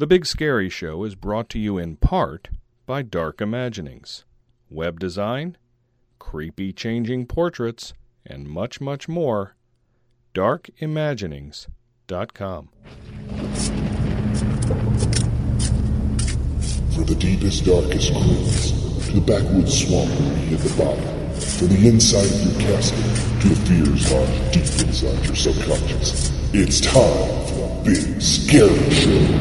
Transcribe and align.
The 0.00 0.06
Big 0.06 0.24
Scary 0.24 0.70
Show 0.70 1.04
is 1.04 1.14
brought 1.14 1.50
to 1.50 1.58
you 1.58 1.76
in 1.76 1.96
part 1.96 2.48
by 2.86 3.02
Dark 3.02 3.42
Imaginings, 3.42 4.24
web 4.70 4.98
design, 4.98 5.58
creepy 6.18 6.72
changing 6.72 7.26
portraits, 7.26 7.92
and 8.24 8.48
much, 8.48 8.80
much 8.80 9.10
more. 9.10 9.56
DarkImaginings.com. 10.32 12.70
For 16.94 17.04
the 17.04 17.16
deepest, 17.18 17.66
darkest 17.66 18.14
clues, 18.14 18.72
to 19.06 19.12
the 19.12 19.20
backwoods 19.20 19.86
swamp 19.86 20.10
at 20.10 20.60
the 20.60 20.74
bottom, 20.82 21.04
from 21.34 21.68
the 21.68 21.86
inside 21.86 22.24
of 22.24 22.42
your 22.42 22.58
casket 22.58 23.04
to 23.42 23.48
the 23.50 23.56
fears 23.66 24.10
lodged 24.10 24.52
deep 24.52 24.64
inside 24.88 25.26
your 25.26 25.36
subconscious, 25.36 26.32
it's 26.54 26.80
time 26.80 27.46
for 27.48 27.59
Big 27.84 28.20
Scary 28.20 28.90
Show. 28.90 29.40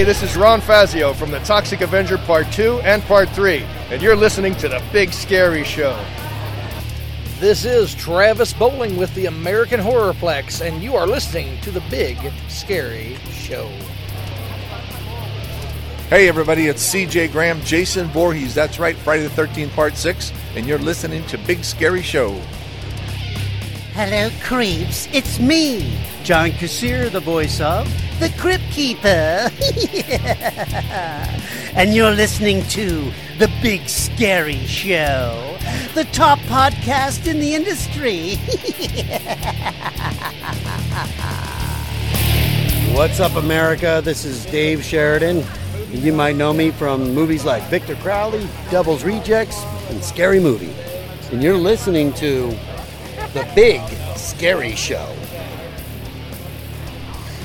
Hey, 0.00 0.06
this 0.06 0.22
is 0.22 0.34
Ron 0.34 0.62
Fazio 0.62 1.12
from 1.12 1.30
the 1.30 1.40
Toxic 1.40 1.82
Avenger 1.82 2.16
Part 2.16 2.50
2 2.52 2.80
and 2.84 3.02
Part 3.02 3.28
3, 3.28 3.62
and 3.90 4.00
you're 4.00 4.16
listening 4.16 4.54
to 4.54 4.66
The 4.66 4.82
Big 4.94 5.12
Scary 5.12 5.62
Show. 5.62 6.02
This 7.38 7.66
is 7.66 7.94
Travis 7.94 8.54
Bowling 8.54 8.96
with 8.96 9.14
the 9.14 9.26
American 9.26 9.78
Horrorplex, 9.78 10.66
and 10.66 10.82
you 10.82 10.96
are 10.96 11.06
listening 11.06 11.60
to 11.60 11.70
the 11.70 11.82
Big 11.90 12.16
Scary 12.48 13.16
Show. 13.30 13.68
Hey 16.08 16.28
everybody, 16.28 16.68
it's 16.68 16.94
CJ 16.94 17.30
Graham, 17.30 17.60
Jason 17.60 18.06
Voorhees. 18.06 18.54
That's 18.54 18.78
right, 18.78 18.96
Friday 18.96 19.26
the 19.26 19.42
13th, 19.42 19.72
Part 19.72 19.98
6, 19.98 20.32
and 20.56 20.66
you're 20.66 20.78
listening 20.78 21.26
to 21.26 21.36
Big 21.36 21.62
Scary 21.62 22.00
Show. 22.00 22.40
Hello, 24.02 24.30
creeps. 24.40 25.06
It's 25.12 25.38
me, 25.38 25.94
John 26.22 26.52
Kassir, 26.52 27.12
the 27.12 27.20
voice 27.20 27.60
of 27.60 27.86
the 28.18 28.30
Crypt 28.38 28.64
Keeper. 28.70 29.06
and 31.76 31.94
you're 31.94 32.10
listening 32.10 32.62
to 32.68 33.12
The 33.38 33.50
Big 33.60 33.86
Scary 33.90 34.64
Show, 34.64 35.58
the 35.94 36.04
top 36.12 36.38
podcast 36.48 37.26
in 37.26 37.40
the 37.40 37.54
industry. 37.54 38.36
What's 42.96 43.20
up, 43.20 43.34
America? 43.34 44.00
This 44.02 44.24
is 44.24 44.46
Dave 44.46 44.82
Sheridan. 44.82 45.44
You 45.90 46.14
might 46.14 46.36
know 46.36 46.54
me 46.54 46.70
from 46.70 47.12
movies 47.12 47.44
like 47.44 47.62
Victor 47.64 47.96
Crowley, 47.96 48.48
Devil's 48.70 49.04
Rejects, 49.04 49.62
and 49.90 50.02
Scary 50.02 50.40
Movie. 50.40 50.72
And 51.32 51.42
you're 51.42 51.58
listening 51.58 52.14
to 52.14 52.56
The 53.32 53.48
Big 53.54 53.80
Scary 54.16 54.74
Show. 54.74 55.14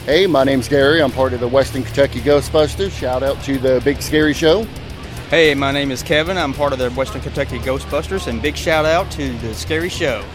Hey, 0.06 0.26
my 0.26 0.44
name's 0.44 0.68
Gary. 0.68 1.00
I'm 1.00 1.12
part 1.12 1.34
of 1.34 1.40
the 1.40 1.48
Western 1.48 1.84
Kentucky 1.84 2.22
Ghostbusters. 2.22 2.90
Shout 2.90 3.22
out 3.22 3.40
to 3.44 3.60
the 3.60 3.80
Big 3.86 4.02
Scary 4.02 4.34
Show. 4.34 4.64
Hey, 5.30 5.54
my 5.54 5.72
name 5.72 5.92
is 5.92 6.02
Kevin. 6.02 6.40
I'm 6.40 6.54
part 6.54 6.74
of 6.74 6.80
the 6.80 6.90
Western 6.90 7.22
Kentucky 7.22 7.60
Ghostbusters, 7.60 8.26
and 8.26 8.42
big 8.42 8.58
shout 8.58 8.86
out 8.86 9.12
to 9.12 9.38
the 9.38 9.54
Scary 9.54 9.90
Show. 9.90 10.26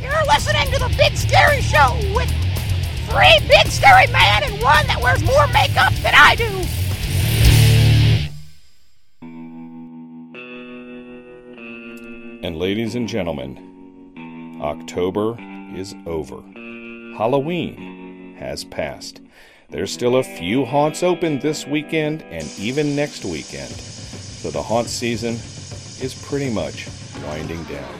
You're 0.00 0.24
listening 0.24 0.72
to 0.72 0.78
the 0.78 0.94
Big 0.96 1.18
Scary 1.18 1.60
Show 1.60 1.94
with 2.14 2.30
three 3.10 3.38
big 3.46 3.66
scary 3.66 4.06
men 4.06 4.42
and 4.44 4.54
one 4.62 4.86
that 4.86 5.02
wears 5.02 5.22
more 5.22 5.46
makeup 5.48 5.92
than 5.96 6.14
I 6.16 6.34
do. 6.34 6.64
And 12.42 12.56
ladies 12.56 12.94
and 12.94 13.06
gentlemen, 13.06 13.73
October 14.64 15.36
is 15.74 15.94
over. 16.06 16.40
Halloween 17.18 18.34
has 18.38 18.64
passed. 18.64 19.20
There's 19.68 19.92
still 19.92 20.16
a 20.16 20.22
few 20.22 20.64
haunts 20.64 21.02
open 21.02 21.38
this 21.38 21.66
weekend 21.66 22.22
and 22.30 22.50
even 22.58 22.96
next 22.96 23.26
weekend. 23.26 23.70
So 23.70 24.50
the 24.50 24.62
haunt 24.62 24.88
season 24.88 25.34
is 25.34 26.14
pretty 26.26 26.50
much 26.50 26.88
winding 27.26 27.62
down. 27.64 27.94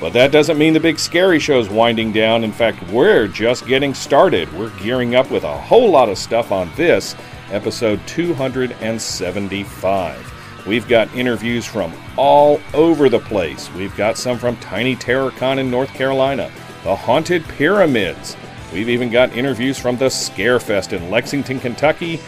But 0.00 0.14
that 0.14 0.32
doesn't 0.32 0.56
mean 0.56 0.72
the 0.72 0.80
big 0.80 0.98
scary 0.98 1.38
show's 1.38 1.68
winding 1.68 2.12
down. 2.12 2.44
In 2.44 2.52
fact, 2.52 2.82
we're 2.90 3.28
just 3.28 3.66
getting 3.66 3.92
started. 3.92 4.50
We're 4.54 4.74
gearing 4.78 5.16
up 5.16 5.30
with 5.30 5.44
a 5.44 5.54
whole 5.54 5.90
lot 5.90 6.08
of 6.08 6.16
stuff 6.16 6.50
on 6.50 6.72
this 6.76 7.14
episode 7.50 8.00
275. 8.06 10.39
We've 10.66 10.86
got 10.86 11.14
interviews 11.14 11.64
from 11.64 11.92
all 12.16 12.60
over 12.74 13.08
the 13.08 13.18
place. 13.18 13.72
We've 13.72 13.96
got 13.96 14.18
some 14.18 14.38
from 14.38 14.56
Tiny 14.58 14.94
Terrorcon 14.94 15.58
in 15.58 15.70
North 15.70 15.92
Carolina, 15.94 16.50
the 16.84 16.94
Haunted 16.94 17.44
Pyramids. 17.48 18.36
We've 18.72 18.88
even 18.88 19.10
got 19.10 19.34
interviews 19.34 19.78
from 19.78 19.96
the 19.96 20.06
Scarefest 20.06 20.92
in 20.92 21.10
Lexington, 21.10 21.60
Kentucky, 21.60 22.20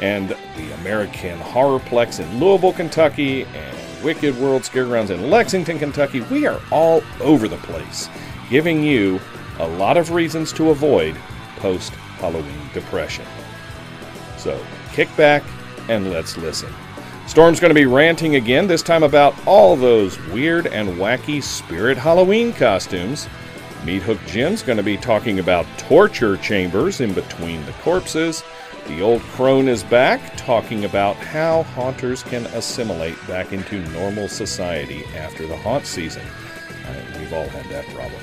and 0.00 0.30
the 0.30 0.74
American 0.80 1.38
Horrorplex 1.38 2.20
in 2.20 2.40
Louisville, 2.40 2.72
Kentucky, 2.72 3.44
and 3.44 4.04
Wicked 4.04 4.38
World 4.38 4.62
Scaregrounds 4.62 5.10
in 5.10 5.28
Lexington, 5.28 5.78
Kentucky. 5.78 6.20
We 6.22 6.46
are 6.46 6.60
all 6.70 7.02
over 7.20 7.48
the 7.48 7.58
place, 7.58 8.08
giving 8.48 8.82
you 8.82 9.20
a 9.58 9.66
lot 9.66 9.98
of 9.98 10.10
reasons 10.10 10.52
to 10.54 10.70
avoid 10.70 11.16
post 11.56 11.92
Halloween 12.18 12.70
depression. 12.72 13.26
So 14.38 14.58
kick 14.92 15.14
back 15.16 15.42
and 15.88 16.10
let's 16.10 16.38
listen. 16.38 16.72
Storm's 17.26 17.60
going 17.60 17.70
to 17.70 17.74
be 17.74 17.86
ranting 17.86 18.34
again, 18.34 18.66
this 18.66 18.82
time 18.82 19.02
about 19.02 19.34
all 19.46 19.76
those 19.76 20.18
weird 20.28 20.66
and 20.66 20.88
wacky 20.98 21.42
Spirit 21.42 21.96
Halloween 21.96 22.52
costumes. 22.52 23.28
Meat 23.84 24.02
Hook 24.02 24.18
Jim's 24.26 24.62
going 24.62 24.76
to 24.78 24.82
be 24.82 24.96
talking 24.96 25.38
about 25.38 25.64
torture 25.78 26.36
chambers 26.36 27.00
in 27.00 27.14
between 27.14 27.64
the 27.66 27.72
corpses. 27.72 28.42
The 28.88 29.00
old 29.00 29.22
crone 29.22 29.68
is 29.68 29.84
back, 29.84 30.36
talking 30.36 30.84
about 30.84 31.16
how 31.16 31.62
haunters 31.62 32.22
can 32.24 32.46
assimilate 32.46 33.16
back 33.28 33.52
into 33.52 33.80
normal 33.90 34.26
society 34.26 35.04
after 35.16 35.46
the 35.46 35.56
haunt 35.56 35.86
season. 35.86 36.26
Uh, 36.86 37.18
we've 37.18 37.32
all 37.32 37.48
had 37.48 37.64
that 37.66 37.86
problem. 37.94 38.20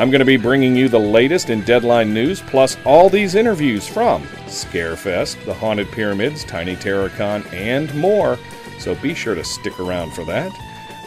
I'm 0.00 0.10
going 0.10 0.20
to 0.20 0.24
be 0.24 0.38
bringing 0.38 0.74
you 0.74 0.88
the 0.88 0.98
latest 0.98 1.50
in 1.50 1.60
Deadline 1.60 2.14
news, 2.14 2.40
plus 2.40 2.78
all 2.86 3.10
these 3.10 3.34
interviews 3.34 3.86
from 3.86 4.22
Scarefest, 4.46 5.44
the 5.44 5.52
Haunted 5.52 5.92
Pyramids, 5.92 6.42
Tiny 6.42 6.74
Terrorcon, 6.74 7.44
and 7.52 7.94
more. 7.94 8.38
So 8.78 8.94
be 8.94 9.12
sure 9.12 9.34
to 9.34 9.44
stick 9.44 9.78
around 9.78 10.12
for 10.12 10.24
that. 10.24 10.58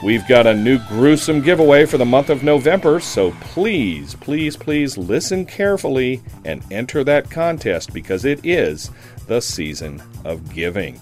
We've 0.04 0.28
got 0.28 0.46
a 0.46 0.54
new 0.54 0.78
gruesome 0.90 1.42
giveaway 1.42 1.88
for 1.88 1.98
the 1.98 2.06
month 2.06 2.30
of 2.30 2.44
November, 2.44 3.00
so 3.00 3.32
please, 3.42 4.14
please, 4.14 4.56
please 4.56 4.96
listen 4.96 5.48
carefully 5.48 6.22
and 6.46 6.64
enter 6.72 7.04
that 7.04 7.32
contest 7.32 7.96
because 7.96 8.26
it 8.26 8.46
is 8.46 8.92
the 9.26 9.42
season 9.42 10.04
of 10.24 10.54
giving. 10.54 11.02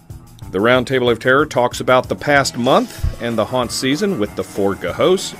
The 0.52 0.60
Roundtable 0.60 1.12
of 1.12 1.20
Terror 1.20 1.46
talks 1.46 1.82
about 1.82 2.08
the 2.08 2.16
past 2.16 2.58
month 2.58 3.22
and 3.22 3.38
the 3.38 3.44
haunt 3.44 3.74
season 3.74 4.18
with 4.18 4.34
the 4.38 4.44
Forga 4.44 4.94
hosts. 4.94 5.36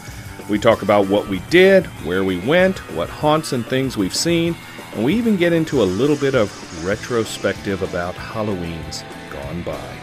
We 0.52 0.60
talk 0.60 0.82
about 0.82 1.08
what 1.08 1.30
we 1.30 1.40
did, 1.50 1.86
where 2.04 2.26
we 2.26 2.38
went, 2.38 2.80
what 2.94 3.10
haunts 3.10 3.54
and 3.54 3.66
things 3.66 3.96
we've 3.96 4.14
seen, 4.14 4.54
and 4.94 5.06
we 5.06 5.14
even 5.14 5.38
get 5.38 5.54
into 5.54 5.82
a 5.82 5.86
little 5.86 6.18
bit 6.18 6.36
of 6.36 6.86
retrospective 6.86 7.82
about 7.82 8.16
Halloween's 8.16 9.06
gone 9.32 9.64
by. 9.64 9.98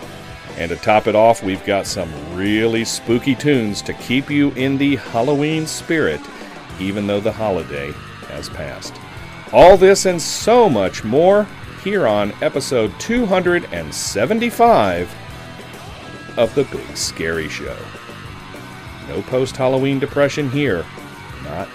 And 0.57 0.71
to 0.71 0.77
top 0.77 1.07
it 1.07 1.15
off, 1.15 1.43
we've 1.43 1.63
got 1.67 1.87
some 1.87 2.11
really 2.35 2.87
spooky 2.87 3.35
tunes 3.35 3.83
to 3.83 3.93
keep 3.93 4.31
you 4.31 4.53
in 4.53 4.79
the 4.79 4.97
Halloween 4.97 5.67
spirit, 5.67 6.23
even 6.81 7.07
though 7.07 7.21
the 7.21 7.31
holiday 7.31 7.93
has 8.29 8.49
passed. 8.49 8.95
All 9.53 9.77
this 9.77 10.07
and 10.07 10.23
so 10.23 10.71
much 10.71 11.05
more 11.05 11.47
here 11.85 12.07
on 12.07 12.33
episode 12.41 12.99
275 13.01 15.15
of 16.39 16.55
The 16.55 16.65
Big 16.65 16.97
Scary 16.97 17.51
Show. 17.51 17.77
No 19.09 19.23
post 19.23 19.57
Halloween 19.57 19.99
depression 19.99 20.51
here, 20.51 20.85
not 21.45 21.69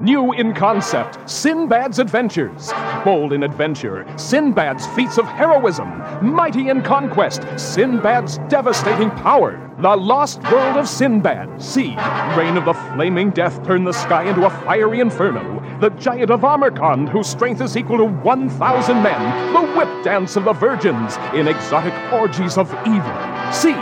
New 0.00 0.32
in 0.32 0.54
concept, 0.54 1.28
Sinbad's 1.28 1.98
Adventures. 1.98 2.72
Bold 3.04 3.32
in 3.32 3.42
adventure, 3.42 4.06
Sinbad's 4.16 4.86
feats 4.88 5.18
of 5.18 5.24
heroism. 5.26 5.88
Mighty 6.22 6.68
in 6.68 6.82
conquest, 6.82 7.42
Sinbad's 7.56 8.38
devastating 8.48 9.10
power. 9.10 9.60
The 9.80 9.96
Lost 9.96 10.40
World 10.52 10.76
of 10.76 10.88
Sinbad. 10.88 11.60
See, 11.60 11.96
Reign 12.36 12.56
of 12.56 12.64
the 12.64 12.74
Flaming 12.94 13.30
Death 13.30 13.64
turned 13.66 13.88
the 13.88 13.92
sky 13.92 14.22
into 14.22 14.46
a 14.46 14.50
fiery 14.50 15.00
inferno. 15.00 15.60
The 15.80 15.90
Giant 15.90 16.30
of 16.30 16.44
Amarkand, 16.44 17.08
whose 17.08 17.26
strength 17.26 17.60
is 17.60 17.76
equal 17.76 17.98
to 17.98 18.04
1,000 18.04 19.02
men. 19.02 19.52
The 19.52 19.72
Whip 19.76 20.04
Dance 20.04 20.36
of 20.36 20.44
the 20.44 20.52
Virgins, 20.52 21.16
in 21.34 21.48
exotic 21.48 21.94
orgies 22.12 22.56
of 22.56 22.72
evil. 22.86 23.52
See 23.52 23.72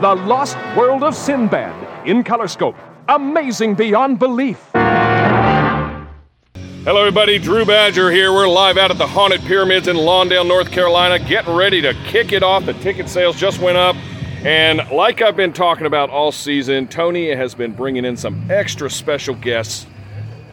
The 0.00 0.14
Lost 0.26 0.56
World 0.74 1.02
of 1.02 1.14
Sinbad, 1.14 2.06
in 2.08 2.24
Colorscope. 2.24 2.76
Amazing 3.08 3.74
beyond 3.74 4.18
belief. 4.18 4.70
Hello, 6.86 7.00
everybody. 7.00 7.40
Drew 7.40 7.64
Badger 7.64 8.12
here. 8.12 8.32
We're 8.32 8.46
live 8.46 8.78
out 8.78 8.92
at 8.92 8.96
the 8.96 9.08
Haunted 9.08 9.40
Pyramids 9.40 9.88
in 9.88 9.96
Lawndale, 9.96 10.46
North 10.46 10.70
Carolina, 10.70 11.18
getting 11.18 11.52
ready 11.52 11.80
to 11.80 11.94
kick 12.04 12.30
it 12.30 12.44
off. 12.44 12.64
The 12.64 12.74
ticket 12.74 13.08
sales 13.08 13.34
just 13.36 13.58
went 13.58 13.76
up. 13.76 13.96
And 14.44 14.88
like 14.92 15.20
I've 15.20 15.34
been 15.34 15.52
talking 15.52 15.86
about 15.86 16.10
all 16.10 16.30
season, 16.30 16.86
Tony 16.86 17.34
has 17.34 17.56
been 17.56 17.72
bringing 17.72 18.04
in 18.04 18.16
some 18.16 18.48
extra 18.48 18.88
special 18.88 19.34
guests 19.34 19.84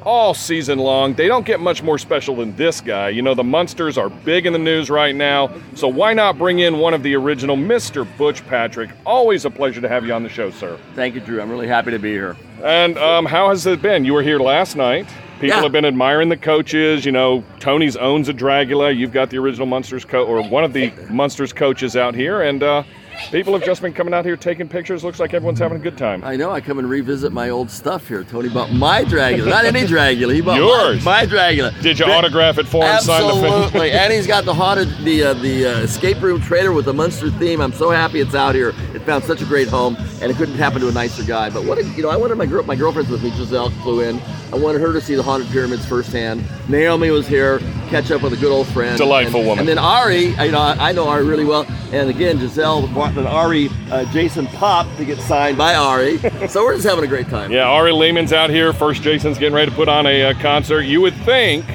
all 0.02 0.34
season 0.34 0.80
long. 0.80 1.14
They 1.14 1.28
don't 1.28 1.46
get 1.46 1.60
much 1.60 1.84
more 1.84 2.00
special 2.00 2.38
than 2.38 2.56
this 2.56 2.82
guy. 2.82 3.10
You 3.10 3.22
know, 3.22 3.36
the 3.36 3.44
Munsters 3.44 4.00
are 4.00 4.10
big 4.10 4.48
in 4.48 4.54
the 4.54 4.60
news 4.60 4.90
right 4.90 5.14
now, 5.14 5.52
so 5.76 5.88
why 5.88 6.16
not 6.16 6.40
bring 6.40 6.58
in 6.58 6.80
one 6.80 6.96
of 6.96 7.04
the 7.04 7.14
original, 7.16 7.56
Mr. 7.56 8.08
Butch 8.18 8.44
Patrick? 8.48 8.90
Always 9.06 9.46
a 9.46 9.52
pleasure 9.52 9.82
to 9.82 9.88
have 9.88 10.04
you 10.04 10.14
on 10.14 10.24
the 10.24 10.30
show, 10.30 10.50
sir. 10.50 10.80
Thank 10.96 11.14
you, 11.14 11.22
Drew. 11.22 11.40
I'm 11.40 11.52
really 11.52 11.68
happy 11.68 11.92
to 11.92 12.00
be 12.00 12.10
here. 12.10 12.36
And 12.64 12.98
um, 12.98 13.28
how 13.28 13.50
has 13.50 13.68
it 13.68 13.84
been? 13.84 14.04
You 14.04 14.14
were 14.14 14.24
here 14.24 14.40
last 14.40 14.76
night. 14.76 15.08
People 15.44 15.58
Yeah. 15.58 15.64
have 15.64 15.74
been 15.74 15.84
admiring 15.84 16.30
the 16.30 16.38
coaches. 16.38 17.06
You 17.06 17.12
know, 17.12 17.44
Tony's 17.60 17.98
owns 17.98 18.30
a 18.30 18.34
Dragula. 18.34 18.96
You've 18.96 19.12
got 19.12 19.30
the 19.30 19.38
original 19.40 19.68
Munsters 19.68 20.06
coach, 20.06 20.26
or 20.26 20.42
one 20.42 20.64
of 20.64 20.72
the 20.72 20.90
Munsters 21.10 21.52
coaches 21.52 21.98
out 21.98 22.16
here, 22.16 22.42
and 22.44 22.64
uh, 22.64 22.84
people 23.32 23.54
have 23.54 23.64
just 23.64 23.82
been 23.82 23.94
coming 23.94 24.14
out 24.14 24.26
here 24.26 24.36
taking 24.38 24.68
pictures. 24.68 25.04
Looks 25.04 25.20
like 25.20 25.34
everyone's 25.34 25.60
having 25.60 25.78
a 25.78 25.82
good 25.82 25.98
time. 25.98 26.24
I 26.24 26.36
know. 26.36 26.52
I 26.52 26.62
come 26.62 26.80
and 26.80 26.90
revisit 26.90 27.32
my 27.32 27.50
old 27.50 27.70
stuff 27.70 28.08
here. 28.08 28.24
Tony 28.24 28.50
bought 28.50 28.72
my 28.72 29.04
Dragula, 29.04 29.48
not 29.50 29.66
any 29.66 29.82
Dragula. 29.82 30.34
He 30.34 30.42
bought 30.42 30.58
Yours. 30.58 31.04
My, 31.04 31.22
my 31.22 31.26
Dragula. 31.28 31.82
Did 31.82 32.00
you 32.00 32.06
autograph 32.06 32.58
it 32.58 32.68
for 32.68 32.86
him? 32.86 33.00
Sign 33.00 33.24
the 33.28 33.34
thing? 33.34 33.46
Absolutely. 33.54 33.92
and 33.92 34.14
he's 34.14 34.28
got 34.28 34.46
the 34.46 34.54
haunted, 34.54 34.90
the 35.04 35.24
uh, 35.24 35.34
the 35.36 35.66
uh, 35.66 35.70
escape 35.80 36.22
room 36.22 36.42
trailer 36.42 36.72
with 36.72 36.86
the 36.86 36.94
Munster 36.94 37.30
theme. 37.32 37.62
I'm 37.62 37.74
so 37.74 37.90
happy 37.90 38.20
it's 38.20 38.36
out 38.36 38.56
here. 38.56 38.70
It 38.94 39.00
found 39.04 39.24
such 39.24 39.42
a 39.42 39.46
great 39.46 39.68
home, 39.68 39.96
and 40.22 40.32
it 40.32 40.38
couldn't 40.38 40.56
happen 40.56 40.82
to 40.82 40.88
a 40.90 40.92
nicer 40.92 41.24
guy. 41.24 41.50
But 41.50 41.66
what, 41.66 41.78
a, 41.78 41.84
you 41.92 42.04
know, 42.04 42.10
I 42.10 42.16
wanted 42.18 42.38
my 42.38 42.46
girl, 42.46 42.64
my 42.64 42.76
girlfriend's 42.76 43.10
with 43.12 43.24
me. 43.24 43.32
Giselle 43.32 43.70
flew 43.70 44.02
in. 44.02 44.20
I 44.52 44.56
wanted 44.58 44.82
her 44.82 44.94
to 44.94 45.02
see 45.02 45.16
the 45.16 45.24
haunted 45.24 45.50
pyramids 45.50 45.84
firsthand. 45.86 46.44
Naomi 46.70 47.10
was 47.10 47.28
here, 47.28 47.58
catch 47.90 48.12
up 48.12 48.22
with 48.22 48.34
a 48.34 48.38
good 48.38 48.52
old 48.52 48.68
friend. 48.68 48.98
Delightful 48.98 49.40
And- 49.40 49.48
woman. 49.50 49.60
And 49.64 49.68
then 49.68 49.78
Ari, 49.80 50.26
you 50.28 50.52
know, 50.52 50.60
I 50.60 50.90
I 50.90 50.92
know 50.92 51.08
Ari 51.08 51.26
really 51.26 51.46
well. 51.46 51.66
And 51.92 52.10
again, 52.10 52.38
Giselle 52.40 52.88
brought 53.12 53.18
an 53.18 53.28
Ari 53.28 53.70
uh, 53.92 54.06
Jason 54.14 54.48
Pop 54.48 54.88
to 54.96 55.04
get 55.04 55.20
signed 55.20 55.58
by 55.58 55.76
Ari. 55.76 56.20
so 56.48 56.64
we're 56.64 56.76
just 56.76 56.88
having 56.88 57.04
a 57.04 57.08
great 57.08 57.28
time. 57.28 57.52
Yeah, 57.52 57.68
Ari 57.68 57.92
Lehman's 57.92 58.32
out 58.32 58.50
here. 58.50 58.72
First, 58.72 59.02
Jason's 59.02 59.38
getting 59.38 59.54
ready 59.54 59.70
to 59.72 59.76
put 59.76 59.90
on 59.90 60.06
a, 60.06 60.24
uh 60.24 60.34
concert. 60.40 60.84
You 60.84 61.02
would 61.02 61.14
think 61.26 61.66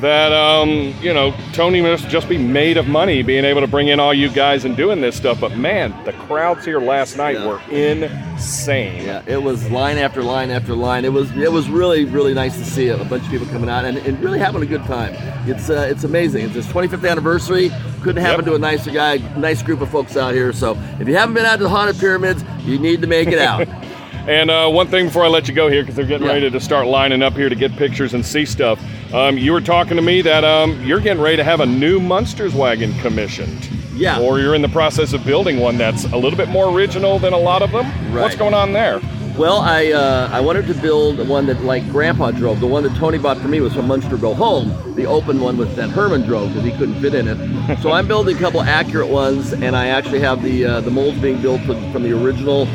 that, 0.00 0.32
um, 0.32 0.94
you 1.00 1.12
know, 1.14 1.34
Tony 1.52 1.80
must 1.80 2.08
just 2.08 2.28
be 2.28 2.36
made 2.38 2.76
of 2.76 2.86
money 2.86 3.22
being 3.22 3.44
able 3.44 3.60
to 3.62 3.66
bring 3.66 3.88
in 3.88 3.98
all 3.98 4.12
you 4.12 4.28
guys 4.28 4.64
and 4.64 4.76
doing 4.76 5.00
this 5.00 5.16
stuff. 5.16 5.40
But 5.40 5.56
man, 5.56 5.94
the 6.04 6.12
crowds 6.12 6.64
here 6.64 6.80
last 6.80 7.16
night 7.16 7.36
Yeah. 7.36 7.46
were 7.46 7.60
insane. 7.70 9.04
Yeah, 9.04 9.22
it 9.26 9.42
was 9.42 9.70
line 9.70 9.98
after 9.98 10.22
line 10.22 10.50
after 10.50 10.74
line. 10.74 11.04
It 11.04 11.12
was 11.12 11.30
it 11.36 11.50
was 11.50 11.68
really 11.68 12.04
really 12.04 12.34
nice 12.34 12.56
to 12.58 12.64
see 12.64 12.88
a 12.88 12.96
bunch 13.04 13.24
of 13.24 13.30
people 13.30 13.46
coming 13.46 13.70
out 13.70 13.84
and, 13.84 13.96
and 13.98 14.20
really 14.22 14.38
having 14.38 14.62
a 14.62 14.66
good 14.66 14.84
time. 14.84 15.14
It's 15.48 15.70
uh, 15.70 15.86
it's 15.90 16.04
amazing. 16.04 16.44
It's 16.46 16.54
his 16.54 16.66
25th 16.66 17.08
anniversary. 17.08 17.70
Couldn't 18.02 18.22
happen 18.22 18.44
Yep. 18.44 18.52
to 18.52 18.54
a 18.54 18.58
nicer 18.58 18.90
guy. 18.90 19.16
Nice 19.36 19.62
group 19.62 19.80
of 19.80 19.88
folks 19.90 20.16
out 20.16 20.34
here. 20.34 20.52
So 20.52 20.76
if 21.00 21.08
you 21.08 21.16
haven't 21.16 21.34
been 21.34 21.46
out 21.46 21.56
to 21.56 21.62
the 21.64 21.68
haunted 21.70 21.98
pyramids, 21.98 22.44
you 22.64 22.78
need 22.78 23.00
to 23.00 23.06
make 23.06 23.28
it 23.28 23.38
out. 23.38 23.66
And 24.26 24.50
uh, 24.50 24.68
one 24.68 24.88
thing 24.88 25.06
before 25.06 25.24
I 25.24 25.28
let 25.28 25.46
you 25.48 25.54
go 25.54 25.68
here, 25.70 25.82
because 25.82 25.94
they're 25.94 26.04
getting 26.04 26.26
Yeah. 26.26 26.32
ready 26.32 26.50
to 26.50 26.60
start 26.60 26.86
lining 26.86 27.22
up 27.22 27.34
here 27.34 27.48
to 27.48 27.54
get 27.54 27.74
pictures 27.76 28.12
and 28.14 28.24
see 28.26 28.44
stuff. 28.44 28.80
Um, 29.14 29.38
you 29.38 29.52
were 29.52 29.60
talking 29.60 29.96
to 29.96 30.02
me 30.02 30.20
that 30.22 30.44
um, 30.44 30.82
you're 30.84 31.00
getting 31.00 31.22
ready 31.22 31.36
to 31.36 31.44
have 31.44 31.60
a 31.60 31.66
new 31.66 32.00
Munsters 32.00 32.52
wagon 32.54 32.92
commissioned. 32.98 33.68
Yeah. 33.94 34.20
Or 34.20 34.40
you're 34.40 34.54
in 34.54 34.62
the 34.62 34.68
process 34.68 35.12
of 35.12 35.24
building 35.24 35.58
one 35.58 35.78
that's 35.78 36.04
a 36.12 36.16
little 36.16 36.36
bit 36.36 36.48
more 36.48 36.68
original 36.76 37.18
than 37.18 37.32
a 37.32 37.38
lot 37.38 37.62
of 37.62 37.70
them. 37.72 37.86
Right. 38.12 38.22
What's 38.22 38.36
going 38.36 38.52
on 38.52 38.72
there? 38.72 39.00
Well, 39.38 39.58
I 39.60 39.92
uh, 39.92 40.30
I 40.32 40.40
wanted 40.40 40.66
to 40.68 40.74
build 40.74 41.28
one 41.28 41.44
that 41.46 41.60
like 41.60 41.86
Grandpa 41.90 42.30
drove. 42.30 42.58
The 42.58 42.66
one 42.66 42.84
that 42.84 42.96
Tony 42.96 43.18
bought 43.18 43.36
for 43.36 43.48
me 43.48 43.60
was 43.60 43.74
from 43.74 43.86
Munster 43.86 44.16
Go 44.16 44.32
Home, 44.32 44.94
the 44.94 45.04
open 45.04 45.40
one 45.40 45.58
with 45.58 45.76
that 45.76 45.90
Herman 45.90 46.22
drove 46.22 46.48
because 46.48 46.64
he 46.64 46.70
couldn't 46.70 47.02
fit 47.02 47.14
in 47.14 47.28
it. 47.28 47.78
so 47.82 47.92
I'm 47.92 48.08
building 48.08 48.34
a 48.34 48.40
couple 48.40 48.62
accurate 48.62 49.08
ones, 49.08 49.52
and 49.52 49.76
I 49.76 49.88
actually 49.88 50.20
have 50.20 50.42
the 50.42 50.64
uh, 50.64 50.80
the 50.80 50.90
molds 50.90 51.18
being 51.20 51.42
built 51.42 51.60
from, 51.62 51.92
from 51.92 52.02
the 52.02 52.12
original 52.12 52.66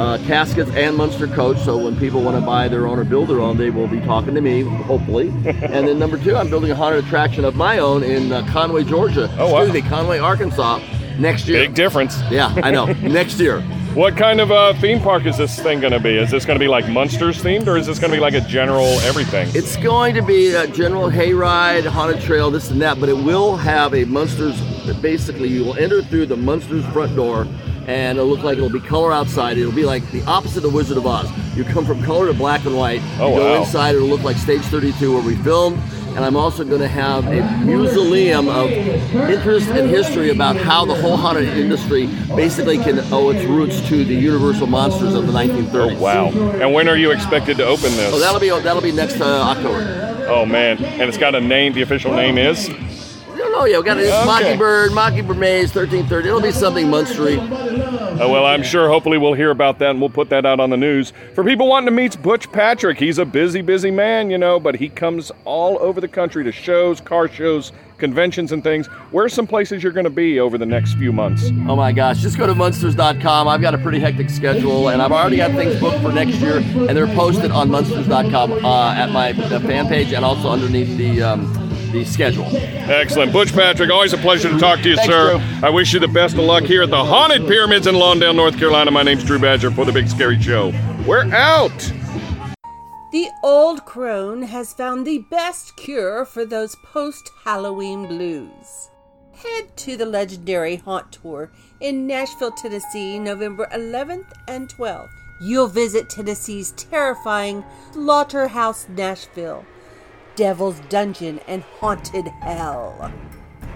uh, 0.00 0.16
caskets 0.26 0.70
and 0.70 0.96
Munster 0.96 1.26
coach. 1.26 1.58
So 1.58 1.76
when 1.76 1.98
people 1.98 2.22
want 2.22 2.40
to 2.40 2.46
buy 2.46 2.68
their 2.68 2.86
own 2.86 2.98
or 2.98 3.04
build 3.04 3.28
their 3.28 3.40
own, 3.40 3.58
they 3.58 3.68
will 3.68 3.86
be 3.86 4.00
talking 4.00 4.34
to 4.34 4.40
me, 4.40 4.62
hopefully. 4.62 5.28
and 5.44 5.86
then 5.86 5.98
number 5.98 6.16
two, 6.16 6.34
I'm 6.34 6.48
building 6.48 6.70
a 6.70 6.74
haunted 6.74 7.04
attraction 7.04 7.44
of 7.44 7.56
my 7.56 7.76
own 7.76 8.02
in 8.02 8.32
uh, 8.32 8.46
Conway, 8.50 8.84
Georgia. 8.84 9.30
Oh, 9.38 9.52
wow. 9.52 9.60
Excuse 9.60 9.82
me, 9.82 9.88
Conway, 9.90 10.18
Arkansas, 10.18 10.80
next 11.18 11.46
year. 11.46 11.58
Big 11.58 11.74
difference. 11.74 12.18
Yeah, 12.30 12.54
I 12.64 12.70
know. 12.70 12.86
next 13.02 13.38
year. 13.38 13.62
What 13.96 14.14
kind 14.14 14.42
of 14.42 14.52
uh, 14.52 14.74
theme 14.74 15.00
park 15.00 15.24
is 15.24 15.38
this 15.38 15.58
thing 15.58 15.80
going 15.80 15.94
to 15.94 15.98
be? 15.98 16.18
Is 16.18 16.30
this 16.30 16.44
going 16.44 16.58
to 16.58 16.62
be 16.62 16.68
like 16.68 16.86
Munsters 16.86 17.42
themed, 17.42 17.66
or 17.66 17.78
is 17.78 17.86
this 17.86 17.98
going 17.98 18.10
to 18.10 18.16
be 18.18 18.20
like 18.20 18.34
a 18.34 18.42
general 18.42 18.88
everything? 19.00 19.48
It's 19.54 19.78
going 19.78 20.14
to 20.16 20.20
be 20.20 20.52
a 20.52 20.66
general 20.66 21.08
hayride, 21.08 21.86
haunted 21.86 22.20
trail, 22.20 22.50
this 22.50 22.70
and 22.70 22.78
that, 22.82 23.00
but 23.00 23.08
it 23.08 23.16
will 23.16 23.56
have 23.56 23.94
a 23.94 24.04
Munsters. 24.04 24.60
Basically, 25.00 25.48
you 25.48 25.64
will 25.64 25.78
enter 25.78 26.02
through 26.02 26.26
the 26.26 26.36
Munsters 26.36 26.84
front 26.92 27.16
door, 27.16 27.48
and 27.86 28.18
it'll 28.18 28.28
look 28.28 28.42
like 28.42 28.58
it'll 28.58 28.68
be 28.68 28.80
color 28.80 29.14
outside. 29.14 29.56
It'll 29.56 29.72
be 29.72 29.86
like 29.86 30.06
the 30.10 30.22
opposite 30.26 30.66
of 30.66 30.74
Wizard 30.74 30.98
of 30.98 31.06
Oz. 31.06 31.30
You 31.56 31.64
come 31.64 31.86
from 31.86 32.02
color 32.02 32.26
to 32.26 32.34
black 32.34 32.66
and 32.66 32.76
white. 32.76 33.00
Oh, 33.18 33.30
you 33.30 33.36
go 33.36 33.54
wow. 33.54 33.62
inside, 33.62 33.94
it'll 33.94 34.08
look 34.08 34.22
like 34.22 34.36
Stage 34.36 34.60
32 34.60 35.10
where 35.10 35.22
we 35.22 35.36
filmed. 35.36 35.82
And 36.16 36.24
I'm 36.24 36.36
also 36.36 36.64
going 36.64 36.80
to 36.80 36.88
have 36.88 37.26
a 37.26 37.42
mausoleum 37.66 38.48
of 38.48 38.70
interest 38.70 39.68
and 39.68 39.90
history 39.90 40.30
about 40.30 40.56
how 40.56 40.86
the 40.86 40.94
whole 40.94 41.16
haunted 41.16 41.48
industry 41.48 42.06
basically 42.34 42.78
can 42.78 43.00
owe 43.12 43.28
its 43.28 43.44
roots 43.44 43.86
to 43.88 44.02
the 44.02 44.14
Universal 44.14 44.66
monsters 44.66 45.12
of 45.12 45.26
the 45.26 45.32
1930s. 45.34 45.96
Oh 45.96 46.00
wow! 46.00 46.28
And 46.28 46.72
when 46.72 46.88
are 46.88 46.96
you 46.96 47.10
expected 47.10 47.58
to 47.58 47.66
open 47.66 47.90
this? 47.96 48.10
So 48.10 48.18
that'll 48.18 48.40
be 48.40 48.48
that'll 48.48 48.80
be 48.80 48.92
next 48.92 49.20
uh, 49.20 49.42
October. 49.42 50.26
Oh 50.28 50.46
man! 50.46 50.82
And 50.82 51.02
it's 51.02 51.18
got 51.18 51.34
a 51.34 51.40
name. 51.40 51.74
The 51.74 51.82
official 51.82 52.14
name 52.14 52.38
is. 52.38 52.70
No, 53.56 53.64
yeah, 53.64 53.78
we 53.78 53.84
got 53.84 53.96
it. 53.96 54.12
Okay. 54.12 54.26
Mockingbird, 54.26 54.92
Mockingbird 54.92 55.38
Maze, 55.38 55.74
1330. 55.74 56.28
It'll 56.28 56.42
be 56.42 56.52
something 56.52 56.88
monstery. 56.88 57.38
Oh, 58.20 58.30
well, 58.30 58.44
I'm 58.44 58.62
sure 58.62 58.86
hopefully 58.90 59.16
we'll 59.16 59.32
hear 59.32 59.50
about 59.50 59.78
that 59.78 59.90
and 59.92 60.00
we'll 60.00 60.10
put 60.10 60.28
that 60.28 60.44
out 60.44 60.60
on 60.60 60.68
the 60.68 60.76
news. 60.76 61.14
For 61.34 61.42
people 61.42 61.66
wanting 61.66 61.86
to 61.86 61.90
meet 61.90 62.20
Butch 62.20 62.52
Patrick, 62.52 62.98
he's 62.98 63.16
a 63.16 63.24
busy, 63.24 63.62
busy 63.62 63.90
man, 63.90 64.30
you 64.30 64.36
know, 64.36 64.60
but 64.60 64.76
he 64.76 64.90
comes 64.90 65.32
all 65.46 65.78
over 65.78 66.02
the 66.02 66.08
country 66.08 66.44
to 66.44 66.52
shows, 66.52 67.00
car 67.00 67.28
shows, 67.28 67.72
conventions, 67.96 68.52
and 68.52 68.62
things. 68.62 68.88
Where's 69.10 69.32
some 69.32 69.46
places 69.46 69.82
you're 69.82 69.92
going 69.92 70.04
to 70.04 70.10
be 70.10 70.38
over 70.38 70.58
the 70.58 70.66
next 70.66 70.92
few 70.96 71.10
months? 71.10 71.46
Oh 71.66 71.76
my 71.76 71.92
gosh, 71.92 72.18
just 72.18 72.36
go 72.36 72.46
to 72.46 72.54
Munsters.com. 72.54 73.48
I've 73.48 73.62
got 73.62 73.74
a 73.74 73.78
pretty 73.78 74.00
hectic 74.00 74.28
schedule, 74.28 74.90
and 74.90 75.00
I've 75.00 75.12
already 75.12 75.38
got 75.38 75.52
things 75.52 75.80
booked 75.80 76.02
for 76.02 76.12
next 76.12 76.36
year, 76.42 76.58
and 76.58 76.90
they're 76.90 77.06
posted 77.06 77.50
on 77.50 77.70
Munsters.com 77.70 78.52
uh, 78.66 78.92
at 78.92 79.10
my 79.12 79.30
uh, 79.30 79.60
fan 79.60 79.88
page 79.88 80.12
and 80.12 80.26
also 80.26 80.50
underneath 80.50 80.94
the 80.98 81.22
um, 81.22 81.65
the 81.92 82.04
schedule. 82.04 82.46
Excellent. 82.54 83.32
Butch 83.32 83.52
Patrick, 83.52 83.90
always 83.90 84.12
a 84.12 84.18
pleasure 84.18 84.50
to 84.50 84.58
talk 84.58 84.80
to 84.80 84.88
you, 84.90 84.96
Thanks, 84.96 85.12
sir. 85.12 85.38
Drew. 85.38 85.66
I 85.66 85.70
wish 85.70 85.92
you 85.92 86.00
the 86.00 86.08
best 86.08 86.34
of 86.36 86.44
luck 86.44 86.64
here 86.64 86.82
at 86.82 86.90
the 86.90 87.04
Haunted 87.04 87.46
Pyramids 87.46 87.86
in 87.86 87.94
Lawndale, 87.94 88.34
North 88.34 88.58
Carolina. 88.58 88.90
My 88.90 89.02
name's 89.02 89.24
Drew 89.24 89.38
Badger 89.38 89.70
for 89.70 89.84
the 89.84 89.92
Big 89.92 90.08
Scary 90.08 90.40
Show. 90.40 90.72
We're 91.06 91.32
out. 91.32 91.92
The 93.12 93.28
old 93.42 93.84
crone 93.84 94.42
has 94.42 94.72
found 94.72 95.06
the 95.06 95.18
best 95.30 95.76
cure 95.76 96.24
for 96.24 96.44
those 96.44 96.74
post 96.84 97.30
Halloween 97.44 98.06
blues. 98.06 98.90
Head 99.32 99.76
to 99.76 99.96
the 99.96 100.06
legendary 100.06 100.76
Haunt 100.76 101.12
Tour 101.12 101.50
in 101.80 102.06
Nashville, 102.06 102.50
Tennessee, 102.52 103.18
November 103.18 103.68
11th 103.72 104.32
and 104.48 104.68
12th. 104.68 105.08
You'll 105.40 105.68
visit 105.68 106.08
Tennessee's 106.08 106.72
terrifying 106.72 107.62
Slaughterhouse 107.92 108.88
Nashville, 108.88 109.64
Devil's 110.36 110.78
Dungeon, 110.88 111.40
and 111.48 111.64
Haunted 111.80 112.28
Hell. 112.42 113.12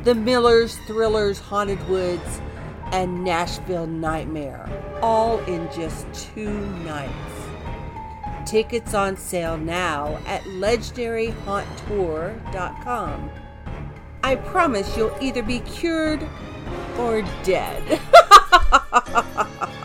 The 0.05 0.14
Millers, 0.14 0.76
Thrillers, 0.87 1.38
Haunted 1.38 1.87
Woods, 1.88 2.40
and 2.93 3.25
Nashville 3.25 3.87
Nightmare, 3.87 4.69
all 5.02 5.38
in 5.40 5.69
just 5.73 6.07
two 6.12 6.61
nights. 6.85 7.14
Tickets 8.47 8.95
on 8.95 9.17
sale 9.17 9.57
now 9.57 10.19
at 10.26 10.43
legendaryhaunttour.com. 10.43 13.31
I 14.23 14.37
promise 14.37 14.95
you'll 14.97 15.17
either 15.21 15.43
be 15.43 15.59
cured 15.61 16.29
or 16.99 17.23
dead. 17.43 18.00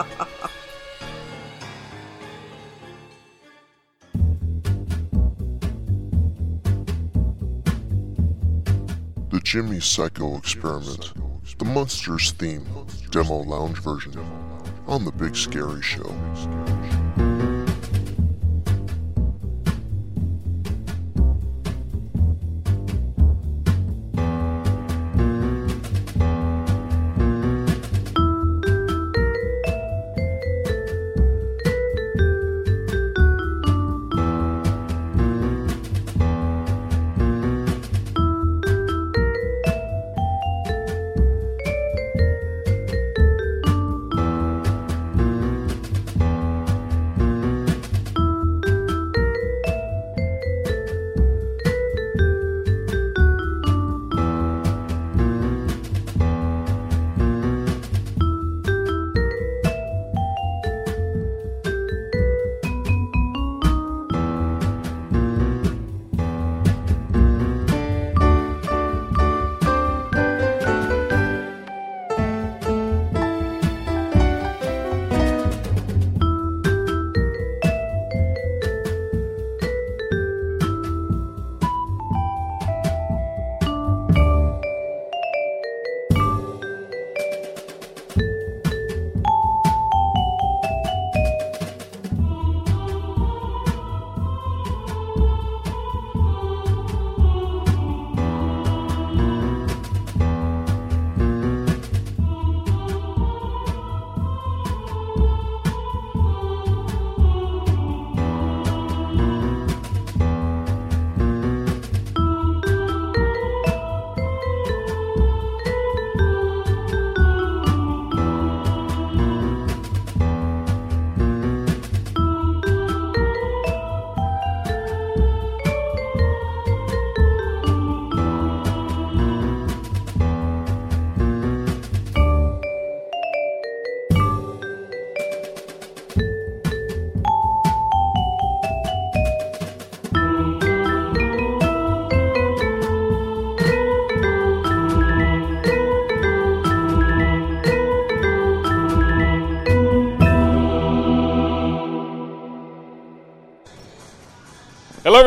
Jimmy 9.56 9.80
Psycho 9.80 10.36
Experiment, 10.36 11.14
the 11.60 11.64
Munsters 11.64 12.32
theme, 12.32 12.68
demo 13.10 13.38
lounge 13.38 13.78
version, 13.80 14.14
on 14.86 15.06
The 15.06 15.14
Big 15.14 15.34
Scary 15.34 15.82
Show. 15.82 16.14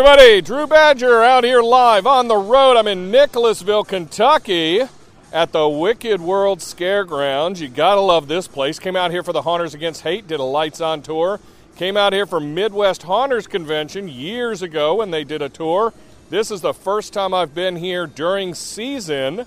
Everybody. 0.09 0.41
Drew 0.41 0.67
Badger 0.67 1.23
out 1.23 1.45
here 1.45 1.61
live 1.61 2.07
on 2.07 2.29
the 2.29 2.37
road. 2.37 2.79
I'm 2.79 2.87
in 2.87 3.11
Nicholasville, 3.11 3.85
Kentucky 3.85 4.81
at 5.35 5.53
the 5.53 5.69
Wicked 5.69 6.19
World 6.19 6.61
Scaregrounds. 6.61 7.61
You 7.61 7.69
gotta 7.69 8.01
love 8.01 8.27
this 8.27 8.49
place. 8.49 8.79
Came 8.79 8.97
out 8.97 9.11
here 9.11 9.23
for 9.23 9.35
the 9.35 9.43
Haunters 9.43 9.75
Against 9.75 10.01
Hate, 10.01 10.27
did 10.27 10.41
a 10.41 10.45
lights 10.45 10.81
on 10.81 11.03
tour. 11.03 11.41
Came 11.77 11.99
out 11.99 12.15
here 12.15 12.25
for 12.25 12.41
Midwest 12.41 13.03
Haunters 13.03 13.47
Convention 13.47 14.09
years 14.09 14.63
ago 14.63 14.95
when 14.95 15.11
they 15.11 15.25
did 15.25 15.43
a 15.43 15.51
tour. 15.51 15.93
This 16.31 16.51
is 16.51 16.63
the 16.63 16.73
first 16.73 17.13
time 17.13 17.35
I've 17.35 17.55
been 17.55 17.77
here 17.77 18.07
during 18.07 18.55
season. 18.55 19.45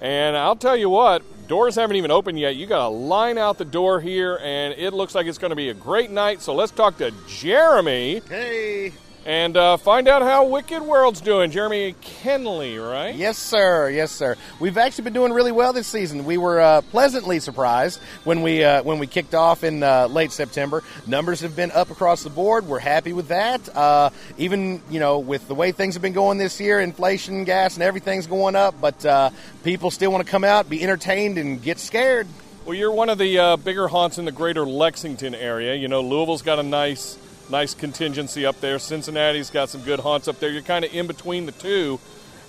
And 0.00 0.36
I'll 0.36 0.56
tell 0.56 0.76
you 0.76 0.90
what, 0.90 1.22
doors 1.46 1.76
haven't 1.76 1.94
even 1.94 2.10
opened 2.10 2.40
yet. 2.40 2.56
You 2.56 2.66
got 2.66 2.88
to 2.88 2.88
line 2.88 3.38
out 3.38 3.56
the 3.56 3.64
door 3.64 4.00
here, 4.00 4.40
and 4.42 4.74
it 4.76 4.92
looks 4.92 5.14
like 5.14 5.26
it's 5.26 5.38
to 5.38 5.54
be 5.54 5.68
a 5.68 5.74
great 5.74 6.10
night. 6.10 6.42
So 6.42 6.56
let's 6.56 6.72
talk 6.72 6.98
to 6.98 7.12
Jeremy. 7.28 8.20
Hey. 8.28 8.92
And 9.24 9.56
uh, 9.56 9.76
find 9.76 10.08
out 10.08 10.22
how 10.22 10.46
Wicked 10.46 10.82
World's 10.82 11.20
doing. 11.20 11.52
Jeremy 11.52 11.94
Kenley, 12.02 12.76
right? 12.76 13.14
Yes, 13.14 13.38
sir. 13.38 13.88
Yes, 13.88 14.10
sir. 14.10 14.36
We've 14.58 14.76
actually 14.76 15.04
been 15.04 15.12
doing 15.12 15.32
really 15.32 15.52
well 15.52 15.72
this 15.72 15.86
season. 15.86 16.24
We 16.24 16.38
were 16.38 16.60
uh, 16.60 16.80
pleasantly 16.80 17.38
surprised 17.38 18.00
when 18.24 18.42
we 18.42 18.64
uh, 18.64 18.82
when 18.82 18.98
we 18.98 19.06
kicked 19.06 19.32
off 19.32 19.62
in 19.62 19.84
uh, 19.84 20.08
late 20.08 20.32
September. 20.32 20.82
Numbers 21.06 21.40
have 21.42 21.54
been 21.54 21.70
up 21.70 21.90
across 21.90 22.24
the 22.24 22.30
board. 22.30 22.66
We're 22.66 22.80
happy 22.80 23.12
with 23.12 23.28
that. 23.28 23.68
Uh, 23.76 24.10
even 24.38 24.82
you 24.90 24.98
know 24.98 25.20
with 25.20 25.46
the 25.46 25.54
way 25.54 25.70
things 25.70 25.94
have 25.94 26.02
been 26.02 26.14
going 26.14 26.38
this 26.38 26.60
year, 26.60 26.80
inflation, 26.80 27.44
gas, 27.44 27.74
and 27.74 27.84
everything's 27.84 28.26
going 28.26 28.56
up. 28.56 28.80
But 28.80 29.06
uh, 29.06 29.30
people 29.62 29.92
still 29.92 30.10
want 30.10 30.26
to 30.26 30.30
come 30.30 30.42
out, 30.42 30.68
be 30.68 30.82
entertained, 30.82 31.38
and 31.38 31.62
get 31.62 31.78
scared. 31.78 32.26
Well, 32.64 32.74
you're 32.74 32.92
one 32.92 33.08
of 33.08 33.18
the 33.18 33.38
uh, 33.38 33.56
bigger 33.56 33.86
haunts 33.86 34.18
in 34.18 34.24
the 34.24 34.32
greater 34.32 34.66
Lexington 34.66 35.36
area. 35.36 35.76
You 35.76 35.86
know, 35.86 36.00
Louisville's 36.00 36.42
got 36.42 36.58
a 36.58 36.64
nice 36.64 37.18
nice 37.52 37.74
contingency 37.74 38.46
up 38.46 38.60
there. 38.60 38.78
Cincinnati's 38.80 39.50
got 39.50 39.68
some 39.68 39.82
good 39.82 40.00
haunts 40.00 40.26
up 40.26 40.40
there. 40.40 40.50
You're 40.50 40.62
kind 40.62 40.84
of 40.84 40.92
in 40.92 41.06
between 41.06 41.46
the 41.46 41.52
two. 41.52 42.00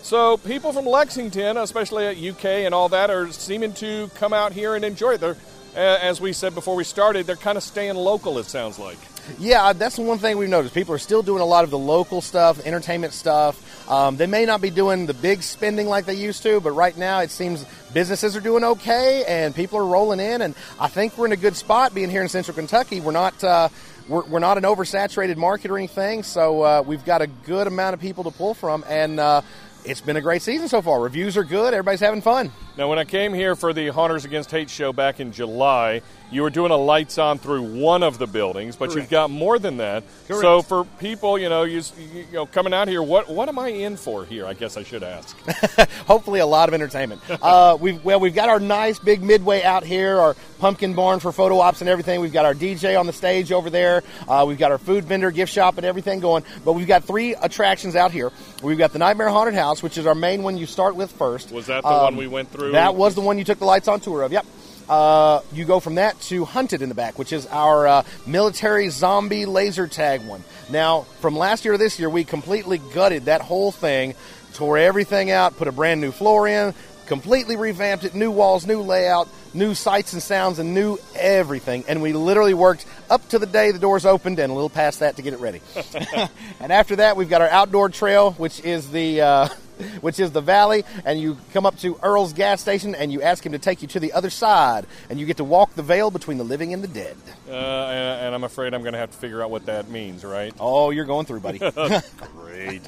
So 0.01 0.37
people 0.37 0.73
from 0.73 0.85
Lexington, 0.85 1.57
especially 1.57 2.07
at 2.07 2.17
UK 2.17 2.45
and 2.65 2.73
all 2.73 2.89
that, 2.89 3.11
are 3.11 3.29
seeming 3.31 3.73
to 3.75 4.09
come 4.15 4.33
out 4.33 4.53
here 4.53 4.75
and 4.75 4.83
enjoy 4.83 5.15
it. 5.15 5.21
They're, 5.21 5.35
as 5.75 6.21
we 6.21 6.31
said 6.33 6.55
before 6.55 6.75
we 6.75 6.85
started, 6.85 7.27
they're 7.27 7.35
kind 7.35 7.57
of 7.57 7.63
staying 7.63 7.95
local. 7.95 8.39
It 8.39 8.45
sounds 8.45 8.79
like. 8.79 8.97
Yeah, 9.39 9.73
that's 9.73 9.97
the 9.97 10.01
one 10.03 10.19
thing 10.19 10.37
we've 10.37 10.49
noticed. 10.49 10.73
People 10.73 10.95
are 10.95 10.99
still 10.99 11.21
doing 11.21 11.41
a 11.41 11.45
lot 11.45 11.63
of 11.63 11.69
the 11.69 11.77
local 11.77 12.21
stuff, 12.21 12.65
entertainment 12.65 13.13
stuff. 13.13 13.89
Um, 13.89 14.17
they 14.17 14.27
may 14.27 14.45
not 14.45 14.61
be 14.61 14.69
doing 14.69 15.05
the 15.05 15.13
big 15.13 15.43
spending 15.43 15.87
like 15.87 16.05
they 16.05 16.13
used 16.13 16.43
to, 16.43 16.59
but 16.59 16.71
right 16.71 16.97
now 16.97 17.19
it 17.19 17.29
seems 17.29 17.65
businesses 17.93 18.35
are 18.35 18.41
doing 18.41 18.63
okay 18.63 19.23
and 19.25 19.55
people 19.55 19.79
are 19.79 19.85
rolling 19.85 20.19
in. 20.19 20.41
And 20.41 20.55
I 20.79 20.87
think 20.87 21.17
we're 21.17 21.25
in 21.25 21.31
a 21.33 21.37
good 21.37 21.55
spot 21.55 21.93
being 21.93 22.09
here 22.09 22.21
in 22.21 22.29
Central 22.29 22.55
Kentucky. 22.55 23.01
We're 23.01 23.11
not. 23.11 23.43
Uh, 23.43 23.69
we're, 24.07 24.23
we're 24.23 24.39
not 24.39 24.57
an 24.57 24.63
oversaturated 24.63 25.37
market 25.37 25.71
or 25.71 25.77
anything, 25.77 26.23
so 26.23 26.61
uh, 26.61 26.83
we've 26.85 27.05
got 27.05 27.21
a 27.21 27.27
good 27.27 27.67
amount 27.67 27.93
of 27.93 27.99
people 27.99 28.23
to 28.25 28.31
pull 28.31 28.53
from, 28.53 28.83
and 28.87 29.19
uh, 29.19 29.41
it's 29.85 30.01
been 30.01 30.17
a 30.17 30.21
great 30.21 30.41
season 30.41 30.67
so 30.67 30.81
far. 30.81 31.01
Reviews 31.01 31.37
are 31.37 31.43
good, 31.43 31.73
everybody's 31.73 31.99
having 31.99 32.21
fun. 32.21 32.51
Now, 32.75 32.89
when 32.89 32.97
I 32.97 33.03
came 33.03 33.35
here 33.35 33.55
for 33.55 33.71
the 33.71 33.89
Haunters 33.89 34.25
Against 34.25 34.49
Hate 34.49 34.67
show 34.67 34.91
back 34.91 35.19
in 35.19 35.31
July, 35.31 36.01
you 36.31 36.41
were 36.41 36.49
doing 36.49 36.71
a 36.71 36.75
lights 36.75 37.19
on 37.19 37.37
through 37.37 37.61
one 37.79 38.01
of 38.01 38.17
the 38.17 38.25
buildings, 38.25 38.75
but 38.75 38.85
Correct. 38.89 38.95
you've 38.95 39.09
got 39.11 39.29
more 39.29 39.59
than 39.59 39.77
that. 39.77 40.03
Correct. 40.27 40.41
So 40.41 40.63
for 40.63 40.83
people, 40.97 41.37
you 41.37 41.49
know, 41.49 41.61
you, 41.63 41.83
you 42.11 42.25
know, 42.33 42.47
coming 42.47 42.73
out 42.73 42.87
here, 42.87 43.03
what 43.03 43.29
what 43.29 43.47
am 43.47 43.59
I 43.59 43.67
in 43.67 43.95
for 43.95 44.25
here? 44.25 44.47
I 44.47 44.55
guess 44.55 44.75
I 44.75 44.81
should 44.81 45.03
ask. 45.03 45.37
Hopefully, 46.07 46.39
a 46.39 46.47
lot 46.47 46.67
of 46.67 46.73
entertainment. 46.73 47.21
uh, 47.43 47.77
we've 47.79 48.03
well, 48.03 48.19
we've 48.19 48.33
got 48.33 48.49
our 48.49 48.59
nice 48.59 48.97
big 48.97 49.21
midway 49.21 49.61
out 49.61 49.83
here, 49.83 50.19
our 50.19 50.35
pumpkin 50.57 50.95
barn 50.95 51.19
for 51.19 51.31
photo 51.31 51.59
ops 51.59 51.81
and 51.81 51.89
everything. 51.91 52.21
We've 52.21 52.33
got 52.33 52.45
our 52.45 52.55
DJ 52.55 52.99
on 52.99 53.05
the 53.05 53.13
stage 53.13 53.51
over 53.51 53.69
there. 53.69 54.01
Uh, 54.27 54.45
we've 54.47 54.57
got 54.57 54.71
our 54.71 54.79
food 54.79 55.03
vendor, 55.05 55.29
gift 55.29 55.53
shop, 55.53 55.77
and 55.77 55.85
everything 55.85 56.19
going. 56.21 56.43
But 56.65 56.73
we've 56.73 56.87
got 56.87 57.03
three 57.03 57.35
attractions 57.35 57.95
out 57.95 58.11
here. 58.11 58.31
We've 58.63 58.79
got 58.79 58.93
the 58.93 58.99
Nightmare 58.99 59.29
Haunted 59.29 59.53
House, 59.53 59.83
which 59.83 59.99
is 59.99 60.07
our 60.07 60.15
main 60.15 60.41
one 60.41 60.57
you 60.57 60.65
start 60.65 60.95
with 60.95 61.11
first. 61.11 61.51
Was 61.51 61.67
that 61.67 61.83
the 61.83 61.89
Um, 61.89 62.03
one 62.05 62.15
we 62.15 62.25
went 62.27 62.49
through? 62.49 62.62
That 62.71 62.95
was 62.95 63.15
the 63.15 63.21
one 63.21 63.37
you 63.37 63.43
took 63.43 63.59
the 63.59 63.65
lights 63.65 63.87
on 63.87 63.99
tour 63.99 64.21
of. 64.23 64.31
Yep. 64.31 64.45
Uh, 64.89 65.41
you 65.53 65.63
go 65.65 65.79
from 65.79 65.95
that 65.95 66.19
to 66.21 66.43
Hunted 66.45 66.81
in 66.81 66.89
the 66.89 66.95
back, 66.95 67.17
which 67.17 67.31
is 67.31 67.45
our 67.47 67.87
uh, 67.87 68.03
military 68.25 68.89
zombie 68.89 69.45
laser 69.45 69.87
tag 69.87 70.25
one. 70.25 70.43
Now, 70.69 71.01
from 71.21 71.37
last 71.37 71.63
year 71.63 71.73
to 71.73 71.77
this 71.77 71.99
year, 71.99 72.09
we 72.09 72.23
completely 72.23 72.79
gutted 72.93 73.25
that 73.25 73.41
whole 73.41 73.71
thing, 73.71 74.13
tore 74.53 74.77
everything 74.77 75.31
out, 75.31 75.57
put 75.57 75.67
a 75.67 75.71
brand 75.71 76.01
new 76.01 76.11
floor 76.11 76.47
in, 76.47 76.73
completely 77.05 77.55
revamped 77.55 78.03
it, 78.03 78.15
new 78.15 78.31
walls, 78.31 78.65
new 78.65 78.81
layout, 78.81 79.27
new 79.53 79.73
sights 79.73 80.13
and 80.13 80.21
sounds, 80.21 80.59
and 80.59 80.73
new 80.73 80.97
everything. 81.15 81.83
And 81.87 82.01
we 82.01 82.13
literally 82.13 82.53
worked 82.53 82.85
up 83.09 83.27
to 83.29 83.39
the 83.39 83.45
day 83.45 83.71
the 83.71 83.79
doors 83.79 84.05
opened 84.05 84.39
and 84.39 84.51
a 84.51 84.55
little 84.55 84.69
past 84.69 84.99
that 84.99 85.15
to 85.17 85.21
get 85.21 85.33
it 85.33 85.39
ready. 85.39 85.61
and 86.59 86.71
after 86.71 86.97
that, 86.97 87.15
we've 87.15 87.29
got 87.29 87.41
our 87.41 87.49
outdoor 87.49 87.89
trail, 87.89 88.31
which 88.33 88.59
is 88.61 88.89
the 88.89 89.21
uh, 89.21 89.49
which 90.01 90.19
is 90.19 90.31
the 90.31 90.41
valley, 90.41 90.83
and 91.05 91.19
you 91.19 91.37
come 91.53 91.65
up 91.65 91.77
to 91.79 91.97
Earl's 92.03 92.33
gas 92.33 92.61
station 92.61 92.95
and 92.95 93.11
you 93.11 93.21
ask 93.21 93.45
him 93.45 93.51
to 93.53 93.59
take 93.59 93.81
you 93.81 93.87
to 93.89 93.99
the 93.99 94.13
other 94.13 94.29
side, 94.29 94.85
and 95.09 95.19
you 95.19 95.25
get 95.25 95.37
to 95.37 95.43
walk 95.43 95.73
the 95.75 95.83
veil 95.83 96.11
between 96.11 96.37
the 96.37 96.43
living 96.43 96.73
and 96.73 96.83
the 96.83 96.87
dead. 96.87 97.17
Uh, 97.47 97.51
and, 97.51 98.27
and 98.27 98.35
I'm 98.35 98.43
afraid 98.43 98.73
I'm 98.73 98.81
going 98.81 98.93
to 98.93 98.99
have 98.99 99.11
to 99.11 99.17
figure 99.17 99.41
out 99.41 99.51
what 99.51 99.65
that 99.67 99.89
means, 99.89 100.23
right? 100.23 100.53
Oh, 100.59 100.89
you're 100.91 101.05
going 101.05 101.25
through, 101.25 101.41
buddy. 101.41 101.59
Great. 102.35 102.81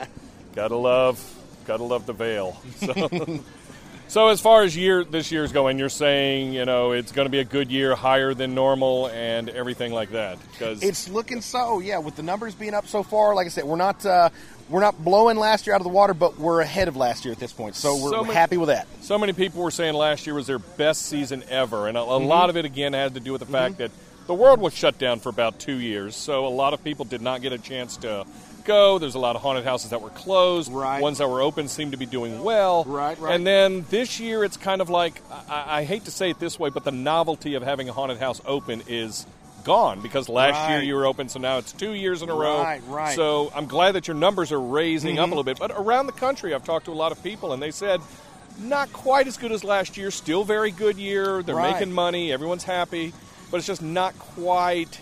gotta 0.55 0.75
love, 0.75 1.19
gotta 1.65 1.83
love 1.83 2.05
the 2.05 2.13
veil. 2.13 2.57
So, 2.85 3.39
so 4.07 4.27
as 4.27 4.39
far 4.39 4.61
as 4.63 4.77
year 4.77 5.03
this 5.03 5.31
year's 5.31 5.51
going, 5.51 5.79
you're 5.79 5.89
saying 5.89 6.53
you 6.53 6.63
know 6.65 6.91
it's 6.91 7.11
going 7.11 7.25
to 7.25 7.29
be 7.31 7.39
a 7.39 7.43
good 7.43 7.71
year, 7.71 7.95
higher 7.95 8.33
than 8.35 8.53
normal, 8.53 9.07
and 9.07 9.49
everything 9.49 9.91
like 9.91 10.11
that. 10.11 10.37
Because 10.51 10.83
It's 10.83 11.09
looking 11.09 11.41
so, 11.41 11.79
yeah. 11.79 11.97
With 11.97 12.15
the 12.15 12.23
numbers 12.23 12.53
being 12.53 12.75
up 12.75 12.87
so 12.87 13.01
far, 13.01 13.33
like 13.33 13.47
I 13.47 13.49
said, 13.49 13.63
we're 13.63 13.77
not 13.77 14.05
uh, 14.05 14.29
we're 14.69 14.81
not 14.81 15.03
blowing 15.03 15.38
last 15.38 15.67
year 15.67 15.75
out 15.75 15.81
of 15.81 15.86
the 15.86 15.89
water, 15.93 16.13
but 16.13 16.39
we're 16.39 16.62
ahead 16.62 16.88
of 16.88 16.95
last 16.95 17.24
year 17.25 17.31
at 17.31 17.39
this 17.39 17.53
point. 17.53 17.75
So 17.75 17.95
we're 18.01 18.10
So 18.12 18.22
many- 18.24 18.34
happy 18.34 18.57
with 18.57 18.69
that. 18.69 18.88
So 19.01 19.17
many 19.17 19.34
people 19.34 19.62
were 19.62 19.72
saying 19.72 19.93
last 19.93 20.25
year 20.25 20.34
was 20.36 20.48
their 20.48 20.60
best 20.60 21.03
season 21.05 21.43
ever, 21.50 21.88
and 21.88 21.98
a, 21.98 22.01
a 22.01 22.19
Mhm. 22.19 22.27
lot 22.27 22.50
of 22.50 22.57
it 22.57 22.65
again 22.65 22.93
had 22.93 23.13
to 23.13 23.19
do 23.19 23.31
with 23.31 23.41
the 23.41 23.45
fact 23.48 23.75
Mhm. 23.75 23.77
that 23.77 23.91
the 24.27 24.34
world 24.34 24.60
was 24.60 24.74
shut 24.74 24.98
down 24.98 25.19
for 25.19 25.29
about 25.29 25.60
two 25.60 25.75
years. 25.75 26.15
So 26.15 26.48
a 26.48 26.50
lot 26.50 26.74
of 26.74 26.84
people 26.84 27.05
did 27.05 27.22
not 27.22 27.41
get 27.43 27.53
a 27.53 27.60
chance 27.60 27.98
to 27.98 28.25
go. 28.63 28.98
There's 28.98 29.13
a 29.13 29.19
lot 29.19 29.36
of 29.36 29.43
haunted 29.43 29.63
houses 29.65 29.91
that 29.91 30.01
were 30.01 30.10
closed. 30.10 30.72
Right. 30.72 31.00
Ones 31.00 31.19
that 31.19 31.29
were 31.29 31.43
open 31.43 31.67
seem 31.67 31.91
to 31.91 31.98
be 31.98 32.07
doing 32.07 32.43
well. 32.43 32.84
Right, 32.88 33.19
right. 33.19 33.36
And 33.36 33.45
then 33.45 33.86
this 33.91 34.19
year, 34.19 34.43
it's 34.43 34.57
kind 34.57 34.81
of 34.81 34.89
like 34.89 35.22
I, 35.48 35.81
I 35.81 35.84
hate 35.84 36.05
to 36.05 36.12
say 36.12 36.31
it 36.31 36.39
this 36.39 36.57
way, 36.57 36.72
but 36.72 36.84
the 36.84 36.91
novelty 36.91 37.53
of 37.53 37.62
having 37.62 37.88
a 37.88 37.93
haunted 37.93 38.17
house 38.17 38.41
open 38.48 38.81
is 38.88 39.27
gone 39.65 40.00
because 40.00 40.29
last 40.29 40.69
year 40.69 40.81
you 40.81 40.95
were 40.95 41.05
open, 41.05 41.27
so 41.27 41.39
now 41.39 41.57
it's 41.57 41.74
two 41.74 41.93
years 41.93 42.22
in 42.22 42.29
a 42.29 42.34
row. 42.34 42.62
Right, 42.62 42.81
right. 42.88 43.15
So 43.15 43.51
I'm 43.53 43.65
glad 43.65 43.93
that 43.93 44.07
your 44.07 44.15
numbers 44.15 44.51
are 44.53 44.62
raising 44.62 45.19
up 45.19 45.25
a 45.25 45.27
Mhm. 45.27 45.31
little 45.31 45.43
bit. 45.43 45.60
But 45.60 45.72
around 45.72 46.05
the 46.05 46.13
country, 46.13 46.53
I've 46.53 46.63
talked 46.63 46.86
to 46.86 46.91
a 46.91 46.93
lot 46.93 47.12
of 47.12 47.22
people, 47.22 47.51
and 47.51 47.62
they 47.62 47.72
said 47.72 48.00
not 48.60 48.93
quite 48.93 49.27
as 49.27 49.36
good 49.36 49.51
as 49.51 49.63
last 49.65 49.98
year. 49.98 50.12
Still 50.12 50.43
very 50.45 50.72
good 50.72 50.98
year. 50.98 51.43
They're 51.43 51.55
Right. 51.55 51.74
making 51.74 51.91
money. 51.93 52.31
Everyone's 52.31 52.63
happy, 52.63 53.12
but 53.51 53.57
it's 53.57 53.67
just 53.67 53.81
not 53.81 54.17
quite. 54.17 55.00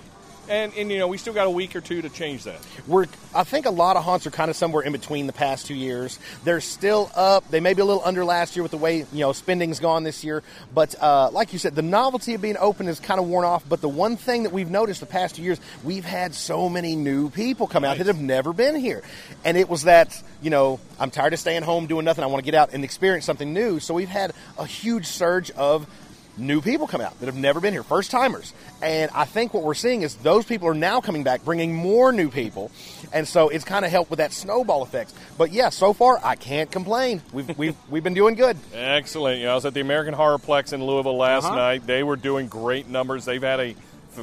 And 0.50 0.74
and 0.76 0.92
you 0.92 0.98
know 0.98 1.08
we 1.08 1.18
still 1.18 1.34
got 1.34 1.48
a 1.48 1.50
week 1.50 1.76
or 1.76 1.82
two 1.82 2.02
to 2.02 2.10
change 2.10 2.44
that. 2.44 2.60
We're, 2.86 3.06
I 3.34 3.46
think 3.46 3.66
a 3.66 3.70
lot 3.70 3.96
of 3.96 4.04
haunts 4.04 4.28
are 4.28 4.32
kind 4.32 4.50
of 4.50 4.58
somewhere 4.58 4.84
in 4.84 4.92
between 4.92 5.26
the 5.26 5.34
past 5.34 5.68
two 5.68 5.74
years. 5.74 6.20
They're 6.44 6.60
still 6.60 7.10
up. 7.16 7.50
They 7.50 7.62
may 7.62 7.74
be 7.74 7.82
a 7.82 7.86
little 7.86 8.02
under 8.04 8.26
last 8.26 8.56
year 8.56 8.64
with 8.64 8.72
the 8.72 8.78
way 8.78 9.06
you 9.14 9.20
know 9.20 9.32
spending's 9.32 9.80
gone 9.80 10.04
this 10.04 10.24
year. 10.24 10.44
But 10.74 10.96
uh, 11.02 11.30
like 11.32 11.54
you 11.54 11.60
said, 11.60 11.76
the 11.76 11.82
novelty 11.82 12.34
of 12.34 12.42
being 12.42 12.58
open 12.58 12.90
is 12.90 13.00
kind 13.00 13.22
of 13.22 13.28
worn 13.28 13.46
off. 13.46 13.64
But 13.68 13.80
the 13.80 13.88
one 13.88 14.18
thing 14.18 14.44
that 14.44 14.52
we've 14.52 14.70
noticed 14.70 15.00
the 15.00 15.06
past 15.06 15.36
two 15.36 15.44
years, 15.44 15.62
we've 15.84 16.06
had 16.06 16.36
so 16.36 16.68
many 16.68 16.96
new 16.96 17.30
people 17.30 17.66
come 17.68 17.86
out 17.86 17.98
that 17.98 18.08
have 18.08 18.22
never 18.22 18.52
been 18.52 18.76
here, 18.76 19.02
and 19.46 19.58
it 19.58 19.70
was 19.70 19.84
that 19.84 20.22
you 20.42 20.50
know 20.50 20.82
I'm 21.00 21.10
tired 21.10 21.32
of 21.32 21.40
staying 21.40 21.64
home 21.64 21.88
doing 21.88 22.04
nothing. 22.04 22.24
I 22.24 22.28
want 22.28 22.44
to 22.44 22.52
get 22.52 22.56
out 22.56 22.74
and 22.74 22.84
experience 22.84 23.24
something 23.24 23.54
new. 23.54 23.80
So 23.80 23.94
we've 23.94 24.10
had 24.10 24.34
a 24.58 24.66
huge 24.66 25.06
surge 25.06 25.52
of 25.52 25.88
new 26.38 26.62
people 26.62 26.88
come 26.88 27.02
out 27.02 27.20
that 27.20 27.28
have 27.28 27.36
never 27.36 27.60
been 27.60 27.74
here, 27.74 27.84
first 27.84 28.10
timers. 28.12 28.54
And 28.82 29.12
I 29.14 29.26
think 29.26 29.54
what 29.54 29.64
we're 29.64 29.74
seeing 29.76 30.02
is 30.02 30.16
those 30.16 30.46
people 30.46 30.68
are 30.68 30.74
now 30.74 31.00
coming 31.02 31.24
back, 31.24 31.46
bringing 31.46 31.74
more 31.76 32.12
new 32.12 32.30
people. 32.30 32.72
And 33.14 33.28
so 33.28 33.50
it's 33.50 33.64
kind 33.64 33.86
of 33.86 33.92
helped 33.92 34.10
with 34.10 34.18
that 34.18 34.32
snowball 34.34 34.82
effect. 34.82 35.14
But 35.38 35.52
yeah, 35.52 35.70
so 35.70 35.94
far 35.94 36.20
I 36.24 36.36
can't 36.36 36.72
complain. 36.72 37.22
We've 37.32 37.58
we've 37.58 37.76
we've 37.90 38.04
been 38.04 38.14
doing 38.16 38.36
good. 38.36 38.58
Excellent. 38.74 39.42
Know, 39.42 39.52
I 39.52 39.56
was 39.56 39.66
at 39.66 39.74
the 39.74 39.82
American 39.82 40.14
Horrorplex 40.16 40.74
in 40.74 40.84
Louisville 40.84 41.18
last 41.18 41.46
Uh-huh. 41.46 41.56
night. 41.56 41.86
They 41.86 42.04
were 42.04 42.16
doing 42.16 42.48
great 42.48 42.88
numbers. 42.90 43.26
They've 43.26 43.42
had 43.42 43.60
a, 43.60 43.76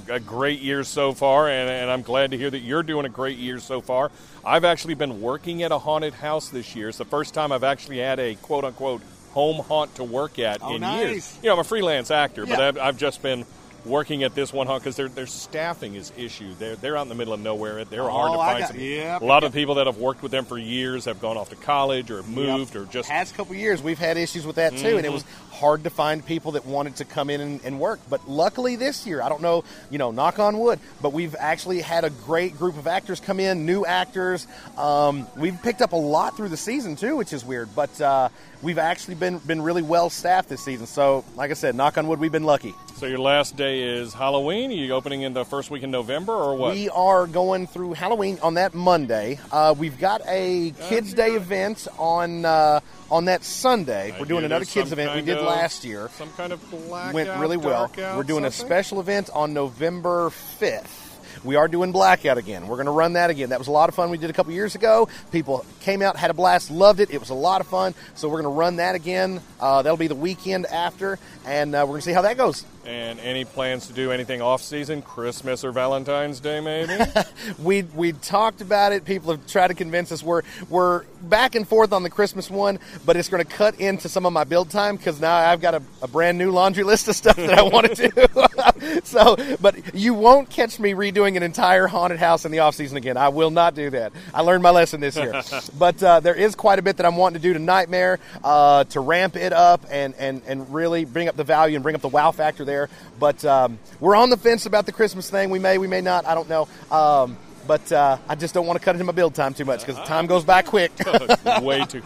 a 0.08 0.20
great 0.20 0.60
year 0.60 0.82
so 0.84 1.12
far, 1.12 1.48
and, 1.48 1.68
and 1.70 1.90
I'm 1.90 2.02
glad 2.02 2.30
to 2.32 2.36
hear 2.38 2.50
that 2.50 2.60
you're 2.60 2.82
doing 2.82 3.06
a 3.06 3.08
great 3.08 3.38
year 3.38 3.58
so 3.60 3.80
far. 3.80 4.10
I've 4.44 4.64
actually 4.64 4.94
been 4.94 5.20
working 5.20 5.62
at 5.62 5.70
a 5.72 5.78
haunted 5.78 6.14
house 6.14 6.48
this 6.48 6.74
year. 6.74 6.88
It's 6.88 6.98
the 6.98 7.04
first 7.04 7.34
time 7.34 7.52
I've 7.52 7.64
actually 7.64 7.98
had 7.98 8.18
a 8.18 8.34
quote 8.36 8.64
unquote 8.64 9.02
home 9.32 9.56
haunt 9.64 9.94
to 9.96 10.04
work 10.04 10.38
at 10.38 10.60
Oh, 10.62 10.74
in 10.74 10.80
nice. 10.80 11.00
years. 11.08 11.38
You 11.42 11.48
know, 11.48 11.54
I'm 11.54 11.60
a 11.60 11.64
freelance 11.64 12.10
actor, 12.10 12.46
but 12.46 12.60
I've, 12.60 12.78
I've 12.78 12.96
just 12.98 13.22
been 13.22 13.44
working 13.84 14.22
at 14.22 14.34
this 14.34 14.52
one 14.52 14.66
haunt 14.66 14.82
because 14.82 14.96
their 14.96 15.08
their 15.08 15.26
staffing 15.26 15.94
is 15.94 16.12
issue. 16.16 16.54
They're 16.58 16.76
they're 16.76 16.96
out 16.96 17.02
in 17.02 17.08
the 17.08 17.14
middle 17.14 17.34
of 17.34 17.40
nowhere. 17.40 17.84
They're 17.84 18.08
hard 18.08 18.32
to 18.32 18.38
Oh, 18.38 18.40
I 18.40 18.52
find. 18.60 18.64
got- 18.74 18.78
yep, 18.80 19.22
a 19.22 19.24
lot 19.24 19.42
yep. 19.42 19.48
of 19.50 19.54
people 19.54 19.76
that 19.76 19.86
have 19.86 19.98
worked 19.98 20.22
with 20.22 20.32
them 20.32 20.44
for 20.44 20.58
years 20.58 21.04
have 21.06 21.20
gone 21.20 21.36
off 21.36 21.50
to 21.50 21.56
college 21.56 22.10
or 22.10 22.22
moved 22.24 22.76
or 22.76 22.84
just 22.86 23.08
past 23.08 23.34
couple 23.36 23.54
years 23.54 23.82
we've 23.82 23.98
had 23.98 24.16
issues 24.16 24.46
with 24.46 24.56
that 24.56 24.76
too 24.76 24.96
and 24.96 25.06
it 25.06 25.10
Mhm. 25.10 25.14
was 25.14 25.24
hard 25.50 25.84
to 25.84 25.90
find 25.90 26.24
people 26.24 26.52
that 26.52 26.64
wanted 26.64 26.96
to 26.96 27.04
come 27.04 27.28
in 27.30 27.40
and, 27.40 27.60
and 27.64 27.78
work 27.80 27.98
but 28.08 28.26
luckily 28.28 28.76
this 28.76 29.06
year 29.06 29.20
i 29.22 29.28
don't 29.28 29.42
know 29.42 29.62
you 29.90 29.98
know 29.98 30.10
knock 30.10 30.38
on 30.38 30.58
wood 30.58 30.78
but 31.02 31.12
we've 31.12 31.34
actually 31.38 31.80
had 31.80 32.04
a 32.04 32.10
great 32.10 32.56
group 32.58 32.78
of 32.78 32.86
actors 32.86 33.20
come 33.20 33.38
in 33.40 33.66
new 33.66 33.84
actors 33.84 34.46
um, 34.78 35.26
we've 35.36 35.60
picked 35.62 35.82
up 35.82 35.92
a 35.92 35.96
lot 35.96 36.36
through 36.36 36.48
the 36.48 36.56
season 36.56 36.96
too 36.96 37.16
which 37.16 37.32
is 37.32 37.44
weird 37.44 37.68
but 37.74 38.00
uh, 38.00 38.28
we've 38.62 38.78
actually 38.78 39.14
been 39.16 39.38
been 39.38 39.60
really 39.60 39.82
well 39.82 40.08
staffed 40.08 40.48
this 40.48 40.64
season 40.64 40.86
so 40.86 41.24
like 41.36 41.50
i 41.50 41.54
said 41.54 41.74
knock 41.74 41.98
on 41.98 42.06
wood 42.08 42.18
we've 42.20 42.32
been 42.32 42.44
lucky 42.44 42.74
So 43.00 43.06
your 43.06 43.18
last 43.18 43.56
day 43.56 43.80
is 43.80 44.12
Halloween. 44.12 44.70
Are 44.70 44.74
you 44.74 44.92
opening 44.92 45.22
in 45.22 45.32
the 45.32 45.46
first 45.46 45.70
week 45.70 45.82
in 45.82 45.90
November 45.90 46.34
or 46.34 46.54
what? 46.54 46.74
We 46.74 46.90
are 46.90 47.26
going 47.26 47.66
through 47.66 47.94
Halloween 47.94 48.38
on 48.42 48.54
that 48.54 48.74
Monday. 48.74 49.40
Uh, 49.50 49.74
we've 49.74 49.98
got 49.98 50.20
a 50.26 50.74
Kids 50.90 51.14
Day 51.14 51.30
event 51.30 51.88
on 51.98 52.44
uh, 52.44 52.80
on 53.10 53.24
that 53.24 53.42
Sunday. 53.42 54.14
We're 54.20 54.26
doing 54.26 54.44
another 54.44 54.66
kids 54.66 54.92
event 54.92 55.14
we 55.14 55.22
did 55.22 55.38
of- 55.38 55.46
last 55.46 55.82
year. 55.82 56.10
Some 56.18 56.28
kind 56.32 56.52
of 56.52 56.70
blackout. 56.70 57.14
Went 57.14 57.40
really 57.40 57.56
well. 57.56 57.84
out, 57.84 57.96
We're 57.96 58.22
doing 58.22 58.44
a 58.44 58.50
special 58.50 59.00
event 59.00 59.30
on 59.32 59.54
November 59.54 60.28
fifth. 60.28 60.99
We 61.42 61.56
are 61.56 61.68
doing 61.68 61.92
blackout 61.92 62.36
again. 62.36 62.68
We're 62.68 62.76
going 62.76 62.86
to 62.86 62.92
run 62.92 63.14
that 63.14 63.30
again. 63.30 63.48
That 63.50 63.58
was 63.58 63.68
a 63.68 63.72
lot 63.72 63.88
of 63.88 63.94
fun. 63.94 64.10
We 64.10 64.18
did 64.18 64.28
a 64.28 64.32
couple 64.32 64.52
years 64.52 64.74
ago. 64.74 65.08
People 65.32 65.64
came 65.80 66.02
out, 66.02 66.16
had 66.16 66.30
a 66.30 66.34
blast, 66.34 66.70
loved 66.70 67.00
it. 67.00 67.10
It 67.10 67.18
was 67.18 67.30
a 67.30 67.34
lot 67.34 67.60
of 67.60 67.66
fun. 67.66 67.94
So 68.14 68.28
we're 68.28 68.42
going 68.42 68.54
to 68.54 68.58
run 68.58 68.76
that 68.76 68.94
again. 68.94 69.40
Uh, 69.58 69.82
that'll 69.82 69.96
be 69.96 70.06
the 70.06 70.14
weekend 70.14 70.66
after, 70.66 71.18
and 71.46 71.74
uh, 71.74 71.78
we're 71.82 71.92
going 71.92 72.00
to 72.00 72.04
see 72.04 72.12
how 72.12 72.22
that 72.22 72.36
goes. 72.36 72.64
And 72.84 73.20
any 73.20 73.44
plans 73.44 73.86
to 73.86 73.92
do 73.92 74.12
anything 74.12 74.42
off 74.42 74.62
season, 74.62 75.02
Christmas 75.02 75.64
or 75.64 75.72
Valentine's 75.72 76.40
Day, 76.40 76.60
maybe? 76.60 76.92
we 77.62 77.82
we 77.82 78.12
talked 78.12 78.60
about 78.60 78.92
it. 78.92 79.04
People 79.04 79.32
have 79.32 79.46
tried 79.46 79.68
to 79.68 79.74
convince 79.74 80.12
us 80.12 80.22
we're 80.22 80.42
we're 80.68 81.04
back 81.22 81.54
and 81.54 81.66
forth 81.66 81.92
on 81.92 82.02
the 82.02 82.10
Christmas 82.10 82.50
one, 82.50 82.78
but 83.04 83.16
it's 83.16 83.28
going 83.28 83.44
to 83.44 83.50
cut 83.50 83.80
into 83.80 84.08
some 84.08 84.26
of 84.26 84.32
my 84.32 84.44
build 84.44 84.70
time 84.70 84.96
because 84.96 85.20
now 85.20 85.34
I've 85.34 85.60
got 85.60 85.74
a, 85.74 85.82
a 86.02 86.08
brand 86.08 86.38
new 86.38 86.50
laundry 86.50 86.84
list 86.90 87.08
of 87.08 87.16
stuff 87.16 87.36
that 87.36 87.58
I 87.58 87.62
want 87.62 87.94
to 87.94 88.08
do. 88.08 89.00
so, 89.04 89.36
but 89.60 89.94
you 89.94 90.14
won't 90.14 90.50
catch 90.50 90.78
me 90.78 90.92
redoing 90.92 91.36
an 91.36 91.42
entire 91.42 91.86
haunted 91.86 92.18
house 92.18 92.44
in 92.44 92.52
the 92.52 92.60
off 92.60 92.74
season 92.74 92.96
again. 92.96 93.16
I 93.16 93.28
will 93.28 93.50
not 93.50 93.74
do 93.74 93.90
that. 93.90 94.12
I 94.34 94.42
learned 94.42 94.62
my 94.62 94.70
lesson 94.70 95.00
this 95.00 95.16
year. 95.16 95.42
but 95.78 96.02
uh, 96.02 96.20
there 96.20 96.34
is 96.34 96.54
quite 96.54 96.78
a 96.78 96.82
bit 96.82 96.96
that 96.98 97.06
I'm 97.06 97.16
wanting 97.16 97.40
to 97.40 97.42
do 97.42 97.52
to 97.52 97.58
Nightmare 97.58 98.18
uh, 98.42 98.84
to 98.84 99.00
ramp 99.00 99.36
it 99.36 99.52
up 99.52 99.84
and, 99.90 100.14
and 100.18 100.42
and 100.46 100.72
really 100.72 101.04
bring 101.04 101.28
up 101.28 101.36
the 101.36 101.44
value 101.44 101.76
and 101.76 101.82
bring 101.82 101.94
up 101.94 102.00
the 102.00 102.08
wow 102.08 102.30
factor 102.30 102.64
there. 102.64 102.88
But 103.18 103.44
um, 103.44 103.78
we're 103.98 104.16
on 104.16 104.30
the 104.30 104.36
fence 104.36 104.66
about 104.66 104.86
the 104.86 104.92
Christmas 104.92 105.30
thing. 105.30 105.50
We 105.50 105.58
may, 105.58 105.78
we 105.78 105.86
may 105.86 106.00
not. 106.00 106.26
I 106.26 106.34
don't 106.34 106.48
know. 106.48 106.68
Um, 106.90 107.36
but 107.66 107.90
uh, 107.92 108.18
I 108.28 108.34
just 108.34 108.54
don't 108.54 108.66
want 108.66 108.78
to 108.78 108.84
cut 108.84 108.94
into 108.94 109.04
my 109.04 109.12
build 109.12 109.34
time 109.34 109.54
too 109.54 109.64
much 109.64 109.84
because 109.84 109.96
time 110.06 110.26
goes 110.26 110.44
by 110.44 110.62
quick. 110.62 110.92
Way 111.62 111.84
too. 111.84 112.02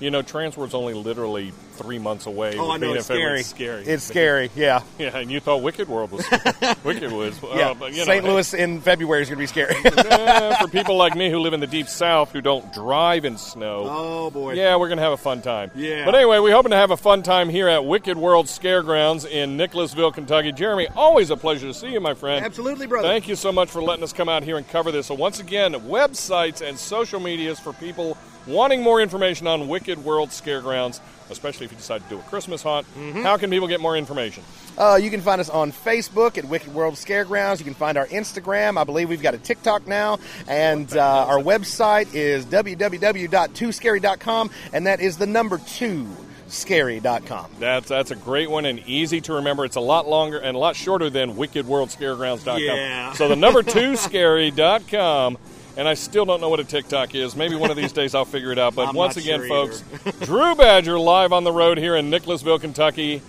You 0.00 0.10
know, 0.10 0.22
Transworld's 0.22 0.74
only 0.74 0.94
literally 0.94 1.52
three 1.76 1.98
months 1.98 2.26
away. 2.26 2.56
Oh, 2.58 2.70
I 2.70 2.76
know, 2.78 2.94
it's 2.94 3.10
if 3.10 3.16
it 3.16 3.18
was 3.18 3.46
scary. 3.46 3.82
scary. 3.82 3.84
It's 3.84 4.04
scary, 4.04 4.50
yeah. 4.54 4.82
Yeah, 4.98 5.16
and 5.16 5.30
you 5.30 5.40
thought 5.40 5.62
Wicked 5.62 5.88
World 5.88 6.10
was 6.12 6.24
scary. 6.26 6.74
Wicked 6.84 7.12
was. 7.12 7.42
uh, 7.42 7.54
yeah, 7.54 7.74
but, 7.74 7.92
you 7.92 7.98
know, 7.98 8.04
St. 8.04 8.24
hey, 8.24 8.30
Louis 8.30 8.54
in 8.54 8.80
February 8.80 9.22
is 9.22 9.28
going 9.28 9.38
to 9.38 9.42
be 9.42 9.46
scary. 9.46 9.74
eh, 9.84 10.56
for 10.60 10.68
people 10.68 10.96
like 10.96 11.14
me 11.14 11.30
who 11.30 11.38
live 11.38 11.52
in 11.52 11.60
the 11.60 11.66
deep 11.66 11.88
south 11.88 12.32
who 12.32 12.40
don't 12.40 12.72
drive 12.72 13.24
in 13.24 13.38
snow. 13.38 13.86
Oh 13.88 14.30
boy. 14.30 14.54
Yeah, 14.54 14.76
we're 14.76 14.88
gonna 14.88 15.02
have 15.02 15.12
a 15.12 15.16
fun 15.16 15.42
time. 15.42 15.70
Yeah. 15.74 16.04
But 16.04 16.14
anyway, 16.14 16.38
we're 16.38 16.54
hoping 16.54 16.70
to 16.70 16.76
have 16.76 16.90
a 16.90 16.96
fun 16.96 17.22
time 17.22 17.48
here 17.48 17.68
at 17.68 17.84
Wicked 17.84 18.16
World 18.16 18.46
Scaregrounds 18.46 19.28
in 19.28 19.56
Nicholasville, 19.56 20.12
Kentucky. 20.12 20.52
Jeremy, 20.52 20.88
always 20.94 21.30
a 21.30 21.36
pleasure 21.36 21.66
to 21.66 21.74
see 21.74 21.92
you, 21.92 22.00
my 22.00 22.14
friend. 22.14 22.44
Absolutely, 22.44 22.86
brother. 22.86 23.08
Thank 23.08 23.28
you 23.28 23.36
so 23.36 23.52
much 23.52 23.70
for 23.70 23.82
letting 23.82 24.04
us 24.04 24.12
come 24.12 24.28
out 24.28 24.42
here 24.42 24.56
and 24.56 24.66
cover 24.68 24.90
this. 24.90 25.06
So 25.06 25.14
once 25.14 25.40
again, 25.40 25.72
websites 25.72 26.66
and 26.66 26.78
social 26.78 27.20
medias 27.20 27.60
for 27.60 27.72
people 27.72 28.16
wanting 28.46 28.82
more 28.82 29.00
information 29.00 29.46
on 29.46 29.68
Wicked 29.68 30.04
World 30.04 30.30
Scaregrounds, 30.30 31.00
especially 31.30 31.66
if 31.66 31.72
you 31.72 31.78
decide 31.78 32.02
to 32.02 32.08
do 32.08 32.18
a 32.18 32.22
Christmas 32.22 32.62
haunt. 32.62 32.86
Mm-hmm. 32.96 33.22
How 33.22 33.36
can 33.36 33.50
people 33.50 33.68
get 33.68 33.80
more 33.80 33.96
information? 33.96 34.42
Uh, 34.76 34.98
you 35.00 35.10
can 35.10 35.20
find 35.20 35.40
us 35.40 35.48
on 35.48 35.72
Facebook 35.72 36.38
at 36.38 36.44
Wicked 36.44 36.74
World 36.74 36.94
Scaregrounds. 36.94 37.58
You 37.58 37.64
can 37.64 37.74
find 37.74 37.96
our 37.96 38.06
Instagram. 38.08 38.78
I 38.78 38.84
believe 38.84 39.08
we've 39.08 39.22
got 39.22 39.34
a 39.34 39.38
TikTok 39.38 39.86
now. 39.86 40.18
And 40.48 40.94
uh, 40.96 41.26
our 41.26 41.38
website 41.38 42.14
is 42.14 42.44
www.twoscary.com, 42.46 44.50
and 44.72 44.86
that 44.86 45.00
is 45.00 45.18
the 45.18 45.26
number 45.26 45.58
two 45.58 46.08
scary.com. 46.48 47.50
That's 47.58 47.88
that's 47.88 48.10
a 48.10 48.16
great 48.16 48.50
one 48.50 48.64
and 48.64 48.80
easy 48.86 49.20
to 49.22 49.34
remember. 49.34 49.64
It's 49.64 49.76
a 49.76 49.80
lot 49.80 50.08
longer 50.08 50.38
and 50.38 50.56
a 50.56 50.58
lot 50.58 50.76
shorter 50.76 51.10
than 51.10 51.34
wickedworldscaregrounds.com. 51.34 52.60
Yeah. 52.60 53.12
So 53.14 53.28
the 53.28 53.36
number 53.36 53.62
two 53.74 53.96
scary.com. 53.96 55.38
And 55.76 55.88
I 55.88 55.94
still 55.94 56.24
don't 56.24 56.40
know 56.40 56.48
what 56.48 56.60
a 56.60 56.64
TikTok 56.64 57.14
is. 57.14 57.34
Maybe 57.34 57.56
one 57.56 57.70
of 57.70 57.76
these 57.76 57.92
days 57.92 58.14
I'll 58.14 58.24
figure 58.24 58.52
it 58.52 58.58
out. 58.58 58.74
But 58.74 58.88
I'm 58.88 58.94
once 58.94 59.16
again, 59.16 59.40
sure 59.40 59.48
folks, 59.48 59.84
Drew 60.20 60.54
Badger 60.54 60.98
live 60.98 61.32
on 61.32 61.44
the 61.44 61.52
road 61.52 61.78
here 61.78 61.96
in 61.96 62.10
Nicholasville, 62.10 62.60
Kentucky 62.60 63.22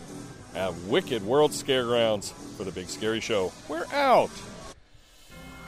at 0.53 0.73
Wicked 0.84 1.23
World 1.23 1.51
Scaregrounds 1.51 2.31
for 2.55 2.63
the 2.63 2.71
Big 2.71 2.88
Scary 2.88 3.19
Show. 3.19 3.51
We're 3.67 3.86
out. 3.91 4.29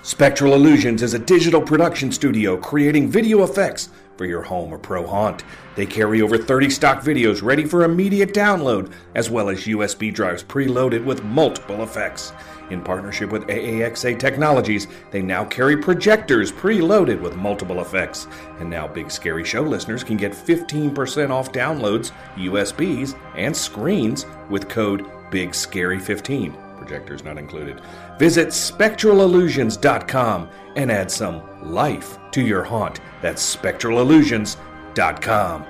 Spectral 0.03 0.53
Illusions 0.53 1.03
is 1.03 1.13
a 1.13 1.19
digital 1.19 1.61
production 1.61 2.11
studio 2.11 2.55
creating 2.55 3.09
video 3.09 3.43
effects, 3.43 3.89
for 4.17 4.25
your 4.25 4.41
home 4.41 4.73
or 4.73 4.77
pro 4.77 5.05
haunt. 5.05 5.43
They 5.75 5.85
carry 5.85 6.21
over 6.21 6.37
30 6.37 6.69
stock 6.69 7.01
videos 7.01 7.43
ready 7.43 7.65
for 7.65 7.83
immediate 7.83 8.33
download, 8.33 8.91
as 9.15 9.29
well 9.29 9.49
as 9.49 9.65
USB 9.65 10.13
drives 10.13 10.43
preloaded 10.43 11.05
with 11.05 11.23
multiple 11.23 11.83
effects. 11.83 12.33
In 12.69 12.81
partnership 12.81 13.31
with 13.31 13.47
AAXA 13.47 14.19
Technologies, 14.19 14.87
they 15.11 15.21
now 15.21 15.45
carry 15.45 15.77
projectors 15.77 16.51
preloaded 16.51 17.21
with 17.21 17.37
multiple 17.37 17.79
effects. 17.81 18.27
And 18.59 18.69
now 18.69 18.87
Big 18.87 19.09
Scary 19.09 19.45
Show 19.45 19.61
listeners 19.61 20.03
can 20.03 20.17
get 20.17 20.33
15% 20.33 21.29
off 21.29 21.51
downloads, 21.51 22.11
USBs, 22.35 23.17
and 23.35 23.55
screens 23.55 24.25
with 24.49 24.67
code 24.67 25.05
BIGSCARY15. 25.31 26.77
Projectors 26.77 27.23
not 27.23 27.37
included. 27.37 27.79
Visit 28.19 28.49
spectralillusions.com 28.49 30.49
and 30.75 30.91
add 30.91 31.09
some 31.09 31.41
life 31.63 32.17
to 32.31 32.41
your 32.41 32.63
haunt. 32.63 32.99
That's 33.21 33.55
spectralillusions.com. 33.55 35.65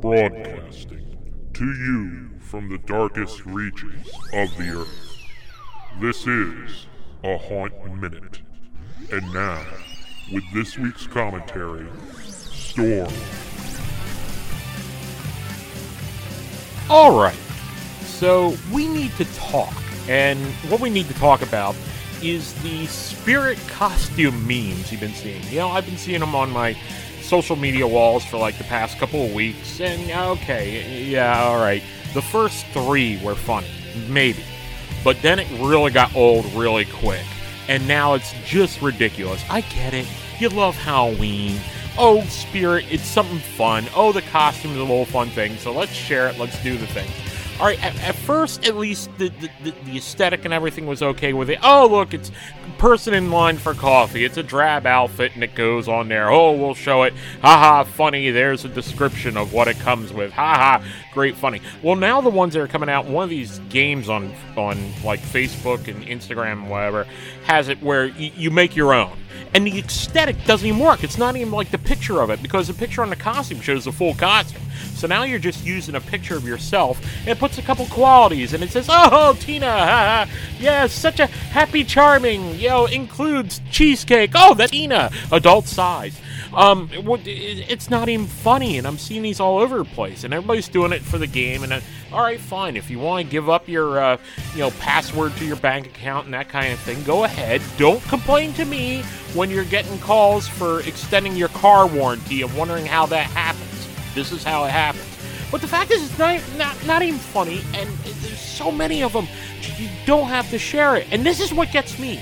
Broadcasting 0.00 1.50
to 1.52 1.64
you 1.64 2.30
from 2.40 2.70
the 2.70 2.78
darkest 2.78 3.44
reaches 3.44 4.08
of 4.32 4.56
the 4.56 4.80
earth. 4.80 5.26
This 6.00 6.26
is 6.26 6.86
a 7.22 7.36
Haunt 7.36 8.00
Minute. 8.00 8.40
And 9.12 9.30
now, 9.34 9.62
with 10.32 10.44
this 10.54 10.78
week's 10.78 11.06
commentary, 11.06 11.86
Storm. 12.22 13.12
All 16.88 17.20
right. 17.20 17.36
So 18.04 18.56
we 18.72 18.88
need 18.88 19.12
to 19.16 19.26
talk. 19.34 19.74
And 20.08 20.38
what 20.70 20.80
we 20.80 20.88
need 20.88 21.08
to 21.08 21.14
talk 21.14 21.42
about 21.42 21.76
is 22.22 22.54
the 22.62 22.86
spirit 22.86 23.58
costume 23.68 24.46
memes 24.46 24.90
you've 24.90 25.00
been 25.00 25.12
seeing. 25.12 25.42
You 25.50 25.58
know, 25.58 25.68
I've 25.68 25.84
been 25.84 25.98
seeing 25.98 26.20
them 26.20 26.34
on 26.34 26.50
my 26.50 26.74
social 27.30 27.54
media 27.54 27.86
walls 27.86 28.24
for 28.24 28.38
like 28.38 28.58
the 28.58 28.64
past 28.64 28.98
couple 28.98 29.24
of 29.24 29.32
weeks. 29.32 29.80
And 29.80 30.10
okay, 30.38 31.04
yeah, 31.04 31.44
all 31.44 31.58
right. 31.58 31.80
The 32.12 32.20
first 32.20 32.66
three 32.66 33.22
were 33.22 33.36
funny, 33.36 33.70
maybe. 34.08 34.42
But 35.04 35.22
then 35.22 35.38
it 35.38 35.46
really 35.60 35.92
got 35.92 36.14
old 36.16 36.44
really 36.54 36.86
quick. 36.86 37.24
And 37.68 37.86
now 37.86 38.14
it's 38.14 38.34
just 38.44 38.82
ridiculous. 38.82 39.44
I 39.48 39.60
get 39.60 39.94
it. 39.94 40.08
You 40.40 40.48
love 40.48 40.74
Halloween. 40.74 41.60
Oh, 41.96 42.22
Spirit, 42.22 42.86
it's 42.90 43.04
something 43.04 43.38
fun. 43.38 43.86
Oh, 43.94 44.10
the 44.10 44.22
costume 44.22 44.72
is 44.72 44.78
a 44.78 44.80
little 44.80 45.04
fun 45.04 45.30
thing. 45.30 45.56
So 45.58 45.72
let's 45.72 45.92
share 45.92 46.28
it. 46.28 46.36
Let's 46.36 46.60
do 46.64 46.76
the 46.76 46.86
thing. 46.88 47.08
All 47.60 47.66
right, 47.66 47.82
at, 47.84 47.94
at 48.02 48.14
first, 48.16 48.66
at 48.66 48.76
least 48.76 49.08
the, 49.18 49.30
the, 49.62 49.72
the 49.84 49.96
aesthetic 49.98 50.44
and 50.44 50.52
everything 50.52 50.86
was 50.86 51.00
okay 51.02 51.32
with 51.32 51.48
it. 51.48 51.60
Oh, 51.62 51.86
look, 51.86 52.12
it's 52.12 52.32
person 52.80 53.12
in 53.12 53.30
line 53.30 53.58
for 53.58 53.74
coffee. 53.74 54.24
It's 54.24 54.38
a 54.38 54.42
drab 54.42 54.86
outfit 54.86 55.32
and 55.34 55.44
it 55.44 55.54
goes 55.54 55.86
on 55.86 56.08
there. 56.08 56.30
Oh, 56.30 56.52
we'll 56.52 56.74
show 56.74 57.02
it. 57.02 57.12
Haha, 57.42 57.84
funny. 57.84 58.30
There's 58.30 58.64
a 58.64 58.68
description 58.68 59.36
of 59.36 59.52
what 59.52 59.68
it 59.68 59.78
comes 59.80 60.14
with. 60.14 60.32
Haha, 60.32 60.82
great, 61.12 61.36
funny. 61.36 61.60
Well, 61.82 61.94
now 61.94 62.22
the 62.22 62.30
ones 62.30 62.54
that 62.54 62.60
are 62.62 62.66
coming 62.66 62.88
out, 62.88 63.04
one 63.04 63.24
of 63.24 63.30
these 63.30 63.58
games 63.68 64.08
on 64.08 64.34
on 64.56 64.78
like 65.04 65.20
Facebook 65.20 65.88
and 65.88 66.02
Instagram 66.06 66.52
and 66.52 66.70
whatever 66.70 67.04
has 67.44 67.68
it 67.68 67.82
where 67.82 68.06
y- 68.06 68.32
you 68.34 68.50
make 68.50 68.74
your 68.74 68.94
own. 68.94 69.16
And 69.52 69.66
the 69.66 69.78
aesthetic 69.78 70.42
doesn't 70.44 70.66
even 70.66 70.80
work. 70.80 71.04
It's 71.04 71.18
not 71.18 71.36
even 71.36 71.52
like 71.52 71.70
the 71.70 71.78
picture 71.78 72.22
of 72.22 72.30
it 72.30 72.40
because 72.42 72.68
the 72.68 72.74
picture 72.74 73.02
on 73.02 73.10
the 73.10 73.16
costume 73.16 73.60
shows 73.60 73.84
the 73.84 73.92
full 73.92 74.14
costume. 74.14 74.62
So 75.00 75.06
now 75.06 75.22
you're 75.22 75.38
just 75.38 75.64
using 75.64 75.94
a 75.94 76.00
picture 76.00 76.36
of 76.36 76.46
yourself 76.46 77.00
it 77.26 77.38
puts 77.38 77.58
a 77.58 77.62
couple 77.62 77.86
qualities 77.86 78.52
and 78.52 78.62
it 78.62 78.70
says, 78.70 78.86
"Oh, 78.88 79.36
Tina, 79.38 79.70
haha, 79.70 80.30
yeah, 80.58 80.86
such 80.86 81.20
a 81.20 81.26
happy, 81.26 81.84
charming, 81.84 82.58
you 82.58 82.68
know, 82.68 82.86
includes 82.86 83.60
cheesecake. 83.70 84.32
Oh, 84.34 84.54
that's 84.54 84.70
Tina, 84.70 85.10
adult 85.32 85.66
size." 85.66 86.18
Um, 86.52 86.90
it's 86.92 87.90
not 87.90 88.08
even 88.08 88.26
funny, 88.26 88.76
and 88.78 88.86
I'm 88.86 88.98
seeing 88.98 89.22
these 89.22 89.38
all 89.38 89.58
over 89.58 89.78
the 89.78 89.84
place, 89.84 90.24
and 90.24 90.34
everybody's 90.34 90.68
doing 90.68 90.92
it 90.92 91.02
for 91.02 91.16
the 91.16 91.28
game. 91.28 91.62
And 91.62 91.72
uh, 91.72 91.80
all 92.12 92.22
right, 92.22 92.40
fine. 92.40 92.76
If 92.76 92.90
you 92.90 92.98
want 92.98 93.24
to 93.24 93.30
give 93.30 93.48
up 93.48 93.68
your, 93.68 94.00
uh, 94.00 94.16
you 94.54 94.60
know, 94.60 94.70
password 94.72 95.36
to 95.36 95.44
your 95.44 95.56
bank 95.56 95.86
account 95.86 96.24
and 96.24 96.34
that 96.34 96.48
kind 96.48 96.72
of 96.72 96.80
thing, 96.80 97.02
go 97.04 97.22
ahead. 97.22 97.62
Don't 97.76 98.02
complain 98.04 98.52
to 98.54 98.64
me 98.64 99.02
when 99.34 99.48
you're 99.50 99.64
getting 99.64 99.96
calls 100.00 100.48
for 100.48 100.80
extending 100.80 101.36
your 101.36 101.48
car 101.48 101.86
warranty 101.86 102.42
and 102.42 102.52
wondering 102.56 102.86
how 102.86 103.06
that 103.06 103.26
happens. 103.26 103.79
This 104.14 104.32
is 104.32 104.42
how 104.44 104.64
it 104.64 104.70
happens. 104.70 105.06
But 105.50 105.60
the 105.60 105.68
fact 105.68 105.90
is, 105.90 106.02
it's 106.04 106.18
not, 106.18 106.40
not, 106.56 106.86
not 106.86 107.02
even 107.02 107.18
funny, 107.18 107.62
and 107.74 107.88
there's 107.90 108.38
so 108.40 108.70
many 108.70 109.02
of 109.02 109.12
them. 109.12 109.26
You 109.76 109.88
don't 110.06 110.28
have 110.28 110.48
to 110.50 110.58
share 110.58 110.96
it. 110.96 111.06
And 111.10 111.24
this 111.24 111.40
is 111.40 111.52
what 111.52 111.72
gets 111.72 111.98
me. 111.98 112.20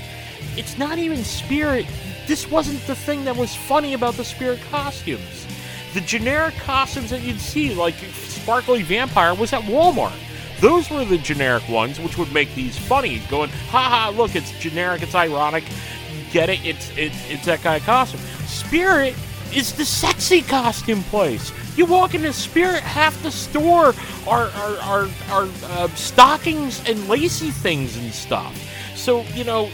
It's 0.57 0.77
not 0.77 0.97
even 0.97 1.23
spirit. 1.23 1.85
This 2.27 2.49
wasn't 2.49 2.85
the 2.87 2.95
thing 2.95 3.25
that 3.25 3.35
was 3.35 3.55
funny 3.55 3.93
about 3.93 4.15
the 4.15 4.23
spirit 4.23 4.59
costumes. 4.71 5.45
The 5.93 6.01
generic 6.01 6.55
costumes 6.55 7.09
that 7.11 7.21
you'd 7.21 7.39
see, 7.39 7.73
like 7.73 7.95
Sparkly 8.13 8.81
Vampire, 8.81 9.33
was 9.33 9.53
at 9.53 9.63
Walmart. 9.63 10.17
Those 10.59 10.89
were 10.89 11.05
the 11.05 11.17
generic 11.17 11.67
ones, 11.69 11.99
which 11.99 12.17
would 12.17 12.33
make 12.33 12.53
these 12.53 12.77
funny. 12.77 13.19
Going, 13.29 13.49
haha, 13.69 14.09
look, 14.11 14.35
it's 14.35 14.51
generic, 14.59 15.01
it's 15.01 15.15
ironic. 15.15 15.63
You 16.11 16.31
get 16.31 16.49
it? 16.49 16.65
It's 16.65 16.91
it's 16.97 17.29
it's 17.29 17.45
that 17.45 17.61
kind 17.61 17.79
of 17.79 17.85
costume. 17.85 18.19
Spirit 18.45 19.15
is 19.53 19.73
the 19.73 19.85
sexy 19.85 20.41
costume 20.41 21.03
place. 21.03 21.53
You 21.75 21.85
walk 21.85 22.13
into 22.13 22.33
Spirit, 22.33 22.81
half 22.81 23.21
the 23.23 23.31
store 23.31 23.93
are 24.27 24.47
are 24.47 24.77
are, 24.77 25.09
are 25.31 25.47
uh, 25.63 25.87
stockings 25.89 26.87
and 26.87 27.07
lacy 27.07 27.51
things 27.51 27.97
and 27.97 28.13
stuff. 28.13 28.55
So 28.95 29.21
you 29.33 29.43
know, 29.43 29.69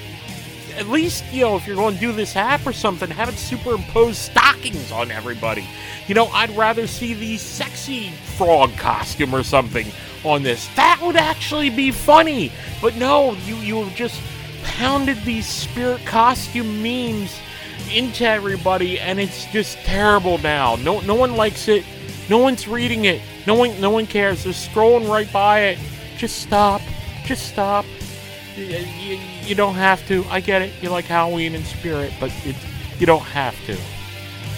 at 0.76 0.88
least 0.88 1.24
you 1.32 1.42
know 1.42 1.56
if 1.56 1.66
you're 1.66 1.76
going 1.76 1.96
to 1.96 2.00
do 2.00 2.12
this 2.12 2.36
app 2.36 2.66
or 2.66 2.74
something, 2.74 3.10
have 3.10 3.30
it 3.30 3.38
superimpose 3.38 4.18
stockings 4.18 4.92
on 4.92 5.12
everybody. 5.12 5.66
You 6.08 6.16
know, 6.16 6.28
I'd 6.28 6.52
rather 6.52 6.86
see 6.86 7.14
the 7.14 7.38
sexy 7.38 8.12
frog 8.38 8.76
costume 8.78 9.34
or 9.34 9.44
something 9.44 9.88
on 10.24 10.44
this. 10.44 10.68
That 10.76 11.00
would 11.02 11.16
actually 11.16 11.70
be 11.70 11.92
funny. 11.92 12.52
But 12.82 12.96
no, 12.96 13.34
you 13.46 13.56
you 13.58 13.84
have 13.84 13.96
just 13.96 14.22
pounded 14.64 15.18
these 15.24 15.48
spirit 15.48 16.06
costume 16.06 16.82
memes 16.82 17.40
into 17.90 18.26
everybody, 18.26 19.00
and 19.00 19.20
it's 19.20 19.46
just 19.46 19.78
terrible 19.80 20.38
now. 20.40 20.76
No 20.78 21.00
no 21.02 21.16
one 21.16 21.36
likes 21.36 21.68
it. 21.68 21.86
No 22.30 22.38
one's 22.40 22.68
reading 22.68 23.06
it. 23.06 23.22
No 23.46 23.56
one 23.56 23.80
no 23.80 23.90
one 23.90 24.08
cares. 24.08 24.44
They're 24.44 24.54
scrolling 24.54 25.10
right 25.10 25.32
by 25.32 25.60
it. 25.62 25.80
Just 26.18 26.42
stop. 26.42 26.82
Just 27.26 27.48
stop. 27.48 27.86
You, 28.56 28.66
you, 28.66 29.20
you 29.44 29.56
don't 29.56 29.76
have 29.76 30.06
to. 30.08 30.24
I 30.30 30.40
get 30.40 30.62
it. 30.62 30.72
You 30.82 30.90
like 30.90 31.06
Halloween 31.06 31.56
and 31.56 31.66
Spirit, 31.66 32.14
but 32.20 32.32
it, 32.46 32.56
you 33.00 33.06
don't 33.06 33.24
have 33.24 33.56
to. 33.66 33.78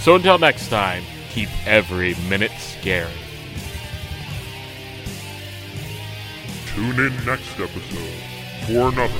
So 0.01 0.15
until 0.15 0.37
next 0.37 0.69
time, 0.69 1.03
keep 1.29 1.49
every 1.67 2.15
minute 2.29 2.51
scary. 2.59 3.11
Tune 6.67 6.99
in 6.99 7.25
next 7.25 7.59
episode 7.59 8.17
for 8.67 8.89
another 8.89 9.13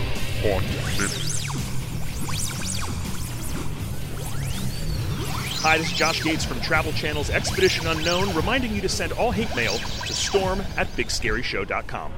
Haunt 0.43 0.63
Minute. 0.98 1.26
Hi, 5.67 5.77
this 5.77 5.88
is 5.88 5.97
Josh 5.97 6.23
Gates 6.23 6.45
from 6.45 6.62
Travel 6.62 6.93
Channel's 6.93 7.30
Expedition 7.30 7.88
Unknown, 7.88 8.34
reminding 8.34 8.73
you 8.73 8.80
to 8.80 8.88
send 8.88 9.12
all 9.12 9.32
hate 9.32 9.53
mail 9.53 9.73
to 9.73 10.13
storm 10.13 10.62
at 10.77 10.88
bigscaryshow.com. 10.95 12.13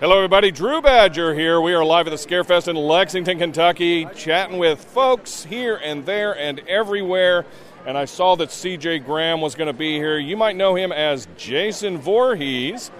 Hello, 0.00 0.16
everybody. 0.16 0.50
Drew 0.50 0.82
Badger 0.82 1.34
here. 1.34 1.60
We 1.60 1.72
are 1.72 1.84
live 1.84 2.08
at 2.08 2.10
the 2.10 2.16
Scarefest 2.16 2.66
in 2.66 2.74
Lexington, 2.74 3.38
Kentucky, 3.38 4.08
chatting 4.16 4.58
with 4.58 4.84
folks 4.86 5.44
here 5.44 5.76
and 5.76 6.04
there 6.04 6.36
and 6.36 6.58
everywhere. 6.66 7.46
And 7.86 7.96
I 7.96 8.06
saw 8.06 8.34
that 8.34 8.48
CJ 8.48 9.04
Graham 9.04 9.40
was 9.40 9.54
going 9.54 9.68
to 9.68 9.72
be 9.72 9.94
here. 9.98 10.18
You 10.18 10.36
might 10.36 10.56
know 10.56 10.74
him 10.74 10.90
as 10.90 11.28
Jason 11.36 11.96
Voorhees, 11.98 12.90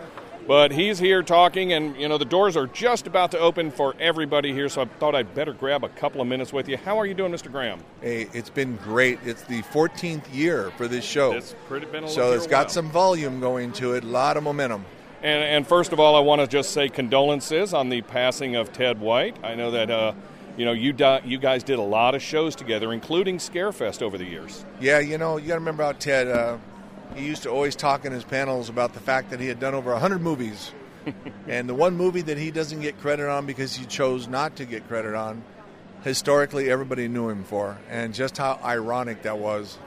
but 0.48 0.72
he's 0.72 0.98
here 0.98 1.22
talking, 1.22 1.74
and 1.74 1.94
you 1.96 2.08
know 2.08 2.16
the 2.16 2.24
doors 2.24 2.56
are 2.56 2.66
just 2.66 3.06
about 3.06 3.30
to 3.32 3.38
open 3.38 3.70
for 3.70 3.94
everybody 4.00 4.54
here. 4.54 4.70
So 4.70 4.80
I 4.80 4.84
thought 4.86 5.14
I'd 5.14 5.34
better 5.34 5.52
grab 5.52 5.84
a 5.84 5.90
couple 5.90 6.22
of 6.22 6.26
minutes 6.26 6.54
with 6.54 6.68
you. 6.68 6.78
How 6.78 6.98
are 6.98 7.04
you 7.04 7.12
doing, 7.12 7.30
Mr. 7.30 7.52
Graham? 7.52 7.80
Hey, 8.00 8.28
it's 8.32 8.48
been 8.48 8.76
great. 8.76 9.18
It's 9.24 9.42
the 9.42 9.62
14th 9.64 10.34
year 10.34 10.70
for 10.78 10.88
this 10.88 11.04
show. 11.04 11.32
It's 11.32 11.54
pretty 11.68 11.84
been 11.86 12.04
a 12.04 12.08
so 12.08 12.32
it's 12.32 12.46
got 12.46 12.66
while. 12.66 12.68
some 12.70 12.90
volume 12.90 13.40
going 13.40 13.72
to 13.74 13.92
it, 13.92 14.04
a 14.04 14.06
lot 14.06 14.38
of 14.38 14.42
momentum. 14.42 14.86
And, 15.22 15.44
and 15.44 15.66
first 15.66 15.92
of 15.92 16.00
all, 16.00 16.16
I 16.16 16.20
want 16.20 16.40
to 16.40 16.46
just 16.46 16.70
say 16.70 16.88
condolences 16.88 17.74
on 17.74 17.90
the 17.90 18.00
passing 18.00 18.56
of 18.56 18.72
Ted 18.72 19.00
White. 19.00 19.36
I 19.42 19.54
know 19.54 19.70
that 19.72 19.90
uh, 19.90 20.14
you 20.56 20.64
know 20.64 20.72
you 20.72 20.94
di- 20.94 21.20
you 21.26 21.36
guys 21.36 21.62
did 21.62 21.78
a 21.78 21.82
lot 21.82 22.14
of 22.14 22.22
shows 22.22 22.56
together, 22.56 22.94
including 22.94 23.36
Scarefest 23.36 24.00
over 24.00 24.16
the 24.16 24.24
years. 24.24 24.64
Yeah, 24.80 24.98
you 24.98 25.18
know, 25.18 25.36
you 25.36 25.48
got 25.48 25.54
to 25.54 25.60
remember 25.60 25.82
how 25.82 25.92
Ted. 25.92 26.28
Uh, 26.28 26.56
he 27.14 27.26
used 27.26 27.42
to 27.44 27.50
always 27.50 27.76
talk 27.76 28.04
in 28.04 28.12
his 28.12 28.24
panels 28.24 28.68
about 28.68 28.94
the 28.94 29.00
fact 29.00 29.30
that 29.30 29.40
he 29.40 29.46
had 29.46 29.60
done 29.60 29.74
over 29.74 29.92
100 29.92 30.20
movies. 30.20 30.72
and 31.48 31.68
the 31.68 31.74
one 31.74 31.96
movie 31.96 32.22
that 32.22 32.38
he 32.38 32.50
doesn't 32.50 32.80
get 32.80 33.00
credit 33.00 33.28
on 33.28 33.46
because 33.46 33.74
he 33.74 33.86
chose 33.86 34.28
not 34.28 34.56
to 34.56 34.64
get 34.64 34.86
credit 34.88 35.14
on, 35.14 35.42
historically 36.02 36.70
everybody 36.70 37.08
knew 37.08 37.28
him 37.28 37.44
for. 37.44 37.78
And 37.88 38.14
just 38.14 38.36
how 38.36 38.60
ironic 38.62 39.22
that 39.22 39.38
was. 39.38 39.78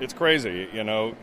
It's 0.00 0.12
crazy, 0.12 0.68
you 0.72 0.84
know. 0.84 1.14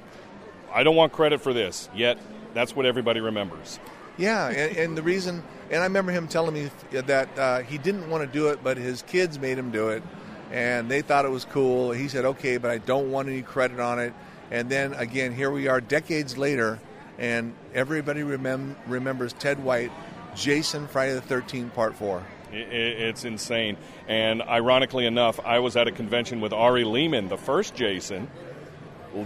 I 0.74 0.84
don't 0.84 0.96
want 0.96 1.13
credit 1.13 1.41
for 1.41 1.54
this, 1.54 1.89
yet 1.96 2.18
that's 2.54 2.76
what 2.76 2.86
everybody 2.86 3.22
remembers. 3.22 3.80
Yeah, 4.18 4.48
and, 4.48 4.78
and 4.78 4.98
the 4.98 5.02
reason, 5.02 5.44
and 5.70 5.82
I 5.82 5.86
remember 5.86 6.12
him 6.12 6.28
telling 6.28 6.54
me 6.54 6.70
that 6.91 7.38
uh, 7.38 7.60
he 7.60 7.78
didn't 7.78 8.10
want 8.10 8.24
to 8.24 8.28
do 8.28 8.48
it, 8.50 8.63
but 8.63 8.78
his 8.78 9.02
kids 9.04 9.39
made 9.39 9.58
him 9.58 9.72
do 9.72 9.89
it, 9.89 10.04
and 10.52 10.89
they 10.89 11.02
thought 11.02 11.26
it 11.26 11.32
was 11.32 11.46
cool. 11.46 11.91
He 11.91 12.08
said, 12.08 12.26
"Okay, 12.26 12.58
but 12.58 12.72
I 12.72 12.78
don't 12.78 13.12
want 13.12 13.28
any 13.28 13.41
credit 13.41 13.80
on 13.80 14.00
it." 14.00 14.13
And 14.52 14.70
then 14.70 14.94
again, 14.94 15.34
here 15.34 15.52
we 15.52 15.68
are, 15.68 15.82
decades 15.82 16.38
later, 16.38 16.80
and 17.18 17.54
everybody 17.74 18.22
remem- 18.22 18.76
remembers 18.88 19.34
Ted 19.34 19.64
White, 19.64 19.92
Jason, 20.36 20.88
Friday 20.88 21.14
the 21.14 21.22
Thirteenth, 21.22 21.74
Part 21.74 21.96
Four. 21.96 22.24
It's 22.52 23.26
insane. 23.26 23.76
And 24.08 24.42
ironically 24.42 25.06
enough, 25.06 25.40
I 25.44 25.60
was 25.60 25.76
at 25.76 25.88
a 25.88 25.92
convention 25.92 26.40
with 26.40 26.54
Ari 26.54 26.84
Lehman, 26.86 27.28
the 27.28 27.38
first 27.38 27.76
Jason, 27.76 28.30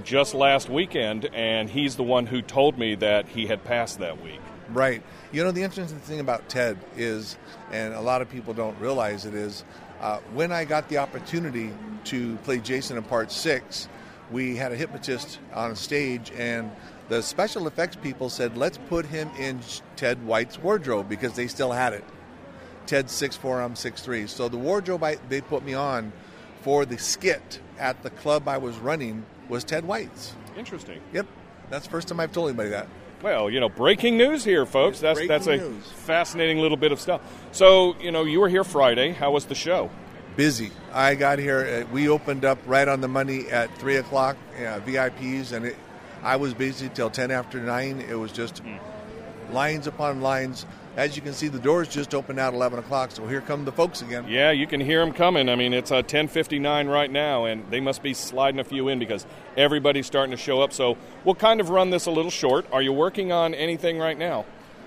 just 0.04 0.34
last 0.34 0.70
weekend, 0.70 1.30
and 1.34 1.70
he's 1.70 1.96
the 1.96 2.04
one 2.04 2.26
who 2.26 2.42
told 2.42 2.78
me 2.78 2.96
that 2.96 3.28
he 3.28 3.46
had 3.46 3.64
passed 3.64 4.00
that 4.00 4.22
week. 4.22 4.40
Right. 4.70 5.02
You 5.32 5.44
know, 5.44 5.52
the 5.52 5.64
interesting 5.64 6.00
thing 6.00 6.20
about 6.20 6.48
Ted 6.48 6.78
is, 6.96 7.38
and 7.72 7.94
a 7.94 8.02
lot 8.02 8.22
of 8.22 8.30
people 8.30 8.54
don't 8.54 8.80
realize 8.80 9.26
it, 9.26 9.34
is 9.34 9.64
uh, 10.00 10.20
when 10.34 10.52
I 10.52 10.66
got 10.66 10.90
the 10.90 11.00
opportunity 11.00 11.72
to 12.06 12.36
play 12.38 12.60
Jason 12.60 12.98
in 12.98 13.04
part 13.04 13.32
six, 13.32 13.90
we 14.32 14.56
had 14.56 14.72
a 14.72 14.76
hypnotist 14.76 15.39
on 15.54 15.76
stage, 15.76 16.32
and 16.38 16.72
the 17.10 17.22
special 17.22 17.68
effects 17.68 17.96
people 17.96 18.30
said, 18.30 18.56
let's 18.58 18.78
put 18.89 19.06
him 19.06 19.30
in 19.39 19.60
Ted 19.96 20.24
White's 20.26 20.60
wardrobe 20.60 21.10
because 21.10 21.34
they 21.34 21.48
still 21.48 21.72
had 21.72 21.94
it. 21.94 22.04
Ted's 22.86 23.13
6'4, 23.13 23.63
I'm 23.63 23.74
6'3. 23.74 24.30
So 24.30 24.50
the 24.50 24.58
wardrobe 24.58 25.04
I, 25.04 25.15
they 25.28 25.42
put 25.42 25.63
me 25.63 25.74
on 25.74 26.12
for 26.62 26.86
the 26.86 26.98
skit 26.98 27.60
at 27.78 28.02
the 28.04 28.10
club 28.10 28.48
I 28.48 28.58
was 28.58 28.78
running 28.78 29.26
was 29.48 29.63
Ted 29.63 29.86
White's. 29.86 30.34
Interesting. 30.58 31.00
Yep. 31.13 31.28
That's 31.70 31.86
the 31.86 31.92
first 31.92 32.08
time 32.08 32.20
I've 32.20 32.32
told 32.32 32.50
anybody 32.50 32.70
that. 32.70 32.88
Well, 33.22 33.50
you 33.50 33.60
know, 33.60 33.70
breaking 33.70 34.18
news 34.18 34.44
here, 34.44 34.65
folks. 34.65 35.00
That's 35.00 35.28
that's 35.28 35.48
a 35.48 35.58
news. 35.58 35.86
fascinating 35.92 36.60
little 36.60 36.78
bit 36.78 36.92
of 36.92 37.00
stuff. 37.02 37.22
So, 37.52 37.96
you 38.00 38.12
know, 38.12 38.24
you 38.24 38.39
were 38.39 38.48
here 38.48 38.63
Friday. 38.63 39.12
How 39.12 39.32
was 39.32 39.46
the 39.46 39.56
show? 39.56 39.89
Busy. 40.36 40.72
I 40.94 41.15
got 41.15 41.39
here. 41.39 41.86
Uh, 41.88 41.92
we 41.94 42.10
opened 42.10 42.46
up 42.46 42.58
right 42.65 42.88
on 42.88 43.02
the 43.02 43.08
money 43.08 43.48
at 43.50 43.76
three 43.78 43.98
o'clock, 43.98 44.38
uh, 44.58 44.80
VIPs, 44.86 45.52
and 45.52 45.65
it, 45.65 45.76
I 46.24 46.36
was 46.36 46.54
busy 46.54 46.89
till 46.89 47.10
ten 47.10 47.32
after 47.32 47.60
nine. 47.60 48.02
It 48.10 48.15
was 48.15 48.32
just 48.32 48.62
lines 49.52 49.88
upon 49.88 50.22
lines. 50.22 50.65
As 50.96 51.15
you 51.15 51.22
can 51.22 51.34
see, 51.34 51.48
the 51.48 51.60
doors 51.60 51.88
just 51.88 52.13
opened 52.13 52.39
out 52.39 52.54
eleven 52.54 52.80
o'clock. 52.80 53.12
So 53.12 53.28
here 53.28 53.42
come 53.42 53.63
the 53.65 53.72
folks 53.72 54.02
again. 54.02 54.26
Yeah, 54.28 54.52
you 54.52 54.68
can 54.68 54.82
hear 54.82 55.00
them 55.00 55.13
coming. 55.13 55.50
I 55.50 55.56
mean, 55.56 55.74
it's 55.74 55.92
uh, 55.92 56.02
10:59 56.02 56.89
right 56.89 57.12
now, 57.12 57.46
and 57.46 57.70
they 57.70 57.80
must 57.80 58.04
be 58.04 58.13
sliding 58.13 58.60
a 58.60 58.63
few 58.63 58.88
in 58.88 59.00
because 59.00 59.26
everybody's 59.56 60.08
starting 60.08 60.32
to 60.32 60.38
show 60.38 60.62
up. 60.62 60.74
So 60.74 60.98
we'll 61.24 61.36
kind 61.36 61.62
of 61.62 61.70
run 61.70 61.89
this 61.89 62.06
a 62.06 62.12
little 62.12 62.32
short. 62.32 62.65
Are 62.72 62.82
you 62.82 62.92
working 62.92 63.32
on 63.32 63.54
anything 63.54 63.98
right 63.98 64.18
now? 64.18 64.46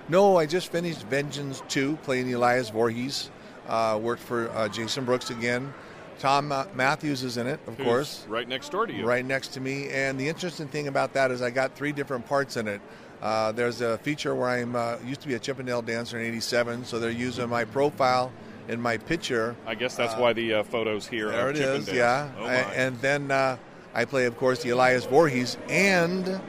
No, 0.08 0.36
I 0.36 0.46
just 0.46 0.72
finished 0.72 1.04
Vengeance 1.06 1.62
2, 1.68 1.96
playing 2.02 2.32
Elias 2.34 2.70
Voorhees. 2.70 3.30
Uh, 3.68 3.98
worked 4.02 4.22
for 4.22 4.50
uh, 4.50 4.68
Jason 4.68 5.04
Brooks 5.04 5.30
again. 5.30 5.72
Thom 6.18 6.52
uh, 6.52 6.64
Mathews 6.74 7.22
is 7.22 7.36
in 7.36 7.46
it, 7.46 7.58
of 7.66 7.76
Who's 7.76 7.84
course. 7.86 8.24
right 8.28 8.46
next 8.46 8.70
door 8.70 8.86
to 8.86 8.92
you. 8.92 9.04
Right 9.04 9.24
next 9.24 9.48
to 9.54 9.60
me. 9.60 9.88
And 9.88 10.18
the 10.20 10.28
interesting 10.28 10.68
thing 10.68 10.88
about 10.88 11.14
that 11.14 11.30
is 11.30 11.42
I 11.42 11.50
got 11.50 11.74
three 11.74 11.92
different 11.92 12.26
parts 12.26 12.56
in 12.56 12.68
it. 12.68 12.80
Uh, 13.20 13.52
there's 13.52 13.80
a 13.80 13.98
feature 13.98 14.34
where 14.34 14.48
I'm 14.48 14.74
uh, 14.76 14.96
used 15.06 15.20
to 15.22 15.28
be 15.28 15.34
a 15.34 15.38
Chippendale 15.38 15.82
dancer 15.82 16.18
in 16.18 16.26
'87, 16.26 16.84
so 16.84 16.98
they're 16.98 17.10
using 17.10 17.48
my 17.48 17.64
profile 17.64 18.32
in 18.68 18.80
my 18.80 18.96
picture. 18.98 19.54
I 19.66 19.74
guess 19.76 19.96
that's 19.96 20.16
why 20.16 20.32
the 20.32 20.54
uh, 20.54 20.62
photos 20.64 21.06
here. 21.06 21.30
There 21.30 21.48
of 21.50 21.56
it 21.56 21.60
is, 21.62 21.92
yeah. 21.92 22.30
Oh, 22.38 22.46
I- 22.46 22.54
and 22.74 23.00
then 23.00 23.30
uh, 23.30 23.56
I 23.94 24.04
play, 24.04 24.26
of 24.26 24.36
course, 24.36 24.62
the 24.62 24.70
Elias 24.70 25.04
Voorhees, 25.06 25.56
and 25.68 26.40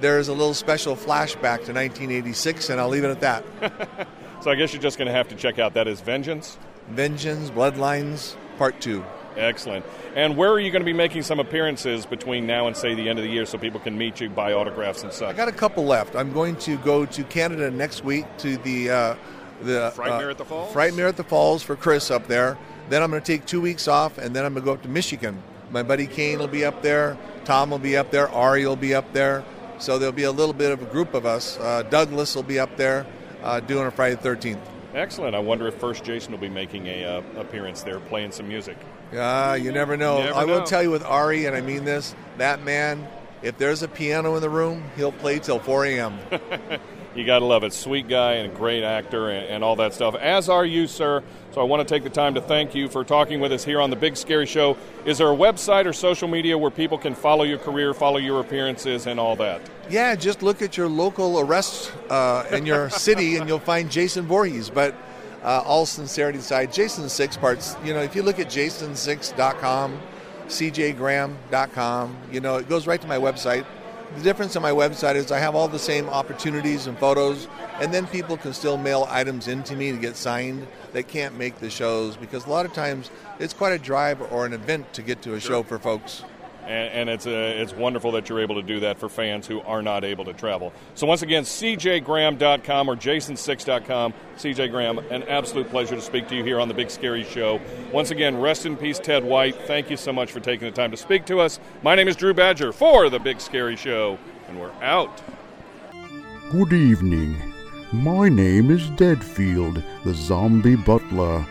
there's 0.00 0.28
a 0.28 0.32
little 0.32 0.54
special 0.54 0.96
flashback 0.96 1.64
to 1.66 1.72
1986, 1.72 2.70
and 2.70 2.80
I'll 2.80 2.88
leave 2.88 3.04
it 3.04 3.10
at 3.10 3.20
that. 3.20 3.44
so 4.42 4.50
I 4.50 4.56
guess 4.56 4.72
you're 4.72 4.82
just 4.82 4.98
going 4.98 5.06
to 5.06 5.14
have 5.14 5.28
to 5.28 5.36
check 5.36 5.58
out. 5.58 5.74
That 5.74 5.86
is 5.86 6.00
Vengeance. 6.00 6.58
Vengeance, 6.88 7.50
Bloodlines, 7.50 8.34
Part 8.58 8.80
Two. 8.80 9.04
Excellent. 9.36 9.84
And 10.14 10.36
where 10.36 10.50
are 10.50 10.60
you 10.60 10.70
going 10.70 10.82
to 10.82 10.86
be 10.86 10.92
making 10.92 11.22
some 11.22 11.40
appearances 11.40 12.04
between 12.04 12.46
now 12.46 12.66
and 12.66 12.76
say 12.76 12.94
the 12.94 13.08
end 13.08 13.18
of 13.18 13.24
the 13.24 13.30
year, 13.30 13.46
so 13.46 13.56
people 13.56 13.80
can 13.80 13.96
meet 13.96 14.20
you, 14.20 14.28
buy 14.28 14.52
autographs 14.52 15.04
and 15.04 15.12
stuff? 15.12 15.30
I 15.30 15.32
got 15.32 15.48
a 15.48 15.52
couple 15.52 15.84
left. 15.84 16.16
I'm 16.16 16.32
going 16.32 16.56
to 16.56 16.76
go 16.78 17.06
to 17.06 17.24
Canada 17.24 17.70
next 17.70 18.04
week 18.04 18.26
to 18.38 18.56
the 18.58 18.90
uh, 18.90 19.16
the 19.62 19.92
Frightmare 19.94 20.26
uh, 20.26 20.30
at 20.30 20.38
the 20.38 20.44
Falls? 20.44 20.74
Frightmare 20.74 21.08
at 21.08 21.16
the 21.16 21.24
Falls 21.24 21.62
for 21.62 21.76
Chris 21.76 22.10
up 22.10 22.26
there. 22.26 22.58
Then 22.88 23.02
I'm 23.02 23.10
going 23.10 23.22
to 23.22 23.26
take 23.26 23.46
two 23.46 23.60
weeks 23.60 23.88
off, 23.88 24.18
and 24.18 24.34
then 24.34 24.44
I'm 24.44 24.52
going 24.54 24.64
to 24.64 24.66
go 24.66 24.74
up 24.74 24.82
to 24.82 24.88
Michigan. 24.88 25.40
My 25.70 25.82
buddy 25.82 26.06
Kane 26.06 26.40
will 26.40 26.48
be 26.48 26.64
up 26.64 26.82
there. 26.82 27.16
Tom 27.44 27.70
will 27.70 27.78
be 27.78 27.96
up 27.96 28.10
there. 28.10 28.28
Ari 28.28 28.66
will 28.66 28.76
be 28.76 28.94
up 28.94 29.10
there. 29.12 29.44
So 29.78 29.98
there'll 29.98 30.12
be 30.12 30.24
a 30.24 30.32
little 30.32 30.52
bit 30.52 30.72
of 30.72 30.82
a 30.82 30.84
group 30.86 31.14
of 31.14 31.24
us. 31.24 31.58
Uh, 31.58 31.82
Douglas 31.84 32.34
will 32.34 32.42
be 32.42 32.58
up 32.58 32.76
there 32.76 33.06
uh, 33.42 33.60
doing 33.60 33.86
a 33.86 33.90
Friday 33.90 34.16
the 34.16 34.28
13th. 34.28 34.60
Excellent. 34.94 35.34
I 35.34 35.38
wonder 35.38 35.66
if 35.66 35.74
First 35.74 36.04
Jason 36.04 36.32
will 36.32 36.38
be 36.38 36.48
making 36.50 36.86
a 36.86 37.04
uh, 37.04 37.22
appearance 37.40 37.82
there, 37.82 37.98
playing 37.98 38.32
some 38.32 38.46
music. 38.46 38.76
Uh, 39.12 39.58
you 39.60 39.72
never 39.72 39.96
know. 39.96 40.18
Never 40.18 40.34
I 40.34 40.44
will 40.44 40.60
know. 40.60 40.66
tell 40.66 40.82
you 40.82 40.90
with 40.90 41.04
Ari, 41.04 41.46
and 41.46 41.56
I 41.56 41.60
mean 41.62 41.84
this, 41.84 42.14
that 42.38 42.62
man, 42.62 43.06
if 43.42 43.56
there's 43.58 43.82
a 43.82 43.88
piano 43.88 44.34
in 44.36 44.42
the 44.42 44.50
room, 44.50 44.84
he'll 44.96 45.12
play 45.12 45.38
till 45.38 45.58
4 45.58 45.86
a.m. 45.86 46.18
You 47.14 47.26
got 47.26 47.40
to 47.40 47.44
love 47.44 47.62
it. 47.62 47.72
Sweet 47.74 48.08
guy 48.08 48.34
and 48.34 48.50
a 48.50 48.54
great 48.54 48.82
actor 48.82 49.28
and, 49.28 49.46
and 49.46 49.64
all 49.64 49.76
that 49.76 49.92
stuff, 49.92 50.14
as 50.14 50.48
are 50.48 50.64
you, 50.64 50.86
sir. 50.86 51.22
So 51.52 51.60
I 51.60 51.64
want 51.64 51.86
to 51.86 51.94
take 51.94 52.02
the 52.02 52.10
time 52.10 52.34
to 52.34 52.40
thank 52.40 52.74
you 52.74 52.88
for 52.88 53.04
talking 53.04 53.38
with 53.38 53.52
us 53.52 53.62
here 53.62 53.80
on 53.80 53.90
the 53.90 53.96
Big 53.96 54.16
Scary 54.16 54.46
Show. 54.46 54.78
Is 55.04 55.18
there 55.18 55.30
a 55.30 55.36
website 55.36 55.84
or 55.84 55.92
social 55.92 56.26
media 56.26 56.56
where 56.56 56.70
people 56.70 56.96
can 56.96 57.14
follow 57.14 57.44
your 57.44 57.58
career, 57.58 57.92
follow 57.92 58.16
your 58.16 58.40
appearances, 58.40 59.06
and 59.06 59.20
all 59.20 59.36
that? 59.36 59.60
Yeah, 59.90 60.14
just 60.14 60.42
look 60.42 60.62
at 60.62 60.78
your 60.78 60.88
local 60.88 61.40
arrest 61.40 61.92
uh, 62.08 62.46
in 62.50 62.64
your 62.64 62.88
city 62.88 63.36
and 63.36 63.46
you'll 63.46 63.58
find 63.58 63.90
Jason 63.90 64.24
Voorhees. 64.24 64.70
But 64.70 64.94
uh, 65.42 65.62
all 65.66 65.84
sincerity 65.84 66.38
aside, 66.38 66.72
Jason 66.72 67.06
Six 67.10 67.36
parts, 67.36 67.76
you 67.84 67.92
know, 67.92 68.00
if 68.00 68.16
you 68.16 68.22
look 68.22 68.38
at 68.38 68.46
jason6.com, 68.46 70.00
cjgraham.com, 70.46 72.16
you 72.30 72.40
know, 72.40 72.56
it 72.56 72.68
goes 72.68 72.86
right 72.86 73.00
to 73.00 73.06
my 73.06 73.18
website. 73.18 73.66
The 74.16 74.22
difference 74.22 74.56
on 74.56 74.62
my 74.62 74.72
website 74.72 75.14
is 75.14 75.32
I 75.32 75.38
have 75.38 75.54
all 75.54 75.68
the 75.68 75.78
same 75.78 76.08
opportunities 76.08 76.86
and 76.86 76.98
photos, 76.98 77.48
and 77.80 77.94
then 77.94 78.06
people 78.06 78.36
can 78.36 78.52
still 78.52 78.76
mail 78.76 79.06
items 79.08 79.48
into 79.48 79.74
me 79.74 79.90
to 79.90 79.96
get 79.96 80.16
signed 80.16 80.66
that 80.92 81.08
can't 81.08 81.38
make 81.38 81.58
the 81.60 81.70
shows 81.70 82.16
because 82.16 82.44
a 82.44 82.50
lot 82.50 82.66
of 82.66 82.74
times 82.74 83.10
it's 83.38 83.54
quite 83.54 83.72
a 83.72 83.78
drive 83.78 84.20
or 84.30 84.44
an 84.44 84.52
event 84.52 84.92
to 84.92 85.02
get 85.02 85.22
to 85.22 85.34
a 85.34 85.40
show 85.40 85.62
for 85.62 85.78
folks. 85.78 86.24
And, 86.62 87.08
and 87.08 87.10
it's 87.10 87.26
uh, 87.26 87.30
it's 87.30 87.72
wonderful 87.72 88.12
that 88.12 88.28
you're 88.28 88.40
able 88.40 88.54
to 88.56 88.62
do 88.62 88.80
that 88.80 88.98
for 88.98 89.08
fans 89.08 89.46
who 89.46 89.60
are 89.62 89.82
not 89.82 90.04
able 90.04 90.24
to 90.26 90.32
travel. 90.32 90.72
So 90.94 91.06
once 91.06 91.22
again, 91.22 91.42
cjgraham.com 91.44 92.88
or 92.88 92.96
jason6.com. 92.96 94.14
CJ 94.36 94.70
Graham, 94.70 94.98
an 94.98 95.22
absolute 95.24 95.68
pleasure 95.70 95.94
to 95.94 96.00
speak 96.00 96.28
to 96.28 96.36
you 96.36 96.42
here 96.42 96.60
on 96.60 96.68
the 96.68 96.74
Big 96.74 96.90
Scary 96.90 97.24
Show. 97.24 97.60
Once 97.92 98.10
again, 98.10 98.40
rest 98.40 98.66
in 98.66 98.76
peace, 98.76 98.98
Ted 98.98 99.24
White. 99.24 99.56
Thank 99.66 99.90
you 99.90 99.96
so 99.96 100.12
much 100.12 100.32
for 100.32 100.40
taking 100.40 100.66
the 100.66 100.74
time 100.74 100.90
to 100.90 100.96
speak 100.96 101.26
to 101.26 101.40
us. 101.40 101.60
My 101.82 101.94
name 101.94 102.08
is 102.08 102.16
Drew 102.16 102.34
Badger 102.34 102.72
for 102.72 103.10
the 103.10 103.18
Big 103.18 103.40
Scary 103.40 103.76
Show, 103.76 104.18
and 104.48 104.60
we're 104.60 104.72
out. 104.82 105.22
Good 106.50 106.72
evening. 106.72 107.40
My 107.92 108.28
name 108.28 108.70
is 108.70 108.82
Deadfield, 108.90 109.82
the 110.04 110.14
zombie 110.14 110.76
butler. 110.76 111.46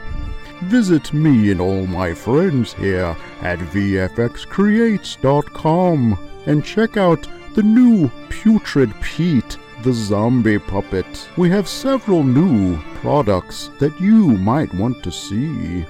Visit 0.63 1.11
me 1.11 1.51
and 1.51 1.59
all 1.59 1.87
my 1.87 2.13
friends 2.13 2.71
here 2.73 3.17
at 3.41 3.57
VFXCreates.com 3.59 6.19
and 6.45 6.63
check 6.63 6.97
out 6.97 7.27
the 7.55 7.63
new 7.63 8.11
Putrid 8.29 8.93
Pete, 9.01 9.57
the 9.81 9.91
zombie 9.91 10.59
puppet. 10.59 11.27
We 11.35 11.49
have 11.49 11.67
several 11.67 12.23
new 12.23 12.77
products 13.01 13.71
that 13.79 13.99
you 13.99 14.27
might 14.27 14.71
want 14.75 15.01
to 15.03 15.11
see. 15.11 15.83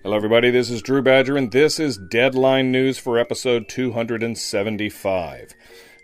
Hello, 0.07 0.15
everybody. 0.15 0.51
This 0.51 0.69
is 0.69 0.81
Drew 0.81 1.01
Badger, 1.01 1.35
and 1.35 1.51
this 1.51 1.81
is 1.81 1.97
Deadline 1.97 2.71
News 2.71 2.97
for 2.97 3.19
episode 3.19 3.67
275. 3.67 5.53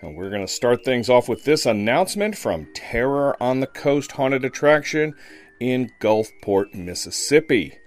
And 0.02 0.18
we're 0.18 0.30
going 0.30 0.46
to 0.46 0.54
start 0.54 0.84
things 0.84 1.10
off 1.10 1.30
with 1.30 1.46
this 1.46 1.66
announcement 1.66 2.38
from 2.38 2.68
Terror 2.76 3.42
on 3.42 3.62
the 3.62 3.68
Coast 3.68 4.12
Haunted 4.12 4.44
Attraction 4.44 5.14
in 5.62 5.90
Gulfport, 6.02 6.74
Mississippi. 6.74 7.78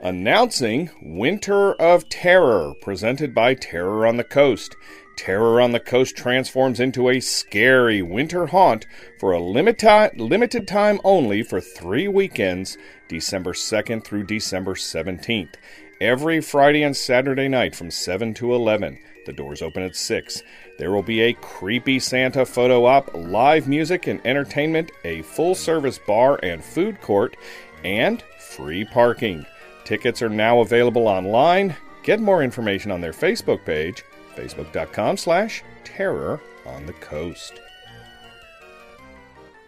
Announcing 0.00 0.88
Winter 1.02 1.74
of 1.74 2.08
Terror, 2.08 2.72
presented 2.80 3.34
by 3.34 3.52
Terror 3.52 4.06
on 4.06 4.16
the 4.16 4.24
Coast. 4.24 4.74
Terror 5.16 5.60
on 5.60 5.72
the 5.72 5.80
Coast 5.80 6.16
transforms 6.16 6.78
into 6.78 7.08
a 7.08 7.20
scary 7.20 8.02
winter 8.02 8.46
haunt 8.46 8.86
for 9.18 9.32
a 9.32 9.40
limit- 9.40 10.18
limited 10.18 10.68
time 10.68 11.00
only 11.02 11.42
for 11.42 11.60
three 11.60 12.06
weekends, 12.06 12.76
December 13.08 13.52
2nd 13.52 14.04
through 14.04 14.24
December 14.24 14.74
17th. 14.74 15.54
every 15.98 16.42
Friday 16.42 16.82
and 16.82 16.94
Saturday 16.94 17.48
night 17.48 17.74
from 17.74 17.90
7 17.90 18.34
to 18.34 18.54
11. 18.54 18.98
The 19.24 19.32
doors 19.32 19.62
open 19.62 19.82
at 19.82 19.96
6. 19.96 20.42
There 20.78 20.92
will 20.92 21.02
be 21.02 21.22
a 21.22 21.32
creepy 21.32 21.98
Santa 21.98 22.44
photo 22.44 22.84
op, 22.84 23.10
live 23.14 23.66
music 23.66 24.06
and 24.06 24.20
entertainment, 24.26 24.92
a 25.04 25.22
full 25.22 25.54
service 25.54 25.98
bar 25.98 26.38
and 26.42 26.62
food 26.62 27.00
court, 27.00 27.34
and 27.82 28.22
free 28.38 28.84
parking. 28.84 29.46
Tickets 29.84 30.20
are 30.20 30.28
now 30.28 30.60
available 30.60 31.08
online. 31.08 31.74
Get 32.02 32.20
more 32.20 32.42
information 32.42 32.90
on 32.90 33.00
their 33.00 33.12
Facebook 33.12 33.64
page, 33.64 34.04
facebook.com 34.36 35.16
slash 35.16 35.64
terror 35.84 36.40
on 36.66 36.86
the 36.86 36.92
coast. 36.94 37.60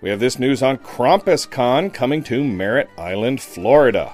We 0.00 0.10
have 0.10 0.20
this 0.20 0.38
news 0.38 0.62
on 0.62 0.78
KrampusCon 0.78 1.92
coming 1.92 2.22
to 2.24 2.44
Merritt 2.44 2.88
Island, 2.96 3.40
Florida. 3.40 4.12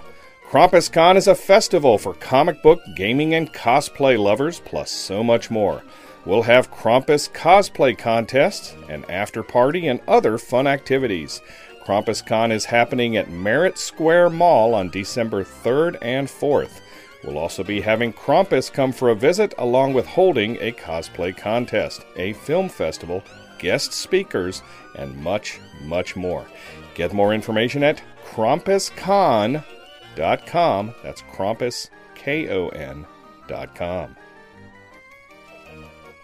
KrampusCon 0.49 1.17
is 1.17 1.27
a 1.27 1.35
festival 1.35 1.99
for 1.99 2.15
comic 2.15 2.63
book, 2.63 2.81
gaming, 2.97 3.35
and 3.35 3.53
cosplay 3.53 4.19
lovers, 4.19 4.61
plus 4.61 4.91
so 4.91 5.23
much 5.23 5.51
more. 5.51 5.83
We'll 6.25 6.43
have 6.45 6.71
Krampus 6.71 7.31
cosplay 7.31 7.99
contests, 7.99 8.75
an 8.89 9.05
after 9.11 9.43
party, 9.43 9.89
and 9.89 10.01
other 10.09 10.39
fun 10.39 10.67
activities. 10.67 11.43
KrampusCon 11.85 12.51
is 12.51 12.65
happening 12.65 13.17
at 13.19 13.31
Merritt 13.31 13.77
Square 13.77 14.31
Mall 14.31 14.75
on 14.75 14.89
December 14.89 15.45
3rd 15.45 15.99
and 16.01 16.29
4th. 16.29 16.81
We'll 17.25 17.39
also 17.39 17.65
be 17.65 17.81
having 17.81 18.13
Krampus 18.13 18.71
come 18.73 18.93
for 18.93 19.09
a 19.09 19.15
visit 19.15 19.55
along 19.57 19.95
with 19.95 20.07
holding 20.07 20.57
a 20.57 20.73
cosplay 20.73 21.35
contest, 21.37 22.05
a 22.17 22.35
film 22.35 22.69
festival, 22.69 23.25
guest 23.59 23.95
speakers, 23.95 24.63
and 24.95 25.17
much, 25.17 25.59
much 25.83 26.17
more. 26.17 26.47
Get 26.95 27.15
more 27.15 27.33
information 27.33 27.83
at 27.83 28.03
KrampusCon.com. 28.27 29.63
That's 31.03 31.23
Krampus, 31.23 31.89
K 32.15 32.49
O 32.51 32.69
N.com. 32.69 34.17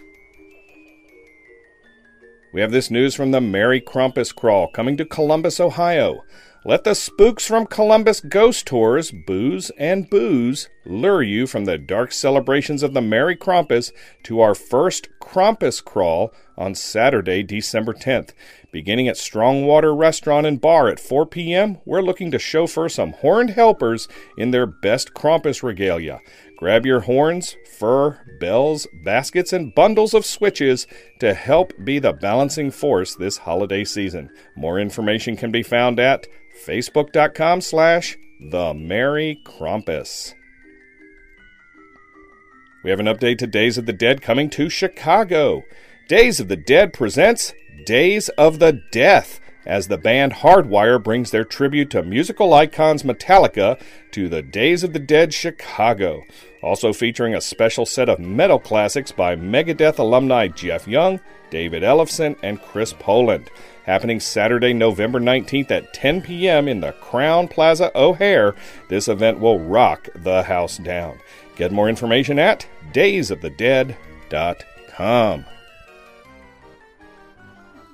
We 2.54 2.62
have 2.62 2.72
this 2.72 2.90
news 2.90 3.14
from 3.14 3.32
the 3.32 3.42
Merry 3.42 3.82
Krampus 3.82 4.34
Crawl 4.34 4.68
coming 4.68 4.96
to 4.98 5.06
Columbus, 5.06 5.60
Ohio. 5.60 6.24
Let 6.68 6.84
the 6.84 6.96
spooks 6.96 7.48
from 7.48 7.66
Columbus 7.66 8.20
ghost 8.20 8.68
tours, 8.68 9.10
booze 9.10 9.70
and 9.78 10.10
booze, 10.10 10.68
lure 10.86 11.24
you 11.24 11.48
from 11.48 11.64
the 11.64 11.78
dark 11.78 12.12
celebrations 12.12 12.84
of 12.84 12.94
the 12.94 13.00
Merry 13.00 13.38
Krampus 13.38 13.94
to 14.24 14.42
our 14.42 14.54
first 14.54 15.08
Krampus 15.22 15.82
crawl 15.82 16.34
on 16.58 16.76
Saturday, 16.76 17.42
December 17.42 17.94
10th. 17.94 18.32
Beginning 18.74 19.08
at 19.08 19.16
Strongwater 19.16 19.96
Restaurant 19.96 20.46
and 20.46 20.60
Bar 20.60 20.90
at 20.90 21.00
4 21.00 21.26
p.m., 21.26 21.78
we're 21.86 22.02
looking 22.02 22.32
to 22.32 22.40
chauffeur 22.40 22.90
some 22.90 23.14
horned 23.14 23.52
helpers 23.52 24.10
in 24.38 24.52
their 24.52 24.66
best 24.66 25.14
Krampus 25.14 25.64
regalia. 25.64 26.20
Grab 26.58 26.86
your 26.86 27.02
horns, 27.02 27.56
fur, 27.78 28.20
bells, 28.42 28.88
baskets, 29.06 29.54
and 29.54 29.74
bundles 29.74 30.14
of 30.14 30.26
switches 30.26 30.86
to 31.22 31.34
help 31.34 31.72
be 31.86 31.98
the 32.00 32.12
balancing 32.12 32.72
force 32.72 33.16
this 33.16 33.38
holiday 33.38 33.86
season. 33.86 34.30
More 34.58 34.80
information 34.80 35.38
can 35.38 35.52
be 35.52 35.64
found 35.64 35.98
at 35.98 36.28
facebook.com 36.66 37.62
slash 37.62 38.18
the 38.40 38.74
Merry 38.74 39.40
Krampus. 39.46 40.34
We 42.84 42.90
have 42.90 43.00
an 43.00 43.08
update 43.08 43.40
to 43.40 43.48
Days 43.48 43.78
of 43.78 43.86
the 43.86 43.94
Dead 43.94 44.22
coming 44.22 44.50
to 44.52 44.70
Chicago. 44.70 45.64
Days 46.08 46.40
of 46.40 46.48
the 46.48 46.56
Dead 46.56 46.94
presents 46.94 47.54
Days 47.86 48.30
of 48.30 48.60
the 48.60 48.82
Death 48.92 49.42
as 49.66 49.90
the 49.90 49.98
band 49.98 50.32
Hardwire 50.32 51.04
brings 51.04 51.32
their 51.32 51.44
tribute 51.44 51.90
to 51.92 52.02
musical 52.02 52.54
icons 52.54 53.04
Metallica 53.04 53.80
to 54.12 54.30
the 54.30 54.42
Days 54.42 54.84
of 54.84 54.94
the 54.94 55.00
Dead 55.00 55.34
Chicago. 55.34 56.24
Also 56.64 56.94
featuring 56.94 57.36
a 57.36 57.42
special 57.42 57.86
set 57.86 58.08
of 58.08 58.20
metal 58.20 58.60
classics 58.60 59.12
by 59.12 59.36
Megadeth 59.36 60.00
alumni 60.00 60.48
Jeff 60.48 60.88
Young, 60.88 61.20
David 61.50 61.84
Ellefson, 61.84 62.38
and 62.42 62.62
Chris 62.62 62.94
Poland. 62.94 63.50
Happening 63.88 64.20
Saturday, 64.20 64.74
November 64.74 65.20
19th 65.20 65.72
at 65.72 65.92
10 65.94 66.22
p.m. 66.22 66.68
in 66.68 66.82
the 66.82 66.92
Crowne 67.02 67.50
Plaza 67.50 67.90
O'Hare, 67.96 68.54
this 68.90 69.08
event 69.08 69.40
will 69.40 69.60
rock 69.60 70.10
the 70.14 70.44
house 70.44 70.78
down. 70.78 71.18
Get 71.56 71.72
more 71.72 71.88
information 71.88 72.38
at 72.38 72.68
daysofthedead.com. 72.92 75.46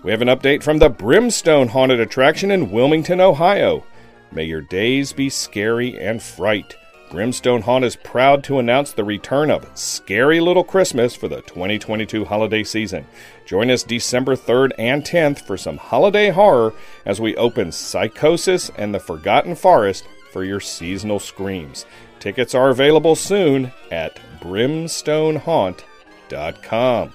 We 0.04 0.12
have 0.12 0.24
an 0.24 0.28
update 0.28 0.64
from 0.64 0.80
the 0.80 0.90
Brimstone 0.90 1.68
Haunted 1.68 2.00
Attraction 2.00 2.50
in 2.50 2.72
Wilmington, 2.72 3.22
Ohio. 3.22 3.86
May 4.32 4.46
your 4.46 4.62
days 4.62 5.14
be 5.14 5.30
scary 5.30 6.00
and 6.00 6.24
fright. 6.24 6.76
Brimstone 7.14 7.62
Haunt 7.62 7.86
is 7.86 7.96
proud 7.96 8.44
to 8.46 8.58
announce 8.58 8.92
the 8.92 9.04
return 9.04 9.52
of 9.52 9.70
Scary 9.76 10.40
Little 10.40 10.64
Christmas 10.64 11.14
for 11.14 11.28
the 11.28 11.44
2022 11.44 12.26
holiday 12.26 12.64
season. 12.64 13.06
Join 13.46 13.70
us 13.70 13.84
December 13.84 14.36
3rd 14.36 14.72
and 14.80 15.04
10th 15.04 15.46
for 15.46 15.56
some 15.56 15.78
holiday 15.78 16.32
horror 16.32 16.74
as 17.06 17.22
we 17.22 17.36
open 17.36 17.72
Psychosis 17.72 18.72
and 18.80 18.96
the 18.96 19.00
Forgotten 19.00 19.54
Forest 19.54 20.08
for 20.32 20.44
your 20.44 20.60
seasonal 20.60 21.20
screams. 21.20 21.86
Tickets 22.20 22.56
are 22.56 22.70
available 22.70 23.16
soon 23.16 23.72
at 23.92 24.20
brimstonehaunt.com. 24.40 27.14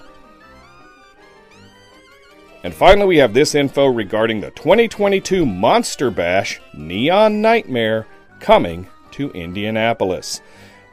And 2.63 2.73
finally, 2.73 3.05
we 3.05 3.17
have 3.17 3.33
this 3.33 3.53
info 3.53 3.87
regarding 3.87 4.39
the 4.39 4.51
2022 4.51 5.45
Monster 5.45 6.09
Bash 6.09 6.61
Neon 6.73 7.41
Nightmare 7.41 8.07
coming 8.39 8.87
to 9.19 9.29
Indianapolis. 9.31 10.39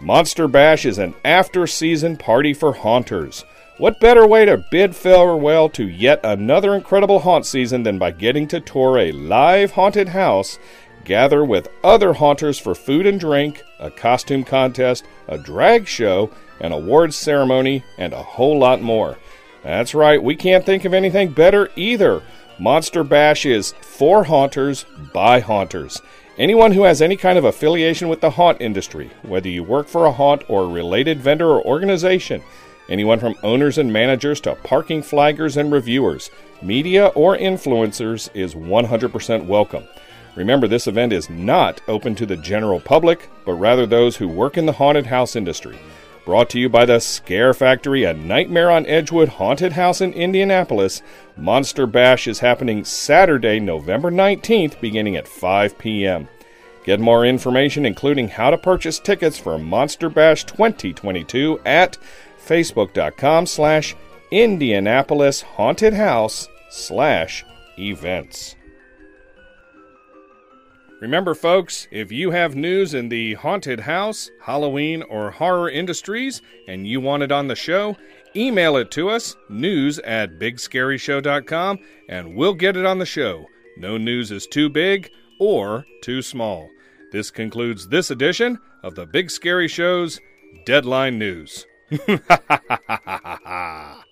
Monster 0.00 0.48
Bash 0.48 0.84
is 0.84 0.98
an 0.98 1.14
after 1.24 1.64
season 1.66 2.16
party 2.16 2.52
for 2.52 2.72
haunters. 2.72 3.44
What 3.78 4.00
better 4.00 4.26
way 4.26 4.44
to 4.46 4.64
bid 4.70 4.96
farewell 4.96 5.68
to 5.70 5.86
yet 5.86 6.20
another 6.24 6.74
incredible 6.74 7.20
haunt 7.20 7.46
season 7.46 7.84
than 7.84 7.98
by 7.98 8.10
getting 8.10 8.48
to 8.48 8.58
tour 8.58 8.98
a 8.98 9.12
live 9.12 9.70
haunted 9.70 10.08
house, 10.08 10.58
gather 11.04 11.44
with 11.44 11.68
other 11.84 12.14
haunters 12.14 12.58
for 12.58 12.74
food 12.74 13.06
and 13.06 13.20
drink, 13.20 13.62
a 13.78 13.90
costume 13.92 14.42
contest, 14.42 15.04
a 15.28 15.38
drag 15.38 15.86
show, 15.86 16.30
an 16.60 16.72
awards 16.72 17.14
ceremony, 17.14 17.84
and 17.96 18.12
a 18.12 18.22
whole 18.22 18.58
lot 18.58 18.82
more. 18.82 19.18
That's 19.62 19.94
right, 19.94 20.20
we 20.20 20.34
can't 20.34 20.66
think 20.66 20.84
of 20.84 20.94
anything 20.94 21.30
better 21.30 21.70
either. 21.76 22.22
Monster 22.58 23.04
Bash 23.04 23.46
is 23.46 23.72
for 23.82 24.24
haunters 24.24 24.84
by 25.12 25.40
haunters. 25.40 26.00
Anyone 26.38 26.72
who 26.72 26.82
has 26.82 27.00
any 27.00 27.16
kind 27.16 27.38
of 27.38 27.46
affiliation 27.46 28.10
with 28.10 28.20
the 28.20 28.28
haunt 28.28 28.60
industry, 28.60 29.10
whether 29.22 29.48
you 29.48 29.64
work 29.64 29.88
for 29.88 30.04
a 30.04 30.12
haunt 30.12 30.42
or 30.48 30.64
a 30.64 30.68
related 30.68 31.18
vendor 31.18 31.48
or 31.48 31.64
organization, 31.64 32.42
anyone 32.90 33.18
from 33.18 33.36
owners 33.42 33.78
and 33.78 33.90
managers 33.90 34.38
to 34.42 34.54
parking 34.56 35.00
flaggers 35.00 35.56
and 35.56 35.72
reviewers, 35.72 36.30
media 36.60 37.06
or 37.14 37.38
influencers 37.38 38.28
is 38.34 38.54
100% 38.54 39.46
welcome. 39.46 39.84
Remember, 40.34 40.68
this 40.68 40.86
event 40.86 41.14
is 41.14 41.30
not 41.30 41.80
open 41.88 42.14
to 42.16 42.26
the 42.26 42.36
general 42.36 42.80
public, 42.80 43.30
but 43.46 43.54
rather 43.54 43.86
those 43.86 44.16
who 44.16 44.28
work 44.28 44.58
in 44.58 44.66
the 44.66 44.72
haunted 44.72 45.06
house 45.06 45.36
industry. 45.36 45.78
Brought 46.26 46.50
to 46.50 46.58
you 46.58 46.68
by 46.68 46.84
the 46.84 46.98
Scare 46.98 47.54
Factory, 47.54 48.02
a 48.02 48.12
Nightmare 48.12 48.68
on 48.68 48.84
Edgewood 48.86 49.28
haunted 49.28 49.74
house 49.74 50.00
in 50.00 50.12
Indianapolis, 50.12 51.00
Monster 51.36 51.86
Bash 51.86 52.26
is 52.26 52.40
happening 52.40 52.84
Saturday, 52.84 53.60
November 53.60 54.10
19th, 54.10 54.80
beginning 54.80 55.14
at 55.14 55.28
5 55.28 55.78
p.m. 55.78 56.26
Get 56.82 56.98
more 56.98 57.24
information, 57.24 57.86
including 57.86 58.26
how 58.26 58.50
to 58.50 58.58
purchase 58.58 58.98
tickets 58.98 59.38
for 59.38 59.56
Monster 59.56 60.08
Bash 60.08 60.42
2022 60.42 61.60
at 61.64 61.96
facebook.com 62.44 63.46
slash 63.46 63.94
Indianapolis 64.32 65.42
Haunted 65.42 65.94
House 65.94 66.48
slash 66.70 67.44
events. 67.78 68.56
Remember, 71.00 71.34
folks, 71.34 71.86
if 71.90 72.10
you 72.10 72.30
have 72.30 72.56
news 72.56 72.94
in 72.94 73.10
the 73.10 73.34
haunted 73.34 73.80
house, 73.80 74.30
Halloween, 74.40 75.02
or 75.02 75.30
horror 75.30 75.68
industries 75.68 76.40
and 76.68 76.86
you 76.86 77.00
want 77.00 77.22
it 77.22 77.30
on 77.30 77.48
the 77.48 77.54
show, 77.54 77.96
email 78.34 78.76
it 78.76 78.90
to 78.92 79.10
us, 79.10 79.36
news 79.50 79.98
at 80.00 80.38
bigscaryshow.com, 80.38 81.78
and 82.08 82.34
we'll 82.34 82.54
get 82.54 82.78
it 82.78 82.86
on 82.86 82.98
the 82.98 83.06
show. 83.06 83.46
No 83.76 83.98
news 83.98 84.30
is 84.30 84.46
too 84.46 84.70
big 84.70 85.10
or 85.38 85.84
too 86.02 86.22
small. 86.22 86.70
This 87.12 87.30
concludes 87.30 87.88
this 87.88 88.10
edition 88.10 88.58
of 88.82 88.94
the 88.94 89.04
Big 89.04 89.30
Scary 89.30 89.68
Show's 89.68 90.18
Deadline 90.64 91.18
News. 91.18 91.66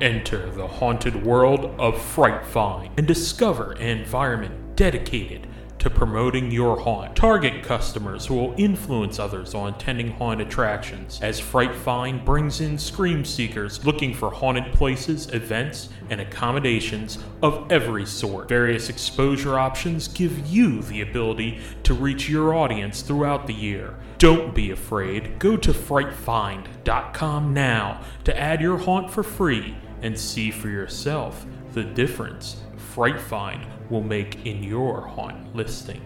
Enter 0.00 0.48
the 0.48 0.66
haunted 0.66 1.26
world 1.26 1.74
of 1.78 2.00
Fright 2.00 2.46
Find 2.46 2.90
and 2.96 3.06
discover 3.06 3.72
an 3.72 3.98
environment 3.98 4.74
dedicated 4.74 5.46
to 5.80 5.90
promoting 5.90 6.50
your 6.50 6.78
haunt. 6.78 7.16
Target 7.16 7.62
customers 7.62 8.24
who 8.26 8.34
will 8.34 8.54
influence 8.56 9.18
others 9.18 9.54
on 9.54 9.74
attending 9.74 10.12
haunt 10.12 10.40
attractions, 10.40 11.18
as 11.20 11.38
Fright 11.38 11.74
Find 11.74 12.24
brings 12.24 12.62
in 12.62 12.78
scream 12.78 13.26
seekers 13.26 13.84
looking 13.84 14.14
for 14.14 14.30
haunted 14.30 14.72
places, 14.72 15.30
events, 15.32 15.90
and 16.08 16.20
accommodations 16.20 17.18
of 17.42 17.70
every 17.70 18.06
sort. 18.06 18.48
Various 18.48 18.88
exposure 18.88 19.58
options 19.58 20.08
give 20.08 20.46
you 20.46 20.80
the 20.82 21.02
ability 21.02 21.60
to 21.82 21.92
reach 21.94 22.28
your 22.28 22.54
audience 22.54 23.02
throughout 23.02 23.46
the 23.46 23.54
year. 23.54 23.96
Don't 24.18 24.54
be 24.54 24.70
afraid. 24.70 25.38
Go 25.38 25.56
to 25.56 25.72
frightfind.com 25.72 27.54
now 27.54 28.02
to 28.24 28.38
add 28.38 28.60
your 28.60 28.76
haunt 28.76 29.10
for 29.10 29.22
free 29.22 29.76
and 30.02 30.18
see 30.18 30.50
for 30.50 30.68
yourself 30.68 31.46
the 31.72 31.84
difference 31.84 32.60
Fright 32.76 33.20
Find 33.20 33.64
will 33.88 34.02
make 34.02 34.46
in 34.46 34.62
your 34.62 35.00
haunt 35.02 35.54
listing. 35.54 36.00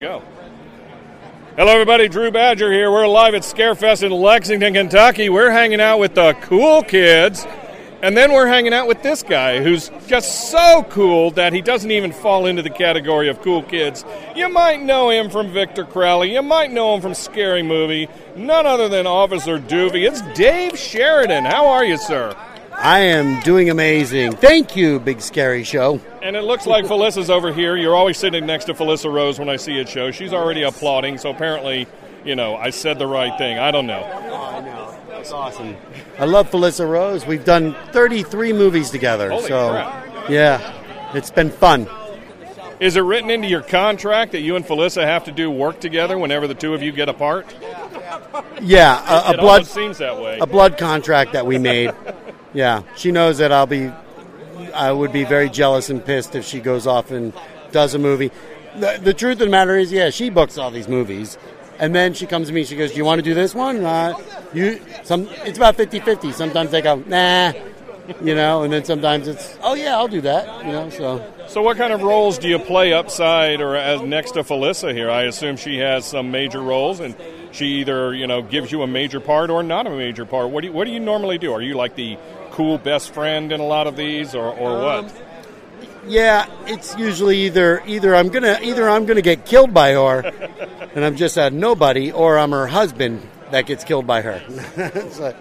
Go. 0.00 0.22
Hello, 1.56 1.70
everybody. 1.70 2.08
Drew 2.08 2.30
Badger 2.30 2.72
here. 2.72 2.90
We're 2.90 3.06
live 3.06 3.34
at 3.34 3.42
Scarefest 3.42 4.02
in 4.02 4.10
Lexington, 4.10 4.72
Kentucky. 4.72 5.28
We're 5.28 5.50
hanging 5.50 5.80
out 5.80 5.98
with 5.98 6.14
the 6.14 6.34
cool 6.40 6.82
kids. 6.82 7.46
And 8.02 8.16
then 8.16 8.32
we're 8.32 8.48
hanging 8.48 8.72
out 8.72 8.88
with 8.88 9.00
this 9.02 9.22
guy 9.22 9.62
who's 9.62 9.88
just 10.08 10.50
so 10.50 10.84
cool 10.90 11.30
that 11.32 11.52
he 11.52 11.62
doesn't 11.62 11.90
even 11.90 12.10
fall 12.10 12.46
into 12.46 12.60
the 12.60 12.70
category 12.70 13.28
of 13.28 13.40
cool 13.42 13.62
kids. 13.62 14.04
You 14.34 14.48
might 14.48 14.82
know 14.82 15.10
him 15.10 15.30
from 15.30 15.52
Victor 15.52 15.84
Crowley. 15.84 16.34
You 16.34 16.42
might 16.42 16.72
know 16.72 16.96
him 16.96 17.00
from 17.00 17.14
Scary 17.14 17.62
Movie. 17.62 18.08
None 18.34 18.66
other 18.66 18.88
than 18.88 19.06
Officer 19.06 19.60
Doofy. 19.60 20.04
It's 20.04 20.20
Dave 20.36 20.76
Sheridan. 20.76 21.44
How 21.44 21.68
are 21.68 21.84
you, 21.84 21.96
sir? 21.96 22.36
I 22.72 23.00
am 23.00 23.40
doing 23.42 23.70
amazing. 23.70 24.32
Thank 24.32 24.74
you, 24.74 24.98
Big 24.98 25.20
Scary 25.20 25.62
Show. 25.62 26.00
And 26.22 26.34
it 26.34 26.42
looks 26.42 26.66
like 26.66 26.84
Felissa's 26.86 27.30
over 27.30 27.52
here. 27.52 27.76
You're 27.76 27.94
always 27.94 28.18
sitting 28.18 28.46
next 28.46 28.64
to 28.64 28.74
Felissa 28.74 29.12
Rose 29.12 29.38
when 29.38 29.48
I 29.48 29.54
see 29.54 29.78
a 29.78 29.86
show. 29.86 30.10
She's 30.10 30.32
already 30.32 30.62
applauding, 30.62 31.18
so 31.18 31.30
apparently, 31.30 31.86
you 32.24 32.34
know, 32.34 32.56
I 32.56 32.70
said 32.70 32.98
the 32.98 33.06
right 33.06 33.38
thing. 33.38 33.58
I 33.58 33.70
don't 33.70 33.86
know. 33.86 34.02
Oh, 34.04 34.98
That's 35.12 35.30
awesome. 35.30 35.76
I 36.18 36.24
love 36.24 36.50
Felissa 36.50 36.88
Rose. 36.88 37.26
We've 37.26 37.44
done 37.44 37.76
33 37.92 38.54
movies 38.54 38.90
together. 38.90 39.30
Holy 39.30 39.46
so, 39.46 39.70
crap. 39.70 40.30
yeah, 40.30 41.12
it's 41.14 41.30
been 41.30 41.50
fun. 41.50 41.86
Is 42.80 42.96
it 42.96 43.02
written 43.02 43.30
into 43.30 43.46
your 43.46 43.60
contract 43.60 44.32
that 44.32 44.40
you 44.40 44.56
and 44.56 44.64
Felissa 44.64 45.04
have 45.04 45.24
to 45.24 45.30
do 45.32 45.50
work 45.50 45.80
together 45.80 46.16
whenever 46.16 46.48
the 46.48 46.54
two 46.54 46.72
of 46.74 46.82
you 46.82 46.92
get 46.92 47.10
apart? 47.10 47.46
Yeah, 48.60 49.04
a, 49.06 49.30
a 49.30 49.34
It 49.34 49.40
blood 49.40 49.66
seems 49.66 49.98
that 49.98 50.18
way. 50.20 50.38
A 50.38 50.46
blood 50.46 50.78
contract 50.78 51.34
that 51.34 51.46
we 51.46 51.58
made. 51.58 51.92
yeah, 52.54 52.82
she 52.96 53.12
knows 53.12 53.38
that 53.38 53.52
I'll 53.52 53.66
be. 53.66 53.92
I 54.74 54.90
would 54.92 55.12
be 55.12 55.24
very 55.24 55.50
jealous 55.50 55.90
and 55.90 56.02
pissed 56.02 56.34
if 56.34 56.46
she 56.46 56.58
goes 56.58 56.86
off 56.86 57.10
and 57.10 57.34
does 57.70 57.94
a 57.94 57.98
movie. 57.98 58.32
The, 58.76 58.98
the 59.00 59.12
truth 59.12 59.34
of 59.34 59.40
the 59.40 59.48
matter 59.48 59.76
is, 59.76 59.92
yeah, 59.92 60.08
she 60.08 60.30
books 60.30 60.56
all 60.56 60.70
these 60.70 60.88
movies. 60.88 61.36
And 61.78 61.94
then 61.94 62.14
she 62.14 62.26
comes 62.26 62.48
to 62.48 62.54
me. 62.54 62.64
She 62.64 62.76
goes, 62.76 62.90
"Do 62.92 62.96
you 62.96 63.04
want 63.04 63.18
to 63.18 63.22
do 63.22 63.34
this 63.34 63.54
one?" 63.54 63.84
Uh, 63.84 64.14
you 64.54 64.80
some. 65.02 65.28
It's 65.44 65.58
about 65.58 65.76
50-50. 65.76 66.32
Sometimes 66.32 66.70
they 66.70 66.80
go, 66.82 66.96
"Nah," 67.06 67.52
you 68.22 68.34
know, 68.34 68.62
and 68.62 68.72
then 68.72 68.84
sometimes 68.84 69.26
it's, 69.28 69.56
"Oh 69.62 69.74
yeah, 69.74 69.96
I'll 69.96 70.08
do 70.08 70.20
that," 70.20 70.64
you 70.64 70.72
know. 70.72 70.90
So 70.90 71.24
So, 71.48 71.62
what 71.62 71.76
kind 71.76 71.92
of 71.92 72.02
roles 72.02 72.38
do 72.38 72.48
you 72.48 72.58
play 72.58 72.92
upside 72.92 73.60
or 73.60 73.76
as 73.76 74.00
next 74.00 74.32
to 74.32 74.42
Felissa 74.44 74.92
here? 74.94 75.10
I 75.10 75.22
assume 75.24 75.56
she 75.56 75.78
has 75.78 76.04
some 76.04 76.30
major 76.30 76.60
roles, 76.60 77.00
and 77.00 77.14
she 77.50 77.66
either 77.80 78.14
you 78.14 78.26
know 78.26 78.42
gives 78.42 78.70
you 78.70 78.82
a 78.82 78.86
major 78.86 79.18
part 79.20 79.50
or 79.50 79.62
not 79.62 79.86
a 79.86 79.90
major 79.90 80.24
part. 80.24 80.50
What 80.50 80.60
do 80.60 80.68
you, 80.68 80.72
what 80.72 80.84
do 80.86 80.92
you 80.92 81.00
normally 81.00 81.38
do? 81.38 81.52
Are 81.52 81.62
you 81.62 81.74
like 81.74 81.96
the 81.96 82.16
cool 82.52 82.78
best 82.78 83.12
friend 83.14 83.50
in 83.50 83.60
a 83.60 83.66
lot 83.66 83.86
of 83.86 83.96
these, 83.96 84.34
or, 84.34 84.44
or 84.50 84.70
Um, 84.72 85.04
what? 85.06 85.14
Yeah, 86.06 86.46
it's 86.66 86.96
usually 86.96 87.46
either 87.46 87.82
either 87.86 88.14
I'm 88.14 88.28
gonna 88.28 88.58
either 88.62 88.88
I'm 88.88 89.06
gonna 89.06 89.22
get 89.22 89.44
killed 89.46 89.72
by 89.72 89.92
her, 89.92 90.20
and 90.94 91.04
I'm 91.04 91.16
just 91.16 91.36
a 91.36 91.50
nobody, 91.50 92.12
or 92.12 92.38
I'm 92.38 92.50
her 92.50 92.66
husband 92.66 93.26
that 93.50 93.66
gets 93.66 93.84
killed 93.84 94.06
by 94.06 94.22
her. 94.22 94.42
So, 95.12 95.34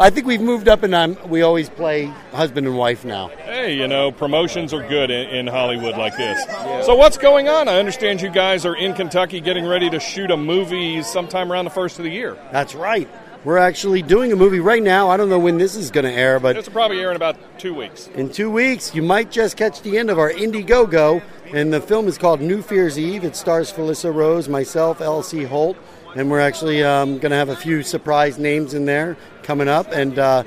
I 0.00 0.10
think 0.10 0.28
we've 0.28 0.40
moved 0.40 0.68
up, 0.68 0.84
and 0.84 0.94
I'm 0.94 1.16
we 1.28 1.42
always 1.42 1.68
play 1.68 2.04
husband 2.32 2.68
and 2.68 2.76
wife 2.76 3.04
now. 3.04 3.28
Hey, 3.28 3.74
you 3.74 3.88
know, 3.88 4.12
promotions 4.12 4.72
are 4.72 4.86
good 4.86 5.10
in, 5.10 5.28
in 5.28 5.46
Hollywood 5.48 5.96
like 5.96 6.16
this. 6.16 6.40
So, 6.86 6.94
what's 6.94 7.18
going 7.18 7.48
on? 7.48 7.66
I 7.66 7.80
understand 7.80 8.20
you 8.22 8.30
guys 8.30 8.64
are 8.64 8.76
in 8.76 8.94
Kentucky 8.94 9.40
getting 9.40 9.66
ready 9.66 9.90
to 9.90 9.98
shoot 9.98 10.30
a 10.30 10.36
movie 10.36 11.02
sometime 11.02 11.50
around 11.50 11.64
the 11.64 11.72
first 11.72 11.98
of 11.98 12.04
the 12.04 12.10
year. 12.12 12.38
That's 12.52 12.76
right. 12.76 13.08
We're 13.44 13.58
actually 13.58 14.02
doing 14.02 14.32
a 14.32 14.36
movie 14.36 14.58
right 14.58 14.82
now. 14.82 15.10
I 15.10 15.16
don't 15.16 15.28
know 15.28 15.38
when 15.38 15.58
this 15.58 15.76
is 15.76 15.92
going 15.92 16.04
to 16.04 16.12
air, 16.12 16.40
but 16.40 16.56
it's 16.56 16.68
probably 16.68 17.00
air 17.00 17.10
in 17.10 17.16
about 17.16 17.36
two 17.58 17.72
weeks. 17.72 18.08
in 18.08 18.30
two 18.30 18.50
weeks, 18.50 18.94
you 18.94 19.02
might 19.02 19.30
just 19.30 19.56
catch 19.56 19.80
the 19.82 19.96
end 19.96 20.10
of 20.10 20.18
our 20.18 20.30
Indiegogo. 20.30 21.22
And 21.52 21.72
the 21.72 21.80
film 21.80 22.08
is 22.08 22.18
called 22.18 22.40
New 22.40 22.62
Fear's 22.62 22.98
Eve. 22.98 23.24
It 23.24 23.36
stars 23.36 23.72
Felissa 23.72 24.12
Rose, 24.12 24.48
myself, 24.48 25.00
L.C. 25.00 25.44
Holt, 25.44 25.78
and 26.14 26.30
we're 26.30 26.40
actually 26.40 26.82
um, 26.82 27.18
going 27.18 27.30
to 27.30 27.36
have 27.36 27.48
a 27.48 27.56
few 27.56 27.82
surprise 27.82 28.38
names 28.38 28.74
in 28.74 28.84
there 28.84 29.16
coming 29.44 29.68
up. 29.68 29.86
And 29.92 30.18
uh, 30.18 30.42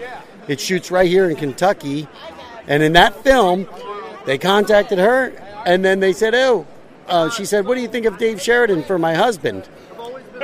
it 0.48 0.60
shoots 0.60 0.92
right 0.92 1.08
here 1.08 1.30
in 1.30 1.38
Kentucky. 1.38 2.08
And 2.68 2.84
in 2.84 2.94
that 2.94 3.24
film, 3.24 3.68
they 4.26 4.38
contacted 4.38 5.00
her, 5.00 5.34
and 5.66 5.84
then 5.84 6.02
they 6.02 6.14
said, 6.14 6.36
"Oh," 6.36 6.68
uh, 7.08 7.30
she 7.30 7.46
said, 7.46 7.66
"What 7.66 7.76
do 7.76 7.82
you 7.82 7.88
think 7.88 8.06
of 8.06 8.18
Dave 8.20 8.40
Sheridan 8.40 8.84
for 8.84 9.00
my 9.00 9.16
husband?" 9.16 9.68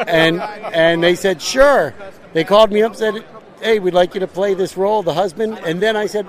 and 0.07 0.41
and 0.41 1.03
they 1.03 1.15
said 1.15 1.41
sure. 1.41 1.93
They 2.37 2.43
called 2.43 2.71
me 2.71 2.83
up 2.83 2.95
said, 2.95 3.25
"Hey, 3.63 3.79
we'd 3.79 3.95
like 3.95 4.13
you 4.13 4.19
to 4.19 4.27
play 4.27 4.53
this 4.53 4.77
role, 4.77 5.01
the 5.01 5.15
husband." 5.15 5.59
And 5.65 5.81
then 5.81 5.95
I 5.95 6.05
said, 6.05 6.27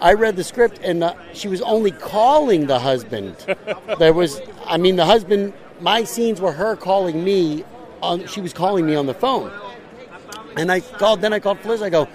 I 0.00 0.14
read 0.14 0.34
the 0.34 0.42
script, 0.42 0.80
and 0.82 1.04
uh, 1.04 1.14
she 1.34 1.48
was 1.48 1.60
only 1.60 1.90
calling 1.90 2.66
the 2.66 2.78
husband. 2.78 3.36
there 3.98 4.14
was, 4.14 4.40
I 4.64 4.78
mean, 4.78 4.96
the 4.96 5.04
husband. 5.04 5.52
My 5.78 6.02
scenes 6.04 6.40
were 6.40 6.52
her 6.52 6.76
calling 6.76 7.22
me. 7.22 7.66
On, 8.00 8.26
she 8.26 8.40
was 8.40 8.54
calling 8.54 8.86
me 8.86 8.94
on 8.94 9.04
the 9.04 9.12
phone, 9.12 9.52
and 10.56 10.72
I 10.72 10.80
called. 10.80 11.20
Then 11.20 11.34
I 11.34 11.40
called 11.40 11.58
Feliz. 11.58 11.82
I 11.82 11.90
go. 11.90 12.08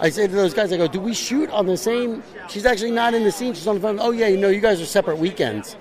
I 0.00 0.08
said 0.08 0.30
to 0.30 0.36
those 0.36 0.54
guys, 0.54 0.72
I 0.72 0.78
go, 0.78 0.88
do 0.88 0.98
we 0.98 1.12
shoot 1.12 1.50
on 1.50 1.66
the 1.66 1.76
same? 1.76 2.22
She's 2.48 2.64
actually 2.64 2.92
not 2.92 3.12
in 3.12 3.24
the 3.24 3.32
scene. 3.32 3.52
She's 3.52 3.66
on 3.66 3.74
the 3.74 3.82
phone. 3.82 3.98
Oh 4.00 4.12
yeah, 4.12 4.28
you 4.28 4.38
know, 4.38 4.48
you 4.48 4.60
guys 4.60 4.80
are 4.80 4.86
separate 4.86 5.18
weekends. 5.18 5.76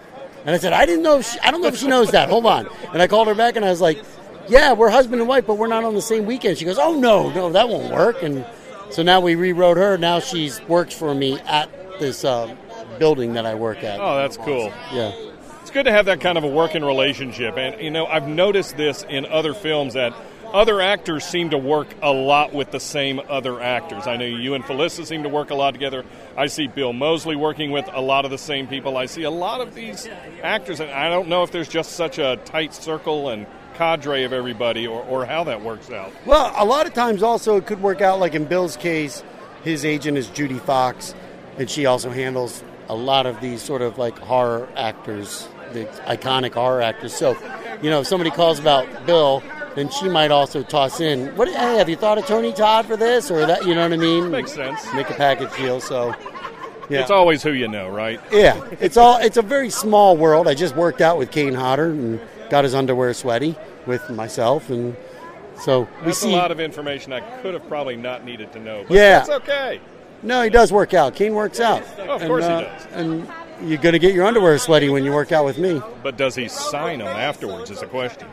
And 0.45 0.53
I 0.53 0.57
said, 0.57 0.73
I 0.73 0.85
didn't 0.85 1.03
know. 1.03 1.21
She, 1.21 1.39
I 1.39 1.49
don't 1.49 1.61
know 1.61 1.69
if 1.69 1.77
she 1.77 1.87
knows 1.87 2.11
that. 2.11 2.27
Hold 2.27 2.45
on. 2.45 2.67
And 2.91 3.01
I 3.01 3.07
called 3.07 3.29
her 3.29 3.35
back, 3.35 3.55
and 3.55 3.63
I 3.63 3.69
was 3.69 3.79
like, 3.79 4.03
Yeah, 4.47 4.73
we're 4.73 4.89
husband 4.89 5.21
and 5.21 5.27
wife, 5.27 5.45
but 5.47 5.57
we're 5.57 5.67
not 5.67 5.83
on 5.83 5.95
the 5.95 6.01
same 6.01 6.25
weekend. 6.25 6.57
She 6.57 6.65
goes, 6.65 6.77
Oh 6.77 6.99
no, 6.99 7.29
no, 7.31 7.51
that 7.51 7.69
won't 7.69 7.91
work. 7.91 8.21
And 8.23 8.45
so 8.89 9.03
now 9.03 9.19
we 9.19 9.35
rewrote 9.35 9.77
her. 9.77 9.97
Now 9.97 10.19
she's 10.19 10.61
works 10.63 10.93
for 10.93 11.13
me 11.13 11.39
at 11.41 11.69
this 11.99 12.23
uh, 12.23 12.55
building 12.99 13.33
that 13.33 13.45
I 13.45 13.55
work 13.55 13.83
at. 13.83 13.99
Oh, 13.99 14.17
that's 14.17 14.37
cool. 14.37 14.71
Yeah. 14.91 15.11
It's 15.61 15.71
good 15.71 15.85
to 15.85 15.91
have 15.91 16.05
that 16.05 16.21
kind 16.21 16.37
of 16.37 16.43
a 16.43 16.47
working 16.47 16.83
relationship. 16.83 17.57
And, 17.57 17.81
you 17.81 17.89
know, 17.89 18.05
I've 18.05 18.27
noticed 18.27 18.77
this 18.77 19.03
in 19.09 19.25
other 19.25 19.53
films 19.53 19.95
that 19.95 20.13
other 20.53 20.79
actors 20.79 21.25
seem 21.25 21.49
to 21.49 21.57
work 21.57 21.87
a 22.01 22.11
lot 22.11 22.53
with 22.53 22.71
the 22.71 22.79
same 22.79 23.19
other 23.27 23.59
actors. 23.59 24.07
I 24.07 24.15
know 24.15 24.25
you 24.25 24.53
and 24.53 24.63
Felissa 24.63 25.05
seem 25.05 25.23
to 25.23 25.29
work 25.29 25.49
a 25.49 25.55
lot 25.55 25.71
together. 25.71 26.05
I 26.37 26.47
see 26.47 26.67
Bill 26.67 26.93
Moseley 26.93 27.35
working 27.35 27.71
with 27.71 27.89
a 27.91 27.99
lot 27.99 28.25
of 28.25 28.31
the 28.31 28.37
same 28.37 28.67
people. 28.67 28.95
I 28.95 29.07
see 29.07 29.23
a 29.23 29.31
lot 29.31 29.59
of 29.59 29.73
these 29.75 30.07
actors, 30.43 30.79
and 30.79 30.91
I 30.91 31.09
don't 31.09 31.27
know 31.27 31.43
if 31.43 31.51
there's 31.51 31.67
just 31.67 31.93
such 31.93 32.19
a 32.19 32.37
tight 32.45 32.73
circle 32.73 33.29
and 33.29 33.45
cadre 33.77 34.23
of 34.23 34.33
everybody 34.33 34.87
or, 34.87 35.03
or 35.03 35.25
how 35.25 35.43
that 35.45 35.61
works 35.61 35.91
out. 35.91 36.11
Well, 36.25 36.53
a 36.55 36.65
lot 36.65 36.87
of 36.87 36.93
times 36.93 37.23
also 37.23 37.57
it 37.57 37.65
could 37.65 37.81
work 37.81 38.01
out 38.01 38.19
like 38.19 38.33
in 38.33 38.45
Bill's 38.45 38.77
case, 38.77 39.23
his 39.63 39.85
agent 39.85 40.17
is 40.17 40.27
Judy 40.29 40.59
Fox, 40.59 41.15
and 41.57 41.69
she 41.69 41.85
also 41.85 42.09
handles 42.09 42.63
a 42.87 42.95
lot 42.95 43.25
of 43.25 43.41
these 43.41 43.61
sort 43.61 43.81
of 43.81 43.97
like 43.97 44.17
horror 44.19 44.67
actors, 44.75 45.47
the 45.73 45.85
iconic 46.05 46.53
horror 46.53 46.81
actors. 46.81 47.13
So, 47.13 47.37
you 47.81 47.89
know, 47.89 48.01
if 48.01 48.07
somebody 48.07 48.29
calls 48.29 48.59
about 48.59 49.05
Bill, 49.05 49.41
then 49.75 49.89
she 49.89 50.07
might 50.07 50.31
also 50.31 50.63
toss 50.63 51.01
in, 51.01 51.35
"What? 51.35 51.47
Hey, 51.49 51.77
have 51.77 51.89
you 51.89 51.95
thought 51.95 52.17
of 52.17 52.25
Tony 52.25 52.53
Todd 52.53 52.85
for 52.85 52.95
this 52.95 53.29
or 53.29 53.45
that?" 53.45 53.65
You 53.65 53.75
know 53.75 53.81
what 53.81 53.93
I 53.93 53.97
mean? 53.97 54.31
Makes 54.31 54.53
sense. 54.53 54.81
Make 54.93 55.09
a 55.09 55.13
package 55.13 55.55
deal. 55.57 55.81
So, 55.81 56.13
yeah. 56.89 57.01
It's 57.01 57.11
always 57.11 57.41
who 57.41 57.51
you 57.51 57.67
know, 57.67 57.89
right? 57.89 58.21
Yeah, 58.31 58.63
it's 58.79 58.97
all. 58.97 59.17
It's 59.17 59.37
a 59.37 59.41
very 59.41 59.69
small 59.69 60.15
world. 60.15 60.47
I 60.47 60.53
just 60.53 60.75
worked 60.75 61.01
out 61.01 61.17
with 61.17 61.31
Kane 61.31 61.53
Hodder 61.53 61.87
and 61.87 62.19
got 62.49 62.63
his 62.63 62.73
underwear 62.75 63.13
sweaty 63.13 63.55
with 63.85 64.09
myself, 64.09 64.69
and 64.69 64.95
so 65.59 65.81
we 66.01 66.05
That's 66.07 66.19
see. 66.19 66.33
a 66.33 66.35
lot 66.35 66.51
of 66.51 66.59
information 66.59 67.13
I 67.13 67.21
could 67.41 67.53
have 67.53 67.67
probably 67.67 67.95
not 67.95 68.25
needed 68.25 68.51
to 68.53 68.59
know. 68.59 68.83
But 68.87 68.95
Yeah. 68.95 69.19
That's 69.19 69.29
okay. 69.29 69.79
No, 70.23 70.41
he 70.41 70.49
does 70.49 70.71
work 70.71 70.93
out. 70.93 71.13
Kane 71.15 71.33
works 71.35 71.59
out. 71.59 71.83
Oh, 71.99 72.15
of 72.15 72.21
And, 72.21 72.29
course 72.29 72.45
he 72.45 72.51
uh, 72.51 72.61
does. 72.61 72.87
And 72.93 73.27
you're 73.63 73.77
going 73.81 73.93
to 73.93 73.99
get 73.99 74.13
your 74.13 74.25
underwear 74.25 74.57
sweaty 74.57 74.89
when 74.89 75.03
you 75.05 75.13
work 75.13 75.31
out 75.31 75.45
with 75.45 75.57
me. 75.57 75.81
But 76.03 76.17
does 76.17 76.35
he 76.35 76.47
sign 76.47 76.99
them 76.99 77.07
afterwards? 77.07 77.69
Is 77.69 77.81
a 77.81 77.87
question. 77.87 78.27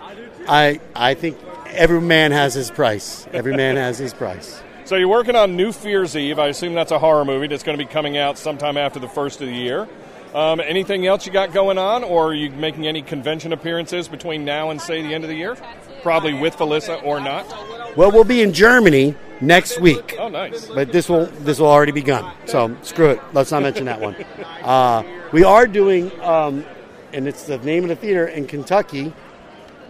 I 0.48 0.80
I 0.96 1.14
think 1.14 1.38
every 1.66 2.00
man 2.00 2.32
has 2.32 2.54
his 2.54 2.70
price. 2.70 3.26
Every 3.32 3.54
man 3.56 3.76
has 3.76 3.98
his 3.98 4.12
price. 4.14 4.60
So 4.84 4.96
you're 4.96 5.08
working 5.08 5.36
on 5.36 5.56
New 5.56 5.70
Fear's 5.72 6.16
Eve. 6.16 6.40
I 6.40 6.48
assume 6.48 6.74
that's 6.74 6.90
a 6.90 6.98
horror 6.98 7.24
movie 7.24 7.46
that's 7.46 7.62
going 7.62 7.78
to 7.78 7.82
be 7.82 7.88
coming 7.90 8.18
out 8.18 8.36
sometime 8.36 8.76
after 8.76 8.98
the 8.98 9.08
first 9.08 9.40
of 9.40 9.46
the 9.46 9.54
year. 9.54 9.88
Um, 10.34 10.60
anything 10.60 11.06
else 11.06 11.26
you 11.26 11.32
got 11.32 11.52
going 11.52 11.76
on, 11.78 12.04
or 12.04 12.28
are 12.28 12.34
you 12.34 12.50
making 12.50 12.86
any 12.86 13.02
convention 13.02 13.52
appearances 13.52 14.08
between 14.08 14.44
now 14.44 14.70
and 14.70 14.80
say 14.80 15.02
the 15.02 15.14
end 15.14 15.24
of 15.24 15.30
the 15.30 15.36
year? 15.36 15.56
Probably 16.02 16.32
with 16.34 16.56
Felissa 16.56 17.02
or 17.04 17.20
not. 17.20 17.46
Well, 17.96 18.10
we'll 18.10 18.24
be 18.24 18.40
in 18.40 18.52
Germany 18.54 19.14
next 19.42 19.78
week. 19.80 20.16
Oh, 20.18 20.28
nice. 20.28 20.66
But 20.66 20.90
this 20.90 21.08
will 21.08 21.26
this 21.26 21.58
will 21.58 21.68
already 21.68 21.92
begun. 21.92 22.32
So 22.46 22.74
screw 22.82 23.10
it. 23.10 23.20
Let's 23.34 23.50
not 23.50 23.62
mention 23.62 23.84
that 23.84 24.00
one. 24.00 24.14
Uh, 24.62 25.02
we 25.32 25.44
are 25.44 25.66
doing, 25.66 26.10
um, 26.22 26.64
and 27.12 27.28
it's 27.28 27.44
the 27.44 27.58
name 27.58 27.82
of 27.84 27.90
the 27.90 27.96
theater 27.96 28.26
in 28.26 28.46
Kentucky. 28.46 29.12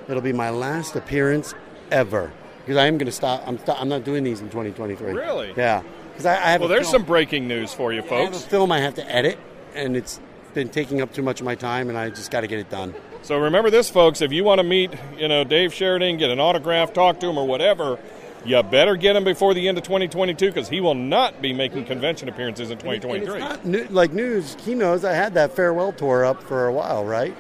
It'll 0.09 0.21
be 0.23 0.33
my 0.33 0.51
last 0.51 0.97
appearance 0.97 1.55
ever 1.93 2.33
because 2.61 2.77
I 2.77 2.87
am 2.87 2.99
going 2.99 3.07
to 3.07 3.13
stop. 3.13 3.45
I'm 3.47 3.59
st- 3.59 3.81
I'm 3.81 3.89
not 3.89 4.03
doing 4.03 4.25
these 4.25 4.41
in 4.41 4.47
2023. 4.49 5.13
Really? 5.13 5.53
Yeah. 5.57 5.83
Because 6.11 6.27
I, 6.27 6.33
I 6.35 6.51
have. 6.51 6.61
Well, 6.61 6.69
there's 6.69 6.91
film- 6.91 7.03
some 7.03 7.07
breaking 7.07 7.47
news 7.47 7.73
for 7.73 7.93
you, 7.93 8.01
I 8.03 8.07
have 8.07 8.29
a 8.29 8.33
folks. 8.33 8.45
film 8.45 8.73
I 8.73 8.81
have 8.81 8.95
to 8.97 9.09
edit, 9.11 9.39
and 9.75 9.97
it's 9.97 10.21
been 10.55 10.69
taking 10.69 11.01
up 11.01 11.13
too 11.13 11.23
much 11.23 11.41
of 11.41 11.45
my 11.45 11.55
time, 11.55 11.89
and 11.89 11.97
I 11.99 12.11
just 12.11 12.31
got 12.31 12.43
to 12.43 12.47
get 12.47 12.59
it 12.59 12.71
done. 12.71 12.95
So 13.23 13.39
remember 13.39 13.71
this, 13.71 13.89
folks. 13.89 14.21
If 14.21 14.33
you 14.33 14.45
want 14.45 14.59
to 14.59 14.65
meet, 14.65 14.91
you 15.17 15.29
know, 15.29 15.45
Dave 15.45 15.73
Sheridan, 15.73 16.17
get 16.19 16.31
an 16.31 16.41
autograph, 16.41 16.93
talk 16.93 17.21
to 17.21 17.29
him, 17.29 17.39
or 17.39 17.47
whatever, 17.47 17.99
you 18.45 18.61
better 18.65 18.97
get 18.97 19.15
him 19.15 19.23
before 19.25 19.55
the 19.55 19.69
end 19.69 19.79
of 19.79 19.85
2022 19.85 20.47
because 20.49 20.69
he 20.69 20.81
will 20.81 20.97
not 20.97 21.41
be 21.41 21.53
making 21.53 21.85
convention 21.85 22.29
appearances 22.29 22.71
in 22.71 22.79
2023. 22.79 23.39
Not 23.39 23.65
new, 23.65 23.85
like 23.91 24.13
news, 24.13 24.57
he 24.61 24.75
knows 24.75 25.05
I 25.05 25.13
had 25.13 25.35
that 25.35 25.55
farewell 25.55 25.93
tour 25.93 26.25
up 26.25 26.43
for 26.43 26.67
a 26.67 26.73
while, 26.73 27.05
right? 27.05 27.37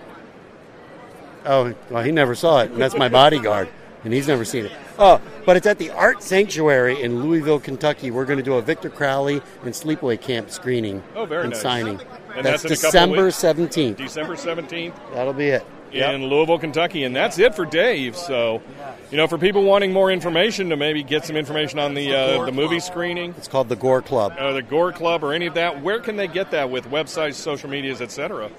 Oh, 1.44 1.74
well, 1.90 2.04
he 2.04 2.12
never 2.12 2.34
saw 2.36 2.60
it, 2.60 2.70
and 2.70 2.80
that's 2.80 2.94
my 2.96 3.08
bodyguard, 3.08 3.68
and 4.04 4.12
he's 4.12 4.28
never 4.28 4.44
seen 4.44 4.66
it. 4.66 4.72
Oh, 4.96 5.20
but 5.44 5.56
it's 5.56 5.66
at 5.66 5.78
the 5.78 5.90
Art 5.90 6.22
Sanctuary 6.22 7.02
in 7.02 7.20
Louisville, 7.24 7.58
Kentucky. 7.58 8.12
We're 8.12 8.26
going 8.26 8.36
to 8.38 8.44
do 8.44 8.54
a 8.54 8.62
Victor 8.62 8.88
Crowley 8.88 9.42
and 9.64 9.72
Sleepaway 9.74 10.20
Camp 10.20 10.50
screening 10.50 11.02
Oh, 11.16 11.24
very 11.24 11.42
and 11.42 11.50
nice. 11.52 11.60
signing. 11.62 12.00
And 12.36 12.44
that's 12.46 12.62
that's 12.62 12.64
in 12.64 12.72
a 12.72 12.76
couple 12.76 12.90
December 12.90 13.30
seventeenth. 13.30 13.96
December 13.98 14.36
17th. 14.36 14.94
That'll 15.14 15.32
be 15.32 15.48
it. 15.48 15.66
in 15.92 16.24
Louisville, 16.26 16.58
Kentucky, 16.58 17.04
and 17.04 17.14
that's 17.14 17.38
it 17.38 17.54
for 17.54 17.66
Dave. 17.66 18.16
So, 18.16 18.62
you 19.10 19.16
know, 19.18 19.26
for 19.26 19.36
people 19.36 19.62
wanting 19.64 19.92
more 19.92 20.10
information 20.10 20.70
to 20.70 20.76
maybe 20.76 21.02
get 21.02 21.24
some 21.26 21.36
information 21.36 21.78
on 21.78 21.92
the 21.94 22.14
uh, 22.14 22.44
the 22.46 22.52
movie 22.52 22.80
screening, 22.80 23.34
It's 23.36 23.48
called 23.48 23.68
the 23.68 23.76
Gore 23.76 24.00
Club. 24.02 24.34
uh, 24.38 24.52
the 24.52 24.62
Gore 24.62 24.92
Club, 24.92 25.22
or 25.22 25.32
any 25.34 25.46
of 25.46 25.54
that, 25.54 25.82
where 25.82 26.00
can 26.00 26.16
they 26.16 26.28
get 26.28 26.50
that 26.52 26.70
with 26.70 26.86
websites, 26.86 27.34
social 27.34 27.68
medias, 27.68 28.00
etc.? 28.00 28.50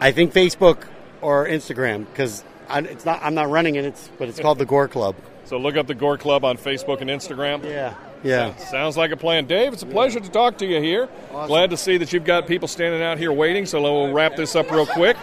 I 0.00 0.12
think 0.12 0.32
Facebook 0.32 0.84
or 1.20 1.46
Instagram 1.46 2.06
because 2.06 2.42
it's 2.70 3.04
not. 3.04 3.20
I'm 3.22 3.34
not 3.34 3.50
running 3.50 3.74
it. 3.76 3.84
It's 3.84 4.08
but 4.18 4.28
it's 4.28 4.40
called 4.40 4.58
the 4.58 4.66
Gore 4.66 4.88
Club. 4.88 5.14
So 5.44 5.58
look 5.58 5.76
up 5.76 5.86
the 5.86 5.94
Gore 5.94 6.16
Club 6.18 6.44
on 6.44 6.56
Facebook 6.56 7.00
and 7.02 7.10
Instagram. 7.10 7.64
Yeah. 7.64 7.94
Yeah. 8.22 8.56
Sounds 8.56 8.96
like 8.96 9.10
a 9.12 9.16
plan. 9.16 9.46
Dave, 9.46 9.72
it's 9.72 9.82
a 9.82 9.86
pleasure 9.86 10.20
to 10.20 10.30
talk 10.30 10.58
to 10.58 10.66
you 10.66 10.80
here. 10.80 11.08
Glad 11.30 11.70
to 11.70 11.76
see 11.76 11.96
that 11.98 12.12
you've 12.12 12.24
got 12.24 12.46
people 12.46 12.68
standing 12.68 13.02
out 13.02 13.18
here 13.18 13.32
waiting. 13.32 13.66
So 13.66 13.80
we'll 13.80 14.12
wrap 14.12 14.36
this 14.36 14.56
up 14.56 14.70
real 14.70 14.86
quick 14.86 15.16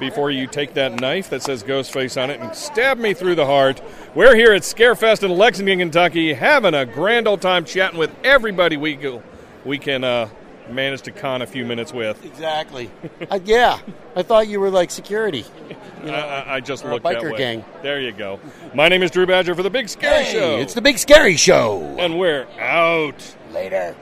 before 0.00 0.30
you 0.30 0.46
take 0.46 0.74
that 0.74 1.00
knife 1.00 1.30
that 1.30 1.42
says 1.42 1.62
Ghostface 1.62 2.20
on 2.20 2.30
it 2.30 2.40
and 2.40 2.54
stab 2.54 2.98
me 2.98 3.14
through 3.14 3.36
the 3.36 3.46
heart. 3.46 3.80
We're 4.14 4.34
here 4.34 4.52
at 4.52 4.62
Scarefest 4.62 5.22
in 5.22 5.30
Lexington, 5.30 5.78
Kentucky, 5.78 6.34
having 6.34 6.74
a 6.74 6.84
grand 6.84 7.28
old 7.28 7.40
time 7.40 7.64
chatting 7.64 7.98
with 7.98 8.14
everybody 8.24 8.76
we 8.76 8.96
go, 8.96 9.22
we 9.64 9.78
can 9.78 10.02
uh, 10.02 10.28
manage 10.70 11.02
to 11.02 11.10
con 11.10 11.42
a 11.42 11.46
few 11.46 11.64
minutes 11.64 11.92
with. 11.92 12.24
Exactly. 12.24 12.90
uh, 13.30 13.38
yeah. 13.44 13.78
I 14.16 14.22
thought 14.22 14.48
you 14.48 14.60
were 14.60 14.70
like 14.70 14.90
security. 14.90 15.44
I, 16.04 16.08
I, 16.10 16.54
I 16.56 16.60
just 16.60 16.84
looked 16.84 17.04
that 17.04 17.18
biker 17.18 17.32
way. 17.32 17.38
gang. 17.38 17.64
There 17.82 18.00
you 18.00 18.12
go. 18.12 18.40
My 18.74 18.88
name 18.88 19.02
is 19.02 19.10
Drew 19.10 19.26
Badger 19.26 19.54
for 19.54 19.62
the 19.62 19.70
Big 19.70 19.88
Scary 19.88 20.24
Hey, 20.24 20.32
Show. 20.32 20.56
it's 20.58 20.74
the 20.74 20.82
Big 20.82 20.98
Scary 20.98 21.36
Show. 21.36 21.80
And 21.98 22.18
we're 22.18 22.46
out. 22.58 23.36
Later. 23.52 23.94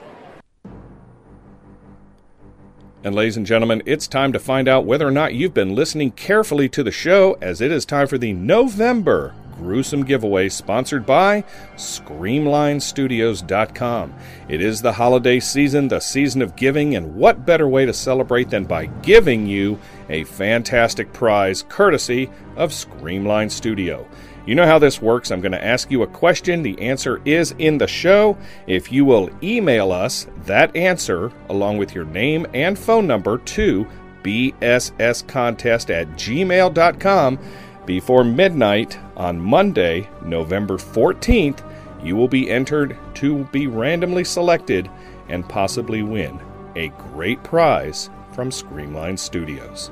And 3.03 3.15
ladies 3.15 3.35
and 3.37 3.45
gentlemen, 3.47 3.81
it's 3.87 4.07
time 4.07 4.31
to 4.33 4.39
find 4.39 4.67
out 4.67 4.85
whether 4.85 5.07
or 5.07 5.11
not 5.11 5.33
you've 5.33 5.55
been 5.55 5.73
listening 5.73 6.11
carefully 6.11 6.69
to 6.69 6.83
the 6.83 6.91
show, 6.91 7.35
as 7.41 7.59
it 7.59 7.71
is 7.71 7.83
time 7.83 8.05
for 8.07 8.19
the 8.19 8.31
November 8.33 9.33
gruesome 9.61 10.03
giveaway 10.03 10.49
sponsored 10.49 11.05
by 11.05 11.43
ScreamlineStudios.com. 11.75 14.13
It 14.49 14.59
is 14.59 14.81
the 14.81 14.93
holiday 14.93 15.39
season, 15.39 15.87
the 15.87 15.99
season 15.99 16.41
of 16.41 16.55
giving, 16.55 16.95
and 16.95 17.13
what 17.15 17.45
better 17.45 17.67
way 17.67 17.85
to 17.85 17.93
celebrate 17.93 18.49
than 18.49 18.65
by 18.65 18.87
giving 18.87 19.45
you 19.45 19.77
a 20.09 20.23
fantastic 20.23 21.13
prize 21.13 21.63
courtesy 21.69 22.31
of 22.55 22.71
Screamline 22.71 23.51
Studio. 23.51 24.07
You 24.47 24.55
know 24.55 24.65
how 24.65 24.79
this 24.79 24.99
works. 24.99 25.29
I'm 25.29 25.41
going 25.41 25.51
to 25.51 25.63
ask 25.63 25.91
you 25.91 26.01
a 26.01 26.07
question. 26.07 26.63
The 26.63 26.81
answer 26.81 27.21
is 27.23 27.53
in 27.59 27.77
the 27.77 27.87
show. 27.87 28.35
If 28.65 28.91
you 28.91 29.05
will 29.05 29.29
email 29.43 29.91
us 29.91 30.25
that 30.45 30.75
answer 30.75 31.31
along 31.49 31.77
with 31.77 31.93
your 31.93 32.05
name 32.05 32.47
and 32.55 32.79
phone 32.79 33.05
number 33.05 33.37
to 33.37 33.85
bsscontest 34.23 35.89
at 35.89 36.07
gmail.com 36.09 37.39
before 37.85 38.23
midnight 38.23 38.97
on 39.15 39.39
Monday, 39.39 40.09
November 40.23 40.77
14th, 40.77 41.63
you 42.03 42.15
will 42.15 42.27
be 42.27 42.49
entered 42.49 42.97
to 43.15 43.43
be 43.45 43.67
randomly 43.67 44.23
selected 44.23 44.89
and 45.29 45.47
possibly 45.47 46.03
win 46.03 46.39
a 46.75 46.89
great 47.13 47.43
prize 47.43 48.09
from 48.33 48.49
Screamline 48.49 49.17
Studios. 49.17 49.91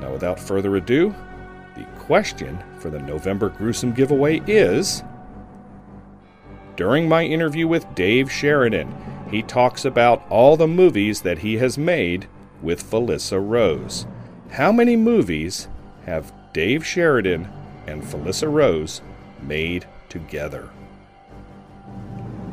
Now, 0.00 0.12
without 0.12 0.40
further 0.40 0.76
ado, 0.76 1.14
the 1.76 1.84
question 2.00 2.58
for 2.78 2.90
the 2.90 3.00
November 3.00 3.48
Gruesome 3.50 3.92
giveaway 3.92 4.40
is 4.46 5.02
During 6.76 7.08
my 7.08 7.24
interview 7.24 7.68
with 7.68 7.94
Dave 7.94 8.30
Sheridan, 8.30 8.94
he 9.30 9.42
talks 9.42 9.84
about 9.84 10.26
all 10.28 10.56
the 10.56 10.66
movies 10.66 11.22
that 11.22 11.38
he 11.38 11.58
has 11.58 11.78
made 11.78 12.26
with 12.62 12.88
Felissa 12.88 13.40
Rose. 13.40 14.06
How 14.50 14.72
many 14.72 14.96
movies 14.96 15.68
have 16.06 16.32
Dave 16.52 16.84
Sheridan 16.84 17.48
and 17.86 18.02
Felissa 18.02 18.52
Rose 18.52 19.00
made 19.42 19.86
together? 20.08 20.70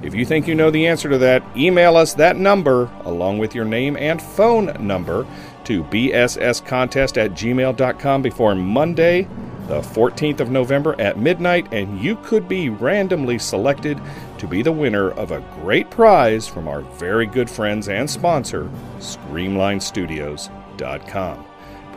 If 0.03 0.13
you 0.13 0.25
think 0.25 0.47
you 0.47 0.53
know 0.53 0.69
the 0.69 0.85
answer 0.87 1.09
to 1.09 1.17
that, 1.17 1.41
email 1.57 1.97
us 1.97 2.13
that 2.13 2.37
number 2.37 2.91
along 3.03 3.39
with 3.39 3.55
your 3.55 3.65
name 3.65 3.97
and 3.97 4.21
phone 4.21 4.65
number 4.85 5.25
to 5.63 5.83
bsscontest 5.85 7.17
at 7.17 7.31
gmail.com 7.31 8.21
before 8.21 8.53
Monday, 8.53 9.27
the 9.67 9.81
14th 9.81 10.39
of 10.39 10.51
November 10.51 10.95
at 11.01 11.17
midnight, 11.17 11.73
and 11.73 11.99
you 11.99 12.15
could 12.17 12.47
be 12.47 12.69
randomly 12.69 13.39
selected 13.39 13.99
to 14.37 14.45
be 14.47 14.61
the 14.61 14.71
winner 14.71 15.09
of 15.11 15.31
a 15.31 15.43
great 15.61 15.89
prize 15.89 16.47
from 16.47 16.67
our 16.67 16.81
very 16.81 17.25
good 17.25 17.49
friends 17.49 17.89
and 17.89 18.07
sponsor, 18.09 18.69
ScreamlineStudios.com. 18.99 21.45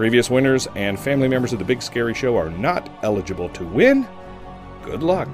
Previous 0.00 0.30
winners 0.30 0.66
and 0.76 0.98
family 0.98 1.28
members 1.28 1.52
of 1.52 1.58
the 1.58 1.64
Big 1.66 1.82
Scary 1.82 2.14
Show 2.14 2.34
are 2.34 2.48
not 2.48 2.88
eligible 3.02 3.50
to 3.50 3.66
win. 3.66 4.08
Good 4.82 5.02
luck. 5.02 5.28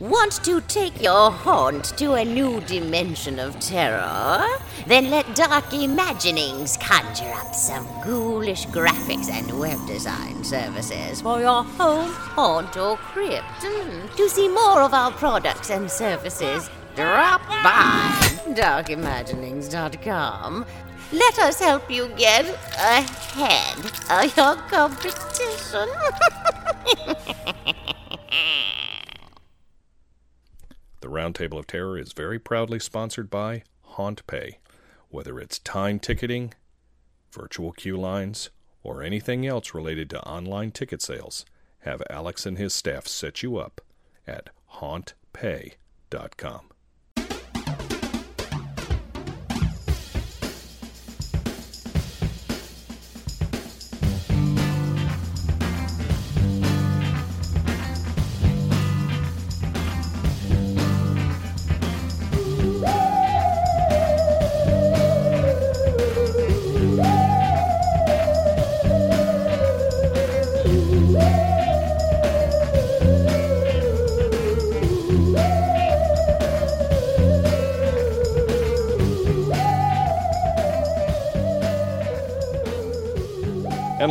Want 0.00 0.32
to 0.42 0.60
take 0.62 1.00
your 1.00 1.30
haunt 1.30 1.96
to 1.96 2.14
a 2.14 2.24
new 2.24 2.60
dimension 2.62 3.38
of 3.38 3.60
terror? 3.60 4.44
Then 4.88 5.10
let 5.10 5.36
Dark 5.36 5.72
Imaginings 5.72 6.76
conjure 6.78 7.32
up 7.34 7.54
some 7.54 7.86
ghoulish 8.02 8.66
graphics 8.66 9.30
and 9.30 9.60
web 9.60 9.78
design 9.86 10.42
services 10.42 11.20
for 11.20 11.38
your 11.38 11.62
home, 11.62 12.10
haunt, 12.10 12.76
or 12.76 12.96
crypt. 12.96 13.44
Mm. 13.60 14.16
To 14.16 14.28
see 14.28 14.48
more 14.48 14.80
of 14.80 14.92
our 14.92 15.12
products 15.12 15.70
and 15.70 15.88
services, 15.88 16.68
drop 16.94 17.46
by 17.48 18.12
darkimaginings.com. 18.54 20.64
Let 21.12 21.38
us 21.38 21.60
help 21.60 21.90
you 21.90 22.08
get 22.16 22.46
ahead 22.78 23.78
of 24.10 24.36
your 24.36 24.56
competition. 24.68 25.88
The 31.04 31.10
Roundtable 31.10 31.58
of 31.58 31.66
Terror 31.66 31.98
is 31.98 32.14
very 32.14 32.38
proudly 32.38 32.78
sponsored 32.78 33.28
by 33.28 33.64
HauntPay. 33.90 34.54
Whether 35.10 35.38
it's 35.38 35.58
time 35.58 35.98
ticketing, 35.98 36.54
virtual 37.30 37.72
queue 37.72 37.98
lines, 37.98 38.48
or 38.82 39.02
anything 39.02 39.46
else 39.46 39.74
related 39.74 40.08
to 40.10 40.26
online 40.26 40.70
ticket 40.70 41.02
sales, 41.02 41.44
have 41.80 42.02
Alex 42.08 42.46
and 42.46 42.56
his 42.56 42.74
staff 42.74 43.06
set 43.06 43.42
you 43.42 43.58
up 43.58 43.82
at 44.26 44.48
hauntpay.com. 44.76 46.70
And 47.66 47.93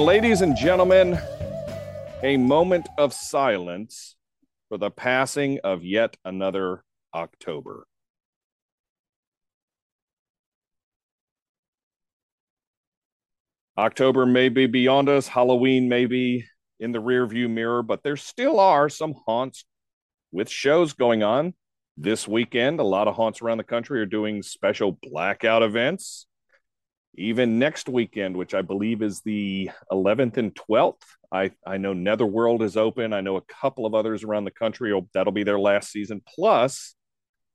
ladies 0.04 0.42
and 0.42 0.58
gentlemen, 0.58 1.18
a 2.24 2.36
moment 2.36 2.86
of 2.98 3.14
silence 3.14 4.18
for 4.68 4.78
the 4.78 4.92
passing 4.92 5.62
of 5.64 5.86
yet 5.86 6.18
another 6.26 6.84
October. 7.16 7.88
October 13.78 14.26
may 14.26 14.50
be 14.50 14.68
beyond 14.68 15.08
us, 15.08 15.30
Halloween 15.30 15.88
may 15.88 16.06
be 16.06 16.44
in 16.82 16.92
the 16.92 17.02
rearview 17.02 17.50
mirror, 17.50 17.82
but 17.82 18.04
there 18.04 18.18
still 18.18 18.60
are 18.60 18.90
some 18.90 19.16
haunts 19.26 19.64
with 20.34 20.50
shows 20.50 20.92
going 20.92 21.24
on. 21.24 21.54
This 21.96 22.28
weekend, 22.28 22.82
a 22.82 22.84
lot 22.84 23.08
of 23.08 23.16
haunts 23.16 23.42
around 23.42 23.60
the 23.60 23.64
country 23.64 24.02
are 24.02 24.06
doing 24.06 24.44
special 24.44 25.00
blackout 25.02 25.64
events 25.64 26.28
even 27.16 27.60
next 27.60 27.90
weekend, 27.90 28.36
which 28.36 28.54
I 28.54 28.62
believe 28.62 29.02
is 29.02 29.22
the 29.22 29.70
11th 29.92 30.38
and 30.38 30.54
12th. 30.56 31.02
I, 31.32 31.52
I 31.66 31.78
know 31.78 31.94
Netherworld 31.94 32.64
is 32.64 32.78
open. 32.78 33.14
I 33.14 33.22
know 33.22 33.38
a 33.38 33.42
couple 33.42 33.86
of 33.86 33.94
others 33.94 34.24
around 34.24 34.46
the 34.46 34.52
country. 34.52 35.00
that'll 35.14 35.34
be 35.34 35.44
their 35.44 35.60
last 35.60 35.92
season. 35.92 36.22
Plus, 36.36 36.96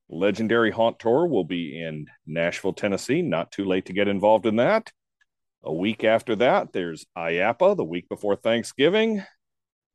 Legendary 0.08 0.70
Haunt 0.70 0.98
Tour 0.98 1.26
will 1.26 1.44
be 1.44 1.80
in 1.80 2.06
Nashville, 2.26 2.72
Tennessee. 2.72 3.20
Not 3.20 3.52
too 3.52 3.64
late 3.64 3.86
to 3.86 3.92
get 3.92 4.08
involved 4.08 4.46
in 4.46 4.56
that. 4.56 4.90
A 5.64 5.72
week 5.72 6.04
after 6.04 6.36
that, 6.36 6.72
there's 6.72 7.04
IAAPA 7.16 7.76
the 7.76 7.84
week 7.84 8.08
before 8.08 8.36
Thanksgiving. 8.36 9.24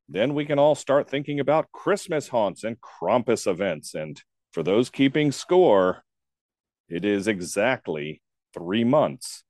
Then 0.09 0.33
we 0.33 0.45
can 0.45 0.59
all 0.59 0.75
start 0.75 1.09
thinking 1.09 1.39
about 1.39 1.71
Christmas 1.71 2.27
haunts 2.27 2.65
and 2.65 2.77
Krampus 2.81 3.49
events. 3.49 3.95
And 3.95 4.21
for 4.51 4.61
those 4.61 4.89
keeping 4.89 5.31
score, 5.31 6.03
it 6.89 7.05
is 7.05 7.27
exactly 7.27 8.21
three 8.53 8.83
months 8.83 9.43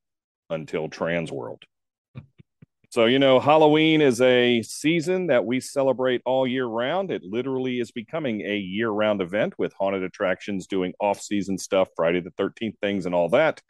until 0.53 0.89
Trans 0.89 1.31
World. 1.31 1.63
So, 2.93 3.05
you 3.05 3.17
know, 3.17 3.39
Halloween 3.39 4.01
is 4.01 4.21
a 4.21 4.61
season 4.61 5.25
that 5.27 5.45
we 5.45 5.59
celebrate 5.59 6.21
all 6.25 6.45
year 6.45 6.67
round. 6.67 7.09
It 7.09 7.23
literally 7.23 7.79
is 7.79 7.89
becoming 7.89 8.41
a 8.41 8.55
year 8.55 8.89
round 8.91 9.19
event 9.19 9.55
with 9.57 9.73
haunted 9.73 10.03
attractions 10.03 10.67
doing 10.67 10.93
off 10.99 11.19
season 11.19 11.57
stuff, 11.57 11.89
Friday 11.95 12.21
the 12.21 12.29
13th 12.31 12.77
things, 12.81 13.07
and 13.07 13.15
all 13.15 13.29
that. 13.29 13.61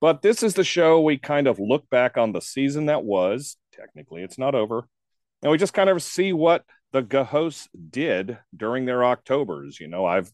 But 0.00 0.22
this 0.22 0.44
is 0.44 0.54
the 0.54 0.62
show 0.62 1.00
we 1.00 1.18
kind 1.18 1.48
of 1.48 1.58
look 1.58 1.90
back 1.90 2.16
on 2.16 2.30
the 2.30 2.40
season 2.40 2.86
that 2.86 3.02
was. 3.02 3.56
Technically, 3.72 4.22
it's 4.22 4.38
not 4.38 4.54
over. 4.54 4.86
And 5.42 5.50
we 5.50 5.58
just 5.58 5.74
kind 5.74 5.90
of 5.90 6.00
see 6.00 6.32
what 6.32 6.64
the 6.92 7.02
Gahos 7.02 7.66
did 7.90 8.38
during 8.56 8.84
their 8.84 9.02
Octobers. 9.02 9.80
You 9.80 9.88
know, 9.88 10.06
I've 10.06 10.30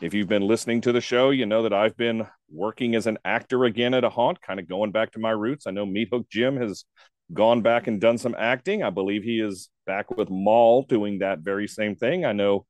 if 0.00 0.14
you've 0.14 0.28
been 0.28 0.46
listening 0.46 0.80
to 0.82 0.92
the 0.92 1.00
show, 1.00 1.30
you 1.30 1.44
know 1.46 1.62
that 1.62 1.72
I've 1.72 1.96
been 1.96 2.26
working 2.50 2.94
as 2.94 3.06
an 3.06 3.18
actor 3.24 3.64
again 3.64 3.92
at 3.92 4.04
a 4.04 4.10
haunt, 4.10 4.40
kind 4.40 4.58
of 4.58 4.68
going 4.68 4.92
back 4.92 5.12
to 5.12 5.18
my 5.18 5.30
roots. 5.30 5.66
I 5.66 5.72
know 5.72 5.84
Meat 5.84 6.08
Hook 6.10 6.26
Jim 6.30 6.56
has 6.56 6.84
gone 7.32 7.60
back 7.60 7.86
and 7.86 8.00
done 8.00 8.18
some 8.18 8.34
acting. 8.38 8.82
I 8.82 8.90
believe 8.90 9.22
he 9.22 9.40
is 9.40 9.68
back 9.86 10.10
with 10.10 10.30
Maul 10.30 10.82
doing 10.82 11.18
that 11.18 11.40
very 11.40 11.68
same 11.68 11.96
thing. 11.96 12.24
I 12.24 12.32
know 12.32 12.66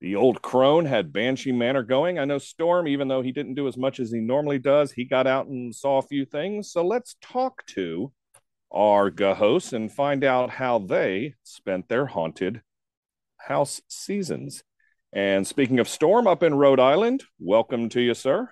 the 0.00 0.16
old 0.16 0.42
crone 0.42 0.84
had 0.84 1.12
Banshee 1.12 1.52
Manor 1.52 1.82
going. 1.82 2.18
I 2.18 2.24
know 2.24 2.38
Storm, 2.38 2.86
even 2.86 3.08
though 3.08 3.22
he 3.22 3.32
didn't 3.32 3.54
do 3.54 3.66
as 3.66 3.76
much 3.76 3.98
as 3.98 4.10
he 4.10 4.20
normally 4.20 4.58
does, 4.58 4.92
he 4.92 5.04
got 5.04 5.26
out 5.26 5.46
and 5.46 5.74
saw 5.74 5.98
a 5.98 6.02
few 6.02 6.24
things. 6.24 6.70
So 6.70 6.86
let's 6.86 7.16
talk 7.22 7.64
to 7.68 8.12
our 8.70 9.10
hosts 9.34 9.72
and 9.72 9.90
find 9.90 10.24
out 10.24 10.50
how 10.50 10.78
they 10.78 11.34
spent 11.42 11.88
their 11.88 12.06
haunted 12.06 12.62
house 13.38 13.80
seasons. 13.88 14.62
And 15.12 15.44
speaking 15.46 15.80
of 15.80 15.88
Storm 15.88 16.26
up 16.26 16.42
in 16.42 16.54
Rhode 16.54 16.78
Island, 16.78 17.24
welcome 17.40 17.88
to 17.90 18.00
you, 18.00 18.14
sir. 18.14 18.48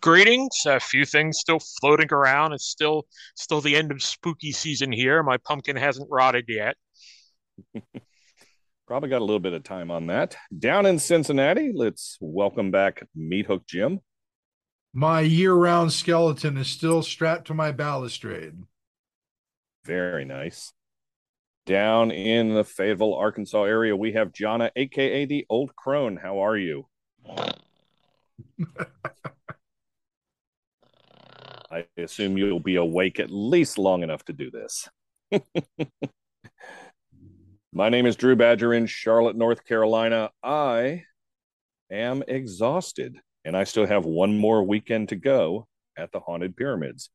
Greetings. 0.00 0.64
A 0.66 0.78
few 0.80 1.06
things 1.06 1.38
still 1.38 1.60
floating 1.80 2.12
around. 2.12 2.52
It's 2.52 2.66
still 2.66 3.06
still 3.36 3.60
the 3.60 3.74
end 3.74 3.90
of 3.90 4.02
spooky 4.02 4.52
season 4.52 4.92
here. 4.92 5.22
My 5.22 5.38
pumpkin 5.38 5.76
hasn't 5.76 6.08
rotted 6.10 6.44
yet. 6.48 6.76
Probably 8.86 9.08
got 9.08 9.22
a 9.22 9.24
little 9.24 9.38
bit 9.38 9.52
of 9.54 9.64
time 9.64 9.90
on 9.90 10.06
that. 10.08 10.36
Down 10.56 10.86
in 10.86 10.98
Cincinnati, 10.98 11.72
let's 11.74 12.18
welcome 12.20 12.70
back 12.70 13.06
Meat 13.14 13.46
Hook 13.46 13.66
Jim. 13.66 14.00
My 14.94 15.20
year-round 15.20 15.92
skeleton 15.92 16.56
is 16.56 16.68
still 16.68 17.02
strapped 17.02 17.46
to 17.48 17.54
my 17.54 17.72
balustrade. 17.72 18.54
Very 19.84 20.24
nice. 20.24 20.72
Down 21.68 22.10
in 22.10 22.54
the 22.54 22.64
Fayetteville, 22.64 23.12
Arkansas 23.12 23.64
area, 23.64 23.94
we 23.94 24.12
have 24.12 24.32
Jonna, 24.32 24.70
aka 24.74 25.26
the 25.26 25.44
Old 25.50 25.76
Crone. 25.76 26.16
How 26.16 26.38
are 26.38 26.56
you? 26.56 26.86
I 31.70 31.84
assume 31.98 32.38
you'll 32.38 32.58
be 32.58 32.76
awake 32.76 33.20
at 33.20 33.30
least 33.30 33.76
long 33.76 34.02
enough 34.02 34.24
to 34.24 34.32
do 34.32 34.50
this. 34.50 34.88
My 37.74 37.90
name 37.90 38.06
is 38.06 38.16
Drew 38.16 38.34
Badger 38.34 38.72
in 38.72 38.86
Charlotte, 38.86 39.36
North 39.36 39.66
Carolina. 39.66 40.30
I 40.42 41.02
am 41.92 42.22
exhausted, 42.26 43.18
and 43.44 43.54
I 43.54 43.64
still 43.64 43.84
have 43.86 44.06
one 44.06 44.38
more 44.38 44.62
weekend 44.62 45.10
to 45.10 45.16
go 45.16 45.68
at 45.98 46.12
the 46.12 46.20
Haunted 46.20 46.56
Pyramids. 46.56 47.10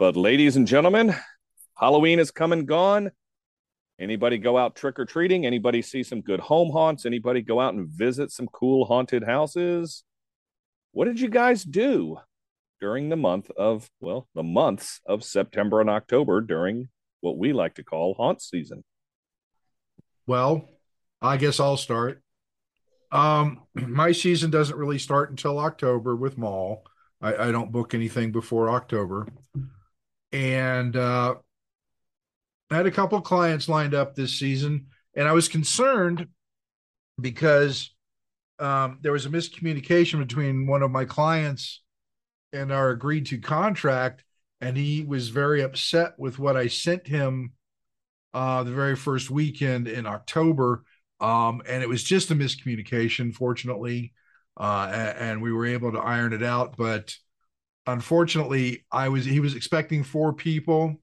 But, 0.00 0.16
ladies 0.16 0.56
and 0.56 0.66
gentlemen, 0.66 1.14
Halloween 1.78 2.18
is 2.18 2.32
come 2.32 2.52
and 2.52 2.66
gone. 2.66 3.12
Anybody 3.98 4.38
go 4.38 4.58
out 4.58 4.74
trick 4.74 4.98
or 4.98 5.04
treating? 5.04 5.46
Anybody 5.46 5.80
see 5.80 6.02
some 6.02 6.20
good 6.20 6.40
home 6.40 6.70
haunts? 6.70 7.06
Anybody 7.06 7.42
go 7.42 7.60
out 7.60 7.74
and 7.74 7.88
visit 7.88 8.32
some 8.32 8.48
cool 8.48 8.84
haunted 8.86 9.22
houses? 9.22 10.02
What 10.92 11.04
did 11.06 11.20
you 11.20 11.28
guys 11.28 11.62
do 11.62 12.18
during 12.80 13.08
the 13.08 13.16
month 13.16 13.50
of, 13.56 13.88
well, 14.00 14.28
the 14.34 14.42
months 14.42 15.00
of 15.06 15.22
September 15.22 15.80
and 15.80 15.88
October 15.88 16.40
during 16.40 16.88
what 17.20 17.38
we 17.38 17.52
like 17.52 17.74
to 17.74 17.84
call 17.84 18.14
haunt 18.14 18.42
season? 18.42 18.82
Well, 20.26 20.68
I 21.22 21.36
guess 21.36 21.60
I'll 21.60 21.76
start. 21.76 22.22
Um, 23.12 23.62
my 23.74 24.12
season 24.12 24.50
doesn't 24.50 24.76
really 24.76 24.98
start 24.98 25.30
until 25.30 25.58
October 25.58 26.16
with 26.16 26.36
Mall. 26.36 26.84
I, 27.20 27.48
I 27.48 27.52
don't 27.52 27.72
book 27.72 27.94
anything 27.94 28.32
before 28.32 28.70
October. 28.70 29.28
And 30.32 30.96
uh, 30.96 31.36
I 32.70 32.76
had 32.76 32.86
a 32.86 32.90
couple 32.90 33.20
clients 33.20 33.68
lined 33.68 33.94
up 33.94 34.14
this 34.14 34.38
season, 34.38 34.86
and 35.14 35.28
I 35.28 35.32
was 35.32 35.48
concerned 35.48 36.28
because 37.20 37.94
um, 38.58 38.98
there 39.02 39.12
was 39.12 39.26
a 39.26 39.30
miscommunication 39.30 40.20
between 40.20 40.66
one 40.66 40.82
of 40.82 40.90
my 40.90 41.04
clients 41.04 41.82
and 42.52 42.72
our 42.72 42.90
agreed 42.90 43.26
to 43.26 43.38
contract, 43.38 44.24
and 44.60 44.76
he 44.76 45.02
was 45.02 45.28
very 45.30 45.62
upset 45.62 46.14
with 46.18 46.38
what 46.38 46.56
I 46.56 46.68
sent 46.68 47.06
him 47.06 47.52
uh, 48.34 48.64
the 48.64 48.72
very 48.72 48.96
first 48.96 49.30
weekend 49.30 49.88
in 49.88 50.06
October 50.06 50.84
Um, 51.20 51.62
and 51.66 51.82
it 51.82 51.88
was 51.88 52.02
just 52.02 52.30
a 52.30 52.34
miscommunication, 52.34 53.34
fortunately. 53.34 54.12
Uh, 54.60 54.88
a- 54.92 55.22
and, 55.22 55.42
we 55.42 55.52
were 55.52 55.66
able 55.66 55.92
to 55.92 55.98
iron 55.98 56.32
it 56.32 56.42
out. 56.42 56.76
But 56.76 57.14
unfortunately, 57.86 58.84
I 58.92 59.08
was 59.10 59.24
he 59.24 59.40
was 59.40 59.54
expecting 59.54 60.04
four 60.04 60.32
people. 60.34 61.00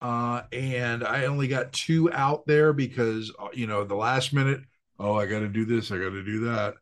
Uh, 0.00 0.42
and 0.52 1.04
I 1.04 1.26
only 1.26 1.48
got 1.48 1.72
two 1.72 2.12
out 2.12 2.46
there 2.46 2.72
because 2.72 3.32
uh, 3.38 3.48
you 3.52 3.66
know 3.66 3.84
the 3.84 3.96
last 3.96 4.32
minute, 4.32 4.60
oh, 4.98 5.14
I 5.14 5.26
got 5.26 5.40
to 5.40 5.48
do 5.48 5.64
this, 5.64 5.90
I 5.90 5.98
got 5.98 6.10
to 6.10 6.24
do 6.24 6.40
that. 6.46 6.74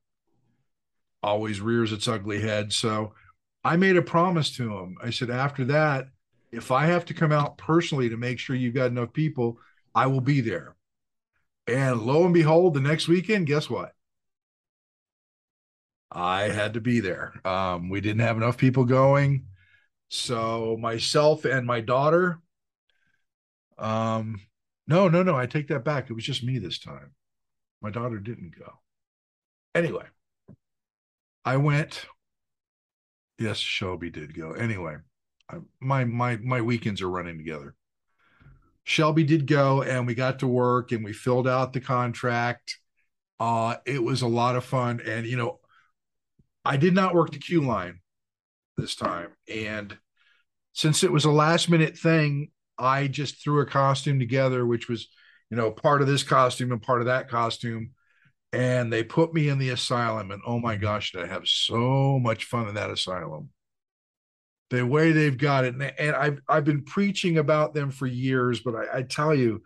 Always 1.23 1.61
rears 1.61 1.93
its 1.93 2.09
ugly 2.09 2.41
head. 2.41 2.73
So 2.73 3.15
I 3.65 3.77
made 3.77 3.97
a 3.97 4.03
promise 4.03 4.55
to 4.57 4.77
him. 4.77 4.97
I 5.03 5.11
said, 5.11 5.31
after 5.31 5.65
that, 5.67 6.09
if 6.53 6.71
I 6.71 6.87
have 6.87 7.05
to 7.07 7.15
come 7.15 7.33
out 7.33 7.59
personally 7.59 8.09
to 8.11 8.17
make 8.17 8.39
sure 8.39 8.55
you've 8.55 8.75
got 8.75 8.91
enough 8.91 9.13
people, 9.13 9.59
I 9.95 10.07
will 10.07 10.21
be 10.21 10.41
there. 10.41 10.77
And 11.67 12.03
lo 12.03 12.25
and 12.25 12.35
behold, 12.35 12.75
the 12.75 12.81
next 12.81 13.09
weekend, 13.09 13.47
guess 13.47 13.69
what? 13.69 13.93
I 16.13 16.43
had 16.43 16.75
to 16.75 16.81
be 16.81 17.01
there. 17.01 17.35
Um, 17.45 17.89
we 17.89 18.01
didn't 18.01 18.21
have 18.21 18.37
enough 18.37 18.57
people 18.57 18.85
going. 18.85 19.47
So 20.09 20.77
myself 20.81 21.45
and 21.45 21.67
my 21.67 21.81
daughter, 21.81 22.41
um, 23.79 24.41
no, 24.87 25.09
no, 25.09 25.23
no, 25.23 25.37
I 25.37 25.47
take 25.47 25.69
that 25.69 25.85
back. 25.85 26.09
It 26.09 26.15
was 26.15 26.25
just 26.25 26.45
me 26.45 26.59
this 26.59 26.79
time. 26.79 27.13
My 27.83 27.91
daughter 27.91 28.19
didn't 28.19 28.59
go. 28.59 28.73
Anyway, 29.75 30.05
I 31.45 31.57
went. 31.59 32.07
Yes, 33.39 33.59
Shelby 33.59 34.11
did 34.11 34.37
go. 34.37 34.53
Anyway, 34.53 34.97
I, 35.51 35.57
my 35.81 36.05
my 36.05 36.37
my 36.37 36.61
weekends 36.61 37.03
are 37.03 37.11
running 37.11 37.37
together. 37.37 37.75
Shelby 38.85 39.25
did 39.25 39.47
go, 39.47 39.83
and 39.83 40.07
we 40.07 40.15
got 40.15 40.39
to 40.39 40.47
work, 40.47 40.93
and 40.93 41.05
we 41.05 41.13
filled 41.13 41.49
out 41.49 41.73
the 41.73 41.81
contract. 41.81 42.79
Uh, 43.39 43.77
it 43.85 44.03
was 44.03 44.23
a 44.23 44.29
lot 44.29 44.57
of 44.57 44.65
fun, 44.65 45.01
and 45.05 45.27
you 45.27 45.37
know, 45.37 45.61
I 46.65 46.77
did 46.77 46.95
not 46.95 47.15
work 47.15 47.33
the 47.33 47.39
queue 47.39 47.61
line 47.61 48.01
this 48.77 48.95
time, 48.95 49.31
and 49.53 49.99
since 50.73 51.03
it 51.03 51.13
was 51.13 51.25
a 51.25 51.31
last 51.31 51.69
minute 51.69 51.99
thing, 51.99 52.51
I 52.79 53.09
just 53.09 53.43
threw 53.43 53.61
a 53.61 53.67
costume 53.67 54.19
together, 54.19 54.67
which 54.67 54.89
was, 54.89 55.09
you 55.51 55.57
know, 55.57 55.71
part 55.71 56.03
of 56.03 56.09
this 56.09 56.23
costume 56.23 56.73
and 56.73 56.83
part 56.83 57.01
of 57.01 57.07
that 57.07 57.29
costume. 57.29 57.91
And 58.53 58.93
they 58.93 59.03
put 59.03 59.35
me 59.35 59.49
in 59.49 59.59
the 59.59 59.71
asylum. 59.71 60.31
And 60.31 60.43
oh 60.47 60.59
my 60.59 60.77
gosh, 60.77 61.13
did 61.13 61.23
I 61.23 61.27
have 61.27 61.47
so 61.47 62.19
much 62.19 62.45
fun 62.45 62.69
in 62.69 62.75
that 62.75 62.91
asylum. 62.91 63.51
The 64.71 64.85
way 64.85 65.13
they've 65.13 65.37
got 65.37 65.65
it. 65.65 65.75
And, 65.75 65.83
and 65.83 66.17
I've, 66.17 66.41
I've 66.49 66.65
been 66.65 66.85
preaching 66.85 67.39
about 67.39 67.75
them 67.75 67.91
for 67.91 68.07
years, 68.07 68.61
but 68.61 68.75
I, 68.75 68.99
I 68.99 69.03
tell 69.03 69.35
you, 69.35 69.63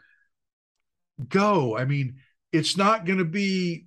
go. 1.28 1.76
I 1.76 1.84
mean, 1.84 2.16
it's 2.52 2.76
not 2.76 3.06
going 3.06 3.18
to 3.18 3.24
be 3.24 3.86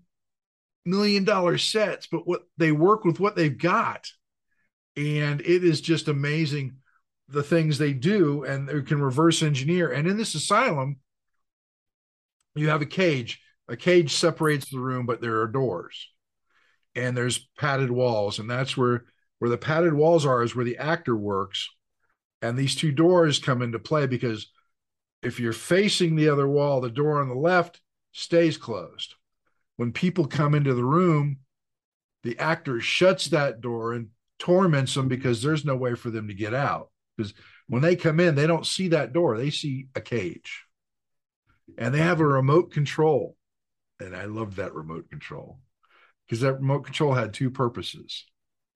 million 0.85 1.23
dollar 1.23 1.57
sets, 1.57 2.07
but 2.07 2.27
what 2.27 2.43
they 2.57 2.71
work 2.71 3.05
with 3.05 3.19
what 3.19 3.35
they've 3.35 3.57
got. 3.57 4.07
And 4.95 5.41
it 5.41 5.63
is 5.63 5.81
just 5.81 6.07
amazing 6.07 6.77
the 7.33 7.43
things 7.43 7.77
they 7.77 7.93
do 7.93 8.43
and 8.43 8.69
they 8.69 8.81
can 8.81 9.01
reverse 9.01 9.41
engineer. 9.41 9.91
And 9.91 10.07
in 10.07 10.17
this 10.17 10.35
asylum, 10.35 10.97
you 12.55 12.69
have 12.69 12.81
a 12.81 12.85
cage. 12.85 13.41
A 13.67 13.75
cage 13.75 14.13
separates 14.13 14.69
the 14.69 14.79
room, 14.79 15.05
but 15.05 15.19
there 15.19 15.41
are 15.41 15.47
doors 15.47 16.09
and 16.95 17.17
there's 17.17 17.49
padded 17.57 17.89
walls. 17.89 18.39
And 18.39 18.49
that's 18.49 18.77
where 18.77 19.05
where 19.39 19.49
the 19.49 19.57
padded 19.57 19.93
walls 19.93 20.25
are 20.25 20.43
is 20.43 20.55
where 20.55 20.63
the 20.63 20.77
actor 20.77 21.15
works. 21.15 21.67
And 22.41 22.57
these 22.57 22.75
two 22.75 22.91
doors 22.91 23.39
come 23.39 23.61
into 23.61 23.79
play 23.79 24.05
because 24.05 24.51
if 25.21 25.39
you're 25.39 25.53
facing 25.53 26.15
the 26.15 26.29
other 26.29 26.47
wall, 26.47 26.81
the 26.81 26.89
door 26.89 27.19
on 27.19 27.29
the 27.29 27.35
left 27.35 27.81
stays 28.11 28.57
closed. 28.57 29.15
When 29.75 29.91
people 29.91 30.27
come 30.27 30.53
into 30.53 30.73
the 30.73 30.85
room, 30.85 31.39
the 32.23 32.37
actor 32.37 32.79
shuts 32.79 33.27
that 33.27 33.59
door 33.59 33.93
and 33.93 34.09
torments 34.39 34.93
them 34.93 35.07
because 35.07 35.41
there's 35.41 35.65
no 35.65 35.75
way 35.75 35.95
for 35.95 36.09
them 36.09 36.27
to 36.27 36.33
get 36.33 36.53
out 36.53 36.89
because 37.17 37.33
when 37.67 37.81
they 37.81 37.95
come 37.95 38.19
in, 38.19 38.35
they 38.35 38.47
don't 38.47 38.65
see 38.65 38.89
that 38.89 39.13
door, 39.13 39.37
they 39.37 39.49
see 39.49 39.87
a 39.95 40.01
cage. 40.01 40.63
And 41.77 41.93
they 41.93 41.99
have 41.99 42.19
a 42.19 42.25
remote 42.25 42.71
control. 42.71 43.35
And 43.99 44.15
I 44.15 44.25
loved 44.25 44.57
that 44.57 44.73
remote 44.73 45.09
control 45.09 45.59
because 46.25 46.41
that 46.41 46.55
remote 46.55 46.85
control 46.85 47.13
had 47.13 47.33
two 47.33 47.49
purposes. 47.49 48.25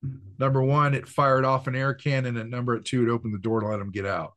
Mm-hmm. 0.06 0.18
Number 0.40 0.62
one, 0.62 0.94
it 0.94 1.08
fired 1.08 1.46
off 1.46 1.68
an 1.68 1.76
air 1.76 1.94
cannon, 1.94 2.38
and 2.38 2.52
number 2.52 2.80
two, 2.80 3.04
it 3.04 3.12
opened 3.12 3.34
the 3.34 3.40
door 3.40 3.62
to 3.62 3.68
let 3.68 3.78
them 3.78 3.92
get 3.92 4.06
out. 4.06 4.34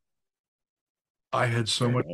I 1.33 1.47
had 1.47 1.69
so 1.69 1.91
much, 1.91 2.07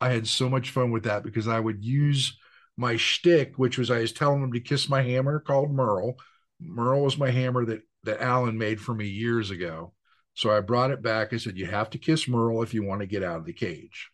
I 0.00 0.10
had 0.10 0.26
so 0.26 0.48
much 0.48 0.70
fun 0.70 0.90
with 0.90 1.04
that 1.04 1.22
because 1.22 1.46
I 1.46 1.60
would 1.60 1.84
use 1.84 2.36
my 2.76 2.96
shtick, 2.96 3.56
which 3.56 3.78
was 3.78 3.90
I 3.90 4.00
was 4.00 4.12
telling 4.12 4.40
them 4.40 4.52
to 4.52 4.60
kiss 4.60 4.88
my 4.88 5.02
hammer 5.02 5.38
called 5.38 5.70
Merle. 5.70 6.16
Merle 6.60 7.02
was 7.02 7.18
my 7.18 7.30
hammer 7.30 7.64
that 7.66 7.82
that 8.04 8.20
Alan 8.20 8.58
made 8.58 8.80
for 8.80 8.94
me 8.94 9.06
years 9.06 9.50
ago, 9.50 9.92
so 10.38 10.52
I 10.52 10.60
brought 10.60 10.92
it 10.92 11.02
back. 11.02 11.32
I 11.32 11.36
said, 11.36 11.58
You 11.58 11.66
have 11.66 11.90
to 11.90 11.98
kiss 11.98 12.28
Merle 12.28 12.62
if 12.62 12.72
you 12.72 12.84
want 12.84 13.00
to 13.00 13.08
get 13.08 13.24
out 13.24 13.38
of 13.38 13.44
the 13.44 13.52
cage. 13.52 14.08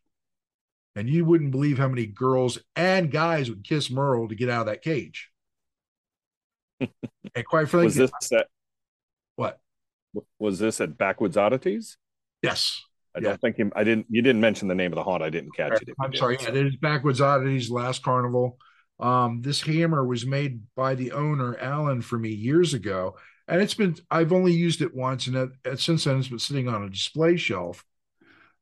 And 0.96 1.06
you 1.06 1.22
wouldn't 1.22 1.50
believe 1.50 1.76
how 1.76 1.88
many 1.88 2.06
girls 2.06 2.58
and 2.74 3.10
guys 3.10 3.50
would 3.50 3.62
kiss 3.62 3.90
Merle 3.90 4.28
to 4.28 4.34
get 4.34 4.48
out 4.48 4.62
of 4.62 4.66
that 4.68 4.80
cage. 4.80 5.28
and 6.80 6.90
quite 7.44 7.68
frankly, 7.68 7.84
was 7.84 7.96
this 7.96 8.32
at, 8.32 8.46
what 9.36 9.60
was 10.38 10.58
this 10.58 10.80
at 10.80 10.96
Backwoods 10.96 11.36
Oddities? 11.36 11.98
Yes. 12.40 12.80
I 13.14 13.20
don't 13.20 13.38
think 13.38 13.58
you, 13.58 13.70
I 13.76 13.84
didn't. 13.84 14.06
You 14.08 14.22
didn't 14.22 14.40
mention 14.40 14.66
the 14.66 14.74
name 14.74 14.92
of 14.92 14.96
the 14.96 15.04
haunt. 15.04 15.22
I 15.22 15.28
didn't 15.28 15.54
catch 15.54 15.82
it. 15.82 15.88
I'm 16.00 16.14
sorry. 16.14 16.38
Yeah, 16.40 16.48
it 16.48 16.56
is 16.56 16.76
Backwoods 16.76 17.20
Oddities 17.20 17.70
last 17.70 18.02
carnival. 18.02 18.56
Um, 18.98 19.42
this 19.42 19.60
hammer 19.60 20.04
was 20.06 20.24
made 20.24 20.62
by 20.74 20.94
the 20.94 21.12
owner 21.12 21.54
Alan 21.58 22.00
for 22.00 22.18
me 22.18 22.30
years 22.30 22.72
ago, 22.72 23.16
and 23.48 23.60
it's 23.60 23.74
been 23.74 23.96
I've 24.10 24.32
only 24.32 24.52
used 24.52 24.80
it 24.80 24.94
once, 24.94 25.26
and 25.26 25.50
it, 25.64 25.78
since 25.78 26.04
then 26.04 26.18
it's 26.18 26.28
been 26.28 26.38
sitting 26.38 26.68
on 26.68 26.84
a 26.84 26.90
display 26.90 27.36
shelf. 27.36 27.84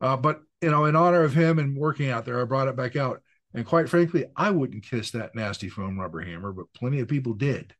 Uh, 0.00 0.16
but 0.16 0.42
you 0.60 0.70
know, 0.70 0.84
in 0.84 0.96
honor 0.96 1.22
of 1.22 1.34
him 1.34 1.58
and 1.58 1.76
working 1.76 2.10
out 2.10 2.24
there, 2.24 2.40
I 2.40 2.44
brought 2.44 2.68
it 2.68 2.76
back 2.76 2.96
out. 2.96 3.22
And 3.54 3.66
quite 3.66 3.88
frankly, 3.88 4.24
I 4.34 4.50
wouldn't 4.50 4.84
kiss 4.84 5.10
that 5.10 5.34
nasty 5.34 5.68
foam 5.68 5.98
rubber 6.00 6.20
hammer, 6.20 6.52
but 6.52 6.72
plenty 6.74 7.00
of 7.00 7.08
people 7.08 7.34
did. 7.34 7.74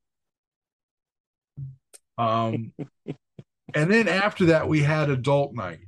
Um, 2.19 2.73
and 3.75 3.91
then 3.91 4.07
after 4.07 4.47
that, 4.47 4.69
we 4.69 4.83
had 4.83 5.11
adult 5.11 5.55
night, 5.55 5.81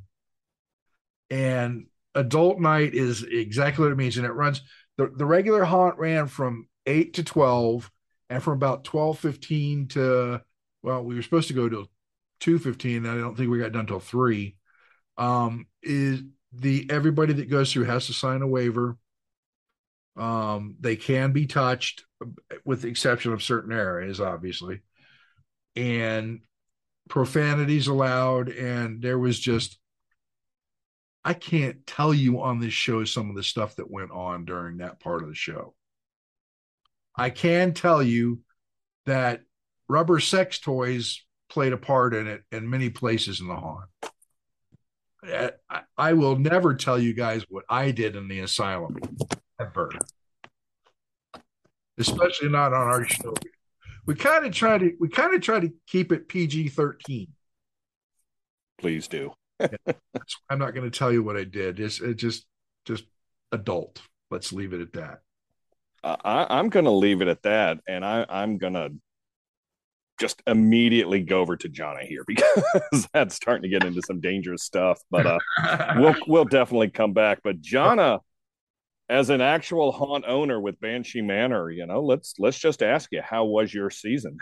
and 1.30 1.86
adult 2.14 2.60
night 2.60 2.94
is 2.94 3.22
exactly 3.22 3.84
what 3.84 3.92
it 3.92 3.96
means, 3.96 4.16
and 4.16 4.26
it 4.26 4.32
runs 4.32 4.62
the 4.96 5.12
the 5.14 5.26
regular 5.26 5.64
haunt 5.64 5.98
ran 5.98 6.26
from 6.26 6.66
eight 6.86 7.14
to 7.14 7.22
twelve, 7.22 7.90
and 8.30 8.42
from 8.42 8.54
about 8.54 8.84
twelve 8.84 9.18
fifteen 9.18 9.86
to 9.88 10.40
well, 10.84 11.02
we 11.02 11.14
were 11.14 11.22
supposed 11.22 11.48
to 11.48 11.54
go 11.54 11.66
to 11.66 11.88
two 12.40 12.58
fifteen. 12.58 13.06
I 13.06 13.16
don't 13.16 13.34
think 13.34 13.50
we 13.50 13.58
got 13.58 13.72
done 13.72 13.86
till 13.86 14.00
three. 14.00 14.56
Um, 15.16 15.66
is 15.82 16.22
the 16.52 16.86
everybody 16.90 17.32
that 17.32 17.48
goes 17.48 17.72
through 17.72 17.84
has 17.84 18.06
to 18.06 18.12
sign 18.12 18.42
a 18.42 18.46
waiver. 18.46 18.98
Um, 20.16 20.76
they 20.78 20.96
can 20.96 21.32
be 21.32 21.46
touched, 21.46 22.04
with 22.66 22.82
the 22.82 22.88
exception 22.88 23.32
of 23.32 23.42
certain 23.42 23.72
areas, 23.72 24.20
obviously, 24.20 24.82
and 25.74 26.40
profanities 27.08 27.86
allowed. 27.86 28.50
And 28.50 29.00
there 29.00 29.18
was 29.18 29.40
just, 29.40 29.78
I 31.24 31.32
can't 31.32 31.86
tell 31.86 32.12
you 32.12 32.42
on 32.42 32.60
this 32.60 32.74
show 32.74 33.04
some 33.04 33.30
of 33.30 33.36
the 33.36 33.42
stuff 33.42 33.76
that 33.76 33.90
went 33.90 34.10
on 34.10 34.44
during 34.44 34.76
that 34.76 35.00
part 35.00 35.22
of 35.22 35.30
the 35.30 35.34
show. 35.34 35.74
I 37.16 37.30
can 37.30 37.72
tell 37.72 38.02
you 38.02 38.40
that 39.06 39.40
rubber 39.88 40.20
sex 40.20 40.58
toys 40.58 41.24
played 41.48 41.72
a 41.72 41.76
part 41.76 42.14
in 42.14 42.26
it 42.26 42.42
in 42.50 42.68
many 42.68 42.90
places 42.90 43.40
in 43.40 43.48
the 43.48 43.56
haunt. 43.56 43.88
I, 45.24 45.82
I 45.96 46.12
will 46.12 46.36
never 46.36 46.74
tell 46.74 46.98
you 46.98 47.14
guys 47.14 47.44
what 47.48 47.64
I 47.68 47.90
did 47.90 48.16
in 48.16 48.28
the 48.28 48.40
asylum 48.40 48.96
ever, 49.58 49.90
especially 51.98 52.50
not 52.50 52.72
on 52.74 52.88
our 52.88 53.04
show. 53.04 53.34
We 54.06 54.14
kind 54.14 54.44
of 54.44 54.52
try 54.52 54.76
to 54.76 54.92
we 55.00 55.08
kind 55.08 55.34
of 55.34 55.40
try 55.40 55.60
to 55.60 55.72
keep 55.86 56.12
it 56.12 56.28
PG 56.28 56.68
thirteen. 56.68 57.28
Please 58.78 59.08
do. 59.08 59.32
I'm 59.60 60.58
not 60.58 60.74
going 60.74 60.90
to 60.90 60.96
tell 60.96 61.12
you 61.12 61.22
what 61.22 61.36
I 61.36 61.44
did. 61.44 61.80
It's 61.80 62.00
it 62.00 62.14
just 62.14 62.44
just 62.84 63.04
adult. 63.50 64.02
Let's 64.30 64.52
leave 64.52 64.74
it 64.74 64.80
at 64.80 64.92
that. 64.94 65.20
I, 66.02 66.46
I'm 66.50 66.68
going 66.68 66.84
to 66.84 66.90
leave 66.90 67.22
it 67.22 67.28
at 67.28 67.42
that, 67.44 67.78
and 67.88 68.04
I, 68.04 68.26
I'm 68.28 68.58
going 68.58 68.74
to 68.74 68.92
just 70.18 70.42
immediately 70.46 71.22
go 71.22 71.40
over 71.40 71.56
to 71.56 71.68
Jonna 71.68 72.02
here 72.02 72.24
because 72.26 73.08
that's 73.12 73.34
starting 73.34 73.62
to 73.62 73.68
get 73.68 73.84
into 73.84 74.02
some 74.06 74.20
dangerous 74.20 74.62
stuff. 74.62 75.00
But 75.10 75.26
uh, 75.26 75.38
we'll 75.96 76.16
we'll 76.26 76.44
definitely 76.44 76.90
come 76.90 77.12
back. 77.12 77.40
But 77.42 77.60
Jonna, 77.60 78.20
as 79.08 79.30
an 79.30 79.40
actual 79.40 79.92
haunt 79.92 80.24
owner 80.26 80.60
with 80.60 80.80
Banshee 80.80 81.22
Manor, 81.22 81.70
you 81.70 81.86
know, 81.86 82.00
let's 82.02 82.34
let's 82.38 82.58
just 82.58 82.82
ask 82.82 83.10
you, 83.12 83.22
how 83.22 83.44
was 83.44 83.72
your 83.72 83.90
season? 83.90 84.38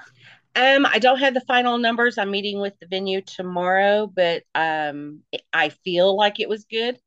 Um, 0.54 0.84
I 0.84 0.98
don't 0.98 1.18
have 1.18 1.34
the 1.34 1.40
final 1.40 1.78
numbers. 1.78 2.18
I'm 2.18 2.30
meeting 2.30 2.60
with 2.60 2.74
the 2.78 2.86
venue 2.86 3.22
tomorrow, 3.22 4.06
but 4.06 4.42
um, 4.54 5.20
I 5.52 5.70
feel 5.70 6.14
like 6.14 6.40
it 6.40 6.48
was 6.48 6.64
good. 6.64 6.98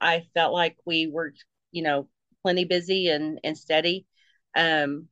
I 0.00 0.24
felt 0.34 0.52
like 0.52 0.76
we 0.84 1.08
were, 1.08 1.34
you 1.72 1.82
know, 1.82 2.08
plenty 2.42 2.64
busy 2.64 3.08
and 3.08 3.40
and 3.42 3.58
steady. 3.58 4.06
Um, 4.56 5.08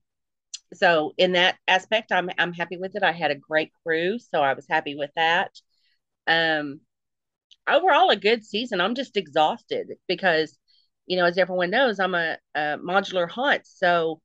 so 0.75 1.15
in 1.19 1.33
that 1.33 1.57
aspect, 1.69 2.13
I'm 2.13 2.31
I'm 2.39 2.53
happy 2.53 2.77
with 2.77 2.97
it. 2.97 3.03
I 3.03 3.13
had 3.13 3.31
a 3.31 3.37
great 3.37 3.73
crew, 3.85 4.19
so 4.19 4.41
I 4.41 4.55
was 4.55 4.67
happy 4.69 4.95
with 4.95 5.11
that. 5.17 5.53
Um, 6.27 6.81
overall, 7.69 8.11
a 8.11 8.17
good 8.17 8.45
season. 8.45 8.81
I'm 8.81 8.95
just 8.95 9.17
exhausted 9.17 9.95
because, 10.09 10.57
you 11.07 11.17
know, 11.17 11.25
as 11.27 11.39
everyone 11.39 11.71
knows, 11.71 12.01
I'm 12.01 12.15
a, 12.15 12.39
a 12.55 12.79
modular 12.79 13.29
haunt. 13.29 13.67
So, 13.67 14.21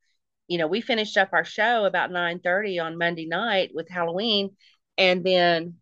you 0.48 0.58
know, 0.58 0.68
we 0.68 0.82
finished 0.82 1.18
up 1.18 1.30
our 1.34 1.46
show 1.46 1.86
about 1.86 2.12
9:30 2.12 2.80
on 2.80 2.98
Monday 2.98 3.28
night 3.28 3.72
with 3.74 3.90
Halloween, 3.90 4.56
and 4.98 5.24
then 5.24 5.76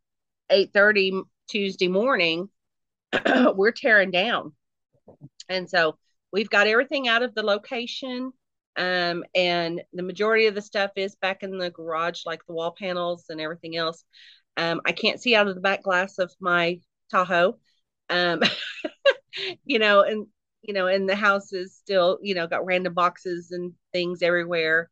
8:30 0.49 1.23
Tuesday 1.49 1.87
morning, 1.87 2.49
we're 3.55 3.71
tearing 3.71 4.11
down. 4.11 4.53
And 5.49 5.69
so 5.69 5.97
we've 6.31 6.49
got 6.49 6.67
everything 6.67 7.07
out 7.07 7.23
of 7.23 7.35
the 7.35 7.43
location. 7.43 8.31
Um, 8.77 9.23
and 9.33 9.81
the 9.93 10.03
majority 10.03 10.47
of 10.47 10.55
the 10.55 10.61
stuff 10.61 10.91
is 10.95 11.15
back 11.15 11.43
in 11.43 11.57
the 11.57 11.69
garage, 11.69 12.25
like 12.25 12.45
the 12.45 12.53
wall 12.53 12.75
panels 12.77 13.25
and 13.29 13.39
everything 13.39 13.77
else. 13.77 14.03
Um, 14.57 14.81
I 14.85 14.91
can't 14.91 15.21
see 15.21 15.35
out 15.35 15.47
of 15.47 15.55
the 15.55 15.61
back 15.61 15.83
glass 15.83 16.17
of 16.19 16.33
my 16.39 16.79
Tahoe. 17.11 17.57
Um, 18.09 18.41
you 19.65 19.79
know, 19.79 20.01
and 20.01 20.27
you 20.61 20.73
know, 20.73 20.87
and 20.87 21.07
the 21.07 21.15
house 21.15 21.53
is 21.53 21.75
still, 21.75 22.17
you 22.21 22.33
know, 22.33 22.47
got 22.47 22.65
random 22.65 22.93
boxes 22.93 23.51
and 23.51 23.73
things 23.93 24.21
everywhere. 24.21 24.89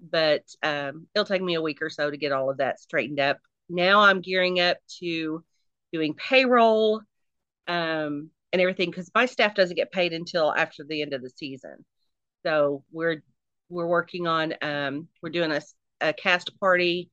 But 0.00 0.44
um, 0.62 1.06
it'll 1.14 1.26
take 1.26 1.42
me 1.42 1.54
a 1.54 1.62
week 1.62 1.82
or 1.82 1.90
so 1.90 2.10
to 2.10 2.16
get 2.16 2.32
all 2.32 2.50
of 2.50 2.58
that 2.58 2.80
straightened 2.80 3.18
up. 3.18 3.38
Now 3.68 4.00
I'm 4.02 4.20
gearing 4.20 4.60
up 4.60 4.76
to 5.00 5.42
doing 5.92 6.14
payroll 6.14 7.00
um, 7.66 8.30
and 8.52 8.62
everything 8.62 8.90
because 8.90 9.10
my 9.14 9.26
staff 9.26 9.54
doesn't 9.54 9.76
get 9.76 9.90
paid 9.90 10.12
until 10.12 10.54
after 10.54 10.84
the 10.84 11.02
end 11.02 11.12
of 11.14 11.22
the 11.22 11.30
season. 11.30 11.84
So 12.46 12.84
we're 12.92 13.24
we're 13.68 13.88
working 13.88 14.28
on 14.28 14.54
um, 14.62 15.08
we're 15.20 15.30
doing 15.30 15.50
a, 15.50 15.60
a 16.00 16.12
cast 16.12 16.60
party 16.60 17.10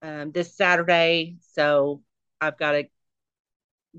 um, 0.00 0.30
this 0.30 0.56
Saturday. 0.56 1.38
So 1.54 2.02
I've 2.40 2.56
got 2.56 2.72
to 2.72 2.84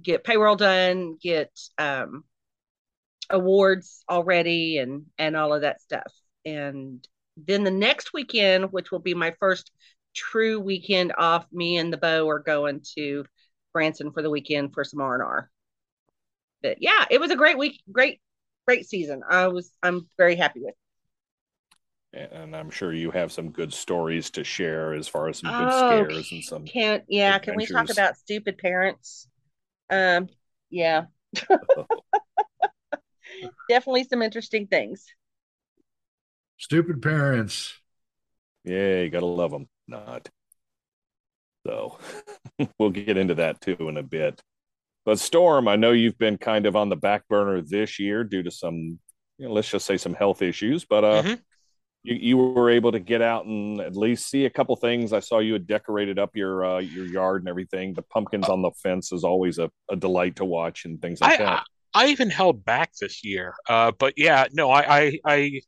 get 0.01 0.23
payroll 0.23 0.55
done, 0.55 1.17
get 1.21 1.51
um, 1.77 2.23
awards 3.29 4.05
already, 4.09 4.77
and 4.77 5.07
and 5.17 5.35
all 5.35 5.53
of 5.53 5.63
that 5.63 5.81
stuff. 5.81 6.13
And 6.45 7.05
then 7.35 7.65
the 7.65 7.71
next 7.71 8.13
weekend, 8.13 8.71
which 8.71 8.93
will 8.93 8.99
be 8.99 9.13
my 9.13 9.31
first 9.41 9.71
true 10.15 10.61
weekend 10.61 11.11
off, 11.17 11.45
me 11.51 11.75
and 11.75 11.91
the 11.91 11.97
beau 11.97 12.29
are 12.29 12.39
going 12.39 12.79
to 12.95 13.25
Branson 13.73 14.13
for 14.13 14.21
the 14.21 14.29
weekend 14.29 14.73
for 14.73 14.85
some 14.85 15.01
R 15.01 15.15
and 15.15 15.23
R. 15.23 15.51
But 16.61 16.77
yeah, 16.79 17.03
it 17.11 17.19
was 17.19 17.31
a 17.31 17.35
great 17.35 17.57
week, 17.57 17.81
great, 17.91 18.21
great 18.65 18.87
season. 18.87 19.23
I 19.29 19.47
was 19.47 19.71
I'm 19.83 20.07
very 20.17 20.35
happy 20.35 20.61
with. 20.61 20.75
And 22.13 22.55
I'm 22.55 22.71
sure 22.71 22.93
you 22.93 23.11
have 23.11 23.31
some 23.31 23.51
good 23.51 23.73
stories 23.73 24.29
to 24.31 24.43
share 24.43 24.93
as 24.93 25.07
far 25.07 25.27
as 25.27 25.37
some 25.37 25.51
good 25.51 25.71
Oh, 25.71 25.73
scares 25.73 26.31
and 26.31 26.43
some. 26.43 26.71
Can't 26.71 27.03
yeah, 27.07 27.37
can 27.39 27.55
we 27.55 27.67
talk 27.67 27.89
about 27.89 28.17
stupid 28.17 28.57
parents? 28.57 29.27
Um, 29.89 30.29
yeah. 30.69 31.05
Definitely 33.67 34.05
some 34.05 34.21
interesting 34.21 34.67
things. 34.67 35.05
Stupid 36.57 37.01
parents. 37.01 37.79
Yeah, 38.65 39.01
you 39.01 39.09
gotta 39.11 39.25
love 39.27 39.51
them. 39.51 39.69
Not. 39.87 40.29
So 41.65 41.97
we'll 42.79 42.91
get 42.91 43.17
into 43.17 43.35
that 43.35 43.61
too 43.61 43.77
in 43.79 43.97
a 43.97 44.03
bit. 44.03 44.41
But 45.05 45.19
Storm, 45.19 45.67
I 45.67 45.75
know 45.75 45.91
you've 45.91 46.17
been 46.17 46.37
kind 46.37 46.65
of 46.65 46.75
on 46.75 46.89
the 46.89 46.95
back 46.95 47.27
burner 47.27 47.61
this 47.61 47.99
year 47.99 48.23
due 48.23 48.43
to 48.43 48.51
some, 48.51 48.99
you 49.37 49.47
know, 49.47 49.53
let's 49.53 49.69
just 49.69 49.85
say 49.85 49.97
some 49.97 50.15
health 50.15 50.41
issues. 50.41 50.83
But 50.85 51.03
uh, 51.03 51.21
Mhm. 51.23 51.39
you 52.03 52.15
you 52.15 52.37
were 52.37 52.69
able 52.69 52.91
to 52.91 52.99
get 52.99 53.21
out 53.21 53.45
and 53.45 53.79
at 53.79 53.95
least 53.95 54.29
see 54.29 54.45
a 54.45 54.49
couple 54.49 54.75
things. 54.75 55.13
I 55.13 55.19
saw 55.19 55.39
you 55.39 55.53
had 55.53 55.67
decorated 55.67 56.17
up 56.17 56.35
your 56.35 56.65
uh, 56.65 56.79
your 56.79 57.05
yard 57.05 57.41
and 57.41 57.49
everything. 57.49 57.93
The 57.93 58.01
pumpkins 58.01 58.49
on 58.49 58.61
the 58.61 58.71
fence 58.83 59.11
is 59.11 59.23
always 59.23 59.59
a, 59.59 59.69
a 59.89 59.95
delight 59.95 60.37
to 60.37 60.45
watch 60.45 60.85
and 60.85 61.01
things 61.01 61.21
like 61.21 61.39
I, 61.39 61.43
that. 61.43 61.59
I 61.59 61.63
I 61.95 62.07
even 62.07 62.29
held 62.29 62.65
back 62.65 62.91
this 62.99 63.23
year. 63.23 63.55
Uh, 63.69 63.91
but 63.97 64.15
yeah, 64.17 64.47
no, 64.51 64.69
I, 64.69 64.99
I, 64.99 65.19
I, 65.25 65.61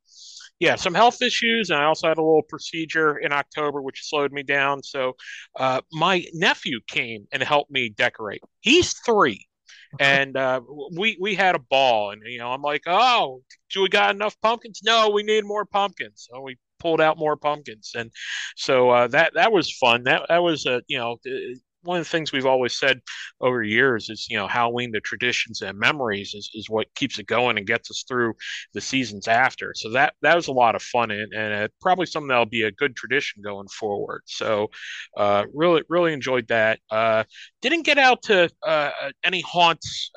yeah, 0.60 0.76
some 0.76 0.94
health 0.94 1.22
issues, 1.22 1.70
and 1.70 1.80
I 1.80 1.86
also 1.86 2.08
had 2.08 2.18
a 2.18 2.24
little 2.24 2.42
procedure 2.42 3.18
in 3.18 3.32
October, 3.32 3.82
which 3.82 4.08
slowed 4.08 4.32
me 4.32 4.44
down. 4.44 4.82
So, 4.84 5.14
uh, 5.56 5.82
my 5.92 6.26
nephew 6.34 6.80
came 6.88 7.28
and 7.32 7.44
helped 7.44 7.72
me 7.72 7.90
decorate. 7.90 8.42
He's 8.62 8.94
three, 9.06 9.48
and 10.00 10.36
uh, 10.36 10.62
we 10.96 11.18
we 11.20 11.36
had 11.36 11.56
a 11.56 11.60
ball, 11.60 12.12
and 12.12 12.22
you 12.26 12.40
know, 12.40 12.52
I'm 12.52 12.62
like, 12.64 12.84
oh, 12.88 13.42
do 13.72 13.82
we 13.84 13.90
got 13.90 14.16
enough 14.16 14.40
pumpkins? 14.42 14.82
No, 14.84 15.10
we 15.10 15.24
need 15.24 15.46
more 15.46 15.66
pumpkins. 15.66 16.28
So 16.32 16.42
we 16.42 16.58
pulled 16.80 17.02
out 17.02 17.18
more 17.18 17.38
pumpkins, 17.38 17.92
and 17.96 18.12
so 18.56 18.90
uh, 18.90 19.08
that 19.10 19.34
that 19.36 19.52
was 19.52 19.72
fun. 19.72 20.04
That 20.04 20.24
that 20.30 20.44
was 20.44 20.66
a 20.66 20.82
you 20.88 20.98
know. 20.98 21.18
Uh, 21.88 21.92
one 21.92 22.00
of 22.00 22.06
the 22.06 22.10
things 22.10 22.32
we've 22.32 22.46
always 22.46 22.78
said 22.78 23.02
over 23.42 23.64
years 23.64 24.10
is, 24.10 24.28
you 24.30 24.38
know, 24.38 24.48
Halloween, 24.48 24.92
the 24.92 25.00
traditions 25.02 25.62
and 25.62 25.78
memories 25.78 26.34
is, 26.34 26.50
is 26.54 26.70
what 26.70 26.94
keeps 26.96 27.20
it 27.20 27.28
going 27.28 27.58
and 27.58 27.66
gets 27.66 27.90
us 27.92 28.04
through 28.08 28.34
the 28.74 28.82
seasons 28.82 29.28
after. 29.28 29.74
So 29.76 29.92
that 29.92 30.14
that 30.22 30.36
was 30.36 30.48
a 30.48 30.54
lot 30.54 30.76
of 30.76 30.82
fun 30.82 31.12
and, 31.12 31.34
and 31.34 31.54
uh, 31.54 31.68
probably 31.82 32.06
something 32.06 32.28
that'll 32.28 32.46
be 32.46 32.64
a 32.64 32.72
good 32.72 32.96
tradition 32.96 33.42
going 33.44 33.68
forward. 33.68 34.22
So 34.26 34.70
uh, 35.16 35.46
really 35.54 35.84
really 35.90 36.14
enjoyed 36.14 36.48
that. 36.50 36.80
Uh, 36.90 37.24
didn't 37.62 37.84
get 37.84 37.98
out 37.98 38.22
to 38.24 38.50
uh, 38.66 38.92
any 39.24 39.42
haunts. 39.42 40.12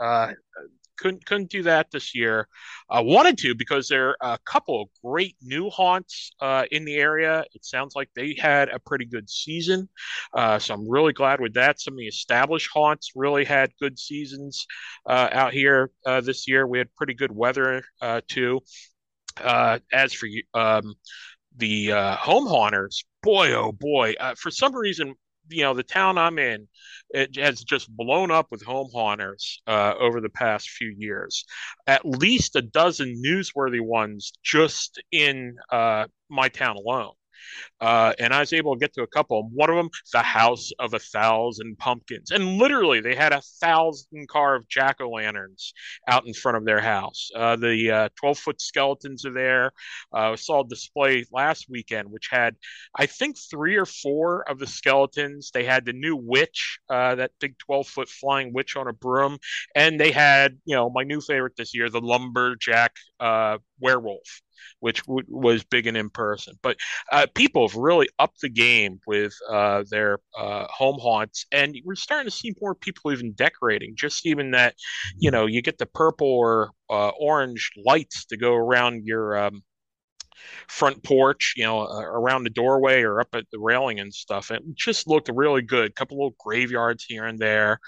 Uh, 1.01 1.03
couldn't 1.03 1.27
couldn't 1.27 1.51
do 1.51 1.63
that 1.63 1.91
this 1.91 2.15
year. 2.15 2.49
I 2.91 3.01
wanted 3.01 3.39
to 3.39 3.55
because 3.55 3.89
there 3.89 4.17
are 4.21 4.35
a 4.35 4.39
couple 4.45 4.83
of 4.83 4.89
great 5.05 5.37
new 5.43 5.71
haunts 5.71 6.33
uh, 6.41 6.65
in 6.71 6.85
the 6.85 6.97
area. 6.97 7.45
It 7.55 7.65
sounds 7.65 7.95
like 7.97 8.11
they 8.15 8.37
had 8.39 8.69
a 8.69 8.79
pretty 8.79 9.07
good 9.07 9.29
season, 9.29 9.89
uh, 10.35 10.59
so 10.59 10.75
I'm 10.75 10.89
really 10.89 11.13
glad 11.13 11.41
with 11.41 11.55
that. 11.55 11.81
Some 11.81 11.95
of 11.95 11.99
the 11.99 12.07
established 12.07 12.71
haunts 12.73 13.13
really 13.15 13.45
had 13.45 13.71
good 13.81 13.99
seasons 13.99 14.67
uh, 15.07 15.29
out 15.33 15.53
here 15.53 15.91
uh, 16.07 16.21
this 16.21 16.47
year. 16.49 16.67
We 16.67 16.79
had 16.79 16.95
pretty 16.97 17.15
good 17.15 17.33
weather 17.33 17.83
uh, 18.01 18.21
too. 18.29 18.61
Uh, 19.43 19.79
as 19.93 20.13
for 20.13 20.29
um, 20.55 20.95
the 21.57 21.93
uh, 21.93 22.17
home 22.17 22.47
haunters, 22.47 23.05
boy, 23.23 23.53
oh 23.53 23.73
boy, 23.73 24.15
uh, 24.21 24.35
for 24.37 24.51
some 24.51 24.75
reason, 24.75 25.15
you 25.51 25.63
know, 25.63 25.75
the 25.75 25.83
town 25.83 26.19
I'm 26.19 26.39
in, 26.39 26.69
it 27.11 27.37
has 27.37 27.63
just 27.63 27.95
blown 27.95 28.31
up 28.31 28.47
with 28.51 28.63
home 28.63 28.89
haunters 28.93 29.61
uh, 29.67 29.95
over 29.99 30.21
the 30.21 30.29
past 30.31 30.71
few 30.71 30.95
years. 30.97 31.45
At 31.87 32.05
least 32.05 32.57
a 32.57 32.63
dozen 32.63 33.21
newsworthy 33.25 33.81
ones 33.81 34.33
just 34.43 35.03
in 35.11 35.57
uh, 35.71 36.07
my 36.29 36.49
town 36.49 36.77
alone. 36.77 37.13
Uh, 37.81 38.13
and 38.19 38.33
I 38.33 38.41
was 38.41 38.53
able 38.53 38.75
to 38.75 38.81
get 38.81 38.95
to 38.95 39.03
a 39.03 39.07
couple. 39.07 39.49
One 39.53 39.71
of 39.71 39.77
them, 39.77 39.91
the 40.13 40.23
House 40.23 40.71
of 40.79 40.95
a 40.95 40.99
Thousand 40.99 41.79
Pumpkins, 41.79 42.31
and 42.31 42.59
literally 42.59 43.01
they 43.01 43.15
had 43.15 43.33
a 43.33 43.43
thousand 43.61 44.29
carved 44.29 44.67
jack 44.69 45.01
o' 45.01 45.11
lanterns 45.11 45.73
out 46.09 46.27
in 46.27 46.35
front 46.35 46.59
of 46.59 46.65
their 46.65 46.81
house. 46.81 47.31
Uh, 47.35 47.57
the 47.57 48.11
twelve 48.17 48.39
foot 48.39 48.61
skeletons 48.61 49.25
are 49.25 49.33
there. 49.33 49.73
Uh, 50.13 50.37
saw 50.37 50.61
a 50.61 50.69
display 50.69 51.25
last 51.33 51.67
weekend 51.69 52.11
which 52.11 52.29
had, 52.31 52.57
I 52.95 53.07
think, 53.07 53.37
three 53.39 53.77
or 53.77 53.87
four 53.87 54.49
of 54.49 54.59
the 54.59 54.67
skeletons. 54.67 55.51
They 55.53 55.65
had 55.65 55.85
the 55.85 55.93
new 55.93 56.17
witch, 56.17 56.79
uh, 56.89 57.15
that 57.17 57.33
big 57.41 57.59
twelve 57.59 57.87
foot 57.87 58.09
flying 58.09 58.53
witch 58.53 58.77
on 58.77 58.89
a 58.89 58.93
broom, 58.93 59.39
and 59.75 59.99
they 59.99 60.11
had, 60.11 60.59
you 60.65 60.75
know, 60.75 60.91
my 60.91 61.03
new 61.03 61.21
favorite 61.21 61.57
this 61.57 61.75
year, 61.75 61.89
the 61.91 62.01
lumberjack 62.01 62.95
uh, 63.19 63.59
werewolf 63.81 64.43
which 64.81 65.03
w- 65.05 65.27
was 65.29 65.65
big 65.65 65.87
and 65.87 65.97
in 65.97 66.11
person. 66.11 66.55
But 66.63 66.77
uh, 67.13 67.27
people 67.35 67.67
have 67.69 67.77
really 67.77 68.09
upped 68.19 68.41
the 68.41 68.49
game 68.49 69.01
with 69.07 69.35
uh, 69.49 69.85
their 69.91 70.19
uh, 70.39 70.67
home 70.69 70.99
haunts, 71.01 71.47
and 71.53 71.77
we're 71.85 71.95
starting 71.95 72.31
to 72.31 72.37
see 72.37 72.55
more 72.61 72.75
people 72.75 73.13
even 73.13 73.33
decorating. 73.33 73.95
Just 73.97 74.27
even 74.27 74.53
that, 74.53 74.75
you 75.19 75.31
know, 75.31 75.47
you 75.47 75.63
get 75.63 75.79
the 75.79 75.87
purple 75.87 76.29
or 76.29 76.71
uh, 76.89 77.11
orange 77.11 77.71
lights 77.85 78.27
to 78.27 78.37
go 78.37 78.55
around 78.55 79.07
your. 79.07 79.37
Um, 79.39 79.63
front 80.69 81.03
porch, 81.03 81.55
you 81.57 81.65
know, 81.65 81.81
uh, 81.83 82.01
around 82.01 82.45
the 82.45 82.51
doorway 82.51 83.03
or 83.03 83.21
up 83.21 83.35
at 83.35 83.45
the 83.53 83.59
railing 83.59 84.01
and 84.01 84.13
stuff. 84.13 84.51
It 84.51 84.63
just 84.75 85.07
looked 85.09 85.29
really 85.33 85.63
good. 85.63 85.91
A 85.91 85.93
couple 85.93 86.17
little 86.19 86.37
graveyards 86.39 87.05
here 87.05 87.25
and 87.25 87.39
there, 87.39 87.79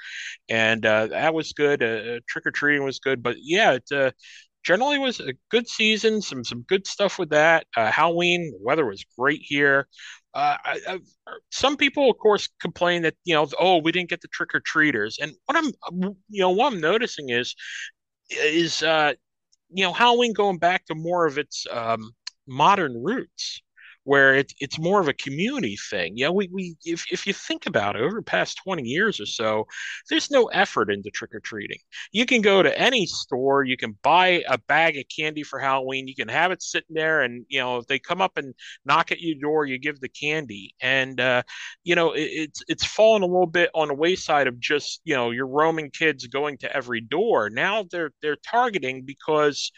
and 0.48 0.84
uh, 0.84 1.08
that 1.08 1.34
was 1.34 1.52
good. 1.52 1.82
Uh, 1.82 2.20
Trick 2.28 2.46
or 2.46 2.50
treating 2.50 2.84
was 2.84 2.98
good, 2.98 3.22
but 3.22 3.36
yeah, 3.40 3.72
it 3.72 3.92
uh, 3.92 4.10
generally 4.62 4.98
was 4.98 5.20
a 5.20 5.34
good 5.50 5.68
season. 5.68 6.22
Some 6.22 6.44
some 6.44 6.62
good 6.62 6.86
stuff 6.86 7.18
with 7.18 7.30
that. 7.30 7.66
Uh, 7.76 7.90
Halloween 7.90 8.52
the 8.52 8.58
weather 8.62 8.86
was 8.86 9.04
great 9.18 9.40
here. 9.42 9.88
Uh, 10.34 10.56
I, 10.64 10.80
I, 10.88 10.98
some 11.50 11.76
people, 11.76 12.10
of 12.10 12.16
course, 12.18 12.48
complain 12.60 13.02
that 13.02 13.14
you 13.24 13.34
know, 13.34 13.46
oh, 13.58 13.78
we 13.78 13.92
didn't 13.92 14.08
get 14.08 14.22
the 14.22 14.28
trick 14.28 14.54
or 14.54 14.60
treaters. 14.60 15.18
And 15.20 15.32
what 15.46 15.58
I'm, 15.58 15.72
you 16.28 16.40
know, 16.40 16.50
what 16.50 16.72
I'm 16.72 16.80
noticing 16.80 17.28
is, 17.28 17.54
is 18.30 18.82
uh, 18.82 19.12
you 19.70 19.84
know, 19.84 19.92
Halloween 19.92 20.32
going 20.32 20.58
back 20.58 20.86
to 20.86 20.94
more 20.94 21.26
of 21.26 21.38
its 21.38 21.66
um, 21.70 22.12
modern 22.46 23.02
roots. 23.02 23.62
Where 24.04 24.34
it, 24.34 24.52
it's 24.58 24.78
more 24.78 25.00
of 25.00 25.08
a 25.08 25.12
community 25.12 25.76
thing. 25.90 26.16
You 26.16 26.26
know, 26.26 26.32
we, 26.32 26.48
we 26.52 26.76
if, 26.84 27.04
if 27.10 27.26
you 27.26 27.32
think 27.32 27.66
about 27.66 27.96
it, 27.96 28.02
over 28.02 28.16
the 28.16 28.22
past 28.22 28.58
20 28.64 28.82
years 28.82 29.20
or 29.20 29.26
so, 29.26 29.66
there's 30.10 30.30
no 30.30 30.46
effort 30.46 30.90
into 30.90 31.10
trick 31.10 31.34
or 31.34 31.40
treating. 31.40 31.78
You 32.10 32.26
can 32.26 32.42
go 32.42 32.62
to 32.62 32.78
any 32.78 33.06
store, 33.06 33.64
you 33.64 33.76
can 33.76 33.96
buy 34.02 34.42
a 34.48 34.58
bag 34.58 34.96
of 34.96 35.04
candy 35.14 35.42
for 35.42 35.58
Halloween, 35.58 36.08
you 36.08 36.14
can 36.14 36.28
have 36.28 36.50
it 36.50 36.62
sitting 36.62 36.94
there, 36.94 37.22
and 37.22 37.44
you 37.48 37.60
know, 37.60 37.78
if 37.78 37.86
they 37.86 37.98
come 37.98 38.20
up 38.20 38.36
and 38.36 38.54
knock 38.84 39.12
at 39.12 39.20
your 39.20 39.38
door, 39.40 39.66
you 39.66 39.78
give 39.78 40.00
the 40.00 40.08
candy. 40.08 40.74
And 40.80 41.20
uh, 41.20 41.42
you 41.84 41.94
know, 41.94 42.12
it, 42.12 42.30
it's 42.32 42.62
it's 42.68 42.84
fallen 42.84 43.22
a 43.22 43.26
little 43.26 43.46
bit 43.46 43.70
on 43.74 43.88
the 43.88 43.94
wayside 43.94 44.46
of 44.46 44.58
just, 44.58 45.00
you 45.04 45.14
know, 45.14 45.30
your 45.30 45.46
roaming 45.46 45.90
kids 45.90 46.26
going 46.26 46.58
to 46.58 46.76
every 46.76 47.00
door. 47.00 47.50
Now 47.50 47.84
they're 47.90 48.10
they're 48.20 48.36
targeting 48.36 49.04
because 49.04 49.70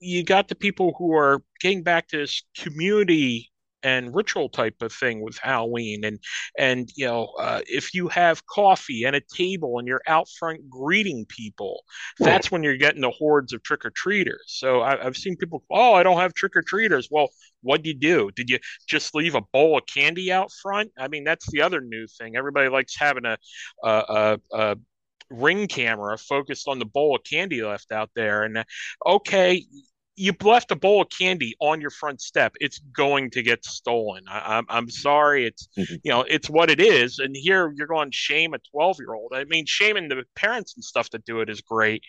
you 0.00 0.24
got 0.24 0.48
the 0.48 0.54
people 0.54 0.94
who 0.98 1.14
are 1.14 1.42
getting 1.60 1.82
back 1.82 2.08
to 2.08 2.18
this 2.18 2.42
community 2.56 3.49
and 3.82 4.14
ritual 4.14 4.48
type 4.48 4.82
of 4.82 4.92
thing 4.92 5.20
with 5.20 5.38
Halloween. 5.38 6.04
And 6.04 6.18
and 6.58 6.90
you 6.96 7.06
know, 7.06 7.32
uh, 7.38 7.60
if 7.66 7.94
you 7.94 8.08
have 8.08 8.46
coffee 8.46 9.04
and 9.04 9.16
a 9.16 9.20
table 9.34 9.78
and 9.78 9.86
you're 9.86 10.02
out 10.06 10.28
front 10.38 10.68
greeting 10.68 11.26
people, 11.26 11.84
that's 12.18 12.50
when 12.50 12.62
you're 12.62 12.76
getting 12.76 13.02
the 13.02 13.10
hordes 13.10 13.52
of 13.52 13.62
trick 13.62 13.84
or 13.84 13.90
treaters. 13.90 14.44
So 14.46 14.82
I, 14.82 15.02
have 15.02 15.16
seen 15.16 15.36
people, 15.36 15.64
oh, 15.70 15.94
I 15.94 16.02
don't 16.02 16.18
have 16.18 16.34
trick 16.34 16.56
or 16.56 16.62
treaters. 16.62 17.08
Well, 17.10 17.28
what 17.62 17.82
do 17.82 17.90
you 17.90 17.96
do? 17.96 18.30
Did 18.34 18.50
you 18.50 18.58
just 18.88 19.14
leave 19.14 19.34
a 19.34 19.42
bowl 19.52 19.78
of 19.78 19.86
candy 19.86 20.32
out 20.32 20.50
front? 20.62 20.90
I 20.98 21.08
mean, 21.08 21.24
that's 21.24 21.50
the 21.50 21.62
other 21.62 21.80
new 21.80 22.06
thing. 22.06 22.36
Everybody 22.36 22.68
likes 22.68 22.96
having 22.96 23.24
a 23.24 23.36
a, 23.82 23.88
a, 23.88 24.38
a 24.52 24.76
ring 25.30 25.68
camera 25.68 26.18
focused 26.18 26.68
on 26.68 26.78
the 26.78 26.84
bowl 26.84 27.16
of 27.16 27.22
candy 27.24 27.62
left 27.62 27.92
out 27.92 28.10
there 28.14 28.42
and 28.42 28.58
uh, 28.58 28.64
okay 29.06 29.64
you 30.20 30.34
left 30.42 30.70
a 30.70 30.76
bowl 30.76 31.00
of 31.00 31.08
candy 31.08 31.54
on 31.60 31.80
your 31.80 31.88
front 31.88 32.20
step. 32.20 32.52
It's 32.60 32.78
going 32.78 33.30
to 33.30 33.42
get 33.42 33.64
stolen. 33.64 34.24
I, 34.28 34.38
am 34.38 34.42
I'm, 34.44 34.64
I'm 34.68 34.90
sorry. 34.90 35.46
It's 35.46 35.68
mm-hmm. 35.78 35.94
you 36.04 36.10
know 36.10 36.22
it's 36.28 36.50
what 36.50 36.70
it 36.70 36.78
is. 36.78 37.18
And 37.18 37.34
here 37.34 37.72
you're 37.74 37.86
going 37.86 38.10
to 38.10 38.16
shame 38.16 38.52
a 38.52 38.58
12 38.70 38.98
year 38.98 39.14
old 39.14 39.32
i 39.34 39.44
mean 39.44 39.64
shaming 39.66 40.08
the 40.08 40.22
parents 40.36 40.74
and 40.76 40.84
stuff 40.84 41.08
that 41.10 41.24
do 41.24 41.40
it 41.40 41.48
is 41.48 41.62
great. 41.62 42.02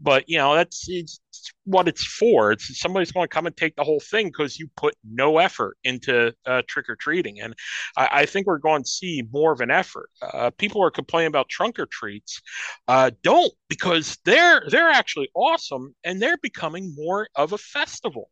But 0.00 0.24
you 0.26 0.38
know 0.38 0.56
that's 0.56 0.86
it's 0.88 1.20
what 1.64 1.88
it's 1.88 2.04
for. 2.04 2.52
It's 2.52 2.78
somebody's 2.80 3.12
going 3.12 3.24
to 3.24 3.34
come 3.34 3.46
and 3.46 3.56
take 3.56 3.76
the 3.76 3.84
whole 3.84 4.00
thing 4.00 4.28
because 4.28 4.58
you 4.58 4.68
put 4.76 4.94
no 5.04 5.38
effort 5.38 5.76
into 5.84 6.34
uh, 6.46 6.62
trick-or-treating 6.66 7.40
and 7.40 7.54
I, 7.96 8.08
I, 8.12 8.26
think 8.26 8.46
we're 8.46 8.58
going 8.58 8.82
to 8.82 8.88
see 8.88 9.22
more 9.32 9.52
of 9.52 9.60
an 9.60 9.70
effort. 9.70 10.10
Uh, 10.20 10.50
people 10.50 10.82
are 10.82 10.90
complaining 10.90 11.28
about 11.28 11.48
trunk 11.48 11.78
or 11.78 11.86
treats 11.86 12.40
uh, 12.88 13.10
don't 13.22 13.52
because 13.68 14.18
they're 14.24 14.62
they're 14.68 14.90
actually 14.90 15.30
awesome 15.34 15.94
and 16.04 16.20
they're 16.20 16.38
becoming 16.38 16.94
more 16.96 17.28
of 17.34 17.52
a 17.52 17.58
festival. 17.58 18.30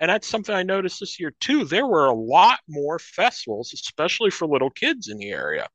And 0.00 0.10
that's 0.10 0.26
something 0.26 0.54
I 0.54 0.62
noticed 0.62 1.00
this 1.00 1.18
year 1.18 1.32
too. 1.40 1.64
There 1.64 1.86
were 1.86 2.06
a 2.06 2.14
lot 2.14 2.60
more 2.68 2.98
festivals, 2.98 3.72
especially 3.72 4.30
for 4.30 4.46
little 4.46 4.70
kids 4.70 5.08
in 5.08 5.18
the 5.18 5.30
area. 5.30 5.68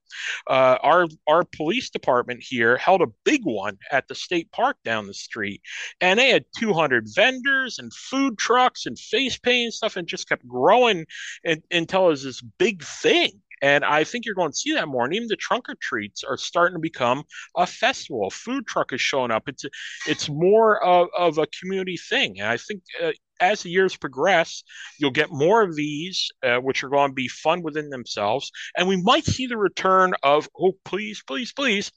Uh, 0.48 0.78
our 0.82 1.08
our 1.28 1.44
police 1.44 1.90
department 1.90 2.44
here 2.48 2.78
held 2.78 3.02
a 3.02 3.12
big 3.24 3.42
one 3.44 3.78
at 3.92 4.08
the 4.08 4.16
state 4.16 4.52
park 4.52 4.78
down 4.84 5.08
the 5.08 5.14
street, 5.14 5.62
and 6.02 6.20
they 6.20 6.30
had 6.30 6.46
200 6.58 7.08
vendors 7.16 7.80
and 7.80 7.94
food 7.94 8.38
trucks 8.38 8.86
and 8.86 9.00
face 9.00 9.38
paint 9.38 9.66
and 9.66 9.74
stuff, 9.74 9.96
and 9.98 10.08
just 10.08 10.30
kept 10.30 10.48
growing 10.48 11.06
and, 11.44 11.64
until 11.72 12.06
it 12.06 12.10
was 12.10 12.24
this 12.24 12.42
big 12.42 12.84
thing. 12.84 13.42
And 13.64 13.86
I 13.86 14.04
think 14.04 14.26
you're 14.26 14.36
going 14.36 14.52
to 14.52 14.58
see 14.58 14.74
that 14.74 14.90
more. 14.90 15.06
And 15.06 15.16
even 15.16 15.30
the 15.30 15.38
trunk 15.38 15.70
or 15.70 15.76
treats 15.82 16.24
are 16.26 16.36
starting 16.36 16.76
to 16.76 16.82
become 16.82 17.24
a 17.56 17.66
festival. 17.66 18.30
Food 18.30 18.68
truck 18.68 18.92
is 18.92 19.00
showing 19.00 19.32
up. 19.32 19.48
It's 19.48 19.64
it's 20.06 20.28
more 20.30 20.84
of, 20.84 21.08
of 21.18 21.38
a 21.38 21.48
community 21.48 21.96
thing. 21.96 22.42
And 22.42 22.50
I 22.50 22.58
think 22.58 22.82
uh, 23.02 23.12
as 23.40 23.64
the 23.64 23.70
years 23.70 23.96
progress, 23.96 24.64
you'll 25.00 25.12
get 25.12 25.32
more 25.32 25.62
of 25.62 25.78
these, 25.78 26.30
uh, 26.44 26.58
which 26.58 26.84
are 26.84 26.90
going 26.90 27.12
to 27.12 27.16
be 27.16 27.30
fun 27.30 27.62
within 27.64 27.90
themselves. 27.90 28.52
And 28.78 28.88
we 28.88 29.02
might 29.02 29.26
see 29.26 29.48
the 29.48 29.58
return 29.58 30.14
of, 30.24 30.50
oh, 30.60 30.74
please, 30.84 31.24
please, 31.26 31.54
please, 31.54 31.90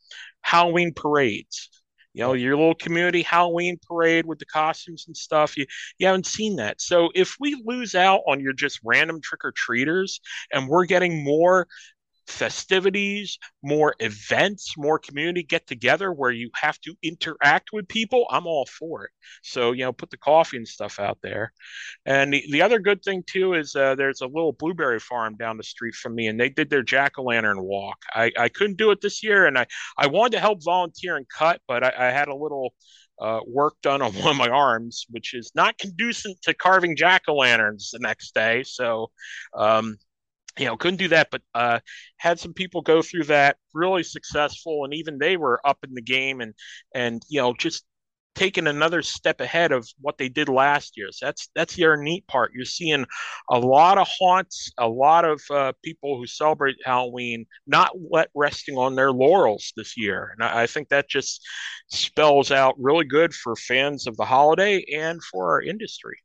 Halloween 0.43 0.93
parades 0.95 1.69
you 2.17 2.23
know 2.23 2.33
your 2.33 2.57
little 2.57 2.75
community 2.75 3.23
halloween 3.23 3.79
parade 3.87 4.25
with 4.25 4.39
the 4.39 4.47
costumes 4.47 5.05
and 5.07 5.17
stuff. 5.17 5.57
You, 5.57 5.67
you 5.99 6.07
haven't 6.07 6.27
seen 6.27 6.57
that. 6.57 6.81
So 6.81 7.11
if 7.15 7.37
we 7.39 7.63
lose 7.65 7.95
out 7.95 8.23
on 8.27 8.41
your 8.41 8.55
just 8.55 8.81
random 8.83 9.21
trick-or-treaters 9.21 10.21
and 10.51 10.67
we're 10.67 10.87
getting 10.87 11.23
more 11.23 11.69
festivities, 12.27 13.39
more 13.63 13.95
events, 14.01 14.75
more 14.77 14.99
community 14.99 15.43
get 15.43 15.67
together 15.67 16.13
where 16.13 16.31
you 16.31 16.51
have 16.55 16.81
to 16.81 16.95
interact 17.03 17.71
with 17.73 17.89
people, 17.89 18.27
I'm 18.31 18.47
all 18.47 18.67
for 18.67 19.05
it. 19.05 19.11
So, 19.43 19.73
you 19.73 19.85
know, 19.85 19.93
put 19.93 20.11
the 20.11 20.17
coffee 20.17 20.57
and 20.57 20.67
stuff 20.67 20.99
out 20.99 21.19
there. 21.23 21.53
And 22.05 22.33
the, 22.33 22.45
the 22.51 22.63
other 22.63 22.79
good 22.79 23.03
thing, 23.03 23.23
too, 23.27 23.55
is 23.55 23.75
uh, 23.75 23.95
there's 23.95 24.21
a 24.21 24.27
little 24.27 24.53
blueberry 24.53 25.01
farm 25.01 25.37
down 25.37 25.57
the 25.57 25.63
street 25.63 25.95
from 25.95 26.15
me, 26.15 26.27
and 26.27 26.39
they 26.39 26.49
did 26.49 26.71
their 26.71 26.83
jack 26.83 27.19
o' 27.19 27.23
lantern 27.23 27.63
walk. 27.63 27.99
I, 28.13 28.33
I 28.39 28.49
couldn't 28.49 28.79
do 28.79 28.91
it 28.91 29.01
this 29.01 29.23
year, 29.23 29.47
and 29.47 29.59
I, 29.59 29.67
I 29.97 30.07
wanted 30.09 30.33
to 30.33 30.41
help 30.41 30.65
volunteer 30.65 31.17
and 31.17 31.27
cut, 31.29 31.61
but 31.69 31.85
I, 31.85 32.09
I 32.09 32.11
had 32.11 32.29
a 32.29 32.35
little. 32.37 32.75
Uh, 33.19 33.41
work 33.47 33.73
done 33.83 34.03
on 34.03 34.13
one 34.17 34.33
of 34.33 34.37
my 34.37 34.49
arms, 34.49 35.07
which 35.09 35.33
is 35.33 35.51
not 35.55 35.79
conducive 35.79 36.39
to 36.43 36.53
carving 36.53 36.95
jack 36.95 37.23
o' 37.29 37.35
lanterns 37.35 37.89
the 37.91 37.99
next 37.99 38.35
day. 38.35 38.63
So, 38.63 39.11
um, 39.57 39.97
you 40.59 40.67
know 40.67 40.77
couldn't 40.77 40.99
do 40.99 41.09
that 41.09 41.29
but 41.31 41.43
uh, 41.55 41.79
had 42.19 42.39
some 42.39 42.53
people 42.53 42.83
go 42.83 43.03
through 43.03 43.25
that 43.25 43.57
really 43.75 44.03
successful 44.03 44.85
and 44.85 44.95
even 44.95 45.19
they 45.19 45.37
were 45.37 45.61
up 45.65 45.79
in 45.85 45.95
the 45.95 46.03
game 46.03 46.41
and 46.41 46.55
and 46.95 47.23
you 47.29 47.41
know 47.41 47.55
just 47.55 47.85
taking 48.37 48.67
another 48.67 49.03
step 49.03 49.41
ahead 49.41 49.73
of 49.73 49.89
what 50.01 50.19
they 50.19 50.29
did 50.29 50.49
last 50.49 50.97
year. 50.97 51.09
So 51.11 51.27
that's 51.27 51.49
that's 51.55 51.75
the 51.75 51.97
neat 51.97 52.27
part. 52.29 52.53
You're 52.55 52.67
seeing 52.67 53.07
a 53.51 53.59
lot 53.59 53.99
of 53.99 54.07
haunts 54.07 54.71
a 54.79 54.87
lot 54.87 55.25
of 55.25 55.41
uh, 55.51 55.73
people 55.83 56.19
who 56.19 56.27
celebrate 56.27 56.77
halloween 56.85 57.47
not 57.67 57.93
let 58.11 58.29
resting 58.35 58.77
on 58.77 58.95
their 58.95 59.11
laurels 59.11 59.73
this 59.77 59.97
year. 59.97 60.35
And 60.35 60.47
I, 60.47 60.63
I 60.63 60.67
think 60.67 60.89
that 60.91 61.09
just 61.09 61.43
spells 61.89 62.51
out 62.51 62.75
really 62.79 63.05
good 63.07 63.35
for 63.35 63.57
fans 63.57 64.07
of 64.07 64.17
the 64.17 64.25
holiday 64.25 64.85
and 64.95 65.23
for 65.25 65.53
our 65.53 65.63
industry 65.63 66.19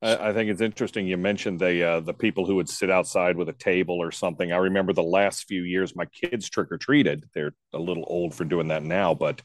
I, 0.00 0.32
think 0.32 0.48
it's 0.48 0.60
interesting. 0.60 1.08
You 1.08 1.16
mentioned 1.16 1.58
the 1.58 1.82
uh, 1.82 2.00
the 2.00 2.14
people 2.14 2.46
who 2.46 2.54
would 2.56 2.68
sit 2.68 2.88
outside 2.88 3.36
with 3.36 3.48
a 3.48 3.54
table 3.54 3.96
or 4.00 4.12
something. 4.12 4.52
I 4.52 4.58
remember 4.58 4.92
the 4.92 5.02
last 5.02 5.46
few 5.48 5.62
years 5.62 5.96
my 5.96 6.04
kids 6.06 6.48
trick 6.48 6.70
or 6.70 6.78
treated. 6.78 7.24
They're 7.34 7.54
a 7.72 7.78
little 7.78 8.04
old 8.06 8.32
for 8.32 8.44
doing 8.44 8.68
that 8.68 8.84
now, 8.84 9.14
but 9.14 9.42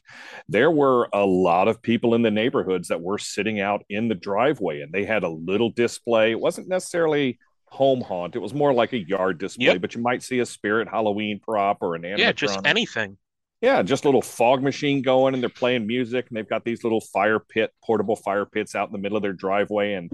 there 0.48 0.70
were 0.70 1.08
a 1.12 1.26
lot 1.26 1.66
of 1.66 1.82
people 1.82 2.14
in 2.14 2.22
the 2.22 2.30
neighborhoods 2.30 2.88
that 2.88 3.00
were 3.00 3.18
sitting 3.18 3.60
out 3.60 3.84
in 3.88 4.06
the 4.06 4.14
driveway, 4.14 4.82
and 4.82 4.92
they 4.92 5.04
had 5.04 5.24
a 5.24 5.28
little 5.28 5.70
display. 5.70 6.30
It 6.30 6.40
wasn't 6.40 6.68
necessarily 6.68 7.40
home 7.66 8.00
haunt; 8.00 8.36
it 8.36 8.40
was 8.40 8.54
more 8.54 8.72
like 8.72 8.92
a 8.92 8.98
yard 8.98 9.38
display. 9.38 9.66
Yep. 9.66 9.80
But 9.80 9.96
you 9.96 10.02
might 10.02 10.22
see 10.22 10.38
a 10.38 10.46
spirit 10.46 10.86
Halloween 10.86 11.40
prop 11.40 11.78
or 11.80 11.96
an 11.96 12.02
animatronic. 12.02 12.18
yeah, 12.18 12.32
just 12.32 12.60
anything. 12.64 13.16
Yeah, 13.64 13.80
just 13.80 14.04
a 14.04 14.08
little 14.08 14.20
fog 14.20 14.62
machine 14.62 15.00
going, 15.00 15.32
and 15.32 15.42
they're 15.42 15.48
playing 15.48 15.86
music, 15.86 16.26
and 16.28 16.36
they've 16.36 16.46
got 16.46 16.66
these 16.66 16.84
little 16.84 17.00
fire 17.00 17.38
pit, 17.40 17.72
portable 17.82 18.14
fire 18.14 18.44
pits 18.44 18.74
out 18.74 18.88
in 18.88 18.92
the 18.92 18.98
middle 18.98 19.16
of 19.16 19.22
their 19.22 19.32
driveway. 19.32 19.94
And 19.94 20.12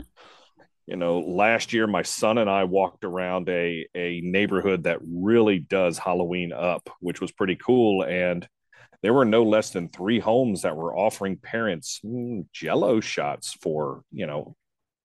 you 0.86 0.94
know, 0.94 1.18
last 1.18 1.72
year 1.72 1.88
my 1.88 2.02
son 2.02 2.38
and 2.38 2.48
I 2.48 2.62
walked 2.62 3.04
around 3.04 3.48
a 3.48 3.88
a 3.92 4.20
neighborhood 4.22 4.84
that 4.84 5.00
really 5.02 5.58
does 5.58 5.98
Halloween 5.98 6.52
up, 6.52 6.90
which 7.00 7.20
was 7.20 7.32
pretty 7.32 7.56
cool. 7.56 8.04
And 8.04 8.48
there 9.02 9.12
were 9.12 9.24
no 9.24 9.42
less 9.42 9.70
than 9.70 9.88
three 9.88 10.20
homes 10.20 10.62
that 10.62 10.76
were 10.76 10.96
offering 10.96 11.36
parents 11.36 11.98
mm, 12.04 12.46
Jello 12.52 13.00
shots 13.00 13.54
for 13.60 14.04
you 14.12 14.28
know, 14.28 14.54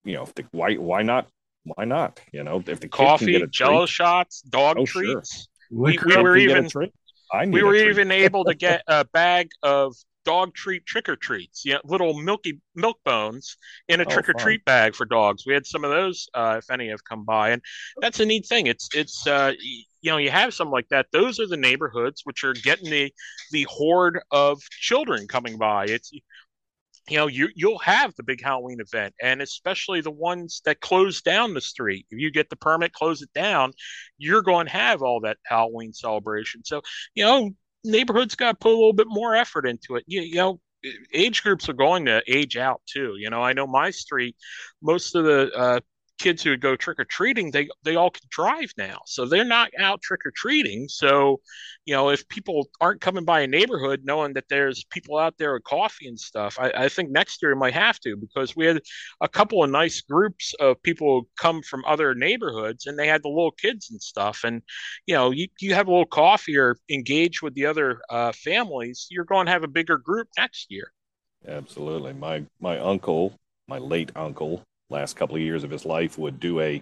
you 0.04 0.14
know, 0.14 0.28
the, 0.36 0.46
why 0.52 0.76
why 0.76 1.02
not 1.02 1.28
why 1.64 1.86
not? 1.86 2.22
You 2.32 2.44
know, 2.44 2.64
if 2.68 2.80
the 2.80 2.90
coffee, 2.90 3.44
Jello 3.50 3.88
shots, 3.88 4.42
dog 4.42 4.78
oh, 4.78 4.86
treats. 4.86 5.34
Sure. 5.36 5.46
We, 5.72 5.98
we 6.06 6.22
were 6.22 6.38
even 6.38 6.70
we 7.48 7.64
were 7.64 7.76
even 7.76 8.12
able 8.12 8.46
to 8.46 8.54
get 8.54 8.84
a 8.88 9.06
bag 9.06 9.50
of 9.64 9.96
dog 10.26 10.54
treat 10.54 10.86
trick 10.86 11.08
or 11.08 11.16
treats, 11.16 11.64
you 11.64 11.74
know, 11.74 11.80
little 11.86 12.14
milky 12.20 12.60
milk 12.74 12.98
bones 13.06 13.58
in 13.88 14.02
a 14.02 14.06
oh, 14.06 14.10
trick 14.10 14.28
or 14.28 14.34
treat 14.34 14.66
bag 14.66 14.96
for 14.96 15.06
dogs. 15.06 15.46
We 15.46 15.54
had 15.54 15.66
some 15.66 15.86
of 15.86 15.92
those, 15.92 16.28
uh, 16.34 16.56
if 16.58 16.70
any 16.70 16.90
have 16.90 17.04
come 17.04 17.24
by, 17.24 17.52
and 17.52 17.62
that's 18.02 18.20
a 18.20 18.26
neat 18.26 18.46
thing. 18.46 18.68
It's 18.68 18.90
it's 18.94 19.26
uh, 19.28 19.54
you 19.62 20.12
know 20.12 20.18
you 20.18 20.32
have 20.32 20.54
something 20.54 20.72
like 20.72 20.90
that. 20.90 21.08
Those 21.14 21.40
are 21.40 21.48
the 21.48 21.58
neighborhoods 21.58 22.22
which 22.26 22.44
are 22.44 22.54
getting 22.54 22.90
the 22.90 23.14
the 23.52 23.66
horde 23.70 24.20
of 24.32 24.62
children 24.72 25.28
coming 25.28 25.58
by. 25.58 25.86
It's 25.86 26.12
you 27.10 27.18
know 27.18 27.28
you 27.28 27.50
you'll 27.56 27.80
have 27.80 28.14
the 28.16 28.24
big 28.24 28.42
Halloween 28.42 28.80
event, 28.80 29.14
and 29.22 29.42
especially 29.42 30.02
the 30.02 30.12
ones 30.12 30.62
that 30.66 30.82
close 30.82 31.22
down 31.22 31.54
the 31.54 31.62
street. 31.62 32.06
If 32.10 32.20
you 32.20 32.32
get 32.32 32.50
the 32.50 32.56
permit, 32.56 32.94
close 32.94 33.22
it 33.22 33.34
down, 33.34 33.74
you're 34.18 34.42
going 34.42 34.68
to 34.68 34.72
have 34.74 35.02
all 35.02 35.22
that 35.22 35.38
Halloween 35.46 35.94
celebration. 35.94 36.64
So 36.64 36.82
you 37.14 37.24
know 37.24 37.52
neighborhoods 37.86 38.36
got 38.36 38.52
to 38.52 38.58
put 38.58 38.72
a 38.72 38.76
little 38.76 38.94
bit 38.94 39.08
more 39.08 39.36
effort 39.36 39.68
into 39.68 39.96
it. 39.96 40.04
You, 40.08 40.22
you 40.22 40.36
know, 40.36 40.60
age 41.14 41.44
groups 41.44 41.70
are 41.70 41.74
going 41.74 42.06
to 42.06 42.22
age 42.28 42.58
out 42.58 42.82
too. 42.86 43.16
You 43.18 43.30
know, 43.30 43.42
I 43.42 43.54
know 43.54 43.68
my 43.68 43.92
street, 43.92 44.36
most 44.82 45.16
of 45.16 45.24
the 45.24 45.52
uh, 45.56 45.80
kids 46.18 46.44
who 46.44 46.52
would 46.52 46.62
go 46.62 46.76
trick 46.76 47.00
or 47.00 47.06
treating, 47.06 47.52
they 47.52 47.68
they 47.84 47.96
all 47.96 48.10
can 48.10 48.28
drive 48.30 48.72
now, 48.78 49.00
so 49.06 49.26
they're 49.26 49.44
not 49.44 49.70
out 49.78 50.02
trick 50.02 50.22
or 50.26 50.32
treating. 50.32 50.88
So, 50.88 51.42
you 51.86 51.94
know, 51.94 52.10
if 52.10 52.28
people 52.30 52.68
aren't 52.80 53.02
coming 53.02 53.26
by 53.26 53.42
a 53.42 53.48
neighborhood 53.48 54.02
knowing 54.04 54.34
that 54.34 54.46
there's 54.50 54.84
people 54.86 55.18
out 55.18 55.38
there 55.38 55.54
with 55.54 55.64
coffee 55.64 56.08
and 56.08 56.20
stuff, 56.20 56.58
I, 56.60 56.72
I 56.76 56.90
think 56.90 57.10
next 57.10 57.42
year 57.42 57.56
might 57.56 57.74
have 57.74 58.00
to 58.02 58.16
because 58.16 58.56
we 58.56 58.66
had 58.66 58.82
a 59.22 59.28
couple 59.28 59.64
of 59.64 59.70
nice 59.70 60.02
groups 60.02 60.54
of 60.60 60.82
people 60.84 61.22
who 61.22 61.28
come 61.38 61.62
from 61.62 61.84
other 61.86 62.16
neighborhoods 62.16 62.88
and 62.88 62.98
they 62.98 63.08
had 63.08 63.24
the 63.24 63.30
little 63.30 63.52
kids 63.52 63.92
and 63.92 64.02
stuff. 64.02 64.44
And 64.44 64.62
you 65.06 65.16
know, 65.16 65.32
you 65.32 65.48
you 65.60 65.74
have 65.74 65.88
a 65.88 65.92
little 65.92 66.06
coffee 66.06 66.58
or 66.58 66.78
engage 66.90 67.42
with 67.42 67.54
the 67.56 67.66
other 67.66 68.02
uh, 68.10 68.32
families, 68.32 69.08
you're 69.10 69.26
going 69.26 69.48
to 69.48 69.52
have 69.52 69.64
a 69.64 69.68
bigger 69.68 69.98
group 69.98 70.28
next 70.38 70.72
year. 70.72 70.92
Absolutely. 71.48 72.14
My 72.14 72.44
my 72.60 72.80
uncle, 72.80 73.34
my 73.68 73.78
late 73.78 74.12
uncle, 74.16 74.64
last 74.90 75.16
couple 75.16 75.36
of 75.36 75.42
years 75.42 75.64
of 75.64 75.72
his 75.72 75.86
life 75.86 76.18
would 76.18 76.40
do 76.40 76.60
a 76.60 76.82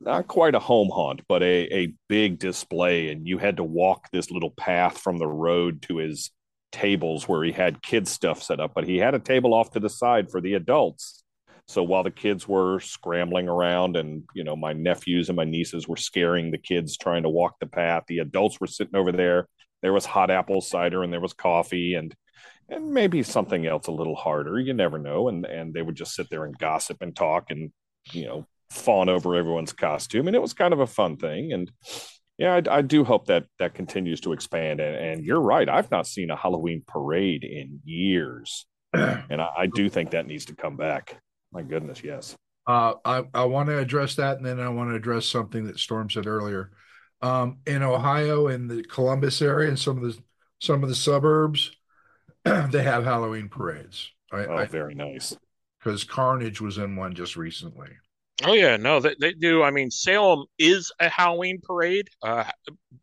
not 0.00 0.26
quite 0.26 0.54
a 0.54 0.60
home 0.60 0.90
haunt, 0.92 1.22
but 1.28 1.42
a, 1.42 1.74
a 1.74 1.94
big 2.08 2.38
display. 2.38 3.10
And 3.10 3.26
you 3.26 3.38
had 3.38 3.56
to 3.56 3.64
walk 3.64 4.10
this 4.10 4.30
little 4.30 4.50
path 4.50 4.98
from 4.98 5.18
the 5.18 5.26
road 5.26 5.82
to 5.82 5.98
his 5.98 6.30
tables 6.72 7.26
where 7.26 7.42
he 7.42 7.52
had 7.52 7.82
kids 7.82 8.10
stuff 8.10 8.42
set 8.42 8.60
up, 8.60 8.72
but 8.74 8.84
he 8.84 8.98
had 8.98 9.14
a 9.14 9.18
table 9.18 9.54
off 9.54 9.70
to 9.70 9.80
the 9.80 9.88
side 9.88 10.30
for 10.30 10.40
the 10.40 10.54
adults. 10.54 11.22
So 11.68 11.82
while 11.82 12.04
the 12.04 12.10
kids 12.10 12.46
were 12.46 12.78
scrambling 12.78 13.48
around 13.48 13.96
and, 13.96 14.22
you 14.34 14.44
know, 14.44 14.54
my 14.54 14.72
nephews 14.72 15.28
and 15.28 15.36
my 15.36 15.44
nieces 15.44 15.88
were 15.88 15.96
scaring 15.96 16.50
the 16.50 16.58
kids 16.58 16.96
trying 16.96 17.24
to 17.24 17.28
walk 17.28 17.56
the 17.58 17.66
path, 17.66 18.04
the 18.06 18.20
adults 18.20 18.60
were 18.60 18.68
sitting 18.68 18.94
over 18.94 19.10
there. 19.10 19.48
There 19.82 19.92
was 19.92 20.06
hot 20.06 20.30
apple 20.30 20.60
cider 20.60 21.02
and 21.02 21.12
there 21.12 21.20
was 21.20 21.32
coffee 21.32 21.94
and 21.94 22.14
and 22.68 22.92
maybe 22.92 23.22
something 23.22 23.66
else 23.66 23.86
a 23.86 23.92
little 23.92 24.16
harder. 24.16 24.58
You 24.58 24.74
never 24.74 24.98
know. 24.98 25.28
And 25.28 25.44
and 25.46 25.74
they 25.74 25.82
would 25.82 25.96
just 25.96 26.14
sit 26.14 26.28
there 26.30 26.44
and 26.44 26.56
gossip 26.58 26.98
and 27.00 27.14
talk 27.14 27.50
and 27.50 27.70
you 28.12 28.26
know 28.26 28.46
fawn 28.70 29.08
over 29.08 29.34
everyone's 29.34 29.72
costume, 29.72 30.26
and 30.26 30.36
it 30.36 30.42
was 30.42 30.52
kind 30.52 30.72
of 30.72 30.80
a 30.80 30.86
fun 30.86 31.16
thing. 31.16 31.52
And 31.52 31.70
yeah, 32.38 32.54
I, 32.54 32.78
I 32.78 32.82
do 32.82 33.04
hope 33.04 33.26
that 33.26 33.46
that 33.58 33.74
continues 33.74 34.20
to 34.22 34.32
expand. 34.32 34.80
And, 34.80 34.96
and, 34.96 35.24
you're 35.24 35.40
right, 35.40 35.68
I've 35.68 35.90
not 35.90 36.06
seen 36.06 36.30
a 36.30 36.36
Halloween 36.36 36.82
parade 36.86 37.44
in 37.44 37.80
years, 37.84 38.66
and 38.92 39.40
I, 39.40 39.48
I 39.58 39.66
do 39.66 39.88
think 39.88 40.10
that 40.10 40.26
needs 40.26 40.46
to 40.46 40.56
come 40.56 40.76
back. 40.76 41.18
My 41.52 41.62
goodness, 41.62 42.02
yes. 42.02 42.36
Uh, 42.66 42.94
I 43.04 43.22
I 43.32 43.44
want 43.44 43.68
to 43.68 43.78
address 43.78 44.16
that, 44.16 44.38
and 44.38 44.46
then 44.46 44.60
I 44.60 44.68
want 44.68 44.90
to 44.90 44.96
address 44.96 45.26
something 45.26 45.66
that 45.66 45.78
Storm 45.78 46.10
said 46.10 46.26
earlier. 46.26 46.72
Um, 47.22 47.58
in 47.66 47.82
Ohio, 47.82 48.48
in 48.48 48.68
the 48.68 48.82
Columbus 48.82 49.40
area, 49.40 49.68
and 49.68 49.78
some 49.78 49.96
of 49.96 50.02
the 50.02 50.20
some 50.60 50.82
of 50.82 50.88
the 50.88 50.94
suburbs, 50.94 51.70
they 52.70 52.82
have 52.82 53.04
Halloween 53.04 53.48
parades. 53.48 54.12
I, 54.32 54.46
oh, 54.46 54.56
I, 54.56 54.66
very 54.66 54.94
nice. 54.94 55.36
Because 55.78 56.04
Carnage 56.04 56.60
was 56.60 56.78
in 56.78 56.96
one 56.96 57.14
just 57.14 57.36
recently. 57.36 57.88
Oh 58.44 58.52
yeah, 58.52 58.76
no, 58.76 59.00
they, 59.00 59.16
they 59.18 59.32
do. 59.32 59.62
I 59.62 59.70
mean, 59.70 59.90
Salem 59.90 60.44
is 60.58 60.92
a 61.00 61.08
Halloween 61.08 61.60
parade 61.62 62.08
uh, 62.22 62.44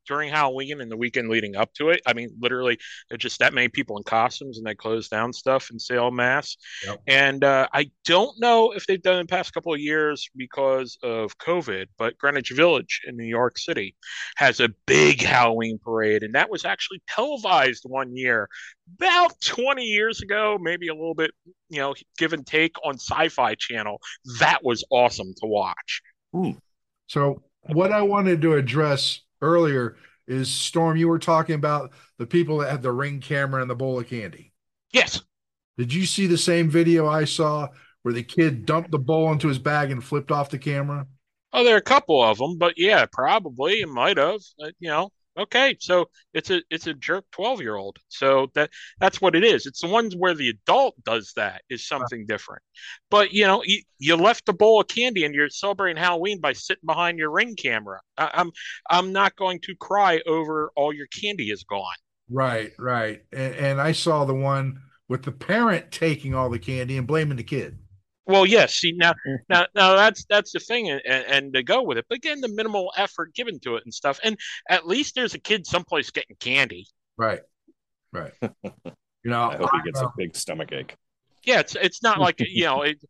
during 0.08 0.30
Halloween 0.30 0.82
and 0.82 0.92
the 0.92 0.98
weekend 0.98 1.30
leading 1.30 1.56
up 1.56 1.74
to 1.76 1.90
it. 1.90 2.02
I 2.06 2.14
mean, 2.14 2.30
literally, 2.40 2.78
just 3.18 3.40
that 3.40 3.54
many 3.54 3.70
people 3.70 3.98
in 3.98 4.04
costumes, 4.04 4.58
and 4.58 4.66
they 4.66 4.76
close 4.76 5.08
down 5.08 5.34
stuff 5.34 5.70
and 5.70 5.82
Salem, 5.82 6.16
Mass. 6.16 6.58
Yep. 6.86 7.02
And 7.08 7.44
uh, 7.44 7.68
I 7.74 7.92
don't 8.06 8.40
know 8.40 8.72
if 8.72 8.86
they've 8.86 9.02
done 9.02 9.20
in 9.20 9.26
the 9.26 9.32
past 9.32 9.54
couple 9.54 9.74
of 9.74 9.80
years 9.80 10.30
because 10.36 10.98
of 11.04 11.38
COVID, 11.38 11.88
but 11.98 12.18
Greenwich 12.18 12.52
Village 12.52 13.02
in 13.08 13.18
New 13.18 13.26
York 13.26 13.58
City 13.58 13.96
has 14.38 14.60
a 14.60 14.70
big 14.86 15.22
Halloween 15.22 15.80
parade, 15.84 16.24
and 16.24 16.36
that 16.36 16.50
was 16.50 16.66
actually 16.66 17.02
televised 17.08 17.84
one 17.86 18.16
year 18.16 18.48
about 18.98 19.34
20 19.42 19.84
years 19.84 20.22
ago, 20.22 20.58
maybe 20.60 20.88
a 20.88 20.94
little 20.94 21.16
bit, 21.16 21.32
you 21.70 21.80
know, 21.80 21.96
give 22.18 22.34
and 22.34 22.46
take 22.46 22.76
on 22.86 22.96
Sci 22.96 23.30
Fi 23.30 23.56
Channel. 23.56 24.00
That 24.40 24.64
was 24.64 24.84
awesome 24.90 25.34
to 25.42 25.46
watch. 25.46 26.02
Hmm. 26.34 26.52
So, 27.08 27.44
what 27.72 27.92
I 27.92 28.02
wanted 28.02 28.42
to 28.42 28.54
address 28.54 29.22
earlier 29.44 29.98
is 30.28 30.50
Storm, 30.50 30.98
you 30.98 31.08
were 31.08 31.20
talking 31.20 31.56
about 31.56 31.92
the 32.18 32.26
people 32.26 32.60
that 32.60 32.72
had 32.72 32.82
the 32.82 32.92
ring 32.92 33.20
camera 33.20 33.62
and 33.62 33.70
the 33.70 33.76
bowl 33.76 34.00
of 34.00 34.08
candy. 34.08 34.54
Yes. 34.92 35.22
Did 35.78 35.94
you 35.94 36.06
see 36.06 36.28
the 36.28 36.38
same 36.38 36.70
video 36.70 37.08
I 37.08 37.26
saw 37.26 37.68
where 38.04 38.14
the 38.14 38.24
kid 38.24 38.66
dumped 38.66 38.92
the 38.92 39.00
bowl 39.00 39.32
into 39.32 39.48
his 39.48 39.60
bag 39.60 39.92
and 39.92 40.04
flipped 40.04 40.32
off 40.32 40.50
the 40.50 40.58
camera? 40.58 41.08
Oh, 41.52 41.64
there 41.64 41.76
are 41.76 41.80
a 41.80 41.82
couple 41.82 42.24
of 42.24 42.38
them, 42.38 42.58
but 42.58 42.74
yeah, 42.78 43.06
probably 43.12 43.82
it 43.82 43.90
might 43.90 44.18
have. 44.18 44.40
You 44.80 44.90
know, 44.90 45.10
okay 45.38 45.76
so 45.80 46.06
it's 46.34 46.50
a 46.50 46.62
it's 46.70 46.88
a 46.88 46.94
jerk 46.94 47.26
12 47.32 47.62
year 47.62 47.76
old 47.76 47.98
so 48.08 48.48
that 48.56 48.70
that's 49.00 49.22
what 49.22 49.36
it 49.36 49.44
is. 49.44 49.66
It's 49.66 49.82
the 49.82 49.88
ones 49.88 50.16
where 50.16 50.34
the 50.34 50.50
adult 50.50 50.96
does 51.04 51.34
that 51.36 51.62
is 51.70 51.88
something 51.88 52.26
different. 52.26 52.62
But 53.10 53.34
you 53.34 53.46
know 53.46 53.64
you, 53.66 53.82
you 54.00 54.16
left 54.16 54.50
a 54.50 54.54
bowl 54.54 54.82
of 54.82 54.88
candy 54.88 55.26
and 55.26 55.34
you're 55.34 55.50
celebrating 55.50 56.02
halloween 56.02 56.40
by 56.40 56.54
sitting 56.54 56.86
behind 56.86 57.18
your 57.18 57.32
ring 57.32 57.56
camera. 57.56 58.00
I, 58.18 58.32
i'm 58.34 58.52
i'm 58.90 59.12
not 59.12 59.36
going 59.36 59.60
to 59.62 59.76
cry 59.76 60.22
over 60.28 60.72
all 60.76 60.94
your 60.94 61.08
candy 61.08 61.52
is 61.52 61.64
gone. 61.64 61.84
Right 62.30 62.72
right. 62.78 63.22
And, 63.32 63.56
and 63.56 63.82
i 63.82 63.92
saw 63.92 64.26
the 64.26 64.36
one 64.36 64.82
with 65.10 65.24
the 65.24 65.32
parent 65.32 65.92
taking 65.92 66.34
all 66.34 66.50
the 66.50 66.60
candy 66.60 66.98
and 66.98 67.08
blaming 67.08 67.38
the 67.38 67.44
kid 67.44 67.78
well, 68.26 68.46
yes. 68.46 68.76
See 68.76 68.94
now, 68.94 69.12
mm-hmm. 69.12 69.36
now, 69.50 69.66
now 69.76 69.96
that's 69.96 70.26
that's 70.30 70.52
the 70.52 70.60
thing, 70.60 70.90
and, 70.90 71.02
and 71.06 71.54
to 71.54 71.64
go 71.64 71.82
with 71.84 71.98
it. 71.98 72.06
But 72.10 72.18
again, 72.18 72.42
the 72.42 72.50
minimal 72.50 72.92
effort 72.98 73.34
given 73.34 73.60
to 73.62 73.76
it 73.76 73.84
and 73.86 73.94
stuff, 73.94 74.20
and 74.24 74.38
at 74.70 74.88
least 74.88 75.16
there's 75.16 75.34
a 75.34 75.40
kid 75.40 75.66
someplace 75.66 76.12
getting 76.12 76.36
candy. 76.40 76.88
Right, 77.18 77.42
right. 78.12 78.34
You 79.24 79.32
know, 79.32 79.44
I 79.50 79.56
hope 79.56 79.70
he 79.72 79.82
gets 79.84 80.02
a 80.02 80.08
uh, 80.08 80.12
big 80.18 80.36
stomach 80.36 80.72
ache. 80.74 80.96
Yeah, 81.46 81.60
it's 81.60 81.76
it's 81.76 82.02
not 82.02 82.20
like 82.20 82.40
you 82.40 82.64
know. 82.66 82.84
It, 82.84 83.04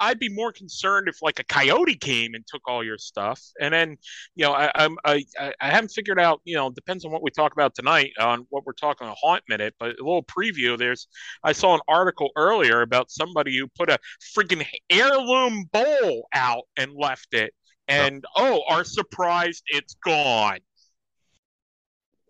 I'd 0.00 0.18
be 0.18 0.28
more 0.28 0.52
concerned 0.52 1.08
if 1.08 1.22
like 1.22 1.38
a 1.38 1.44
coyote 1.44 1.94
came 1.94 2.34
and 2.34 2.44
took 2.46 2.62
all 2.66 2.84
your 2.84 2.98
stuff, 2.98 3.40
and 3.60 3.72
then 3.72 3.96
you 4.34 4.44
know 4.44 4.52
I 4.52 4.70
I'm, 4.74 4.96
I 5.04 5.24
I 5.38 5.70
haven't 5.70 5.90
figured 5.90 6.20
out. 6.20 6.40
You 6.44 6.56
know, 6.56 6.70
depends 6.70 7.04
on 7.04 7.12
what 7.12 7.22
we 7.22 7.30
talk 7.30 7.52
about 7.52 7.74
tonight 7.74 8.12
on 8.18 8.46
what 8.50 8.66
we're 8.66 8.72
talking 8.72 9.06
a 9.06 9.14
Haunt 9.14 9.42
Minute. 9.48 9.74
But 9.78 9.90
a 9.98 10.04
little 10.04 10.24
preview. 10.24 10.76
There's 10.76 11.08
I 11.42 11.52
saw 11.52 11.74
an 11.74 11.80
article 11.88 12.30
earlier 12.36 12.82
about 12.82 13.10
somebody 13.10 13.56
who 13.56 13.68
put 13.68 13.88
a 13.88 13.98
freaking 14.36 14.66
heirloom 14.90 15.64
bowl 15.72 16.28
out 16.34 16.64
and 16.76 16.92
left 16.94 17.32
it, 17.32 17.54
and 17.86 18.24
oh, 18.36 18.62
are 18.68 18.84
surprised 18.84 19.62
it's 19.68 19.94
gone. 20.04 20.58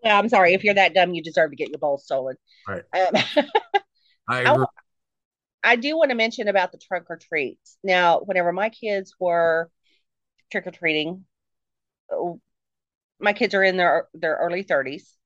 Yeah, 0.03 0.17
I'm 0.17 0.29
sorry. 0.29 0.53
If 0.53 0.63
you're 0.63 0.75
that 0.75 0.93
dumb, 0.93 1.13
you 1.13 1.21
deserve 1.21 1.49
to 1.49 1.57
get 1.57 1.69
your 1.69 1.79
bowl 1.79 1.97
stolen. 1.97 2.37
Right. 2.67 2.83
Um, 2.93 3.45
I 4.29 4.41
agree. 4.41 4.65
I 5.63 5.75
do 5.75 5.97
want 5.97 6.11
to 6.11 6.15
mention 6.15 6.47
about 6.47 6.71
the 6.71 6.77
trunk 6.77 7.07
or 7.09 7.17
treats. 7.17 7.77
Now, 7.83 8.19
whenever 8.19 8.51
my 8.51 8.69
kids 8.69 9.15
were 9.19 9.69
trick 10.51 10.67
or 10.67 10.71
treating, 10.71 11.25
oh, 12.11 12.41
my 13.19 13.33
kids 13.33 13.55
are 13.55 13.63
in 13.63 13.77
their 13.77 14.07
their 14.13 14.35
early 14.37 14.63
30s. 14.63 15.17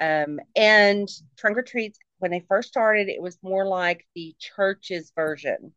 Um, 0.00 0.40
and 0.56 1.08
trunk 1.38 1.58
or 1.58 1.62
treats, 1.62 1.98
when 2.18 2.30
they 2.32 2.44
first 2.48 2.68
started, 2.68 3.08
it 3.08 3.22
was 3.22 3.38
more 3.42 3.66
like 3.66 4.06
the 4.16 4.34
church's 4.40 5.12
version 5.16 5.74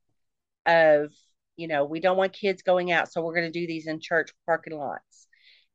of, 0.66 1.12
you 1.58 1.68
know, 1.68 1.86
we 1.86 2.00
don't 2.00 2.18
want 2.18 2.34
kids 2.34 2.64
going 2.64 2.92
out, 2.92 3.12
so 3.12 3.22
we're 3.22 3.36
going 3.36 3.52
to 3.52 3.60
do 3.60 3.68
these 3.68 3.88
in 3.88 4.00
church 4.00 4.32
parking 4.46 4.78
lots. 4.78 5.28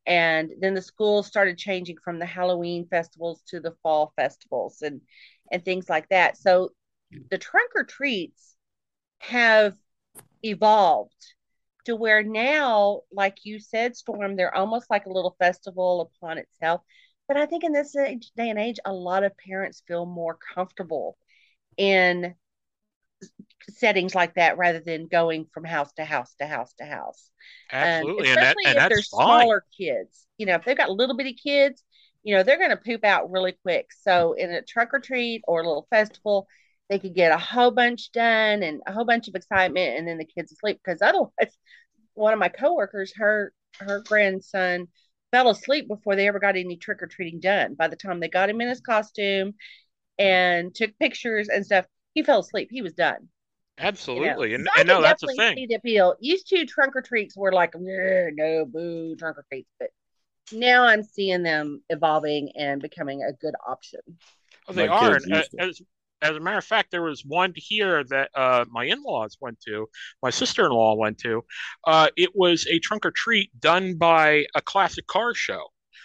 And 0.07 0.51
then 0.61 0.75
the 0.75 0.83
schools 0.83 1.27
started 1.27 1.59
changing 1.59 1.99
from 2.05 2.19
the 2.19 2.27
Halloween 2.27 2.87
festivals 2.89 3.43
to 3.49 3.61
the 3.61 3.77
fall 3.83 4.13
festivals 4.17 4.83
and 4.83 5.01
and 5.53 5.65
things 5.65 5.89
like 5.89 6.09
that. 6.11 6.37
So 6.39 6.71
the 7.31 7.39
trunk 7.39 7.73
or 7.75 7.85
treats 7.85 8.57
have 9.19 9.77
evolved 10.43 11.13
to 11.85 11.97
where 11.97 12.23
now, 12.23 13.01
like 13.13 13.39
you 13.45 13.59
said, 13.59 13.97
Storm, 13.97 14.37
they're 14.37 14.55
almost 14.55 14.91
like 14.91 15.07
a 15.07 15.13
little 15.13 15.37
festival 15.39 16.13
upon 16.23 16.39
itself. 16.39 16.83
But 17.27 17.37
I 17.37 17.47
think 17.47 17.65
in 17.65 17.73
this 17.73 17.95
age, 17.97 18.31
day 18.37 18.51
and 18.51 18.59
age, 18.59 18.79
a 18.85 18.93
lot 18.93 19.25
of 19.25 19.37
parents 19.37 19.83
feel 19.87 20.05
more 20.05 20.39
comfortable 20.55 21.17
in 21.77 22.35
settings 23.69 24.15
like 24.15 24.35
that 24.35 24.59
rather 24.59 24.81
than 24.81 25.07
going 25.07 25.47
from 25.53 25.65
house 25.65 25.93
to 25.93 26.05
house 26.05 26.35
to 26.41 26.47
house 26.47 26.75
to 26.79 26.85
house. 26.85 27.31
Absolutely, 27.73 28.31
um, 28.31 28.39
especially 28.39 28.65
and, 28.67 28.77
that, 28.79 28.83
and 28.83 28.93
if 28.93 28.97
they're 28.97 29.03
smaller 29.03 29.65
kids. 29.77 30.27
You 30.39 30.47
know, 30.47 30.55
if 30.55 30.65
they've 30.65 30.77
got 30.77 30.91
little 30.91 31.17
bitty 31.17 31.35
kids, 31.35 31.83
you 32.23 32.35
know, 32.35 32.43
they're 32.43 32.59
going 32.59 32.71
to 32.71 32.77
poop 32.77 33.05
out 33.05 33.31
really 33.31 33.55
quick. 33.63 33.89
So 34.03 34.33
in 34.33 34.51
a 34.51 34.63
trunk 34.63 34.91
or 34.93 35.01
treat 35.01 35.43
or 35.47 35.61
a 35.61 35.67
little 35.67 35.87
festival, 35.91 36.49
they 36.91 36.99
could 36.99 37.15
get 37.15 37.33
a 37.33 37.39
whole 37.39 37.71
bunch 37.71 38.11
done 38.11 38.65
and 38.65 38.83
a 38.87 38.93
whole 38.93 39.05
bunch 39.05 39.29
of 39.29 39.37
excitement 39.37 39.97
and 39.97 40.07
then 40.07 40.19
the 40.19 40.25
kids 40.25 40.53
asleep. 40.53 40.81
Because 40.85 41.01
otherwise 41.01 41.57
one 42.15 42.33
of 42.35 42.39
my 42.39 42.49
coworkers 42.49 43.15
her 43.17 43.55
her 43.79 44.03
grandson 44.07 44.89
fell 45.31 45.49
asleep 45.49 45.87
before 45.87 46.17
they 46.17 46.27
ever 46.27 46.41
got 46.41 46.57
any 46.57 46.77
trick-or-treating 46.77 47.39
done. 47.39 47.75
By 47.75 47.87
the 47.87 47.97
time 47.97 48.19
they 48.19 48.29
got 48.29 48.51
him 48.51 48.61
in 48.61 48.69
his 48.69 48.81
costume 48.81 49.55
and 50.19 50.75
took 50.75 50.91
pictures 50.99 51.49
and 51.49 51.65
stuff 51.65 51.87
he 52.13 52.25
fell 52.25 52.41
asleep. 52.41 52.69
He 52.73 52.83
was 52.83 52.93
done. 52.93 53.29
Absolutely 53.79 54.51
you 54.51 54.59
know? 54.59 54.65
and, 54.65 54.69
so 54.75 54.81
and 54.81 54.89
no 54.89 55.01
that's 55.01 55.23
the 55.23 55.33
thing. 55.39 55.57
see 55.57 55.67
the 55.67 55.77
appeal. 55.77 56.17
Used 56.21 56.49
to 56.49 56.67
trunk 56.67 56.97
or 56.97 57.03
treats 57.03 57.37
were 57.37 57.53
like 57.53 57.73
no 57.79 58.67
boo 58.67 59.15
trunk 59.17 59.39
or 59.39 59.47
treats 59.49 59.71
but 59.79 59.91
now 60.53 60.83
i'm 60.83 61.05
seeing 61.05 61.45
them 61.45 61.81
evolving 61.91 62.51
and 62.57 62.83
becoming 62.83 63.23
a 63.23 63.33
good 63.33 63.55
option. 63.67 64.01
Well, 64.67 64.75
they 64.75 64.89
My 64.89 64.95
are. 64.95 65.15
and, 65.15 65.33
uh, 65.33 65.43
as 65.61 65.81
as 66.23 66.37
a 66.37 66.41
matter 66.41 66.59
of 66.59 66.65
fact, 66.65 66.91
there 66.91 67.03
was 67.03 67.25
one 67.25 67.53
here 67.57 68.05
that 68.05 68.31
uh, 68.35 68.65
my 68.71 68.85
in-laws 68.85 69.37
went 69.41 69.61
to, 69.67 69.89
my 70.23 70.31
sister-in-law 70.31 70.95
went 70.97 71.19
to. 71.19 71.43
Uh, 71.87 72.09
it 72.17 72.31
was 72.35 72.67
a 72.69 72.79
trunk 72.81 73.07
or 73.07 73.11
treat 73.11 73.51
done 73.61 73.97
by 73.97 74.45
a 74.55 74.61
classic 74.61 75.07
car 75.07 75.35
show. 75.35 75.63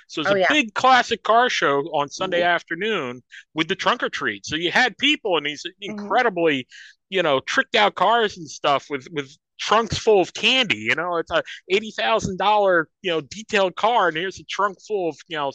So 0.08 0.22
it's 0.22 0.30
Oh, 0.30 0.34
a 0.34 0.36
yeah. 0.36 0.48
big 0.48 0.74
classic 0.74 1.24
car 1.24 1.50
show 1.50 1.80
on 1.94 2.10
Sunday 2.10 2.44
afternoon 2.44 3.24
with 3.54 3.68
the 3.68 3.76
trunk 3.76 4.04
or 4.04 4.10
treat. 4.10 4.46
So 4.46 4.56
you 4.56 4.72
had 4.72 4.98
people 4.98 5.38
in 5.38 5.44
these 5.44 5.64
Mm-hmm. 5.88 6.16
incredibly, 6.16 6.68
you 7.10 7.24
know, 7.24 7.40
tricked 7.40 7.76
out 7.76 7.96
cars 7.96 8.38
and 8.38 8.50
stuff 8.50 8.88
with 8.90 9.08
with 9.12 9.36
trunks 9.60 9.98
full 9.98 10.22
of 10.22 10.34
candy. 10.34 10.78
You 10.78 10.96
know, 10.96 11.18
it's 11.18 11.32
a 11.32 11.44
eighty 11.70 11.92
thousand 11.92 12.38
dollar, 12.38 12.90
you 13.02 13.12
know, 13.12 13.22
detailed 13.22 13.76
car, 13.76 14.08
and 14.10 14.18
here's 14.18 14.40
a 14.40 14.44
trunk 14.46 14.78
full 14.86 15.10
of 15.10 15.18
you 15.28 15.38
know 15.38 15.52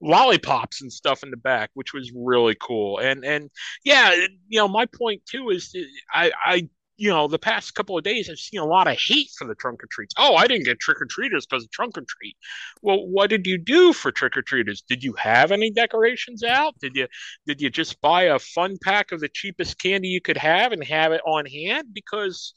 lollipops 0.00 0.82
and 0.82 0.92
stuff 0.92 1.22
in 1.22 1.30
the 1.30 1.36
back, 1.36 1.70
which 1.74 1.92
was 1.92 2.12
really 2.14 2.56
cool. 2.60 2.98
And 2.98 3.24
and 3.24 3.50
yeah, 3.84 4.12
you 4.48 4.58
know, 4.58 4.68
my 4.68 4.86
point 4.86 5.22
too 5.26 5.50
is 5.50 5.74
I 6.12 6.32
I 6.44 6.68
you 7.00 7.08
know, 7.08 7.26
the 7.26 7.38
past 7.38 7.74
couple 7.74 7.96
of 7.96 8.04
days, 8.04 8.28
I've 8.28 8.38
seen 8.38 8.60
a 8.60 8.66
lot 8.66 8.86
of 8.86 8.94
hate 8.98 9.30
for 9.38 9.46
the 9.46 9.54
trunk 9.54 9.82
or 9.82 9.86
treats. 9.90 10.12
Oh, 10.18 10.34
I 10.36 10.46
didn't 10.46 10.66
get 10.66 10.80
trick 10.80 11.00
or 11.00 11.06
treaters 11.06 11.46
because 11.46 11.64
of 11.64 11.70
trunk 11.70 11.96
or 11.96 12.04
treat. 12.06 12.36
Well, 12.82 13.06
what 13.06 13.30
did 13.30 13.46
you 13.46 13.56
do 13.56 13.94
for 13.94 14.12
trick 14.12 14.36
or 14.36 14.42
treaters? 14.42 14.82
Did 14.86 15.02
you 15.02 15.14
have 15.14 15.50
any 15.50 15.70
decorations 15.70 16.42
out? 16.42 16.78
Did 16.78 16.94
you 16.94 17.06
did 17.46 17.62
you 17.62 17.70
just 17.70 18.02
buy 18.02 18.24
a 18.24 18.38
fun 18.38 18.76
pack 18.84 19.12
of 19.12 19.20
the 19.20 19.30
cheapest 19.30 19.80
candy 19.80 20.08
you 20.08 20.20
could 20.20 20.36
have 20.36 20.72
and 20.72 20.84
have 20.84 21.12
it 21.12 21.22
on 21.26 21.46
hand? 21.46 21.88
Because 21.94 22.52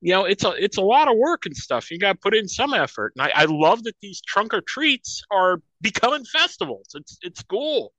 you 0.00 0.14
know, 0.14 0.24
it's 0.24 0.42
a 0.42 0.52
it's 0.52 0.78
a 0.78 0.82
lot 0.82 1.08
of 1.08 1.18
work 1.18 1.44
and 1.44 1.54
stuff. 1.54 1.90
You 1.90 1.98
got 1.98 2.14
to 2.14 2.18
put 2.18 2.34
in 2.34 2.48
some 2.48 2.72
effort. 2.72 3.12
And 3.18 3.26
I, 3.26 3.42
I 3.42 3.44
love 3.44 3.84
that 3.84 3.96
these 4.00 4.22
trunk 4.22 4.54
or 4.54 4.62
treats 4.62 5.22
are 5.30 5.60
becoming 5.82 6.24
festivals. 6.24 6.86
It's 6.94 7.18
it's 7.20 7.42
cool. 7.42 7.92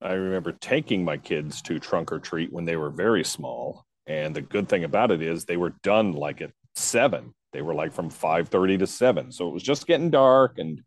I 0.00 0.12
remember 0.12 0.52
taking 0.52 1.04
my 1.04 1.16
kids 1.16 1.60
to 1.62 1.80
trunk 1.80 2.12
or 2.12 2.20
treat 2.20 2.52
when 2.52 2.66
they 2.66 2.76
were 2.76 2.90
very 2.90 3.24
small. 3.24 3.84
And 4.06 4.34
the 4.34 4.42
good 4.42 4.68
thing 4.68 4.84
about 4.84 5.10
it 5.10 5.22
is 5.22 5.44
they 5.44 5.56
were 5.56 5.74
done 5.82 6.12
like 6.12 6.40
at 6.40 6.50
seven. 6.74 7.34
They 7.52 7.62
were 7.62 7.74
like 7.74 7.92
from 7.92 8.10
5:30 8.10 8.78
to 8.80 8.86
7. 8.86 9.32
So 9.32 9.48
it 9.48 9.52
was 9.52 9.62
just 9.62 9.86
getting 9.86 10.10
dark 10.10 10.58
and 10.58 10.82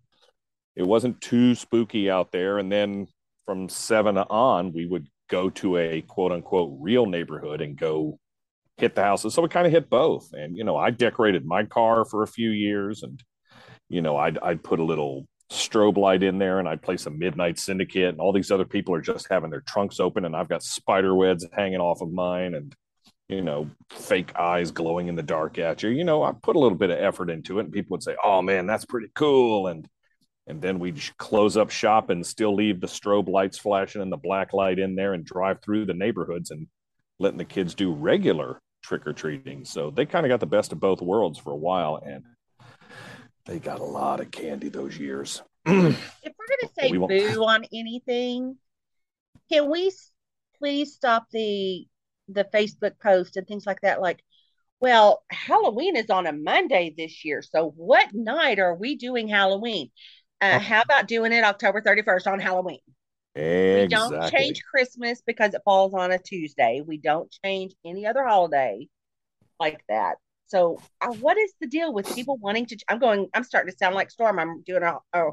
it 0.76 0.84
wasn't 0.84 1.22
too 1.22 1.56
spooky 1.56 2.10
out 2.10 2.32
there. 2.32 2.58
And 2.58 2.72
then 2.72 3.08
from 3.46 3.70
seven 3.70 4.18
on, 4.18 4.74
we 4.74 4.86
would 4.86 5.08
go 5.30 5.50
to 5.50 5.78
a 5.78 6.02
quote 6.02 6.32
unquote 6.32 6.78
real 6.80 7.06
neighborhood 7.06 7.62
and 7.62 7.78
go 7.78 8.20
hit 8.78 8.96
the 8.96 9.04
houses. 9.04 9.34
So 9.34 9.42
we 9.42 9.50
kind 9.50 9.66
of 9.66 9.72
hit 9.72 9.90
both. 9.90 10.34
And 10.34 10.58
you 10.58 10.64
know, 10.64 10.76
I 10.76 10.92
decorated 10.92 11.46
my 11.46 11.64
car 11.64 12.06
for 12.06 12.24
a 12.24 12.28
few 12.28 12.50
years 12.50 13.04
and 13.04 13.24
you 13.88 14.02
know, 14.02 14.18
I'd 14.18 14.38
I'd 14.40 14.64
put 14.64 14.80
a 14.80 14.84
little 14.84 15.28
strobe 15.52 15.98
light 15.98 16.24
in 16.24 16.40
there 16.40 16.60
and 16.60 16.68
I'd 16.68 16.82
play 16.82 16.98
some 16.98 17.20
Midnight 17.20 17.60
Syndicate 17.60 18.10
and 18.10 18.20
all 18.20 18.34
these 18.34 18.52
other 18.52 18.66
people 18.66 18.96
are 18.96 19.02
just 19.02 19.28
having 19.30 19.52
their 19.52 19.62
trunks 19.62 20.00
open 20.00 20.26
and 20.26 20.36
I've 20.36 20.50
got 20.50 20.64
spider 20.64 21.14
webs 21.16 21.46
hanging 21.54 21.80
off 21.80 22.02
of 22.02 22.12
mine 22.12 22.56
and 22.56 22.76
you 23.28 23.42
know, 23.42 23.70
fake 23.90 24.36
eyes 24.36 24.72
glowing 24.72 25.08
in 25.08 25.16
the 25.16 25.24
dark 25.24 25.58
at 25.58 25.82
you. 25.84 25.90
You 25.90 26.04
know, 26.04 26.24
I 26.24 26.32
put 26.32 26.56
a 26.56 26.60
little 26.60 26.78
bit 26.78 26.92
of 26.92 27.00
effort 27.00 27.30
into 27.30 27.60
it 27.60 27.66
and 27.66 27.74
people 27.74 27.96
would 27.96 28.04
say, 28.04 28.16
"Oh 28.24 28.42
man, 28.42 28.68
that's 28.68 28.86
pretty 28.86 29.10
cool." 29.16 29.68
And 29.68 29.88
and 30.48 30.62
then 30.62 30.80
we'd 30.80 31.02
close 31.18 31.58
up 31.58 31.72
shop 31.72 32.10
and 32.10 32.26
still 32.26 32.54
leave 32.54 32.80
the 32.80 32.88
strobe 32.88 33.28
lights 33.28 33.58
flashing 33.58 34.02
and 34.02 34.12
the 34.12 34.18
black 34.18 34.54
light 34.54 34.78
in 34.78 34.96
there 34.96 35.14
and 35.14 35.26
drive 35.26 35.62
through 35.62 35.86
the 35.86 35.94
neighborhoods 35.94 36.52
and 36.52 36.68
letting 37.20 37.40
the 37.40 37.46
kids 37.46 37.74
do 37.74 37.92
regular 37.92 38.62
trick 38.84 39.08
or 39.08 39.14
treating. 39.14 39.66
So 39.66 39.90
they 39.90 40.06
kind 40.06 40.26
of 40.26 40.30
got 40.30 40.40
the 40.40 40.46
best 40.46 40.72
of 40.72 40.80
both 40.80 41.02
worlds 41.02 41.40
for 41.40 41.52
a 41.52 41.58
while 41.58 42.00
and 42.06 42.24
they 43.46 43.60
got 43.60 43.80
a 43.80 43.84
lot 43.84 44.20
of 44.20 44.32
candy 44.32 44.70
those 44.70 44.98
years. 44.98 45.42
If 45.66 46.34
we're 46.38 46.58
gonna 46.62 46.74
say 46.78 46.92
We 46.92 47.00
boo 47.00 47.44
on 47.44 47.66
anything, 47.74 48.58
can 49.52 49.70
we 49.70 49.92
please 50.60 50.94
stop 50.94 51.28
the 51.32 51.88
the 52.28 52.46
Facebook 52.54 53.00
post 53.00 53.38
and 53.38 53.48
things 53.48 53.66
like 53.66 53.82
that? 53.82 54.02
Like, 54.02 54.24
well, 54.80 55.24
Halloween 55.30 55.96
is 55.96 56.10
on 56.10 56.28
a 56.28 56.34
Monday 56.34 56.94
this 56.96 57.24
year, 57.26 57.42
so 57.42 57.74
what 57.76 58.14
night 58.14 58.60
are 58.60 58.76
we 58.76 58.96
doing 58.96 59.28
Halloween? 59.28 59.90
Uh, 60.42 60.60
how 60.60 60.82
about 60.82 61.08
doing 61.08 61.32
it 61.32 61.44
October 61.44 61.82
31st 61.82 62.28
on 62.28 62.40
Halloween? 62.40 62.80
We 63.36 63.88
don't 63.88 64.32
change 64.32 64.64
Christmas 64.64 65.22
because 65.26 65.54
it 65.54 65.62
falls 65.66 65.94
on 65.94 66.12
a 66.12 66.18
Tuesday. 66.18 66.82
We 66.86 66.98
don't 66.98 67.34
change 67.44 67.74
any 67.84 68.06
other 68.06 68.24
holiday 68.24 68.88
like 69.60 69.84
that. 69.90 70.16
So, 70.48 70.80
uh, 71.02 71.12
what 71.14 71.38
is 71.38 71.54
the 71.60 71.68
deal 71.68 71.92
with 71.92 72.14
people 72.14 72.38
wanting 72.38 72.68
to? 72.68 72.78
I'm 72.88 73.00
going. 73.00 73.28
I'm 73.34 73.44
starting 73.44 73.72
to 73.72 73.78
sound 73.78 73.96
like 73.96 74.12
Storm. 74.12 74.40
I'm 74.40 74.62
doing 74.62 74.84
a, 74.84 75.00
a 75.14 75.32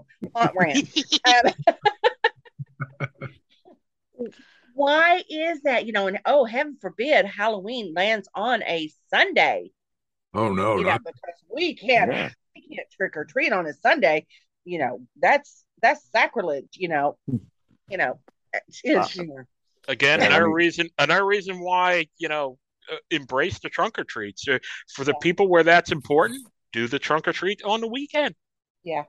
rant. 0.55 0.89
Um, 4.19 4.29
why 4.75 5.23
is 5.29 5.63
that? 5.63 5.87
You 5.87 5.93
know, 5.93 6.07
and 6.07 6.19
oh, 6.25 6.45
heaven 6.45 6.77
forbid, 6.81 7.27
Halloween 7.27 7.93
lands 7.95 8.29
on 8.35 8.63
a 8.63 8.91
Sunday. 9.11 9.71
Oh 10.35 10.53
no, 10.53 10.79
you 10.79 10.85
know, 10.85 10.99
because 10.99 11.43
we 11.55 11.75
can't 11.75 12.11
Yeah. 12.13 12.31
we 12.57 12.77
can't 12.77 12.89
trick 12.97 13.17
or 13.17 13.25
treat 13.25 13.53
on 13.53 13.67
a 13.67 13.73
Sunday. 13.75 14.27
You 14.65 14.79
know, 14.79 15.07
that's 15.21 15.65
that's 15.81 16.05
sacrilege. 16.11 16.69
You 16.75 16.89
know, 16.89 17.19
you 17.27 17.97
know. 17.99 18.21
it's- 18.55 18.81
it's, 18.85 19.17
you 19.17 19.27
know. 19.27 19.45
Again, 19.89 20.21
Yeah, 20.21 20.27
another 20.27 20.51
reason 20.51 20.89
another 20.99 21.27
reason 21.27 21.61
why 21.61 22.07
you 22.19 22.29
know 22.29 22.59
uh, 22.91 22.97
embrace 23.11 23.59
the 23.61 23.69
trunk 23.69 23.99
or 23.99 24.05
treats 24.05 24.47
Uh, 24.47 24.59
for 24.95 25.05
the 25.05 25.15
people 25.21 25.49
where 25.49 25.65
that's 25.65 25.91
important. 25.93 26.47
Do 26.73 26.87
the 26.87 26.99
trunk 26.99 27.29
or 27.29 27.33
treat 27.33 27.63
on 27.65 27.81
the 27.81 27.89
weekend. 27.89 28.35
Yeah. 28.85 29.05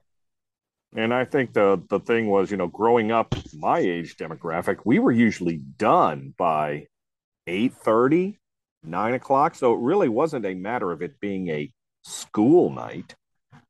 And 0.95 1.14
I 1.14 1.26
think 1.26 1.53
the 1.53 1.82
the 1.90 1.99
thing 1.99 2.28
was, 2.28 2.52
you 2.52 2.57
know, 2.57 2.68
growing 2.68 3.11
up, 3.11 3.36
my 3.57 3.80
age 3.80 4.15
demographic, 4.18 4.80
we 4.86 4.99
were 4.99 5.11
usually 5.11 5.57
done 5.57 6.34
by 6.38 6.88
8 7.48 7.74
9 8.84 9.14
o'clock. 9.14 9.56
So 9.56 9.74
it 9.74 9.80
really 9.80 10.10
wasn't 10.10 10.45
a 10.45 10.53
matter 10.53 10.91
of 10.91 11.02
it 11.02 11.20
being 11.20 11.49
a 11.49 11.72
school 12.03 12.70
night. 12.70 13.15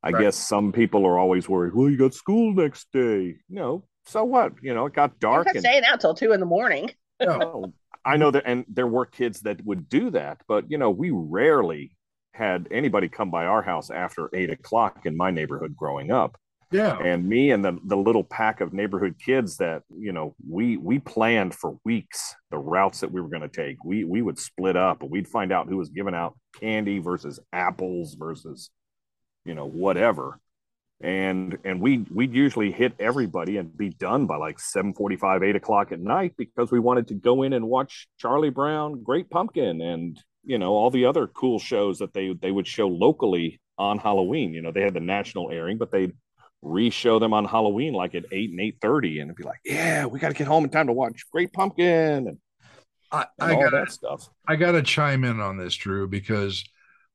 I 0.04 0.12
Right. 0.12 0.22
guess 0.24 0.36
some 0.36 0.72
people 0.74 1.06
are 1.06 1.18
always 1.18 1.48
worried, 1.48 1.74
well, 1.74 1.90
you 1.90 1.98
got 1.98 2.14
school 2.14 2.54
next 2.54 2.92
day. 2.92 3.38
No, 3.50 3.86
so 4.06 4.24
what? 4.26 4.54
You 4.62 4.74
know, 4.74 4.86
it 4.88 4.94
got 4.94 5.20
dark 5.20 5.46
not 5.46 5.56
and 5.56 5.64
staying 5.64 5.84
out 5.86 6.02
till 6.02 6.14
two 6.14 6.34
in 6.34 6.40
the 6.40 6.46
morning. 6.46 6.92
Oh, 7.22 7.72
I 8.04 8.18
know 8.18 8.32
that, 8.32 8.44
and 8.46 8.66
there 8.68 8.88
were 8.88 9.06
kids 9.06 9.42
that 9.42 9.64
would 9.64 9.88
do 9.88 10.10
that, 10.10 10.42
but 10.48 10.70
you 10.70 10.78
know, 10.78 10.90
we 10.90 11.10
rarely 11.12 11.96
had 12.34 12.68
anybody 12.72 13.08
come 13.08 13.32
by 13.32 13.46
our 13.46 13.62
house 13.62 13.90
after 13.90 14.30
eight 14.34 14.50
o'clock 14.50 15.06
in 15.06 15.16
my 15.16 15.32
neighborhood 15.32 15.76
growing 15.78 16.12
up. 16.12 16.36
Yeah. 16.74 16.98
And 16.98 17.28
me 17.28 17.52
and 17.52 17.64
the 17.64 17.78
the 17.86 17.98
little 17.98 18.24
pack 18.24 18.62
of 18.62 18.74
neighborhood 18.74 19.16
kids 19.24 19.58
that 19.58 19.84
you 19.98 20.12
know 20.12 20.36
we 20.50 20.78
we 20.78 21.00
planned 21.00 21.54
for 21.54 21.78
weeks 21.86 22.36
the 22.52 22.58
routes 22.58 23.00
that 23.02 23.12
we 23.12 23.22
were 23.22 23.30
going 23.30 23.42
to 23.42 23.48
take. 23.48 23.84
We 23.84 24.04
we 24.04 24.22
would 24.22 24.40
split 24.40 24.76
up 24.76 25.02
and 25.02 25.12
we'd 25.12 25.28
find 25.28 25.52
out 25.52 25.68
who 25.68 25.78
was 25.78 25.90
giving 25.90 26.16
out 26.16 26.38
candy 26.60 27.00
versus 27.00 27.40
apples 27.52 28.16
versus 28.16 28.70
you 29.46 29.54
know 29.54 29.66
whatever 29.66 30.40
and 31.04 31.58
and 31.66 31.82
we 31.82 32.06
we'd 32.14 32.34
usually 32.34 32.72
hit 32.72 32.94
everybody 32.98 33.58
and 33.58 33.78
be 33.78 33.90
done 33.90 34.26
by 34.26 34.38
like 34.38 34.58
7.45 34.58 35.44
8 35.44 35.56
o'clock 35.56 35.92
at 35.92 36.00
night 36.00 36.34
because 36.38 36.72
we 36.72 36.80
wanted 36.80 37.10
to 37.10 37.14
go 37.14 37.44
in 37.44 37.54
and 37.54 37.68
watch 37.68 38.08
charlie 38.18 38.50
brown 38.50 39.04
great 39.04 39.30
pumpkin 39.30 39.82
and 39.82 40.20
you 40.46 40.58
know 40.58 40.72
all 40.72 40.90
the 40.90 41.06
other 41.06 41.28
cool 41.28 41.60
shows 41.60 42.00
that 42.00 42.14
they 42.14 42.34
they 42.42 42.52
would 42.52 42.68
show 42.68 42.88
locally 42.88 43.60
on 43.78 43.98
halloween 43.98 44.54
you 44.54 44.62
know 44.62 44.72
they 44.72 44.82
had 44.82 44.94
the 44.94 45.00
national 45.00 45.52
airing 45.52 45.78
but 45.78 45.92
they'd 45.92 46.14
re-show 46.64 47.20
them 47.20 47.34
on 47.34 47.46
halloween 47.46 47.94
like 47.94 48.16
at 48.16 48.24
8 48.32 48.52
and 48.52 48.60
8.30 48.60 49.22
and 49.22 49.30
it'd 49.30 49.36
be 49.36 49.44
like 49.44 49.60
yeah 49.66 50.06
we 50.06 50.20
got 50.20 50.30
to 50.30 50.34
get 50.34 50.48
home 50.48 50.64
in 50.64 50.70
time 50.70 50.88
to 50.88 50.94
watch 50.94 51.26
great 51.32 51.52
pumpkin 51.52 52.28
and, 52.28 52.38
I, 53.12 53.26
and 53.40 53.52
I 53.52 53.54
all 53.54 53.64
gotta, 53.64 53.78
that 53.78 53.92
stuff 53.92 54.30
I 54.48 54.56
got 54.56 54.72
to 54.72 54.82
chime 54.82 55.24
in 55.24 55.40
on 55.40 55.58
this, 55.58 55.76
Drew, 55.76 56.08
because 56.08 56.64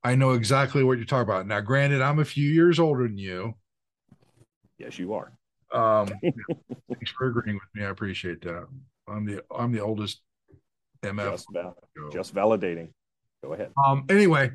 I 0.05 0.15
know 0.15 0.33
exactly 0.33 0.85
what 0.85 0.97
you're 0.97 1.07
talking 1.07 1.29
about. 1.29 1.47
Now, 1.47 1.61
granted, 1.61 2.01
I'm 2.01 2.21
a 2.21 2.25
few 2.25 2.49
years 2.49 2.79
older 2.79 3.03
than 3.03 3.19
you. 3.19 3.55
yes 4.79 4.99
you 4.99 5.13
are 5.15 5.33
Um, 5.73 6.09
thanks 6.23 7.11
for 7.17 7.27
agreeing 7.29 7.57
with 7.57 7.69
me. 7.75 7.85
I 7.85 7.91
appreciate 7.91 8.41
that. 8.43 8.67
I'm 9.09 9.25
the 9.25 9.43
I'm 9.55 9.73
the 9.73 9.81
oldest 9.81 10.21
MF. 11.03 11.33
just, 11.33 11.47
val- 11.53 11.77
just 12.13 12.35
validating 12.35 12.91
go 13.43 13.53
ahead 13.55 13.71
Um. 13.85 14.05
Anyway, 14.09 14.51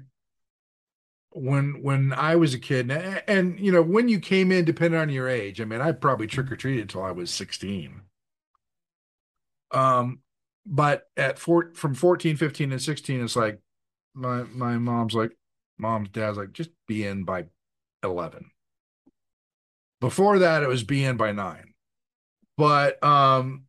when 1.35 1.81
when 1.81 2.13
I 2.13 2.35
was 2.35 2.53
a 2.53 2.59
kid, 2.59 2.91
and, 2.91 3.23
and 3.27 3.59
you 3.59 3.71
know, 3.71 3.81
when 3.81 4.07
you 4.07 4.19
came 4.19 4.51
in, 4.51 4.65
depending 4.65 4.99
on 4.99 5.09
your 5.09 5.27
age, 5.27 5.59
I 5.61 5.65
mean, 5.65 5.81
I 5.81 5.91
probably 5.91 6.27
trick 6.27 6.51
or 6.51 6.55
treated 6.55 6.83
until 6.83 7.03
I 7.03 7.11
was 7.11 7.31
16. 7.31 8.01
Um, 9.71 10.19
but 10.65 11.09
at 11.17 11.39
four 11.39 11.71
from 11.73 11.93
14, 11.95 12.37
15, 12.37 12.71
and 12.71 12.81
16, 12.81 13.23
it's 13.23 13.35
like 13.35 13.59
my 14.13 14.43
my 14.43 14.77
mom's 14.77 15.15
like, 15.15 15.35
mom's 15.77 16.09
dad's 16.09 16.37
like, 16.37 16.53
just 16.53 16.69
be 16.87 17.05
in 17.05 17.23
by 17.23 17.45
11. 18.03 18.51
Before 19.99 20.39
that, 20.39 20.63
it 20.63 20.67
was 20.67 20.83
be 20.83 21.03
in 21.03 21.17
by 21.17 21.31
nine. 21.31 21.73
But 22.57 23.03
um, 23.03 23.63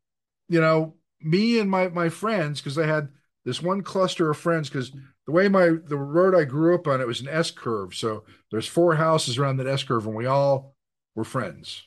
you 0.48 0.60
know, 0.60 0.96
me 1.20 1.58
and 1.58 1.70
my 1.70 1.88
my 1.88 2.08
friends, 2.08 2.60
because 2.60 2.78
I 2.78 2.86
had 2.86 3.08
this 3.44 3.62
one 3.62 3.82
cluster 3.82 4.30
of 4.30 4.36
friends, 4.36 4.68
because 4.68 4.92
the 5.26 5.32
way 5.32 5.48
my 5.48 5.66
the 5.84 5.96
road 5.96 6.34
I 6.34 6.44
grew 6.44 6.74
up 6.74 6.86
on, 6.86 7.00
it 7.00 7.06
was 7.06 7.20
an 7.20 7.28
S 7.28 7.50
curve. 7.50 7.94
So 7.94 8.24
there's 8.50 8.66
four 8.66 8.94
houses 8.96 9.38
around 9.38 9.56
that 9.58 9.66
S 9.66 9.82
curve, 9.82 10.06
and 10.06 10.16
we 10.16 10.26
all 10.26 10.74
were 11.14 11.24
friends. 11.24 11.82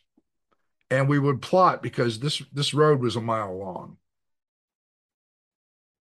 And 0.89 1.07
we 1.09 1.19
would 1.19 1.41
plot 1.41 1.81
because 1.81 2.19
this 2.19 2.41
this 2.51 2.73
road 2.73 2.99
was 3.01 3.15
a 3.15 3.21
mile 3.21 3.57
long. 3.57 3.97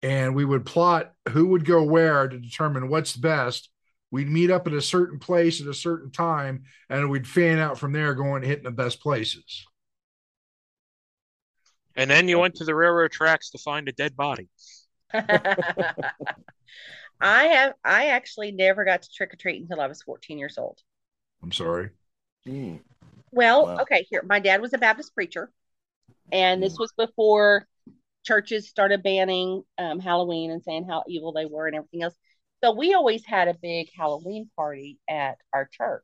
and 0.03 0.35
we 0.35 0.45
would 0.45 0.65
plot 0.65 1.13
who 1.29 1.47
would 1.47 1.65
go 1.65 1.83
where 1.83 2.27
to 2.27 2.39
determine 2.39 2.89
what's 2.89 3.15
best. 3.15 3.69
We'd 4.11 4.29
meet 4.29 4.51
up 4.51 4.67
at 4.67 4.73
a 4.73 4.81
certain 4.81 5.19
place 5.19 5.59
at 5.61 5.67
a 5.67 5.73
certain 5.73 6.11
time, 6.11 6.63
and 6.89 7.09
we'd 7.09 7.27
fan 7.27 7.59
out 7.59 7.77
from 7.77 7.91
there, 7.91 8.13
going 8.13 8.43
hitting 8.43 8.63
the 8.63 8.71
best 8.71 9.01
places. 9.01 9.65
And 11.95 12.09
then 12.09 12.27
you 12.29 12.39
went 12.39 12.55
to 12.55 12.63
the 12.63 12.75
railroad 12.75 13.11
tracks 13.11 13.49
to 13.51 13.57
find 13.57 13.87
a 13.89 13.91
dead 13.91 14.15
body. 14.15 14.47
I 17.19 17.45
have 17.45 17.73
I 17.83 18.07
actually 18.07 18.51
never 18.51 18.85
got 18.85 19.01
to 19.03 19.09
trick 19.11 19.33
or 19.33 19.37
treat 19.37 19.61
until 19.61 19.81
I 19.81 19.87
was 19.87 20.01
14 20.03 20.37
years 20.37 20.57
old. 20.57 20.81
I'm 21.43 21.51
sorry. 21.51 21.91
Well, 23.31 23.65
Wow. 23.65 23.79
okay, 23.81 24.05
here. 24.09 24.23
My 24.23 24.39
dad 24.39 24.61
was 24.61 24.73
a 24.73 24.77
Baptist 24.77 25.13
preacher, 25.13 25.51
and 26.31 26.61
this 26.63 26.77
was 26.79 26.91
before 26.97 27.67
churches 28.25 28.69
started 28.69 29.03
banning 29.03 29.63
um, 29.77 29.99
Halloween 29.99 30.51
and 30.51 30.63
saying 30.63 30.87
how 30.89 31.03
evil 31.07 31.33
they 31.33 31.45
were 31.45 31.67
and 31.67 31.75
everything 31.75 32.03
else. 32.03 32.15
So 32.63 32.73
we 32.73 32.93
always 32.93 33.25
had 33.25 33.47
a 33.47 33.55
big 33.55 33.89
Halloween 33.97 34.49
party 34.55 34.99
at 35.09 35.37
our 35.53 35.69
church. 35.71 36.03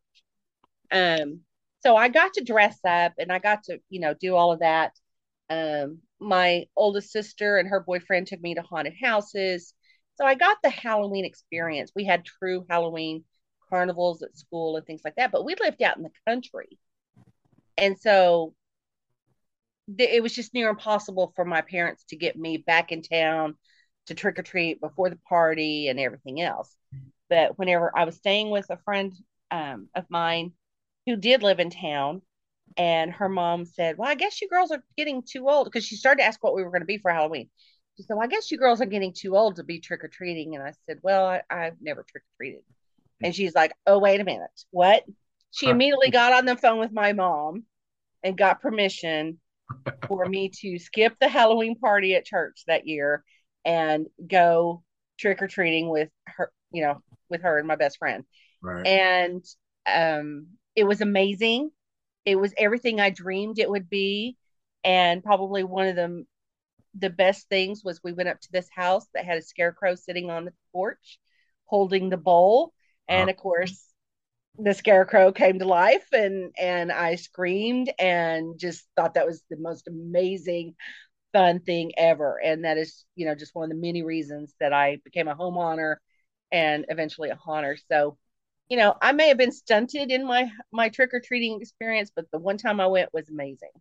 Um, 0.92 1.42
so 1.82 1.96
I 1.96 2.10
got 2.10 2.34
to 2.34 2.44
dress 2.44 2.78
up 2.88 3.14
and 3.18 3.32
I 3.32 3.40
got 3.40 3.64
to, 3.66 3.80
you 3.90 4.00
know, 4.00 4.14
do 4.14 4.36
all 4.36 4.52
of 4.54 4.60
that. 4.60 4.94
Um, 5.50 6.00
my 6.20 6.66
oldest 6.76 7.12
sister 7.12 7.58
and 7.58 7.70
her 7.70 7.80
boyfriend 7.82 8.28
took 8.28 8.42
me 8.42 8.56
to 8.56 8.62
haunted 8.62 8.94
houses. 9.02 9.74
So 10.16 10.26
I 10.26 10.36
got 10.36 10.58
the 10.62 10.70
Halloween 10.70 11.26
experience. 11.26 11.92
We 11.96 12.06
had 12.06 12.26
true 12.26 12.66
Halloween 12.70 13.24
carnivals 13.70 14.22
at 14.22 14.38
school 14.38 14.78
and 14.78 14.86
things 14.86 15.02
like 15.04 15.16
that, 15.16 15.32
but 15.32 15.46
we 15.46 15.56
lived 15.60 15.82
out 15.82 15.98
in 15.98 16.04
the 16.04 16.12
country. 16.28 16.78
And 17.78 18.00
so 18.00 18.54
th- 19.98 20.10
it 20.10 20.24
was 20.24 20.34
just 20.34 20.54
near 20.54 20.70
impossible 20.70 21.34
for 21.36 21.46
my 21.46 21.62
parents 21.62 22.04
to 22.06 22.16
get 22.16 22.38
me 22.38 22.58
back 22.58 22.92
in 22.92 23.02
town 23.02 23.56
to 24.08 24.14
trick 24.14 24.38
or 24.38 24.44
treat 24.44 24.82
before 24.82 25.10
the 25.10 25.20
party 25.28 25.88
and 25.88 26.00
everything 26.00 26.42
else. 26.42 26.76
But 27.30 27.58
whenever 27.58 27.96
I 27.98 28.06
was 28.06 28.16
staying 28.16 28.50
with 28.50 28.70
a 28.70 28.78
friend 28.78 29.14
um, 29.52 29.90
of 29.96 30.06
mine 30.10 30.54
who 31.06 31.16
did 31.16 31.44
live 31.44 31.60
in 31.60 31.70
town, 31.70 32.22
and 32.76 33.12
her 33.12 33.30
mom 33.30 33.66
said, 33.66 33.98
Well, 33.98 34.10
I 34.10 34.16
guess 34.16 34.42
you 34.42 34.50
girls 34.50 34.72
are 34.72 34.84
getting 34.98 35.24
too 35.24 35.48
old 35.48 35.66
because 35.66 35.86
she 35.86 35.96
started 35.96 36.22
to 36.22 36.28
ask 36.28 36.44
what 36.44 36.56
we 36.56 36.64
were 36.64 36.72
going 36.72 36.82
to 36.82 36.86
be 36.88 36.98
for 36.98 37.12
Halloween. 37.12 37.50
She 37.98 38.04
said, 38.04 38.16
Well, 38.16 38.24
I 38.24 38.28
guess 38.28 38.52
you 38.52 38.58
girls 38.58 38.82
are 38.82 38.86
getting 38.86 39.14
too 39.14 39.36
old 39.38 39.58
to 39.58 39.64
be 39.64 39.80
trick 39.80 40.04
or 40.04 40.08
treating. 40.08 40.56
And 40.56 40.64
I 40.64 40.74
said, 40.86 41.00
Well, 41.02 41.26
I, 41.26 41.42
I've 41.50 41.78
never 41.82 42.04
trick 42.04 42.24
or 42.24 42.36
treated. 42.38 42.62
And 43.22 43.36
she's 43.36 43.56
like, 43.56 43.74
Oh, 43.86 44.00
wait 44.00 44.22
a 44.22 44.24
minute. 44.24 44.50
What? 44.72 45.04
She 45.52 45.70
immediately 45.70 46.10
got 46.10 46.34
on 46.34 46.46
the 46.46 46.56
phone 46.56 46.80
with 46.80 46.92
my 46.92 47.14
mom 47.14 47.66
and 48.24 48.36
got 48.38 48.62
permission 48.62 49.40
for 50.08 50.26
me 50.26 50.50
to 50.62 50.80
skip 50.80 51.16
the 51.20 51.28
Halloween 51.28 51.78
party 51.78 52.16
at 52.16 52.26
church 52.26 52.64
that 52.68 52.88
year 52.88 53.24
and 53.64 54.08
go 54.28 54.84
trick 55.20 55.42
or 55.42 55.48
treating 55.48 55.90
with 55.90 56.10
her, 56.26 56.52
you 56.72 56.84
know, 56.84 57.02
with 57.30 57.44
her 57.44 57.60
and 57.60 57.68
my 57.68 57.76
best 57.76 58.00
friend. 58.00 58.24
Right. 58.62 58.86
And 58.88 59.46
um, 59.86 60.48
it 60.76 60.86
was 60.86 61.02
amazing. 61.02 61.70
It 62.26 62.36
was 62.36 62.54
everything 62.58 63.00
I 63.00 63.10
dreamed 63.12 63.60
it 63.60 63.70
would 63.70 63.90
be. 63.90 64.38
And 64.84 65.24
probably 65.24 65.64
one 65.64 65.88
of 65.88 65.96
the 65.96 66.26
the 66.98 67.10
best 67.10 67.50
things 67.50 67.84
was 67.84 68.02
we 68.04 68.14
went 68.14 68.30
up 68.30 68.40
to 68.42 68.52
this 68.52 68.70
house 68.74 69.06
that 69.14 69.26
had 69.26 69.38
a 69.38 69.42
scarecrow 69.42 69.96
sitting 69.96 70.30
on 70.30 70.46
the 70.46 70.54
porch 70.72 71.20
holding 71.66 72.10
the 72.10 72.18
bowl. 72.18 72.74
And 73.08 73.30
of 73.30 73.36
uh-huh. 73.36 73.42
course, 73.42 73.88
the 74.60 74.74
scarecrow 74.74 75.32
came 75.32 75.60
to 75.60 75.66
life 75.66 76.06
and 76.14 76.52
and 76.58 76.92
I 76.92 77.16
screamed 77.16 77.92
and 77.98 78.60
just 78.60 78.86
thought 78.96 79.16
that 79.16 79.26
was 79.26 79.44
the 79.50 79.58
most 79.58 79.88
amazing 79.88 80.76
fun 81.34 81.60
thing 81.60 81.92
ever. 81.98 82.40
And 82.44 82.64
that 82.64 82.78
is 82.78 83.06
you 83.16 83.26
know 83.26 83.36
just 83.36 83.56
one 83.56 83.64
of 83.64 83.70
the 83.70 83.82
many 83.82 84.04
reasons 84.04 84.54
that 84.60 84.74
I 84.74 85.00
became 85.04 85.28
a 85.28 85.36
homeowner 85.36 85.96
and 86.52 86.86
eventually 86.90 87.30
a 87.30 87.36
haunter. 87.36 87.78
So 87.92 88.18
you 88.70 88.78
know 88.78 88.96
I 89.02 89.12
may 89.12 89.30
have 89.30 89.38
been 89.38 89.52
stunted 89.52 90.12
in 90.12 90.26
my 90.26 90.52
my 90.72 90.90
trick 90.90 91.14
or 91.14 91.20
treating 91.20 91.60
experience 91.60 92.12
but 92.16 92.26
the 92.32 92.40
one 92.40 92.58
time 92.58 92.80
I 92.80 92.88
went 92.88 93.14
was 93.14 93.30
amazing. 93.30 93.72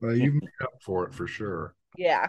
Well, 0.00 0.16
you 0.16 0.32
made 0.32 0.48
up 0.62 0.82
for 0.82 1.06
it 1.06 1.14
for 1.14 1.26
sure. 1.26 1.74
yeah 1.96 2.28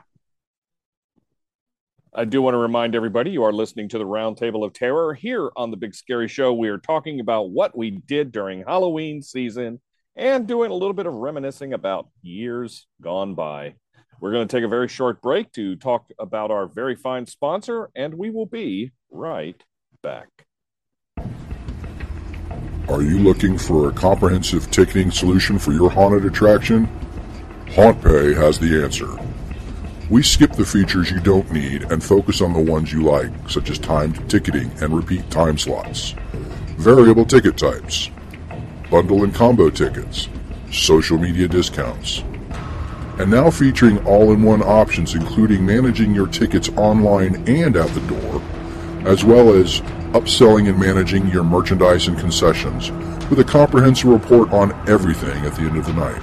I 2.18 2.24
do 2.24 2.42
want 2.42 2.54
to 2.54 2.60
remind 2.60 2.96
everybody 2.96 3.32
you 3.32 3.44
are 3.44 3.52
listening 3.52 3.90
to 3.90 3.98
the 3.98 4.06
Roundtable 4.06 4.66
of 4.66 4.72
Terror 4.72 5.14
here 5.14 5.52
on 5.58 5.70
the 5.70 5.76
Big 5.76 5.94
Scary 5.94 6.30
Show. 6.30 6.54
We 6.54 6.70
are 6.70 6.78
talking 6.78 7.20
about 7.20 7.50
what 7.50 7.78
we 7.78 7.90
did 7.92 8.32
during 8.32 8.64
Halloween 8.64 9.22
season 9.22 9.82
and 10.16 10.48
doing 10.48 10.72
a 10.72 10.76
little 10.76 10.94
bit 10.94 11.08
of 11.08 11.14
reminiscing 11.14 11.74
about 11.74 12.08
years 12.22 12.88
gone 13.02 13.36
by. 13.36 13.76
We're 14.22 14.32
going 14.32 14.48
to 14.48 14.58
take 14.58 14.64
a 14.64 14.70
very 14.70 14.88
short 14.88 15.22
break 15.22 15.52
to 15.54 15.76
talk 15.76 16.06
about 16.18 16.52
our 16.52 16.68
very 16.68 16.96
fine 16.96 17.26
sponsor, 17.26 17.90
and 17.98 18.14
we 18.14 18.30
will 18.30 18.46
be 18.46 18.94
right 19.12 19.62
back. 20.02 20.30
Are 22.88 23.02
you 23.02 23.20
looking 23.20 23.58
for 23.58 23.90
a 23.90 23.92
comprehensive 23.92 24.72
ticketing 24.72 25.12
solution 25.12 25.60
for 25.60 25.74
your 25.74 25.90
haunted 25.90 26.24
attraction? 26.24 26.88
HauntPay 27.66 28.38
has 28.38 28.58
the 28.58 28.82
answer. 28.82 29.18
We 30.08 30.22
skip 30.22 30.52
the 30.52 30.66
features 30.66 31.10
you 31.10 31.20
don't 31.20 31.52
need 31.52 31.92
and 31.92 32.04
focus 32.04 32.40
on 32.40 32.54
the 32.54 32.60
ones 32.60 32.94
you 32.94 33.02
like, 33.02 33.32
such 33.50 33.72
as 33.72 33.80
timed 33.80 34.30
ticketing 34.30 34.72
and 34.80 34.96
repeat 34.96 35.32
time 35.32 35.58
slots, 35.58 36.14
variable 36.78 37.26
ticket 37.26 37.58
types, 37.58 38.12
bundle 38.92 39.24
and 39.24 39.34
combo 39.34 39.72
tickets, 39.72 40.30
social 40.72 41.18
media 41.18 41.48
discounts, 41.48 42.20
and 43.18 43.32
now 43.32 43.50
featuring 43.50 43.98
all 44.06 44.32
in 44.32 44.44
one 44.44 44.62
options 44.62 45.16
including 45.16 45.66
managing 45.66 46.14
your 46.14 46.28
tickets 46.28 46.70
online 46.78 47.44
and 47.50 47.76
at 47.76 47.90
the 47.96 48.02
door, 48.02 48.44
as 49.08 49.26
well 49.26 49.56
as 49.56 49.82
upselling 50.14 50.70
and 50.70 50.80
managing 50.80 51.28
your 51.30 51.44
merchandise 51.44 52.08
and 52.08 52.20
concessions 52.20 52.92
with 53.32 53.40
a 53.40 53.44
comprehensive 53.44 54.12
report 54.12 54.54
on 54.54 54.72
everything 54.88 55.46
at 55.46 55.56
the 55.56 55.64
end 55.64 55.78
of 55.78 55.86
the 55.88 55.94
night. 55.94 56.22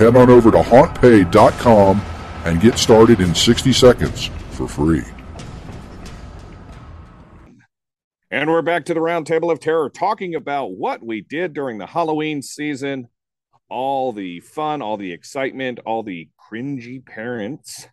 Head 0.00 0.16
on 0.16 0.28
over 0.28 0.50
to 0.50 0.58
hauntpay.com 0.58 2.02
and 2.44 2.60
get 2.60 2.78
started 2.78 3.20
in 3.20 3.34
60 3.34 3.72
seconds 3.72 4.30
for 4.52 4.66
free. 4.66 5.04
And 8.30 8.48
we're 8.48 8.62
back 8.62 8.84
to 8.84 8.94
the 8.94 9.00
Roundtable 9.00 9.50
of 9.50 9.58
Terror 9.58 9.90
talking 9.90 10.36
about 10.36 10.72
what 10.72 11.04
we 11.04 11.20
did 11.20 11.52
during 11.52 11.78
the 11.78 11.86
Halloween 11.86 12.42
season, 12.42 13.08
all 13.68 14.12
the 14.12 14.38
fun, 14.40 14.82
all 14.82 14.96
the 14.96 15.12
excitement, 15.12 15.80
all 15.84 16.02
the 16.02 16.28
cringy 16.50 17.04
parents, 17.04 17.88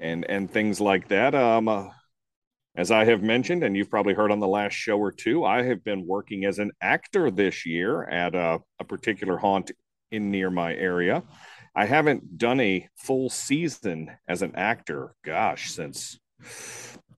and 0.00 0.24
and 0.28 0.50
things 0.50 0.80
like 0.80 1.08
that. 1.08 1.36
Um, 1.36 1.68
uh, 1.68 1.90
as 2.74 2.90
I 2.90 3.04
have 3.04 3.22
mentioned, 3.22 3.62
and 3.62 3.76
you've 3.76 3.90
probably 3.90 4.14
heard 4.14 4.32
on 4.32 4.40
the 4.40 4.48
last 4.48 4.72
show 4.72 4.98
or 4.98 5.12
two, 5.12 5.44
I 5.44 5.62
have 5.62 5.84
been 5.84 6.06
working 6.06 6.44
as 6.44 6.58
an 6.58 6.72
actor 6.80 7.30
this 7.30 7.66
year 7.66 8.02
at 8.04 8.34
a, 8.34 8.60
a 8.80 8.84
particular 8.84 9.36
haunt 9.36 9.70
in 10.10 10.30
near 10.30 10.50
my 10.50 10.74
area. 10.74 11.22
I 11.74 11.86
haven't 11.86 12.36
done 12.36 12.60
a 12.60 12.88
full 12.96 13.30
season 13.30 14.10
as 14.28 14.42
an 14.42 14.56
actor, 14.56 15.14
gosh, 15.24 15.70
since 15.70 16.18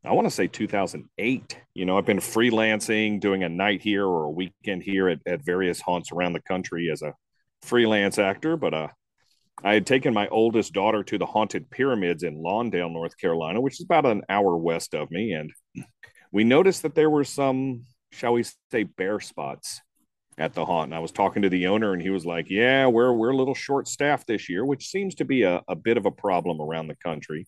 I 0.05 0.13
want 0.13 0.27
to 0.27 0.31
say 0.31 0.47
2008. 0.47 1.59
You 1.75 1.85
know, 1.87 1.99
I've 1.99 2.07
been 2.07 2.19
freelancing, 2.19 3.21
doing 3.21 3.43
a 3.43 3.49
night 3.49 3.81
here 3.81 4.07
or 4.07 4.25
a 4.25 4.31
weekend 4.31 4.83
here 4.83 5.09
at, 5.09 5.21
at 5.27 5.45
various 5.45 5.81
haunts 5.81 6.13
around 6.13 6.35
the 6.35 6.43
country 6.43 6.91
as 6.93 7.03
a 7.03 7.15
freelance 7.63 8.19
actor. 8.19 8.57
But 8.57 8.75
uh, 8.75 8.89
I 9.65 9.75
had 9.75 9.87
taken 9.87 10.15
my 10.15 10.29
oldest 10.29 10.73
daughter 10.73 11.03
to 11.03 11.19
the 11.19 11.27
Haunted 11.27 11.71
Pyramids 11.71 12.23
in 12.23 12.37
Lawndale, 12.37 12.93
North 12.93 13.17
Carolina, 13.19 13.61
which 13.61 13.81
is 13.81 13.85
about 13.85 14.07
an 14.07 14.23
hour 14.29 14.57
west 14.57 14.95
of 14.95 15.11
me. 15.11 15.33
And 15.33 15.51
we 16.31 16.45
noticed 16.45 16.83
that 16.83 16.95
there 16.95 17.11
were 17.11 17.25
some, 17.25 17.87
shall 18.13 18.35
we 18.35 18.45
say, 18.71 18.85
bare 18.85 19.21
spots 19.21 19.81
at 20.39 20.55
the 20.55 20.65
haunt. 20.65 20.87
And 20.87 20.95
I 20.95 20.99
was 20.99 21.13
talking 21.13 21.43
to 21.43 21.49
the 21.49 21.67
owner, 21.67 21.93
and 21.93 22.03
he 22.03 22.11
was 22.11 22.27
like, 22.27 22.51
Yeah, 22.51 22.87
we're, 22.87 23.13
we're 23.13 23.31
a 23.31 23.37
little 23.37 23.55
short 23.55 23.89
staffed 23.89 24.27
this 24.27 24.49
year, 24.49 24.65
which 24.65 24.89
seems 24.89 25.15
to 25.17 25.25
be 25.25 25.43
a, 25.43 25.63
a 25.69 25.75
bit 25.75 25.97
of 25.97 26.07
a 26.07 26.11
problem 26.11 26.61
around 26.61 26.89
the 26.89 26.97
country. 26.97 27.47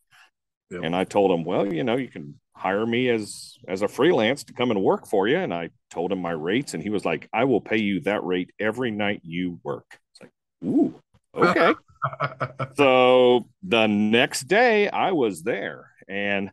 And 0.71 0.97
I 0.97 1.05
told 1.05 1.31
him, 1.31 1.45
well, 1.45 1.73
you 1.73 1.85
know, 1.85 1.97
you 1.97 2.09
can 2.09 2.41
hire 2.55 2.85
me 2.85 3.09
as 3.11 3.57
as 3.69 3.83
a 3.83 3.89
freelance 3.89 4.45
to 4.45 4.53
come 4.53 4.71
and 4.71 4.83
work 4.83 5.07
for 5.07 5.29
you. 5.29 5.39
And 5.39 5.55
I 5.55 5.71
told 5.91 6.11
him 6.11 6.21
my 6.21 6.33
rates, 6.33 6.75
and 6.75 6.83
he 6.83 6.91
was 6.91 7.05
like, 7.05 7.29
I 7.33 7.45
will 7.45 7.61
pay 7.61 7.77
you 7.77 8.01
that 8.01 8.25
rate 8.25 8.51
every 8.59 8.91
night 8.91 9.21
you 9.23 9.61
work. 9.63 9.87
It's 10.13 10.23
like, 10.23 10.33
ooh, 10.65 10.95
okay. 11.35 11.75
so 12.77 13.47
the 13.63 13.87
next 13.87 14.49
day 14.49 14.89
I 14.89 15.13
was 15.13 15.43
there, 15.43 15.91
and 16.09 16.51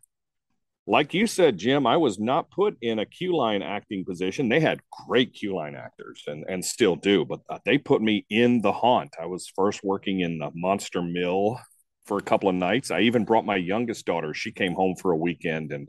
like 0.86 1.14
you 1.14 1.26
said, 1.26 1.56
Jim, 1.56 1.86
I 1.86 1.96
was 1.96 2.18
not 2.18 2.50
put 2.50 2.76
in 2.82 2.98
a 2.98 3.06
Q 3.06 3.36
line 3.36 3.62
acting 3.62 4.04
position. 4.04 4.48
They 4.48 4.60
had 4.60 4.80
great 5.06 5.32
Q 5.32 5.54
line 5.56 5.74
actors 5.74 6.22
and, 6.26 6.44
and 6.48 6.64
still 6.64 6.96
do, 6.96 7.24
but 7.24 7.40
uh, 7.48 7.58
they 7.64 7.78
put 7.78 8.02
me 8.02 8.26
in 8.28 8.60
the 8.60 8.72
haunt. 8.72 9.14
I 9.20 9.26
was 9.26 9.50
first 9.56 9.82
working 9.82 10.20
in 10.20 10.38
the 10.38 10.50
Monster 10.54 11.00
Mill 11.00 11.58
for 12.04 12.18
a 12.18 12.22
couple 12.22 12.50
of 12.50 12.54
nights. 12.54 12.90
I 12.90 13.00
even 13.00 13.24
brought 13.24 13.46
my 13.46 13.56
youngest 13.56 14.04
daughter. 14.04 14.34
She 14.34 14.52
came 14.52 14.74
home 14.74 14.94
for 15.00 15.12
a 15.12 15.16
weekend 15.16 15.72
and 15.72 15.88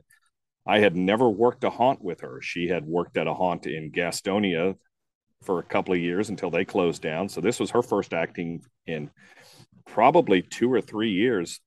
I 0.65 0.79
had 0.79 0.95
never 0.95 1.29
worked 1.29 1.63
a 1.63 1.69
haunt 1.69 2.01
with 2.01 2.21
her. 2.21 2.39
She 2.41 2.67
had 2.67 2.85
worked 2.85 3.17
at 3.17 3.27
a 3.27 3.33
haunt 3.33 3.67
in 3.67 3.91
Gastonia 3.91 4.75
for 5.43 5.59
a 5.59 5.63
couple 5.63 5.93
of 5.93 5.99
years 5.99 6.29
until 6.29 6.49
they 6.49 6.65
closed 6.65 7.01
down. 7.01 7.29
So 7.29 7.41
this 7.41 7.59
was 7.59 7.71
her 7.71 7.83
first 7.83 8.13
acting 8.13 8.61
in 8.87 9.11
probably 9.85 10.41
two 10.41 10.71
or 10.71 10.81
three 10.81 11.11
years. 11.11 11.59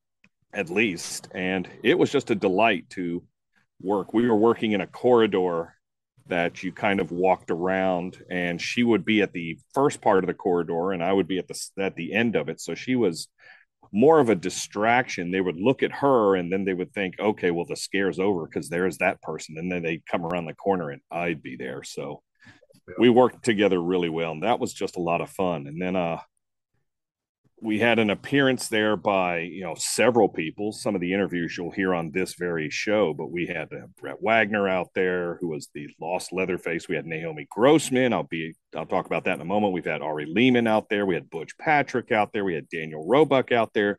At 0.52 0.70
least. 0.70 1.28
And 1.34 1.68
it 1.82 1.98
was 1.98 2.10
just 2.10 2.30
a 2.30 2.34
delight 2.34 2.88
to 2.90 3.22
work. 3.80 4.12
We 4.12 4.28
were 4.28 4.36
working 4.36 4.72
in 4.72 4.80
a 4.80 4.86
corridor 4.86 5.74
that 6.28 6.62
you 6.62 6.72
kind 6.72 7.00
of 7.00 7.10
walked 7.10 7.50
around 7.50 8.22
and 8.30 8.60
she 8.60 8.82
would 8.82 9.04
be 9.04 9.22
at 9.22 9.32
the 9.32 9.58
first 9.72 10.00
part 10.00 10.22
of 10.22 10.28
the 10.28 10.34
corridor 10.34 10.92
and 10.92 11.02
I 11.02 11.12
would 11.12 11.26
be 11.26 11.38
at 11.38 11.48
the 11.48 11.58
at 11.78 11.96
the 11.96 12.12
end 12.12 12.36
of 12.36 12.48
it. 12.48 12.60
So 12.60 12.74
she 12.74 12.96
was 12.96 13.28
more 13.92 14.20
of 14.20 14.28
a 14.28 14.34
distraction. 14.34 15.30
They 15.30 15.40
would 15.40 15.56
look 15.56 15.82
at 15.82 15.92
her 15.92 16.36
and 16.36 16.52
then 16.52 16.64
they 16.64 16.74
would 16.74 16.92
think, 16.92 17.18
okay, 17.18 17.50
well, 17.50 17.64
the 17.64 17.76
scare's 17.76 18.18
over 18.18 18.46
because 18.46 18.68
there's 18.68 18.98
that 18.98 19.22
person. 19.22 19.56
And 19.56 19.72
then 19.72 19.82
they'd 19.82 20.04
come 20.06 20.26
around 20.26 20.44
the 20.44 20.54
corner 20.54 20.90
and 20.90 21.00
I'd 21.10 21.42
be 21.42 21.56
there. 21.56 21.82
So 21.82 22.22
we 22.98 23.08
worked 23.08 23.44
together 23.44 23.80
really 23.82 24.10
well. 24.10 24.32
And 24.32 24.42
that 24.42 24.60
was 24.60 24.74
just 24.74 24.96
a 24.96 25.02
lot 25.02 25.22
of 25.22 25.30
fun. 25.30 25.66
And 25.66 25.80
then 25.80 25.96
uh 25.96 26.18
we 27.60 27.78
had 27.78 27.98
an 27.98 28.10
appearance 28.10 28.68
there 28.68 28.96
by 28.96 29.38
you 29.38 29.62
know 29.62 29.74
several 29.76 30.28
people. 30.28 30.72
Some 30.72 30.94
of 30.94 31.00
the 31.00 31.12
interviews 31.12 31.56
you'll 31.56 31.70
hear 31.70 31.94
on 31.94 32.10
this 32.10 32.34
very 32.34 32.70
show 32.70 33.12
but 33.14 33.30
we 33.30 33.46
had 33.46 33.72
uh, 33.72 33.86
brett 34.00 34.20
wagner 34.20 34.68
out 34.68 34.88
there 34.94 35.38
who 35.40 35.48
was 35.48 35.68
the 35.74 35.88
lost 36.00 36.32
leatherface. 36.32 36.88
We 36.88 36.96
had 36.96 37.06
naomi 37.06 37.46
grossman. 37.50 38.12
I'll 38.12 38.22
be 38.22 38.54
i'll 38.76 38.86
talk 38.86 39.06
about 39.06 39.24
that 39.24 39.34
in 39.34 39.40
a 39.40 39.46
moment. 39.46 39.72
We've 39.72 39.84
had 39.84 40.02
ari 40.02 40.26
lehman 40.26 40.66
out 40.66 40.88
there. 40.88 41.06
We 41.06 41.14
had 41.14 41.30
butch 41.30 41.56
patrick 41.58 42.12
out 42.12 42.32
there. 42.32 42.44
We 42.44 42.54
had 42.54 42.68
daniel 42.68 43.06
roebuck 43.06 43.52
out 43.52 43.72
there. 43.74 43.98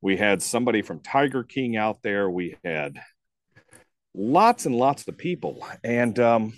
We 0.00 0.16
had 0.16 0.42
somebody 0.42 0.82
from 0.82 1.00
tiger 1.00 1.44
king 1.44 1.76
out 1.76 2.02
there. 2.02 2.28
We 2.28 2.56
had 2.64 3.00
lots 4.14 4.66
and 4.66 4.74
lots 4.74 5.06
of 5.06 5.16
people. 5.16 5.66
And 5.84 6.18
um, 6.18 6.52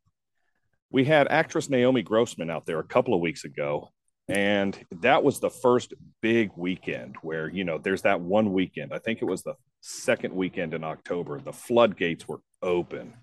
we 0.90 1.04
had 1.04 1.28
actress 1.28 1.68
naomi 1.68 2.02
grossman 2.02 2.50
out 2.50 2.66
there 2.66 2.78
a 2.78 2.84
couple 2.84 3.14
of 3.14 3.20
weeks 3.20 3.44
ago 3.44 3.90
and 4.28 4.78
that 5.00 5.24
was 5.24 5.40
the 5.40 5.50
first 5.50 5.94
big 6.20 6.50
weekend 6.56 7.16
where 7.22 7.48
you 7.48 7.64
know 7.64 7.78
there's 7.78 8.02
that 8.02 8.20
one 8.20 8.52
weekend 8.52 8.92
i 8.92 8.98
think 8.98 9.22
it 9.22 9.24
was 9.24 9.42
the 9.42 9.54
second 9.80 10.34
weekend 10.34 10.74
in 10.74 10.84
october 10.84 11.40
the 11.40 11.52
floodgates 11.52 12.26
were 12.28 12.40
open. 12.62 13.14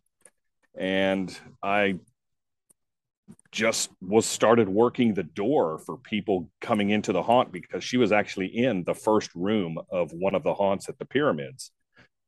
And 0.77 1.37
i 1.63 1.99
just 3.51 3.89
was 4.01 4.25
started 4.25 4.67
working 4.67 5.13
the 5.13 5.23
door 5.23 5.79
for 5.79 5.97
people 5.97 6.49
coming 6.61 6.89
into 6.89 7.13
the 7.13 7.23
haunt 7.23 7.51
because 7.51 7.83
she 7.83 7.97
was 7.97 8.11
actually 8.11 8.47
in 8.47 8.83
the 8.83 8.93
first 8.93 9.33
room 9.33 9.77
of 9.89 10.11
one 10.11 10.35
of 10.35 10.43
the 10.43 10.53
haunts 10.53 10.89
at 10.89 10.99
the 10.99 11.05
pyramids. 11.05 11.71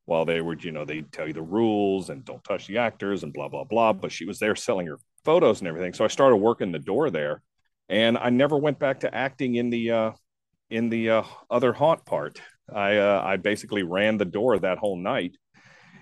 While 0.05 0.25
they 0.25 0.39
were 0.39 0.57
you 0.57 0.71
know 0.71 0.85
they 0.85 1.01
tell 1.01 1.27
you 1.27 1.33
the 1.33 1.41
rules 1.41 2.09
and 2.09 2.23
don't 2.23 2.43
touch 2.43 2.67
the 2.67 2.77
actors 2.77 3.23
and 3.23 3.33
blah 3.33 3.49
blah 3.49 3.65
blah 3.65 3.93
but 3.93 4.11
she 4.11 4.25
was 4.25 4.39
there 4.39 4.55
selling 4.55 4.87
her 4.87 4.99
photos 5.25 5.59
and 5.59 5.67
everything. 5.67 5.93
So 5.93 6.05
i 6.05 6.07
started 6.07 6.37
working 6.37 6.71
the 6.71 6.79
door 6.79 7.09
there 7.09 7.41
and 7.89 8.17
I 8.17 8.29
never 8.29 8.57
went 8.57 8.79
back 8.79 9.01
to 9.01 9.13
acting 9.13 9.55
in 9.55 9.69
the 9.69 9.91
uh, 9.91 10.11
in 10.69 10.89
the 10.89 11.09
uh, 11.09 11.23
other 11.49 11.73
haunt 11.73 12.05
part. 12.05 12.41
I 12.73 12.97
uh, 12.97 13.21
I 13.23 13.37
basically 13.37 13.83
ran 13.83 14.17
the 14.17 14.25
door 14.25 14.59
that 14.59 14.77
whole 14.77 14.97
night, 14.97 15.37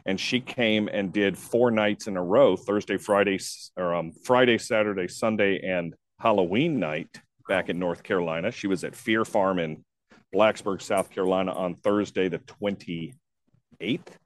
and 0.05 0.19
she 0.19 0.39
came 0.39 0.87
and 0.87 1.13
did 1.13 1.37
four 1.37 1.71
nights 1.71 2.07
in 2.07 2.17
a 2.17 2.23
row: 2.23 2.55
Thursday, 2.55 2.97
Friday, 2.97 3.39
or 3.77 3.93
um, 3.93 4.11
Friday, 4.23 4.57
Saturday, 4.57 5.07
Sunday, 5.07 5.59
and 5.59 5.93
Halloween 6.19 6.79
night 6.79 7.09
back 7.47 7.69
in 7.69 7.77
North 7.77 8.01
Carolina. 8.01 8.51
She 8.51 8.67
was 8.67 8.83
at 8.83 8.95
Fear 8.95 9.25
Farm 9.25 9.59
in 9.59 9.83
Blacksburg, 10.33 10.81
South 10.81 11.11
Carolina, 11.11 11.53
on 11.53 11.75
Thursday 11.75 12.29
the 12.29 12.39
twenty 12.39 13.13
eighth, 13.79 14.17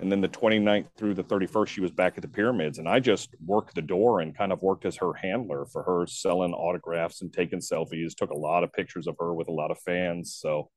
and 0.00 0.10
then 0.10 0.22
the 0.22 0.28
29th 0.28 0.86
through 0.96 1.14
the 1.14 1.24
31st 1.24 1.66
she 1.66 1.80
was 1.80 1.90
back 1.90 2.14
at 2.16 2.22
the 2.22 2.28
pyramids. 2.28 2.78
And 2.78 2.88
i 2.88 2.98
just 2.98 3.34
worked 3.44 3.74
the 3.74 3.82
door 3.82 4.20
and 4.20 4.36
kind 4.36 4.52
of 4.52 4.62
worked 4.62 4.86
as 4.86 4.96
her 4.96 5.12
handler 5.12 5.66
for 5.66 5.82
her 5.82 6.06
selling 6.06 6.54
autographs 6.54 7.20
and 7.20 7.32
taking 7.32 7.60
selfies. 7.60 8.14
Took 8.14 8.30
a 8.30 8.38
lot 8.38 8.64
of 8.64 8.72
pictures 8.72 9.06
of 9.06 9.16
her 9.18 9.34
with 9.34 9.48
a 9.48 9.52
lot 9.52 9.70
of 9.70 9.78
fans. 9.78 10.34
So 10.34 10.70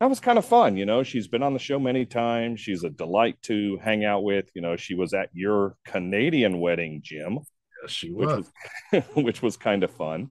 that 0.00 0.08
was 0.08 0.20
kind 0.20 0.38
of 0.38 0.44
fun 0.44 0.76
you 0.76 0.86
know? 0.86 1.02
She's 1.02 1.26
been 1.26 1.42
on 1.42 1.52
the 1.52 1.58
show 1.58 1.78
many 1.78 2.06
times. 2.06 2.60
She's 2.60 2.84
a 2.84 2.90
delight 2.90 3.36
to 3.42 3.78
hang 3.82 4.04
out 4.04 4.22
with. 4.22 4.46
You 4.54 4.62
know 4.62 4.76
she 4.76 4.94
was 4.94 5.14
at 5.14 5.30
your 5.32 5.76
canadian 5.84 6.60
wedding 6.60 7.00
jim 7.02 7.40
yes 7.82 7.90
she 7.90 8.12
was 8.12 8.46
which 8.92 9.04
was, 9.04 9.04
which 9.24 9.42
was 9.42 9.56
kind 9.56 9.82
of 9.82 9.90
fun. 9.90 10.30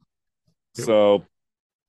So 0.75 1.25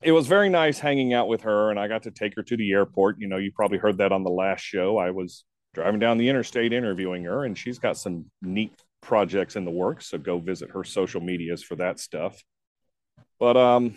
it 0.03 0.13
was 0.13 0.27
very 0.27 0.51
nice 0.51 0.79
hanging 0.81 1.15
out 1.15 1.29
with 1.29 1.43
her. 1.43 1.71
And 1.71 1.79
i 1.79 1.87
got 1.87 2.03
to 2.03 2.11
take 2.11 2.35
her 2.35 2.43
to 2.43 2.57
the 2.57 2.73
airport. 2.73 3.21
You 3.21 3.29
know 3.29 3.37
you 3.37 3.53
probably 3.53 3.79
heard 3.79 3.99
that 3.99 4.11
on 4.11 4.25
the 4.25 4.31
last 4.31 4.63
show. 4.63 4.99
I 4.99 5.13
was 5.13 5.45
driving 5.75 6.01
down 6.01 6.19
the 6.19 6.29
interstate 6.29 6.73
interviewing 6.73 7.25
her, 7.25 7.45
and 7.45 7.57
she's 7.57 7.79
got 7.79 7.99
some 7.99 8.27
neat 8.41 8.73
projects 9.03 9.57
in 9.57 9.65
the 9.65 9.71
works. 9.71 10.07
So 10.07 10.19
go 10.19 10.39
visit 10.39 10.71
her 10.71 10.85
social 10.85 11.21
medias 11.21 11.63
for 11.63 11.77
that 11.77 12.01
stuff. 12.01 12.43
But 13.39 13.57
um, 13.57 13.95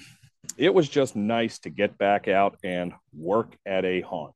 it 0.57 0.73
was 0.73 0.89
just 0.89 1.15
nice 1.15 1.59
to 1.59 1.69
get 1.69 1.97
back 1.97 2.27
out 2.27 2.57
and 2.63 2.93
work 3.13 3.55
at 3.65 3.85
a 3.85 4.01
haunt. 4.01 4.35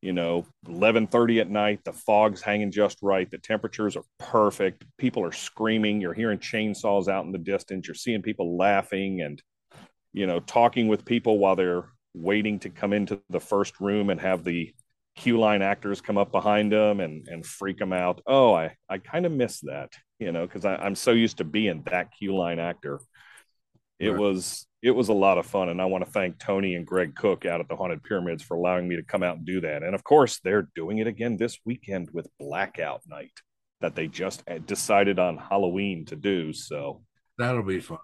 You 0.00 0.12
know, 0.12 0.46
11:30 0.66 1.40
at 1.40 1.50
night, 1.50 1.80
the 1.84 1.92
fog's 1.92 2.40
hanging 2.40 2.70
just 2.70 2.98
right, 3.02 3.28
the 3.28 3.38
temperatures 3.38 3.96
are 3.96 4.04
perfect, 4.18 4.84
people 4.96 5.24
are 5.24 5.32
screaming, 5.32 6.00
you're 6.00 6.14
hearing 6.14 6.38
chainsaws 6.38 7.08
out 7.08 7.24
in 7.24 7.32
the 7.32 7.38
distance, 7.38 7.88
you're 7.88 7.94
seeing 7.94 8.22
people 8.22 8.56
laughing 8.56 9.20
and 9.22 9.42
you 10.12 10.26
know, 10.26 10.40
talking 10.40 10.88
with 10.88 11.04
people 11.04 11.38
while 11.38 11.56
they're 11.56 11.84
waiting 12.14 12.58
to 12.60 12.70
come 12.70 12.92
into 12.92 13.20
the 13.30 13.40
first 13.40 13.80
room 13.80 14.10
and 14.10 14.20
have 14.20 14.44
the 14.44 14.72
Q 15.18 15.38
line 15.38 15.62
actors 15.62 16.00
come 16.00 16.16
up 16.16 16.30
behind 16.30 16.70
them 16.72 17.00
and 17.00 17.26
and 17.28 17.44
freak 17.44 17.78
them 17.78 17.92
out. 17.92 18.22
Oh, 18.26 18.54
I 18.54 18.76
I 18.88 18.98
kind 18.98 19.26
of 19.26 19.32
miss 19.32 19.60
that, 19.62 19.92
you 20.18 20.30
know, 20.30 20.46
because 20.46 20.64
I'm 20.64 20.94
so 20.94 21.10
used 21.10 21.38
to 21.38 21.44
being 21.44 21.82
that 21.90 22.12
Q 22.16 22.36
line 22.36 22.60
actor. 22.60 23.00
It 23.98 24.10
right. 24.10 24.20
was 24.20 24.66
it 24.80 24.92
was 24.92 25.08
a 25.08 25.14
lot 25.14 25.38
of 25.38 25.46
fun, 25.46 25.70
and 25.70 25.82
I 25.82 25.86
want 25.86 26.04
to 26.04 26.10
thank 26.10 26.38
Tony 26.38 26.76
and 26.76 26.86
Greg 26.86 27.16
Cook 27.16 27.44
out 27.44 27.60
at 27.60 27.68
the 27.68 27.74
Haunted 27.74 28.04
Pyramids 28.04 28.44
for 28.44 28.56
allowing 28.56 28.86
me 28.86 28.94
to 28.94 29.02
come 29.02 29.24
out 29.24 29.38
and 29.38 29.44
do 29.44 29.60
that. 29.62 29.82
And 29.82 29.92
of 29.92 30.04
course, 30.04 30.38
they're 30.38 30.68
doing 30.76 30.98
it 30.98 31.08
again 31.08 31.36
this 31.36 31.58
weekend 31.64 32.10
with 32.12 32.28
Blackout 32.38 33.02
Night 33.08 33.32
that 33.80 33.96
they 33.96 34.06
just 34.06 34.44
eh, 34.46 34.58
decided 34.64 35.18
on 35.18 35.36
Halloween 35.36 36.04
to 36.06 36.16
do. 36.16 36.52
So 36.52 37.02
that'll 37.38 37.64
be 37.64 37.80
fun. 37.80 37.98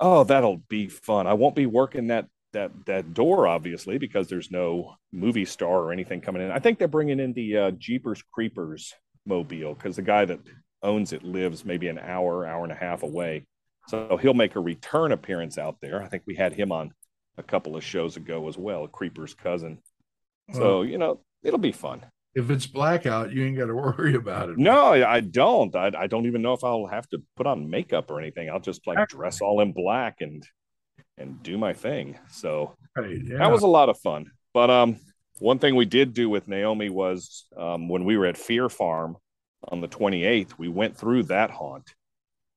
Oh, 0.00 0.24
that'll 0.24 0.62
be 0.68 0.88
fun. 0.88 1.28
I 1.28 1.34
won't 1.34 1.54
be 1.54 1.66
working 1.66 2.08
that 2.08 2.26
that 2.52 2.70
that 2.86 3.12
door 3.14 3.46
obviously 3.46 3.98
because 3.98 4.28
there's 4.28 4.50
no 4.50 4.94
movie 5.12 5.44
star 5.44 5.82
or 5.82 5.92
anything 5.92 6.20
coming 6.20 6.42
in. 6.42 6.50
I 6.50 6.58
think 6.58 6.78
they're 6.78 6.88
bringing 6.88 7.20
in 7.20 7.32
the 7.32 7.56
uh, 7.56 7.70
Jeepers 7.72 8.22
Creepers 8.32 8.94
mobile 9.26 9.74
because 9.74 9.96
the 9.96 10.02
guy 10.02 10.24
that 10.24 10.40
owns 10.82 11.12
it 11.12 11.22
lives 11.22 11.64
maybe 11.64 11.88
an 11.88 11.98
hour, 11.98 12.46
hour 12.46 12.62
and 12.62 12.72
a 12.72 12.76
half 12.76 13.02
away. 13.02 13.46
So 13.88 14.18
he'll 14.20 14.34
make 14.34 14.56
a 14.56 14.60
return 14.60 15.12
appearance 15.12 15.58
out 15.58 15.76
there. 15.80 16.02
I 16.02 16.08
think 16.08 16.24
we 16.26 16.34
had 16.34 16.52
him 16.52 16.72
on 16.72 16.92
a 17.38 17.42
couple 17.42 17.76
of 17.76 17.84
shows 17.84 18.16
ago 18.16 18.48
as 18.48 18.56
well, 18.56 18.86
Creeper's 18.88 19.34
cousin. 19.34 19.78
So, 20.52 20.82
you 20.82 20.98
know, 20.98 21.20
it'll 21.42 21.58
be 21.58 21.72
fun. 21.72 22.04
If 22.34 22.50
it's 22.50 22.66
blackout, 22.66 23.32
you 23.32 23.44
ain't 23.44 23.56
got 23.56 23.66
to 23.66 23.74
worry 23.74 24.14
about 24.14 24.50
it. 24.50 24.58
No, 24.58 24.92
I 24.92 25.20
don't. 25.20 25.74
I, 25.74 25.90
I 25.96 26.06
don't 26.06 26.26
even 26.26 26.42
know 26.42 26.52
if 26.52 26.64
I'll 26.64 26.86
have 26.86 27.08
to 27.08 27.22
put 27.36 27.46
on 27.46 27.70
makeup 27.70 28.10
or 28.10 28.20
anything. 28.20 28.50
I'll 28.50 28.60
just 28.60 28.86
like 28.86 29.08
dress 29.08 29.40
all 29.40 29.60
in 29.60 29.72
black 29.72 30.16
and 30.20 30.44
and 31.18 31.42
do 31.42 31.58
my 31.58 31.72
thing. 31.72 32.18
So 32.30 32.74
right, 32.96 33.18
yeah. 33.22 33.38
that 33.38 33.50
was 33.50 33.62
a 33.62 33.68
lot 33.68 33.88
of 33.88 33.98
fun. 33.98 34.30
But 34.52 34.70
um, 34.70 34.98
one 35.38 35.58
thing 35.58 35.76
we 35.76 35.84
did 35.84 36.14
do 36.14 36.28
with 36.28 36.48
Naomi 36.48 36.88
was 36.90 37.46
um, 37.56 37.88
when 37.88 38.04
we 38.04 38.16
were 38.16 38.26
at 38.26 38.38
Fear 38.38 38.68
Farm 38.68 39.16
on 39.68 39.80
the 39.80 39.88
28th, 39.88 40.58
we 40.58 40.68
went 40.68 40.96
through 40.96 41.24
that 41.24 41.50
haunt. 41.50 41.90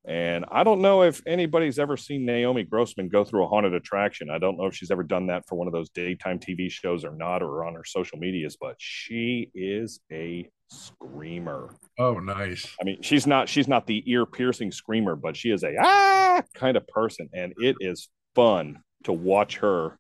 And 0.08 0.46
I 0.50 0.64
don't 0.64 0.82
know 0.82 1.04
if 1.04 1.22
anybody's 1.28 1.78
ever 1.78 1.98
seen 1.98 2.26
Naomi 2.26 2.64
Grossman 2.64 3.10
go 3.10 3.26
through 3.26 3.44
a 3.44 3.48
haunted 3.48 3.74
attraction. 3.74 4.30
I 4.30 4.38
don't 4.38 4.58
know 4.58 4.66
if 4.66 4.76
she's 4.76 4.92
ever 4.92 5.04
done 5.04 5.28
that 5.28 5.44
for 5.48 5.56
one 5.56 5.68
of 5.68 5.74
those 5.74 5.90
daytime 5.90 6.40
TV 6.40 6.72
shows 6.72 7.04
or 7.04 7.14
not, 7.16 7.44
or 7.44 7.66
on 7.66 7.76
her 7.76 7.84
social 7.84 8.18
medias, 8.18 8.58
but 8.60 8.76
she 8.80 9.52
is 9.54 10.00
a 10.12 10.50
screamer. 10.70 11.76
Oh, 11.98 12.14
nice. 12.14 12.66
I 12.82 12.86
mean, 12.86 13.02
she's 13.02 13.28
not 13.28 13.50
she's 13.50 13.68
not 13.68 13.88
the 13.88 14.02
ear 14.10 14.26
piercing 14.26 14.72
screamer, 14.72 15.18
but 15.18 15.36
she 15.36 15.52
is 15.52 15.64
a 15.64 15.76
ah 15.80 16.42
kind 16.56 16.78
of 16.78 16.88
person, 16.88 17.30
and 17.34 17.54
it 17.58 17.76
is 17.82 18.08
fun 18.36 18.82
to 19.04 19.14
watch 19.14 19.58
her 19.58 19.98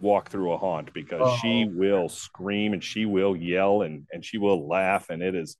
walk 0.00 0.28
through 0.28 0.52
a 0.52 0.58
haunt 0.58 0.92
because 0.92 1.20
oh. 1.22 1.38
she 1.40 1.64
will 1.64 2.08
scream 2.08 2.72
and 2.72 2.84
she 2.84 3.06
will 3.06 3.36
yell 3.36 3.82
and 3.82 4.06
and 4.12 4.24
she 4.24 4.38
will 4.38 4.68
laugh. 4.68 5.10
And 5.10 5.22
it 5.22 5.34
is 5.34 5.56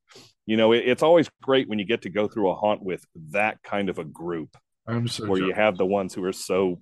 you 0.47 0.57
know 0.57 0.73
it, 0.73 0.85
it's 0.87 1.03
always 1.03 1.29
great 1.43 1.69
when 1.69 1.79
you 1.79 1.85
get 1.85 2.03
to 2.03 2.11
go 2.11 2.29
through 2.29 2.51
a 2.51 2.55
haunt 2.55 2.83
with 2.83 3.05
that 3.31 3.63
kind 3.63 3.89
of 3.89 3.99
a 3.99 4.05
group 4.05 4.57
I'm 4.87 5.09
so 5.09 5.27
where 5.27 5.41
you 5.41 5.53
have 5.53 5.77
the 5.77 5.87
ones 5.87 6.15
who 6.15 6.25
are 6.25 6.33
so 6.33 6.81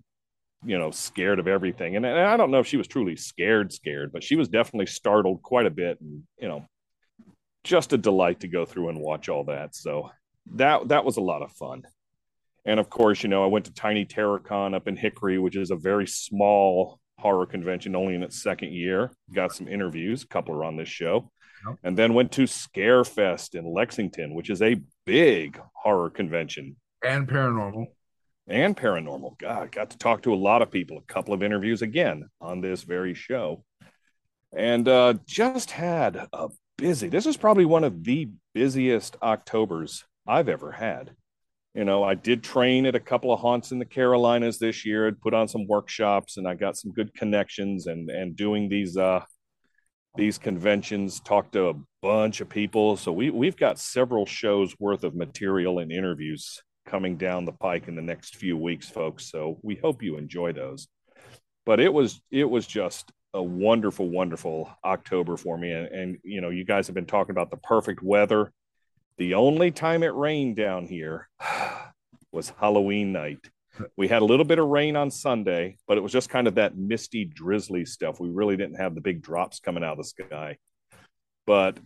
you 0.64 0.78
know 0.78 0.90
scared 0.90 1.38
of 1.38 1.48
everything. 1.48 1.96
And, 1.96 2.04
and 2.04 2.18
I 2.18 2.36
don't 2.36 2.50
know 2.50 2.60
if 2.60 2.66
she 2.66 2.76
was 2.76 2.88
truly 2.88 3.16
scared 3.16 3.72
scared 3.72 4.12
but 4.12 4.24
she 4.24 4.36
was 4.36 4.48
definitely 4.48 4.86
startled 4.86 5.42
quite 5.42 5.66
a 5.66 5.70
bit 5.70 6.00
and 6.00 6.22
you 6.38 6.48
know 6.48 6.66
just 7.64 7.92
a 7.92 7.98
delight 7.98 8.40
to 8.40 8.48
go 8.48 8.64
through 8.64 8.88
and 8.90 9.00
watch 9.00 9.28
all 9.28 9.44
that. 9.44 9.74
So 9.74 10.10
that 10.54 10.88
that 10.88 11.04
was 11.04 11.16
a 11.16 11.22
lot 11.22 11.42
of 11.42 11.52
fun 11.52 11.84
and 12.66 12.78
of 12.78 12.90
course, 12.90 13.22
you 13.22 13.28
know, 13.30 13.42
I 13.42 13.46
went 13.46 13.64
to 13.66 13.72
Tiny 13.72 14.04
TerrorCon 14.04 14.74
up 14.74 14.88
in 14.88 14.96
Hickory, 14.96 15.38
which 15.38 15.56
is 15.56 15.70
a 15.70 15.76
very 15.76 16.06
small 16.06 17.00
horror 17.18 17.46
convention, 17.46 17.96
only 17.96 18.14
in 18.14 18.22
its 18.22 18.42
second 18.42 18.72
year. 18.72 19.10
Got 19.32 19.54
some 19.54 19.68
interviews, 19.68 20.22
a 20.22 20.26
couple 20.26 20.54
are 20.54 20.64
on 20.64 20.76
this 20.76 20.88
show. 20.88 21.30
Yep. 21.66 21.78
And 21.84 21.96
then 21.96 22.12
went 22.12 22.32
to 22.32 22.42
Scarefest 22.42 23.54
in 23.54 23.72
Lexington, 23.72 24.34
which 24.34 24.50
is 24.50 24.60
a 24.60 24.80
big 25.06 25.58
horror 25.72 26.10
convention. 26.10 26.76
And 27.02 27.26
paranormal. 27.26 27.86
And 28.46 28.76
paranormal. 28.76 29.38
God, 29.38 29.72
got 29.72 29.90
to 29.90 29.98
talk 29.98 30.22
to 30.22 30.34
a 30.34 30.36
lot 30.36 30.62
of 30.62 30.70
people, 30.70 30.98
a 30.98 31.12
couple 31.12 31.32
of 31.32 31.42
interviews 31.42 31.82
again 31.82 32.28
on 32.40 32.60
this 32.60 32.82
very 32.82 33.14
show. 33.14 33.64
and 34.54 34.86
uh, 34.88 35.14
just 35.26 35.70
had 35.70 36.28
a 36.32 36.48
busy. 36.78 37.08
This 37.08 37.26
is 37.26 37.36
probably 37.36 37.64
one 37.64 37.84
of 37.84 38.04
the 38.04 38.30
busiest 38.54 39.16
Octobers 39.22 40.04
I've 40.26 40.48
ever 40.48 40.72
had. 40.72 41.14
You 41.76 41.84
know, 41.84 42.02
I 42.02 42.14
did 42.14 42.42
train 42.42 42.86
at 42.86 42.94
a 42.94 43.00
couple 43.00 43.34
of 43.34 43.40
haunts 43.40 43.70
in 43.70 43.78
the 43.78 43.84
Carolinas 43.84 44.58
this 44.58 44.86
year. 44.86 45.06
I'd 45.06 45.20
put 45.20 45.34
on 45.34 45.46
some 45.46 45.66
workshops, 45.66 46.38
and 46.38 46.48
I 46.48 46.54
got 46.54 46.78
some 46.78 46.90
good 46.90 47.12
connections. 47.12 47.86
And 47.86 48.08
and 48.08 48.34
doing 48.34 48.70
these 48.70 48.96
uh, 48.96 49.20
these 50.16 50.38
conventions, 50.38 51.20
talked 51.20 51.52
to 51.52 51.68
a 51.68 51.74
bunch 52.00 52.40
of 52.40 52.48
people. 52.48 52.96
So 52.96 53.12
we 53.12 53.28
we've 53.28 53.58
got 53.58 53.78
several 53.78 54.24
shows 54.24 54.74
worth 54.78 55.04
of 55.04 55.14
material 55.14 55.80
and 55.80 55.92
interviews 55.92 56.62
coming 56.86 57.18
down 57.18 57.44
the 57.44 57.52
pike 57.52 57.88
in 57.88 57.94
the 57.94 58.00
next 58.00 58.36
few 58.36 58.56
weeks, 58.56 58.88
folks. 58.88 59.30
So 59.30 59.58
we 59.62 59.74
hope 59.74 60.02
you 60.02 60.16
enjoy 60.16 60.54
those. 60.54 60.88
But 61.66 61.78
it 61.78 61.92
was 61.92 62.22
it 62.30 62.48
was 62.48 62.66
just 62.66 63.12
a 63.34 63.42
wonderful, 63.42 64.08
wonderful 64.08 64.70
October 64.82 65.36
for 65.36 65.58
me. 65.58 65.72
And, 65.72 65.88
and 65.88 66.18
you 66.24 66.40
know, 66.40 66.48
you 66.48 66.64
guys 66.64 66.86
have 66.86 66.94
been 66.94 67.04
talking 67.04 67.32
about 67.32 67.50
the 67.50 67.58
perfect 67.58 68.02
weather. 68.02 68.50
The 69.18 69.34
only 69.34 69.70
time 69.70 70.02
it 70.02 70.14
rained 70.14 70.56
down 70.56 70.86
here 70.86 71.28
was 72.32 72.50
Halloween 72.50 73.12
night. 73.12 73.48
We 73.96 74.08
had 74.08 74.22
a 74.22 74.26
little 74.26 74.44
bit 74.44 74.58
of 74.58 74.68
rain 74.68 74.96
on 74.96 75.10
Sunday, 75.10 75.78
but 75.86 75.96
it 75.96 76.02
was 76.02 76.12
just 76.12 76.30
kind 76.30 76.46
of 76.46 76.54
that 76.56 76.76
misty, 76.76 77.24
drizzly 77.24 77.84
stuff. 77.84 78.20
We 78.20 78.28
really 78.28 78.56
didn't 78.56 78.76
have 78.76 78.94
the 78.94 79.00
big 79.00 79.22
drops 79.22 79.60
coming 79.60 79.84
out 79.84 79.92
of 79.92 79.98
the 79.98 80.04
sky. 80.04 80.58
But 81.46 81.78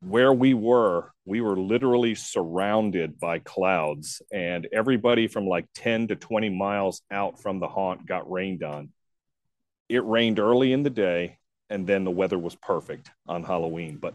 where 0.00 0.32
we 0.32 0.54
were, 0.54 1.10
we 1.24 1.40
were 1.40 1.56
literally 1.56 2.14
surrounded 2.14 3.18
by 3.18 3.38
clouds, 3.40 4.22
and 4.32 4.68
everybody 4.72 5.26
from 5.26 5.46
like 5.46 5.66
10 5.74 6.08
to 6.08 6.16
20 6.16 6.50
miles 6.50 7.02
out 7.10 7.40
from 7.40 7.58
the 7.58 7.68
haunt 7.68 8.06
got 8.06 8.30
rained 8.30 8.62
on. 8.62 8.90
It 9.88 10.04
rained 10.04 10.38
early 10.38 10.72
in 10.72 10.82
the 10.82 10.90
day, 10.90 11.38
and 11.70 11.86
then 11.86 12.04
the 12.04 12.10
weather 12.10 12.38
was 12.38 12.54
perfect 12.56 13.10
on 13.26 13.42
Halloween. 13.42 13.96
But 13.96 14.14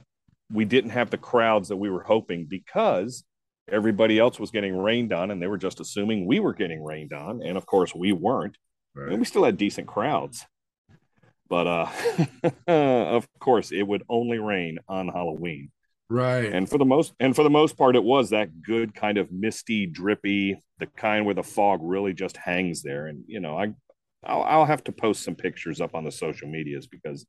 we 0.54 0.66
didn't 0.66 0.92
have 0.92 1.10
the 1.10 1.18
crowds 1.18 1.70
that 1.70 1.78
we 1.78 1.90
were 1.90 2.04
hoping 2.04 2.46
because 2.46 3.24
everybody 3.70 4.20
else 4.20 4.40
was 4.40 4.52
getting 4.52 4.78
rained 4.78 5.14
on 5.14 5.32
and 5.32 5.42
they 5.42 5.48
were 5.48 5.58
just 5.58 5.80
assuming 5.80 6.26
we 6.26 6.40
were 6.40 6.54
getting 6.54 6.84
rained 6.84 7.14
on. 7.14 7.42
And 7.42 7.58
of 7.58 7.66
course 7.66 7.96
we 7.96 8.12
weren't. 8.12 8.58
Right. 8.94 9.10
and 9.10 9.20
we 9.20 9.26
still 9.26 9.46
had 9.46 9.58
decent 9.58 9.88
crowds. 9.88 10.46
But 11.48 11.68
uh 11.68 11.88
of 12.68 13.28
course 13.40 13.72
it 13.72 13.84
would 13.84 14.04
only 14.10 14.40
rain 14.40 14.80
on 14.88 15.08
halloween. 15.08 15.72
Right. 16.10 16.52
And 16.52 16.70
for 16.70 16.78
the 16.78 16.86
most 16.86 17.14
and 17.20 17.36
for 17.36 17.44
the 17.44 17.50
most 17.50 17.78
part 17.78 17.96
it 17.96 18.04
was 18.04 18.32
that 18.32 18.62
good 18.62 18.94
kind 18.94 19.18
of 19.18 19.32
misty 19.32 19.86
drippy 19.86 20.60
the 20.80 20.88
kind 20.88 21.26
where 21.26 21.36
the 21.36 21.44
fog 21.44 21.80
really 21.82 22.14
just 22.14 22.38
hangs 22.38 22.82
there. 22.84 23.08
And 23.08 23.24
you 23.28 23.40
know 23.40 23.58
i 23.58 23.74
I'll, 24.24 24.44
I'll 24.44 24.66
have 24.66 24.84
to 24.84 24.92
post 24.92 25.24
some 25.24 25.36
pictures 25.36 25.82
up 25.82 25.96
on 25.96 26.04
the 26.04 26.12
social 26.12 26.48
medias 26.48 26.86
because 26.86 27.26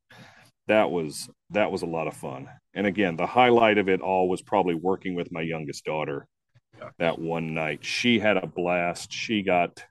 that 0.66 0.90
was 0.90 1.28
that 1.50 1.70
was 1.70 1.82
a 1.82 1.86
lot 1.86 2.06
of 2.06 2.14
fun. 2.14 2.48
And 2.74 2.86
again 2.86 3.16
the 3.16 3.26
highlight 3.26 3.78
of 3.78 3.88
it 3.88 4.00
all 4.00 4.28
was 4.28 4.42
probably 4.42 4.74
working 4.74 5.14
with 5.14 5.32
my 5.32 5.42
youngest 5.42 5.84
daughter 5.84 6.26
yeah. 6.78 6.90
that 6.98 7.18
one 7.18 7.54
night. 7.54 7.84
She 7.84 8.18
had 8.18 8.36
a 8.36 8.46
blast. 8.46 9.12
She 9.12 9.42
got 9.42 9.84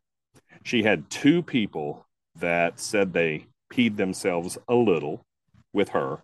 she 0.64 0.84
had 0.84 1.10
two 1.10 1.42
people 1.42 2.06
that 2.36 2.80
said 2.80 3.14
they 3.14 3.48
peed 3.72 3.98
themselves 3.98 4.58
a 4.68 4.76
little 4.76 5.26
with 5.74 5.90
her 5.90 6.24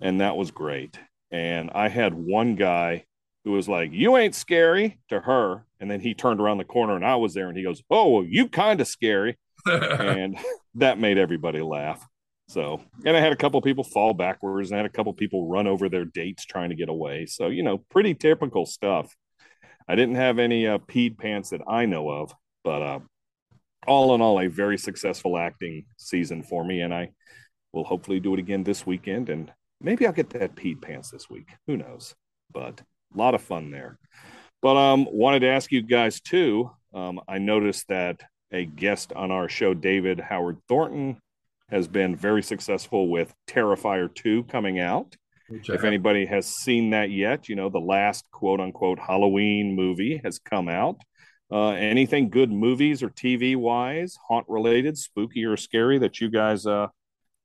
and 0.00 0.20
that 0.20 0.36
was 0.36 0.50
great. 0.50 0.98
And 1.30 1.70
i 1.74 1.88
had 1.88 2.14
one 2.14 2.56
guy 2.56 3.04
who 3.44 3.52
was 3.52 3.68
like 3.68 3.90
you 3.92 4.16
ain't 4.16 4.34
scary 4.34 4.98
to 5.08 5.20
her 5.20 5.64
and 5.80 5.90
then 5.90 6.00
he 6.00 6.14
turned 6.14 6.40
around 6.40 6.58
the 6.58 6.64
corner 6.64 6.94
and 6.94 7.04
i 7.04 7.16
was 7.16 7.34
there 7.34 7.48
and 7.48 7.56
he 7.56 7.64
goes 7.64 7.82
oh 7.90 8.08
well, 8.08 8.24
you 8.24 8.48
kind 8.48 8.80
of 8.80 8.88
scary. 8.88 9.36
And 9.64 10.36
that 10.74 10.98
made 10.98 11.18
everybody 11.18 11.60
laugh 11.60 12.04
so, 12.52 12.82
and 13.06 13.16
I 13.16 13.20
had 13.20 13.32
a 13.32 13.36
couple 13.36 13.62
people 13.62 13.82
fall 13.82 14.12
backwards, 14.12 14.70
and 14.70 14.76
I 14.76 14.82
had 14.82 14.90
a 14.90 14.92
couple 14.92 15.14
people 15.14 15.48
run 15.48 15.66
over 15.66 15.88
their 15.88 16.04
dates 16.04 16.44
trying 16.44 16.68
to 16.68 16.76
get 16.76 16.90
away. 16.90 17.24
So, 17.24 17.46
you 17.46 17.62
know, 17.62 17.78
pretty 17.78 18.14
typical 18.14 18.66
stuff. 18.66 19.16
I 19.88 19.94
didn't 19.94 20.16
have 20.16 20.38
any 20.38 20.66
uh, 20.66 20.76
peed 20.78 21.16
pants 21.18 21.50
that 21.50 21.62
I 21.66 21.86
know 21.86 22.10
of, 22.10 22.34
but 22.62 22.82
uh, 22.82 23.00
all 23.86 24.14
in 24.14 24.20
all, 24.20 24.38
a 24.38 24.48
very 24.48 24.76
successful 24.76 25.38
acting 25.38 25.86
season 25.96 26.42
for 26.42 26.62
me, 26.62 26.82
and 26.82 26.92
I 26.92 27.12
will 27.72 27.84
hopefully 27.84 28.20
do 28.20 28.34
it 28.34 28.38
again 28.38 28.64
this 28.64 28.86
weekend, 28.86 29.30
and 29.30 29.50
maybe 29.80 30.06
I'll 30.06 30.12
get 30.12 30.30
that 30.30 30.54
peed 30.54 30.82
pants 30.82 31.10
this 31.10 31.30
week. 31.30 31.48
Who 31.66 31.78
knows? 31.78 32.14
But 32.52 32.82
a 33.14 33.18
lot 33.18 33.34
of 33.34 33.40
fun 33.40 33.70
there. 33.70 33.98
But 34.60 34.76
um, 34.76 35.08
wanted 35.10 35.40
to 35.40 35.48
ask 35.48 35.72
you 35.72 35.80
guys 35.80 36.20
too. 36.20 36.70
Um, 36.92 37.18
I 37.26 37.38
noticed 37.38 37.88
that 37.88 38.20
a 38.52 38.66
guest 38.66 39.14
on 39.14 39.30
our 39.30 39.48
show, 39.48 39.72
David 39.72 40.20
Howard 40.20 40.58
Thornton, 40.68 41.16
has 41.72 41.88
been 41.88 42.14
very 42.14 42.42
successful 42.42 43.08
with 43.08 43.34
Terrifier 43.48 44.14
2 44.14 44.44
coming 44.44 44.78
out. 44.78 45.16
if 45.48 45.84
anybody 45.84 46.26
has 46.26 46.46
seen 46.46 46.90
that 46.90 47.10
yet, 47.10 47.48
you 47.48 47.56
know, 47.56 47.68
the 47.68 47.80
last 47.80 48.24
quote 48.30 48.60
unquote 48.60 48.98
Halloween 48.98 49.74
movie 49.74 50.20
has 50.22 50.38
come 50.38 50.68
out. 50.68 51.00
Uh, 51.50 51.70
anything 51.70 52.30
good 52.30 52.50
movies 52.50 53.02
or 53.02 53.10
TV 53.10 53.56
wise, 53.56 54.16
haunt 54.28 54.46
related, 54.48 54.96
spooky 54.96 55.44
or 55.44 55.56
scary 55.56 55.98
that 55.98 56.20
you 56.20 56.30
guys 56.30 56.66
uh, 56.66 56.86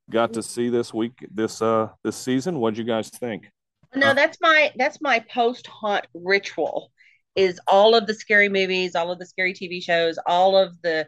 got 0.09 0.33
to 0.33 0.43
see 0.43 0.69
this 0.69 0.93
week, 0.93 1.25
this 1.33 1.61
uh, 1.61 1.89
this 2.03 2.15
season? 2.15 2.59
What'd 2.59 2.77
you 2.77 2.85
guys 2.85 3.09
think? 3.09 3.49
No, 3.95 4.13
that's 4.13 4.37
my 4.41 4.71
that's 4.77 5.01
my 5.01 5.19
post 5.19 5.67
haunt 5.67 6.05
ritual. 6.13 6.91
Is 7.35 7.59
all 7.67 7.95
of 7.95 8.07
the 8.07 8.13
scary 8.13 8.49
movies, 8.49 8.95
all 8.95 9.11
of 9.11 9.19
the 9.19 9.25
scary 9.25 9.53
TV 9.53 9.83
shows, 9.83 10.17
all 10.25 10.57
of 10.57 10.81
the 10.81 11.07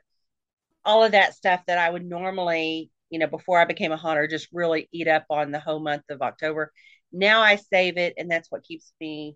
all 0.83 1.03
of 1.03 1.13
that 1.13 1.35
stuff 1.35 1.61
that 1.67 1.77
I 1.77 1.89
would 1.89 2.05
normally 2.05 2.91
you 3.09 3.19
know, 3.19 3.27
before 3.27 3.59
I 3.59 3.65
became 3.65 3.91
a 3.91 3.97
haunter, 3.97 4.27
just 4.27 4.47
really 4.53 4.87
eat 4.91 5.07
up 5.07 5.25
on 5.29 5.51
the 5.51 5.59
whole 5.59 5.79
month 5.79 6.03
of 6.09 6.21
October. 6.21 6.71
Now 7.11 7.41
I 7.41 7.55
save 7.55 7.97
it, 7.97 8.13
and 8.17 8.29
that's 8.29 8.51
what 8.51 8.63
keeps 8.63 8.93
me 9.01 9.35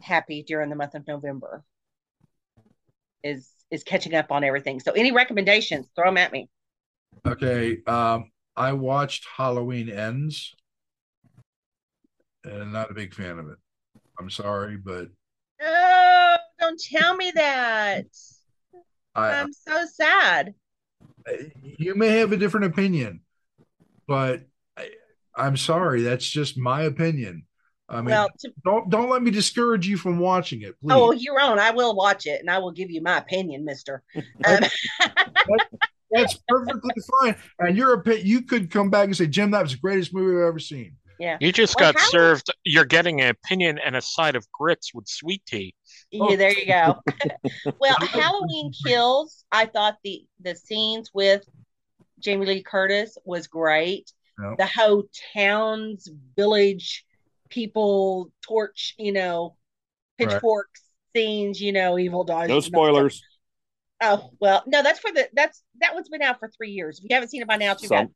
happy 0.00 0.42
during 0.42 0.68
the 0.70 0.76
month 0.76 0.94
of 0.94 1.06
November. 1.06 1.64
Is 3.24 3.50
is 3.70 3.84
catching 3.84 4.14
up 4.14 4.30
on 4.30 4.44
everything. 4.44 4.80
So, 4.80 4.92
any 4.92 5.12
recommendations? 5.12 5.86
Throw 5.96 6.06
them 6.06 6.18
at 6.18 6.32
me. 6.32 6.50
Okay, 7.26 7.78
um, 7.86 8.30
I 8.56 8.72
watched 8.72 9.26
Halloween 9.36 9.88
Ends, 9.88 10.54
and 12.44 12.62
I'm 12.62 12.72
not 12.72 12.90
a 12.90 12.94
big 12.94 13.14
fan 13.14 13.38
of 13.38 13.48
it. 13.48 13.58
I'm 14.18 14.28
sorry, 14.28 14.76
but 14.76 15.08
oh, 15.62 16.36
don't 16.60 16.80
tell 16.80 17.16
me 17.16 17.32
that. 17.34 18.06
I, 19.14 19.30
I'm 19.32 19.52
so 19.52 19.86
sad 19.86 20.54
you 21.62 21.94
may 21.94 22.18
have 22.18 22.32
a 22.32 22.36
different 22.36 22.66
opinion, 22.66 23.20
but 24.06 24.42
I, 24.76 24.88
am 25.36 25.56
sorry, 25.56 26.02
that's 26.02 26.28
just 26.28 26.58
my 26.58 26.82
opinion. 26.82 27.46
I 27.88 27.96
mean, 27.96 28.06
well, 28.06 28.28
to, 28.40 28.52
don't 28.64 28.88
don't 28.88 29.10
let 29.10 29.22
me 29.22 29.30
discourage 29.30 29.86
you 29.86 29.96
from 29.98 30.18
watching 30.18 30.62
it, 30.62 30.80
please. 30.80 30.92
Oh, 30.92 31.12
you're 31.12 31.40
on. 31.40 31.58
I 31.58 31.72
will 31.72 31.94
watch 31.94 32.26
it, 32.26 32.40
and 32.40 32.50
I 32.50 32.58
will 32.58 32.70
give 32.70 32.90
you 32.90 33.02
my 33.02 33.18
opinion, 33.18 33.64
Mister. 33.64 34.02
Um, 34.44 34.60
that's 36.12 36.38
perfectly 36.46 36.94
fine. 37.20 37.36
And 37.58 37.76
your 37.76 37.94
opinion, 37.94 38.26
you 38.26 38.42
could 38.42 38.70
come 38.70 38.90
back 38.90 39.06
and 39.06 39.16
say, 39.16 39.26
Jim, 39.26 39.50
that 39.52 39.62
was 39.62 39.72
the 39.72 39.78
greatest 39.78 40.14
movie 40.14 40.36
I've 40.36 40.48
ever 40.48 40.58
seen. 40.58 40.96
Yeah. 41.18 41.38
You 41.40 41.52
just 41.52 41.76
well, 41.78 41.92
got 41.92 42.02
served. 42.02 42.52
You're 42.64 42.84
getting 42.84 43.20
an 43.20 43.30
opinion 43.30 43.78
and 43.78 43.96
a 43.96 44.02
side 44.02 44.36
of 44.36 44.50
grits 44.52 44.92
with 44.92 45.08
sweet 45.08 45.42
tea. 45.46 45.74
Yeah, 46.12 46.36
there 46.36 46.52
you 46.52 46.66
go. 46.66 46.96
well, 47.80 47.96
Halloween 48.00 48.70
Kills. 48.84 49.44
I 49.50 49.64
thought 49.66 49.96
the 50.04 50.24
the 50.40 50.54
scenes 50.54 51.10
with 51.14 51.42
Jamie 52.18 52.46
Lee 52.46 52.62
Curtis 52.62 53.16
was 53.24 53.46
great. 53.46 54.12
Yep. 54.38 54.58
The 54.58 54.66
whole 54.66 55.04
town's 55.34 56.08
village 56.36 57.04
people 57.48 58.30
torch, 58.46 58.94
you 58.98 59.12
know, 59.12 59.56
pitchforks 60.18 60.82
right. 61.14 61.20
scenes. 61.20 61.60
You 61.60 61.72
know, 61.72 61.98
evil 61.98 62.24
dogs. 62.24 62.48
No 62.48 62.60
spoilers. 62.60 63.22
Oh 64.02 64.30
well, 64.38 64.62
no, 64.66 64.82
that's 64.82 64.98
for 64.98 65.12
the 65.12 65.28
that's 65.32 65.62
that 65.80 65.94
one's 65.94 66.10
been 66.10 66.22
out 66.22 66.38
for 66.38 66.48
three 66.48 66.70
years. 66.70 66.98
If 66.98 67.04
you 67.08 67.14
haven't 67.14 67.30
seen 67.30 67.40
it 67.40 67.48
by 67.48 67.56
now, 67.56 67.72
too 67.72 67.86
Some. 67.86 68.08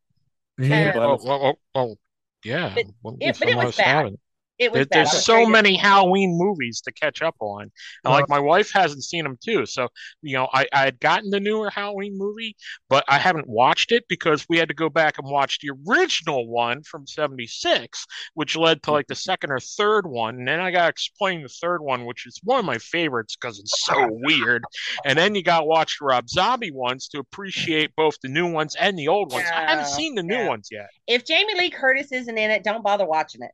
bad. 0.58 0.68
Yeah. 0.68 0.90
Um, 0.90 1.18
oh, 1.24 1.28
oh, 1.28 1.54
oh, 1.74 1.96
yeah. 2.44 2.74
But, 2.74 3.14
it, 3.20 3.38
but 3.38 3.48
it 3.48 3.56
was 3.56 3.76
bad. 3.76 4.16
It 4.58 4.72
was 4.72 4.86
there, 4.88 5.04
there's 5.04 5.24
so 5.24 5.44
many 5.44 5.76
Halloween 5.76 6.36
movies 6.38 6.80
to 6.82 6.92
catch 6.92 7.20
up 7.20 7.36
on. 7.40 7.62
And 7.62 7.70
well, 8.04 8.14
like 8.14 8.24
uh-huh. 8.24 8.36
my 8.36 8.40
wife 8.40 8.72
hasn't 8.72 9.04
seen 9.04 9.24
them 9.24 9.38
too. 9.42 9.66
So, 9.66 9.88
you 10.22 10.36
know, 10.36 10.48
I, 10.52 10.66
I 10.72 10.84
had 10.84 10.98
gotten 10.98 11.30
the 11.30 11.40
newer 11.40 11.68
Halloween 11.68 12.16
movie, 12.16 12.56
but 12.88 13.04
I 13.08 13.18
haven't 13.18 13.48
watched 13.48 13.92
it 13.92 14.04
because 14.08 14.46
we 14.48 14.56
had 14.56 14.68
to 14.68 14.74
go 14.74 14.88
back 14.88 15.18
and 15.18 15.30
watch 15.30 15.58
the 15.60 15.70
original 15.86 16.48
one 16.48 16.82
from 16.84 17.06
76, 17.06 18.06
which 18.34 18.56
led 18.56 18.82
to 18.84 18.92
like 18.92 19.06
the 19.08 19.14
second 19.14 19.50
or 19.50 19.60
third 19.60 20.06
one. 20.06 20.36
And 20.36 20.48
then 20.48 20.60
I 20.60 20.70
got 20.70 20.84
to 20.84 20.88
explain 20.88 21.42
the 21.42 21.48
third 21.48 21.82
one, 21.82 22.06
which 22.06 22.26
is 22.26 22.40
one 22.42 22.58
of 22.58 22.64
my 22.64 22.78
favorites 22.78 23.36
because 23.36 23.58
it's 23.58 23.84
so 23.84 24.08
weird. 24.10 24.64
And 25.04 25.18
then 25.18 25.34
you 25.34 25.42
got 25.42 25.60
to 25.60 25.66
watch 25.66 25.98
the 26.00 26.06
Rob 26.06 26.30
Zombie 26.30 26.72
ones 26.72 27.08
to 27.08 27.18
appreciate 27.18 27.94
both 27.94 28.16
the 28.22 28.28
new 28.28 28.50
ones 28.50 28.74
and 28.74 28.98
the 28.98 29.08
old 29.08 29.32
ones. 29.32 29.46
I 29.52 29.70
haven't 29.70 29.88
seen 29.88 30.14
the 30.14 30.22
new 30.22 30.46
ones 30.46 30.68
yet. 30.72 30.88
If 31.06 31.26
Jamie 31.26 31.56
Lee 31.56 31.70
Curtis 31.70 32.10
isn't 32.10 32.38
in 32.38 32.50
it, 32.50 32.64
don't 32.64 32.82
bother 32.82 33.06
watching 33.06 33.42
it 33.42 33.52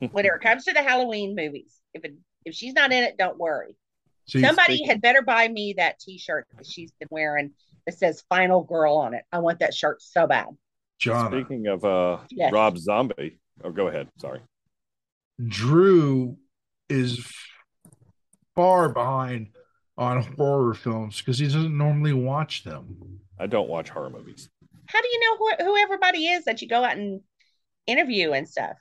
when 0.12 0.26
it 0.26 0.32
comes 0.42 0.64
to 0.64 0.72
the 0.72 0.82
Halloween 0.82 1.34
movies, 1.34 1.80
if 1.94 2.04
it 2.04 2.14
if 2.44 2.54
she's 2.54 2.74
not 2.74 2.92
in 2.92 3.02
it, 3.04 3.16
don't 3.18 3.38
worry. 3.38 3.76
She's 4.26 4.44
Somebody 4.44 4.84
had 4.84 5.00
better 5.00 5.22
buy 5.22 5.46
me 5.48 5.74
that 5.78 6.00
T-shirt 6.00 6.46
that 6.56 6.66
she's 6.66 6.92
been 6.98 7.08
wearing 7.10 7.52
that 7.86 7.98
says 7.98 8.24
"Final 8.28 8.62
Girl" 8.62 8.96
on 8.96 9.14
it. 9.14 9.24
I 9.32 9.38
want 9.38 9.60
that 9.60 9.74
shirt 9.74 10.02
so 10.02 10.26
bad. 10.26 10.48
John, 10.98 11.30
Speaking 11.30 11.66
of 11.66 11.84
uh, 11.84 12.18
Yes. 12.30 12.52
Rob 12.52 12.78
Zombie, 12.78 13.38
oh, 13.62 13.70
go 13.70 13.88
ahead. 13.88 14.08
Sorry. 14.18 14.40
Drew 15.46 16.38
is 16.88 17.26
far 18.54 18.88
behind 18.88 19.48
on 19.98 20.22
horror 20.22 20.74
films 20.74 21.18
because 21.18 21.38
he 21.38 21.46
doesn't 21.46 21.76
normally 21.76 22.12
watch 22.12 22.64
them. 22.64 23.20
I 23.38 23.46
don't 23.46 23.68
watch 23.68 23.90
horror 23.90 24.10
movies. 24.10 24.48
How 24.86 25.00
do 25.00 25.08
you 25.08 25.20
know 25.20 25.36
who, 25.36 25.64
who 25.64 25.76
everybody 25.76 26.28
is 26.28 26.44
that 26.44 26.62
you 26.62 26.68
go 26.68 26.82
out 26.82 26.96
and 26.96 27.20
interview 27.86 28.32
and 28.32 28.48
stuff? 28.48 28.76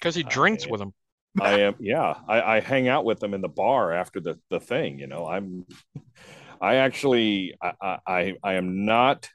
Because 0.00 0.14
he 0.14 0.22
drinks 0.22 0.66
with 0.66 0.80
them. 0.80 0.92
I 1.40 1.60
am, 1.60 1.76
yeah. 1.78 2.14
I, 2.26 2.56
I 2.56 2.60
hang 2.60 2.88
out 2.88 3.04
with 3.04 3.20
them 3.20 3.34
in 3.34 3.40
the 3.40 3.48
bar 3.48 3.92
after 3.92 4.18
the, 4.20 4.38
the 4.50 4.58
thing. 4.58 4.98
You 4.98 5.06
know, 5.06 5.26
I'm, 5.26 5.64
I 6.60 6.76
actually, 6.76 7.54
I, 7.62 7.72
I, 7.80 7.98
I- 8.06 8.36
I 8.42 8.52
am 8.54 8.84
not 8.84 9.28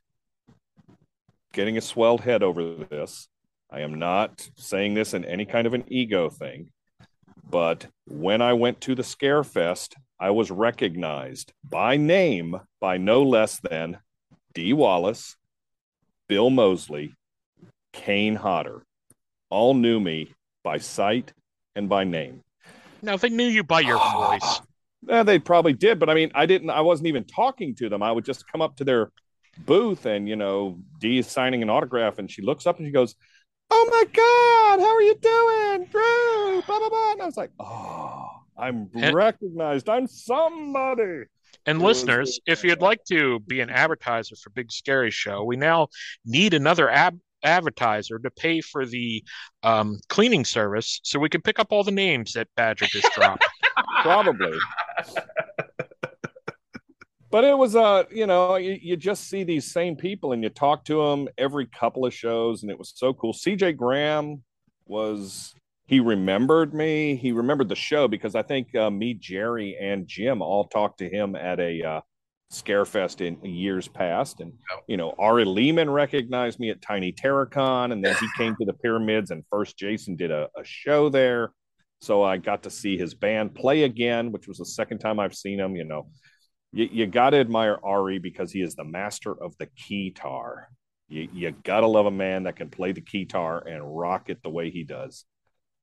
getting 1.53 1.77
a 1.77 1.81
swelled 1.81 2.21
head 2.21 2.43
over 2.43 2.75
this. 2.89 3.27
I 3.71 3.81
am 3.81 3.97
not 3.97 4.47
saying 4.57 4.93
this 4.93 5.13
in 5.13 5.23
any 5.25 5.45
kind 5.45 5.65
of 5.67 5.73
an 5.73 5.85
ego 5.87 6.29
thing. 6.29 6.71
But 7.49 7.87
when 8.07 8.41
I 8.41 8.53
went 8.53 8.81
to 8.81 8.95
the 8.95 9.03
Scare 9.03 9.43
Fest, 9.43 9.95
I 10.19 10.31
was 10.31 10.51
recognized 10.51 11.53
by 11.63 11.95
name 11.97 12.59
by 12.81 12.97
no 12.97 13.23
less 13.23 13.59
than 13.59 13.97
Dee 14.53 14.73
Wallace, 14.73 15.35
Bill 16.27 16.49
Moseley, 16.49 17.13
Kane 17.93 18.35
Hodder. 18.35 18.83
All 19.49 19.73
knew 19.73 19.99
me 19.99 20.33
by 20.65 20.79
sight 20.79 21.31
and 21.75 21.87
by 21.87 22.03
name. 22.03 22.41
No, 23.01 23.15
they 23.15 23.29
knew 23.29 23.47
you 23.47 23.63
by 23.63 23.81
your 23.81 23.99
voice. 23.99 24.61
Eh, 25.07 25.21
they 25.21 25.37
probably 25.37 25.73
did, 25.73 25.99
but 25.99 26.09
I 26.09 26.15
mean, 26.15 26.31
I 26.33 26.47
didn't. 26.47 26.71
I 26.71 26.81
wasn't 26.81 27.07
even 27.07 27.23
talking 27.23 27.75
to 27.75 27.87
them. 27.87 28.01
I 28.01 28.11
would 28.11 28.25
just 28.25 28.51
come 28.51 28.61
up 28.61 28.75
to 28.77 28.83
their 28.83 29.11
booth, 29.59 30.07
and 30.07 30.27
you 30.27 30.35
know, 30.35 30.79
Dee 30.99 31.19
is 31.19 31.27
signing 31.27 31.61
an 31.61 31.69
autograph, 31.69 32.17
and 32.17 32.29
she 32.29 32.41
looks 32.41 32.65
up 32.65 32.79
and 32.79 32.87
she 32.87 32.91
goes, 32.91 33.15
"Oh 33.69 33.87
my 33.91 34.03
God, 34.11 34.79
how 34.79 34.95
are 34.95 35.01
you 35.03 35.15
doing, 35.21 35.87
Drew?" 35.91 36.63
Blah 36.63 36.79
blah 36.79 36.89
blah. 36.89 37.11
And 37.11 37.21
I 37.21 37.25
was 37.25 37.37
like, 37.37 37.51
"Oh, 37.59 38.27
I'm 38.57 38.89
recognized. 39.13 39.87
I'm 39.87 40.07
somebody." 40.07 41.25
And 41.67 41.81
listeners, 41.81 42.39
if 42.47 42.63
you'd 42.63 42.81
like 42.81 43.03
to 43.05 43.39
be 43.41 43.59
an 43.59 43.69
advertiser 43.69 44.35
for 44.35 44.49
Big 44.49 44.71
Scary 44.71 45.11
Show, 45.11 45.43
we 45.43 45.57
now 45.57 45.89
need 46.25 46.55
another 46.55 46.89
ab- 46.89 47.19
advertiser 47.45 48.19
to 48.19 48.29
pay 48.31 48.61
for 48.61 48.85
the 48.85 49.23
um, 49.63 49.99
cleaning 50.09 50.45
service 50.45 50.99
so 51.03 51.19
we 51.19 51.29
can 51.29 51.41
pick 51.41 51.59
up 51.59 51.67
all 51.71 51.83
the 51.83 51.91
names 51.91 52.33
that 52.33 52.47
Badger 52.55 52.85
just 52.85 53.11
dropped. 53.13 53.45
probably. 54.01 54.57
But 57.31 57.43
it 57.43 57.57
was 57.57 57.75
uh, 57.75 58.03
you 58.11 58.27
know, 58.27 58.55
you, 58.55 58.77
you 58.81 58.95
just 58.95 59.29
see 59.29 59.43
these 59.43 59.71
same 59.71 59.95
people 59.95 60.31
and 60.31 60.41
you 60.41 60.49
talk 60.49 60.85
to 60.85 61.05
them 61.05 61.27
every 61.37 61.65
couple 61.65 62.05
of 62.05 62.13
shows, 62.13 62.61
and 62.61 62.71
it 62.71 62.79
was 62.79 62.93
so 62.95 63.13
cool. 63.13 63.33
CJ 63.33 63.75
Graham 63.75 64.43
was 64.85 65.53
he 65.87 65.99
remembered 65.99 66.73
me. 66.73 67.15
He 67.15 67.31
remembered 67.31 67.69
the 67.69 67.75
show 67.75 68.07
because 68.07 68.35
I 68.35 68.41
think 68.41 68.73
uh, 68.75 68.89
me, 68.89 69.13
Jerry, 69.13 69.77
and 69.79 70.07
Jim 70.07 70.41
all 70.41 70.65
talked 70.65 70.99
to 70.99 71.09
him 71.09 71.35
at 71.35 71.59
a 71.59 71.83
uh, 71.83 72.01
Scarefest 72.51 73.21
in 73.21 73.43
years 73.43 73.87
past, 73.87 74.39
and 74.39 74.53
you 74.87 74.97
know, 74.97 75.13
Ari 75.17 75.45
Lehman 75.45 75.89
recognized 75.89 76.59
me 76.59 76.69
at 76.69 76.81
Tiny 76.81 77.11
Terracon, 77.11 77.91
and 77.91 78.03
then 78.03 78.15
he 78.15 78.27
came 78.37 78.55
to 78.55 78.65
the 78.65 78.73
pyramids, 78.73 79.31
and 79.31 79.43
first 79.49 79.77
Jason 79.77 80.15
did 80.15 80.31
a, 80.31 80.49
a 80.55 80.63
show 80.63 81.09
there. 81.09 81.51
So 82.01 82.23
I 82.23 82.37
got 82.37 82.63
to 82.63 82.69
see 82.69 82.97
his 82.97 83.13
band 83.13 83.55
play 83.55 83.83
again, 83.83 84.31
which 84.31 84.47
was 84.47 84.57
the 84.57 84.65
second 84.65 84.99
time 84.99 85.19
I've 85.19 85.35
seen 85.35 85.59
him. 85.59 85.75
You 85.75 85.85
know, 85.85 86.07
you, 86.71 86.89
you 86.91 87.07
got 87.07 87.31
to 87.31 87.37
admire 87.37 87.79
Ari 87.83 88.19
because 88.19 88.51
he 88.51 88.61
is 88.61 88.75
the 88.75 88.83
master 88.83 89.31
of 89.31 89.55
the 89.57 89.67
keytar. 89.67 90.65
You, 91.07 91.27
you 91.33 91.51
got 91.63 91.81
to 91.81 91.87
love 91.87 92.05
a 92.05 92.11
man 92.11 92.43
that 92.43 92.57
can 92.57 92.69
play 92.69 92.91
the 92.91 93.01
keytar 93.01 93.65
and 93.65 93.97
rock 93.97 94.29
it 94.29 94.43
the 94.43 94.49
way 94.49 94.69
he 94.69 94.83
does. 94.83 95.25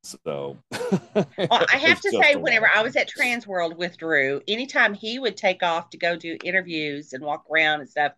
So, 0.03 0.59
Well, 0.73 1.67
I 1.73 1.77
have 1.79 2.01
to 2.01 2.11
say, 2.11 2.35
whenever 2.35 2.69
I 2.73 2.83
was 2.83 2.97
at 2.97 3.09
Trans 3.09 3.47
World 3.47 3.77
with 3.77 3.97
Drew, 3.97 4.43
anytime 4.49 4.95
he 4.95 5.19
would 5.19 5.37
take 5.37 5.63
off 5.63 5.91
to 5.91 5.99
go 5.99 6.17
do 6.17 6.37
interviews 6.45 7.13
and 7.13 7.25
walk 7.25 7.45
around 7.51 7.81
and 7.81 7.89
stuff, 7.89 8.13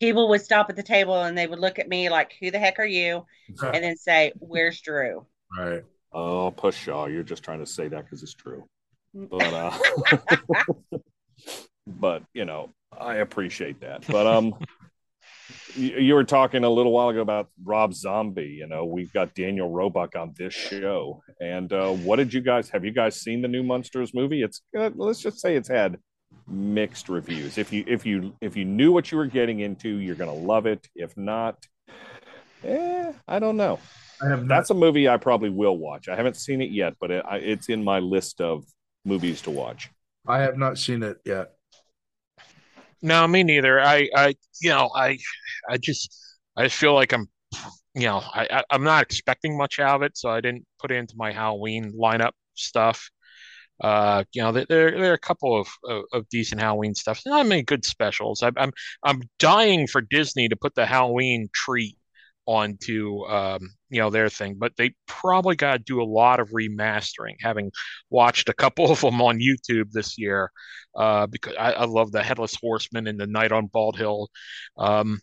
people 0.00 0.28
would 0.30 0.42
stop 0.42 0.70
at 0.70 0.76
the 0.76 0.82
table 0.82 1.22
and 1.22 1.36
they 1.36 1.46
would 1.46 1.60
look 1.60 1.78
at 1.78 1.88
me 1.88 2.08
like, 2.08 2.34
"Who 2.40 2.50
the 2.50 2.58
heck 2.58 2.78
are 2.78 2.84
you?" 2.84 3.26
and 3.62 3.84
then 3.84 3.96
say, 3.96 4.32
"Where's 4.38 4.80
Drew?" 4.80 5.26
Right. 5.56 5.84
Oh, 6.12 6.52
Pushaw, 6.56 7.12
you're 7.12 7.22
just 7.22 7.44
trying 7.44 7.60
to 7.60 7.66
say 7.66 7.88
that 7.88 8.04
because 8.04 8.22
it's 8.22 8.34
true. 8.34 8.64
But 9.14 9.42
uh 9.42 9.78
but 11.86 12.22
you 12.34 12.44
know, 12.44 12.70
I 12.98 13.16
appreciate 13.16 13.80
that. 13.80 14.06
But 14.08 14.26
um 14.26 14.54
you, 15.76 16.14
were 16.14 16.24
talking 16.24 16.64
a 16.64 16.70
little 16.70 16.92
while 16.92 17.08
ago 17.08 17.20
about 17.20 17.48
Rob 17.62 17.94
Zombie. 17.94 18.56
You 18.58 18.66
know, 18.66 18.84
we've 18.84 19.12
got 19.12 19.34
Daniel 19.34 19.70
Roebuck 19.70 20.16
on 20.16 20.34
this 20.36 20.54
show. 20.54 21.22
And 21.40 21.72
uh 21.72 21.92
what 21.92 22.16
did 22.16 22.32
you 22.32 22.40
guys 22.40 22.68
have 22.70 22.84
you 22.84 22.92
guys 22.92 23.20
seen 23.20 23.42
the 23.42 23.48
new 23.48 23.62
Munsters 23.62 24.14
movie? 24.14 24.42
It's 24.42 24.62
uh, 24.78 24.90
let's 24.94 25.20
just 25.20 25.40
say 25.40 25.56
it's 25.56 25.68
had 25.68 25.98
mixed 26.48 27.08
reviews. 27.08 27.58
If 27.58 27.72
you 27.72 27.84
if 27.86 28.04
you 28.04 28.34
if 28.40 28.56
you 28.56 28.64
knew 28.64 28.92
what 28.92 29.10
you 29.10 29.18
were 29.18 29.26
getting 29.26 29.60
into, 29.60 29.88
you're 29.88 30.16
gonna 30.16 30.32
love 30.34 30.66
it. 30.66 30.86
If 30.94 31.16
not, 31.16 31.64
eh, 32.64 33.12
I 33.26 33.38
don't 33.38 33.56
know. 33.56 33.78
I 34.22 34.28
have 34.28 34.46
That's 34.46 34.70
a 34.70 34.74
movie 34.74 35.08
I 35.08 35.16
probably 35.16 35.50
will 35.50 35.78
watch. 35.78 36.08
I 36.08 36.16
haven't 36.16 36.36
seen 36.36 36.60
it 36.60 36.70
yet, 36.70 36.94
but 37.00 37.10
it, 37.10 37.24
I, 37.26 37.36
it's 37.38 37.68
in 37.68 37.82
my 37.82 38.00
list 38.00 38.40
of 38.40 38.64
movies 39.04 39.42
to 39.42 39.50
watch. 39.50 39.90
I 40.26 40.40
have 40.40 40.58
not 40.58 40.78
seen 40.78 41.02
it 41.02 41.18
yet. 41.24 41.52
No, 43.02 43.26
me 43.26 43.42
neither. 43.42 43.80
I, 43.80 44.08
I, 44.14 44.34
you 44.60 44.70
know, 44.70 44.90
I, 44.94 45.18
I 45.68 45.78
just, 45.78 46.14
I 46.56 46.68
feel 46.68 46.94
like 46.94 47.12
I'm, 47.12 47.28
you 47.94 48.06
know, 48.06 48.18
I, 48.18 48.46
I, 48.50 48.64
I'm 48.70 48.84
not 48.84 49.02
expecting 49.02 49.56
much 49.56 49.78
out 49.78 49.96
of 49.96 50.02
it, 50.02 50.16
so 50.16 50.30
I 50.30 50.40
didn't 50.40 50.66
put 50.80 50.90
it 50.90 50.96
into 50.96 51.14
my 51.16 51.32
Halloween 51.32 51.92
lineup 51.98 52.32
stuff. 52.54 53.10
Uh, 53.80 54.24
you 54.32 54.42
know, 54.42 54.52
there, 54.52 54.66
there 54.68 55.10
are 55.10 55.14
a 55.14 55.18
couple 55.18 55.58
of, 55.58 55.68
of, 55.88 56.04
of 56.12 56.28
decent 56.28 56.60
Halloween 56.60 56.94
stuff. 56.94 57.22
Not 57.26 57.46
many 57.46 57.62
good 57.62 57.84
specials. 57.84 58.42
I'm, 58.42 58.54
I'm, 58.58 58.72
I'm 59.04 59.22
dying 59.38 59.86
for 59.86 60.02
Disney 60.02 60.48
to 60.48 60.56
put 60.56 60.74
the 60.74 60.86
Halloween 60.86 61.48
treat 61.54 61.96
onto, 62.50 63.24
um, 63.26 63.60
you 63.90 64.00
know, 64.00 64.10
their 64.10 64.28
thing, 64.28 64.56
but 64.58 64.72
they 64.76 64.92
probably 65.06 65.54
got 65.54 65.74
to 65.74 65.78
do 65.78 66.02
a 66.02 66.04
lot 66.04 66.40
of 66.40 66.50
remastering. 66.50 67.36
Having 67.40 67.70
watched 68.10 68.48
a 68.48 68.52
couple 68.54 68.90
of 68.90 69.00
them 69.00 69.22
on 69.22 69.38
YouTube 69.38 69.92
this 69.92 70.18
year, 70.18 70.50
uh, 70.96 71.28
because 71.28 71.54
I, 71.56 71.72
I 71.72 71.84
love 71.84 72.10
the 72.10 72.24
Headless 72.24 72.56
Horseman 72.60 73.06
and 73.06 73.20
the 73.20 73.28
Night 73.28 73.52
on 73.52 73.68
Bald 73.68 73.96
Hill. 73.96 74.28
Um, 74.76 75.20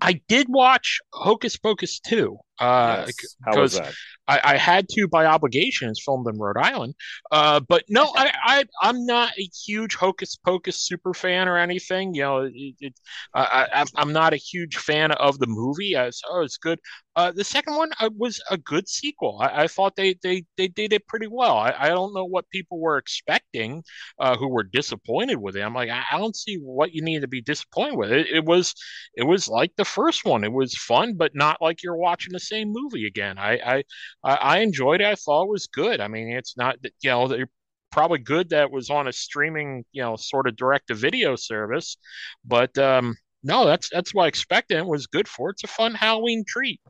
I 0.00 0.22
did 0.26 0.46
watch 0.48 1.00
Hocus 1.12 1.58
Pocus 1.58 2.00
2. 2.00 2.38
Uh, 2.58 3.06
Yes. 3.06 3.36
How 3.44 3.56
was 3.56 3.72
because 3.72 3.72
that? 3.72 3.96
I, 4.26 4.40
I 4.44 4.56
had 4.56 4.88
to 4.90 5.06
by 5.08 5.26
obligation. 5.26 5.90
It's 5.90 6.02
filmed 6.02 6.26
in 6.28 6.38
Rhode 6.38 6.56
Island. 6.56 6.94
Uh, 7.30 7.60
but 7.60 7.84
no, 7.88 8.12
I, 8.16 8.32
I 8.44 8.64
I'm 8.80 9.04
not 9.04 9.32
a 9.38 9.48
huge 9.66 9.94
Hocus 9.96 10.36
Pocus 10.36 10.80
super 10.80 11.12
fan 11.12 11.48
or 11.48 11.58
anything. 11.58 12.14
You 12.14 12.22
know, 12.22 12.38
it, 12.42 12.52
it, 12.80 12.94
I, 13.34 13.68
I, 13.72 13.84
I'm 13.96 14.12
not 14.12 14.32
a 14.32 14.36
huge 14.36 14.76
fan 14.76 15.12
of 15.12 15.38
the 15.38 15.46
movie. 15.46 15.96
I, 15.96 16.10
oh, 16.30 16.42
it's 16.42 16.56
good. 16.56 16.78
Uh, 17.16 17.30
the 17.32 17.44
second 17.44 17.76
one 17.76 17.90
uh, 18.00 18.10
was 18.16 18.42
a 18.50 18.56
good 18.56 18.88
sequel. 18.88 19.38
I, 19.40 19.64
I 19.64 19.66
thought 19.68 19.94
they, 19.96 20.14
they 20.22 20.44
they 20.56 20.66
did 20.68 20.92
it 20.92 21.06
pretty 21.06 21.28
well. 21.28 21.56
I, 21.56 21.74
I 21.78 21.88
don't 21.88 22.14
know 22.14 22.24
what 22.24 22.48
people 22.50 22.80
were 22.80 22.98
expecting, 22.98 23.84
uh, 24.18 24.36
who 24.36 24.48
were 24.48 24.64
disappointed 24.64 25.36
with 25.36 25.56
it. 25.56 25.60
I'm 25.62 25.74
like, 25.74 25.90
I, 25.90 26.02
I 26.10 26.18
don't 26.18 26.34
see 26.34 26.56
what 26.56 26.92
you 26.92 27.02
need 27.02 27.20
to 27.20 27.28
be 27.28 27.40
disappointed 27.42 27.96
with. 27.96 28.10
It, 28.10 28.26
it 28.28 28.44
was 28.44 28.74
it 29.14 29.24
was 29.24 29.48
like 29.48 29.72
the 29.76 29.84
first 29.84 30.24
one. 30.24 30.44
It 30.44 30.52
was 30.52 30.76
fun, 30.76 31.14
but 31.16 31.34
not 31.34 31.60
like 31.62 31.82
you're 31.82 31.96
watching 31.96 32.32
the 32.32 32.40
same 32.44 32.72
movie 32.72 33.06
again. 33.06 33.38
I 33.38 33.52
I 33.58 33.84
I, 34.22 34.34
I 34.34 34.58
enjoyed 34.58 35.00
it. 35.00 35.06
I 35.06 35.14
thought 35.16 35.44
it 35.44 35.50
was 35.50 35.66
good. 35.66 36.00
I 36.00 36.08
mean, 36.08 36.28
it's 36.30 36.56
not 36.56 36.80
that 36.82 36.92
you 37.02 37.10
know 37.10 37.26
they're 37.28 37.50
probably 37.90 38.18
good 38.18 38.48
that 38.50 38.64
it 38.64 38.70
was 38.72 38.90
on 38.90 39.06
a 39.08 39.12
streaming 39.12 39.84
you 39.92 40.02
know 40.02 40.16
sort 40.16 40.46
of 40.46 40.56
direct 40.56 40.88
to 40.88 40.94
video 40.94 41.36
service, 41.36 41.96
but 42.44 42.76
um, 42.78 43.16
no, 43.42 43.66
that's 43.66 43.88
that's 43.90 44.14
what 44.14 44.24
I 44.24 44.28
expected. 44.28 44.78
It 44.78 44.86
was 44.86 45.06
good 45.06 45.28
for. 45.28 45.50
it. 45.50 45.54
It's 45.54 45.64
a 45.64 45.68
fun 45.68 45.94
Halloween 45.94 46.44
treat. 46.46 46.80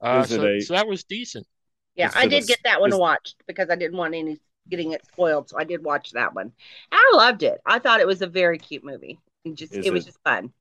Uh, 0.00 0.24
so, 0.24 0.44
a- 0.44 0.60
so 0.60 0.74
that 0.74 0.86
was 0.88 1.04
decent. 1.04 1.46
Yeah, 1.94 2.08
Is 2.08 2.16
I 2.16 2.26
did 2.26 2.44
a- 2.44 2.46
get 2.46 2.58
that 2.64 2.80
one 2.80 2.92
is- 2.92 2.98
watched 2.98 3.36
because 3.46 3.70
I 3.70 3.76
didn't 3.76 3.96
want 3.96 4.14
any 4.14 4.38
getting 4.68 4.92
it 4.92 5.04
spoiled, 5.06 5.48
so 5.48 5.58
I 5.58 5.64
did 5.64 5.82
watch 5.84 6.10
that 6.12 6.34
one. 6.34 6.52
I 6.90 7.12
loved 7.14 7.42
it. 7.42 7.60
I 7.66 7.78
thought 7.78 8.00
it 8.00 8.06
was 8.06 8.22
a 8.22 8.26
very 8.26 8.58
cute 8.58 8.82
movie. 8.84 9.18
It 9.44 9.54
just 9.54 9.74
Is 9.74 9.86
it 9.86 9.92
was 9.92 10.04
it- 10.04 10.06
just 10.06 10.22
fun. 10.24 10.52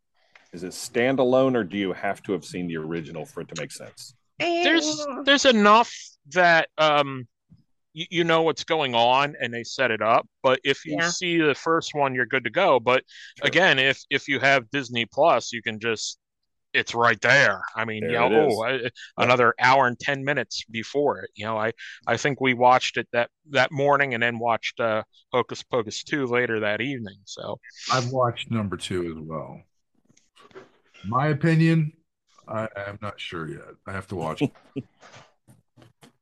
Is 0.53 0.63
it 0.63 0.72
standalone 0.73 1.55
or 1.55 1.63
do 1.63 1.77
you 1.77 1.93
have 1.93 2.22
to 2.23 2.34
have 2.34 2.43
seen 2.43 2.68
the 2.68 2.76
original 2.77 3.26
for 3.26 3.39
it 3.41 3.47
to 3.47 3.61
make 3.61 3.72
sense? 3.72 4.13
There's 4.41 5.05
there's 5.26 5.45
enough 5.45 5.93
that 6.34 6.69
um 6.77 7.27
you, 7.93 8.05
you 8.09 8.23
know 8.23 8.41
what's 8.43 8.63
going 8.63 8.95
on 8.95 9.35
and 9.41 9.53
they 9.53 9.63
set 9.63 9.91
it 9.91 10.01
up. 10.01 10.27
But 10.43 10.59
if 10.63 10.85
you 10.85 10.97
Yeah. 10.97 11.09
see 11.09 11.38
the 11.38 11.55
first 11.55 11.93
one, 11.93 12.15
you're 12.15 12.26
good 12.26 12.45
to 12.45 12.49
go. 12.49 12.80
But 12.80 13.03
again, 13.41 13.80
if 13.80 14.01
if 14.09 14.27
you 14.27 14.39
have 14.39 14.69
Disney 14.72 15.05
Plus, 15.05 15.51
you 15.51 15.61
can 15.61 15.80
just 15.80 16.18
it's 16.73 16.95
right 16.95 17.19
there. 17.19 17.61
I 17.76 17.84
mean, 17.84 18.03
you 18.03 18.13
know, 18.13 18.30
oh, 18.31 18.63
I, 18.63 18.89
another 19.18 19.53
hour 19.59 19.88
and 19.88 19.99
ten 19.99 20.23
minutes 20.23 20.63
before 20.72 21.19
it. 21.19 21.30
You 21.35 21.45
know, 21.45 21.57
I 21.57 21.73
I 22.07 22.18
think 22.18 22.39
we 22.39 22.53
watched 22.53 22.97
it 22.97 23.07
that 23.11 23.30
that 23.49 23.72
morning 23.72 24.13
and 24.13 24.23
then 24.23 24.39
watched 24.39 24.80
uh, 24.80 25.03
Hocus 25.34 25.63
Pocus 25.63 26.03
two 26.03 26.26
later 26.27 26.61
that 26.61 26.80
evening. 26.80 27.18
So 27.26 27.59
I've 27.91 28.07
watched 28.07 28.51
number 28.51 28.77
two 28.77 29.03
as 29.05 29.22
well. 29.22 29.61
My 31.03 31.27
opinion, 31.27 31.91
I 32.47 32.68
am 32.76 32.99
not 33.01 33.19
sure 33.19 33.47
yet. 33.47 33.76
I 33.88 33.91
have 33.91 34.07
to 34.07 34.15
watch. 34.15 34.43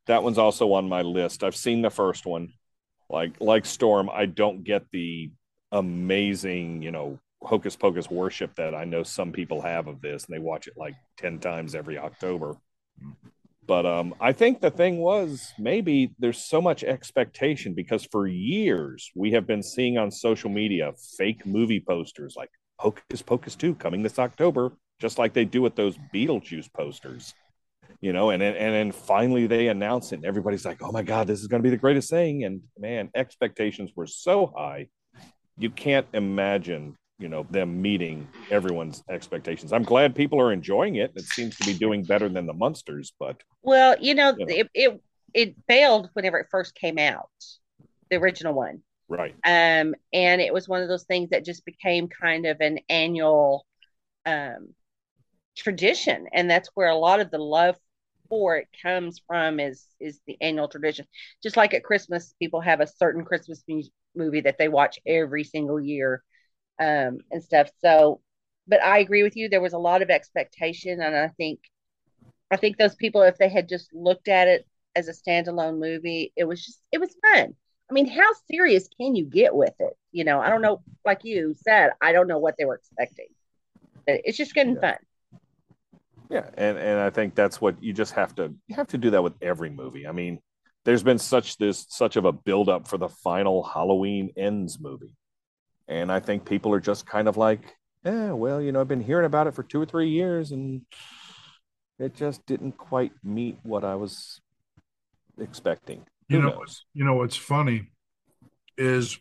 That 0.10 0.24
one's 0.24 0.40
also 0.40 0.74
on 0.74 0.90
my 0.90 1.04
list. 1.04 1.44
I've 1.44 1.56
seen 1.56 1.84
the 1.84 1.92
first 1.92 2.26
one. 2.26 2.54
Like 3.12 3.40
like 3.40 3.64
Storm, 3.64 4.10
I 4.12 4.26
don't 4.26 4.64
get 4.64 4.86
the 4.92 5.30
amazing, 5.72 6.82
you 6.82 6.90
know, 6.90 7.20
hocus 7.44 7.76
pocus 7.76 8.10
worship 8.10 8.56
that 8.56 8.74
I 8.74 8.86
know 8.86 9.04
some 9.04 9.32
people 9.32 9.62
have 9.62 9.86
of 9.86 10.02
this, 10.02 10.26
and 10.26 10.34
they 10.36 10.40
watch 10.40 10.68
it 10.68 10.74
like 10.76 10.96
10 11.18 11.38
times 11.38 11.76
every 11.76 12.00
October. 12.00 12.56
But 13.68 13.86
um, 13.86 14.16
I 14.20 14.34
think 14.34 14.62
the 14.62 14.72
thing 14.72 14.98
was 14.98 15.54
maybe 15.60 16.16
there's 16.18 16.44
so 16.44 16.60
much 16.60 16.84
expectation 16.84 17.76
because 17.76 18.08
for 18.12 18.26
years 18.26 19.12
we 19.16 19.34
have 19.34 19.46
been 19.46 19.62
seeing 19.62 20.00
on 20.00 20.10
social 20.10 20.50
media 20.50 20.92
fake 21.20 21.46
movie 21.46 21.84
posters 21.88 22.34
like 22.36 22.50
Hocus 22.80 23.22
Pocus 23.22 23.56
2 23.56 23.76
coming 23.76 24.02
this 24.02 24.18
October, 24.18 24.72
just 25.00 25.18
like 25.18 25.34
they 25.34 25.46
do 25.46 25.62
with 25.62 25.76
those 25.76 25.98
Beetlejuice 26.14 26.72
posters. 26.74 27.34
You 28.02 28.14
know, 28.14 28.30
and 28.30 28.42
then 28.42 28.56
and 28.56 28.74
then 28.74 28.92
finally 28.92 29.48
they 29.48 29.68
announce 29.68 30.12
it, 30.12 30.18
and 30.18 30.26
everybody's 30.26 30.64
like, 30.64 30.82
"Oh 30.82 30.92
my 30.92 31.02
God, 31.02 31.28
this 31.28 31.40
is 31.42 31.48
going 31.48 31.62
to 31.62 31.64
be 31.64 31.70
the 31.72 31.78
greatest 31.78 32.10
thing!" 32.10 32.44
And 32.46 32.62
man, 32.78 33.10
expectations 33.16 33.92
were 33.96 34.08
so 34.08 34.54
high, 34.56 34.88
you 35.58 35.70
can't 35.70 36.08
imagine 36.14 36.96
you 37.18 37.28
know 37.28 37.46
them 37.50 37.82
meeting 37.82 38.28
everyone's 38.52 39.04
expectations. 39.10 39.74
I'm 39.74 39.84
glad 39.84 40.16
people 40.16 40.40
are 40.40 40.54
enjoying 40.54 40.96
it. 40.96 41.12
It 41.16 41.26
seems 41.26 41.58
to 41.58 41.66
be 41.66 41.74
doing 41.74 42.04
better 42.06 42.30
than 42.30 42.46
the 42.46 42.54
Munsters, 42.54 43.12
but 43.20 43.42
Well, 43.64 43.96
you 44.00 44.16
know, 44.16 44.36
Yeah. 44.38 44.46
it, 44.48 44.70
it 44.74 45.02
it 45.34 45.56
failed 45.68 46.10
whenever 46.14 46.40
it 46.40 46.48
first 46.50 46.76
came 46.76 46.98
out, 46.98 47.30
the 48.10 48.18
original 48.18 48.54
one. 48.54 48.82
right. 49.10 49.36
Um, 49.44 49.94
and 50.14 50.40
it 50.42 50.54
was 50.54 50.70
one 50.70 50.82
of 50.82 50.88
those 50.88 51.04
things 51.04 51.32
that 51.32 51.44
just 51.44 51.66
became 51.66 52.08
kind 52.08 52.46
of 52.46 52.62
an 52.62 52.80
annual 52.88 53.66
um 54.26 54.74
tradition, 55.60 56.28
and 56.34 56.50
that's 56.50 56.70
where 56.76 56.90
a 56.90 56.96
lot 56.96 57.20
of 57.20 57.32
the 57.32 57.38
love 57.38 57.76
for 58.30 58.58
it 58.58 58.68
comes 58.82 59.22
from 59.28 59.60
is 59.60 59.86
is 60.00 60.20
the 60.28 60.38
annual 60.42 60.68
tradition. 60.68 61.06
Just 61.44 61.58
like 61.58 61.74
at 61.74 61.84
Christmas, 61.84 62.34
people 62.40 62.62
have 62.62 62.80
a 62.82 62.88
certain 62.88 63.26
Christmas 63.26 63.64
movie 64.16 64.42
that 64.42 64.58
they 64.58 64.70
watch 64.70 65.00
every 65.06 65.44
single 65.44 65.80
year, 65.80 66.24
um, 66.80 67.20
and 67.32 67.44
stuff. 67.44 67.70
So, 67.82 68.22
but 68.68 68.84
I 68.84 69.00
agree 69.00 69.24
with 69.24 69.36
you. 69.36 69.50
There 69.50 69.62
was 69.62 69.74
a 69.74 69.80
lot 69.80 70.02
of 70.02 70.10
expectation, 70.10 71.02
and 71.02 71.16
I 71.16 71.30
think 71.30 71.60
I 72.52 72.58
think 72.58 72.78
those 72.78 72.96
people, 72.96 73.22
if 73.22 73.38
they 73.38 73.50
had 73.50 73.70
just 73.70 73.94
looked 73.94 74.28
at 74.28 74.48
it 74.48 74.66
as 74.96 75.08
a 75.08 75.14
standalone 75.14 75.80
movie, 75.80 76.34
it 76.36 76.46
was 76.46 76.66
just 76.66 76.80
it 76.92 77.00
was 77.00 77.16
fun. 77.34 77.56
I 77.90 77.94
mean, 77.94 78.08
how 78.08 78.32
serious 78.52 78.88
can 79.00 79.16
you 79.16 79.26
get 79.26 79.56
with 79.56 79.74
it? 79.80 79.98
You 80.12 80.24
know, 80.24 80.40
I 80.40 80.50
don't 80.50 80.62
know. 80.62 80.82
Like 81.06 81.24
you 81.24 81.56
said, 81.58 81.92
I 82.02 82.12
don't 82.12 82.28
know 82.28 82.38
what 82.38 82.56
they 82.58 82.66
were 82.66 82.76
expecting. 82.76 83.28
But 84.06 84.22
It's 84.26 84.38
just 84.38 84.54
getting 84.54 84.78
fun. 84.78 84.96
Yeah, 86.30 86.50
and 86.56 86.78
and 86.78 87.00
I 87.00 87.10
think 87.10 87.36
that's 87.36 87.60
what 87.60 87.82
you 87.82 87.92
just 87.92 88.14
have 88.14 88.36
to 88.36 88.54
you 88.68 88.76
have 88.76 88.88
to 88.88 88.98
do 88.98 89.10
that 89.12 89.24
with 89.24 89.34
every 89.42 89.70
movie. 89.70 90.08
I 90.08 90.12
mean, 90.12 90.40
there's 90.86 91.04
been 91.04 91.18
such 91.18 91.58
this 91.58 91.86
such 91.90 92.16
of 92.16 92.26
a 92.26 92.32
build 92.32 92.70
up 92.70 92.88
for 92.88 92.98
the 92.98 93.10
final 93.10 93.64
Halloween 93.64 94.32
ends 94.38 94.80
movie. 94.80 95.16
And 95.88 96.12
I 96.12 96.20
think 96.20 96.46
people 96.46 96.72
are 96.74 96.80
just 96.80 97.08
kind 97.08 97.28
of 97.28 97.36
like, 97.36 97.76
yeah, 98.06 98.32
well, 98.32 98.62
you 98.62 98.72
know, 98.72 98.80
I've 98.80 98.88
been 98.88 99.02
hearing 99.02 99.26
about 99.26 99.48
it 99.48 99.56
for 99.56 99.64
two 99.64 99.82
or 99.82 99.86
three 99.88 100.10
years 100.10 100.52
and 100.52 100.84
it 101.98 102.14
just 102.14 102.46
didn't 102.46 102.74
quite 102.74 103.12
meet 103.24 103.58
what 103.64 103.84
I 103.84 103.96
was 103.96 104.40
expecting. 105.40 106.06
You 106.28 106.42
know, 106.42 106.50
knows? 106.50 106.86
you 106.94 107.04
know 107.04 107.16
what's 107.16 107.36
funny 107.36 107.88
is 108.78 109.20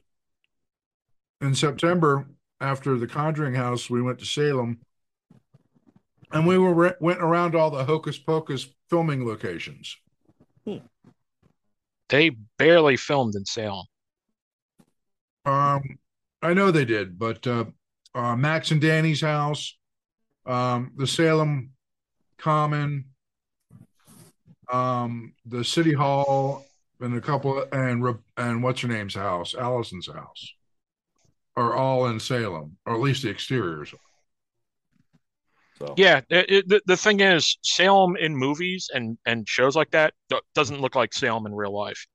in 1.41 1.55
September 1.55 2.29
after 2.61 2.99
the 2.99 3.07
Conjuring 3.07 3.55
House, 3.55 3.89
we 3.89 4.03
went 4.03 4.19
to 4.19 4.27
Salem, 4.27 4.81
and 6.33 6.47
we 6.47 6.59
were 6.59 6.97
went 7.01 7.21
around 7.21 7.55
all 7.55 7.71
the 7.71 7.85
Hocus 7.85 8.19
Pocus 8.19 8.67
filming 8.91 9.27
locations. 9.27 9.97
They 12.09 12.31
barely 12.59 12.97
filmed 12.97 13.35
in 13.35 13.45
Salem. 13.45 13.87
Um, 15.45 15.99
I 16.43 16.55
know 16.55 16.71
they 16.71 16.85
did, 16.85 17.19
but 17.19 17.47
uh, 17.47 17.67
uh, 18.15 18.37
Max 18.37 18.71
and 18.71 18.81
Danny's 18.81 19.21
house, 19.21 19.77
um, 20.47 20.93
the 20.97 21.07
Salem 21.07 21.71
Common, 22.39 23.05
um, 24.71 25.35
the 25.47 25.65
City 25.65 25.93
Hall, 25.93 26.65
and 27.01 27.17
a 27.17 27.21
couple, 27.21 27.65
and 27.73 28.19
and 28.37 28.63
what's 28.63 28.81
her 28.81 28.89
name's 28.89 29.15
house, 29.15 29.55
Allison's 29.55 30.09
house, 30.13 30.53
are 31.57 31.75
all 31.75 32.07
in 32.07 32.21
Salem, 32.21 32.77
or 32.87 32.95
at 32.95 33.01
least 33.01 33.23
the 33.23 33.31
exteriors. 33.31 33.95
So 35.79 35.95
Yeah, 35.97 36.21
it, 36.31 36.51
it- 36.51 36.69
the, 36.69 36.83
the 36.87 36.97
thing 36.97 37.21
is, 37.21 37.59
Salem 37.63 38.17
in 38.17 38.37
movies 38.37 38.89
and, 38.93 39.19
and 39.27 39.49
shows 39.49 39.77
like 39.77 39.91
that 39.93 40.15
doesn't 40.55 40.81
look 40.81 40.95
like 40.95 41.13
Salem 41.15 41.47
in 41.47 41.55
real 41.55 41.75
life. 41.77 42.07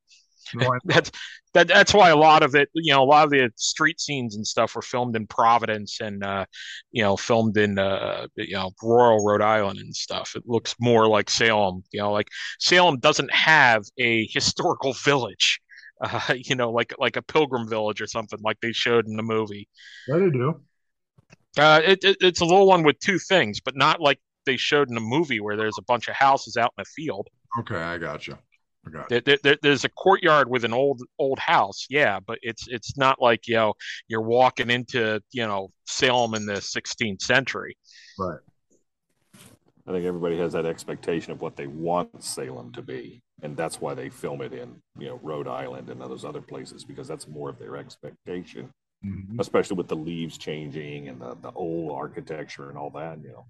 that's 0.86 1.12
that 1.54 1.68
that's 1.68 1.94
why 1.94 2.10
a 2.10 2.16
lot 2.16 2.44
of 2.44 2.56
it, 2.56 2.70
you 2.74 2.94
know, 2.94 3.04
a 3.04 3.06
lot 3.06 3.26
of 3.26 3.32
the 3.32 3.50
street 3.58 4.00
scenes 4.00 4.36
and 4.36 4.46
stuff 4.46 4.76
were 4.76 4.82
filmed 4.82 5.16
in 5.16 5.28
Providence 5.28 6.00
and 6.02 6.24
uh, 6.24 6.46
you 6.92 7.04
know, 7.04 7.18
filmed 7.18 7.58
in 7.58 7.80
uh, 7.80 8.28
you 8.36 8.54
know, 8.56 8.72
rural 8.82 9.24
Rhode 9.26 9.42
Island 9.42 9.80
and 9.80 9.96
stuff. 9.96 10.34
It 10.36 10.44
looks 10.46 10.76
more 10.80 11.08
like 11.08 11.30
Salem, 11.30 11.84
you 11.92 12.00
know, 12.02 12.12
like 12.12 12.28
Salem 12.60 13.00
doesn't 13.00 13.34
have 13.34 13.84
a 14.00 14.28
historical 14.32 14.94
village. 14.94 15.60
Uh, 16.04 16.34
you 16.36 16.56
know, 16.56 16.72
like 16.72 16.94
like 17.00 17.18
a 17.18 17.22
pilgrim 17.22 17.68
village 17.70 18.02
or 18.02 18.08
something 18.08 18.40
like 18.44 18.60
they 18.62 18.72
showed 18.74 19.08
in 19.08 19.16
the 19.16 19.24
movie. 19.24 19.68
Yeah, 20.08 20.18
they 20.20 20.30
do. 20.30 20.64
Uh, 21.58 21.82
it, 21.84 22.04
it, 22.04 22.18
it's 22.22 22.42
a 22.42 22.46
little 22.46 22.68
one 22.68 22.84
with 22.84 22.98
two 23.00 23.20
things, 23.20 23.60
but 23.60 23.76
not 23.76 24.02
like 24.02 24.20
they 24.46 24.58
showed 24.58 24.90
in 24.90 24.98
a 24.98 25.02
movie 25.02 25.40
where 25.40 25.56
there's 25.56 25.78
a 25.78 25.84
bunch 25.84 26.08
of 26.08 26.16
houses 26.16 26.58
out 26.58 26.74
in 26.78 26.82
the 26.84 26.86
field. 26.86 27.28
Okay, 27.60 27.76
I 27.78 27.98
got 27.98 28.28
you. 28.28 28.38
I 28.86 28.90
got 28.90 29.10
There, 29.10 29.22
there- 29.22 29.40
there- 29.44 29.58
there's 29.62 29.86
a 29.86 29.90
courtyard 29.90 30.50
with 30.50 30.66
an 30.66 30.74
old 30.74 31.02
old 31.20 31.40
house, 31.40 31.86
yeah, 31.90 32.20
but 32.20 32.40
it's 32.42 32.68
it's 32.68 32.98
not 32.98 33.22
like 33.22 33.48
you 33.48 33.56
know 33.56 33.74
you're 34.08 34.22
walking 34.22 34.70
into 34.70 35.22
you 35.32 35.46
know 35.48 35.70
Salem 35.86 36.34
in 36.34 36.46
the 36.46 36.56
16th 36.60 37.22
century. 37.22 37.78
Right. 38.20 38.40
I 39.86 39.92
think 39.92 40.06
everybody 40.06 40.38
has 40.38 40.54
that 40.54 40.66
expectation 40.66 41.32
of 41.34 41.42
what 41.42 41.56
they 41.58 41.68
want 41.68 42.24
Salem 42.24 42.72
to 42.72 42.82
be, 42.82 43.22
and 43.42 43.56
that's 43.56 43.80
why 43.82 43.94
they 43.94 44.10
film 44.10 44.42
it 44.42 44.54
in 44.54 44.76
you 44.98 45.08
know 45.08 45.20
Rhode 45.22 45.48
Island 45.48 45.90
and 45.90 46.02
those 46.02 46.26
other 46.26 46.42
places 46.42 46.84
because 46.84 47.08
that's 47.08 47.28
more 47.28 47.50
of 47.50 47.60
their 47.60 47.78
expectation, 47.78 48.70
Mhm. 49.06 49.40
especially 49.40 49.78
with 49.78 49.88
the 49.88 49.96
leaves 49.96 50.38
changing 50.38 51.10
and 51.10 51.20
the, 51.22 51.36
the 51.36 51.52
old 51.52 51.92
architecture 51.92 52.70
and 52.70 52.78
all 52.78 52.90
that. 52.92 53.22
You 53.22 53.30
know, 53.30 53.46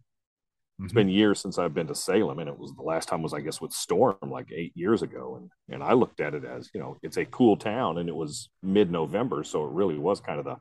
it's 0.79 0.91
Mhm. 0.91 0.95
been 0.95 1.09
years 1.09 1.39
since 1.39 1.57
I've 1.59 1.73
been 1.73 1.87
to 1.87 1.95
Salem, 1.95 2.39
and 2.39 2.49
it 2.49 2.57
was 2.57 2.73
the 2.73 2.81
last 2.81 3.07
time 3.07 3.21
was 3.21 3.33
I 3.33 3.41
guess 3.41 3.61
with 3.61 3.71
Storm 3.71 4.17
like 4.23 4.51
eight 4.51 4.75
years 4.75 5.01
ago, 5.03 5.35
and 5.35 5.51
and 5.69 5.83
I 5.83 5.93
looked 5.93 6.19
at 6.19 6.33
it 6.33 6.43
as 6.43 6.69
you 6.73 6.79
know 6.79 6.97
it's 7.03 7.17
a 7.17 7.25
cool 7.25 7.55
town, 7.57 7.97
and 7.99 8.09
it 8.09 8.15
was 8.15 8.49
mid 8.63 8.89
November, 8.91 9.43
so 9.43 9.63
it 9.65 9.71
really 9.71 9.97
was 9.97 10.19
kind 10.19 10.39
of 10.39 10.45
the 10.45 10.57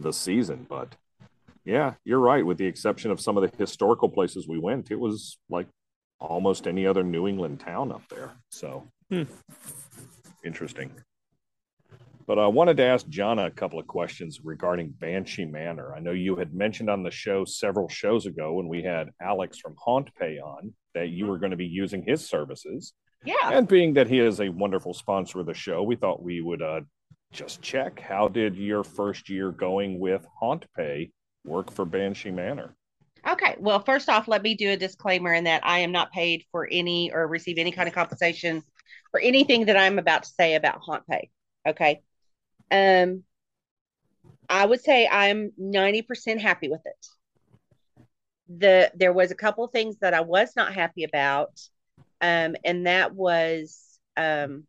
the 0.00 0.12
season, 0.12 0.64
but 0.68 0.94
yeah, 1.64 1.94
you're 2.04 2.20
right. 2.20 2.46
With 2.46 2.56
the 2.58 2.66
exception 2.66 3.10
of 3.10 3.20
some 3.20 3.36
of 3.36 3.42
the 3.50 3.56
historical 3.58 4.08
places 4.08 4.46
we 4.46 4.58
went, 4.60 4.90
it 4.92 5.00
was 5.00 5.38
like 5.50 5.66
almost 6.20 6.66
any 6.68 6.86
other 6.86 7.02
New 7.02 7.26
England 7.26 7.58
town 7.60 7.90
up 7.90 8.08
there. 8.08 8.30
So 8.50 8.86
interesting. 10.44 10.92
But 12.28 12.38
I 12.38 12.46
wanted 12.46 12.76
to 12.76 12.82
ask 12.82 13.08
Jana 13.08 13.46
a 13.46 13.50
couple 13.50 13.80
of 13.80 13.86
questions 13.86 14.40
regarding 14.44 14.90
Banshee 14.90 15.46
Manor. 15.46 15.94
I 15.94 16.00
know 16.00 16.10
you 16.10 16.36
had 16.36 16.52
mentioned 16.52 16.90
on 16.90 17.02
the 17.02 17.10
show 17.10 17.46
several 17.46 17.88
shows 17.88 18.26
ago 18.26 18.52
when 18.52 18.68
we 18.68 18.82
had 18.82 19.08
Alex 19.18 19.56
from 19.56 19.74
Haunt 19.78 20.14
Pay 20.14 20.38
on 20.38 20.74
that 20.94 21.08
you 21.08 21.26
were 21.26 21.38
going 21.38 21.52
to 21.52 21.56
be 21.56 21.64
using 21.64 22.04
his 22.06 22.28
services. 22.28 22.92
Yeah. 23.24 23.52
And 23.52 23.66
being 23.66 23.94
that 23.94 24.08
he 24.08 24.18
is 24.18 24.42
a 24.42 24.50
wonderful 24.50 24.92
sponsor 24.92 25.40
of 25.40 25.46
the 25.46 25.54
show, 25.54 25.82
we 25.82 25.96
thought 25.96 26.22
we 26.22 26.42
would 26.42 26.60
uh, 26.60 26.82
just 27.32 27.62
check 27.62 27.98
how 27.98 28.28
did 28.28 28.56
your 28.56 28.84
first 28.84 29.30
year 29.30 29.50
going 29.50 29.98
with 29.98 30.26
Haunt 30.38 30.66
Pay 30.76 31.10
work 31.46 31.72
for 31.72 31.86
Banshee 31.86 32.30
Manor? 32.30 32.76
Okay. 33.26 33.56
Well, 33.58 33.80
first 33.80 34.10
off, 34.10 34.28
let 34.28 34.42
me 34.42 34.54
do 34.54 34.68
a 34.70 34.76
disclaimer 34.76 35.32
in 35.32 35.44
that 35.44 35.66
I 35.66 35.78
am 35.78 35.92
not 35.92 36.12
paid 36.12 36.44
for 36.52 36.68
any 36.70 37.10
or 37.10 37.26
receive 37.26 37.56
any 37.56 37.72
kind 37.72 37.88
of 37.88 37.94
compensation 37.94 38.62
for 39.12 39.18
anything 39.18 39.64
that 39.64 39.78
I'm 39.78 39.98
about 39.98 40.24
to 40.24 40.28
say 40.28 40.56
about 40.56 40.80
Haunt 40.82 41.06
Pay. 41.06 41.30
Okay. 41.66 42.02
Um, 42.70 43.24
I 44.48 44.64
would 44.66 44.80
say 44.82 45.08
I'm 45.10 45.52
90% 45.58 46.40
happy 46.40 46.68
with 46.68 46.82
it. 46.84 47.06
The 48.48 48.90
there 48.94 49.12
was 49.12 49.30
a 49.30 49.36
couple 49.36 49.64
of 49.64 49.72
things 49.72 49.98
that 50.00 50.14
I 50.14 50.20
was 50.20 50.56
not 50.56 50.74
happy 50.74 51.04
about. 51.04 51.60
Um, 52.20 52.56
and 52.64 52.86
that 52.86 53.14
was 53.14 53.98
um 54.16 54.66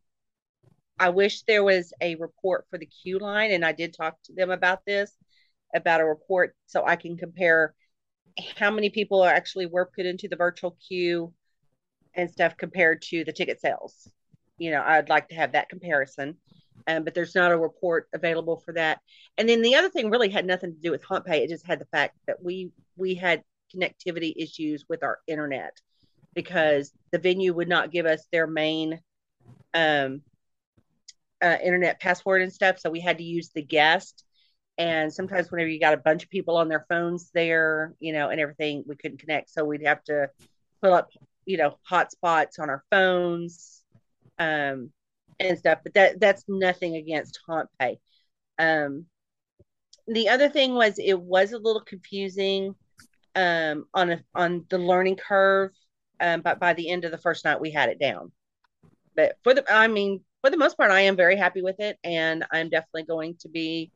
I 0.99 1.09
wish 1.09 1.43
there 1.43 1.63
was 1.63 1.93
a 2.01 2.15
report 2.15 2.65
for 2.69 2.77
the 2.77 2.85
queue 2.85 3.19
line, 3.19 3.51
and 3.51 3.63
I 3.65 3.71
did 3.71 3.93
talk 3.93 4.17
to 4.25 4.33
them 4.33 4.51
about 4.51 4.85
this, 4.85 5.11
about 5.73 6.01
a 6.01 6.05
report 6.05 6.55
so 6.65 6.85
I 6.85 6.97
can 6.97 7.17
compare 7.17 7.73
how 8.57 8.71
many 8.71 8.89
people 8.89 9.21
are 9.21 9.33
actually 9.33 9.65
were 9.65 9.89
put 9.95 10.05
into 10.05 10.27
the 10.27 10.35
virtual 10.35 10.77
queue 10.87 11.33
and 12.15 12.29
stuff 12.29 12.57
compared 12.57 13.01
to 13.03 13.23
the 13.23 13.33
ticket 13.33 13.61
sales. 13.61 14.11
You 14.57 14.71
know, 14.71 14.83
I'd 14.85 15.09
like 15.09 15.29
to 15.29 15.35
have 15.35 15.53
that 15.53 15.69
comparison. 15.69 16.37
Um, 16.87 17.03
but 17.03 17.13
there's 17.13 17.35
not 17.35 17.51
a 17.51 17.57
report 17.57 18.07
available 18.13 18.57
for 18.57 18.73
that. 18.73 18.99
And 19.37 19.47
then 19.47 19.61
the 19.61 19.75
other 19.75 19.89
thing 19.89 20.09
really 20.09 20.29
had 20.29 20.45
nothing 20.45 20.73
to 20.73 20.79
do 20.79 20.91
with 20.91 21.03
Haunt 21.03 21.25
Pay. 21.25 21.43
It 21.43 21.49
just 21.49 21.65
had 21.65 21.79
the 21.79 21.85
fact 21.85 22.17
that 22.27 22.43
we 22.43 22.71
we 22.97 23.15
had 23.15 23.43
connectivity 23.73 24.33
issues 24.35 24.85
with 24.89 25.03
our 25.03 25.19
internet 25.27 25.77
because 26.33 26.91
the 27.11 27.19
venue 27.19 27.53
would 27.53 27.69
not 27.69 27.91
give 27.91 28.05
us 28.05 28.25
their 28.31 28.47
main 28.47 28.99
um, 29.73 30.21
uh, 31.41 31.57
internet 31.63 31.99
password 31.99 32.41
and 32.41 32.53
stuff. 32.53 32.79
So 32.79 32.89
we 32.89 32.99
had 32.99 33.17
to 33.17 33.23
use 33.23 33.49
the 33.49 33.61
guest. 33.61 34.23
And 34.77 35.13
sometimes, 35.13 35.51
whenever 35.51 35.69
you 35.69 35.79
got 35.79 35.93
a 35.93 35.97
bunch 35.97 36.23
of 36.23 36.29
people 36.29 36.55
on 36.55 36.69
their 36.69 36.85
phones 36.87 37.31
there, 37.33 37.93
you 37.99 38.13
know, 38.13 38.29
and 38.29 38.39
everything, 38.39 38.83
we 38.87 38.95
couldn't 38.95 39.19
connect. 39.19 39.49
So 39.49 39.65
we'd 39.65 39.85
have 39.85 40.03
to 40.05 40.29
pull 40.81 40.93
up, 40.93 41.09
you 41.45 41.57
know, 41.57 41.77
hotspots 41.89 42.59
on 42.59 42.69
our 42.69 42.83
phones 42.89 43.79
um, 44.39 44.91
and 45.39 45.57
stuff. 45.57 45.79
But 45.83 45.93
that 45.93 46.19
that's 46.19 46.43
nothing 46.47 46.95
against 46.95 47.39
HauntPay. 47.47 47.97
Um, 48.57 49.05
the 50.07 50.29
other 50.29 50.49
thing 50.49 50.73
was 50.73 50.97
it 50.97 51.19
was 51.19 51.51
a 51.51 51.57
little 51.57 51.81
confusing 51.81 52.75
um, 53.35 53.85
on 53.93 54.11
a, 54.11 54.23
on 54.33 54.65
the 54.69 54.77
learning 54.77 55.15
curve, 55.15 55.71
um, 56.19 56.41
but 56.41 56.59
by 56.59 56.73
the 56.73 56.89
end 56.89 57.05
of 57.05 57.11
the 57.11 57.17
first 57.17 57.45
night, 57.45 57.61
we 57.61 57.71
had 57.71 57.89
it 57.89 57.99
down. 57.99 58.31
But 59.15 59.37
for 59.43 59.53
the, 59.53 59.63
I 59.71 59.87
mean, 59.87 60.21
for 60.41 60.49
the 60.49 60.57
most 60.57 60.77
part, 60.77 60.91
I 60.91 61.01
am 61.01 61.15
very 61.15 61.35
happy 61.35 61.61
with 61.61 61.79
it, 61.79 61.97
and 62.03 62.45
I'm 62.51 62.69
definitely 62.69 63.03
going 63.03 63.35
to 63.41 63.49
be 63.49 63.91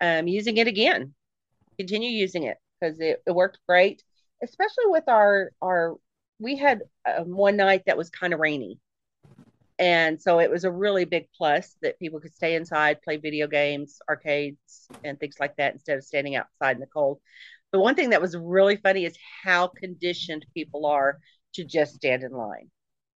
um, 0.00 0.28
using 0.28 0.56
it 0.58 0.66
again. 0.66 1.14
Continue 1.78 2.10
using 2.10 2.44
it 2.44 2.58
because 2.80 3.00
it, 3.00 3.22
it 3.26 3.34
worked 3.34 3.58
great, 3.68 4.02
especially 4.42 4.86
with 4.86 5.08
our 5.08 5.52
our. 5.62 5.96
We 6.38 6.56
had 6.56 6.82
um, 7.06 7.34
one 7.34 7.56
night 7.56 7.84
that 7.86 7.96
was 7.96 8.10
kind 8.10 8.34
of 8.34 8.40
rainy, 8.40 8.78
and 9.78 10.20
so 10.20 10.40
it 10.40 10.50
was 10.50 10.64
a 10.64 10.70
really 10.70 11.04
big 11.04 11.28
plus 11.36 11.76
that 11.82 11.98
people 11.98 12.20
could 12.20 12.34
stay 12.34 12.54
inside, 12.54 13.02
play 13.02 13.18
video 13.18 13.46
games, 13.46 13.98
arcades, 14.08 14.88
and 15.04 15.20
things 15.20 15.36
like 15.38 15.56
that 15.56 15.74
instead 15.74 15.98
of 15.98 16.04
standing 16.04 16.34
outside 16.34 16.76
in 16.76 16.80
the 16.80 16.86
cold. 16.86 17.20
But 17.72 17.80
one 17.80 17.94
thing 17.94 18.10
that 18.10 18.22
was 18.22 18.36
really 18.36 18.76
funny 18.76 19.04
is 19.04 19.18
how 19.44 19.66
conditioned 19.66 20.46
people 20.54 20.86
are 20.86 21.18
to 21.54 21.64
just 21.64 21.94
stand 21.94 22.22
in 22.22 22.32
line 22.32 22.70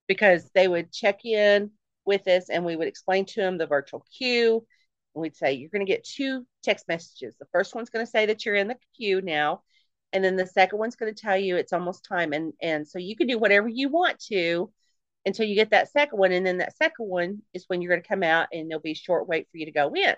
because 0.06 0.50
they 0.54 0.68
would 0.68 0.92
check 0.92 1.24
in 1.24 1.70
with 2.04 2.26
us 2.28 2.50
and 2.50 2.64
we 2.64 2.76
would 2.76 2.88
explain 2.88 3.24
to 3.24 3.40
them 3.40 3.56
the 3.56 3.66
virtual 3.66 4.04
queue. 4.18 4.66
And 5.14 5.22
we'd 5.22 5.36
say, 5.36 5.54
You're 5.54 5.70
going 5.70 5.86
to 5.86 5.90
get 5.90 6.04
two 6.04 6.46
text 6.62 6.88
messages. 6.88 7.36
The 7.38 7.46
first 7.52 7.74
one's 7.74 7.90
going 7.90 8.04
to 8.04 8.10
say 8.10 8.26
that 8.26 8.44
you're 8.44 8.54
in 8.54 8.68
the 8.68 8.76
queue 8.96 9.22
now. 9.22 9.62
And 10.12 10.22
then 10.22 10.36
the 10.36 10.46
second 10.46 10.78
one's 10.78 10.96
going 10.96 11.14
to 11.14 11.20
tell 11.20 11.38
you 11.38 11.56
it's 11.56 11.72
almost 11.72 12.04
time. 12.04 12.32
And, 12.32 12.52
and 12.60 12.86
so 12.86 12.98
you 12.98 13.16
can 13.16 13.28
do 13.28 13.38
whatever 13.38 13.68
you 13.68 13.88
want 13.88 14.18
to 14.26 14.70
until 15.26 15.46
you 15.46 15.54
get 15.54 15.70
that 15.70 15.90
second 15.90 16.18
one. 16.18 16.32
And 16.32 16.46
then 16.46 16.58
that 16.58 16.76
second 16.76 17.06
one 17.06 17.42
is 17.52 17.64
when 17.68 17.82
you're 17.82 17.92
going 17.92 18.02
to 18.02 18.08
come 18.08 18.22
out 18.22 18.48
and 18.52 18.70
there'll 18.70 18.80
be 18.80 18.92
a 18.92 18.94
short 18.94 19.28
wait 19.28 19.48
for 19.50 19.58
you 19.58 19.66
to 19.66 19.72
go 19.72 19.92
in. 19.94 20.14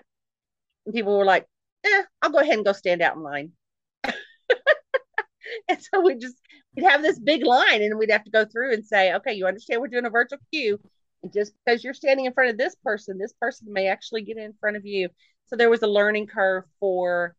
And 0.85 0.93
people 0.93 1.17
were 1.17 1.25
like, 1.25 1.45
eh, 1.85 2.03
I'll 2.21 2.31
go 2.31 2.39
ahead 2.39 2.55
and 2.55 2.65
go 2.65 2.73
stand 2.73 3.01
out 3.01 3.15
in 3.15 3.23
line. 3.23 3.51
and 4.03 5.79
so 5.79 6.01
we 6.01 6.15
just 6.15 6.35
we'd 6.75 6.85
have 6.85 7.01
this 7.01 7.19
big 7.19 7.45
line 7.45 7.81
and 7.81 7.97
we'd 7.97 8.11
have 8.11 8.23
to 8.23 8.31
go 8.31 8.45
through 8.45 8.73
and 8.73 8.85
say, 8.85 9.13
okay, 9.13 9.33
you 9.33 9.45
understand 9.45 9.81
we're 9.81 9.87
doing 9.87 10.05
a 10.05 10.09
virtual 10.09 10.39
queue. 10.51 10.79
And 11.21 11.31
just 11.31 11.53
because 11.65 11.83
you're 11.83 11.93
standing 11.93 12.25
in 12.25 12.33
front 12.33 12.51
of 12.51 12.57
this 12.57 12.75
person, 12.83 13.17
this 13.17 13.33
person 13.33 13.71
may 13.71 13.87
actually 13.87 14.23
get 14.23 14.37
in 14.37 14.53
front 14.59 14.77
of 14.77 14.85
you. 14.85 15.09
So 15.45 15.55
there 15.55 15.69
was 15.69 15.81
a 15.81 15.87
learning 15.87 16.27
curve 16.27 16.63
for 16.79 17.35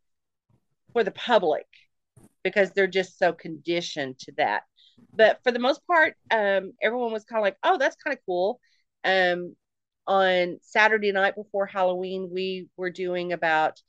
for 0.93 1.03
the 1.03 1.11
public 1.11 1.67
because 2.43 2.71
they're 2.71 2.87
just 2.87 3.19
so 3.19 3.33
conditioned 3.33 4.19
to 4.21 4.33
that 4.37 4.63
but 5.15 5.41
for 5.43 5.53
the 5.53 5.59
most 5.59 5.87
part, 5.87 6.17
um, 6.31 6.73
everyone 6.83 7.13
was 7.13 7.25
kind 7.25 7.39
of 7.39 7.45
like, 7.45 7.57
"Oh, 7.63 7.79
that's 7.79 7.97
kind 7.97 8.17
of 8.17 8.25
cool." 8.27 8.61
Um, 9.05 9.57
on 10.07 10.59
Saturday 10.63 11.13
night 11.13 11.35
before 11.37 11.67
Halloween, 11.67 12.31
we 12.33 12.69
were 12.77 12.91
doing 12.91 13.33
about 13.33 13.81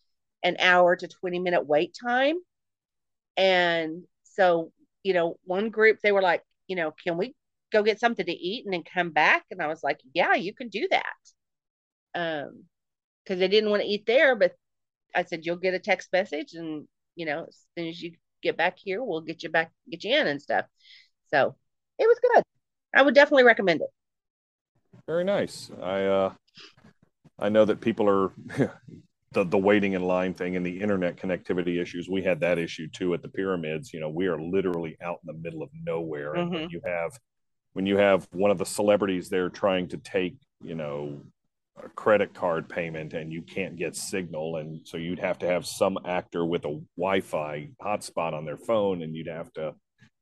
an 0.44 0.57
hour 0.60 0.95
to 0.95 1.07
twenty 1.07 1.40
minute 1.40 1.65
wait 1.68 1.95
time, 2.02 2.38
and 3.38 4.03
so 4.23 4.72
you 5.03 5.14
know, 5.14 5.38
one 5.44 5.69
group 5.69 5.99
they 6.02 6.11
were 6.11 6.22
like, 6.22 6.44
you 6.68 6.76
know, 6.76 6.91
can 7.03 7.18
we 7.18 7.36
go 7.72 7.84
get 7.84 7.99
something 7.99 8.26
to 8.26 8.32
eat 8.32 8.65
and 8.65 8.73
then 8.73 8.84
come 8.84 9.11
back? 9.11 9.45
And 9.52 9.61
I 9.61 9.68
was 9.68 9.84
like, 9.84 9.99
yeah, 10.15 10.34
you 10.34 10.52
can 10.53 10.69
do 10.69 10.88
that. 10.90 11.06
Um, 12.15 12.64
because 13.23 13.40
they 13.40 13.48
didn't 13.48 13.69
want 13.72 13.84
to 13.84 13.88
eat 13.90 14.06
there, 14.07 14.36
but 14.36 14.53
I 15.15 15.23
said 15.23 15.45
you'll 15.45 15.57
get 15.57 15.73
a 15.76 15.80
text 15.80 16.10
message, 16.14 16.53
and 16.56 16.88
you 17.15 17.26
know, 17.26 17.45
as 17.48 17.60
soon 17.77 17.88
as 17.90 18.02
you 18.02 18.14
get 18.45 18.57
back 18.57 18.77
here, 18.77 19.03
we'll 19.03 19.22
get 19.22 19.43
you 19.43 19.49
back, 19.49 19.72
get 19.89 20.03
you 20.03 20.15
in 20.15 20.27
and 20.27 20.41
stuff. 20.41 20.65
So 21.31 21.55
it 21.99 22.07
was 22.07 22.19
good. 22.22 22.43
I 22.95 23.01
would 23.01 23.15
definitely 23.15 23.43
recommend 23.43 23.81
it. 23.81 23.89
Very 25.07 25.23
nice. 25.23 25.72
I 25.81 26.05
uh, 26.05 26.34
I 27.39 27.49
know 27.49 27.65
that 27.65 27.81
people 27.81 28.09
are 28.09 28.31
the 29.31 29.43
the 29.43 29.57
waiting 29.57 29.93
in 29.93 30.03
line 30.03 30.34
thing 30.34 30.55
and 30.55 30.65
the 30.65 30.81
internet 30.81 31.17
connectivity 31.17 31.81
issues. 31.81 32.09
We 32.09 32.23
had 32.23 32.39
that 32.41 32.57
issue 32.57 32.88
too 32.89 33.13
at 33.13 33.22
the 33.22 33.30
pyramids. 33.30 33.93
You 33.93 33.99
know, 33.99 34.09
we 34.09 34.27
are 34.27 34.39
literally 34.41 34.97
out 35.03 35.19
in 35.23 35.27
the 35.35 35.41
middle 35.41 35.63
of 35.63 35.69
nowhere, 35.84 36.35
and 36.35 36.45
when 36.53 36.63
Mhm. 36.63 36.69
you 36.69 36.81
have 36.85 37.19
when 37.73 37.85
you 37.85 37.97
have 37.97 38.27
one 38.34 38.51
of 38.51 38.57
the 38.57 38.65
celebrities 38.65 39.30
there 39.30 39.49
trying 39.49 39.88
to 39.89 39.97
take 39.97 40.35
you 40.61 40.76
know 40.76 41.22
a 41.84 41.89
credit 41.89 42.34
card 42.34 42.69
payment 42.69 43.14
and 43.14 43.34
you 43.34 43.41
can't 43.41 43.76
get 43.76 43.95
signal 43.95 44.57
and 44.57 44.80
so 44.88 44.95
you'd 44.97 45.19
have 45.19 45.38
to 45.38 45.45
have 45.45 45.65
some 45.65 45.97
actor 46.06 46.45
with 46.45 46.64
a 46.65 46.81
wi-fi 46.97 47.68
hotspot 47.81 48.34
on 48.34 48.45
their 48.45 48.57
phone 48.57 49.02
and 49.02 49.14
you'd 49.15 49.27
have 49.27 49.52
to 49.53 49.73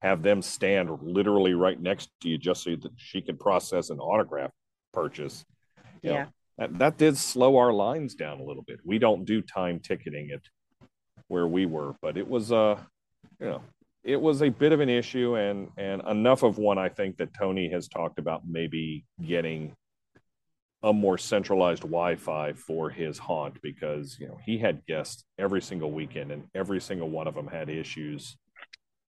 have 0.01 0.23
them 0.23 0.41
stand 0.41 0.89
literally 1.01 1.53
right 1.53 1.79
next 1.79 2.09
to 2.21 2.27
you 2.29 2.37
just 2.37 2.63
so 2.63 2.71
that 2.75 2.91
she 2.97 3.21
could 3.21 3.39
process 3.39 3.89
an 3.91 3.99
autograph 3.99 4.51
purchase 4.93 5.45
You 6.01 6.09
know, 6.09 6.15
Yeah. 6.15 6.25
that, 6.57 6.77
that 6.79 6.97
did 6.97 7.17
slow 7.17 7.57
our 7.57 7.71
lines 7.71 8.15
down 8.15 8.39
a 8.39 8.43
little 8.43 8.63
bit 8.63 8.79
we 8.83 8.97
don't 8.97 9.23
do 9.23 9.41
time 9.41 9.79
ticketing 9.79 10.31
at 10.31 10.41
where 11.27 11.47
we 11.47 11.65
were 11.67 11.95
but 12.01 12.17
it 12.17 12.27
was 12.27 12.51
uh 12.51 12.77
you 13.39 13.45
know 13.47 13.61
it 14.03 14.19
was 14.19 14.41
a 14.41 14.49
bit 14.49 14.71
of 14.71 14.79
an 14.79 14.89
issue 14.89 15.37
and 15.37 15.69
and 15.77 16.01
enough 16.09 16.41
of 16.41 16.57
one 16.57 16.79
i 16.79 16.89
think 16.89 17.15
that 17.17 17.29
tony 17.37 17.69
has 17.69 17.87
talked 17.87 18.17
about 18.19 18.41
maybe 18.47 19.05
getting 19.25 19.71
a 20.83 20.91
more 20.91 21.17
centralized 21.17 21.83
wi-fi 21.83 22.53
for 22.53 22.89
his 22.89 23.17
haunt 23.17 23.61
because 23.61 24.17
you 24.19 24.27
know 24.27 24.37
he 24.45 24.57
had 24.57 24.85
guests 24.85 25.23
every 25.39 25.61
single 25.61 25.91
weekend 25.91 26.31
and 26.31 26.43
every 26.53 26.81
single 26.81 27.09
one 27.09 27.27
of 27.27 27.35
them 27.35 27.47
had 27.47 27.69
issues 27.69 28.37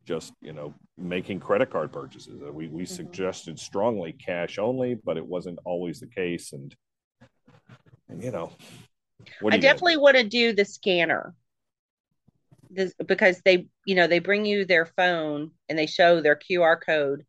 just 0.05 0.33
you 0.41 0.53
know 0.53 0.73
making 0.97 1.39
credit 1.39 1.69
card 1.69 1.91
purchases 1.91 2.41
Uh, 2.41 2.51
we 2.51 2.67
we 2.67 2.85
suggested 2.85 3.59
strongly 3.59 4.13
cash 4.13 4.57
only 4.57 4.95
but 4.95 5.17
it 5.17 5.25
wasn't 5.25 5.59
always 5.65 5.99
the 5.99 6.07
case 6.07 6.53
and 6.53 6.75
and 8.07 8.23
you 8.23 8.31
know 8.31 8.51
I 9.51 9.55
you 9.55 9.61
definitely 9.61 9.97
want 9.97 10.17
to 10.17 10.23
do 10.23 10.53
the 10.53 10.65
scanner. 10.65 11.33
This, 12.69 12.93
because 13.05 13.41
they, 13.45 13.67
you 13.85 13.95
know, 13.95 14.07
they 14.07 14.19
bring 14.19 14.45
you 14.45 14.65
their 14.65 14.85
phone 14.85 15.51
and 15.69 15.77
they 15.77 15.85
show 15.85 16.19
their 16.19 16.35
QR 16.35 16.77
code 16.81 17.25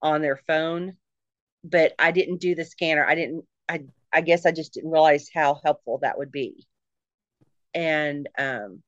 on 0.00 0.22
their 0.22 0.40
phone, 0.46 0.96
but 1.64 1.92
I 1.98 2.12
didn't 2.12 2.40
do 2.40 2.54
the 2.54 2.64
scanner. 2.64 3.04
I 3.04 3.14
didn't. 3.14 3.44
I 3.68 3.84
I 4.12 4.20
guess 4.20 4.46
I 4.46 4.52
just 4.52 4.74
didn't 4.74 4.90
realize 4.90 5.28
how 5.32 5.60
helpful 5.64 5.98
that 6.02 6.18
would 6.18 6.32
be. 6.32 6.66
And 7.74 8.28
um, 8.38 8.82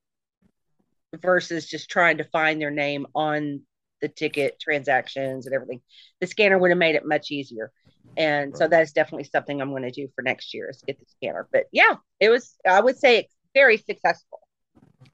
versus 1.21 1.67
just 1.69 1.91
trying 1.91 2.19
to 2.19 2.25
find 2.25 2.61
their 2.61 2.71
name 2.71 3.07
on 3.15 3.63
the 4.01 4.09
ticket 4.09 4.59
transactions 4.61 5.47
and 5.47 5.55
everything, 5.55 5.81
the 6.21 6.27
scanner 6.27 6.59
would 6.59 6.71
have 6.71 6.79
made 6.79 6.95
it 6.95 7.05
much 7.05 7.31
easier. 7.31 7.71
And 8.17 8.57
so 8.57 8.67
that 8.67 8.83
is 8.83 8.93
definitely 8.93 9.25
something 9.25 9.61
I'm 9.61 9.71
going 9.71 9.83
to 9.83 9.91
do 9.91 10.09
for 10.15 10.23
next 10.23 10.55
year 10.55 10.71
is 10.71 10.83
get 10.87 10.99
the 10.99 11.07
scanner. 11.07 11.47
But 11.53 11.65
yeah, 11.73 11.97
it 12.19 12.31
was. 12.31 12.57
I 12.67 12.81
would 12.81 12.99
say 12.99 13.29
very 13.55 13.77
successful. 13.77 14.41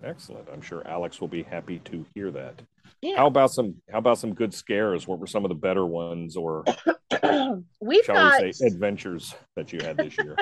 Excellent. 0.03 0.49
I'm 0.53 0.63
sure 0.63 0.87
Alex 0.87 1.21
will 1.21 1.29
be 1.29 1.43
happy 1.43 1.81
to 1.87 2.07
hear 2.15 2.31
that. 2.31 2.63
Yeah. 3.01 3.17
How 3.17 3.27
about 3.27 3.53
some 3.53 3.77
how 3.91 3.99
about 3.99 4.19
some 4.19 4.35
good 4.35 4.55
scares? 4.55 5.07
What 5.07 5.19
were 5.19 5.27
some 5.27 5.45
of 5.45 5.49
the 5.49 5.55
better 5.55 5.85
ones 5.85 6.37
or 6.37 6.65
We've 7.81 8.05
shall 8.05 8.15
got 8.15 8.43
we 8.43 8.53
say 8.53 8.67
adventures 8.67 9.35
that 9.57 9.73
you 9.73 9.81
had 9.81 9.97
this 9.97 10.17
year? 10.17 10.37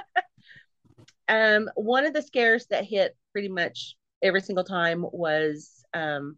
um 1.28 1.68
one 1.74 2.04
of 2.04 2.14
the 2.14 2.22
scares 2.22 2.66
that 2.70 2.84
hit 2.84 3.16
pretty 3.32 3.48
much 3.48 3.96
every 4.22 4.40
single 4.40 4.64
time 4.64 5.04
was 5.12 5.84
um 5.94 6.36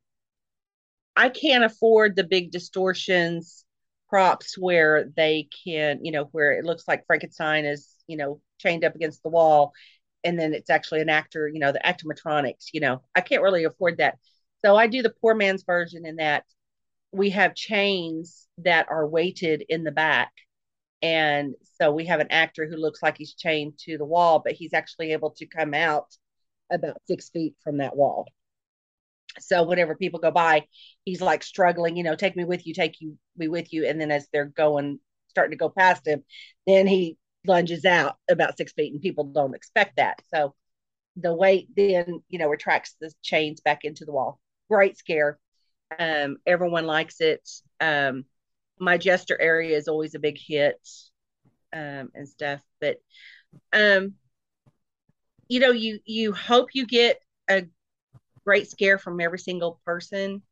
I 1.16 1.28
can't 1.28 1.64
afford 1.64 2.16
the 2.16 2.24
big 2.24 2.51
distortions 2.51 3.64
props 4.09 4.59
where 4.59 5.10
they 5.16 5.48
can, 5.64 6.05
you 6.05 6.12
know, 6.12 6.24
where 6.32 6.52
it 6.52 6.64
looks 6.64 6.89
like 6.89 7.06
Frankenstein 7.06 7.64
is, 7.64 7.94
you 8.06 8.16
know, 8.16 8.40
chained 8.59 8.85
up 8.85 8.94
against 8.94 9.22
the 9.22 9.28
wall 9.28 9.72
and 10.24 10.39
then 10.39 10.55
it's 10.55 10.70
actually 10.70 11.02
an 11.02 11.10
actor, 11.10 11.47
you 11.47 11.60
know, 11.60 11.70
the 11.70 11.81
actomatronics, 11.85 12.68
you 12.72 12.81
know. 12.81 13.02
I 13.14 13.20
can't 13.20 13.43
really 13.43 13.64
afford 13.64 13.98
that. 13.98 14.18
So 14.65 14.77
I 14.77 14.86
do 14.86 15.03
the 15.03 15.15
poor 15.20 15.35
man's 15.35 15.62
version 15.62 16.07
in 16.07 16.16
that 16.16 16.45
we 17.12 17.31
have 17.31 17.55
chains 17.55 18.49
that 18.59 18.86
are 18.89 19.07
weighted 19.07 19.65
in 19.69 19.85
the 19.85 19.93
back. 19.93 20.32
And 21.03 21.55
so 21.78 21.93
we 21.93 22.07
have 22.07 22.20
an 22.20 22.31
actor 22.31 22.66
who 22.66 22.77
looks 22.77 23.03
like 23.03 23.19
he's 23.19 23.35
chained 23.35 23.74
to 23.81 23.99
the 23.99 24.07
wall, 24.07 24.41
but 24.43 24.55
he's 24.55 24.73
actually 24.73 25.12
able 25.12 25.31
to 25.32 25.47
come 25.47 25.74
out 25.74 26.07
about 26.73 26.97
six 27.07 27.28
feet 27.28 27.55
from 27.62 27.78
that 27.78 27.95
wall. 27.95 28.27
So 29.39 29.65
whenever 29.65 29.97
people 29.97 30.20
go 30.20 30.31
by, 30.31 30.66
he's 31.05 31.20
like 31.20 31.43
struggling, 31.43 31.97
you 31.97 32.03
know, 32.03 32.16
take 32.16 32.36
me 32.36 32.45
with 32.45 32.66
you, 32.66 32.73
take 32.73 33.01
you 33.01 33.19
me 33.36 33.49
with 33.49 33.70
you. 33.73 33.86
And 33.86 34.01
then 34.01 34.11
as 34.11 34.28
they're 34.32 34.47
going, 34.47 34.99
starting 35.28 35.51
to 35.51 35.57
go 35.59 35.69
past 35.69 36.07
him, 36.07 36.24
then 36.66 36.86
he 36.86 37.19
lunges 37.47 37.85
out 37.85 38.16
about 38.31 38.57
six 38.57 38.73
feet 38.73 38.95
and 38.95 39.03
people 39.03 39.24
don't 39.24 39.55
expect 39.55 39.97
that. 39.97 40.20
So 40.32 40.55
the 41.16 41.35
weight 41.35 41.69
then, 41.77 42.23
you 42.31 42.39
know, 42.39 42.49
retracts 42.49 42.97
the 42.99 43.12
chains 43.23 43.61
back 43.61 43.85
into 43.85 44.07
the 44.07 44.12
wall. 44.12 44.41
Great 44.70 44.97
scare. 44.97 45.39
Um, 45.99 46.39
everyone 46.47 46.86
likes 46.86 47.20
it. 47.20 47.49
Um, 47.81 48.24
my 48.78 48.99
Jester 48.99 49.41
area 49.41 49.77
is 49.77 49.89
always 49.89 50.15
a 50.15 50.19
big 50.19 50.39
hit 50.39 50.81
um, 51.73 52.11
and 52.15 52.28
stuff. 52.28 52.61
But 52.81 52.99
um, 53.73 54.15
you 55.49 55.61
know, 55.61 55.70
you 55.70 56.01
you 56.05 56.32
hope 56.32 56.70
you 56.74 56.86
get 56.86 57.20
a 57.49 57.65
great 58.45 58.70
scare 58.70 58.99
from 58.99 59.20
every 59.20 59.39
single 59.39 59.81
person, 59.85 60.43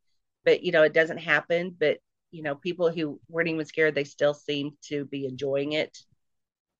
but 0.45 0.63
you 0.63 0.73
know, 0.73 0.83
it 0.83 0.95
doesn't 0.95 1.19
happen. 1.19 1.77
But 1.79 1.99
you 2.31 2.43
know, 2.43 2.55
people 2.55 2.91
who 2.91 3.21
weren't 3.29 3.49
even 3.49 3.65
scared, 3.67 3.95
they 3.95 4.05
still 4.05 4.35
seem 4.35 4.73
to 4.89 5.05
be 5.07 5.27
enjoying 5.27 5.73
it 5.73 5.97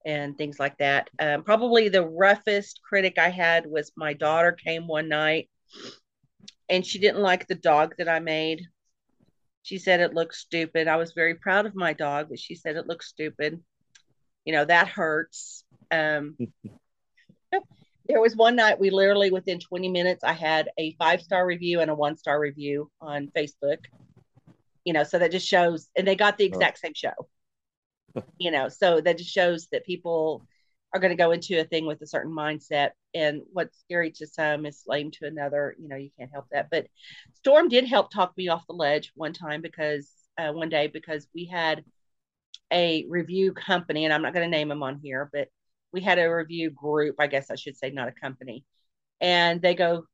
and 0.05 0.37
things 0.37 0.59
like 0.59 0.79
that. 0.79 1.11
Um, 1.19 1.45
probably 1.45 1.89
the 1.89 2.07
roughest 2.07 2.81
critic 2.89 3.19
I 3.19 3.29
had 3.31 3.67
was 3.67 3.93
my 3.97 4.15
daughter 4.15 4.53
came 4.53 4.87
one 4.89 5.09
night 5.09 5.49
and 6.69 6.85
she 6.87 6.99
didn't 6.99 7.23
like 7.23 7.47
the 7.47 7.55
dog 7.55 7.95
that 7.99 8.09
I 8.09 8.21
made. 8.21 8.63
She 9.63 9.79
said 9.79 10.01
it 10.01 10.15
looked 10.15 10.35
stupid. 10.35 10.89
I 10.89 10.97
was 10.97 11.13
very 11.13 11.35
proud 11.35 11.67
of 11.67 11.75
my 11.75 11.93
dog, 11.93 12.29
but 12.29 12.39
she 12.39 12.55
said 12.55 12.77
it 12.77 12.87
looked 12.87 13.05
stupid. 13.05 13.61
You 14.45 14.53
know, 14.53 14.65
that 14.65 14.89
hurts. 14.89 15.65
Um, 15.91 16.37
there 18.09 18.21
was 18.21 18.35
one 18.35 18.57
night 18.57 18.81
we 18.81 18.91
literally 18.91 19.31
within 19.31 19.61
20 19.61 19.89
minutes 19.89 20.25
I 20.25 20.33
had 20.33 20.71
a 20.79 20.93
five 20.99 21.21
star 21.21 21.47
review 21.47 21.81
and 21.81 21.91
a 21.91 21.95
one 21.95 22.17
star 22.17 22.41
review 22.41 22.91
on 23.01 23.31
Facebook. 23.37 23.79
You 24.85 24.93
know, 24.93 25.05
so 25.05 25.19
that 25.19 25.31
just 25.31 25.47
shows 25.47 25.89
and 25.97 26.07
they 26.07 26.17
got 26.17 26.39
the 26.39 26.45
exact 26.45 26.79
same 26.79 26.95
show. 26.95 27.29
you 28.39 28.51
know, 28.51 28.69
so 28.69 29.01
that 29.01 29.19
just 29.19 29.31
shows 29.31 29.69
that 29.71 29.87
people 29.87 30.45
are 30.93 31.01
going 31.01 31.13
to 31.13 31.23
go 31.23 31.31
into 31.31 31.61
a 31.61 31.65
thing 31.65 31.87
with 31.87 32.03
a 32.03 32.07
certain 32.07 32.33
mindset 32.33 32.91
and 33.15 33.43
what's 33.53 33.79
scary 33.81 34.11
to 34.11 34.27
some 34.27 34.67
is 34.67 34.83
lame 34.87 35.11
to 35.11 35.27
another 35.27 35.77
you 35.79 35.89
know 35.89 35.97
you 35.97 36.11
can't 36.19 36.33
help 36.33 36.47
that. 36.53 36.69
But 36.71 36.87
storm 37.35 37.69
did 37.69 37.87
help 37.87 38.11
talk 38.11 38.37
me 38.37 38.49
off 38.49 38.67
the 38.67 38.75
ledge 38.75 39.13
one 39.15 39.33
time 39.33 39.63
because 39.63 40.11
uh, 40.39 40.53
one 40.53 40.69
day 40.69 40.87
because 40.87 41.27
we 41.35 41.47
had 41.47 41.85
a 42.73 43.05
review 43.09 43.53
company 43.53 44.05
and 44.05 44.15
i'm 44.15 44.23
not 44.23 44.33
going 44.33 44.51
to 44.51 44.57
name 44.57 44.69
them 44.69 44.83
on 44.83 44.99
here 45.03 45.29
but 45.33 45.49
we 45.93 46.01
had 46.01 46.19
a 46.19 46.35
review 46.35 46.71
group 46.71 47.17
i 47.19 47.27
guess 47.27 47.51
i 47.51 47.55
should 47.55 47.77
say 47.77 47.91
not 47.91 48.09
a 48.09 48.13
company. 48.13 48.65
And 49.21 49.63
they 49.63 49.75
go 49.75 50.05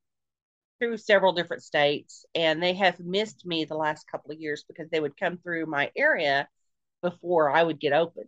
through 0.79 0.99
several 0.99 1.33
different 1.33 1.63
states 1.63 2.27
and 2.35 2.63
they 2.63 2.75
have 2.75 3.01
missed 3.01 3.47
me 3.47 3.65
the 3.65 3.77
last 3.77 4.07
couple 4.11 4.33
of 4.33 4.41
years 4.41 4.65
because 4.69 4.91
they 4.91 5.01
would 5.01 5.17
come 5.17 5.39
through 5.39 5.67
my 5.67 5.91
area 5.97 6.49
before 7.03 7.51
i 7.51 7.63
would 7.63 7.81
get 7.81 7.93
open. 7.93 8.25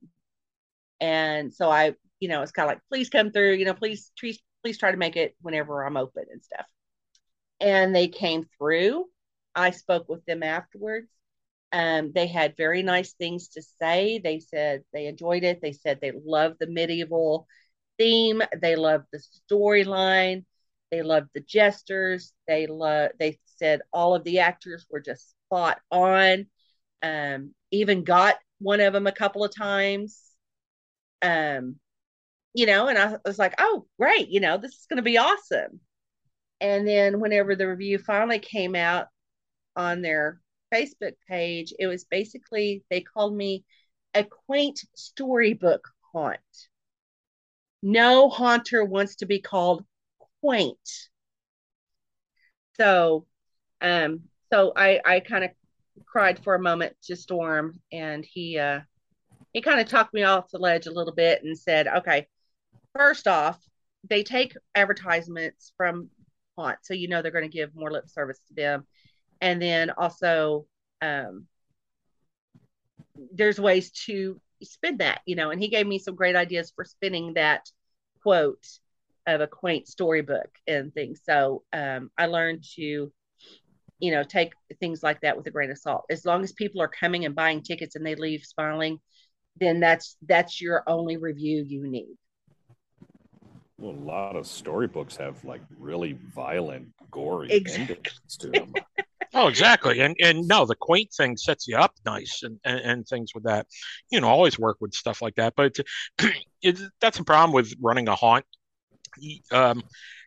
And 1.01 1.53
so 1.53 1.71
i 1.71 1.95
you 2.21 2.29
know, 2.29 2.43
it's 2.43 2.53
kind 2.53 2.69
of 2.69 2.75
like, 2.75 2.83
please 2.89 3.09
come 3.09 3.33
through, 3.33 3.55
you 3.55 3.65
know, 3.65 3.75
please, 3.75 4.13
please, 4.19 4.39
please 4.63 4.79
try 4.79 4.91
to 4.91 4.97
make 4.97 5.17
it 5.17 5.37
whenever 5.41 5.85
I'm 5.85 5.97
open 5.97 6.25
and 6.31 6.43
stuff. 6.43 6.67
And 7.61 7.95
they 7.95 8.09
came 8.09 8.47
through. 8.59 9.07
I 9.55 9.71
spoke 9.71 10.09
with 10.09 10.25
them 10.27 10.43
afterwards. 10.43 11.09
Um, 11.73 12.13
they 12.13 12.27
had 12.27 12.57
very 12.57 12.83
nice 12.83 13.13
things 13.13 13.49
to 13.51 13.63
say. 13.81 14.19
They 14.19 14.41
said 14.41 14.83
they 14.93 15.07
enjoyed 15.07 15.45
it. 15.45 15.61
They 15.63 15.73
said 15.73 16.01
they 16.01 16.13
loved 16.13 16.57
the 16.59 16.67
medieval 16.67 17.47
theme. 17.99 18.43
They 18.61 18.77
loved 18.77 19.07
the 19.13 19.23
storyline. 19.51 20.45
They 20.91 21.03
loved 21.03 21.29
the 21.35 21.41
jesters. 21.41 22.33
They 22.49 22.67
love. 22.67 23.11
They 23.19 23.39
said 23.57 23.83
all 23.93 24.15
of 24.15 24.25
the 24.25 24.41
actors 24.41 24.87
were 24.91 25.01
just 25.01 25.35
spot 25.47 25.81
on. 25.91 26.47
Um, 27.03 27.55
even 27.71 28.05
got 28.05 28.37
one 28.59 28.81
of 28.81 28.93
them 28.93 29.07
a 29.07 29.13
couple 29.13 29.45
of 29.45 29.55
times. 29.55 30.21
Um, 31.23 31.77
you 32.55 32.67
know, 32.67 32.89
and 32.89 32.99
I 32.99 33.17
was 33.25 33.39
like, 33.39 33.55
oh, 33.59 33.87
great, 33.99 34.29
you 34.29 34.41
know, 34.41 34.57
this 34.57 34.73
is 34.73 34.87
going 34.89 34.97
to 34.97 35.03
be 35.03 35.19
awesome. 35.19 35.81
And 36.61 36.87
then 36.87 37.21
whenever 37.21 37.55
the 37.55 37.69
review 37.69 37.99
finally 37.99 38.39
came 38.39 38.75
out 38.75 39.07
on 39.77 40.03
their 40.03 40.41
Facebook 40.73 41.15
page, 41.29 41.73
it 41.79 41.87
was 41.87 42.05
basically, 42.05 42.85
they 42.91 43.01
called 43.01 43.35
me 43.35 43.65
a 44.15 44.25
quaint 44.25 44.85
storybook 44.95 45.89
haunt. 46.13 46.39
No 47.83 48.29
haunter 48.29 48.85
wants 48.85 49.17
to 49.17 49.27
be 49.27 49.41
called 49.41 49.85
quaint. 50.43 50.77
So, 52.77 53.27
um, 53.81 54.23
so 54.53 54.73
I, 54.77 55.01
I 55.05 55.21
kind 55.21 55.45
of 55.45 55.51
cried 56.05 56.43
for 56.43 56.55
a 56.55 56.61
moment 56.61 56.97
to 57.05 57.17
Storm 57.17 57.81
and 57.93 58.25
he, 58.25 58.59
uh, 58.59 58.81
he 59.53 59.63
kind 59.63 59.81
of 59.81 59.89
talked 59.89 60.13
me 60.13 60.25
off 60.25 60.51
the 60.51 60.59
ledge 60.59 60.87
a 60.87 60.93
little 60.93 61.15
bit 61.15 61.43
and 61.43 61.57
said, 61.59 61.87
okay, 61.87 62.27
first 62.95 63.29
off, 63.29 63.59
they 64.09 64.23
take 64.23 64.55
advertisements 64.75 65.73
from 65.77 66.11
Haunt, 66.57 66.79
so 66.83 66.95
you 66.95 67.09
know 67.09 67.23
they're 67.23 67.31
going 67.31 67.49
to 67.51 67.57
give 67.57 67.75
more 67.75 67.91
lip 67.91 68.09
service 68.09 68.41
to 68.49 68.55
them. 68.55 68.87
And 69.41 69.61
then 69.61 69.91
also, 69.91 70.67
um, 71.01 71.47
there's 73.33 73.61
ways 73.61 73.91
to 74.07 74.41
spin 74.63 74.99
that, 74.99 75.21
you 75.27 75.37
know. 75.37 75.51
And 75.51 75.61
he 75.61 75.69
gave 75.69 75.87
me 75.87 75.99
some 75.99 76.15
great 76.15 76.37
ideas 76.37 76.73
for 76.75 76.85
spinning 76.85 77.35
that 77.35 77.71
quote 78.23 78.67
of 79.27 79.41
a 79.41 79.47
quaint 79.47 79.89
storybook 79.89 80.51
and 80.67 80.93
things. 80.93 81.21
So 81.25 81.63
um, 81.73 82.11
I 82.19 82.27
learned 82.27 82.65
to, 82.77 83.13
you 83.99 84.11
know, 84.11 84.23
take 84.23 84.53
things 84.81 85.03
like 85.03 85.21
that 85.21 85.37
with 85.37 85.47
a 85.47 85.51
grain 85.51 85.71
of 85.71 85.79
salt. 85.79 86.05
As 86.11 86.25
long 86.25 86.43
as 86.43 86.53
people 86.53 86.83
are 86.83 86.89
coming 86.89 87.25
and 87.25 87.35
buying 87.35 87.63
tickets 87.63 87.97
and 87.97 88.05
they 88.05 88.15
leave 88.15 88.45
smiling, 88.45 88.99
then 89.59 89.81
that's 89.81 90.17
that's 90.27 90.61
your 90.61 90.83
only 90.87 91.17
review 91.17 91.65
you 91.67 91.87
need. 91.87 92.17
Well, 93.81 93.93
a 93.93 94.05
lot 94.05 94.37
of 94.37 94.47
storybooks 94.47 95.17
have 95.17 95.43
like 95.45 95.63
really 95.79 96.17
violent, 96.35 96.89
gory 97.11 97.51
Exactly. 97.51 97.97
endings 97.97 98.37
to 98.39 98.49
them. 98.49 98.75
Oh, 99.33 99.47
exactly. 99.47 100.01
And 100.01 100.17
and 100.21 100.49
no, 100.49 100.67
the 100.67 100.75
quaint 100.75 101.13
thing 101.17 101.37
sets 101.37 101.69
you 101.69 101.77
up 101.77 101.95
nice 102.05 102.43
and, 102.43 102.59
and, 102.65 102.81
and 102.81 103.07
things 103.07 103.33
with 103.33 103.45
that. 103.45 103.69
You 104.11 104.21
know, 104.21 104.27
always 104.27 104.59
work 104.59 104.79
with 104.81 104.93
stuff 104.93 105.23
like 105.23 105.37
that. 105.37 105.55
But 105.57 105.77
it, 106.63 106.81
that's 107.01 107.21
a 107.21 107.25
problem 107.25 107.53
with 107.53 107.73
running 107.81 108.09
a 108.09 108.17
haunt. 108.17 108.45
Um, 109.53 109.85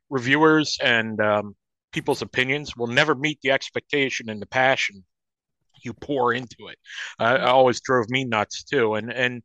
reviewers 0.09 0.77
and 0.81 1.19
um, 1.19 1.55
people's 1.91 2.21
opinions 2.21 2.77
will 2.77 2.87
never 2.87 3.13
meet 3.13 3.39
the 3.41 3.51
expectation 3.51 4.29
and 4.29 4.41
the 4.41 4.45
passion 4.45 5.03
you 5.83 5.93
pour 5.93 6.33
into 6.33 6.67
it. 6.69 6.77
Uh, 7.19 7.37
it 7.39 7.41
always 7.41 7.81
drove 7.81 8.09
me 8.09 8.23
nuts 8.23 8.63
too. 8.63 8.95
And 8.95 9.11
and 9.11 9.43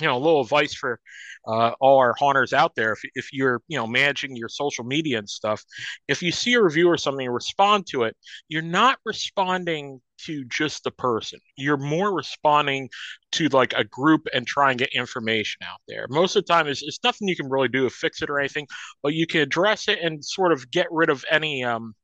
you 0.00 0.06
know, 0.06 0.16
a 0.16 0.18
little 0.18 0.40
advice 0.40 0.74
for 0.74 1.00
uh, 1.46 1.72
all 1.80 1.98
our 1.98 2.14
haunters 2.18 2.52
out 2.52 2.74
there. 2.74 2.92
If, 2.92 3.00
if 3.14 3.32
you're, 3.32 3.62
you 3.68 3.78
know, 3.78 3.86
managing 3.86 4.36
your 4.36 4.48
social 4.48 4.84
media 4.84 5.18
and 5.18 5.28
stuff, 5.28 5.64
if 6.08 6.22
you 6.22 6.32
see 6.32 6.54
a 6.54 6.62
review 6.62 6.88
or 6.88 6.98
something, 6.98 7.28
respond 7.28 7.86
to 7.88 8.02
it. 8.04 8.16
You're 8.48 8.62
not 8.62 8.98
responding 9.04 10.00
to 10.18 10.44
just 10.46 10.82
the 10.84 10.90
person. 10.90 11.38
You're 11.56 11.76
more 11.76 12.14
responding 12.14 12.88
to 13.32 13.48
like 13.48 13.74
a 13.74 13.84
group 13.84 14.26
and 14.32 14.46
try 14.46 14.70
and 14.70 14.78
get 14.78 14.94
information 14.94 15.60
out 15.62 15.80
there. 15.88 16.06
Most 16.08 16.36
of 16.36 16.44
the 16.44 16.52
time, 16.52 16.66
it's, 16.66 16.82
it's 16.82 17.00
nothing 17.04 17.28
you 17.28 17.36
can 17.36 17.50
really 17.50 17.68
do 17.68 17.84
to 17.84 17.90
fix 17.90 18.22
it 18.22 18.30
or 18.30 18.38
anything, 18.38 18.66
but 19.02 19.14
you 19.14 19.26
can 19.26 19.40
address 19.40 19.88
it 19.88 19.98
and 20.02 20.24
sort 20.24 20.52
of 20.52 20.70
get 20.70 20.86
rid 20.90 21.10
of 21.10 21.24
any 21.30 21.64
um, 21.64 21.94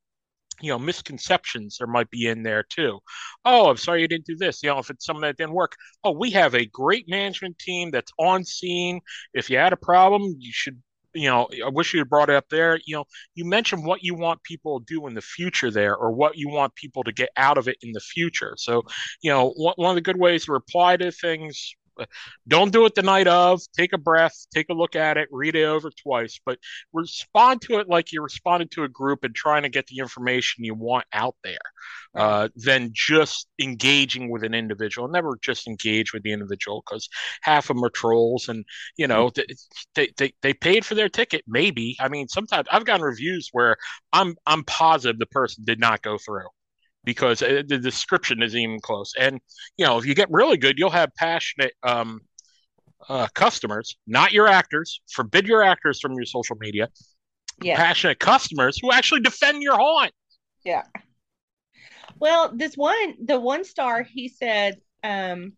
you 0.63 0.71
know 0.71 0.79
misconceptions 0.79 1.77
there 1.79 1.87
might 1.87 2.11
be 2.11 2.27
in 2.29 2.43
there 2.43 2.63
too. 2.63 2.99
Oh 3.45 3.69
i'm 3.71 3.77
sorry 3.77 4.03
you 4.03 4.09
didn't 4.09 4.27
do 4.27 4.37
this. 4.37 4.63
You 4.63 4.71
know 4.71 4.79
if 4.79 4.91
it's 4.91 5.05
something 5.05 5.23
that 5.23 5.37
didn't 5.37 5.53
work. 5.55 5.77
Oh 6.05 6.13
we 6.13 6.31
have 6.31 6.55
a 6.55 6.67
great 6.67 7.09
management 7.09 7.59
team 7.59 7.91
that's 7.91 8.13
on 8.19 8.45
scene. 8.45 9.01
If 9.35 9.51
you 9.51 9.59
had 9.59 9.73
a 9.73 9.77
problem 9.77 10.37
you 10.39 10.53
should 10.53 10.81
you 11.15 11.29
know 11.29 11.47
i 11.63 11.69
wish 11.69 11.93
you 11.93 12.01
had 12.01 12.09
brought 12.09 12.31
it 12.31 12.37
up 12.37 12.49
there. 12.49 12.79
You 12.87 12.97
know 12.97 13.05
you 13.35 13.45
mentioned 13.45 13.85
what 13.85 14.03
you 14.03 14.15
want 14.15 14.43
people 14.43 14.81
to 14.81 14.87
do 14.87 15.07
in 15.07 15.15
the 15.15 15.23
future 15.23 15.71
there 15.71 15.97
or 15.97 16.13
what 16.13 16.37
you 16.37 16.49
want 16.49 16.75
people 16.75 17.05
to 17.05 17.13
get 17.13 17.31
out 17.37 17.59
of 17.59 17.69
it 17.69 17.77
in 17.83 17.93
the 17.93 18.01
future. 18.01 18.55
So 18.57 18.83
you 19.23 19.31
know 19.31 19.51
one, 19.57 19.75
one 19.77 19.91
of 19.91 19.97
the 19.97 20.01
good 20.01 20.19
ways 20.19 20.47
to 20.47 20.53
reply 20.53 20.97
to 20.97 21.13
things 21.13 21.75
don't 22.49 22.73
do 22.73 22.85
it 22.87 22.95
the 22.95 23.03
night 23.03 23.27
of. 23.27 23.61
Take 23.77 23.93
a 23.93 23.99
breath, 23.99 24.47
take 24.55 24.67
a 24.71 24.75
look 24.75 24.97
at 24.97 25.17
it, 25.17 25.29
read 25.31 25.57
it 25.57 25.65
over 25.65 25.91
twice, 25.91 26.41
but 26.45 26.59
respond 26.93 27.63
to 27.63 27.79
it 27.79 27.89
like 27.89 28.13
you're 28.13 28.23
responding 28.23 28.69
to 28.73 28.85
a 28.85 28.89
group 28.89 29.25
and 29.25 29.35
trying 29.35 29.63
to 29.63 29.69
get 29.69 29.87
the 29.87 29.99
information 29.99 30.65
you 30.65 30.75
want 30.75 31.05
out 31.13 31.37
there 31.45 31.59
uh, 32.15 32.49
than 32.57 32.91
just 32.93 33.49
engaging 33.61 34.31
with 34.31 34.45
an 34.45 34.55
individual. 34.55 35.09
Never 35.09 35.39
just 35.43 35.67
engage 35.67 36.13
with 36.13 36.23
the 36.23 36.33
individual 36.33 36.83
because 36.87 37.09
half 37.43 37.71
of 37.71 37.77
them 37.77 37.85
are 37.85 37.91
trolls 37.91 38.49
and, 38.49 38.65
you 38.97 39.07
know, 39.07 39.31
they, 39.95 40.09
they, 40.17 40.33
they 40.43 40.55
paid 40.55 40.85
for 40.85 40.95
their 40.95 41.09
ticket. 41.09 41.43
Maybe. 41.47 41.97
I 42.01 42.09
mean, 42.09 42.29
sometimes 42.29 42.67
I've 42.71 42.85
gotten 42.85 43.05
reviews 43.05 43.49
where 43.53 43.77
I'm, 44.13 44.37
I'm 44.47 44.65
positive 44.65 45.19
the 45.19 45.27
person 45.27 45.65
did 45.65 45.81
not 45.81 46.03
go 46.03 46.19
through 46.19 46.47
because 47.05 47.41
the 47.41 47.63
description 47.63 48.43
isn't 48.43 48.59
even 48.59 48.81
close. 48.81 49.13
And 49.19 49.41
you 49.77 49.87
know, 49.87 49.99
if 49.99 50.07
you 50.07 50.15
get 50.15 50.31
really 50.31 50.57
good, 50.57 50.79
you'll 50.79 50.91
have 50.91 51.11
passionate 51.17 51.73
um, 51.83 52.21
uh, 53.09 53.29
customers, 53.35 53.97
not 54.07 54.33
your 54.33 54.49
actors. 54.49 55.01
Forbid 55.13 55.47
your 55.47 55.63
actors 55.63 56.01
from 56.01 56.15
your 56.15 56.27
social 56.27 56.57
media. 56.57 56.89
Yeah. 57.61 57.77
Passionate 57.77 58.19
customers 58.19 58.79
who 58.81 58.93
actually 58.93 59.21
defend 59.21 59.63
your 59.63 59.77
haunt. 59.77 60.13
Yeah. 60.65 60.83
Well, 62.19 62.53
this 62.55 62.77
one, 62.77 63.15
the 63.25 63.41
one 63.41 63.65
star, 63.65 64.03
he 64.03 64.29
said, 64.29 64.77
um, 65.03 65.55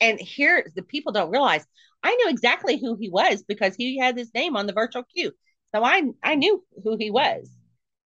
and 0.00 0.18
here 0.18 0.66
the 0.74 0.82
people 0.82 1.12
don't 1.12 1.30
realize 1.30 1.66
I 2.02 2.14
knew 2.14 2.30
exactly 2.30 2.78
who 2.78 2.96
he 2.96 3.08
was 3.10 3.42
because 3.42 3.74
he 3.74 3.98
had 3.98 4.16
his 4.16 4.32
name 4.32 4.56
on 4.56 4.66
the 4.66 4.72
virtual 4.72 5.02
queue. 5.02 5.32
So 5.74 5.84
I 5.84 6.02
I 6.22 6.36
knew 6.36 6.64
who 6.84 6.96
he 6.96 7.10
was. 7.10 7.50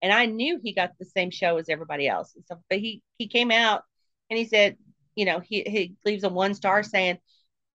And 0.03 0.13
I 0.13 0.27
knew 0.27 0.61
he 0.63 0.75
got 0.75 0.93
the 0.99 1.05
same 1.07 1.31
show 1.31 1.59
as 1.59 1.69
everybody 1.69 2.09
else. 2.09 2.37
So, 2.47 2.61
but 2.69 2.79
he 2.81 3.03
he 3.19 3.29
came 3.29 3.51
out 3.51 3.85
and 4.31 4.39
he 4.39 4.47
said, 4.47 4.77
you 5.15 5.25
know, 5.25 5.41
he 5.41 5.63
he 5.63 5.97
leaves 6.05 6.25
a 6.25 6.29
one 6.29 6.55
star 6.55 6.83
saying 6.83 7.19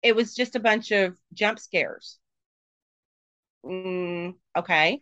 it 0.04 0.16
was 0.16 0.36
just 0.36 0.56
a 0.56 0.60
bunch 0.60 0.92
of 0.92 1.18
jump 1.34 1.60
scares. 1.60 2.20
Mm, 3.64 4.36
okay. 4.56 5.02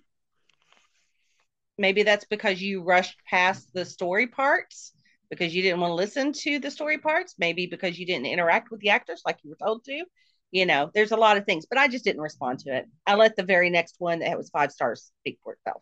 Maybe 1.78 2.04
that's 2.04 2.26
because 2.26 2.62
you 2.62 2.84
rushed 2.84 3.20
past 3.26 3.74
the 3.74 3.86
story 3.86 4.28
parts 4.28 4.94
because 5.30 5.54
you 5.54 5.62
didn't 5.62 5.82
want 5.82 5.92
to 5.92 5.96
listen 5.96 6.32
to 6.32 6.60
the 6.60 6.72
story 6.72 6.98
parts. 6.98 7.36
Maybe 7.38 7.68
because 7.68 8.00
you 8.00 8.06
didn't 8.06 8.28
interact 8.28 8.72
with 8.72 8.80
the 8.80 8.90
actors 8.90 9.22
like 9.26 9.40
you 9.44 9.50
were 9.50 9.58
told 9.66 9.84
to. 9.86 10.06
You 10.52 10.66
know, 10.66 10.90
there's 10.94 11.12
a 11.12 11.18
lot 11.18 11.38
of 11.38 11.46
things, 11.46 11.66
but 11.70 11.78
I 11.78 11.88
just 11.90 12.06
didn't 12.06 12.22
respond 12.22 12.60
to 12.60 12.76
it. 12.78 12.86
I 13.06 13.16
let 13.16 13.36
the 13.36 13.44
very 13.44 13.70
next 13.70 13.96
one 14.00 14.20
that 14.20 14.38
was 14.38 14.50
five 14.50 14.72
stars 14.72 15.12
speak 15.22 15.40
for 15.44 15.54
itself. 15.54 15.82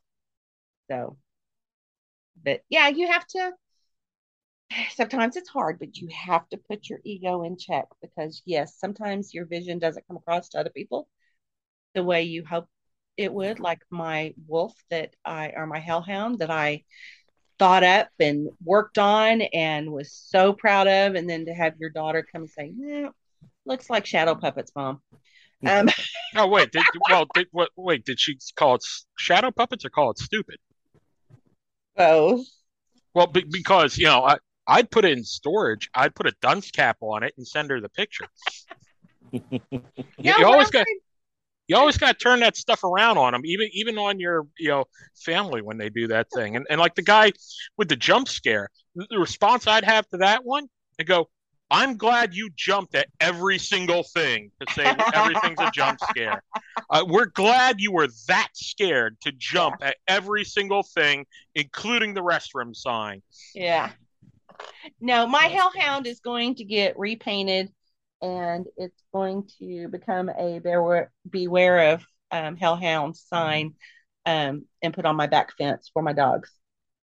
So, 0.89 1.17
but 2.41 2.61
yeah, 2.69 2.87
you 2.89 3.07
have 3.07 3.25
to. 3.27 3.51
Sometimes 4.95 5.35
it's 5.35 5.49
hard, 5.49 5.77
but 5.79 5.97
you 5.97 6.07
have 6.11 6.47
to 6.49 6.57
put 6.57 6.89
your 6.89 6.99
ego 7.03 7.43
in 7.43 7.57
check 7.57 7.85
because, 8.01 8.41
yes, 8.45 8.75
sometimes 8.77 9.33
your 9.33 9.45
vision 9.45 9.77
doesn't 9.77 10.07
come 10.07 10.17
across 10.17 10.49
to 10.49 10.59
other 10.59 10.71
people 10.71 11.07
the 11.93 12.03
way 12.03 12.23
you 12.23 12.43
hope 12.43 12.67
it 13.17 13.31
would. 13.31 13.59
Like 13.59 13.81
my 13.91 14.33
wolf 14.47 14.73
that 14.89 15.15
I, 15.23 15.53
or 15.55 15.67
my 15.67 15.79
hellhound 15.79 16.39
that 16.39 16.49
I 16.49 16.83
thought 17.59 17.83
up 17.83 18.09
and 18.19 18.49
worked 18.63 18.97
on 18.97 19.41
and 19.41 19.91
was 19.91 20.11
so 20.11 20.53
proud 20.53 20.87
of. 20.87 21.15
And 21.15 21.29
then 21.29 21.45
to 21.45 21.53
have 21.53 21.75
your 21.77 21.91
daughter 21.91 22.25
come 22.29 22.43
and 22.43 22.49
say, 22.49 22.71
no, 22.75 23.11
looks 23.65 23.89
like 23.89 24.05
shadow 24.05 24.35
puppets, 24.35 24.71
mom. 24.75 25.01
Um, 25.65 25.87
oh 26.35 26.47
wait, 26.47 26.73
did, 26.73 26.83
well, 27.09 27.25
did, 27.33 27.47
what, 27.51 27.69
wait, 27.77 28.03
did 28.03 28.19
she 28.19 28.37
call 28.57 28.75
it 28.75 28.83
shadow 29.17 29.49
puppets 29.49 29.85
or 29.85 29.89
call 29.89 30.11
it 30.11 30.17
stupid? 30.17 30.57
Both. 31.95 32.45
Well, 33.13 33.27
be, 33.27 33.43
because 33.43 33.97
you 33.97 34.05
know, 34.05 34.23
I 34.23 34.37
I'd 34.67 34.89
put 34.89 35.05
it 35.05 35.17
in 35.17 35.23
storage. 35.23 35.89
I'd 35.93 36.15
put 36.15 36.27
a 36.27 36.33
dunce 36.41 36.71
cap 36.71 36.97
on 37.01 37.23
it 37.23 37.33
and 37.37 37.47
send 37.47 37.69
her 37.69 37.81
the 37.81 37.89
picture. 37.89 38.25
you, 39.31 39.41
you 40.17 40.45
always 40.45 40.69
got 40.69 40.85
you 41.67 41.75
always 41.75 41.97
got 41.97 42.17
to 42.17 42.23
turn 42.23 42.41
that 42.41 42.57
stuff 42.57 42.83
around 42.83 43.17
on 43.17 43.33
them, 43.33 43.41
even 43.45 43.69
even 43.73 43.97
on 43.97 44.19
your 44.19 44.47
you 44.57 44.69
know 44.69 44.85
family 45.15 45.61
when 45.61 45.77
they 45.77 45.89
do 45.89 46.07
that 46.07 46.27
thing. 46.33 46.55
And 46.55 46.65
and 46.69 46.79
like 46.79 46.95
the 46.95 47.01
guy 47.01 47.31
with 47.77 47.89
the 47.89 47.95
jump 47.95 48.27
scare, 48.27 48.69
the 48.95 49.07
the 49.09 49.19
response 49.19 49.67
I'd 49.67 49.85
have 49.85 50.07
to 50.09 50.17
that 50.17 50.43
one, 50.43 50.67
I 50.99 51.03
go, 51.03 51.29
I'm 51.73 51.97
glad 51.97 52.35
you 52.35 52.51
jumped 52.55 52.93
at 52.93 53.07
every 53.19 53.57
single 53.57 54.03
thing 54.03 54.51
to 54.61 54.73
say 54.73 54.83
that 54.83 55.15
everything's 55.15 55.59
a 55.59 55.71
jump 55.71 55.99
scare. 56.09 56.43
Uh, 56.87 57.03
we're 57.07 57.25
glad 57.25 57.81
you 57.81 57.91
were 57.91 58.09
that 58.27 58.49
scared 58.53 59.19
to 59.21 59.31
jump 59.31 59.77
at 59.81 59.97
every 60.07 60.43
single 60.43 60.83
thing, 60.83 61.25
including 61.55 62.13
the 62.13 62.21
restroom 62.21 62.75
sign. 62.75 63.23
Yeah. 63.55 63.89
No, 65.01 65.25
my 65.25 65.45
hellhound 65.45 66.05
is 66.05 66.19
going 66.19 66.53
to 66.55 66.63
get 66.63 66.97
repainted 66.99 67.71
and 68.21 68.67
it's 68.77 69.01
going 69.11 69.49
to 69.57 69.87
become 69.87 70.29
a 70.29 70.59
beware, 70.59 71.11
beware 71.27 71.93
of 71.93 72.05
um, 72.29 72.55
hellhound 72.55 73.15
sign 73.17 73.73
um, 74.27 74.65
and 74.83 74.93
put 74.93 75.05
on 75.05 75.15
my 75.15 75.25
back 75.25 75.57
fence 75.57 75.89
for 75.91 76.03
my 76.03 76.13
dogs. 76.13 76.51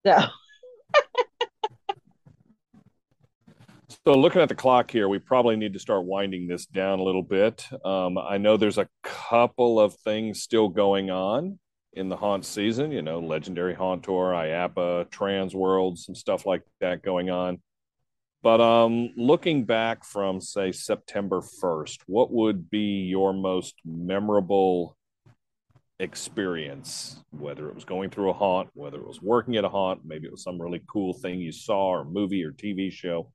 So, 0.06 0.18
So, 4.08 4.18
looking 4.18 4.42
at 4.42 4.48
the 4.48 4.56
clock 4.56 4.90
here, 4.90 5.10
we 5.10 5.20
probably 5.20 5.58
need 5.58 5.74
to 5.74 5.80
start 5.80 6.06
winding 6.06 6.48
this 6.48 6.66
down 6.66 7.00
a 7.00 7.04
little 7.04 7.22
bit. 7.22 7.68
Um, 7.84 8.18
I 8.18 8.38
know 8.38 8.56
there's 8.56 8.78
a 8.78 8.88
couple 9.04 9.82
of 9.82 9.96
things 9.96 10.42
still 10.42 10.70
going 10.70 11.12
on 11.12 11.60
in 11.92 12.08
the 12.08 12.16
haunt 12.16 12.46
season. 12.46 12.94
You 12.94 13.02
know, 13.02 13.20
Legendary 13.20 13.74
Haunt 13.74 14.04
Tour, 14.04 14.32
IAAPA, 14.32 15.12
Trans 15.12 15.54
World, 15.54 16.00
some 16.00 16.16
stuff 16.16 16.46
like 16.46 16.62
that 16.80 17.04
going 17.04 17.30
on. 17.30 17.62
But 18.42 18.62
um, 18.62 19.10
looking 19.18 19.66
back 19.66 20.06
from 20.06 20.40
say 20.40 20.72
September 20.72 21.42
1st, 21.42 21.98
what 22.06 22.32
would 22.32 22.70
be 22.70 23.02
your 23.10 23.34
most 23.34 23.76
memorable 23.84 24.96
experience? 26.00 27.22
Whether 27.32 27.68
it 27.68 27.76
was 27.76 27.84
going 27.84 28.12
through 28.12 28.30
a 28.30 28.34
haunt, 28.34 28.70
whether 28.74 29.00
it 29.00 29.06
was 29.06 29.22
working 29.22 29.58
at 29.58 29.66
a 29.66 29.70
haunt, 29.70 30.04
maybe 30.06 30.28
it 30.28 30.32
was 30.32 30.44
some 30.44 30.62
really 30.62 30.82
cool 30.88 31.12
thing 31.12 31.42
you 31.42 31.52
saw 31.52 31.90
or 31.90 32.06
movie 32.06 32.46
or 32.46 32.54
TV 32.54 32.90
show. 32.90 33.34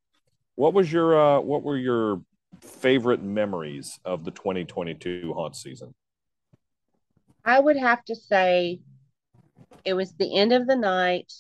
What 0.55 0.75
was 0.75 0.93
your 0.93 1.19
uh, 1.19 1.41
what 1.41 1.63
were 1.63 1.77
your 1.77 2.23
favorite 2.61 3.23
memories 3.23 3.99
of 4.05 4.25
the 4.25 4.31
2022 4.31 5.33
haunt 5.35 5.57
season? 5.57 5.95
I 7.45 7.59
would 7.59 7.77
have 7.77 8.05
to 8.05 8.15
say 8.15 8.81
it 9.85 9.95
was 9.95 10.13
the 10.13 10.37
end 10.37 10.53
of 10.53 10.67
the 10.67 10.77
night 10.77 11.33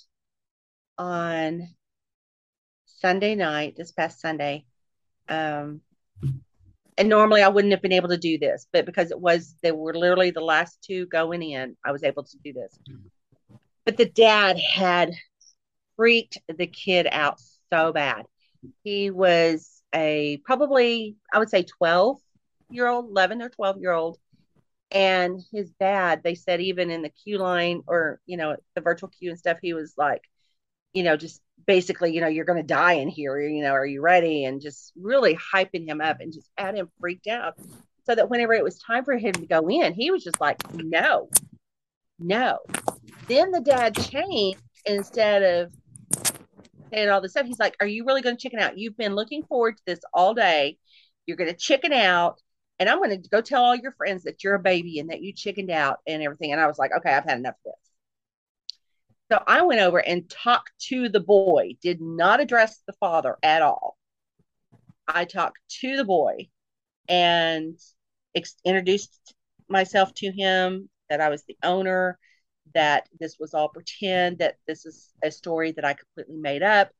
on 0.98 1.68
Sunday 2.86 3.34
night, 3.34 3.74
this 3.76 3.92
past 3.92 4.20
Sunday. 4.20 4.64
Um, 5.28 5.80
and 6.98 7.08
normally 7.08 7.42
I 7.42 7.48
wouldn't 7.48 7.72
have 7.72 7.82
been 7.82 7.92
able 7.92 8.10
to 8.10 8.18
do 8.18 8.38
this, 8.38 8.66
but 8.72 8.86
because 8.86 9.10
it 9.10 9.20
was, 9.20 9.54
they 9.62 9.72
were 9.72 9.94
literally 9.94 10.30
the 10.30 10.40
last 10.40 10.82
two 10.82 11.06
going 11.06 11.42
in, 11.42 11.76
I 11.84 11.92
was 11.92 12.04
able 12.04 12.24
to 12.24 12.38
do 12.44 12.52
this. 12.52 12.78
But 13.84 13.96
the 13.96 14.08
dad 14.08 14.58
had 14.58 15.12
freaked 15.96 16.38
the 16.48 16.66
kid 16.66 17.08
out 17.10 17.40
so 17.70 17.92
bad. 17.92 18.26
He 18.84 19.10
was 19.10 19.82
a 19.94 20.38
probably, 20.44 21.16
I 21.32 21.38
would 21.38 21.50
say 21.50 21.62
12 21.62 22.18
year 22.70 22.86
old, 22.86 23.10
11 23.10 23.42
or 23.42 23.48
12 23.48 23.78
year 23.78 23.92
old. 23.92 24.18
And 24.90 25.40
his 25.52 25.70
dad, 25.80 26.22
they 26.22 26.34
said, 26.34 26.60
even 26.60 26.90
in 26.90 27.02
the 27.02 27.08
queue 27.08 27.38
line 27.38 27.82
or, 27.86 28.20
you 28.26 28.36
know, 28.36 28.56
the 28.74 28.82
virtual 28.82 29.08
queue 29.08 29.30
and 29.30 29.38
stuff, 29.38 29.58
he 29.62 29.72
was 29.72 29.94
like, 29.96 30.22
you 30.92 31.02
know, 31.02 31.16
just 31.16 31.40
basically, 31.66 32.14
you 32.14 32.20
know, 32.20 32.28
you're 32.28 32.44
going 32.44 32.58
to 32.58 32.62
die 32.62 32.94
in 32.94 33.08
here, 33.08 33.40
you 33.40 33.62
know, 33.62 33.72
are 33.72 33.86
you 33.86 34.02
ready? 34.02 34.44
And 34.44 34.60
just 34.60 34.92
really 35.00 35.36
hyping 35.36 35.86
him 35.86 36.00
up 36.00 36.20
and 36.20 36.32
just 36.32 36.50
had 36.58 36.74
him 36.74 36.90
freaked 37.00 37.26
out. 37.26 37.54
So 38.04 38.14
that 38.14 38.28
whenever 38.28 38.52
it 38.52 38.64
was 38.64 38.78
time 38.78 39.04
for 39.04 39.16
him 39.16 39.32
to 39.32 39.46
go 39.46 39.68
in, 39.70 39.94
he 39.94 40.10
was 40.10 40.24
just 40.24 40.40
like, 40.40 40.58
no, 40.74 41.30
no. 42.18 42.58
Then 43.28 43.52
the 43.52 43.60
dad 43.60 43.94
changed 43.96 44.60
instead 44.84 45.42
of 45.42 45.72
saying 46.92 47.08
all 47.08 47.20
this 47.20 47.32
stuff. 47.32 47.46
He's 47.46 47.58
like, 47.58 47.76
are 47.80 47.86
you 47.86 48.04
really 48.04 48.22
going 48.22 48.36
to 48.36 48.40
chicken 48.42 48.60
out? 48.60 48.78
You've 48.78 48.96
been 48.96 49.14
looking 49.14 49.42
forward 49.44 49.76
to 49.76 49.82
this 49.86 50.00
all 50.12 50.34
day. 50.34 50.78
You're 51.26 51.36
going 51.36 51.50
to 51.50 51.56
chicken 51.56 51.92
out. 51.92 52.40
And 52.78 52.88
I'm 52.88 52.98
going 52.98 53.22
to 53.22 53.28
go 53.28 53.40
tell 53.40 53.62
all 53.62 53.76
your 53.76 53.92
friends 53.92 54.24
that 54.24 54.42
you're 54.42 54.54
a 54.54 54.60
baby 54.60 54.98
and 54.98 55.10
that 55.10 55.22
you 55.22 55.32
chickened 55.32 55.70
out 55.70 55.98
and 56.06 56.22
everything. 56.22 56.52
And 56.52 56.60
I 56.60 56.66
was 56.66 56.78
like, 56.78 56.90
okay, 56.96 57.12
I've 57.12 57.24
had 57.24 57.38
enough 57.38 57.54
of 57.64 57.72
this. 57.72 57.92
So 59.30 59.42
I 59.46 59.62
went 59.62 59.80
over 59.80 59.98
and 59.98 60.28
talked 60.28 60.72
to 60.88 61.08
the 61.08 61.20
boy, 61.20 61.76
did 61.80 62.00
not 62.00 62.40
address 62.40 62.82
the 62.86 62.92
father 62.94 63.36
at 63.42 63.62
all. 63.62 63.96
I 65.06 65.24
talked 65.24 65.58
to 65.80 65.96
the 65.96 66.04
boy 66.04 66.48
and 67.08 67.78
ex- 68.34 68.56
introduced 68.64 69.34
myself 69.68 70.12
to 70.14 70.30
him 70.30 70.90
that 71.08 71.20
I 71.20 71.28
was 71.28 71.44
the 71.44 71.56
owner, 71.62 72.18
that 72.74 73.08
this 73.20 73.38
was 73.38 73.54
all 73.54 73.68
pretend, 73.68 74.38
that 74.38 74.56
this 74.66 74.86
is 74.86 75.12
a 75.22 75.30
story 75.30 75.72
that 75.72 75.84
I 75.84 75.94
completely 75.94 76.36
made 76.36 76.62
up. 76.62 76.90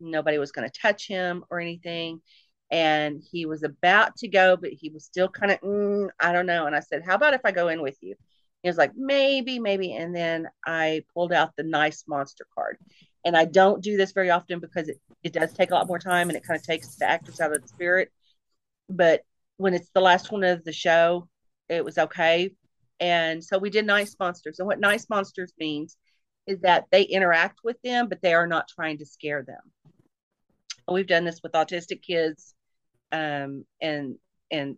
Nobody 0.00 0.38
was 0.38 0.52
going 0.52 0.68
to 0.68 0.80
touch 0.80 1.06
him 1.06 1.44
or 1.50 1.60
anything. 1.60 2.20
And 2.70 3.22
he 3.30 3.44
was 3.46 3.62
about 3.62 4.16
to 4.16 4.28
go, 4.28 4.56
but 4.56 4.70
he 4.70 4.88
was 4.88 5.04
still 5.04 5.28
kind 5.28 5.52
of, 5.52 5.60
mm, 5.60 6.08
I 6.18 6.32
don't 6.32 6.46
know. 6.46 6.66
And 6.66 6.74
I 6.74 6.80
said, 6.80 7.02
How 7.04 7.14
about 7.16 7.34
if 7.34 7.42
I 7.44 7.52
go 7.52 7.68
in 7.68 7.82
with 7.82 7.98
you? 8.00 8.16
He 8.62 8.68
was 8.68 8.78
like, 8.78 8.92
maybe, 8.96 9.58
maybe. 9.58 9.92
And 9.92 10.14
then 10.14 10.48
I 10.64 11.04
pulled 11.14 11.32
out 11.32 11.56
the 11.56 11.64
nice 11.64 12.04
monster 12.06 12.46
card. 12.54 12.78
And 13.24 13.36
I 13.36 13.44
don't 13.44 13.82
do 13.82 13.96
this 13.96 14.12
very 14.12 14.30
often 14.30 14.60
because 14.60 14.88
it, 14.88 15.00
it 15.22 15.32
does 15.32 15.52
take 15.52 15.70
a 15.70 15.74
lot 15.74 15.88
more 15.88 15.98
time 15.98 16.28
and 16.28 16.36
it 16.36 16.44
kind 16.44 16.58
of 16.58 16.64
takes 16.64 16.94
the 16.96 17.08
actors 17.08 17.40
out 17.40 17.52
of 17.52 17.60
the 17.60 17.68
spirit. 17.68 18.12
But 18.88 19.22
when 19.56 19.74
it's 19.74 19.90
the 19.94 20.00
last 20.00 20.30
one 20.30 20.44
of 20.44 20.64
the 20.64 20.72
show, 20.72 21.28
it 21.68 21.84
was 21.84 21.98
okay. 21.98 22.54
And 23.02 23.42
so 23.42 23.58
we 23.58 23.68
did 23.68 23.84
nice 23.84 24.14
monsters. 24.20 24.60
And 24.60 24.68
what 24.68 24.78
nice 24.78 25.10
monsters 25.10 25.52
means 25.58 25.96
is 26.46 26.60
that 26.60 26.84
they 26.92 27.02
interact 27.02 27.58
with 27.64 27.76
them, 27.82 28.08
but 28.08 28.22
they 28.22 28.32
are 28.32 28.46
not 28.46 28.68
trying 28.68 28.98
to 28.98 29.06
scare 29.06 29.42
them. 29.42 29.60
We've 30.88 31.06
done 31.06 31.24
this 31.24 31.40
with 31.42 31.52
autistic 31.52 32.00
kids 32.02 32.54
um, 33.10 33.64
and 33.80 34.16
and 34.52 34.76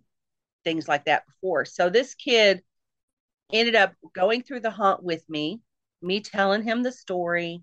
things 0.64 0.88
like 0.88 1.04
that 1.04 1.26
before. 1.26 1.66
So 1.66 1.90
this 1.90 2.14
kid 2.14 2.62
ended 3.52 3.74
up 3.74 3.92
going 4.14 4.42
through 4.42 4.60
the 4.60 4.70
hunt 4.70 5.02
with 5.02 5.28
me, 5.28 5.60
me 6.00 6.20
telling 6.20 6.62
him 6.62 6.82
the 6.82 6.92
story, 6.92 7.62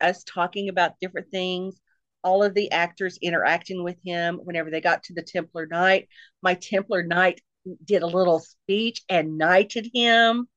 us 0.00 0.22
talking 0.22 0.68
about 0.68 1.00
different 1.00 1.32
things, 1.32 1.80
all 2.22 2.44
of 2.44 2.54
the 2.54 2.70
actors 2.70 3.18
interacting 3.20 3.82
with 3.82 3.96
him. 4.04 4.38
Whenever 4.44 4.70
they 4.70 4.80
got 4.80 5.02
to 5.04 5.14
the 5.14 5.22
Templar 5.22 5.66
Knight, 5.66 6.08
my 6.42 6.54
Templar 6.54 7.02
Knight 7.02 7.40
did 7.84 8.02
a 8.02 8.06
little 8.06 8.40
speech 8.40 9.02
and 9.08 9.38
knighted 9.38 9.90
him 9.92 10.48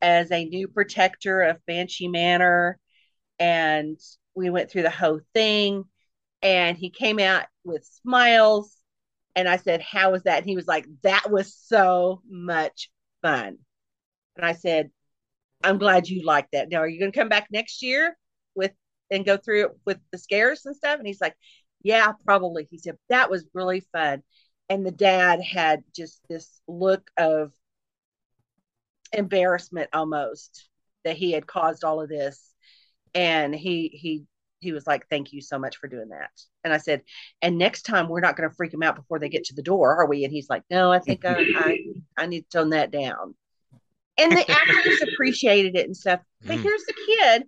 as 0.00 0.30
a 0.32 0.44
new 0.44 0.68
protector 0.68 1.42
of 1.42 1.64
Banshee 1.66 2.08
Manor. 2.08 2.78
And 3.38 3.98
we 4.34 4.50
went 4.50 4.70
through 4.70 4.82
the 4.82 4.90
whole 4.90 5.20
thing. 5.34 5.84
And 6.42 6.76
he 6.76 6.90
came 6.90 7.18
out 7.20 7.46
with 7.64 7.88
smiles. 8.02 8.76
And 9.36 9.48
I 9.48 9.56
said, 9.56 9.80
How 9.80 10.12
was 10.12 10.24
that? 10.24 10.38
And 10.38 10.46
he 10.46 10.56
was 10.56 10.66
like, 10.66 10.86
That 11.02 11.30
was 11.30 11.54
so 11.54 12.22
much 12.28 12.90
fun. 13.22 13.58
And 14.36 14.46
I 14.46 14.52
said, 14.52 14.90
I'm 15.64 15.78
glad 15.78 16.08
you 16.08 16.24
like 16.24 16.48
that. 16.52 16.68
Now, 16.70 16.78
are 16.78 16.88
you 16.88 16.98
going 16.98 17.12
to 17.12 17.18
come 17.18 17.28
back 17.28 17.48
next 17.50 17.82
year 17.82 18.16
with 18.54 18.72
and 19.10 19.24
go 19.24 19.36
through 19.36 19.66
it 19.66 19.70
with 19.86 19.98
the 20.10 20.18
scares 20.18 20.66
and 20.66 20.76
stuff? 20.76 20.98
And 20.98 21.06
he's 21.06 21.20
like, 21.20 21.36
Yeah, 21.82 22.12
probably. 22.24 22.66
He 22.70 22.78
said, 22.78 22.98
That 23.08 23.30
was 23.30 23.44
really 23.54 23.82
fun. 23.92 24.22
And 24.72 24.86
the 24.86 24.90
dad 24.90 25.42
had 25.42 25.84
just 25.94 26.18
this 26.30 26.62
look 26.66 27.10
of 27.18 27.52
embarrassment 29.12 29.90
almost 29.92 30.70
that 31.04 31.18
he 31.18 31.32
had 31.32 31.46
caused 31.46 31.84
all 31.84 32.00
of 32.00 32.08
this. 32.08 32.54
And 33.14 33.54
he, 33.54 33.88
he, 33.88 34.24
he 34.60 34.72
was 34.72 34.86
like, 34.86 35.06
Thank 35.10 35.34
you 35.34 35.42
so 35.42 35.58
much 35.58 35.76
for 35.76 35.88
doing 35.88 36.08
that. 36.08 36.30
And 36.64 36.72
I 36.72 36.78
said, 36.78 37.02
And 37.42 37.58
next 37.58 37.82
time 37.82 38.08
we're 38.08 38.20
not 38.20 38.34
going 38.36 38.48
to 38.48 38.56
freak 38.56 38.70
them 38.70 38.82
out 38.82 38.96
before 38.96 39.18
they 39.18 39.28
get 39.28 39.44
to 39.44 39.54
the 39.54 39.62
door, 39.62 39.96
are 39.96 40.06
we? 40.06 40.24
And 40.24 40.32
he's 40.32 40.48
like, 40.48 40.62
No, 40.70 40.90
I 40.90 41.00
think 41.00 41.26
I, 41.26 41.44
I, 41.54 41.78
I 42.16 42.26
need 42.26 42.48
to 42.50 42.58
tone 42.58 42.70
that 42.70 42.90
down 42.90 43.34
and 44.18 44.36
the 44.36 44.50
actors 44.50 45.02
appreciated 45.12 45.76
it 45.76 45.86
and 45.86 45.96
stuff. 45.96 46.20
But 46.46 46.56
Mm. 46.56 46.62
here's 46.62 46.84
the 46.84 46.94
kid 47.06 47.44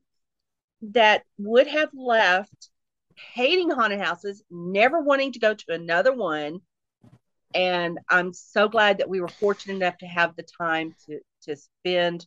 that 0.92 1.24
would 1.38 1.66
have 1.68 1.90
left 1.94 2.70
hating 3.34 3.70
haunted 3.70 4.00
houses, 4.00 4.42
never 4.50 5.00
wanting 5.00 5.32
to 5.32 5.38
go 5.38 5.54
to 5.54 5.72
another 5.72 6.12
one. 6.12 6.60
And 7.54 7.98
I'm 8.08 8.32
so 8.32 8.68
glad 8.68 8.98
that 8.98 9.08
we 9.08 9.20
were 9.20 9.28
fortunate 9.28 9.76
enough 9.76 9.98
to 9.98 10.06
have 10.06 10.34
the 10.36 10.44
time 10.60 10.94
to 11.06 11.20
to 11.42 11.56
spend 11.56 12.26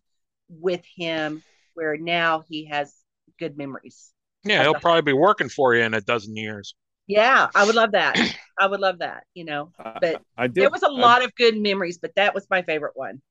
with 0.49 0.83
him 0.95 1.43
where 1.73 1.97
now 1.97 2.43
he 2.47 2.65
has 2.65 2.93
good 3.39 3.57
memories. 3.57 4.13
Yeah, 4.43 4.63
he'll 4.63 4.75
probably 4.75 5.01
be 5.01 5.13
working 5.13 5.49
for 5.49 5.75
you 5.75 5.83
in 5.83 5.93
a 5.93 6.01
dozen 6.01 6.35
years. 6.35 6.75
Yeah, 7.07 7.47
I 7.53 7.65
would 7.65 7.75
love 7.75 7.91
that. 7.91 8.17
I 8.59 8.67
would 8.67 8.79
love 8.79 8.99
that, 8.99 9.23
you 9.33 9.45
know. 9.45 9.71
But 9.77 10.21
I 10.37 10.47
did- 10.47 10.63
there 10.63 10.69
was 10.69 10.83
a 10.83 10.89
lot 10.89 11.23
of 11.23 11.33
good 11.35 11.57
memories, 11.57 11.97
but 11.99 12.15
that 12.15 12.33
was 12.33 12.47
my 12.49 12.61
favorite 12.61 12.93
one. 12.95 13.21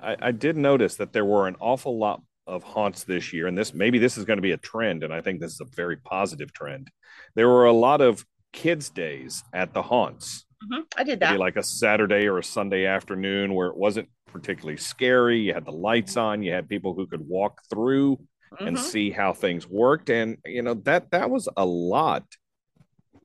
I, 0.00 0.16
I 0.20 0.32
did 0.32 0.56
notice 0.56 0.96
that 0.96 1.12
there 1.12 1.24
were 1.24 1.48
an 1.48 1.56
awful 1.60 1.98
lot 1.98 2.22
of 2.46 2.62
haunts 2.62 3.04
this 3.04 3.32
year, 3.32 3.46
and 3.46 3.56
this 3.58 3.74
maybe 3.74 3.98
this 3.98 4.16
is 4.16 4.24
going 4.24 4.38
to 4.38 4.42
be 4.42 4.52
a 4.52 4.56
trend, 4.56 5.02
and 5.02 5.12
I 5.12 5.20
think 5.20 5.40
this 5.40 5.52
is 5.52 5.60
a 5.60 5.66
very 5.76 5.96
positive 5.96 6.52
trend. 6.52 6.88
There 7.34 7.48
were 7.48 7.66
a 7.66 7.72
lot 7.72 8.00
of 8.00 8.24
kids' 8.52 8.88
days 8.90 9.42
at 9.52 9.74
the 9.74 9.82
haunts. 9.82 10.44
Mhm, 10.64 10.84
I 10.96 11.04
did 11.04 11.20
Maybe 11.20 11.32
that. 11.32 11.38
like 11.38 11.56
a 11.56 11.62
Saturday 11.62 12.26
or 12.26 12.38
a 12.38 12.44
Sunday 12.44 12.84
afternoon 12.86 13.54
where 13.54 13.68
it 13.68 13.76
wasn't 13.76 14.08
particularly 14.26 14.76
scary. 14.76 15.40
You 15.40 15.54
had 15.54 15.64
the 15.64 15.72
lights 15.72 16.16
on, 16.16 16.42
you 16.42 16.52
had 16.52 16.68
people 16.68 16.94
who 16.94 17.06
could 17.06 17.26
walk 17.26 17.62
through 17.70 18.18
and 18.58 18.76
Mhm. 18.76 18.80
see 18.80 19.10
how 19.10 19.32
things 19.32 19.66
worked. 19.68 20.10
And 20.10 20.38
you 20.44 20.62
know, 20.62 20.74
that 20.74 21.10
that 21.12 21.30
was 21.30 21.48
a 21.56 21.64
lot 21.64 22.24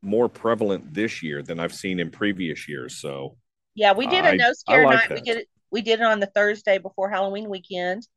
more 0.02 0.28
prevalent 0.30 0.94
this 0.94 1.24
year 1.24 1.42
than 1.42 1.60
I've 1.60 1.74
seen 1.74 2.00
in 2.00 2.12
previous 2.12 2.68
years. 2.68 2.98
So 2.98 3.38
Yeah, 3.76 3.94
we 3.94 4.06
did 4.06 4.26
a 4.26 4.30
I- 4.30 4.36
no 4.36 4.54
scare 4.54 4.86
like 4.86 5.10
night. 5.10 5.16
We 5.16 5.22
did 5.22 5.38
it. 5.38 5.48
We 5.72 5.82
did 5.82 6.00
it 6.02 6.06
on 6.06 6.20
the 6.20 6.28
Thursday 6.28 6.78
before 6.78 7.10
Halloween 7.10 7.50
weekend, 7.50 8.08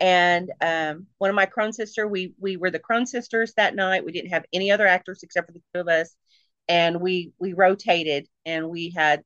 and 0.00 0.50
um, 0.62 1.06
one 1.18 1.28
of 1.28 1.36
my 1.36 1.44
crone 1.44 1.72
sister. 1.74 2.08
We 2.08 2.34
we 2.38 2.56
were 2.56 2.70
the 2.70 2.78
crone 2.78 3.04
sisters 3.06 3.52
that 3.54 3.74
night. 3.74 4.04
We 4.06 4.12
didn't 4.12 4.30
have 4.30 4.46
any 4.54 4.70
other 4.70 4.86
actors 4.86 5.22
except 5.22 5.48
for 5.48 5.52
the 5.52 5.62
two 5.74 5.80
of 5.80 5.88
us, 5.88 6.16
and 6.68 7.00
we 7.00 7.32
we 7.38 7.52
rotated 7.52 8.28
and 8.46 8.68
we 8.70 8.90
had 8.90 9.22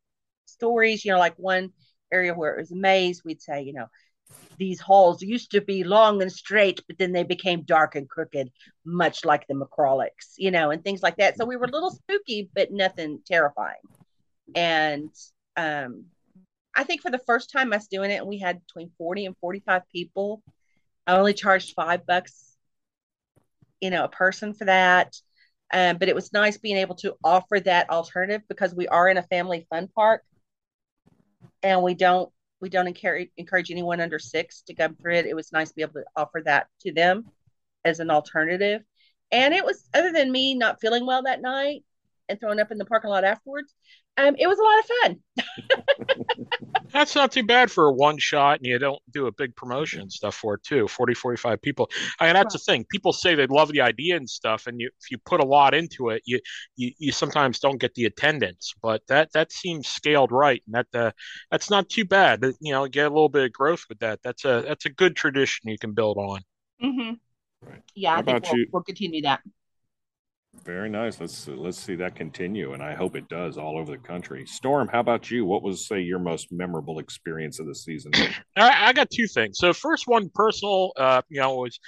stories. 0.46 1.04
You 1.04 1.12
know, 1.12 1.18
like 1.18 1.34
one 1.36 1.72
area 2.12 2.34
where 2.34 2.54
it 2.54 2.60
was 2.60 2.72
a 2.72 2.76
maze. 2.76 3.22
We'd 3.24 3.42
say, 3.42 3.62
you 3.62 3.72
know, 3.72 3.86
these 4.58 4.80
halls 4.80 5.22
used 5.22 5.52
to 5.52 5.60
be 5.60 5.84
long 5.84 6.22
and 6.22 6.32
straight, 6.32 6.82
but 6.86 6.98
then 6.98 7.12
they 7.12 7.24
became 7.24 7.62
dark 7.62 7.94
and 7.94 8.08
crooked, 8.08 8.50
much 8.84 9.24
like 9.24 9.46
the 9.46 9.54
McCrawlicks. 9.54 10.34
You 10.36 10.50
know, 10.50 10.70
and 10.70 10.82
things 10.82 11.02
like 11.02 11.16
that. 11.16 11.36
So 11.36 11.44
we 11.44 11.56
were 11.56 11.66
a 11.66 11.70
little 11.70 11.90
spooky, 11.90 12.50
but 12.54 12.72
nothing 12.72 13.20
terrifying. 13.26 13.76
And 14.54 15.10
um 15.56 16.06
I 16.74 16.84
think 16.84 17.02
for 17.02 17.10
the 17.10 17.18
first 17.18 17.50
time 17.50 17.72
us 17.72 17.88
doing 17.88 18.12
it, 18.12 18.24
we 18.24 18.38
had 18.38 18.60
between 18.64 18.92
40 18.98 19.26
and 19.26 19.36
45 19.40 19.82
people. 19.92 20.42
I 21.08 21.16
only 21.16 21.34
charged 21.34 21.74
five 21.74 22.06
bucks, 22.06 22.54
you 23.80 23.90
know, 23.90 24.04
a 24.04 24.08
person 24.08 24.54
for 24.54 24.66
that. 24.66 25.16
Um, 25.72 25.98
but 25.98 26.08
it 26.08 26.14
was 26.14 26.32
nice 26.32 26.56
being 26.56 26.78
able 26.78 26.94
to 26.96 27.14
offer 27.22 27.60
that 27.60 27.90
alternative 27.90 28.42
because 28.48 28.74
we 28.74 28.88
are 28.88 29.08
in 29.08 29.18
a 29.18 29.22
family 29.22 29.66
fun 29.68 29.88
park 29.94 30.22
and 31.62 31.82
we 31.82 31.94
don't 31.94 32.30
we 32.60 32.68
don't 32.68 32.86
encourage 32.86 33.30
encourage 33.36 33.70
anyone 33.70 34.00
under 34.00 34.18
six 34.18 34.62
to 34.62 34.74
come 34.74 34.94
through 34.94 35.14
it. 35.14 35.26
It 35.26 35.34
was 35.34 35.52
nice 35.52 35.68
to 35.68 35.74
be 35.74 35.82
able 35.82 35.94
to 35.94 36.04
offer 36.16 36.42
that 36.44 36.68
to 36.80 36.92
them 36.92 37.26
as 37.84 38.00
an 38.00 38.10
alternative. 38.10 38.82
And 39.30 39.52
it 39.52 39.64
was 39.64 39.88
other 39.94 40.12
than 40.12 40.32
me 40.32 40.54
not 40.54 40.80
feeling 40.80 41.06
well 41.06 41.22
that 41.24 41.42
night 41.42 41.84
and 42.28 42.40
throwing 42.40 42.60
up 42.60 42.70
in 42.70 42.78
the 42.78 42.84
parking 42.84 43.10
lot 43.10 43.24
afterwards, 43.24 43.74
um, 44.16 44.36
it 44.38 44.46
was 44.46 44.58
a 44.58 44.62
lot 44.62 44.78
of 44.78 44.86
fun. 44.96 46.58
That's 46.98 47.14
not 47.14 47.30
too 47.30 47.44
bad 47.44 47.70
for 47.70 47.86
a 47.86 47.92
one 47.92 48.18
shot, 48.18 48.58
and 48.58 48.66
you 48.66 48.76
don't 48.76 49.00
do 49.12 49.28
a 49.28 49.32
big 49.32 49.54
promotion 49.54 50.00
and 50.00 50.10
stuff 50.10 50.34
for 50.34 50.54
it 50.54 50.64
too. 50.64 50.88
40, 50.88 51.14
45 51.14 51.62
people. 51.62 51.88
I 52.18 52.24
mean, 52.24 52.34
that's 52.34 52.54
the 52.54 52.58
thing. 52.58 52.84
People 52.90 53.12
say 53.12 53.36
they 53.36 53.46
love 53.46 53.70
the 53.70 53.82
idea 53.82 54.16
and 54.16 54.28
stuff, 54.28 54.66
and 54.66 54.80
you 54.80 54.90
if 55.00 55.08
you 55.12 55.18
put 55.18 55.40
a 55.40 55.46
lot 55.46 55.74
into 55.74 56.08
it, 56.08 56.22
you 56.24 56.40
you, 56.74 56.90
you 56.98 57.12
sometimes 57.12 57.60
don't 57.60 57.80
get 57.80 57.94
the 57.94 58.06
attendance. 58.06 58.74
But 58.82 59.02
that 59.06 59.30
that 59.32 59.52
seems 59.52 59.86
scaled 59.86 60.32
right, 60.32 60.60
and 60.66 60.74
that 60.74 61.00
uh, 61.00 61.12
that's 61.52 61.70
not 61.70 61.88
too 61.88 62.04
bad. 62.04 62.42
You 62.58 62.72
know, 62.72 62.88
get 62.88 63.06
a 63.06 63.10
little 63.10 63.28
bit 63.28 63.44
of 63.44 63.52
growth 63.52 63.84
with 63.88 64.00
that. 64.00 64.18
That's 64.24 64.44
a 64.44 64.64
that's 64.66 64.86
a 64.86 64.90
good 64.90 65.14
tradition 65.14 65.70
you 65.70 65.78
can 65.78 65.92
build 65.92 66.16
on. 66.16 66.40
Mm-hmm. 66.82 67.14
Yeah, 67.94 68.14
How 68.14 68.18
I 68.18 68.22
think 68.22 68.44
we'll, 68.52 68.64
we'll 68.72 68.82
continue 68.82 69.22
that. 69.22 69.42
Very 70.64 70.88
nice. 70.88 71.20
Let's 71.20 71.48
let's 71.48 71.78
see 71.78 71.94
that 71.96 72.14
continue, 72.14 72.72
and 72.72 72.82
I 72.82 72.94
hope 72.94 73.16
it 73.16 73.28
does 73.28 73.56
all 73.56 73.78
over 73.78 73.90
the 73.90 73.98
country. 73.98 74.44
Storm, 74.46 74.88
how 74.88 75.00
about 75.00 75.30
you? 75.30 75.44
What 75.44 75.62
was 75.62 75.86
say 75.86 76.00
your 76.00 76.18
most 76.18 76.52
memorable 76.52 76.98
experience 76.98 77.58
of 77.58 77.66
the 77.66 77.74
season? 77.74 78.12
I, 78.56 78.88
I 78.88 78.92
got 78.92 79.10
two 79.10 79.26
things. 79.26 79.58
So 79.58 79.72
first 79.72 80.06
one, 80.06 80.30
personal, 80.34 80.92
uh, 80.96 81.22
you 81.28 81.40
know, 81.40 81.54
was 81.56 81.78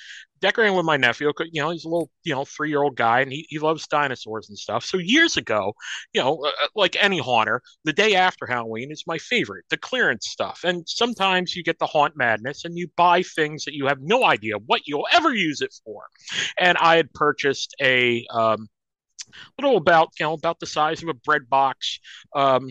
decorating 0.40 0.76
with 0.76 0.86
my 0.86 0.96
nephew. 0.96 1.32
You 1.52 1.62
know, 1.62 1.70
he's 1.70 1.84
a 1.84 1.88
little, 1.88 2.10
you 2.24 2.34
know, 2.34 2.44
three 2.44 2.68
year 2.68 2.82
old 2.82 2.96
guy, 2.96 3.20
and 3.20 3.32
he, 3.32 3.46
he 3.48 3.58
loves 3.58 3.86
dinosaurs 3.86 4.48
and 4.48 4.58
stuff. 4.58 4.84
So 4.84 4.98
years 4.98 5.36
ago, 5.36 5.74
you 6.12 6.22
know, 6.22 6.42
uh, 6.44 6.50
like 6.74 6.96
any 6.98 7.18
haunter, 7.18 7.62
the 7.84 7.92
day 7.92 8.14
after 8.14 8.46
Halloween 8.46 8.90
is 8.90 9.04
my 9.06 9.18
favorite, 9.18 9.64
the 9.70 9.76
clearance 9.76 10.28
stuff. 10.28 10.60
And 10.64 10.88
sometimes 10.88 11.54
you 11.54 11.62
get 11.62 11.78
the 11.78 11.86
haunt 11.86 12.16
madness, 12.16 12.64
and 12.64 12.76
you 12.76 12.88
buy 12.96 13.22
things 13.22 13.64
that 13.64 13.74
you 13.74 13.86
have 13.86 13.98
no 14.00 14.24
idea 14.24 14.54
what 14.66 14.82
you'll 14.86 15.08
ever 15.12 15.34
use 15.34 15.60
it 15.60 15.74
for. 15.84 16.04
And 16.58 16.78
I 16.78 16.96
had 16.96 17.12
purchased 17.12 17.74
a 17.80 18.26
um, 18.30 18.68
little 19.58 19.76
about, 19.76 20.10
you 20.18 20.26
know, 20.26 20.34
about 20.34 20.60
the 20.60 20.66
size 20.66 21.02
of 21.02 21.08
a 21.08 21.14
bread 21.14 21.48
box. 21.48 22.00
Um, 22.34 22.70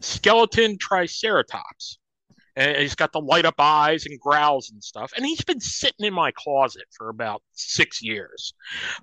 skeleton 0.00 0.78
triceratops 0.80 1.98
and 2.56 2.76
he's 2.76 2.94
got 2.94 3.12
the 3.12 3.20
light 3.20 3.44
up 3.44 3.54
eyes 3.58 4.06
and 4.06 4.18
growls 4.20 4.70
and 4.70 4.82
stuff. 4.82 5.12
And 5.16 5.24
he's 5.24 5.42
been 5.42 5.60
sitting 5.60 6.06
in 6.06 6.14
my 6.14 6.32
closet 6.32 6.84
for 6.96 7.08
about 7.08 7.42
six 7.52 8.02
years 8.02 8.54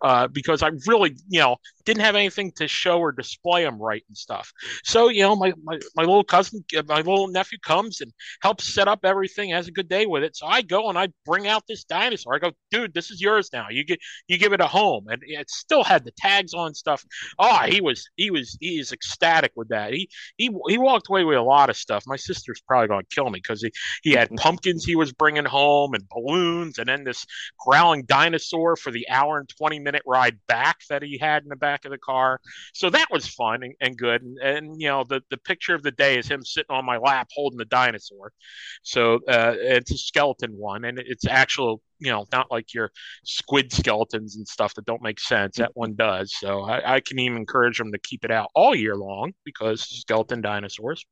uh, 0.01 0.27
because 0.27 0.63
I 0.63 0.71
really, 0.87 1.15
you 1.29 1.39
know, 1.39 1.57
didn't 1.85 2.01
have 2.01 2.15
anything 2.15 2.51
to 2.57 2.67
show 2.67 2.99
or 2.99 3.11
display 3.11 3.63
him 3.63 3.79
right 3.81 4.03
and 4.07 4.17
stuff. 4.17 4.51
So, 4.83 5.09
you 5.09 5.21
know, 5.21 5.35
my, 5.35 5.53
my, 5.63 5.79
my 5.95 6.03
little 6.03 6.23
cousin, 6.23 6.63
uh, 6.77 6.83
my 6.87 6.97
little 6.97 7.27
nephew 7.27 7.57
comes 7.63 8.01
and 8.01 8.11
helps 8.41 8.73
set 8.73 8.87
up 8.87 8.99
everything, 9.03 9.51
has 9.51 9.67
a 9.67 9.71
good 9.71 9.89
day 9.89 10.05
with 10.05 10.23
it. 10.23 10.35
So 10.35 10.47
I 10.47 10.61
go 10.61 10.89
and 10.89 10.97
I 10.97 11.09
bring 11.25 11.47
out 11.47 11.63
this 11.67 11.83
dinosaur. 11.83 12.35
I 12.35 12.39
go, 12.39 12.51
dude, 12.71 12.93
this 12.93 13.11
is 13.11 13.21
yours 13.21 13.49
now. 13.53 13.67
You 13.69 13.83
get, 13.83 13.99
you 14.27 14.37
give 14.37 14.53
it 14.53 14.61
a 14.61 14.67
home. 14.67 15.07
And 15.07 15.21
it 15.25 15.49
still 15.49 15.83
had 15.83 16.03
the 16.03 16.11
tags 16.17 16.53
on 16.53 16.73
stuff. 16.73 17.03
Oh, 17.39 17.59
he 17.65 17.81
was, 17.81 18.09
he 18.15 18.31
was, 18.31 18.57
he 18.59 18.79
is 18.79 18.91
ecstatic 18.91 19.51
with 19.55 19.69
that. 19.69 19.93
He, 19.93 20.09
he, 20.37 20.49
he 20.67 20.77
walked 20.77 21.09
away 21.09 21.23
with 21.23 21.37
a 21.37 21.41
lot 21.41 21.69
of 21.69 21.77
stuff. 21.77 22.03
My 22.05 22.17
sister's 22.17 22.61
probably 22.61 22.87
going 22.87 23.05
to 23.09 23.15
kill 23.15 23.29
me 23.29 23.36
because 23.37 23.61
he, 23.61 23.71
he 24.03 24.11
had 24.11 24.29
pumpkins 24.35 24.85
he 24.85 24.95
was 24.95 25.11
bringing 25.13 25.45
home 25.45 25.93
and 25.93 26.07
balloons 26.09 26.77
and 26.77 26.87
then 26.87 27.03
this 27.03 27.25
growling 27.59 28.03
dinosaur 28.05 28.75
for 28.75 28.91
the 28.91 29.07
hour 29.09 29.37
and 29.37 29.49
20 29.49 29.79
minute 29.79 30.01
ride 30.05 30.37
back 30.47 30.77
that 30.89 31.03
he 31.03 31.17
had 31.17 31.43
in 31.43 31.49
the 31.49 31.55
back 31.55 31.85
of 31.85 31.91
the 31.91 31.97
car. 31.97 32.39
So 32.73 32.89
that 32.89 33.07
was 33.11 33.27
fun 33.27 33.63
and, 33.63 33.73
and 33.81 33.97
good. 33.97 34.21
And, 34.21 34.37
and, 34.39 34.81
you 34.81 34.87
know, 34.87 35.03
the, 35.07 35.21
the 35.29 35.37
picture 35.37 35.75
of 35.75 35.83
the 35.83 35.91
day 35.91 36.17
is 36.17 36.27
him 36.27 36.43
sitting 36.43 36.75
on 36.75 36.85
my 36.85 36.97
lap 36.97 37.29
holding 37.33 37.57
the 37.57 37.65
dinosaur. 37.65 38.31
So 38.83 39.15
uh, 39.27 39.55
it's 39.57 39.91
a 39.91 39.97
skeleton 39.97 40.51
one 40.51 40.85
and 40.85 40.99
it's 40.99 41.25
actual, 41.27 41.81
you 41.99 42.11
know, 42.11 42.25
not 42.31 42.51
like 42.51 42.73
your 42.73 42.91
squid 43.23 43.71
skeletons 43.71 44.35
and 44.35 44.47
stuff 44.47 44.73
that 44.75 44.85
don't 44.85 45.01
make 45.01 45.19
sense. 45.19 45.57
That 45.57 45.71
one 45.73 45.95
does. 45.95 46.33
So 46.37 46.61
I, 46.61 46.95
I 46.95 46.99
can 46.99 47.19
even 47.19 47.37
encourage 47.37 47.77
them 47.77 47.91
to 47.91 47.99
keep 47.99 48.23
it 48.23 48.31
out 48.31 48.49
all 48.55 48.75
year 48.75 48.95
long 48.95 49.33
because 49.43 49.81
skeleton 49.81 50.41
dinosaurs. 50.41 51.05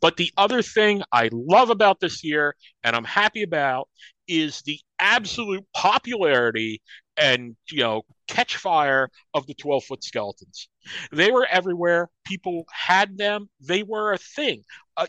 But 0.00 0.16
the 0.16 0.30
other 0.36 0.62
thing 0.62 1.02
I 1.12 1.30
love 1.32 1.70
about 1.70 2.00
this 2.00 2.22
year 2.24 2.54
and 2.84 2.94
I'm 2.94 3.04
happy 3.04 3.42
about 3.42 3.88
is 4.26 4.60
the 4.62 4.78
absolute 4.98 5.64
popularity 5.74 6.82
and 7.16 7.56
you 7.70 7.80
know 7.80 8.02
catch 8.28 8.56
fire 8.56 9.08
of 9.34 9.46
the 9.46 9.54
12 9.54 9.84
foot 9.84 10.04
skeletons 10.04 10.68
they 11.12 11.30
were 11.30 11.46
everywhere 11.50 12.08
people 12.24 12.64
had 12.70 13.16
them 13.18 13.48
they 13.60 13.82
were 13.82 14.12
a 14.12 14.18
thing 14.18 14.62
uh, 14.96 15.06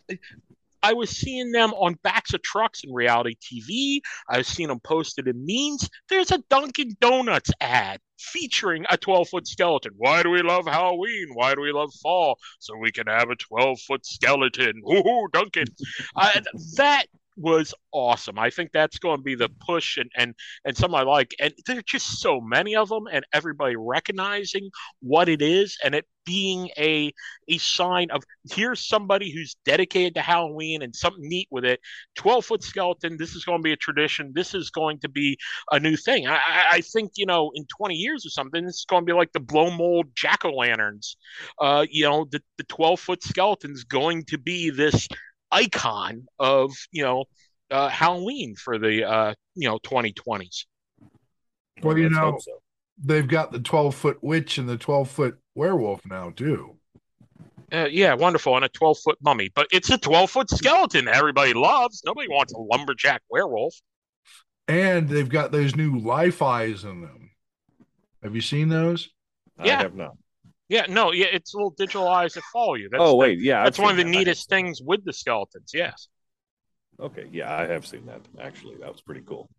I 0.82 0.94
was 0.94 1.10
seeing 1.10 1.52
them 1.52 1.74
on 1.74 1.96
backs 2.04 2.34
of 2.34 2.42
trucks 2.42 2.84
in 2.84 2.94
reality 2.94 3.36
TV. 3.36 4.02
I 4.30 4.38
was 4.38 4.48
seeing 4.48 4.70
them 4.70 4.80
posted 4.80 5.28
in 5.28 5.46
memes. 5.46 5.90
There's 6.08 6.32
a 6.32 6.44
Dunkin' 6.50 6.96
Donuts 7.00 7.52
ad 7.60 8.00
featuring 8.18 8.86
a 8.90 8.98
12 8.98 9.30
foot 9.30 9.48
skeleton. 9.48 9.94
Why 9.98 10.24
do 10.24 10.30
we 10.30 10.42
love 10.42 10.66
Halloween? 10.66 11.28
Why 11.34 11.56
do 11.56 11.62
we 11.62 11.72
love 11.72 11.92
fall? 12.02 12.38
So 12.60 12.76
we 12.78 12.92
can 12.92 13.08
have 13.08 13.30
a 13.30 13.36
12 13.36 13.80
foot 13.82 14.06
skeleton. 14.06 14.82
Ooh, 14.90 15.28
Dunkin'. 15.32 15.68
Uh, 16.16 16.42
that 16.78 17.06
was 17.40 17.74
awesome. 17.92 18.38
I 18.38 18.50
think 18.50 18.72
that's 18.72 19.00
going 19.00 19.18
to 19.18 19.24
be 19.24 19.36
the 19.36 19.50
push 19.66 19.98
and 19.98 20.12
and 20.16 20.36
and 20.66 20.78
some 20.78 20.94
I 20.94 21.04
like. 21.04 21.34
And 21.40 21.54
there's 21.66 21.84
just 21.84 22.20
so 22.20 22.42
many 22.42 22.76
of 22.76 22.90
them, 22.90 23.06
and 23.12 23.26
everybody 23.34 23.76
recognizing 23.78 24.70
what 25.02 25.30
it 25.30 25.42
is, 25.42 25.78
and 25.84 25.96
it 25.96 26.06
being 26.26 26.70
a 26.78 27.12
a 27.48 27.58
sign 27.58 28.12
of 28.12 28.24
here's 28.52 28.88
somebody 28.88 29.32
who's 29.32 29.56
dedicated 29.66 30.14
to 30.16 30.22
Halloween 30.22 30.82
and 30.84 30.96
something 30.96 31.28
neat 31.28 31.48
with 31.50 31.66
it. 31.66 31.80
Twelve 32.16 32.46
foot 32.46 32.64
skeleton. 32.64 33.18
This 33.18 33.36
is 33.36 33.46
going 33.46 33.60
to 33.60 33.64
be 33.64 33.72
a 33.74 33.78
tradition. 33.78 34.32
This 34.36 34.54
is 34.54 34.70
going 34.70 35.00
to 35.00 35.10
be 35.10 35.38
a 35.72 35.80
new 35.80 35.96
thing. 35.96 36.28
I, 36.28 36.40
I 36.72 36.82
think 36.82 37.14
you 37.16 37.26
know 37.26 37.52
in 37.56 37.66
20 37.66 37.96
years 37.96 38.26
or 38.26 38.30
something, 38.30 38.66
is 38.66 38.86
going 38.88 39.02
to 39.04 39.06
be 39.06 39.14
like 39.14 39.32
the 39.32 39.40
blow 39.40 39.72
mold 39.72 40.08
jack 40.16 40.46
o' 40.46 40.52
lanterns. 40.52 41.18
Uh, 41.60 41.86
you 41.90 42.04
know, 42.04 42.28
the 42.30 42.42
the 42.58 42.64
12 42.66 43.00
foot 43.00 43.24
skeleton's 43.24 43.84
going 43.84 44.24
to 44.26 44.38
be 44.38 44.70
this 44.70 45.08
icon 45.52 46.26
of 46.40 46.72
you 46.92 47.04
know 47.04 47.26
uh, 47.72 47.90
Halloween 47.90 48.56
for 48.56 48.78
the 48.78 49.04
uh, 49.04 49.34
you 49.56 49.68
know 49.68 49.80
2020s. 49.80 50.66
Well, 51.82 51.98
you 51.98 52.10
know, 52.10 52.38
they've 53.04 53.28
got 53.28 53.52
the 53.52 53.60
12 53.60 53.96
foot 53.96 54.18
witch 54.22 54.58
and 54.58 54.68
the 54.68 54.78
12 54.78 55.10
foot 55.10 55.38
werewolf 55.56 56.06
now, 56.06 56.32
too. 56.32 56.76
Uh, 57.72 57.88
yeah, 57.90 58.14
wonderful, 58.14 58.56
and 58.56 58.66
a 58.66 58.70
12 58.70 58.98
foot 59.04 59.18
mummy, 59.22 59.50
but 59.54 59.68
it's 59.72 59.90
a 59.92 59.98
12 59.98 60.32
foot 60.32 60.50
skeleton 60.50 61.08
everybody 61.08 61.54
loves. 61.54 62.02
Nobody 62.04 62.28
wants 62.28 62.54
a 62.54 62.58
lumberjack 62.58 63.22
werewolf. 63.30 63.76
And 64.68 65.08
they've 65.08 65.30
got 65.30 65.52
those 65.52 65.76
new 65.76 66.00
life 66.00 66.42
eyes 66.42 66.84
in 66.84 67.02
them. 67.02 67.32
Have 68.24 68.36
you 68.36 68.42
seen 68.42 68.70
those? 68.70 69.10
Yeah. 69.64 69.80
I 69.80 69.82
have 69.84 69.96
not. 69.96 70.18
Yeah, 70.70 70.86
no, 70.88 71.12
yeah, 71.12 71.26
it's 71.32 71.54
little 71.54 71.72
digital 71.72 72.08
eyes 72.08 72.34
that 72.34 72.44
follow 72.54 72.76
you. 72.76 72.90
That's 72.92 73.02
Oh, 73.04 73.10
the- 73.12 73.16
wait, 73.18 73.40
yeah, 73.40 73.60
I've 73.60 73.66
that's 73.66 73.80
one 73.80 73.92
of 73.92 73.98
the 73.98 74.04
that. 74.04 74.10
Neatest 74.10 74.50
things 74.50 74.82
with 74.82 75.04
the 75.04 75.12
skeletons. 75.14 75.72
Yes. 75.74 76.08
Okay, 77.00 77.28
yeah, 77.32 77.54
I 77.56 77.66
have 77.66 77.88
seen 77.88 78.06
that. 78.06 78.22
Actually, 78.40 78.76
that 78.78 78.92
was 78.92 79.02
pretty 79.02 79.22
cool. 79.22 79.50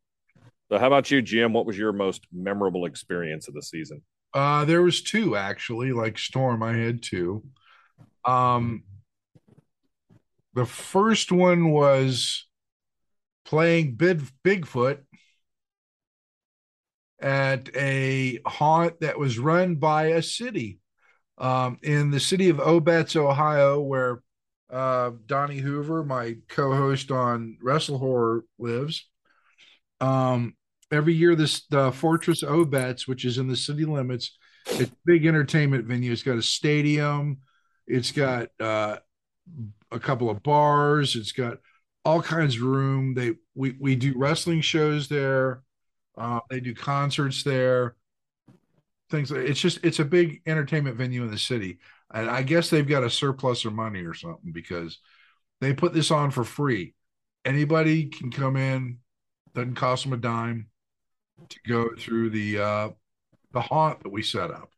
So, 0.71 0.79
how 0.79 0.87
about 0.87 1.11
you, 1.11 1.21
Jim? 1.21 1.53
What 1.53 1.67
was 1.67 1.77
your 1.77 1.93
most 1.93 2.27
memorable 2.33 2.85
experience 2.87 3.49
of 3.49 3.55
the 3.55 3.63
season? 3.63 4.03
Uh, 4.33 4.65
there 4.65 4.83
was 4.83 5.03
two 5.03 5.35
actually, 5.37 5.93
like 5.93 6.17
Storm. 6.17 6.63
I 6.63 6.75
had 6.75 7.03
two. 7.03 7.43
Um, 8.25 8.85
the 10.55 10.67
first 10.67 11.33
one 11.33 11.71
was 11.71 12.47
playing 13.45 13.95
Big 13.97 14.23
Bigfoot 14.45 14.99
at 17.21 17.75
a 17.75 18.39
haunt 18.47 19.01
that 19.01 19.19
was 19.19 19.39
run 19.39 19.77
by 19.77 20.07
a 20.09 20.23
city 20.23 20.80
um, 21.41 21.79
in 21.83 22.11
the 22.11 22.21
city 22.21 22.51
of 22.51 22.59
Obetz, 22.59 23.17
Ohio, 23.17 23.81
where 23.81 24.23
uh, 24.71 25.11
Donnie 25.27 25.59
Hoover, 25.59 26.05
my 26.05 26.37
co-host 26.49 27.11
on 27.11 27.57
Wrestle 27.63 27.99
Horror, 27.99 28.45
lives. 28.59 29.09
Um, 30.01 30.55
every 30.93 31.15
year, 31.15 31.35
this 31.35 31.67
the 31.67 31.91
Fortress 31.93 32.43
Obetz, 32.43 33.09
which 33.09 33.25
is 33.25 33.39
in 33.39 33.49
the 33.49 33.57
city 33.57 33.85
limits, 33.85 34.37
it's 34.67 34.91
a 34.91 34.95
big 35.07 35.27
entertainment 35.27 35.87
venue. 35.87 36.13
It's 36.13 36.23
got 36.23 36.39
a 36.39 36.43
stadium. 36.43 37.39
It's 37.87 38.13
got 38.13 38.49
uh, 38.61 38.99
a 39.91 39.99
couple 39.99 40.31
of 40.31 40.43
bars. 40.43 41.17
It's 41.17 41.33
got 41.33 41.59
all 42.05 42.23
kinds 42.23 42.57
of 42.57 42.63
room. 42.63 43.15
They 43.15 43.33
we 43.55 43.77
we 43.81 43.97
do 43.97 44.15
wrestling 44.17 44.61
shows 44.61 45.09
there. 45.09 45.63
Uh, 46.17 46.41
they 46.51 46.61
do 46.61 46.75
concerts 46.75 47.43
there. 47.43 47.97
Things. 49.11 49.33
It's 49.33 49.61
just 49.61 49.81
it's 49.83 49.99
a 49.99 50.05
big 50.05 50.41
entertainment 50.47 50.97
venue 50.97 51.25
in 51.25 51.31
the 51.31 51.39
city, 51.39 51.79
and 52.13 52.31
I 52.31 52.43
guess 52.43 52.71
they've 52.71 52.87
got 52.87 53.03
a 53.03 53.11
surplus 53.11 53.65
of 53.65 53.73
money 53.73 54.05
or 54.05 54.15
something 54.15 54.53
because 54.53 55.01
they 55.61 55.75
put 55.75 55.93
this 55.93 56.11
on 56.11 56.31
for 56.31 56.45
free. 56.45 56.95
Anybody 57.45 58.07
can 58.07 58.31
come 58.31 58.57
in. 58.57 58.99
Doesn't 59.55 59.75
cost 59.75 60.05
them 60.05 60.13
a 60.13 60.17
dime 60.17 60.69
to 61.49 61.59
go 61.67 61.91
through 61.99 62.31
the 62.31 62.59
uh, 62.59 62.89
the 63.53 63.61
haunt 63.61 64.03
that 64.03 64.13
we 64.13 64.23
set 64.23 64.51
up. 64.51 64.71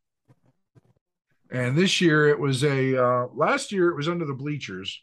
And 1.50 1.76
this 1.76 2.00
year 2.00 2.28
it 2.28 2.38
was 2.38 2.64
a 2.64 2.96
uh, 2.96 3.26
last 3.34 3.72
year 3.72 3.90
it 3.90 3.96
was 3.96 4.08
under 4.08 4.24
the 4.24 4.32
bleachers. 4.32 5.02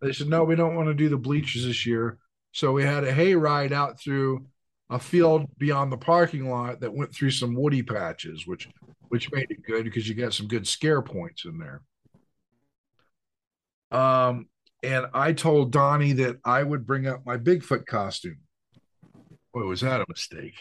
They 0.00 0.12
said 0.12 0.28
no, 0.28 0.44
we 0.44 0.56
don't 0.56 0.74
want 0.74 0.88
to 0.88 0.94
do 0.94 1.08
the 1.08 1.16
bleachers 1.16 1.64
this 1.64 1.86
year. 1.86 2.18
So 2.52 2.72
we 2.72 2.84
had 2.84 3.04
a 3.04 3.12
hay 3.12 3.34
ride 3.34 3.72
out 3.72 4.00
through 4.00 4.46
a 4.90 4.98
field 4.98 5.46
beyond 5.58 5.90
the 5.90 5.96
parking 5.96 6.48
lot 6.48 6.80
that 6.80 6.94
went 6.94 7.12
through 7.12 7.30
some 7.30 7.54
woody 7.54 7.82
patches, 7.82 8.46
which 8.46 8.68
which 9.08 9.30
made 9.32 9.50
it 9.50 9.62
good 9.66 9.84
because 9.84 10.08
you 10.08 10.14
got 10.14 10.34
some 10.34 10.48
good 10.48 10.66
scare 10.66 11.02
points 11.02 11.44
in 11.44 11.58
there. 11.58 11.82
Um, 13.90 14.48
and 14.82 15.06
I 15.14 15.32
told 15.32 15.72
Donnie 15.72 16.12
that 16.14 16.38
I 16.44 16.62
would 16.62 16.86
bring 16.86 17.06
up 17.06 17.24
my 17.24 17.36
Bigfoot 17.36 17.86
costume. 17.86 18.38
Boy, 19.54 19.64
was 19.64 19.80
that 19.80 20.00
a 20.00 20.06
mistake? 20.08 20.54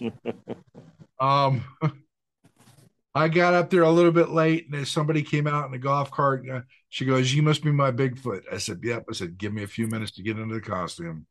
Um, 1.18 1.64
I 3.14 3.28
got 3.28 3.54
up 3.54 3.70
there 3.70 3.82
a 3.82 3.90
little 3.90 4.12
bit 4.12 4.28
late, 4.28 4.66
and 4.70 4.86
somebody 4.86 5.22
came 5.22 5.46
out 5.46 5.66
in 5.66 5.74
a 5.74 5.78
golf 5.78 6.10
cart. 6.10 6.44
And 6.44 6.64
she 6.90 7.06
goes, 7.06 7.32
"You 7.32 7.42
must 7.42 7.64
be 7.64 7.72
my 7.72 7.90
Bigfoot." 7.90 8.42
I 8.52 8.58
said, 8.58 8.80
"Yep." 8.82 9.06
I 9.08 9.12
said, 9.14 9.38
"Give 9.38 9.54
me 9.54 9.62
a 9.62 9.66
few 9.66 9.86
minutes 9.86 10.12
to 10.12 10.22
get 10.22 10.38
into 10.38 10.54
the 10.54 10.60
costume." 10.60 11.26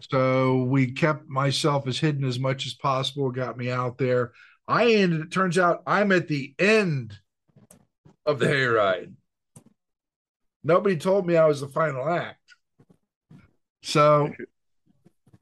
So 0.00 0.64
we 0.64 0.92
kept 0.92 1.28
myself 1.28 1.86
as 1.86 1.98
hidden 1.98 2.24
as 2.24 2.38
much 2.38 2.66
as 2.66 2.74
possible. 2.74 3.30
Got 3.30 3.56
me 3.56 3.70
out 3.70 3.98
there. 3.98 4.32
I 4.68 4.92
ended. 4.92 5.20
It 5.20 5.32
turns 5.32 5.58
out 5.58 5.82
I'm 5.86 6.12
at 6.12 6.28
the 6.28 6.54
end 6.58 7.14
of 8.24 8.38
the 8.38 8.46
hayride. 8.46 9.14
Nobody 10.64 10.96
told 10.96 11.26
me 11.26 11.36
I 11.36 11.46
was 11.46 11.60
the 11.60 11.68
final 11.68 12.08
act. 12.08 12.40
So 13.82 14.32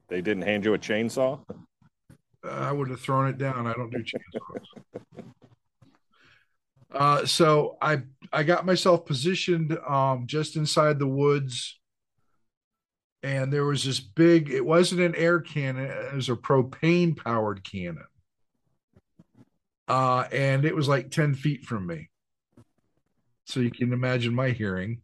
They 0.07 0.21
didn't 0.21 0.43
hand 0.43 0.65
you 0.65 0.75
a 0.75 0.79
chainsaw? 0.79 1.41
I 2.43 2.71
would 2.71 2.91
have 2.91 2.99
thrown 2.99 3.27
it 3.27 3.39
down. 3.39 3.65
I 3.65 3.73
don't 3.73 3.89
do 3.89 4.03
chainsaws. 4.03 5.23
Uh, 6.91 7.25
so 7.25 7.77
I 7.81 8.03
I 8.31 8.43
got 8.43 8.65
myself 8.65 9.05
positioned 9.05 9.77
um, 9.79 10.27
just 10.27 10.55
inside 10.55 10.99
the 10.99 11.07
woods, 11.07 11.79
and 13.25 13.51
there 13.51 13.65
was 13.65 13.83
this 13.83 13.99
big. 13.99 14.51
It 14.51 14.63
wasn't 14.63 15.01
an 15.01 15.15
air 15.15 15.39
cannon; 15.39 15.85
it 15.85 16.13
was 16.13 16.29
a 16.29 16.35
propane 16.35 17.17
powered 17.17 17.63
cannon, 17.63 18.05
uh, 19.87 20.25
and 20.31 20.63
it 20.63 20.75
was 20.75 20.87
like 20.87 21.09
ten 21.09 21.33
feet 21.33 21.63
from 21.63 21.87
me. 21.87 22.11
So 23.45 23.61
you 23.61 23.71
can 23.71 23.93
imagine 23.93 24.35
my 24.35 24.51
hearing. 24.51 25.01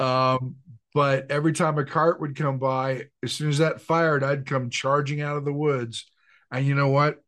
Um, 0.00 0.56
but 0.94 1.30
every 1.30 1.52
time 1.52 1.78
a 1.78 1.84
cart 1.84 2.20
would 2.20 2.34
come 2.34 2.58
by, 2.58 3.04
as 3.22 3.32
soon 3.32 3.48
as 3.48 3.58
that 3.58 3.80
fired, 3.80 4.24
I'd 4.24 4.46
come 4.46 4.70
charging 4.70 5.20
out 5.20 5.36
of 5.36 5.44
the 5.44 5.52
woods. 5.52 6.10
And 6.50 6.66
you 6.66 6.74
know 6.74 6.88
what? 6.88 7.22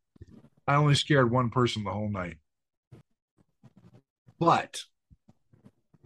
I 0.67 0.75
only 0.75 0.95
scared 0.95 1.31
one 1.31 1.51
person 1.51 1.83
the 1.83 1.91
whole 1.91 2.09
night. 2.09 2.37
But, 4.39 4.81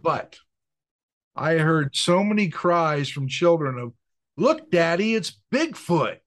but 0.00 0.38
I 1.36 1.54
heard 1.58 1.94
so 1.94 2.24
many 2.24 2.48
cries 2.48 3.08
from 3.10 3.28
children 3.28 3.78
of, 3.78 3.92
look, 4.36 4.70
daddy, 4.70 5.14
it's 5.14 5.38
Bigfoot. 5.52 6.18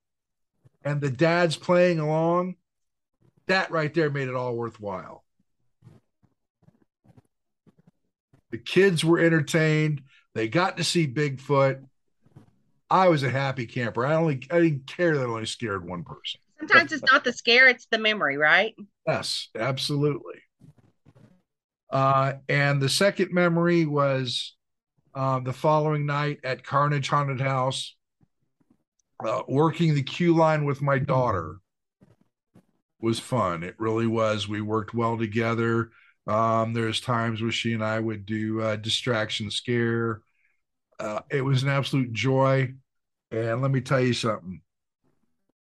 And 0.84 1.02
the 1.02 1.10
dad's 1.10 1.56
playing 1.56 2.00
along. 2.00 2.56
That 3.48 3.72
right 3.72 3.94
there 3.94 4.12
made 4.12 4.28
it 4.28 4.36
all 4.36 4.56
worthwhile. 4.56 5.26
The 8.52 8.60
kids 8.60 9.04
were 9.04 9.20
entertained. 9.20 10.04
They 10.36 10.48
got 10.48 10.78
to 10.78 10.84
see 10.84 11.08
Bigfoot. 11.08 11.84
I 12.90 13.08
was 13.08 13.24
a 13.24 13.30
happy 13.30 13.66
camper. 13.66 14.06
I 14.06 14.16
only 14.16 14.42
I 14.52 14.60
didn't 14.60 14.88
care 14.88 15.18
that 15.18 15.24
I 15.24 15.30
only 15.30 15.46
scared 15.46 15.88
one 15.88 16.04
person. 16.04 16.40
Sometimes 16.60 16.92
it's 16.92 17.04
not 17.12 17.24
the 17.24 17.34
scare, 17.34 17.68
it's 17.68 17.88
the 17.92 17.98
memory, 17.98 18.38
right? 18.38 18.76
Yes, 19.08 19.50
absolutely. 19.56 20.42
Uh, 21.90 22.34
and 22.48 22.82
the 22.82 22.90
second 22.90 23.32
memory 23.32 23.86
was 23.86 24.56
uh, 25.20 25.38
the 25.42 25.52
following 25.52 26.06
night 26.06 26.40
at 26.46 26.64
Carnage 26.64 27.10
Haunted 27.10 27.42
House, 27.42 27.98
uh, 29.22 29.42
working 29.50 29.94
the 29.94 30.02
queue 30.02 30.34
line 30.34 30.64
with 30.64 30.82
my 30.82 30.98
daughter 30.98 31.58
was 33.02 33.20
fun. 33.20 33.62
It 33.64 33.76
really 33.78 34.08
was. 34.08 34.48
We 34.48 34.62
worked 34.62 34.94
well 34.94 35.18
together. 35.18 35.90
Um, 36.26 36.72
there's 36.72 37.02
times 37.02 37.42
where 37.42 37.52
she 37.52 37.74
and 37.74 37.84
I 37.84 38.00
would 38.00 38.26
do 38.26 38.62
uh, 38.62 38.78
distraction 38.78 39.52
scare. 39.52 40.22
Uh, 41.02 41.20
it 41.30 41.42
was 41.42 41.64
an 41.64 41.70
absolute 41.70 42.14
joy. 42.14 42.74
And 43.30 43.62
let 43.62 43.72
me 43.72 43.82
tell 43.82 44.00
you 44.00 44.14
something. 44.14 44.62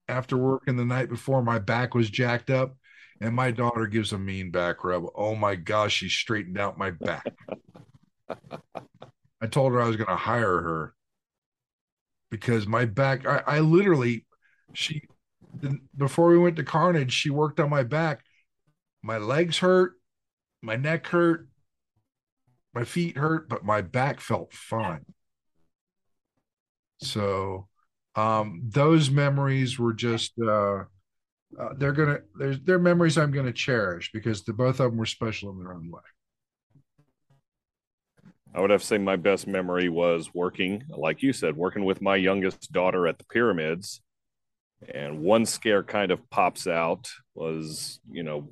After 0.07 0.37
working 0.37 0.77
the 0.77 0.85
night 0.85 1.09
before, 1.09 1.43
my 1.43 1.59
back 1.59 1.93
was 1.93 2.09
jacked 2.09 2.49
up, 2.49 2.77
and 3.19 3.35
my 3.35 3.51
daughter 3.51 3.87
gives 3.87 4.13
a 4.13 4.17
mean 4.17 4.51
back 4.51 4.85
rub. 4.85 5.03
Oh 5.15 5.35
my 5.35 5.55
gosh, 5.55 5.95
she 5.95 6.07
straightened 6.07 6.57
out 6.57 6.77
my 6.77 6.91
back. 6.91 7.25
I 9.41 9.47
told 9.47 9.73
her 9.73 9.81
I 9.81 9.87
was 9.87 9.95
going 9.95 10.09
to 10.09 10.15
hire 10.15 10.61
her 10.61 10.93
because 12.29 12.67
my 12.67 12.85
back, 12.85 13.25
I, 13.25 13.43
I 13.45 13.59
literally, 13.59 14.25
she, 14.73 15.01
before 15.95 16.29
we 16.29 16.37
went 16.37 16.55
to 16.57 16.63
Carnage, 16.63 17.11
she 17.11 17.29
worked 17.29 17.59
on 17.59 17.69
my 17.69 17.83
back. 17.83 18.21
My 19.01 19.17
legs 19.17 19.59
hurt, 19.59 19.93
my 20.61 20.75
neck 20.75 21.07
hurt, 21.07 21.47
my 22.73 22.83
feet 22.83 23.17
hurt, 23.17 23.47
but 23.49 23.63
my 23.63 23.81
back 23.81 24.19
felt 24.19 24.53
fine. 24.53 25.05
So 27.01 27.67
um, 28.15 28.61
those 28.67 29.09
memories 29.09 29.79
were 29.79 29.93
just 29.93 30.33
uh, 30.39 30.83
uh, 31.59 31.73
they're 31.77 31.93
gonna 31.93 32.19
there's 32.37 32.59
they're 32.61 32.79
memories 32.79 33.17
I'm 33.17 33.31
gonna 33.31 33.53
cherish 33.53 34.11
because 34.13 34.43
the 34.43 34.53
both 34.53 34.79
of 34.79 34.91
them 34.91 34.97
were 34.97 35.05
special 35.05 35.51
in 35.51 35.59
their 35.59 35.73
own 35.73 35.91
way. 35.91 36.01
I 38.53 38.61
would 38.61 38.71
have 38.71 38.81
to 38.81 38.87
say 38.87 38.97
my 38.97 39.15
best 39.15 39.47
memory 39.47 39.89
was 39.89 40.33
working, 40.33 40.83
like 40.89 41.21
you 41.21 41.33
said, 41.33 41.55
working 41.55 41.85
with 41.85 42.01
my 42.01 42.15
youngest 42.15 42.71
daughter 42.71 43.07
at 43.07 43.17
the 43.19 43.25
pyramids. 43.25 44.01
And 44.93 45.19
one 45.19 45.45
scare 45.45 45.83
kind 45.83 46.11
of 46.11 46.27
pops 46.29 46.65
out 46.65 47.07
was, 47.35 47.99
you 48.09 48.23
know, 48.23 48.49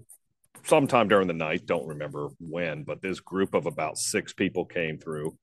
sometime 0.64 1.08
during 1.08 1.28
the 1.28 1.34
night, 1.34 1.66
don't 1.66 1.88
remember 1.88 2.30
when, 2.40 2.84
but 2.84 3.02
this 3.02 3.20
group 3.20 3.56
of 3.56 3.66
about 3.66 3.98
six 3.98 4.34
people 4.34 4.66
came 4.66 5.00
through. 5.00 5.36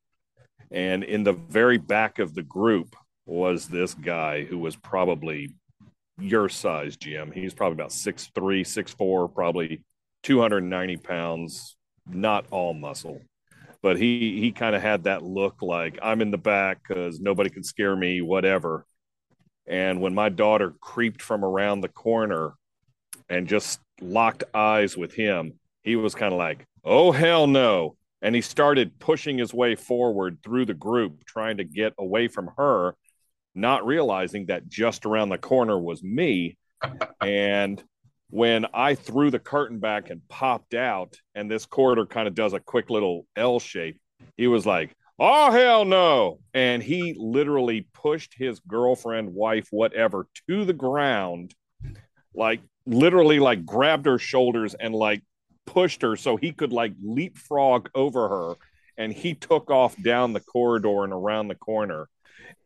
And 0.70 1.02
in 1.02 1.24
the 1.24 1.32
very 1.32 1.78
back 1.78 2.18
of 2.18 2.35
the 2.35 2.43
group 2.43 2.94
was 3.26 3.66
this 3.66 3.94
guy 3.94 4.44
who 4.44 4.59
was 4.59 4.76
probably 4.76 5.56
your 6.20 6.48
size, 6.48 6.97
Jim. 6.97 7.32
He's 7.32 7.55
probably 7.55 7.74
about 7.74 7.93
six 7.93 8.31
three, 8.35 8.62
six 8.62 8.93
four, 8.93 9.28
probably 9.28 9.82
290 10.22 10.98
pounds, 10.98 11.76
not 12.06 12.47
all 12.51 12.72
muscle 12.72 13.20
but 13.85 13.98
he 13.98 14.40
he 14.40 14.51
kind 14.51 14.74
of 14.74 14.81
had 14.81 15.05
that 15.05 15.23
look 15.23 15.61
like 15.61 15.98
I'm 16.02 16.23
in 16.23 16.31
the 16.31 16.39
back 16.39 16.78
because 16.89 17.20
nobody 17.20 17.51
can 17.51 17.62
scare 17.62 17.94
me, 17.94 18.23
whatever. 18.23 18.86
And 19.66 20.01
when 20.01 20.15
my 20.15 20.31
daughter 20.31 20.73
creeped 20.81 21.20
from 21.20 21.44
around 21.44 21.82
the 21.82 21.90
corner 21.90 22.55
and 23.28 23.47
just 23.47 23.81
locked 24.01 24.43
eyes 24.55 24.97
with 24.97 25.12
him, 25.12 25.61
he 25.82 25.97
was 25.97 26.15
kind 26.15 26.32
of 26.32 26.39
like, 26.39 26.65
"Oh 26.82 27.12
hell 27.12 27.47
no!" 27.47 27.97
And 28.23 28.35
he 28.35 28.40
started 28.40 28.98
pushing 29.01 29.36
his 29.36 29.52
way 29.52 29.74
forward 29.74 30.39
through 30.43 30.65
the 30.65 30.73
group, 30.73 31.23
trying 31.27 31.59
to 31.59 31.65
get 31.65 31.93
away 31.98 32.28
from 32.28 32.52
her, 32.56 32.97
not 33.55 33.85
realizing 33.85 34.47
that 34.47 34.66
just 34.66 35.05
around 35.05 35.28
the 35.28 35.36
corner 35.36 35.78
was 35.78 36.02
me. 36.02 36.56
and 37.20 37.85
when 38.35 38.66
I 38.74 38.97
threw 38.97 39.31
the 39.31 39.39
curtain 39.39 39.78
back 39.78 40.11
and 40.11 40.20
popped 40.28 40.74
out, 40.74 41.16
and 41.36 41.48
this 41.48 41.66
corridor 41.66 42.05
kind 42.05 42.27
of 42.27 42.35
does 42.35 42.52
a 42.52 42.59
quick 42.59 42.90
little 42.90 43.27
L 43.36 43.61
shape, 43.61 44.01
he 44.36 44.48
was 44.48 44.66
like, 44.66 44.93
Oh, 45.20 45.52
hell 45.52 45.85
no. 45.85 46.40
And 46.52 46.82
he 46.82 47.15
literally 47.16 47.86
pushed 47.94 48.35
his 48.36 48.59
girlfriend, 48.59 49.32
wife, 49.32 49.69
whatever, 49.70 50.27
to 50.48 50.65
the 50.65 50.73
ground, 50.73 51.55
like 52.35 52.61
literally, 52.85 53.39
like 53.39 53.65
grabbed 53.65 54.06
her 54.06 54.19
shoulders 54.19 54.74
and 54.74 54.93
like 54.93 55.23
pushed 55.65 56.02
her 56.02 56.16
so 56.16 56.36
he 56.36 56.51
could 56.51 56.73
like 56.73 56.94
leapfrog 57.01 57.89
over 57.94 58.28
her. 58.28 58.55
And 58.98 59.12
he 59.12 59.35
took 59.35 59.70
off 59.70 59.94
down 60.02 60.32
the 60.32 60.40
corridor 60.40 61.05
and 61.05 61.12
around 61.12 61.47
the 61.47 61.55
corner. 61.55 62.09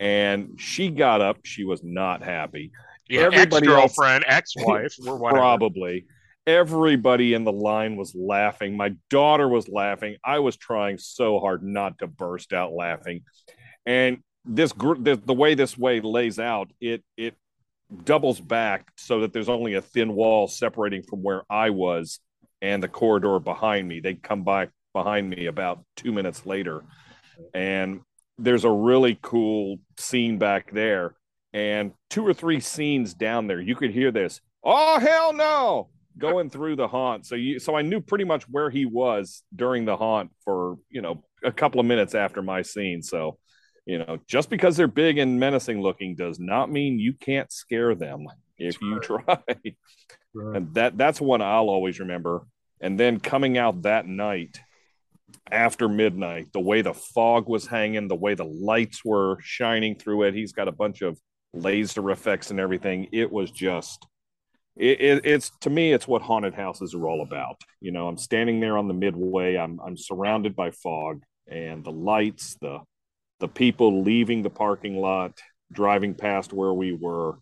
And 0.00 0.58
she 0.58 0.88
got 0.88 1.20
up. 1.20 1.40
She 1.44 1.64
was 1.64 1.82
not 1.84 2.22
happy. 2.22 2.72
Yeah, 3.08 3.22
Everybody 3.22 3.66
ex-girlfriend, 3.68 4.24
else, 4.28 4.34
ex-wife. 4.56 4.94
Probably. 5.04 6.06
Everybody 6.46 7.34
in 7.34 7.44
the 7.44 7.52
line 7.52 7.96
was 7.96 8.14
laughing. 8.14 8.76
My 8.76 8.94
daughter 9.10 9.48
was 9.48 9.68
laughing. 9.68 10.16
I 10.24 10.38
was 10.38 10.56
trying 10.56 10.98
so 10.98 11.40
hard 11.40 11.62
not 11.62 11.98
to 11.98 12.06
burst 12.06 12.52
out 12.52 12.72
laughing. 12.72 13.22
And 13.84 14.18
this 14.44 14.72
group, 14.72 15.04
the, 15.04 15.16
the 15.16 15.34
way 15.34 15.54
this 15.54 15.76
way 15.76 16.00
lays 16.00 16.38
out, 16.38 16.70
it 16.80 17.02
it 17.16 17.34
doubles 18.04 18.40
back 18.40 18.88
so 18.96 19.20
that 19.20 19.32
there's 19.32 19.48
only 19.48 19.74
a 19.74 19.82
thin 19.82 20.14
wall 20.14 20.48
separating 20.48 21.02
from 21.02 21.22
where 21.22 21.42
I 21.50 21.70
was 21.70 22.20
and 22.60 22.82
the 22.82 22.88
corridor 22.88 23.38
behind 23.40 23.88
me. 23.88 24.00
They 24.00 24.14
come 24.14 24.42
by 24.42 24.68
behind 24.94 25.30
me 25.30 25.46
about 25.46 25.84
two 25.96 26.12
minutes 26.12 26.46
later, 26.46 26.82
and 27.54 28.00
there's 28.38 28.64
a 28.64 28.70
really 28.70 29.18
cool 29.20 29.78
scene 29.98 30.38
back 30.38 30.70
there 30.72 31.14
and 31.52 31.92
two 32.10 32.26
or 32.26 32.34
three 32.34 32.60
scenes 32.60 33.14
down 33.14 33.46
there, 33.46 33.60
you 33.60 33.74
could 33.74 33.90
hear 33.90 34.10
this. 34.10 34.40
Oh 34.64 34.98
hell 34.98 35.32
no! 35.32 35.88
Going 36.18 36.50
through 36.50 36.76
the 36.76 36.88
haunt. 36.88 37.26
So 37.26 37.34
you, 37.34 37.58
so 37.58 37.74
I 37.74 37.82
knew 37.82 38.00
pretty 38.00 38.24
much 38.24 38.48
where 38.48 38.70
he 38.70 38.84
was 38.86 39.42
during 39.54 39.84
the 39.84 39.96
haunt 39.96 40.30
for 40.44 40.76
you 40.90 41.00
know 41.00 41.24
a 41.44 41.52
couple 41.52 41.80
of 41.80 41.86
minutes 41.86 42.14
after 42.14 42.42
my 42.42 42.62
scene. 42.62 43.02
So 43.02 43.38
you 43.86 43.98
know, 43.98 44.18
just 44.26 44.50
because 44.50 44.76
they're 44.76 44.86
big 44.86 45.16
and 45.16 45.40
menacing 45.40 45.80
looking 45.80 46.14
does 46.14 46.38
not 46.38 46.70
mean 46.70 46.98
you 46.98 47.14
can't 47.14 47.50
scare 47.50 47.94
them 47.94 48.26
if 48.58 48.80
you 48.82 49.00
try. 49.00 49.38
Right. 50.34 50.56
And 50.56 50.74
that 50.74 50.98
that's 50.98 51.20
one 51.20 51.40
I'll 51.40 51.70
always 51.70 51.98
remember. 51.98 52.42
And 52.80 53.00
then 53.00 53.18
coming 53.18 53.56
out 53.56 53.82
that 53.82 54.06
night 54.06 54.60
after 55.50 55.88
midnight, 55.88 56.52
the 56.52 56.60
way 56.60 56.82
the 56.82 56.94
fog 56.94 57.48
was 57.48 57.66
hanging, 57.66 58.08
the 58.08 58.14
way 58.14 58.34
the 58.34 58.44
lights 58.44 59.04
were 59.04 59.38
shining 59.40 59.96
through 59.96 60.24
it. 60.24 60.34
He's 60.34 60.52
got 60.52 60.68
a 60.68 60.72
bunch 60.72 61.02
of 61.02 61.18
laser 61.54 62.10
effects 62.10 62.50
and 62.50 62.60
everything. 62.60 63.08
It 63.12 63.30
was 63.30 63.50
just 63.50 64.06
it, 64.76 65.00
it, 65.00 65.26
it's 65.26 65.50
to 65.60 65.70
me 65.70 65.92
it's 65.92 66.06
what 66.06 66.22
haunted 66.22 66.54
houses 66.54 66.94
are 66.94 67.06
all 67.06 67.22
about. 67.22 67.60
You 67.80 67.92
know, 67.92 68.06
I'm 68.06 68.16
standing 68.16 68.60
there 68.60 68.78
on 68.78 68.88
the 68.88 68.94
midway. 68.94 69.56
I'm 69.56 69.80
I'm 69.80 69.96
surrounded 69.96 70.54
by 70.54 70.70
fog 70.70 71.22
and 71.46 71.84
the 71.84 71.92
lights, 71.92 72.56
the 72.60 72.80
the 73.40 73.48
people 73.48 74.02
leaving 74.02 74.42
the 74.42 74.50
parking 74.50 74.96
lot, 74.96 75.38
driving 75.72 76.14
past 76.14 76.52
where 76.52 76.72
we 76.72 76.92
were, 76.92 77.38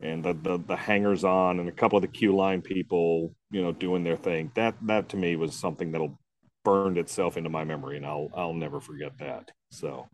and 0.00 0.24
the 0.24 0.32
the, 0.34 0.58
the 0.58 0.76
hangers 0.76 1.24
on 1.24 1.60
and 1.60 1.68
a 1.68 1.72
couple 1.72 1.96
of 1.96 2.02
the 2.02 2.08
queue 2.08 2.34
line 2.34 2.62
people, 2.62 3.34
you 3.50 3.62
know, 3.62 3.72
doing 3.72 4.02
their 4.02 4.16
thing. 4.16 4.50
That 4.54 4.74
that 4.86 5.08
to 5.10 5.16
me 5.16 5.36
was 5.36 5.54
something 5.54 5.92
that'll 5.92 6.18
burned 6.64 6.98
itself 6.98 7.36
into 7.36 7.48
my 7.48 7.62
memory 7.62 7.96
and 7.96 8.04
I'll 8.04 8.28
I'll 8.34 8.54
never 8.54 8.80
forget 8.80 9.16
that. 9.18 9.52
So 9.70 10.08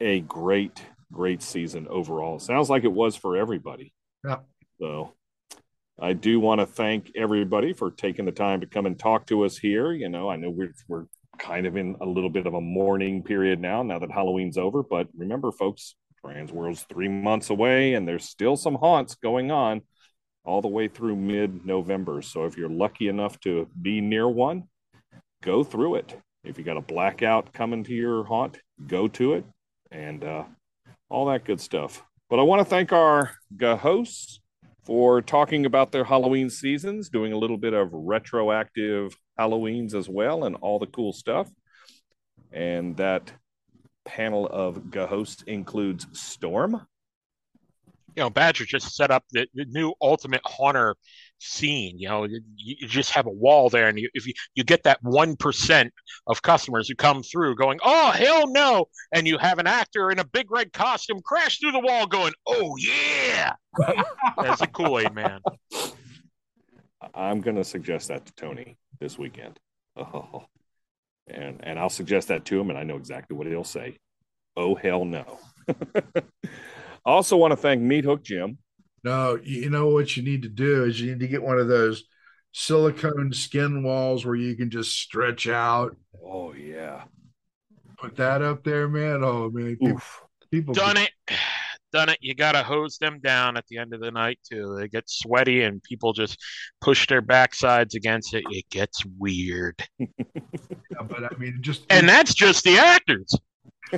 a 0.00 0.20
great 0.20 0.82
great 1.12 1.42
season 1.42 1.86
overall. 1.88 2.38
Sounds 2.38 2.68
like 2.68 2.84
it 2.84 2.92
was 2.92 3.16
for 3.16 3.36
everybody. 3.36 3.92
Yeah. 4.24 4.38
So 4.80 5.12
I 6.00 6.12
do 6.12 6.40
want 6.40 6.60
to 6.60 6.66
thank 6.66 7.12
everybody 7.16 7.72
for 7.72 7.90
taking 7.90 8.24
the 8.24 8.32
time 8.32 8.60
to 8.60 8.66
come 8.66 8.86
and 8.86 8.98
talk 8.98 9.26
to 9.26 9.44
us 9.44 9.56
here. 9.56 9.92
You 9.92 10.08
know, 10.08 10.28
I 10.28 10.36
know 10.36 10.50
we're 10.50 10.74
we're 10.88 11.06
kind 11.38 11.66
of 11.66 11.76
in 11.76 11.96
a 12.00 12.06
little 12.06 12.30
bit 12.30 12.46
of 12.46 12.54
a 12.54 12.60
mourning 12.60 13.22
period 13.22 13.60
now, 13.60 13.82
now 13.82 13.98
that 13.98 14.10
Halloween's 14.10 14.58
over. 14.58 14.82
But 14.82 15.08
remember, 15.16 15.52
folks, 15.52 15.94
Trans 16.24 16.52
World's 16.52 16.82
three 16.82 17.08
months 17.08 17.50
away, 17.50 17.94
and 17.94 18.06
there's 18.06 18.24
still 18.24 18.56
some 18.56 18.74
haunts 18.74 19.14
going 19.14 19.50
on 19.50 19.82
all 20.44 20.62
the 20.62 20.68
way 20.68 20.88
through 20.88 21.16
mid-November. 21.16 22.22
So 22.22 22.44
if 22.44 22.56
you're 22.56 22.70
lucky 22.70 23.08
enough 23.08 23.38
to 23.40 23.68
be 23.80 24.00
near 24.00 24.28
one, 24.28 24.64
go 25.42 25.64
through 25.64 25.96
it. 25.96 26.16
If 26.44 26.56
you 26.56 26.64
got 26.64 26.76
a 26.76 26.82
blackout 26.82 27.52
coming 27.52 27.84
to 27.84 27.92
your 27.92 28.24
haunt, 28.24 28.58
go 28.86 29.08
to 29.08 29.34
it. 29.34 29.44
And 29.90 30.22
uh, 30.24 30.44
all 31.08 31.26
that 31.26 31.44
good 31.44 31.60
stuff. 31.60 32.02
But 32.28 32.38
I 32.38 32.42
want 32.42 32.60
to 32.60 32.64
thank 32.64 32.92
our 32.92 33.32
hosts 33.60 34.40
for 34.84 35.20
talking 35.20 35.66
about 35.66 35.92
their 35.92 36.04
Halloween 36.04 36.50
seasons, 36.50 37.08
doing 37.08 37.32
a 37.32 37.38
little 37.38 37.58
bit 37.58 37.72
of 37.72 37.90
retroactive 37.92 39.16
Halloweens 39.38 39.94
as 39.94 40.08
well, 40.08 40.44
and 40.44 40.56
all 40.56 40.78
the 40.78 40.86
cool 40.86 41.12
stuff. 41.12 41.50
And 42.52 42.96
that 42.96 43.32
panel 44.04 44.46
of 44.46 44.92
hosts 44.94 45.42
includes 45.42 46.06
Storm. 46.12 46.86
You 48.14 48.22
know, 48.22 48.30
Badger 48.30 48.64
just 48.64 48.94
set 48.94 49.10
up 49.10 49.24
the, 49.30 49.46
the 49.54 49.66
new 49.66 49.92
Ultimate 50.00 50.40
Haunter 50.44 50.96
scene. 51.38 51.98
You 51.98 52.08
know, 52.08 52.24
you, 52.24 52.40
you, 52.56 52.88
just 52.88 53.10
have 53.10 53.26
a 53.26 53.30
wall 53.30 53.68
there, 53.68 53.88
and 53.88 53.98
you, 53.98 54.08
if 54.14 54.26
you, 54.26 54.32
you 54.54 54.64
get 54.64 54.84
that 54.84 54.98
one 55.02 55.36
percent 55.36 55.92
of 56.26 56.42
customers 56.42 56.88
who 56.88 56.94
come 56.94 57.22
through 57.22 57.56
going, 57.56 57.78
"Oh 57.84 58.10
hell 58.10 58.48
no," 58.48 58.88
and 59.12 59.26
you 59.26 59.38
have 59.38 59.58
an 59.58 59.66
actor 59.66 60.10
in 60.10 60.18
a 60.18 60.24
big 60.24 60.50
red 60.50 60.72
costume 60.72 61.20
crash 61.22 61.58
through 61.58 61.72
the 61.72 61.80
wall, 61.80 62.06
going, 62.06 62.32
"Oh 62.46 62.76
yeah," 62.78 63.54
that's 64.36 64.62
a 64.62 64.66
Kool 64.66 64.98
Aid 64.98 65.14
man. 65.14 65.40
I'm 67.14 67.40
going 67.40 67.56
to 67.56 67.64
suggest 67.64 68.08
that 68.08 68.26
to 68.26 68.34
Tony 68.34 68.76
this 69.00 69.18
weekend. 69.18 69.58
Oh. 69.96 70.44
And 71.28 71.60
and 71.64 71.78
I'll 71.78 71.90
suggest 71.90 72.28
that 72.28 72.44
to 72.46 72.60
him, 72.60 72.70
and 72.70 72.78
I 72.78 72.84
know 72.84 72.96
exactly 72.96 73.36
what 73.36 73.46
he'll 73.46 73.64
say. 73.64 73.98
Oh 74.56 74.74
hell 74.74 75.04
no. 75.04 75.38
I 75.68 76.22
also 77.04 77.36
want 77.36 77.50
to 77.52 77.56
thank 77.56 77.82
Meat 77.82 78.04
Hook 78.04 78.22
Jim 78.22 78.58
no, 79.06 79.38
you 79.40 79.70
know 79.70 79.86
what 79.86 80.16
you 80.16 80.24
need 80.24 80.42
to 80.42 80.48
do 80.48 80.82
is 80.82 81.00
you 81.00 81.12
need 81.12 81.20
to 81.20 81.28
get 81.28 81.40
one 81.40 81.60
of 81.60 81.68
those 81.68 82.02
silicone 82.52 83.32
skin 83.32 83.84
walls 83.84 84.26
where 84.26 84.34
you 84.34 84.56
can 84.56 84.68
just 84.68 84.98
stretch 84.98 85.46
out. 85.46 85.96
Oh 86.20 86.52
yeah. 86.52 87.04
Put 87.98 88.16
that 88.16 88.42
up 88.42 88.64
there, 88.64 88.88
man. 88.88 89.22
Oh 89.22 89.48
man. 89.48 89.76
People, 89.76 90.00
people 90.50 90.74
done 90.74 90.96
it. 90.96 91.10
Done 91.92 92.08
it. 92.08 92.18
You 92.20 92.34
gotta 92.34 92.64
hose 92.64 92.98
them 92.98 93.20
down 93.20 93.56
at 93.56 93.64
the 93.68 93.78
end 93.78 93.94
of 93.94 94.00
the 94.00 94.10
night 94.10 94.40
too. 94.50 94.76
They 94.76 94.88
get 94.88 95.08
sweaty 95.08 95.62
and 95.62 95.80
people 95.84 96.12
just 96.12 96.36
push 96.80 97.06
their 97.06 97.22
backsides 97.22 97.94
against 97.94 98.34
it. 98.34 98.42
It 98.50 98.68
gets 98.70 99.04
weird. 99.18 99.80
yeah, 100.00 100.08
but 101.08 101.32
I 101.32 101.36
mean 101.38 101.58
just 101.60 101.84
And 101.88 102.08
that's 102.08 102.34
just 102.34 102.64
the 102.64 102.76
actors. 102.76 103.32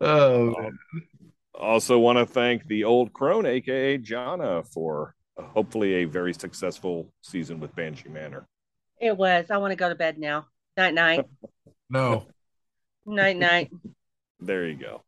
oh, 0.00 0.54
man. 0.58 0.78
Oh, 0.94 1.10
Also, 1.58 1.98
want 1.98 2.18
to 2.18 2.24
thank 2.24 2.64
the 2.68 2.84
old 2.84 3.12
crone, 3.12 3.44
aka 3.44 3.98
Jana, 3.98 4.62
for 4.62 5.14
uh, 5.36 5.42
hopefully 5.42 5.94
a 5.94 6.04
very 6.04 6.32
successful 6.32 7.12
season 7.20 7.58
with 7.58 7.74
Banshee 7.74 8.08
Manor. 8.08 8.46
It 9.00 9.16
was. 9.16 9.46
I 9.50 9.56
want 9.58 9.72
to 9.72 9.76
go 9.76 9.88
to 9.88 9.96
bed 9.96 10.18
now. 10.18 10.46
Night 10.76 10.94
night. 10.94 11.26
No. 11.90 12.26
night 13.06 13.36
night. 13.38 13.70
There 14.40 14.68
you 14.68 14.76
go. 14.76 15.02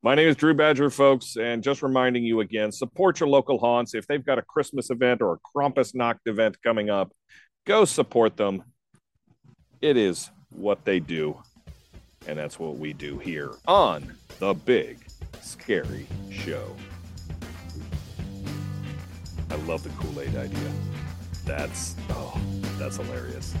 My 0.00 0.14
name 0.14 0.28
is 0.28 0.36
Drew 0.36 0.54
Badger, 0.54 0.88
folks, 0.88 1.36
and 1.36 1.62
just 1.62 1.82
reminding 1.82 2.22
you 2.24 2.40
again 2.40 2.72
support 2.72 3.20
your 3.20 3.28
local 3.28 3.58
haunts. 3.58 3.94
If 3.94 4.06
they've 4.06 4.24
got 4.24 4.38
a 4.38 4.42
Christmas 4.42 4.90
event 4.90 5.20
or 5.20 5.34
a 5.34 5.38
Krampus 5.38 5.94
Nacht 5.94 6.20
event 6.24 6.56
coming 6.62 6.88
up, 6.88 7.12
go 7.66 7.84
support 7.84 8.38
them. 8.38 8.62
It 9.82 9.98
is 9.98 10.30
what 10.50 10.84
they 10.86 10.98
do, 11.00 11.42
and 12.26 12.38
that's 12.38 12.58
what 12.58 12.78
we 12.78 12.94
do 12.94 13.18
here 13.18 13.50
on 13.66 14.14
The 14.38 14.54
Big 14.54 15.03
Scary 15.40 16.06
Show. 16.30 16.74
I 19.50 19.54
love 19.66 19.82
the 19.82 19.90
Kool 19.90 20.20
Aid 20.20 20.36
idea. 20.36 20.72
That's, 21.44 21.94
oh, 22.10 22.40
that's 22.78 22.96
hilarious. 22.96 23.54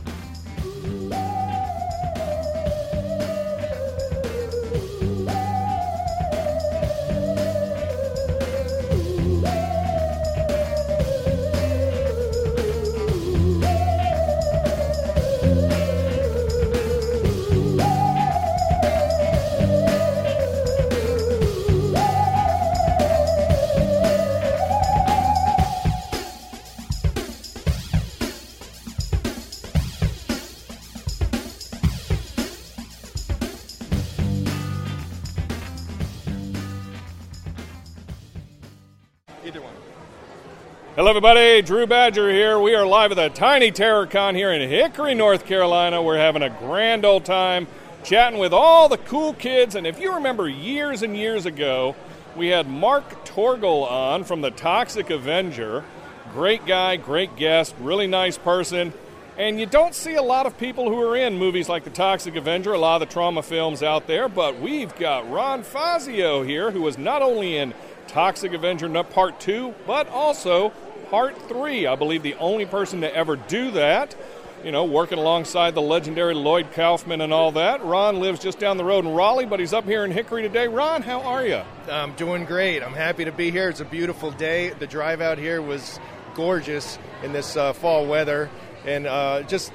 Hello, 41.04 41.10
everybody. 41.10 41.60
Drew 41.60 41.86
Badger 41.86 42.30
here. 42.32 42.58
We 42.58 42.74
are 42.74 42.86
live 42.86 43.12
at 43.12 43.16
the 43.16 43.28
Tiny 43.28 43.70
Terror 43.70 44.06
Con 44.06 44.34
here 44.34 44.50
in 44.50 44.66
Hickory, 44.66 45.14
North 45.14 45.44
Carolina. 45.44 46.02
We're 46.02 46.16
having 46.16 46.40
a 46.40 46.48
grand 46.48 47.04
old 47.04 47.26
time 47.26 47.66
chatting 48.02 48.38
with 48.38 48.54
all 48.54 48.88
the 48.88 48.96
cool 48.96 49.34
kids. 49.34 49.74
And 49.74 49.86
if 49.86 50.00
you 50.00 50.14
remember 50.14 50.48
years 50.48 51.02
and 51.02 51.14
years 51.14 51.44
ago, 51.44 51.94
we 52.34 52.48
had 52.48 52.66
Mark 52.66 53.26
Torgl 53.26 53.86
on 53.86 54.24
from 54.24 54.40
the 54.40 54.50
Toxic 54.50 55.10
Avenger. 55.10 55.84
Great 56.32 56.64
guy, 56.64 56.96
great 56.96 57.36
guest, 57.36 57.74
really 57.80 58.06
nice 58.06 58.38
person. 58.38 58.94
And 59.36 59.60
you 59.60 59.66
don't 59.66 59.94
see 59.94 60.14
a 60.14 60.22
lot 60.22 60.46
of 60.46 60.56
people 60.56 60.88
who 60.88 61.02
are 61.02 61.18
in 61.18 61.36
movies 61.36 61.68
like 61.68 61.84
The 61.84 61.90
Toxic 61.90 62.34
Avenger, 62.34 62.72
a 62.72 62.78
lot 62.78 63.02
of 63.02 63.06
the 63.06 63.14
Troma 63.14 63.44
films 63.44 63.82
out 63.82 64.06
there, 64.06 64.26
but 64.26 64.58
we've 64.58 64.94
got 64.96 65.30
Ron 65.30 65.64
Fazio 65.64 66.42
here, 66.44 66.70
who 66.70 66.80
was 66.80 66.96
not 66.96 67.20
only 67.20 67.58
in 67.58 67.74
Toxic 68.06 68.54
Avenger 68.54 68.88
Part 69.02 69.40
2, 69.40 69.74
but 69.86 70.08
also 70.08 70.72
Part 71.14 71.40
3. 71.48 71.86
I 71.86 71.94
believe 71.94 72.24
the 72.24 72.34
only 72.34 72.66
person 72.66 73.02
to 73.02 73.14
ever 73.14 73.36
do 73.36 73.70
that. 73.70 74.16
You 74.64 74.72
know, 74.72 74.84
working 74.84 75.16
alongside 75.16 75.76
the 75.76 75.80
legendary 75.80 76.34
Lloyd 76.34 76.72
Kaufman 76.72 77.20
and 77.20 77.32
all 77.32 77.52
that. 77.52 77.84
Ron 77.84 78.18
lives 78.18 78.40
just 78.40 78.58
down 78.58 78.78
the 78.78 78.84
road 78.84 79.04
in 79.04 79.12
Raleigh, 79.12 79.46
but 79.46 79.60
he's 79.60 79.72
up 79.72 79.84
here 79.84 80.04
in 80.04 80.10
Hickory 80.10 80.42
today. 80.42 80.66
Ron, 80.66 81.02
how 81.02 81.20
are 81.20 81.46
you? 81.46 81.62
I'm 81.88 82.14
doing 82.14 82.44
great. 82.46 82.82
I'm 82.82 82.94
happy 82.94 83.26
to 83.26 83.30
be 83.30 83.52
here. 83.52 83.68
It's 83.68 83.78
a 83.78 83.84
beautiful 83.84 84.32
day. 84.32 84.70
The 84.70 84.88
drive 84.88 85.20
out 85.20 85.38
here 85.38 85.62
was 85.62 86.00
gorgeous 86.34 86.98
in 87.22 87.32
this 87.32 87.56
uh, 87.56 87.74
fall 87.74 88.06
weather. 88.06 88.50
And 88.84 89.06
uh, 89.06 89.42
just 89.42 89.72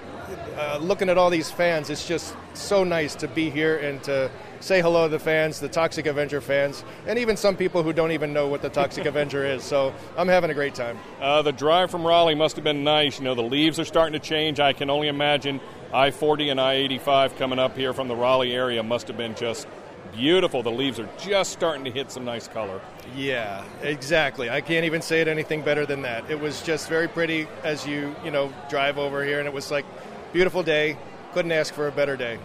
uh, 0.57 0.77
looking 0.81 1.09
at 1.09 1.17
all 1.17 1.29
these 1.29 1.49
fans, 1.51 1.89
it's 1.89 2.07
just 2.07 2.35
so 2.53 2.83
nice 2.83 3.15
to 3.15 3.27
be 3.27 3.49
here 3.49 3.77
and 3.77 4.01
to 4.03 4.29
say 4.59 4.81
hello 4.81 5.07
to 5.07 5.11
the 5.11 5.19
fans, 5.19 5.59
the 5.59 5.69
Toxic 5.69 6.05
Avenger 6.05 6.41
fans, 6.41 6.83
and 7.07 7.17
even 7.17 7.37
some 7.37 7.55
people 7.55 7.81
who 7.83 7.93
don't 7.93 8.11
even 8.11 8.33
know 8.33 8.47
what 8.47 8.61
the 8.61 8.69
Toxic 8.69 9.05
Avenger 9.13 9.45
is. 9.45 9.63
So 9.63 9.93
I'm 10.17 10.27
having 10.27 10.49
a 10.49 10.53
great 10.53 10.75
time. 10.75 10.97
Uh, 11.21 11.41
the 11.41 11.51
drive 11.51 11.91
from 11.91 12.05
Raleigh 12.05 12.35
must 12.35 12.55
have 12.55 12.63
been 12.63 12.83
nice. 12.83 13.19
You 13.19 13.25
know, 13.25 13.35
the 13.35 13.41
leaves 13.41 13.79
are 13.79 13.85
starting 13.85 14.19
to 14.19 14.25
change. 14.25 14.59
I 14.59 14.73
can 14.73 14.89
only 14.89 15.07
imagine 15.07 15.59
I 15.93 16.11
40 16.11 16.49
and 16.49 16.61
I 16.61 16.73
85 16.73 17.37
coming 17.37 17.59
up 17.59 17.75
here 17.75 17.93
from 17.93 18.07
the 18.07 18.15
Raleigh 18.15 18.53
area 18.53 18.83
must 18.83 19.07
have 19.07 19.17
been 19.17 19.35
just 19.35 19.67
beautiful. 20.13 20.63
The 20.63 20.71
leaves 20.71 20.99
are 20.99 21.09
just 21.17 21.51
starting 21.51 21.85
to 21.85 21.91
hit 21.91 22.11
some 22.11 22.25
nice 22.25 22.47
color. 22.47 22.81
Yeah, 23.15 23.63
exactly. 23.81 24.49
I 24.49 24.61
can't 24.61 24.85
even 24.85 25.01
say 25.01 25.21
it 25.21 25.27
anything 25.27 25.61
better 25.61 25.85
than 25.85 26.01
that. 26.03 26.29
It 26.29 26.39
was 26.39 26.61
just 26.61 26.89
very 26.89 27.07
pretty 27.07 27.47
as 27.63 27.87
you, 27.87 28.15
you 28.23 28.31
know, 28.31 28.53
drive 28.69 28.97
over 28.97 29.23
here, 29.23 29.39
and 29.39 29.47
it 29.47 29.53
was 29.53 29.71
like 29.71 29.85
beautiful 30.33 30.63
day. 30.63 30.97
Couldn't 31.33 31.51
ask 31.51 31.73
for 31.73 31.87
a 31.87 31.91
better 31.91 32.15
day. 32.17 32.39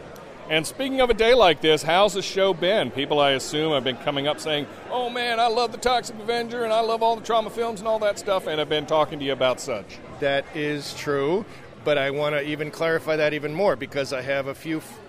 And 0.51 0.66
speaking 0.66 1.01
of 1.01 1.09
a 1.09 1.15
day 1.15 1.32
like 1.32 1.62
this, 1.62 1.82
how's 1.82 2.12
the 2.12 2.20
show 2.20 2.52
been? 2.52 2.90
People, 2.90 3.19
I 3.19 3.31
assume, 3.31 3.73
have 3.73 3.85
been 3.85 3.97
coming 3.97 4.28
up 4.28 4.39
saying, 4.39 4.66
"Oh 4.90 5.09
man, 5.09 5.40
I 5.40 5.47
love 5.47 5.73
the 5.73 5.78
Toxic 5.78 6.16
Avenger, 6.16 6.65
and 6.65 6.73
I 6.73 6.81
love 6.81 7.02
all 7.02 7.16
the 7.16 7.23
Troma 7.23 7.51
films 7.51 7.81
and 7.81 7.89
all 7.89 7.98
that 8.01 8.19
stuff," 8.19 8.47
and 8.47 8.59
have 8.59 8.69
been 8.69 8.85
talking 8.85 9.19
to 9.19 9.24
you 9.24 9.32
about 9.32 9.59
such. 9.59 9.98
That 10.20 10.44
is 10.55 10.93
true, 10.94 11.47
but 11.82 11.97
I 11.97 12.11
want 12.11 12.35
to 12.35 12.43
even 12.43 12.70
clarify 12.70 13.16
that 13.16 13.32
even 13.32 13.55
more 13.55 13.74
because 13.74 14.12
I 14.12 14.20
have 14.20 14.47
a 14.47 14.55
few 14.55 14.78
f- 14.78 15.01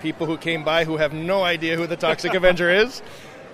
people 0.00 0.26
who 0.26 0.38
came 0.38 0.64
by 0.64 0.86
who 0.86 0.96
have 0.96 1.12
no 1.12 1.42
idea 1.42 1.76
who 1.76 1.86
the 1.86 1.96
Toxic 1.96 2.32
Avenger 2.40 2.70
is. 2.70 3.02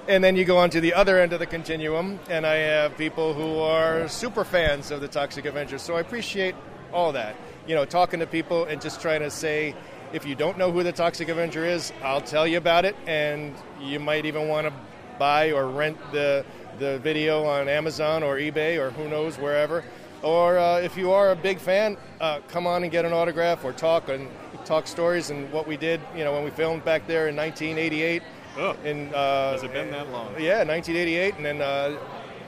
And 0.08 0.22
then 0.22 0.36
you 0.36 0.44
go 0.44 0.58
on 0.58 0.70
to 0.70 0.80
the 0.80 0.94
other 0.94 1.18
end 1.18 1.32
of 1.32 1.40
the 1.40 1.46
continuum, 1.46 2.20
and 2.30 2.46
I 2.46 2.54
have 2.54 2.96
people 2.96 3.34
who 3.34 3.58
are 3.58 4.06
super 4.06 4.44
fans 4.44 4.92
of 4.92 5.00
the 5.00 5.08
Toxic 5.08 5.44
Avenger. 5.44 5.78
So 5.78 5.96
I 5.96 6.00
appreciate 6.00 6.54
all 6.92 7.10
that. 7.12 7.34
You 7.66 7.74
know, 7.74 7.84
talking 7.84 8.20
to 8.20 8.26
people 8.26 8.64
and 8.64 8.80
just 8.80 9.00
trying 9.00 9.20
to 9.20 9.30
say, 9.30 9.74
if 10.12 10.24
you 10.24 10.34
don't 10.34 10.56
know 10.56 10.70
who 10.70 10.82
the 10.82 10.92
Toxic 10.92 11.28
Avenger 11.28 11.64
is, 11.64 11.92
I'll 12.02 12.20
tell 12.20 12.46
you 12.46 12.58
about 12.58 12.84
it, 12.84 12.94
and 13.06 13.54
you 13.80 13.98
might 13.98 14.24
even 14.24 14.48
want 14.48 14.66
to 14.68 14.72
buy 15.18 15.52
or 15.52 15.66
rent 15.66 15.98
the 16.12 16.44
the 16.78 16.98
video 16.98 17.44
on 17.44 17.68
Amazon 17.68 18.22
or 18.22 18.36
eBay 18.36 18.78
or 18.78 18.90
who 18.90 19.08
knows 19.08 19.38
wherever. 19.38 19.82
Or 20.22 20.58
uh, 20.58 20.78
if 20.80 20.96
you 20.96 21.12
are 21.12 21.30
a 21.30 21.36
big 21.36 21.58
fan, 21.58 21.96
uh, 22.20 22.40
come 22.48 22.66
on 22.66 22.82
and 22.82 22.92
get 22.92 23.04
an 23.04 23.12
autograph 23.12 23.64
or 23.64 23.72
talk 23.72 24.08
and 24.08 24.28
talk 24.64 24.86
stories 24.86 25.30
and 25.30 25.50
what 25.52 25.66
we 25.66 25.76
did. 25.76 26.00
You 26.16 26.24
know, 26.24 26.32
when 26.32 26.44
we 26.44 26.50
filmed 26.50 26.84
back 26.84 27.06
there 27.06 27.28
in 27.28 27.36
1988. 27.36 28.22
Oh, 28.58 28.76
in, 28.84 29.14
uh, 29.14 29.52
has 29.52 29.62
it 29.62 29.72
been 29.72 29.90
that 29.90 30.10
long? 30.10 30.32
Yeah, 30.38 30.64
1988, 30.64 31.34
and 31.36 31.44
then 31.44 31.60
uh, 31.60 31.98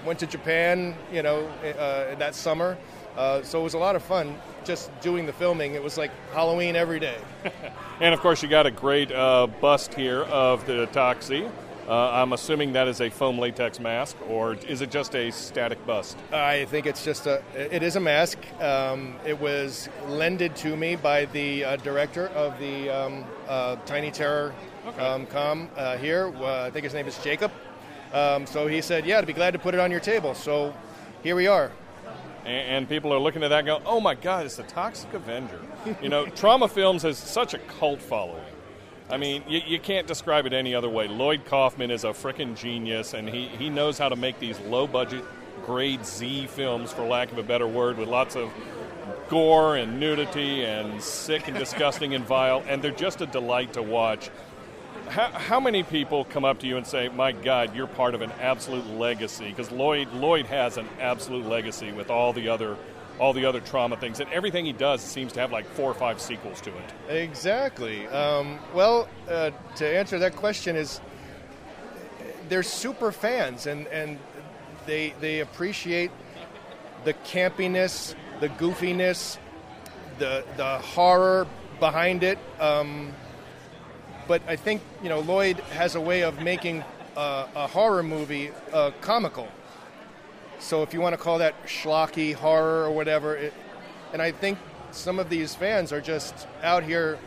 went 0.07 0.19
to 0.20 0.27
Japan. 0.27 0.95
You 1.12 1.23
know, 1.23 1.47
uh, 1.47 2.15
that 2.15 2.35
summer. 2.35 2.78
Uh, 3.16 3.43
so 3.43 3.60
it 3.60 3.64
was 3.64 3.74
a 3.74 3.78
lot 3.78 3.97
of 3.97 4.02
fun 4.02 4.39
just 4.64 4.90
doing 5.01 5.26
the 5.26 5.32
filming. 5.32 5.74
It 5.74 5.82
was 5.82 5.98
like 5.98 6.10
Halloween 6.32 6.76
every 6.76 7.01
day. 7.01 7.16
and 8.01 8.14
of 8.14 8.20
course, 8.20 8.43
you 8.43 8.48
got 8.48 8.66
a 8.66 8.70
great 8.70 9.10
uh, 9.10 9.47
bust 9.60 9.94
here 9.94 10.22
of 10.22 10.66
the 10.66 10.86
Toxie. 10.93 11.51
Uh, 11.89 12.10
I'm 12.10 12.35
assuming 12.35 12.74
that 12.74 12.86
is 12.86 13.01
a 13.01 13.09
foam 13.09 13.39
latex 13.39 13.80
mask, 13.80 14.14
or 14.28 14.55
is 14.55 14.82
it 14.82 14.90
just 14.90 15.14
a 15.14 15.30
static 15.30 15.85
bust? 15.86 16.18
I 16.30 16.66
think 16.66 16.85
it's 16.85 17.02
just 17.02 17.26
a. 17.26 17.43
It 17.55 17.82
is 17.82 17.97
a 17.97 18.01
mask. 18.01 18.39
Um, 18.60 19.16
it 19.24 19.40
was 19.40 19.89
lended 20.06 20.55
to 20.56 20.76
me 20.76 20.97
by 20.97 21.24
the 21.26 21.64
uh, 21.64 21.76
director 21.76 22.26
of 22.28 22.59
the 22.59 22.90
um, 22.90 23.24
uh, 23.48 23.76
Tiny 23.86 24.10
Terror 24.10 24.55
Okay. 24.86 25.01
um, 25.01 25.26
com 25.26 25.68
uh, 25.76 25.97
here. 25.97 26.32
Uh, 26.36 26.64
I 26.66 26.70
think 26.70 26.85
his 26.85 26.94
name 26.94 27.06
is 27.06 27.16
Jacob. 27.24 27.51
Um, 28.12 28.47
so 28.47 28.66
he 28.66 28.82
said, 28.82 29.06
"Yeah, 29.06 29.18
I'd 29.18 29.26
be 29.26 29.32
glad 29.32 29.52
to 29.52 29.59
put 29.59 29.72
it 29.72 29.80
on 29.80 29.90
your 29.90 30.01
table." 30.01 30.35
So 30.35 30.74
here 31.22 31.36
we 31.36 31.47
are. 31.47 31.70
And, 32.49 32.77
and 32.77 32.89
people 32.89 33.12
are 33.12 33.19
looking 33.19 33.43
at 33.43 33.49
that 33.49 33.59
and 33.59 33.66
go, 33.66 33.83
oh 33.85 34.01
my 34.01 34.15
God, 34.15 34.47
it's 34.47 34.57
the 34.57 34.62
Toxic 34.62 35.12
Avenger. 35.12 35.61
you 36.03 36.09
know, 36.09 36.25
Troma 36.25 36.70
Films 36.70 37.03
has 37.03 37.19
such 37.19 37.53
a 37.53 37.59
cult 37.59 38.01
following. 38.01 38.43
I 39.11 39.19
mean, 39.19 39.43
you, 39.47 39.61
you 39.66 39.79
can't 39.79 40.07
describe 40.07 40.47
it 40.47 40.53
any 40.53 40.75
other 40.75 40.89
way. 40.89 41.09
Lloyd 41.09 41.45
Kaufman 41.45 41.91
is 41.91 42.05
a 42.05 42.09
freaking 42.09 42.57
genius, 42.57 43.15
and 43.15 43.29
he, 43.29 43.49
he 43.49 43.69
knows 43.69 43.99
how 43.99 44.09
to 44.09 44.16
make 44.16 44.39
these 44.39 44.59
low 44.61 44.87
budget, 44.87 45.25
grade 45.65 46.05
Z 46.05 46.47
films, 46.49 46.91
for 46.93 47.07
lack 47.07 47.33
of 47.33 47.39
a 47.39 47.43
better 47.43 47.66
word, 47.66 47.99
with 47.99 48.09
lots 48.09 48.35
of 48.35 48.51
gore 49.29 49.77
and 49.77 50.01
nudity 50.01 50.65
and 50.65 51.03
sick 51.03 51.49
and 51.49 51.59
disgusting 51.59 52.15
and 52.15 52.25
vile, 52.25 52.62
and 52.66 52.83
they're 52.83 52.91
just 52.91 53.20
a 53.20 53.27
delight 53.27 53.75
to 53.75 53.83
watch. 53.83 54.31
How, 55.09 55.30
how 55.30 55.60
many 55.60 55.82
people 55.82 56.24
come 56.24 56.44
up 56.44 56.60
to 56.60 56.66
you 56.66 56.76
and 56.76 56.86
say, 56.86 57.09
"My 57.09 57.32
God, 57.32 57.74
you're 57.74 57.86
part 57.86 58.14
of 58.14 58.22
an 58.22 58.30
absolute 58.40 58.86
legacy"? 58.86 59.48
Because 59.48 59.70
Lloyd 59.70 60.12
Lloyd 60.12 60.47
has 60.47 60.76
an 60.76 60.89
absolute 61.01 61.47
legacy 61.47 61.93
with 61.93 62.10
all 62.10 62.32
the 62.32 62.48
other 62.48 62.76
all 63.18 63.32
the 63.32 63.44
other 63.44 63.60
Troma 63.60 63.98
things, 63.98 64.20
and 64.20 64.30
everything 64.30 64.64
he 64.64 64.72
does 64.72 65.01
seems 65.01 65.32
to 65.32 65.40
have 65.40 65.51
like 65.52 65.66
four 65.66 65.90
or 65.90 65.94
five 65.94 66.20
sequels 66.20 66.60
to 66.62 66.70
it. 66.70 66.93
Exactly. 67.09 68.06
Um, 68.09 68.59
well, 68.74 69.09
uh, 69.28 69.51
to 69.76 69.86
answer 69.86 70.18
that 70.20 70.36
question 70.36 70.76
is 70.76 71.01
they're 72.48 72.62
super 72.62 73.12
fans 73.12 73.66
and, 73.66 73.86
and 73.89 74.18
they 74.86 75.14
they 75.20 75.40
appreciate 75.40 76.10
the 77.05 77.14
campiness, 77.14 78.14
the 78.40 78.48
goofiness, 78.48 79.39
the 80.18 80.44
the 80.56 80.78
horror 80.78 81.47
behind 81.80 82.22
it. 82.22 82.39
Um, 82.60 83.12
but 84.28 84.42
I 84.46 84.55
think 84.55 84.82
you 85.02 85.09
know 85.09 85.20
Lloyd 85.20 85.59
has 85.72 85.96
a 85.96 86.00
way 86.00 86.22
of 86.22 86.40
making 86.40 86.84
uh, 87.16 87.48
a 87.56 87.66
horror 87.66 88.05
movie 88.05 88.52
uh, 88.72 88.92
comical. 89.00 89.48
So 90.60 90.82
if 90.82 90.94
you 90.94 91.00
want 91.00 91.14
to 91.14 91.20
call 91.20 91.38
that 91.38 91.66
schlocky 91.66 92.34
horror 92.34 92.84
or 92.84 92.90
whatever, 92.92 93.34
it, 93.36 93.55
and 94.12 94.22
I 94.22 94.30
think 94.30 94.59
some 94.92 95.18
of 95.18 95.28
these 95.28 95.55
fans 95.55 95.92
are 95.92 96.00
just 96.00 96.46
out 96.62 96.84
here 96.84 97.18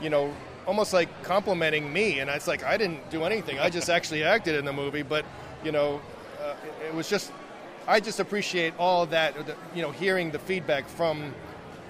you 0.00 0.10
know, 0.10 0.32
almost 0.66 0.92
like 0.92 1.22
complimenting 1.22 1.92
me, 1.92 2.20
and 2.20 2.30
it's 2.30 2.46
like 2.46 2.62
I 2.64 2.76
didn't 2.76 3.10
do 3.10 3.24
anything. 3.24 3.58
I 3.58 3.70
just 3.70 3.90
actually 3.90 4.22
acted 4.34 4.54
in 4.54 4.64
the 4.64 4.72
movie, 4.72 5.02
but 5.02 5.24
you 5.64 5.72
know, 5.72 6.00
uh, 6.40 6.54
it, 6.82 6.86
it 6.86 6.94
was 6.94 7.08
just 7.08 7.32
I 7.86 8.00
just 8.00 8.20
appreciate 8.20 8.72
all 8.78 9.06
that, 9.06 9.34
you 9.74 9.82
know, 9.82 9.90
hearing 9.90 10.30
the 10.30 10.38
feedback 10.38 10.88
from 10.88 11.34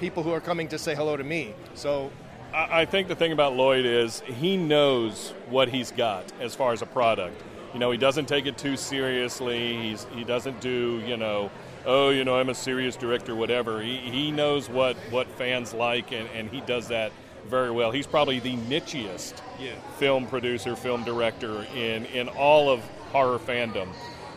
people 0.01 0.23
who 0.25 0.33
are 0.33 0.41
coming 0.41 0.67
to 0.69 0.79
say 0.79 0.95
hello 0.95 1.17
to 1.17 1.23
me. 1.23 1.55
So 1.75 2.11
I 2.55 2.85
think 2.85 3.09
the 3.09 3.17
thing 3.17 3.33
about 3.33 3.57
Lloyd 3.57 3.85
is 3.85 4.21
he 4.21 4.57
knows 4.57 5.33
what 5.49 5.69
he's 5.69 5.91
got 5.91 6.25
as 6.41 6.55
far 6.55 6.73
as 6.73 6.83
a 6.83 6.87
product. 6.87 7.41
You 7.73 7.81
know, 7.81 7.91
he 7.91 7.99
doesn't 7.99 8.27
take 8.27 8.47
it 8.47 8.57
too 8.57 8.77
seriously. 8.77 9.77
He's 9.83 10.07
he 10.15 10.23
doesn't 10.23 10.61
do 10.61 11.03
you 11.05 11.17
know, 11.17 11.51
oh 11.85 12.11
you 12.11 12.25
know 12.25 12.39
I'm 12.39 12.49
a 12.51 12.55
serious 12.55 12.95
director, 12.95 13.35
whatever. 13.35 13.83
He 13.83 13.97
he 13.97 14.31
knows 14.31 14.69
what 14.71 14.97
what 15.11 15.27
fans 15.33 15.75
like, 15.75 16.13
and, 16.13 16.29
and 16.35 16.49
he 16.49 16.61
does 16.61 16.89
that 16.89 17.11
very 17.49 17.73
well. 17.73 17.91
He's 17.91 18.07
probably 18.07 18.39
the 18.39 18.55
nichiest 18.57 19.35
Yeah. 19.61 19.73
film 19.99 20.27
producer, 20.29 20.77
film 20.77 21.03
director 21.03 21.67
in 21.75 22.07
in 22.07 22.29
all 22.29 22.71
of 22.71 22.81
horror 23.11 23.41
fandom, 23.41 23.89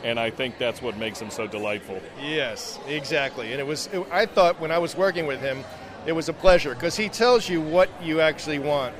and 0.03 0.19
I 0.19 0.31
think 0.31 0.57
that's 0.57 0.81
what 0.81 0.97
makes 0.97 1.21
him 1.21 1.29
so 1.29 1.45
delightful. 1.45 2.01
Yes, 2.19 2.79
exactly. 2.87 3.51
And 3.51 3.59
it 3.61 3.67
was, 3.67 3.87
it, 3.93 4.05
I 4.11 4.25
thought 4.25 4.59
when 4.59 4.71
I 4.71 4.77
was 4.79 4.95
working 4.97 5.25
with 5.27 5.39
him, 5.41 5.63
it 6.07 6.13
was 6.13 6.29
a 6.29 6.33
pleasure 6.33 6.73
because 6.73 6.97
he 6.97 7.09
tells 7.09 7.47
you 7.47 7.61
what 7.61 7.89
you 8.01 8.19
actually 8.21 8.57
want, 8.57 8.95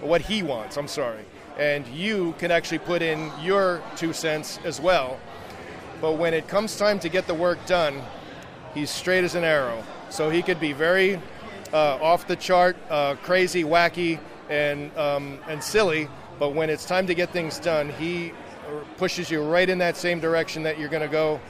what 0.00 0.20
he 0.20 0.42
wants, 0.42 0.76
I'm 0.76 0.88
sorry. 0.88 1.24
And 1.58 1.86
you 1.88 2.34
can 2.38 2.50
actually 2.50 2.80
put 2.80 3.00
in 3.00 3.32
your 3.40 3.82
two 3.96 4.12
cents 4.12 4.58
as 4.64 4.80
well. 4.80 5.18
But 6.00 6.18
when 6.18 6.34
it 6.34 6.46
comes 6.46 6.76
time 6.76 7.00
to 7.00 7.08
get 7.08 7.26
the 7.26 7.34
work 7.34 7.64
done, 7.66 8.02
he's 8.74 8.90
straight 8.90 9.24
as 9.24 9.34
an 9.34 9.44
arrow. 9.44 9.82
So 10.10 10.28
he 10.28 10.42
could 10.42 10.60
be 10.60 10.72
very 10.72 11.20
uh, 11.72 11.96
off 12.02 12.26
the 12.26 12.36
chart, 12.36 12.76
uh, 12.90 13.14
crazy, 13.22 13.64
wacky, 13.64 14.20
and, 14.50 14.96
um, 14.98 15.38
and 15.48 15.64
silly. 15.64 16.08
But 16.38 16.50
when 16.50 16.68
it's 16.68 16.84
time 16.84 17.06
to 17.06 17.14
get 17.14 17.30
things 17.30 17.58
done, 17.58 17.88
he 17.88 18.32
pushes 18.98 19.30
you 19.30 19.42
right 19.42 19.68
in 19.68 19.78
that 19.78 19.96
same 19.96 20.20
direction 20.20 20.62
that 20.64 20.78
you're 20.78 20.90
going 20.90 21.02
to 21.02 21.08
go 21.08 21.40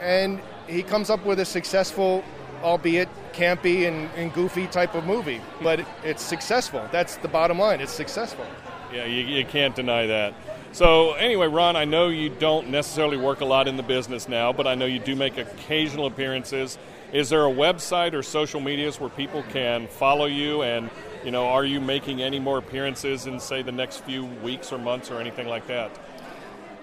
and 0.00 0.40
he 0.66 0.82
comes 0.82 1.10
up 1.10 1.24
with 1.24 1.40
a 1.40 1.44
successful, 1.44 2.24
albeit 2.62 3.08
campy 3.38 3.86
and, 3.86 4.10
and 4.16 4.32
goofy 4.32 4.66
type 4.66 4.94
of 4.94 5.04
movie. 5.04 5.40
But 5.62 5.86
it's 6.02 6.22
successful. 6.22 6.86
That's 6.90 7.16
the 7.16 7.28
bottom 7.28 7.58
line. 7.58 7.80
It's 7.80 7.92
successful. 7.92 8.44
Yeah, 8.92 9.04
you, 9.04 9.24
you 9.24 9.44
can't 9.44 9.76
deny 9.76 10.06
that. 10.06 10.34
So, 10.72 11.12
anyway, 11.14 11.46
Ron, 11.46 11.76
I 11.76 11.84
know 11.84 12.08
you 12.08 12.28
don't 12.28 12.68
necessarily 12.68 13.16
work 13.16 13.40
a 13.40 13.44
lot 13.44 13.68
in 13.68 13.76
the 13.76 13.82
business 13.82 14.28
now, 14.28 14.52
but 14.52 14.66
I 14.66 14.74
know 14.74 14.86
you 14.86 14.98
do 14.98 15.16
make 15.16 15.38
occasional 15.38 16.06
appearances. 16.06 16.78
Is 17.12 17.30
there 17.30 17.46
a 17.46 17.50
website 17.50 18.12
or 18.12 18.22
social 18.22 18.60
medias 18.60 19.00
where 19.00 19.08
people 19.08 19.42
can 19.44 19.88
follow 19.88 20.26
you? 20.26 20.62
And, 20.62 20.90
you 21.24 21.30
know, 21.30 21.46
are 21.46 21.64
you 21.64 21.80
making 21.80 22.20
any 22.20 22.38
more 22.38 22.58
appearances 22.58 23.26
in, 23.26 23.40
say, 23.40 23.62
the 23.62 23.72
next 23.72 24.04
few 24.04 24.26
weeks 24.26 24.72
or 24.72 24.78
months 24.78 25.10
or 25.10 25.20
anything 25.20 25.48
like 25.48 25.66
that? 25.68 25.90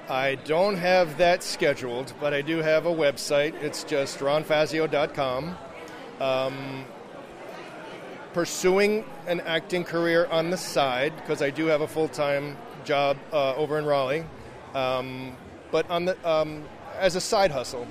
I 0.10 0.36
don't 0.36 0.78
have 0.78 1.18
that 1.18 1.44
scheduled, 1.44 2.14
but 2.20 2.34
I 2.34 2.42
do 2.42 2.58
have 2.58 2.86
a 2.86 2.94
website. 2.94 3.54
It's 3.62 3.84
just 3.84 4.20
ronfazio.com. 4.20 5.58
Um, 6.20 6.86
pursuing 8.34 9.06
an 9.28 9.40
acting 9.42 9.84
career 9.84 10.28
on 10.28 10.50
the 10.50 10.58
side 10.58 11.16
because 11.18 11.42
I 11.42 11.50
do 11.50 11.68
have 11.68 11.82
a 11.82 11.88
full 11.88 12.10
time 12.10 12.58
job 12.84 13.18
uh, 13.32 13.56
over 13.56 13.80
in 13.80 13.86
Raleigh, 13.86 14.26
um, 14.74 15.36
but 15.72 15.90
on 15.90 16.06
the 16.06 16.30
um, 16.30 16.64
as 16.98 17.16
a 17.16 17.22
side 17.22 17.52
hustle 17.52 17.88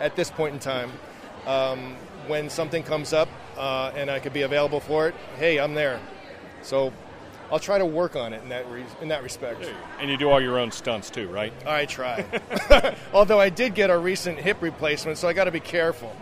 at 0.00 0.16
this 0.16 0.30
point 0.30 0.54
in 0.54 0.60
time. 0.60 0.92
Um, 1.46 1.96
when 2.28 2.50
something 2.50 2.82
comes 2.82 3.12
up 3.12 3.28
uh, 3.56 3.92
and 3.96 4.10
I 4.10 4.20
could 4.20 4.32
be 4.32 4.42
available 4.42 4.80
for 4.80 5.08
it, 5.08 5.14
hey, 5.38 5.58
I'm 5.58 5.74
there. 5.74 5.98
So 6.62 6.92
I'll 7.50 7.58
try 7.58 7.78
to 7.78 7.86
work 7.86 8.14
on 8.14 8.32
it 8.32 8.42
in 8.42 8.50
that 8.50 8.70
re- 8.70 8.84
in 9.00 9.08
that 9.08 9.22
respect. 9.22 9.68
And 9.98 10.10
you 10.10 10.16
do 10.16 10.28
all 10.28 10.40
your 10.40 10.58
own 10.58 10.70
stunts 10.70 11.10
too, 11.10 11.28
right? 11.28 11.52
I 11.66 11.86
try. 11.86 12.24
Although 13.12 13.40
I 13.40 13.48
did 13.48 13.74
get 13.74 13.90
a 13.90 13.98
recent 13.98 14.38
hip 14.38 14.58
replacement, 14.60 15.18
so 15.18 15.26
I 15.26 15.32
got 15.32 15.44
to 15.44 15.50
be 15.50 15.60
careful. 15.60 16.14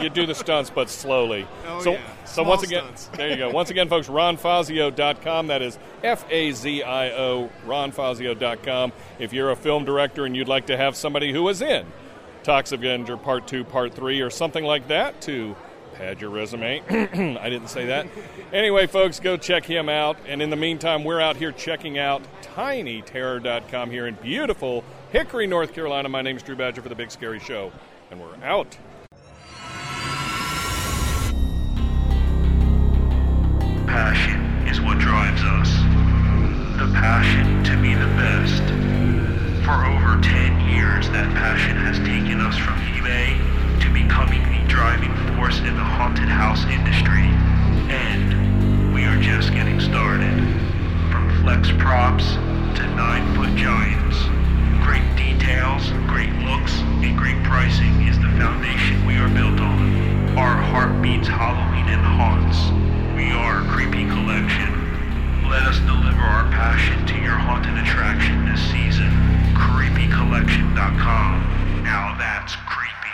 You 0.00 0.10
do 0.10 0.26
the 0.26 0.34
stunts, 0.34 0.70
but 0.70 0.90
slowly. 0.90 1.46
Oh, 1.66 1.82
so, 1.82 1.92
yeah. 1.92 2.24
so 2.24 2.42
once 2.42 2.62
again, 2.62 2.82
stunts. 2.82 3.06
there 3.16 3.30
you 3.30 3.36
go. 3.36 3.50
Once 3.50 3.70
again, 3.70 3.88
folks, 3.88 4.08
ronfazio.com. 4.08 5.46
That 5.48 5.62
is 5.62 5.78
F 6.02 6.24
A 6.30 6.52
Z 6.52 6.82
I 6.82 7.10
O, 7.10 7.50
ronfazio.com. 7.66 8.92
If 9.18 9.32
you're 9.32 9.50
a 9.50 9.56
film 9.56 9.84
director 9.84 10.24
and 10.26 10.36
you'd 10.36 10.48
like 10.48 10.66
to 10.66 10.76
have 10.76 10.96
somebody 10.96 11.32
who 11.32 11.48
is 11.48 11.62
in 11.62 11.86
Toxic 12.42 12.78
Avenger 12.78 13.16
Part 13.16 13.46
2, 13.46 13.64
Part 13.64 13.94
3, 13.94 14.20
or 14.20 14.30
something 14.30 14.64
like 14.64 14.88
that 14.88 15.20
to 15.22 15.56
pad 15.94 16.20
your 16.20 16.30
resume, 16.30 16.82
I 17.38 17.48
didn't 17.48 17.68
say 17.68 17.86
that. 17.86 18.06
Anyway, 18.52 18.86
folks, 18.86 19.20
go 19.20 19.36
check 19.36 19.64
him 19.64 19.88
out. 19.88 20.16
And 20.26 20.40
in 20.40 20.50
the 20.50 20.56
meantime, 20.56 21.04
we're 21.04 21.20
out 21.20 21.36
here 21.36 21.52
checking 21.52 21.98
out 21.98 22.22
tinyterror.com 22.42 23.90
here 23.90 24.06
in 24.06 24.14
beautiful 24.16 24.84
Hickory, 25.10 25.46
North 25.46 25.74
Carolina. 25.74 26.08
My 26.08 26.22
name 26.22 26.36
is 26.36 26.42
Drew 26.42 26.56
Badger 26.56 26.82
for 26.82 26.88
The 26.88 26.94
Big 26.94 27.10
Scary 27.10 27.40
Show, 27.40 27.72
and 28.10 28.20
we're 28.20 28.36
out. 28.44 28.76
Passion 33.90 34.38
is 34.68 34.80
what 34.80 35.00
drives 35.00 35.42
us. 35.42 35.66
The 36.78 36.86
passion 36.94 37.58
to 37.66 37.74
be 37.82 37.90
the 37.92 38.06
best. 38.14 38.62
For 39.66 39.82
over 39.82 40.14
10 40.22 40.70
years, 40.70 41.10
that 41.10 41.26
passion 41.34 41.74
has 41.74 41.98
taken 42.06 42.38
us 42.38 42.54
from 42.54 42.78
eBay 42.94 43.34
to 43.82 43.90
becoming 43.90 44.46
the 44.46 44.62
driving 44.70 45.10
force 45.34 45.58
in 45.58 45.74
the 45.74 45.82
haunted 45.82 46.30
house 46.30 46.62
industry. 46.70 47.26
And 47.90 48.94
we 48.94 49.10
are 49.10 49.18
just 49.18 49.50
getting 49.50 49.82
started. 49.82 50.38
From 51.10 51.26
flex 51.42 51.74
props 51.74 52.38
to 52.78 52.86
9 52.94 53.34
foot 53.34 53.50
giants. 53.58 54.22
Great 54.86 55.02
details, 55.18 55.90
great 56.06 56.30
looks, 56.46 56.78
and 57.02 57.18
great 57.18 57.42
pricing 57.42 58.06
is 58.06 58.14
the 58.22 58.30
foundation 58.38 59.02
we 59.02 59.18
are 59.18 59.28
built 59.34 59.58
on. 59.58 60.38
Our 60.38 60.62
heart 60.70 61.02
beats 61.02 61.26
Halloween 61.26 61.90
and 61.90 62.06
haunts. 62.06 62.70
We 63.20 63.32
are 63.32 63.60
creepy 63.64 64.06
collection. 64.06 64.72
Let 65.46 65.64
us 65.64 65.78
deliver 65.80 66.22
our 66.22 66.50
passion 66.52 67.04
to 67.06 67.14
your 67.20 67.34
haunted 67.34 67.76
attraction 67.76 68.46
this 68.46 68.62
season. 68.70 69.10
CreepyCollection.com. 69.52 71.82
Now 71.84 72.16
that's 72.16 72.56
creepy. 72.64 73.12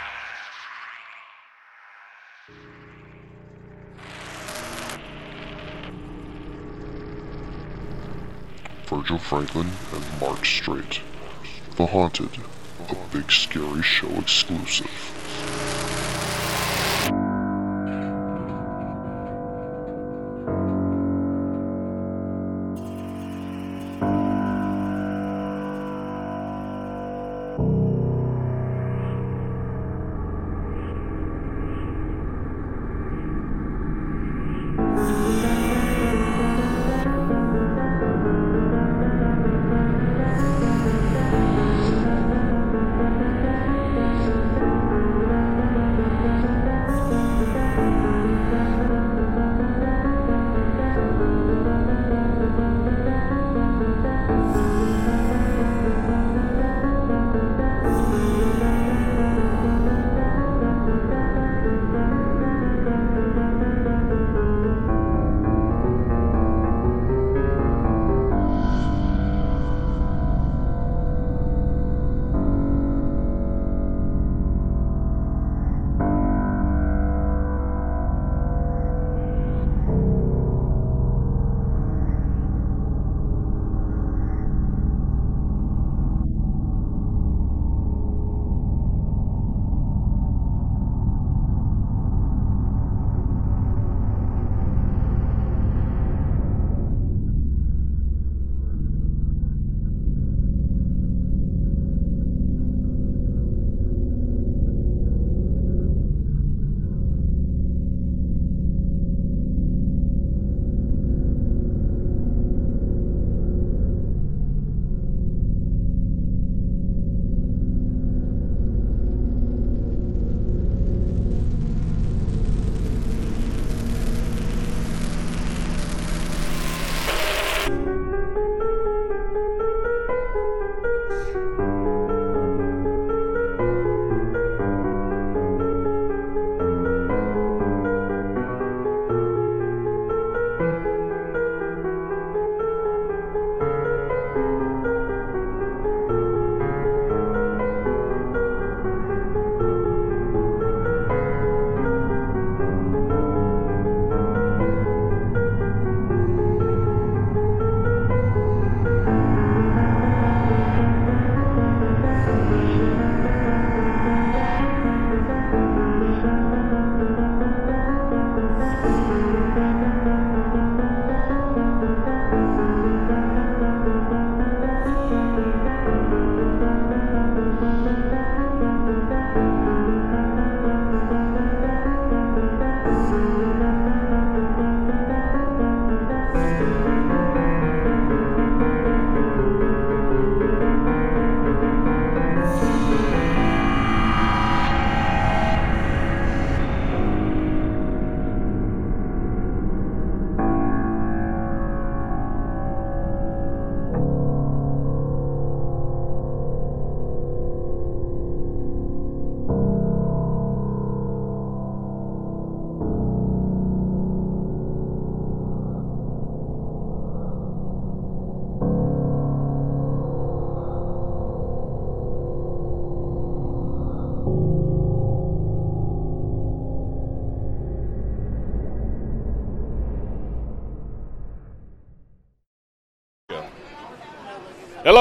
Virgil 8.87 9.19
Franklin 9.19 9.73
and 9.93 10.21
Mark 10.21 10.47
Strait. 10.47 11.01
The 11.75 11.87
Haunted, 11.87 12.39
a 12.89 12.95
big 13.13 13.33
scary 13.33 13.83
show 13.83 14.21
exclusive. 14.21 15.86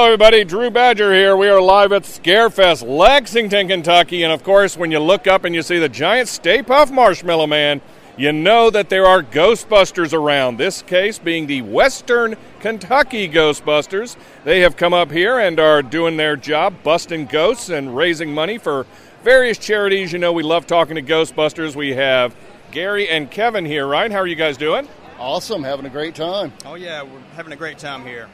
Everybody. 0.06 0.44
Drew 0.44 0.70
Badger 0.70 1.12
here. 1.12 1.36
We 1.36 1.48
are 1.48 1.60
live 1.60 1.90
at 1.90 2.04
Scarefest, 2.04 2.86
Lexington, 2.86 3.66
Kentucky. 3.66 4.22
And 4.22 4.32
of 4.32 4.44
course, 4.44 4.76
when 4.76 4.92
you 4.92 5.00
look 5.00 5.26
up 5.26 5.42
and 5.42 5.52
you 5.52 5.62
see 5.62 5.80
the 5.80 5.88
giant 5.88 6.28
Stay 6.28 6.62
Puft 6.62 6.92
Marshmallow 6.92 7.48
Man, 7.48 7.80
you 8.16 8.32
know 8.32 8.70
that 8.70 8.88
there 8.88 9.04
are 9.04 9.20
Ghostbusters 9.24 10.12
around. 10.12 10.58
This 10.58 10.80
case 10.82 11.18
being 11.18 11.48
the 11.48 11.62
Western 11.62 12.36
Kentucky 12.60 13.28
Ghostbusters. 13.28 14.16
They 14.44 14.60
have 14.60 14.76
come 14.76 14.94
up 14.94 15.10
here 15.10 15.40
and 15.40 15.58
are 15.58 15.82
doing 15.82 16.16
their 16.16 16.36
job, 16.36 16.84
busting 16.84 17.26
ghosts 17.26 17.68
and 17.68 17.96
raising 17.96 18.32
money 18.32 18.58
for 18.58 18.86
various 19.24 19.58
charities. 19.58 20.12
You 20.12 20.20
know, 20.20 20.32
we 20.32 20.44
love 20.44 20.68
talking 20.68 20.94
to 20.94 21.02
Ghostbusters. 21.02 21.74
We 21.74 21.94
have 21.94 22.32
Gary 22.70 23.08
and 23.08 23.28
Kevin 23.28 23.64
here, 23.64 23.88
right? 23.88 24.12
How 24.12 24.18
are 24.18 24.26
you 24.28 24.36
guys 24.36 24.56
doing? 24.56 24.88
Awesome, 25.18 25.64
having 25.64 25.86
a 25.86 25.90
great 25.90 26.14
time. 26.14 26.52
Oh 26.64 26.76
yeah, 26.76 27.02
we're 27.02 27.18
having 27.34 27.52
a 27.52 27.56
great 27.56 27.78
time 27.78 28.04
here. 28.04 28.28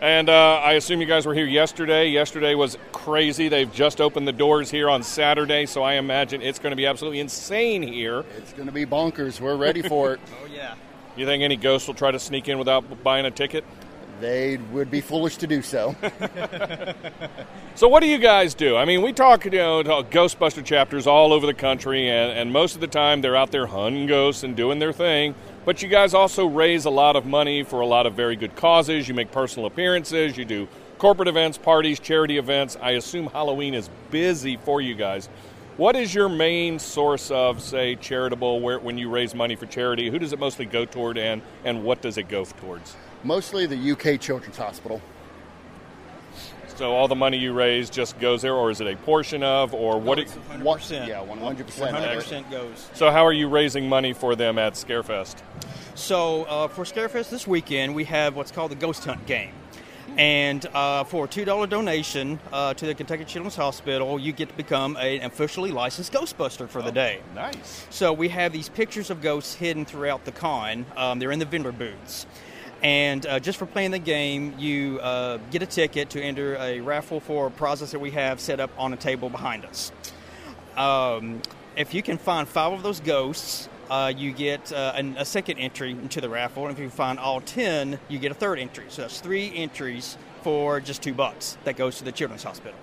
And 0.00 0.28
uh, 0.28 0.60
I 0.62 0.74
assume 0.74 1.00
you 1.00 1.06
guys 1.06 1.26
were 1.26 1.34
here 1.34 1.46
yesterday. 1.46 2.08
Yesterday 2.08 2.54
was 2.54 2.78
crazy. 2.92 3.48
They've 3.48 3.72
just 3.72 4.00
opened 4.00 4.28
the 4.28 4.32
doors 4.32 4.70
here 4.70 4.88
on 4.88 5.02
Saturday, 5.02 5.66
so 5.66 5.82
I 5.82 5.94
imagine 5.94 6.40
it's 6.40 6.60
going 6.60 6.70
to 6.70 6.76
be 6.76 6.86
absolutely 6.86 7.18
insane 7.18 7.82
here. 7.82 8.24
It's 8.36 8.52
going 8.52 8.66
to 8.66 8.72
be 8.72 8.86
bonkers. 8.86 9.40
We're 9.40 9.56
ready 9.56 9.82
for 9.82 10.14
it. 10.14 10.20
oh 10.42 10.46
yeah. 10.46 10.76
You 11.16 11.26
think 11.26 11.42
any 11.42 11.56
ghosts 11.56 11.88
will 11.88 11.94
try 11.94 12.12
to 12.12 12.18
sneak 12.20 12.48
in 12.48 12.58
without 12.58 13.02
buying 13.02 13.26
a 13.26 13.30
ticket? 13.32 13.64
They 14.20 14.56
would 14.72 14.90
be 14.90 15.00
foolish 15.00 15.36
to 15.38 15.48
do 15.48 15.62
so. 15.62 15.96
So, 17.78 17.86
what 17.86 18.02
do 18.02 18.08
you 18.08 18.18
guys 18.18 18.54
do? 18.54 18.76
I 18.76 18.84
mean, 18.84 19.02
we 19.02 19.12
talk, 19.12 19.44
you 19.44 19.52
know, 19.52 19.84
to 19.84 19.90
Ghostbuster 20.02 20.64
chapters 20.64 21.06
all 21.06 21.32
over 21.32 21.46
the 21.46 21.54
country, 21.54 22.08
and, 22.08 22.36
and 22.36 22.52
most 22.52 22.74
of 22.74 22.80
the 22.80 22.88
time 22.88 23.20
they're 23.20 23.36
out 23.36 23.52
there 23.52 23.68
hunting 23.68 24.08
ghosts 24.08 24.42
and 24.42 24.56
doing 24.56 24.80
their 24.80 24.92
thing. 24.92 25.36
But 25.68 25.82
you 25.82 25.88
guys 25.90 26.14
also 26.14 26.46
raise 26.46 26.86
a 26.86 26.90
lot 26.90 27.14
of 27.14 27.26
money 27.26 27.62
for 27.62 27.80
a 27.80 27.86
lot 27.86 28.06
of 28.06 28.14
very 28.14 28.36
good 28.36 28.56
causes. 28.56 29.06
You 29.06 29.12
make 29.12 29.30
personal 29.30 29.66
appearances, 29.66 30.34
you 30.34 30.46
do 30.46 30.66
corporate 30.96 31.28
events, 31.28 31.58
parties, 31.58 32.00
charity 32.00 32.38
events. 32.38 32.78
I 32.80 32.92
assume 32.92 33.26
Halloween 33.26 33.74
is 33.74 33.90
busy 34.10 34.56
for 34.56 34.80
you 34.80 34.94
guys. 34.94 35.28
What 35.76 35.94
is 35.94 36.14
your 36.14 36.30
main 36.30 36.78
source 36.78 37.30
of, 37.30 37.60
say, 37.60 37.96
charitable, 37.96 38.62
where, 38.62 38.78
when 38.78 38.96
you 38.96 39.10
raise 39.10 39.34
money 39.34 39.56
for 39.56 39.66
charity? 39.66 40.08
Who 40.08 40.18
does 40.18 40.32
it 40.32 40.38
mostly 40.38 40.64
go 40.64 40.86
toward, 40.86 41.18
and, 41.18 41.42
and 41.66 41.84
what 41.84 42.00
does 42.00 42.16
it 42.16 42.30
go 42.30 42.46
towards? 42.46 42.96
Mostly 43.22 43.66
the 43.66 43.92
UK 43.92 44.18
Children's 44.18 44.56
Hospital. 44.56 45.02
So 46.78 46.92
all 46.94 47.08
the 47.08 47.16
money 47.16 47.38
you 47.38 47.52
raise 47.54 47.90
just 47.90 48.20
goes 48.20 48.42
there, 48.42 48.54
or 48.54 48.70
is 48.70 48.80
it 48.80 48.86
a 48.86 48.94
portion 48.98 49.42
of, 49.42 49.74
or 49.74 50.00
what? 50.00 50.20
it's 50.20 50.36
it- 50.36 50.42
100%. 50.48 51.08
Yeah, 51.08 51.24
100%. 51.26 51.56
100% 51.90 52.50
goes. 52.52 52.88
So 52.94 53.10
how 53.10 53.26
are 53.26 53.32
you 53.32 53.48
raising 53.48 53.88
money 53.88 54.12
for 54.12 54.36
them 54.36 54.60
at 54.60 54.74
Scarefest? 54.74 55.34
So 55.96 56.44
uh, 56.44 56.68
for 56.68 56.84
Scarefest 56.84 57.30
this 57.30 57.48
weekend, 57.48 57.96
we 57.96 58.04
have 58.04 58.36
what's 58.36 58.52
called 58.52 58.70
the 58.70 58.76
Ghost 58.76 59.04
Hunt 59.04 59.26
game. 59.26 59.50
And 60.16 60.64
uh, 60.72 61.02
for 61.02 61.24
a 61.24 61.28
$2 61.28 61.68
donation 61.68 62.38
uh, 62.52 62.74
to 62.74 62.86
the 62.86 62.94
Kentucky 62.94 63.24
Children's 63.24 63.56
Hospital, 63.56 64.16
you 64.16 64.30
get 64.32 64.48
to 64.50 64.54
become 64.54 64.96
a- 64.98 65.18
an 65.18 65.24
officially 65.26 65.72
licensed 65.72 66.12
Ghostbuster 66.12 66.68
for 66.68 66.80
the 66.80 66.92
day. 66.92 67.18
Nice. 67.34 67.86
So 67.90 68.12
we 68.12 68.28
have 68.28 68.52
these 68.52 68.68
pictures 68.68 69.10
of 69.10 69.20
ghosts 69.20 69.54
hidden 69.54 69.84
throughout 69.84 70.24
the 70.24 70.32
con. 70.32 70.86
Um, 70.96 71.18
they're 71.18 71.32
in 71.32 71.40
the 71.40 71.44
vendor 71.44 71.72
booths. 71.72 72.26
And 72.82 73.26
uh, 73.26 73.40
just 73.40 73.58
for 73.58 73.66
playing 73.66 73.90
the 73.90 73.98
game, 73.98 74.54
you 74.56 75.00
uh, 75.00 75.38
get 75.50 75.62
a 75.62 75.66
ticket 75.66 76.10
to 76.10 76.22
enter 76.22 76.56
a 76.56 76.80
raffle 76.80 77.18
for 77.18 77.48
a 77.48 77.50
prizes 77.50 77.90
that 77.90 77.98
we 77.98 78.12
have 78.12 78.38
set 78.40 78.60
up 78.60 78.70
on 78.78 78.92
a 78.92 78.96
table 78.96 79.28
behind 79.28 79.64
us. 79.64 79.90
Um, 80.76 81.42
if 81.76 81.92
you 81.92 82.02
can 82.02 82.18
find 82.18 82.46
five 82.46 82.72
of 82.72 82.84
those 82.84 83.00
ghosts, 83.00 83.68
uh, 83.90 84.12
you 84.16 84.30
get 84.30 84.72
uh, 84.72 84.92
an, 84.94 85.16
a 85.18 85.24
second 85.24 85.58
entry 85.58 85.90
into 85.90 86.20
the 86.20 86.28
raffle. 86.28 86.66
And 86.66 86.76
if 86.76 86.80
you 86.80 86.88
find 86.88 87.18
all 87.18 87.40
ten, 87.40 87.98
you 88.08 88.20
get 88.20 88.30
a 88.30 88.34
third 88.34 88.60
entry. 88.60 88.84
So 88.88 89.02
that's 89.02 89.20
three 89.20 89.52
entries 89.56 90.16
for 90.42 90.78
just 90.80 91.02
two 91.02 91.14
bucks 91.14 91.58
that 91.64 91.76
goes 91.76 91.98
to 91.98 92.04
the 92.04 92.12
Children's 92.12 92.44
Hospital. 92.44 92.78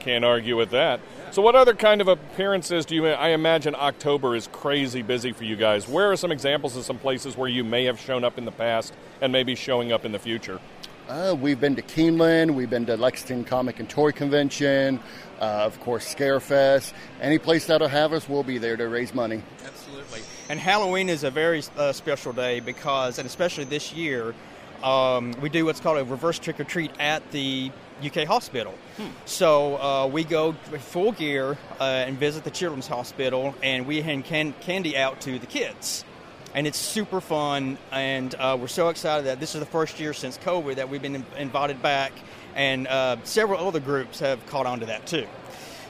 Can't 0.00 0.24
argue 0.24 0.56
with 0.56 0.70
that. 0.70 0.98
So 1.32 1.40
what 1.40 1.54
other 1.54 1.72
kind 1.72 2.02
of 2.02 2.08
appearances 2.08 2.84
do 2.84 2.94
you? 2.94 3.06
I 3.06 3.28
imagine 3.28 3.74
October 3.74 4.36
is 4.36 4.50
crazy 4.52 5.00
busy 5.00 5.32
for 5.32 5.44
you 5.44 5.56
guys. 5.56 5.88
Where 5.88 6.12
are 6.12 6.16
some 6.16 6.30
examples 6.30 6.76
of 6.76 6.84
some 6.84 6.98
places 6.98 7.38
where 7.38 7.48
you 7.48 7.64
may 7.64 7.86
have 7.86 7.98
shown 7.98 8.22
up 8.22 8.36
in 8.36 8.44
the 8.44 8.52
past 8.52 8.92
and 9.22 9.32
maybe 9.32 9.54
showing 9.54 9.92
up 9.92 10.04
in 10.04 10.12
the 10.12 10.18
future? 10.18 10.60
Uh, 11.08 11.34
we've 11.40 11.58
been 11.58 11.74
to 11.76 11.80
Keeneland, 11.80 12.50
we've 12.50 12.68
been 12.68 12.84
to 12.84 12.98
Lexington 12.98 13.44
Comic 13.44 13.80
and 13.80 13.88
Toy 13.88 14.12
Convention, 14.12 15.00
uh, 15.40 15.62
of 15.64 15.80
course, 15.80 16.14
Scarefest. 16.14 16.92
Any 17.22 17.38
place 17.38 17.64
that'll 17.64 17.88
have 17.88 18.12
us, 18.12 18.28
we'll 18.28 18.42
be 18.42 18.58
there 18.58 18.76
to 18.76 18.86
raise 18.88 19.14
money. 19.14 19.42
Absolutely. 19.64 20.20
And 20.50 20.60
Halloween 20.60 21.08
is 21.08 21.24
a 21.24 21.30
very 21.30 21.62
uh, 21.78 21.92
special 21.94 22.34
day 22.34 22.60
because, 22.60 23.18
and 23.18 23.24
especially 23.24 23.64
this 23.64 23.90
year, 23.94 24.34
um, 24.84 25.32
we 25.40 25.48
do 25.48 25.64
what's 25.64 25.80
called 25.80 25.96
a 25.96 26.04
reverse 26.04 26.38
trick 26.38 26.60
or 26.60 26.64
treat 26.64 26.90
at 27.00 27.30
the 27.30 27.70
UK 28.06 28.26
hospital. 28.26 28.74
So 29.24 29.76
uh, 29.76 30.06
we 30.06 30.24
go 30.24 30.52
full 30.52 31.12
gear 31.12 31.56
uh, 31.80 31.84
and 31.84 32.18
visit 32.18 32.44
the 32.44 32.50
children's 32.50 32.86
hospital, 32.86 33.54
and 33.62 33.86
we 33.86 34.00
hand 34.02 34.24
can- 34.24 34.54
candy 34.60 34.96
out 34.96 35.20
to 35.22 35.38
the 35.38 35.46
kids. 35.46 36.04
And 36.54 36.66
it's 36.66 36.78
super 36.78 37.20
fun, 37.22 37.78
and 37.90 38.34
uh, 38.34 38.58
we're 38.60 38.66
so 38.68 38.88
excited 38.90 39.26
that 39.26 39.40
this 39.40 39.54
is 39.54 39.60
the 39.60 39.66
first 39.66 39.98
year 39.98 40.12
since 40.12 40.36
COVID 40.38 40.76
that 40.76 40.88
we've 40.90 41.00
been 41.00 41.14
in- 41.16 41.26
invited 41.38 41.80
back, 41.80 42.12
and 42.54 42.86
uh, 42.86 43.16
several 43.24 43.66
other 43.66 43.80
groups 43.80 44.20
have 44.20 44.44
caught 44.46 44.66
on 44.66 44.80
to 44.80 44.86
that 44.86 45.06
too. 45.06 45.26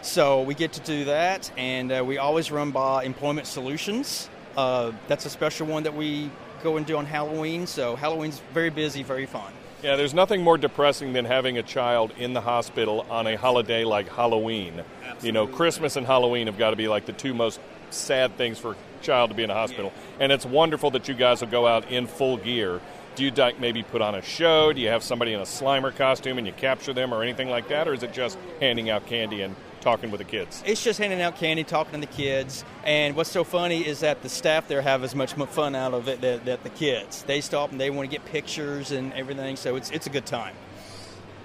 So 0.02 0.42
we 0.42 0.55
get 0.55 0.73
to 0.74 0.81
do 0.81 1.05
that, 1.07 1.50
and 1.57 1.91
uh, 1.92 2.05
we 2.07 2.18
always 2.18 2.50
run 2.52 2.70
by 2.70 3.05
Employment 3.05 3.47
Solutions. 3.47 4.28
Uh, 4.57 4.92
that's 5.08 5.26
a 5.26 5.31
special 5.31 5.66
one 5.66 5.82
that 5.84 5.94
we 5.94 6.31
go 6.62 6.76
and 6.76 6.86
do 6.86 6.97
on 6.97 7.07
Halloween. 7.07 7.66
So 7.66 7.97
Halloween's 7.97 8.41
very 8.52 8.70
busy, 8.70 9.02
very 9.02 9.26
fun. 9.26 9.52
Yeah, 9.83 9.97
there's 9.97 10.15
nothing 10.15 10.43
more 10.43 10.59
depressing 10.59 11.12
than 11.12 11.25
having 11.25 11.59
a 11.59 11.62
child 11.62 12.12
in 12.17 12.35
the 12.35 12.41
hospital 12.41 13.05
on 13.11 13.27
a 13.27 13.36
holiday 13.36 13.83
like 13.83 14.09
Halloween. 14.09 14.85
You 15.23 15.33
know, 15.33 15.49
Christmas 15.49 15.97
and 15.97 16.07
Halloween 16.07 16.47
have 16.47 16.57
got 16.57 16.70
to 16.70 16.77
be 16.77 16.86
like 16.86 17.05
the 17.05 17.12
two 17.12 17.35
most 17.35 17.59
sad 17.91 18.36
things 18.36 18.61
for 18.61 18.73
a 18.73 18.77
child 19.02 19.31
to 19.31 19.36
be 19.36 19.43
in 19.43 19.51
a 19.51 19.55
hospital. 19.55 19.93
And 20.20 20.31
it's 20.31 20.47
wonderful 20.47 20.93
that 20.93 21.09
you 21.09 21.15
guys 21.15 21.41
will 21.41 21.49
go 21.49 21.67
out 21.67 21.91
in 21.91 22.07
full 22.07 22.36
gear. 22.36 22.81
Do 23.17 23.25
you 23.25 23.33
like 23.33 23.59
maybe 23.59 23.83
put 23.83 24.02
on 24.02 24.15
a 24.15 24.23
show? 24.23 24.73
Do 24.73 24.81
you 24.81 24.89
have 24.89 25.02
somebody 25.02 25.33
in 25.33 25.41
a 25.41 25.44
Slimer 25.44 25.94
costume 25.94 26.39
and 26.39 26.47
you 26.47 26.52
capture 26.52 26.93
them 26.93 27.12
or 27.12 27.25
anything 27.25 27.51
like 27.51 27.67
that? 27.69 27.89
Or 27.89 27.93
is 27.93 28.05
it 28.05 28.12
just 28.12 28.39
handing 28.61 28.89
out 28.89 29.07
candy 29.07 29.43
and 29.43 29.57
talking 29.83 30.11
with 30.11 30.19
the 30.19 30.25
kids? 30.25 30.62
It's 30.65 30.83
just 30.83 30.99
handing 30.99 31.20
out 31.20 31.36
candy, 31.36 31.65
talking 31.65 32.01
to 32.01 32.07
the 32.07 32.12
kids, 32.12 32.65
and 32.85 33.15
what's 33.15 33.31
so 33.31 33.44
funny 33.44 33.86
is 33.86 34.01
that 34.01 34.23
the 34.23 34.28
staff 34.28 34.69
there 34.69 34.81
have 34.81 35.05
as 35.05 35.15
much 35.15 35.35
fun 35.35 35.75
out 35.75 35.93
of 35.93 36.09
it 36.09 36.20
that, 36.23 36.44
that 36.47 36.62
the 36.62 36.70
kids. 36.70 37.23
They 37.25 37.41
stop 37.41 37.73
and 37.73 37.81
they 37.81 37.91
want 37.91 38.11
to 38.11 38.17
get 38.17 38.25
pictures 38.27 38.93
and 38.93 39.12
everything, 39.12 39.57
so 39.57 39.77
it's 39.77 39.91
it's 39.91 40.07
a 40.07 40.11
good 40.11 40.27
time. 40.27 40.55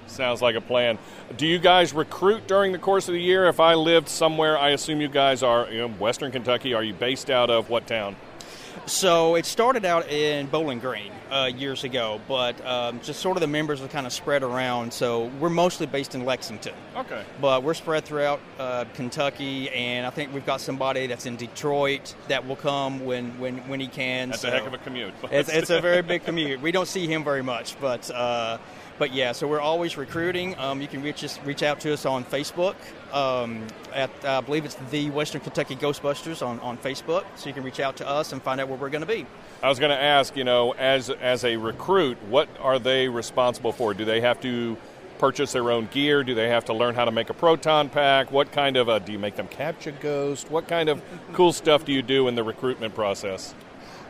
Sounds 0.07 0.41
like 0.41 0.55
a 0.55 0.61
plan. 0.61 0.97
Do 1.35 1.45
you 1.45 1.59
guys 1.59 1.93
recruit 1.93 2.47
during 2.47 2.71
the 2.71 2.79
course 2.79 3.07
of 3.09 3.13
the 3.13 3.21
year? 3.21 3.47
If 3.47 3.59
I 3.59 3.73
lived 3.73 4.07
somewhere, 4.07 4.57
I 4.57 4.69
assume 4.69 5.01
you 5.01 5.09
guys 5.09 5.43
are 5.43 5.67
in 5.67 5.99
Western 5.99 6.31
Kentucky. 6.31 6.73
Are 6.73 6.83
you 6.83 6.93
based 6.93 7.29
out 7.29 7.49
of 7.49 7.69
what 7.69 7.87
town? 7.87 8.15
So 8.85 9.35
it 9.35 9.45
started 9.45 9.85
out 9.85 10.09
in 10.09 10.47
Bowling 10.47 10.79
Green 10.79 11.11
uh, 11.31 11.51
years 11.53 11.83
ago, 11.83 12.21
but 12.27 12.63
um, 12.65 12.99
just 13.01 13.19
sort 13.19 13.37
of 13.37 13.41
the 13.41 13.47
members 13.47 13.81
are 13.81 13.87
kind 13.87 14.05
of 14.05 14.13
spread 14.13 14.43
around. 14.43 14.93
So 14.93 15.25
we're 15.39 15.49
mostly 15.49 15.85
based 15.87 16.15
in 16.15 16.25
Lexington. 16.25 16.73
Okay. 16.95 17.23
But 17.41 17.63
we're 17.63 17.73
spread 17.73 18.05
throughout 18.05 18.39
uh, 18.59 18.85
Kentucky, 18.93 19.69
and 19.71 20.05
I 20.05 20.09
think 20.09 20.33
we've 20.33 20.45
got 20.45 20.61
somebody 20.61 21.07
that's 21.07 21.25
in 21.25 21.35
Detroit 21.35 22.15
that 22.27 22.47
will 22.47 22.55
come 22.55 23.05
when, 23.05 23.37
when, 23.39 23.57
when 23.67 23.79
he 23.79 23.87
can. 23.87 24.29
That's 24.29 24.43
a 24.43 24.51
heck 24.51 24.65
of 24.67 24.73
a 24.73 24.77
commute. 24.77 25.13
it's, 25.31 25.49
it's 25.49 25.69
a 25.69 25.81
very 25.81 26.01
big 26.01 26.23
commute. 26.23 26.61
We 26.61 26.71
don't 26.71 26.87
see 26.87 27.07
him 27.07 27.23
very 27.23 27.43
much, 27.43 27.79
but 27.79 28.09
uh, 28.11 28.57
but 28.97 29.13
yeah. 29.13 29.31
So 29.31 29.47
we're 29.47 29.61
always 29.61 29.97
recruiting. 29.97 30.57
Um, 30.57 30.81
you 30.81 30.87
can 30.87 31.01
reach 31.01 31.23
us, 31.23 31.39
reach 31.43 31.63
out 31.63 31.79
to 31.81 31.93
us 31.93 32.05
on 32.05 32.23
Facebook. 32.23 32.75
Um, 33.11 33.65
at 33.93 34.09
I 34.25 34.41
believe 34.41 34.65
it's 34.65 34.75
the 34.91 35.09
Western 35.11 35.41
Kentucky 35.41 35.75
Ghostbusters 35.75 36.45
on, 36.45 36.59
on 36.59 36.77
Facebook. 36.77 37.25
So 37.35 37.47
you 37.47 37.53
can 37.53 37.63
reach 37.63 37.79
out 37.79 37.97
to 37.97 38.07
us 38.07 38.33
and 38.33 38.41
find 38.41 38.59
out 38.59 38.67
where 38.67 38.77
we're 38.77 38.89
going 38.89 39.05
to 39.05 39.07
be. 39.07 39.25
I 39.63 39.69
was 39.69 39.79
going 39.79 39.91
to 39.91 40.01
ask, 40.01 40.35
you 40.35 40.43
know, 40.43 40.73
as 40.73 41.09
as 41.09 41.45
a 41.45 41.57
recruit, 41.57 42.17
what 42.23 42.49
are 42.59 42.79
they 42.79 43.07
responsible 43.07 43.71
for? 43.71 43.93
Do 43.93 44.05
they 44.05 44.21
have 44.21 44.41
to 44.41 44.77
purchase 45.19 45.51
their 45.51 45.71
own 45.71 45.87
gear? 45.91 46.23
Do 46.23 46.35
they 46.35 46.49
have 46.49 46.65
to 46.65 46.73
learn 46.73 46.95
how 46.95 47.05
to 47.05 47.11
make 47.11 47.29
a 47.29 47.33
proton 47.33 47.89
pack? 47.89 48.31
What 48.31 48.51
kind 48.51 48.77
of 48.77 48.87
a 48.87 48.99
do 48.99 49.11
you 49.11 49.19
make 49.19 49.35
them 49.35 49.47
catch 49.47 49.87
a 49.87 49.91
ghost? 49.91 50.51
What 50.51 50.67
kind 50.67 50.89
of 50.89 51.01
cool 51.33 51.53
stuff 51.53 51.85
do 51.85 51.91
you 51.91 52.01
do 52.01 52.27
in 52.27 52.35
the 52.35 52.43
recruitment 52.43 52.93
process? 52.93 53.55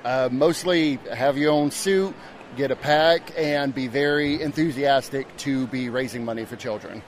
Uh, 0.04 0.30
mostly 0.32 0.96
have 1.14 1.38
your 1.38 1.52
own 1.52 1.72
suit, 1.72 2.16
get 2.56 2.72
a 2.72 2.76
pack, 2.76 3.32
and 3.38 3.74
be 3.74 3.88
very 3.88 4.42
enthusiastic 4.42 5.36
to 5.38 5.68
be 5.68 5.90
raising 5.90 6.24
money 6.24 6.46
for 6.46 6.56
children. 6.56 7.02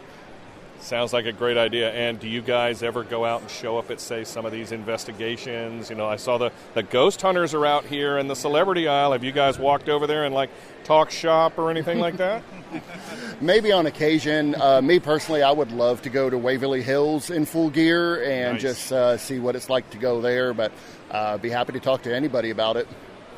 Sounds 0.81 1.11
like 1.11 1.25
a 1.25 1.33
great 1.33 1.57
idea. 1.57 1.91
And 1.91 2.19
do 2.19 2.27
you 2.27 2.41
guys 2.41 2.81
ever 2.83 3.03
go 3.03 3.25
out 3.25 3.41
and 3.41 3.49
show 3.51 3.77
up 3.77 3.91
at, 3.91 3.99
say, 3.99 4.23
some 4.23 4.45
of 4.45 4.51
these 4.53 4.71
investigations? 4.71 5.89
You 5.89 5.97
know, 5.97 6.07
I 6.07 6.15
saw 6.15 6.37
the, 6.37 6.51
the 6.73 6.83
ghost 6.83 7.21
hunters 7.21 7.53
are 7.53 7.65
out 7.65 7.85
here 7.85 8.17
in 8.17 8.27
the 8.29 8.35
celebrity 8.35 8.87
aisle. 8.87 9.11
Have 9.11 9.23
you 9.23 9.33
guys 9.33 9.59
walked 9.59 9.89
over 9.89 10.07
there 10.07 10.23
and, 10.23 10.33
like, 10.33 10.49
talk 10.85 11.11
shop 11.11 11.57
or 11.57 11.69
anything 11.69 11.99
like 11.99 12.15
that? 12.17 12.43
Maybe 13.41 13.71
on 13.73 13.87
occasion. 13.87 14.55
Uh, 14.55 14.81
me 14.81 14.99
personally, 14.99 15.43
I 15.43 15.51
would 15.51 15.71
love 15.71 16.01
to 16.03 16.09
go 16.09 16.29
to 16.29 16.37
Waverly 16.37 16.81
Hills 16.81 17.29
in 17.29 17.45
full 17.45 17.69
gear 17.69 18.23
and 18.23 18.53
Nice. 18.53 18.61
just 18.61 18.91
uh, 18.93 19.17
see 19.17 19.37
what 19.39 19.55
it's 19.57 19.69
like 19.69 19.89
to 19.91 19.97
go 19.97 20.21
there, 20.21 20.53
but 20.53 20.71
uh, 21.11 21.37
be 21.37 21.49
happy 21.49 21.73
to 21.73 21.79
talk 21.81 22.03
to 22.03 22.15
anybody 22.15 22.51
about 22.51 22.77
it. 22.77 22.87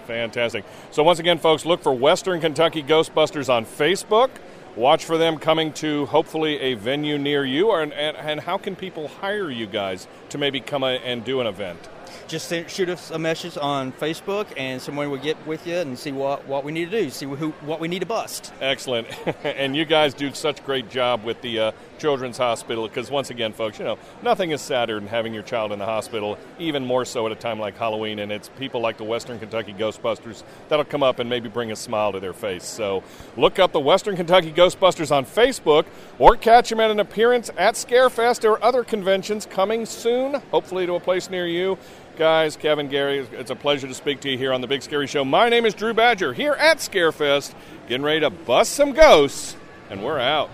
Fantastic. 0.05 0.63
So, 0.91 1.01
once 1.03 1.19
again, 1.19 1.39
folks, 1.39 1.65
look 1.65 1.81
for 1.81 1.93
Western 1.93 2.39
Kentucky 2.39 2.83
Ghostbusters 2.83 3.49
on 3.51 3.65
Facebook. 3.65 4.29
Watch 4.75 5.06
for 5.06 5.17
them 5.17 5.38
coming 5.38 5.74
to 5.74 6.06
hopefully 6.08 6.59
a 6.59 6.74
venue 6.75 7.17
near 7.17 7.45
you. 7.45 7.72
And, 7.72 7.93
and, 7.93 8.17
and 8.17 8.40
how 8.40 8.58
can 8.58 8.75
people 8.75 9.08
hire 9.08 9.50
you 9.50 9.67
guys 9.67 10.08
to 10.30 10.38
maybe 10.38 10.59
come 10.59 10.83
a, 10.83 10.98
and 10.98 11.24
do 11.24 11.41
an 11.41 11.48
event? 11.48 11.90
Just 12.27 12.48
send, 12.48 12.69
shoot 12.69 12.90
us 12.90 13.11
a 13.11 13.19
message 13.19 13.58
on 13.58 13.91
Facebook, 13.93 14.48
and 14.56 14.82
someone 14.82 15.09
will 15.09 15.17
get 15.17 15.38
with 15.45 15.66
you 15.67 15.77
and 15.77 15.98
see 15.98 16.11
what, 16.11 16.45
what 16.48 16.64
we 16.64 16.72
need 16.72 16.91
to 16.91 17.03
do, 17.03 17.09
see 17.09 17.25
who 17.25 17.50
what 17.61 17.80
we 17.80 17.88
need 17.88 18.00
to 18.00 18.06
bust. 18.06 18.53
Excellent. 18.61 19.08
and 19.43 19.75
you 19.75 19.85
guys 19.85 20.14
do 20.14 20.33
such 20.33 20.64
great 20.66 20.90
job 20.90 21.24
with 21.24 21.41
the 21.41 21.59
uh, 21.59 21.72
Children's 22.01 22.38
Hospital 22.38 22.88
because, 22.88 23.11
once 23.11 23.30
again, 23.30 23.53
folks, 23.53 23.77
you 23.77 23.85
know, 23.85 23.99
nothing 24.23 24.49
is 24.49 24.59
sadder 24.59 24.99
than 24.99 25.07
having 25.07 25.35
your 25.35 25.43
child 25.43 25.71
in 25.71 25.77
the 25.77 25.85
hospital, 25.85 26.38
even 26.57 26.83
more 26.83 27.05
so 27.05 27.27
at 27.27 27.31
a 27.31 27.35
time 27.35 27.59
like 27.59 27.77
Halloween. 27.77 28.17
And 28.17 28.31
it's 28.31 28.49
people 28.57 28.81
like 28.81 28.97
the 28.97 29.03
Western 29.03 29.38
Kentucky 29.38 29.73
Ghostbusters 29.73 30.43
that'll 30.67 30.83
come 30.83 31.03
up 31.03 31.19
and 31.19 31.30
maybe 31.30 31.47
bring 31.47 31.71
a 31.71 31.75
smile 31.75 32.11
to 32.13 32.19
their 32.19 32.33
face. 32.33 32.65
So 32.65 33.03
look 33.38 33.59
up 33.59 33.71
the 33.71 33.80
Western 33.80 34.15
Kentucky 34.15 34.51
Ghostbusters 34.51 35.15
on 35.15 35.25
Facebook 35.25 35.85
or 36.17 36.35
catch 36.35 36.69
them 36.69 36.80
at 36.80 36.89
an 36.89 36.99
appearance 36.99 37.51
at 37.55 37.75
Scarefest 37.75 38.49
or 38.49 38.61
other 38.63 38.83
conventions 38.83 39.45
coming 39.45 39.85
soon, 39.85 40.41
hopefully 40.49 40.88
to 40.88 40.95
a 40.95 40.99
place 40.99 41.30
near 41.30 41.45
you. 41.45 41.77
Guys, 42.17 42.55
Kevin, 42.55 42.88
Gary, 42.88 43.19
it's 43.31 43.51
a 43.51 43.55
pleasure 43.55 43.88
to 43.88 43.93
speak 43.93 44.21
to 44.21 44.30
you 44.30 44.38
here 44.38 44.53
on 44.53 44.61
the 44.61 44.67
Big 44.67 44.81
Scary 44.81 45.07
Show. 45.07 45.23
My 45.23 45.49
name 45.49 45.65
is 45.65 45.73
Drew 45.73 45.93
Badger 45.93 46.33
here 46.33 46.53
at 46.53 46.77
Scarefest, 46.77 47.53
getting 47.88 48.03
ready 48.03 48.21
to 48.21 48.30
bust 48.30 48.73
some 48.73 48.91
ghosts, 48.91 49.55
and 49.89 50.03
we're 50.03 50.19
out. 50.19 50.49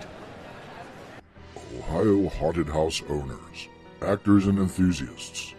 Ohio 1.78 2.28
Haunted 2.28 2.68
House 2.68 3.02
owners, 3.08 3.68
actors, 4.02 4.46
and 4.46 4.58
enthusiasts. 4.58 5.54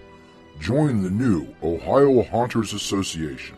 Join 0.59 1.01
the 1.01 1.09
new 1.09 1.47
Ohio 1.63 2.23
Haunters 2.23 2.73
Association. 2.73 3.55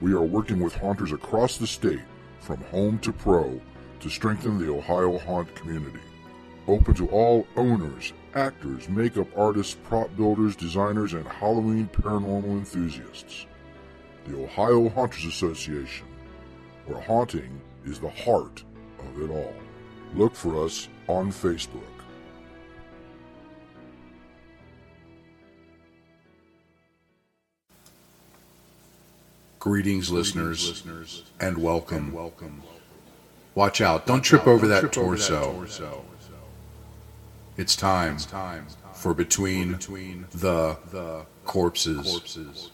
We 0.00 0.12
are 0.12 0.22
working 0.22 0.60
with 0.60 0.74
haunters 0.74 1.12
across 1.12 1.58
the 1.58 1.66
state, 1.66 2.00
from 2.40 2.62
home 2.70 2.98
to 3.00 3.12
pro, 3.12 3.60
to 4.00 4.08
strengthen 4.08 4.58
the 4.58 4.72
Ohio 4.72 5.18
haunt 5.18 5.54
community. 5.54 6.00
Open 6.66 6.94
to 6.94 7.08
all 7.08 7.46
owners, 7.56 8.14
actors, 8.34 8.88
makeup 8.88 9.28
artists, 9.36 9.76
prop 9.84 10.14
builders, 10.16 10.56
designers, 10.56 11.12
and 11.12 11.26
Halloween 11.26 11.88
paranormal 11.92 12.44
enthusiasts. 12.44 13.46
The 14.26 14.42
Ohio 14.42 14.88
Haunters 14.88 15.26
Association, 15.26 16.06
where 16.86 17.00
haunting 17.00 17.60
is 17.84 18.00
the 18.00 18.10
heart 18.10 18.64
of 19.00 19.22
it 19.22 19.30
all. 19.30 19.54
Look 20.14 20.34
for 20.34 20.64
us 20.64 20.88
on 21.08 21.32
Facebook. 21.32 21.82
Greetings, 29.58 30.10
listeners, 30.10 31.24
and 31.40 31.58
welcome. 31.58 32.12
welcome 32.12 32.62
Watch 33.54 33.80
out, 33.80 34.06
don't 34.06 34.22
trip 34.22 34.46
over 34.46 34.68
that 34.68 34.92
torso. 34.92 35.66
It's 37.56 37.74
time 37.74 38.18
for 38.94 39.14
Between 39.14 39.72
the 40.30 41.26
Corpses. 41.44 42.70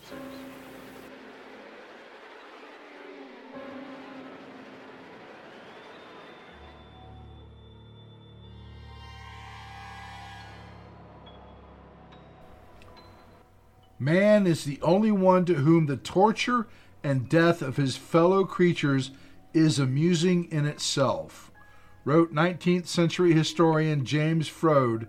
Man 13.98 14.46
is 14.46 14.64
the 14.64 14.80
only 14.82 15.12
one 15.12 15.44
to 15.44 15.54
whom 15.54 15.86
the 15.86 15.96
torture 15.96 16.66
and 17.02 17.28
death 17.28 17.62
of 17.62 17.76
his 17.76 17.96
fellow 17.96 18.44
creatures 18.44 19.10
is 19.52 19.78
amusing 19.78 20.50
in 20.50 20.66
itself, 20.66 21.52
wrote 22.04 22.34
19th 22.34 22.86
century 22.86 23.32
historian 23.32 24.04
James 24.04 24.48
Froude 24.48 25.06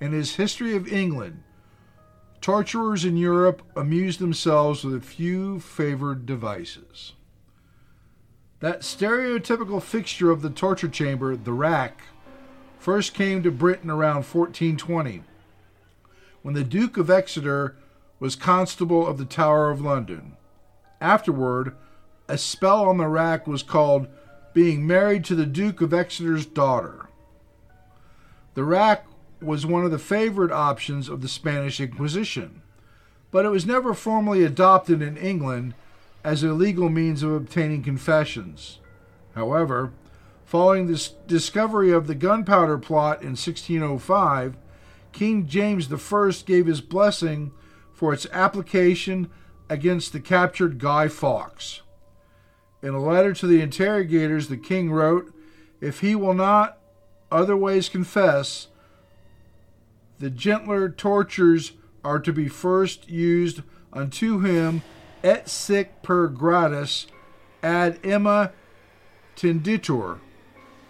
in 0.00 0.12
his 0.12 0.36
History 0.36 0.76
of 0.76 0.92
England. 0.92 1.42
Torturers 2.40 3.04
in 3.04 3.16
Europe 3.16 3.62
amused 3.74 4.20
themselves 4.20 4.84
with 4.84 4.94
a 4.94 5.00
few 5.00 5.58
favored 5.58 6.24
devices. 6.24 7.14
That 8.60 8.80
stereotypical 8.80 9.82
fixture 9.82 10.30
of 10.30 10.42
the 10.42 10.50
torture 10.50 10.88
chamber, 10.88 11.34
the 11.36 11.52
rack, 11.52 12.02
first 12.78 13.14
came 13.14 13.42
to 13.42 13.50
Britain 13.50 13.90
around 13.90 14.24
1420, 14.24 15.22
when 16.42 16.54
the 16.54 16.64
Duke 16.64 16.96
of 16.96 17.10
Exeter 17.10 17.76
was 18.20 18.36
Constable 18.36 19.06
of 19.06 19.18
the 19.18 19.24
Tower 19.24 19.70
of 19.70 19.80
London. 19.80 20.36
Afterward, 21.00 21.76
a 22.28 22.36
spell 22.36 22.88
on 22.88 22.98
the 22.98 23.08
rack 23.08 23.46
was 23.46 23.62
called 23.62 24.08
being 24.52 24.86
married 24.86 25.24
to 25.24 25.34
the 25.34 25.46
Duke 25.46 25.80
of 25.80 25.94
Exeter's 25.94 26.46
daughter. 26.46 27.08
The 28.54 28.64
rack 28.64 29.06
was 29.40 29.64
one 29.64 29.84
of 29.84 29.90
the 29.90 29.98
favorite 29.98 30.50
options 30.50 31.08
of 31.08 31.20
the 31.20 31.28
Spanish 31.28 31.80
Inquisition, 31.80 32.62
but 33.30 33.44
it 33.44 33.50
was 33.50 33.66
never 33.66 33.94
formally 33.94 34.42
adopted 34.42 35.00
in 35.00 35.16
England 35.16 35.74
as 36.24 36.42
a 36.42 36.52
legal 36.52 36.88
means 36.88 37.22
of 37.22 37.30
obtaining 37.30 37.82
confessions. 37.82 38.80
However, 39.34 39.92
following 40.44 40.86
the 40.86 41.08
discovery 41.26 41.92
of 41.92 42.06
the 42.06 42.14
gunpowder 42.14 42.78
plot 42.78 43.20
in 43.22 43.36
1605, 43.36 44.56
King 45.12 45.46
James 45.46 45.92
I 45.92 46.32
gave 46.44 46.66
his 46.66 46.80
blessing 46.80 47.52
for 47.98 48.12
its 48.12 48.28
application 48.30 49.28
against 49.68 50.12
the 50.12 50.20
captured 50.20 50.78
Guy 50.78 51.08
Fawkes. 51.08 51.82
In 52.80 52.94
a 52.94 53.02
letter 53.02 53.32
to 53.32 53.46
the 53.48 53.60
interrogators, 53.60 54.46
the 54.46 54.56
king 54.56 54.92
wrote, 54.92 55.34
If 55.80 55.98
he 55.98 56.14
will 56.14 56.32
not 56.32 56.78
otherwise 57.32 57.88
confess, 57.88 58.68
the 60.20 60.30
gentler 60.30 60.88
tortures 60.88 61.72
are 62.04 62.20
to 62.20 62.32
be 62.32 62.46
first 62.46 63.08
used 63.08 63.62
unto 63.92 64.42
him 64.42 64.82
et 65.24 65.48
sic 65.48 66.00
per 66.00 66.28
gradus 66.28 67.06
ad 67.64 67.98
ima 68.04 68.52
tenditur, 69.34 70.20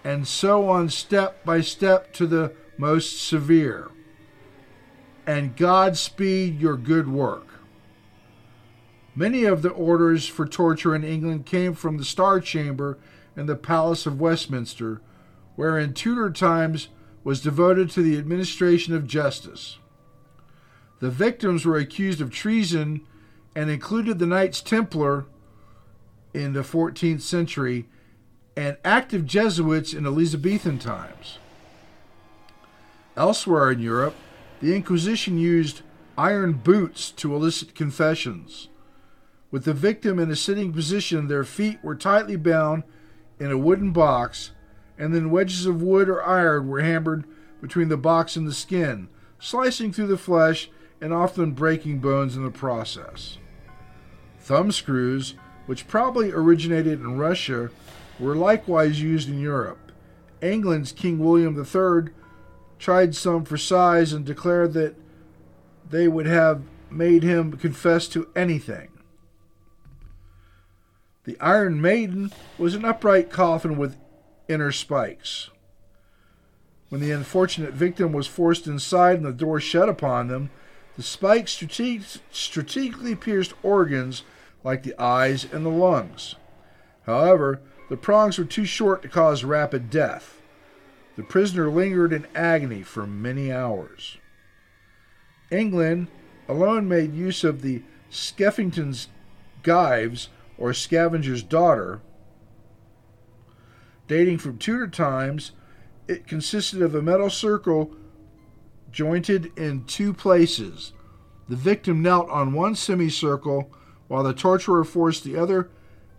and 0.05 0.29
so 0.29 0.69
on 0.69 0.91
step 0.91 1.43
by 1.43 1.63
step 1.63 2.13
to 2.13 2.27
the 2.27 2.53
most 2.77 3.19
severe. 3.27 3.89
And 5.29 5.55
God 5.57 5.99
speed 5.99 6.59
your 6.59 6.79
good 6.79 7.07
work. 7.07 7.47
Many 9.15 9.45
of 9.45 9.61
the 9.61 9.69
orders 9.69 10.27
for 10.27 10.47
torture 10.47 10.95
in 10.95 11.05
England 11.05 11.45
came 11.45 11.75
from 11.75 11.99
the 11.99 12.05
Star 12.05 12.41
Chamber 12.41 12.97
in 13.37 13.45
the 13.45 13.55
Palace 13.55 14.07
of 14.07 14.19
Westminster, 14.19 15.03
where 15.55 15.79
in 15.79 15.93
Tudor 15.93 16.31
times 16.31 16.89
was 17.25 17.43
devoted 17.43 17.91
to 17.91 18.03
the 18.03 18.17
administration 18.17 18.95
of 18.95 19.07
justice. 19.07 19.77
The 21.01 21.11
victims 21.11 21.67
were 21.67 21.77
accused 21.77 22.23
of 22.23 22.31
treason 22.31 23.03
and 23.55 23.69
included 23.69 24.19
the 24.19 24.27
Knights 24.27 24.63
Templar 24.63 25.27
in 26.33 26.55
the 26.55 26.63
14th 26.63 27.21
century 27.21 27.85
and 28.57 28.79
active 28.83 29.27
Jesuits 29.27 29.93
in 29.93 30.07
Elizabethan 30.07 30.79
times. 30.79 31.37
Elsewhere 33.15 33.71
in 33.73 33.81
Europe, 33.81 34.15
the 34.61 34.75
Inquisition 34.75 35.39
used 35.39 35.83
iron 36.17 36.53
boots 36.53 37.11
to 37.13 37.35
elicit 37.35 37.75
confessions. 37.75 38.69
With 39.51 39.65
the 39.65 39.73
victim 39.73 40.19
in 40.19 40.31
a 40.31 40.37
sitting 40.37 40.73
position, 40.73 41.29
their 41.29 41.45
feet 41.45 41.79
were 41.83 41.95
tightly 41.95 42.37
bound 42.37 42.83
in 43.39 43.51
a 43.51 43.59
wooden 43.59 43.93
box, 43.93 44.51
and 44.99 45.15
then 45.15 45.31
wedges 45.31 45.65
of 45.65 45.81
wood 45.81 46.09
or 46.09 46.23
iron 46.23 46.69
were 46.69 46.83
hammered 46.83 47.25
between 47.61 47.89
the 47.89 47.97
box 47.97 48.37
and 48.37 48.47
the 48.47 48.53
skin, 48.53 49.09
slicing 49.39 49.93
through 49.93 50.09
the 50.09 50.19
flesh 50.19 50.71
and 51.01 51.13
often 51.13 51.53
breaking 51.53 52.01
bones 52.01 52.37
in 52.37 52.45
the 52.45 52.51
process. 52.51 53.39
Thumb 54.41 54.73
screws, 54.73 55.35
which 55.67 55.87
probably 55.87 56.33
originated 56.33 57.01
in 57.01 57.19
Russia, 57.19 57.71
were 58.19 58.35
likewise 58.35 59.01
used 59.01 59.29
in 59.29 59.41
Europe. 59.41 59.93
England's 60.43 60.93
King 60.93 61.19
William 61.19 61.57
III 61.57 62.13
tried 62.79 63.15
some 63.15 63.45
for 63.45 63.57
size 63.57 64.13
and 64.13 64.25
declared 64.25 64.73
that 64.75 64.95
they 65.89 66.09
would 66.09 66.27
have 66.27 66.63
made 66.91 67.23
him 67.23 67.57
confess 67.57 68.09
to 68.09 68.29
anything. 68.35 68.89
The 71.25 71.39
Iron 71.41 71.81
Maiden 71.81 72.33
was 72.57 72.75
an 72.75 72.85
upright 72.85 73.31
coffin 73.31 73.77
with 73.77 73.97
inner 74.49 74.73
spikes. 74.73 75.51
When 76.89 77.01
the 77.03 77.11
unfortunate 77.11 77.75
victim 77.75 78.13
was 78.13 78.27
forced 78.27 78.67
inside 78.67 79.19
and 79.19 79.27
the 79.27 79.33
door 79.33 79.61
shut 79.61 79.89
upon 79.91 80.29
them, 80.29 80.51
the 80.97 81.03
spikes 81.03 81.53
strate- 81.53 82.21
strategically 82.31 83.15
pierced 83.15 83.53
organs 83.63 84.23
like 84.65 84.83
the 84.83 84.99
eyes 84.99 85.45
and 85.45 85.67
the 85.67 85.71
lungs. 85.71 86.35
However, 87.05 87.61
the 87.91 87.97
prongs 87.97 88.39
were 88.39 88.45
too 88.45 88.65
short 88.65 89.03
to 89.03 89.09
cause 89.09 89.45
rapid 89.45 89.91
death. 89.91 90.38
The 91.19 91.25
prisoner 91.25 91.69
lingered 91.69 92.13
in 92.13 92.29
agony 92.33 92.85
for 92.85 93.05
many 93.05 93.51
hours. 93.51 94.19
England 95.51 96.07
alone 96.49 96.87
made 96.89 97.13
use 97.13 97.43
of 97.43 97.61
the 97.61 97.83
Skeffington's 98.09 99.09
gyves 99.65 100.29
or 100.57 100.73
scavenger's 100.73 101.43
daughter. 101.43 102.03
Dating 104.07 104.39
from 104.39 104.59
Tudor 104.59 104.87
times, 104.87 105.51
it 106.07 106.29
consisted 106.29 106.83
of 106.83 106.95
a 106.95 107.03
metal 107.03 107.31
circle 107.31 107.91
jointed 108.93 109.51
in 109.59 109.87
two 109.87 110.15
places. 110.15 110.93
The 111.49 111.57
victim 111.57 112.01
knelt 112.01 112.31
on 112.31 112.53
one 112.53 112.77
semicircle 112.77 113.73
while 114.07 114.23
the 114.23 114.33
torturer 114.33 114.85
forced 114.85 115.25
the 115.25 115.37
other 115.37 115.69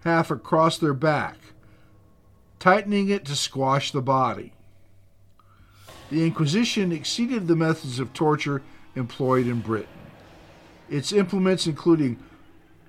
half 0.04 0.30
across 0.30 0.78
their 0.78 0.94
back, 0.94 1.38
tightening 2.60 3.08
it 3.08 3.24
to 3.28 3.36
squash 3.38 3.94
the 3.94 4.02
body. 4.02 4.52
The 6.10 6.26
Inquisition 6.26 6.92
exceeded 6.92 7.48
the 7.48 7.56
methods 7.56 8.00
of 8.00 8.14
torture 8.14 8.64
employed 8.96 9.46
in 9.46 9.62
Britain. 9.62 9.88
Its 10.90 11.12
implements 11.12 11.68
including 11.68 12.18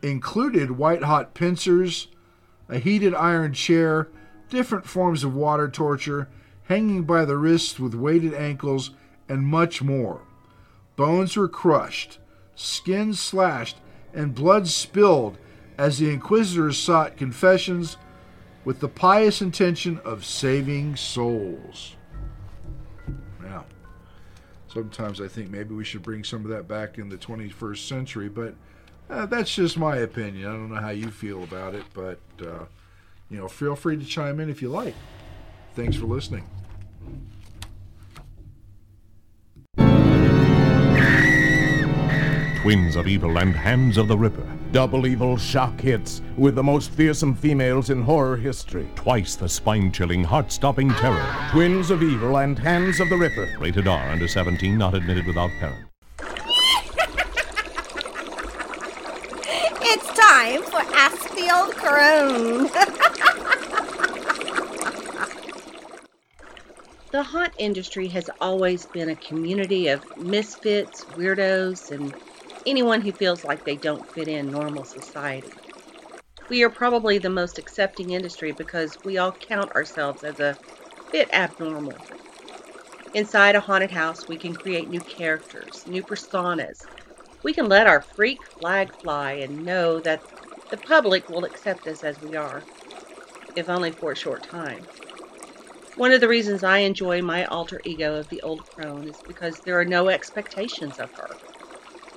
included 0.02 0.70
white 0.72 1.02
hot 1.02 1.34
pincers, 1.34 2.08
a 2.68 2.78
heated 2.78 3.14
iron 3.14 3.52
chair, 3.52 4.08
different 4.48 4.86
forms 4.86 5.22
of 5.22 5.34
water 5.34 5.68
torture, 5.68 6.28
hanging 6.64 7.02
by 7.02 7.24
the 7.26 7.36
wrists 7.36 7.78
with 7.78 7.94
weighted 7.94 8.32
ankles, 8.32 8.92
and 9.28 9.46
much 9.46 9.82
more. 9.82 10.22
Bones 10.96 11.36
were 11.36 11.48
crushed, 11.48 12.18
skin 12.54 13.12
slashed, 13.12 13.76
and 14.14 14.34
blood 14.34 14.66
spilled 14.66 15.36
as 15.76 15.98
the 15.98 16.10
inquisitors 16.10 16.78
sought 16.78 17.16
confessions 17.16 17.96
with 18.64 18.80
the 18.80 18.88
pious 18.88 19.42
intention 19.42 19.98
of 20.04 20.24
saving 20.24 20.96
souls. 20.96 21.96
Sometimes 24.72 25.20
I 25.20 25.26
think 25.26 25.50
maybe 25.50 25.74
we 25.74 25.84
should 25.84 26.02
bring 26.02 26.22
some 26.22 26.44
of 26.44 26.50
that 26.50 26.68
back 26.68 26.98
in 26.98 27.08
the 27.08 27.16
21st 27.16 27.88
century, 27.88 28.28
but 28.28 28.54
uh, 29.08 29.26
that's 29.26 29.52
just 29.54 29.76
my 29.76 29.96
opinion. 29.96 30.48
I 30.48 30.52
don't 30.52 30.72
know 30.72 30.80
how 30.80 30.90
you 30.90 31.10
feel 31.10 31.42
about 31.42 31.74
it, 31.74 31.84
but 31.92 32.20
uh, 32.40 32.66
you 33.28 33.38
know, 33.38 33.48
feel 33.48 33.74
free 33.74 33.96
to 33.96 34.04
chime 34.04 34.38
in 34.38 34.48
if 34.48 34.62
you 34.62 34.68
like. 34.68 34.94
Thanks 35.74 35.96
for 35.96 36.06
listening. 36.06 36.48
Twins 42.62 42.94
of 42.94 43.06
Evil 43.08 43.38
and 43.38 43.56
Hands 43.56 43.96
of 43.96 44.06
the 44.06 44.18
Ripper. 44.18 44.46
Double 44.70 45.06
evil 45.06 45.38
shock 45.38 45.80
hits 45.80 46.20
with 46.36 46.56
the 46.56 46.62
most 46.62 46.90
fearsome 46.90 47.34
females 47.34 47.88
in 47.88 48.02
horror 48.02 48.36
history. 48.36 48.86
Twice 48.96 49.34
the 49.34 49.48
spine 49.48 49.90
chilling, 49.90 50.22
heart 50.22 50.52
stopping 50.52 50.90
terror. 50.90 51.26
Twins 51.52 51.90
of 51.90 52.02
Evil 52.02 52.36
and 52.36 52.58
Hands 52.58 53.00
of 53.00 53.08
the 53.08 53.16
Ripper. 53.16 53.48
Rated 53.58 53.88
R, 53.88 54.10
under 54.10 54.28
17, 54.28 54.76
not 54.76 54.94
admitted 54.94 55.26
without 55.26 55.48
parent. 55.58 55.86
It's 59.80 60.06
time 60.18 60.62
for 60.64 60.82
Ask 60.94 61.34
the 61.34 61.50
Old 61.56 61.74
Crone. 61.76 62.68
The 67.10 67.22
haunt 67.22 67.54
industry 67.58 68.06
has 68.08 68.28
always 68.38 68.84
been 68.84 69.08
a 69.08 69.16
community 69.16 69.88
of 69.88 70.04
misfits, 70.18 71.06
weirdos, 71.06 71.90
and 71.90 72.14
anyone 72.66 73.00
who 73.02 73.12
feels 73.12 73.44
like 73.44 73.64
they 73.64 73.76
don't 73.76 74.08
fit 74.14 74.28
in 74.28 74.50
normal 74.50 74.84
society. 74.84 75.62
We 76.48 76.62
are 76.64 76.70
probably 76.70 77.18
the 77.18 77.30
most 77.30 77.58
accepting 77.58 78.10
industry 78.10 78.52
because 78.52 78.98
we 79.04 79.18
all 79.18 79.36
count 79.40 79.72
ourselves 79.72 80.22
as 80.24 80.40
a 80.40 80.58
bit 81.12 81.30
abnormal. 81.32 82.04
Inside 83.12 83.54
a 83.54 83.60
haunted 83.60 83.92
house, 83.92 84.26
we 84.26 84.36
can 84.36 84.52
create 84.52 84.88
new 84.88 85.00
characters, 85.00 85.84
new 85.86 86.02
personas. 86.02 86.88
We 87.42 87.54
can 87.54 87.68
let 87.68 87.86
our 87.86 88.02
freak 88.02 88.44
flag 88.58 88.92
fly 88.94 89.34
and 89.34 89.64
know 89.64 90.00
that 90.00 90.24
the 90.70 90.78
public 90.78 91.28
will 91.28 91.44
accept 91.44 91.86
us 91.86 92.02
as 92.02 92.20
we 92.20 92.34
are, 92.34 92.68
if 93.54 93.68
only 93.68 93.92
for 93.92 94.12
a 94.12 94.16
short 94.16 94.44
time. 94.44 94.90
One 95.94 96.10
of 96.10 96.20
the 96.20 96.26
reasons 96.26 96.64
I 96.64 96.78
enjoy 96.78 97.22
my 97.22 97.44
alter 97.44 97.80
ego 97.84 98.16
of 98.16 98.28
the 98.28 98.42
old 98.42 98.66
crone 98.66 99.06
is 99.06 99.22
because 99.24 99.60
there 99.60 99.78
are 99.78 99.84
no 99.84 100.08
expectations 100.08 100.98
of 100.98 101.12
her. 101.14 101.38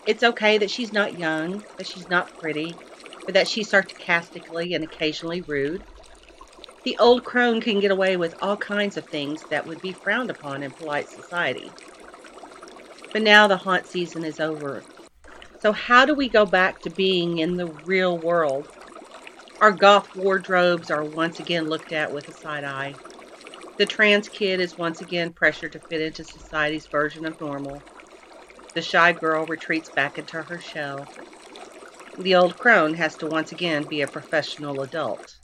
It's 0.06 0.23
okay 0.23 0.57
that 0.59 0.72
she's 0.72 0.93
not 0.93 1.17
young, 1.17 1.65
that 1.77 1.88
she's 1.88 2.07
not 2.07 2.33
pretty, 2.33 2.82
or 3.27 3.33
that 3.33 3.48
she's 3.49 3.69
sarcastically 3.69 4.73
and 4.73 4.83
occasionally 4.83 5.41
rude. 5.41 5.85
The 6.85 6.98
old 6.98 7.25
crone 7.25 7.59
can 7.61 7.80
get 7.82 7.91
away 7.91 8.15
with 8.15 8.35
all 8.40 8.56
kinds 8.57 8.95
of 8.95 9.09
things 9.09 9.45
that 9.49 9.65
would 9.65 9.82
be 9.82 9.91
frowned 9.93 10.32
upon 10.32 10.64
in 10.64 10.72
polite 10.72 11.09
society. 11.09 11.77
But 13.14 13.22
now 13.23 13.48
the 13.48 13.57
haunt 13.57 13.88
season 13.88 14.25
is 14.25 14.40
over. 14.40 14.88
So, 15.57 15.73
how 15.73 16.06
do 16.06 16.15
we 16.15 16.30
go 16.30 16.45
back 16.45 16.82
to 16.82 16.90
being 16.90 17.40
in 17.40 17.57
the 17.57 17.67
real 17.67 18.19
world? 18.19 18.69
Our 19.61 19.72
goth 19.73 20.09
wardrobes 20.14 20.91
are 20.91 21.06
once 21.06 21.40
again 21.40 21.69
looked 21.69 21.91
at 21.91 22.11
with 22.11 22.27
a 22.27 22.33
side 22.33 22.64
eye. 22.65 23.01
The 23.77 23.85
trans 23.85 24.30
kid 24.30 24.59
is 24.59 24.77
once 24.77 25.01
again 25.01 25.33
pressured 25.33 25.73
to 25.73 25.82
fit 25.82 26.01
into 26.01 26.23
society's 26.25 26.88
version 26.88 27.25
of 27.25 27.40
normal. 27.40 27.85
The 28.74 28.82
shy 28.82 29.14
girl 29.14 29.45
retreats 29.45 29.90
back 29.90 30.18
into 30.18 30.42
her 30.42 30.60
shell. 30.60 31.11
The 32.18 32.35
old 32.35 32.58
crone 32.58 32.95
has 32.95 33.18
to 33.18 33.27
once 33.27 33.52
again 33.52 33.85
be 33.85 34.02
a 34.02 34.08
professional 34.08 34.82
adult. 34.82 35.38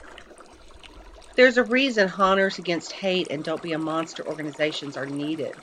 There's 1.36 1.56
a 1.56 1.64
reason 1.64 2.08
Haunters 2.08 2.58
Against 2.58 2.92
Hate 2.92 3.28
and 3.30 3.44
Don't 3.44 3.62
Be 3.62 3.72
a 3.72 3.78
Monster 3.78 4.26
organizations 4.26 4.96
are 4.96 5.06
needed. 5.06 5.62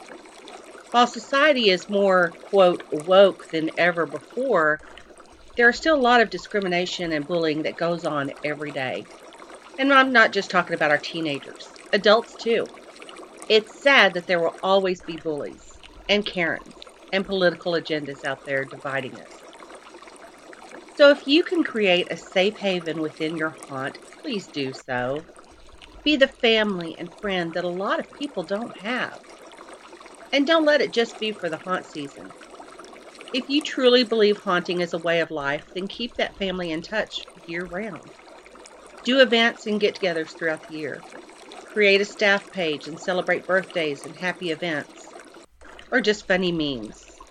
While 0.92 1.08
society 1.08 1.70
is 1.70 1.90
more, 1.90 2.38
quote, 2.42 2.84
woke 2.90 3.48
than 3.52 3.72
ever 3.78 4.06
before, 4.06 4.82
there 5.58 5.70
is 5.70 5.78
still 5.78 5.98
a 5.98 6.02
lot 6.02 6.22
of 6.22 6.30
discrimination 6.30 7.12
and 7.12 7.28
bullying 7.28 7.64
that 7.64 7.76
goes 7.78 8.06
on 8.06 8.32
every 8.44 8.72
day. 8.72 9.10
And 9.78 9.94
I'm 9.94 10.14
not 10.14 10.32
just 10.32 10.50
talking 10.52 10.74
about 10.74 10.92
our 10.92 11.00
teenagers, 11.00 11.76
adults 11.92 12.36
too. 12.38 12.72
It's 13.50 13.82
sad 13.82 14.14
that 14.14 14.28
there 14.28 14.40
will 14.42 14.58
always 14.64 15.02
be 15.02 15.18
bullies 15.18 15.82
and 16.08 16.26
Karens 16.26 16.86
and 17.11 17.26
political 17.26 17.74
agendas 17.74 18.24
out 18.24 18.44
there 18.45 18.66
dividing 18.66 19.19
us. 19.19 19.44
So 20.98 21.11
if 21.11 21.27
you 21.27 21.44
can 21.44 21.64
create 21.64 22.11
a 22.11 22.18
safe 22.18 22.58
haven 22.58 23.02
within 23.02 23.38
your 23.38 23.58
haunt, 23.68 24.00
please 24.22 24.48
do 24.50 24.74
so. 24.74 25.27
Be 26.03 26.16
the 26.16 26.27
family 26.27 26.98
and 26.98 27.14
friend 27.22 27.53
that 27.53 27.64
a 27.64 27.69
lot 27.69 28.00
of 28.00 28.11
people 28.14 28.44
don't 28.44 28.76
have. 28.77 29.19
And 30.32 30.48
don't 30.48 30.66
let 30.66 30.82
it 30.82 30.94
just 30.94 31.19
be 31.19 31.32
for 31.32 31.50
the 31.50 31.58
haunt 31.58 31.86
season. 31.86 32.34
If 33.32 33.50
you 33.50 33.61
truly 33.61 34.03
believe 34.03 34.38
haunting 34.40 34.82
is 34.82 34.94
a 34.94 35.00
way 35.00 35.22
of 35.22 35.32
life, 35.32 35.66
then 35.74 35.88
keep 35.88 36.16
that 36.18 36.38
family 36.38 36.72
in 36.72 36.82
touch 36.82 37.27
year 37.45 37.66
round. 37.66 38.14
Do 39.03 39.22
events 39.22 39.66
and 39.68 39.80
get 39.80 39.95
togethers 39.95 40.36
throughout 40.38 40.66
the 40.68 40.74
year. 40.76 41.06
Create 41.66 42.02
a 42.02 42.06
staff 42.06 42.50
page 42.52 42.88
and 42.88 43.00
celebrate 43.00 43.45
birthdays 43.45 44.06
and 44.06 44.16
happy 44.16 44.52
events. 44.52 44.97
Or 45.91 46.01
just 46.01 46.27
funny 46.27 46.51
memes. 46.51 47.22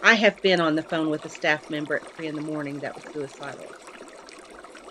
I 0.00 0.14
have 0.14 0.40
been 0.42 0.60
on 0.60 0.76
the 0.76 0.82
phone 0.84 1.10
with 1.10 1.24
a 1.24 1.28
staff 1.28 1.68
member 1.68 1.96
at 1.96 2.08
3 2.08 2.28
in 2.28 2.36
the 2.36 2.40
morning 2.40 2.80
that 2.80 2.94
was 2.94 3.04
suicidal. 3.04 3.74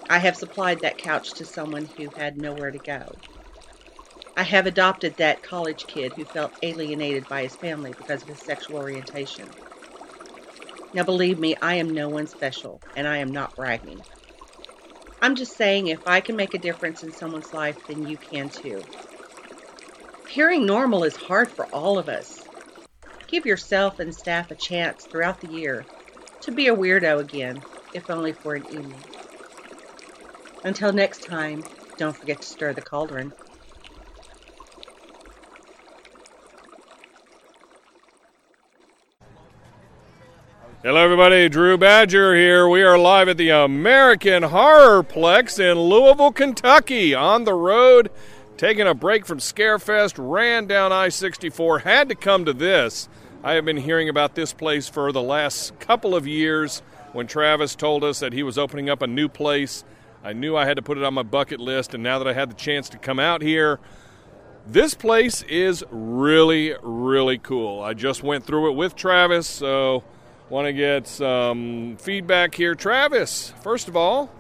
I 0.10 0.20
have 0.20 0.36
supplied 0.36 0.82
that 0.82 0.98
couch 0.98 1.36
to 1.36 1.46
someone 1.46 1.86
who 1.86 2.10
had 2.16 2.38
nowhere 2.38 2.72
to 2.72 2.80
go. 2.80 3.22
I 4.36 4.44
have 4.44 4.68
adopted 4.68 5.18
that 5.18 5.42
college 5.44 5.88
kid 5.88 6.14
who 6.14 6.26
felt 6.26 6.54
alienated 6.62 7.28
by 7.28 7.44
his 7.44 7.56
family 7.56 7.94
because 7.94 8.22
of 8.22 8.30
his 8.30 8.42
sexual 8.42 8.76
orientation. 8.76 9.56
Now, 10.94 11.04
believe 11.04 11.40
me, 11.40 11.56
I 11.62 11.76
am 11.76 11.94
no 11.94 12.10
one 12.10 12.28
special, 12.28 12.84
and 12.96 13.08
I 13.08 13.18
am 13.18 13.32
not 13.32 13.56
bragging. 13.56 14.06
I'm 15.22 15.36
just 15.36 15.56
saying 15.56 15.88
if 15.88 16.02
I 16.06 16.22
can 16.22 16.36
make 16.36 16.54
a 16.54 16.60
difference 16.60 17.02
in 17.04 17.12
someone's 17.12 17.54
life, 17.54 17.78
then 17.88 18.04
you 18.04 18.18
can 18.18 18.50
too. 18.50 18.88
Appearing 20.26 20.66
normal 20.66 21.06
is 21.06 21.16
hard 21.16 21.52
for 21.56 21.68
all 21.74 21.98
of 21.98 22.10
us. 22.10 22.37
Give 23.28 23.46
yourself 23.46 24.00
and 24.00 24.16
staff 24.16 24.52
a 24.52 24.56
chance 24.56 25.06
throughout 25.06 25.42
the 25.42 25.52
year 25.52 25.86
to 26.42 26.52
be 26.52 26.68
a 26.68 26.76
weirdo 26.76 27.20
again, 27.20 27.62
if 27.94 28.10
only 28.10 28.32
for 28.32 28.56
an 28.56 28.66
evening. 28.72 29.04
Until 30.64 30.94
next 30.94 31.24
time, 31.24 31.64
don't 31.98 32.16
forget 32.16 32.42
to 32.42 32.48
stir 32.48 32.74
the 32.74 32.82
cauldron. 32.82 33.34
Hello, 40.84 41.04
everybody. 41.04 41.50
Drew 41.50 41.78
Badger 41.78 42.34
here. 42.34 42.70
We 42.70 42.82
are 42.82 42.98
live 42.98 43.28
at 43.28 43.36
the 43.36 43.50
American 43.50 44.44
Horrorplex 44.44 45.60
in 45.60 45.78
Louisville, 45.78 46.32
Kentucky. 46.32 47.14
On 47.14 47.44
the 47.44 47.54
road, 47.54 48.10
taking 48.58 48.88
a 48.88 48.94
break 48.96 49.26
from 49.26 49.38
Scarefest, 49.38 50.16
ran 50.18 50.66
down 50.66 50.92
I 50.92 51.10
64, 51.10 51.80
had 51.80 52.10
to 52.10 52.16
come 52.16 52.46
to 52.46 52.54
this. 52.54 53.08
I 53.44 53.54
have 53.54 53.66
been 53.66 53.78
hearing 53.78 54.10
about 54.10 54.34
this 54.34 54.52
place 54.52 54.90
for 54.90 55.12
the 55.12 55.22
last 55.22 55.80
couple 55.80 56.16
of 56.16 56.26
years. 56.26 56.82
When 57.14 57.28
Travis 57.28 57.76
told 57.76 58.04
us 58.04 58.20
that 58.20 58.34
he 58.34 58.44
was 58.44 58.58
opening 58.58 58.90
up 58.90 59.02
a 59.02 59.08
new 59.08 59.30
place, 59.30 59.84
I 60.24 60.34
knew 60.34 60.58
I 60.58 60.66
had 60.66 60.78
to 60.78 60.82
put 60.82 60.98
it 60.98 61.04
on 61.04 61.14
my 61.14 61.24
bucket 61.24 61.60
list, 61.60 61.94
and 61.94 62.02
now 62.04 62.18
that 62.20 62.28
I 62.28 62.34
had 62.34 62.50
the 62.50 62.56
chance 62.56 62.90
to 62.90 62.98
come 62.98 63.20
out 63.20 63.42
here, 63.42 63.80
this 64.66 64.96
place 64.96 65.44
is 65.44 65.86
really, 65.92 66.74
really 66.82 67.38
cool. 67.38 67.82
I 67.82 67.94
just 67.94 68.24
went 68.24 68.44
through 68.44 68.72
it 68.72 68.76
with 68.76 68.96
Travis, 68.96 69.48
so 69.48 70.04
want 70.50 70.66
to 70.66 70.74
get 70.74 71.08
some 71.08 71.96
feedback 72.00 72.56
here. 72.56 72.74
Travis, 72.74 73.54
first 73.62 73.88
of 73.88 73.96
all, 73.96 74.32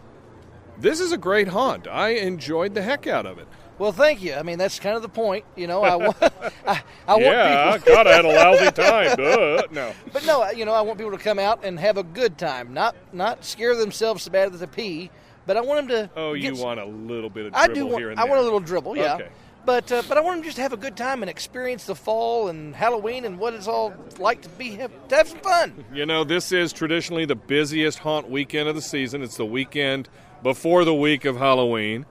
this 0.79 0.99
is 0.99 1.11
a 1.11 1.17
great 1.17 1.49
haunt. 1.49 1.87
I 1.87 2.09
enjoyed 2.09 2.73
the 2.73 2.81
heck 2.81 3.07
out 3.07 3.25
of 3.25 3.37
it. 3.37 3.47
Well, 3.79 3.91
thank 3.91 4.21
you. 4.21 4.33
I 4.33 4.43
mean, 4.43 4.57
that's 4.57 4.79
kind 4.79 4.95
of 4.95 5.01
the 5.01 5.09
point. 5.09 5.45
You 5.55 5.67
know, 5.67 5.83
I, 5.83 5.95
wa- 5.95 6.13
I, 6.67 6.81
I 7.07 7.19
yeah, 7.19 7.69
want 7.69 7.83
people. 7.83 7.95
God, 7.95 8.07
I 8.07 8.15
had 8.15 8.25
a 8.25 8.27
lousy 8.27 8.71
time. 8.71 9.15
Duh. 9.17 9.63
No. 9.71 9.93
But 10.11 10.25
no, 10.25 10.49
you 10.51 10.65
know, 10.65 10.73
I 10.73 10.81
want 10.81 10.97
people 10.97 11.15
to 11.17 11.23
come 11.23 11.39
out 11.39 11.63
and 11.63 11.79
have 11.79 11.97
a 11.97 12.03
good 12.03 12.37
time, 12.37 12.73
not 12.73 12.95
not 13.13 13.45
scare 13.45 13.75
themselves 13.75 14.23
so 14.23 14.31
bad 14.31 14.51
that 14.51 14.57
they 14.57 14.65
pee. 14.67 15.11
But 15.45 15.55
I 15.57 15.61
want 15.61 15.87
them 15.87 16.09
to. 16.09 16.09
Oh, 16.15 16.33
you 16.33 16.51
get- 16.53 16.63
want 16.63 16.79
a 16.79 16.85
little 16.85 17.29
bit 17.29 17.45
of 17.47 17.53
I 17.53 17.67
dribble 17.67 17.79
do. 17.81 17.85
Want, 17.87 17.99
here 17.99 18.09
and 18.11 18.19
I 18.19 18.25
want 18.25 18.39
a 18.39 18.43
little 18.43 18.59
dribble, 18.59 18.97
yeah. 18.97 19.15
Okay. 19.15 19.29
But 19.65 19.91
uh, 19.91 20.01
but 20.07 20.17
I 20.17 20.21
want 20.21 20.37
them 20.37 20.43
just 20.45 20.55
to 20.55 20.61
have 20.61 20.71
a 20.71 20.77
good 20.77 20.95
time 20.95 21.21
and 21.23 21.29
experience 21.29 21.83
the 21.85 21.95
fall 21.95 22.47
and 22.47 22.73
Halloween 22.73 23.25
and 23.25 23.37
what 23.37 23.53
it's 23.53 23.67
all 23.67 23.93
like 24.17 24.41
to 24.43 24.49
be 24.49 24.71
have, 24.71 24.91
to 25.09 25.15
have 25.15 25.27
some 25.27 25.39
fun. 25.39 25.85
You 25.93 26.05
know, 26.05 26.23
this 26.23 26.53
is 26.53 26.71
traditionally 26.71 27.25
the 27.25 27.35
busiest 27.35 27.99
haunt 27.99 28.29
weekend 28.29 28.69
of 28.69 28.75
the 28.75 28.81
season. 28.81 29.21
It's 29.21 29.35
the 29.35 29.45
weekend 29.45 30.07
before 30.41 30.85
the 30.85 30.93
week 30.95 31.25
of 31.25 31.35
Halloween. 31.37 32.05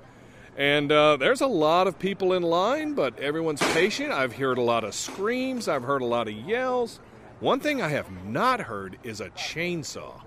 And 0.56 0.90
uh, 0.90 1.18
there's 1.18 1.42
a 1.42 1.46
lot 1.46 1.86
of 1.86 1.98
people 1.98 2.32
in 2.32 2.42
line, 2.42 2.94
but 2.94 3.18
everyone's 3.20 3.60
patient. 3.72 4.10
I've 4.10 4.34
heard 4.34 4.56
a 4.56 4.62
lot 4.62 4.84
of 4.84 4.94
screams, 4.94 5.68
I've 5.68 5.82
heard 5.82 6.00
a 6.02 6.06
lot 6.06 6.28
of 6.28 6.34
yells. 6.34 7.00
One 7.40 7.60
thing 7.60 7.82
I 7.82 7.88
have 7.88 8.10
not 8.24 8.60
heard 8.60 8.98
is 9.02 9.20
a 9.20 9.28
chainsaw. 9.30 10.22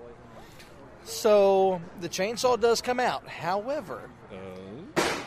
So 1.02 1.80
the 2.00 2.08
chainsaw 2.08 2.60
does 2.60 2.80
come 2.80 3.00
out. 3.00 3.26
However, 3.26 4.08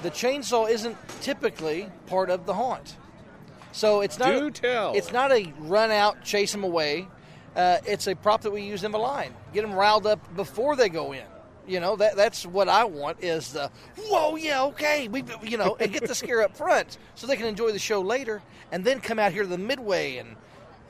the 0.02 0.12
chainsaw 0.12 0.70
isn't 0.70 0.96
typically 1.22 1.90
part 2.08 2.30
of 2.30 2.46
the 2.46 2.54
haunt. 2.54 2.96
So 3.74 4.02
it's 4.02 4.18
not. 4.18 4.32
Do 4.32 4.52
tell. 4.52 4.94
It's 4.94 5.12
not 5.12 5.32
a 5.32 5.52
run 5.60 5.92
out, 5.92 6.24
chase 6.24 6.52
them 6.54 6.64
away. 6.64 7.08
Uh, 7.56 7.80
it's 7.86 8.08
a 8.08 8.16
prop 8.16 8.42
that 8.42 8.52
we 8.52 8.62
use 8.62 8.84
in 8.84 8.92
the 8.92 9.00
line. 9.00 9.34
Get 9.54 9.64
them 9.64 9.74
riled 9.74 10.08
up 10.08 10.36
before 10.36 10.76
they 10.76 10.90
go 10.90 11.12
in. 11.12 11.26
You 11.68 11.80
know 11.80 11.96
that 11.96 12.16
that's 12.16 12.46
what 12.46 12.68
I 12.68 12.84
want 12.84 13.24
is 13.24 13.54
the 13.54 13.72
whoa 13.98 14.36
yeah 14.36 14.64
okay 14.66 15.08
we 15.08 15.24
you 15.42 15.58
know 15.58 15.78
and 15.80 15.92
get 15.94 16.08
the 16.08 16.16
scare 16.16 16.42
up 16.42 16.58
front 16.58 16.98
so 17.16 17.26
they 17.26 17.38
can 17.38 17.46
enjoy 17.46 17.72
the 17.72 17.80
show 17.80 18.02
later 18.02 18.42
and 18.72 18.84
then 18.84 19.00
come 19.00 19.18
out 19.18 19.32
here 19.32 19.44
to 19.44 19.50
the 19.50 19.58
midway 19.58 20.18
and 20.18 20.36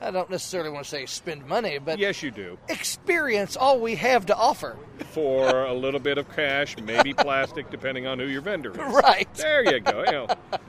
I 0.04 0.10
don't 0.10 0.30
necessarily 0.30 0.70
want 0.70 0.84
to 0.84 0.90
say 0.90 1.06
spend 1.06 1.46
money 1.46 1.78
but 1.78 1.98
yes 1.98 2.22
you 2.22 2.30
do 2.30 2.58
experience 2.68 3.56
all 3.56 3.80
we 3.80 3.94
have 3.96 4.26
to 4.26 4.36
offer 4.36 4.76
For 5.12 5.64
a 5.64 5.74
little 5.74 6.00
bit 6.00 6.18
of 6.18 6.28
cash, 6.34 6.76
maybe 6.78 7.12
plastic, 7.14 7.70
depending 7.70 8.06
on 8.06 8.18
who 8.18 8.26
your 8.26 8.40
vendor 8.40 8.70
is. 8.70 8.76
Right. 8.76 9.32
There 9.34 9.64
you 9.64 9.80
go. 9.80 10.04
You 10.04 10.12
know, 10.12 10.26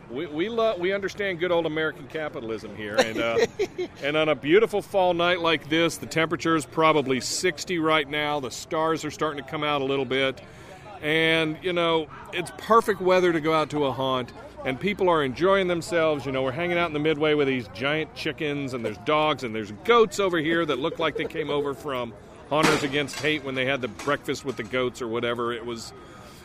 we 0.10 0.26
we 0.26 0.50
love 0.50 0.80
we 0.80 0.94
understand 0.94 1.40
good 1.40 1.52
old 1.52 1.66
American 1.66 2.08
capitalism 2.08 2.76
here, 2.76 2.96
and 2.96 3.20
uh, 3.20 3.46
and 4.04 4.18
on 4.18 4.30
a 4.30 4.36
beautiful 4.36 4.82
fall 4.82 5.14
night 5.14 5.42
like 5.42 5.70
this, 5.70 5.98
the 5.98 6.06
temperature 6.06 6.56
is 6.56 6.66
probably 6.66 7.22
60 7.22 7.78
right 7.80 8.10
now. 8.10 8.40
The 8.40 8.52
stars 8.52 9.06
are 9.06 9.12
starting 9.12 9.44
to 9.44 9.50
come 9.50 9.64
out 9.64 9.82
a 9.82 9.86
little 9.86 10.06
bit, 10.06 10.42
and 11.02 11.58
you 11.62 11.74
know 11.74 12.08
it's 12.34 12.52
perfect 12.58 13.02
weather 13.02 13.32
to 13.32 13.40
go 13.40 13.54
out 13.54 13.70
to 13.72 13.86
a 13.86 13.92
haunt. 13.92 14.32
And 14.66 14.80
people 14.80 15.08
are 15.10 15.24
enjoying 15.24 15.68
themselves. 15.68 16.26
You 16.26 16.32
know, 16.32 16.42
we're 16.42 16.52
hanging 16.52 16.78
out 16.78 16.88
in 16.88 16.94
the 16.94 17.00
midway 17.00 17.36
with 17.36 17.48
these 17.48 17.68
giant 17.70 18.14
chickens, 18.16 18.74
and 18.74 18.84
there's 18.84 18.98
dogs, 19.00 19.44
and 19.44 19.56
there's 19.56 19.72
goats 19.84 20.20
over 20.20 20.40
here 20.40 20.66
that 20.66 20.80
look 20.80 20.98
like 20.98 21.16
they 21.16 21.26
came 21.26 21.52
over 21.52 21.76
from 21.76 22.14
Haunters 22.50 22.82
Against 22.84 23.20
Hate 23.20 23.44
when 23.44 23.54
they 23.54 23.66
had 23.66 23.82
the 23.82 23.88
breakfast 23.88 24.44
with 24.44 24.58
the 24.58 24.64
goats 24.64 25.02
or 25.04 25.08
whatever. 25.08 25.54
It 25.54 25.66
was, 25.66 25.94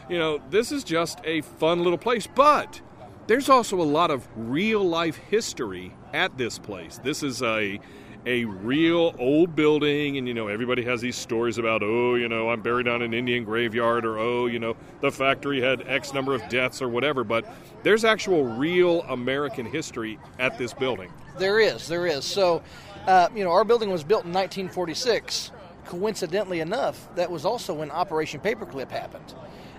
you 0.09 0.19
know, 0.19 0.41
this 0.51 0.71
is 0.71 0.85
just 0.85 1.19
a 1.25 1.41
fun 1.41 1.83
little 1.83 1.99
place. 1.99 2.27
But 2.27 2.83
there's 3.27 3.49
also 3.49 3.81
a 3.81 3.85
lot 3.85 4.11
of 4.11 4.29
real 4.37 4.83
life 4.87 5.17
history 5.17 5.95
at 6.13 6.37
this 6.37 6.59
place. 6.59 7.01
This 7.03 7.23
is 7.23 7.43
a 7.43 7.81
a 8.27 8.45
real 8.45 9.15
old 9.19 9.57
building 9.57 10.19
and 10.19 10.29
you 10.29 10.35
know 10.35 10.49
everybody 10.49 10.85
has 10.85 11.01
these 11.01 11.17
stories 11.17 11.57
about 11.57 11.83
oh 11.83 12.17
you 12.17 12.29
know 12.29 12.51
I'm 12.51 12.61
buried 12.61 12.87
on 12.87 13.01
an 13.01 13.15
Indian 13.15 13.45
graveyard 13.45 14.05
or 14.05 14.19
oh 14.19 14.47
you 14.47 14.59
know 14.59 14.77
the 15.01 15.11
factory 15.11 15.61
had 15.61 15.89
x 15.89 16.13
number 16.13 16.35
of 16.35 16.47
deaths 16.51 16.83
or 16.83 16.89
whatever 16.89 17.25
but 17.25 17.47
there's 17.83 18.05
actual 18.05 18.45
real 18.45 19.03
American 19.03 19.65
history 19.65 20.19
at 20.39 20.59
this 20.59 20.73
building. 20.73 21.11
There 21.39 21.61
is, 21.61 21.89
there 21.89 22.07
is. 22.07 22.25
So, 22.25 22.63
uh, 23.07 23.29
you 23.35 23.45
know, 23.45 23.51
our 23.51 23.65
building 23.65 23.91
was 23.91 24.05
built 24.05 24.25
in 24.25 24.33
1946. 24.33 25.53
Coincidentally 25.87 26.61
enough, 26.61 27.09
that 27.17 27.31
was 27.31 27.45
also 27.45 27.75
when 27.75 27.91
Operation 27.91 28.41
Paperclip 28.41 28.91
happened. 28.91 29.35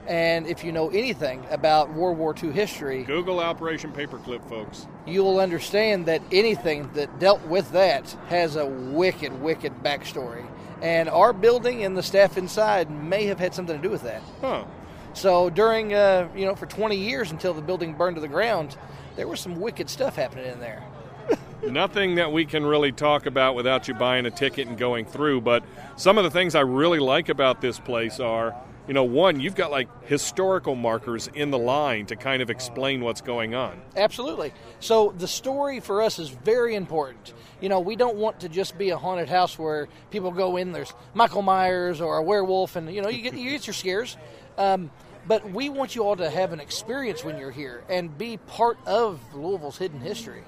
And 0.07 0.47
if 0.47 0.63
you 0.63 0.71
know 0.71 0.89
anything 0.89 1.45
about 1.49 1.93
World 1.93 2.17
War 2.17 2.35
II 2.41 2.51
history, 2.51 3.03
Google 3.03 3.39
Operation 3.39 3.91
Paperclip 3.91 4.47
folks. 4.49 4.87
you 5.05 5.23
will 5.23 5.39
understand 5.39 6.05
that 6.07 6.21
anything 6.31 6.89
that 6.93 7.19
dealt 7.19 7.45
with 7.45 7.71
that 7.71 8.09
has 8.27 8.55
a 8.55 8.65
wicked, 8.65 9.41
wicked 9.41 9.83
backstory. 9.83 10.45
And 10.81 11.07
our 11.09 11.31
building 11.33 11.83
and 11.83 11.95
the 11.95 12.01
staff 12.03 12.37
inside 12.37 12.89
may 12.89 13.25
have 13.25 13.39
had 13.39 13.53
something 13.53 13.75
to 13.75 13.81
do 13.81 13.91
with 13.91 14.01
that. 14.01 14.23
Huh. 14.41 14.65
So 15.13 15.49
during, 15.49 15.93
uh, 15.93 16.29
you 16.35 16.45
know, 16.45 16.55
for 16.55 16.65
20 16.65 16.95
years 16.95 17.31
until 17.31 17.53
the 17.53 17.61
building 17.61 17.93
burned 17.93 18.15
to 18.15 18.21
the 18.21 18.27
ground, 18.27 18.77
there 19.15 19.27
was 19.27 19.39
some 19.39 19.59
wicked 19.59 19.89
stuff 19.89 20.15
happening 20.15 20.45
in 20.47 20.59
there. 20.59 20.83
Nothing 21.67 22.15
that 22.15 22.31
we 22.31 22.45
can 22.45 22.65
really 22.65 22.91
talk 22.91 23.25
about 23.25 23.55
without 23.55 23.87
you 23.87 23.93
buying 23.93 24.25
a 24.25 24.31
ticket 24.31 24.67
and 24.67 24.77
going 24.77 25.05
through, 25.05 25.41
but 25.41 25.63
some 25.95 26.17
of 26.17 26.23
the 26.23 26.31
things 26.31 26.55
I 26.55 26.61
really 26.61 26.99
like 26.99 27.29
about 27.29 27.61
this 27.61 27.77
place 27.79 28.19
are, 28.19 28.55
you 28.87 28.93
know, 28.93 29.03
one, 29.03 29.39
you've 29.39 29.55
got 29.55 29.71
like 29.71 29.87
historical 30.07 30.75
markers 30.75 31.29
in 31.33 31.51
the 31.51 31.57
line 31.57 32.07
to 32.07 32.15
kind 32.15 32.41
of 32.41 32.49
explain 32.49 33.01
what's 33.01 33.21
going 33.21 33.53
on. 33.55 33.79
Absolutely. 33.95 34.53
So 34.79 35.13
the 35.17 35.27
story 35.27 35.79
for 35.79 36.01
us 36.01 36.19
is 36.19 36.29
very 36.29 36.75
important. 36.75 37.33
You 37.61 37.69
know, 37.69 37.79
we 37.79 37.95
don't 37.95 38.17
want 38.17 38.39
to 38.41 38.49
just 38.49 38.77
be 38.77 38.89
a 38.89 38.97
haunted 38.97 39.29
house 39.29 39.57
where 39.57 39.87
people 40.09 40.31
go 40.31 40.57
in. 40.57 40.71
There's 40.71 40.93
Michael 41.13 41.43
Myers 41.43 42.01
or 42.01 42.17
a 42.17 42.23
werewolf, 42.23 42.75
and 42.75 42.93
you 42.93 43.01
know, 43.01 43.09
you 43.09 43.21
get 43.21 43.33
you 43.33 43.51
get 43.51 43.67
your 43.67 43.73
scares. 43.73 44.17
Um, 44.57 44.91
but 45.27 45.51
we 45.51 45.69
want 45.69 45.95
you 45.95 46.03
all 46.03 46.15
to 46.15 46.29
have 46.29 46.51
an 46.51 46.59
experience 46.59 47.23
when 47.23 47.37
you're 47.37 47.51
here 47.51 47.83
and 47.89 48.17
be 48.17 48.37
part 48.37 48.77
of 48.87 49.19
Louisville's 49.35 49.77
hidden 49.77 49.99
history. 49.99 50.43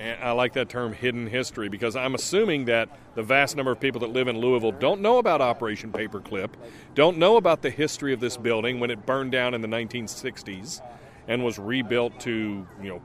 I 0.00 0.30
like 0.32 0.52
that 0.52 0.68
term 0.68 0.92
hidden 0.92 1.26
history 1.26 1.68
because 1.68 1.96
I'm 1.96 2.14
assuming 2.14 2.66
that 2.66 2.88
the 3.14 3.22
vast 3.22 3.56
number 3.56 3.72
of 3.72 3.80
people 3.80 4.00
that 4.00 4.10
live 4.10 4.28
in 4.28 4.38
Louisville 4.38 4.72
don't 4.72 5.00
know 5.00 5.18
about 5.18 5.40
Operation 5.40 5.90
Paperclip, 5.90 6.50
don't 6.94 7.18
know 7.18 7.36
about 7.36 7.62
the 7.62 7.70
history 7.70 8.12
of 8.12 8.20
this 8.20 8.36
building 8.36 8.78
when 8.78 8.90
it 8.90 9.04
burned 9.06 9.32
down 9.32 9.54
in 9.54 9.60
the 9.60 9.68
1960s 9.68 10.80
and 11.26 11.44
was 11.44 11.58
rebuilt 11.58 12.20
to, 12.20 12.66
you 12.80 12.88
know, 12.88 13.02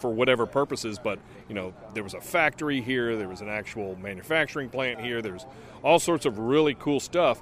for 0.00 0.10
whatever 0.10 0.46
purposes, 0.46 0.98
but 0.98 1.18
you 1.48 1.54
know, 1.54 1.72
there 1.94 2.02
was 2.02 2.14
a 2.14 2.20
factory 2.20 2.80
here, 2.80 3.16
there 3.16 3.28
was 3.28 3.40
an 3.40 3.48
actual 3.48 3.94
manufacturing 3.96 4.68
plant 4.68 5.00
here, 5.00 5.22
there's 5.22 5.46
all 5.84 5.98
sorts 5.98 6.26
of 6.26 6.38
really 6.38 6.74
cool 6.74 6.98
stuff. 6.98 7.40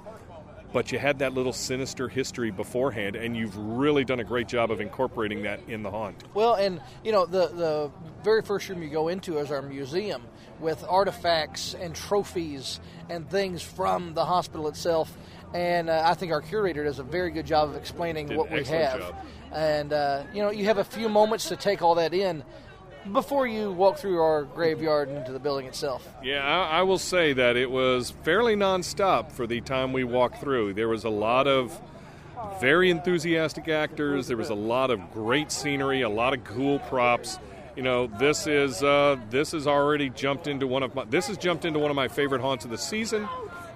But 0.73 0.91
you 0.91 0.99
had 0.99 1.19
that 1.19 1.33
little 1.33 1.51
sinister 1.51 2.07
history 2.07 2.49
beforehand, 2.49 3.15
and 3.15 3.35
you've 3.35 3.57
really 3.57 4.05
done 4.05 4.21
a 4.21 4.23
great 4.23 4.47
job 4.47 4.71
of 4.71 4.79
incorporating 4.79 5.43
that 5.43 5.59
in 5.67 5.83
the 5.83 5.91
haunt. 5.91 6.23
Well, 6.33 6.53
and 6.53 6.81
you 7.03 7.11
know, 7.11 7.25
the 7.25 7.47
the 7.47 7.91
very 8.23 8.41
first 8.41 8.69
room 8.69 8.81
you 8.81 8.89
go 8.89 9.09
into 9.09 9.39
is 9.39 9.51
our 9.51 9.61
museum 9.61 10.21
with 10.59 10.83
artifacts 10.87 11.73
and 11.73 11.93
trophies 11.93 12.79
and 13.09 13.29
things 13.29 13.61
from 13.61 14.13
the 14.13 14.23
hospital 14.23 14.67
itself. 14.67 15.11
And 15.53 15.89
uh, 15.89 16.03
I 16.05 16.13
think 16.13 16.31
our 16.31 16.41
curator 16.41 16.83
does 16.85 16.99
a 16.99 17.03
very 17.03 17.31
good 17.31 17.45
job 17.45 17.69
of 17.69 17.75
explaining 17.75 18.27
Did 18.27 18.37
what 18.37 18.49
we 18.49 18.63
have. 18.63 18.99
job. 18.99 19.15
And 19.51 19.91
uh, 19.91 20.23
you 20.33 20.41
know, 20.41 20.51
you 20.51 20.65
have 20.65 20.77
a 20.77 20.83
few 20.85 21.09
moments 21.09 21.49
to 21.49 21.57
take 21.57 21.81
all 21.81 21.95
that 21.95 22.13
in 22.13 22.43
before 23.11 23.47
you 23.47 23.71
walk 23.71 23.97
through 23.97 24.21
our 24.21 24.43
graveyard 24.43 25.09
into 25.09 25.31
the 25.31 25.39
building 25.39 25.65
itself. 25.65 26.07
Yeah, 26.23 26.43
I, 26.43 26.79
I 26.79 26.81
will 26.83 26.99
say 26.99 27.33
that 27.33 27.57
it 27.57 27.69
was 27.69 28.11
fairly 28.23 28.55
nonstop 28.55 29.31
for 29.31 29.47
the 29.47 29.61
time 29.61 29.93
we 29.93 30.03
walked 30.03 30.39
through. 30.39 30.73
There 30.73 30.87
was 30.87 31.03
a 31.03 31.09
lot 31.09 31.47
of 31.47 31.79
very 32.59 32.89
enthusiastic 32.89 33.67
actors. 33.67 34.27
There 34.27 34.37
was 34.37 34.49
a 34.49 34.55
lot 34.55 34.91
of 34.91 35.11
great 35.11 35.51
scenery, 35.51 36.01
a 36.01 36.09
lot 36.09 36.33
of 36.33 36.43
cool 36.43 36.79
props. 36.79 37.39
You 37.75 37.83
know, 37.83 38.07
this 38.07 38.47
is 38.47 38.83
uh, 38.83 39.17
this 39.29 39.53
has 39.53 39.65
already 39.65 40.09
jumped 40.09 40.47
into 40.47 40.67
one 40.67 40.83
of 40.83 40.93
my 40.93 41.05
this 41.05 41.27
has 41.27 41.37
jumped 41.37 41.65
into 41.65 41.79
one 41.79 41.89
of 41.89 41.95
my 41.95 42.07
favorite 42.07 42.41
haunts 42.41 42.65
of 42.65 42.71
the 42.71 42.77
season. 42.77 43.27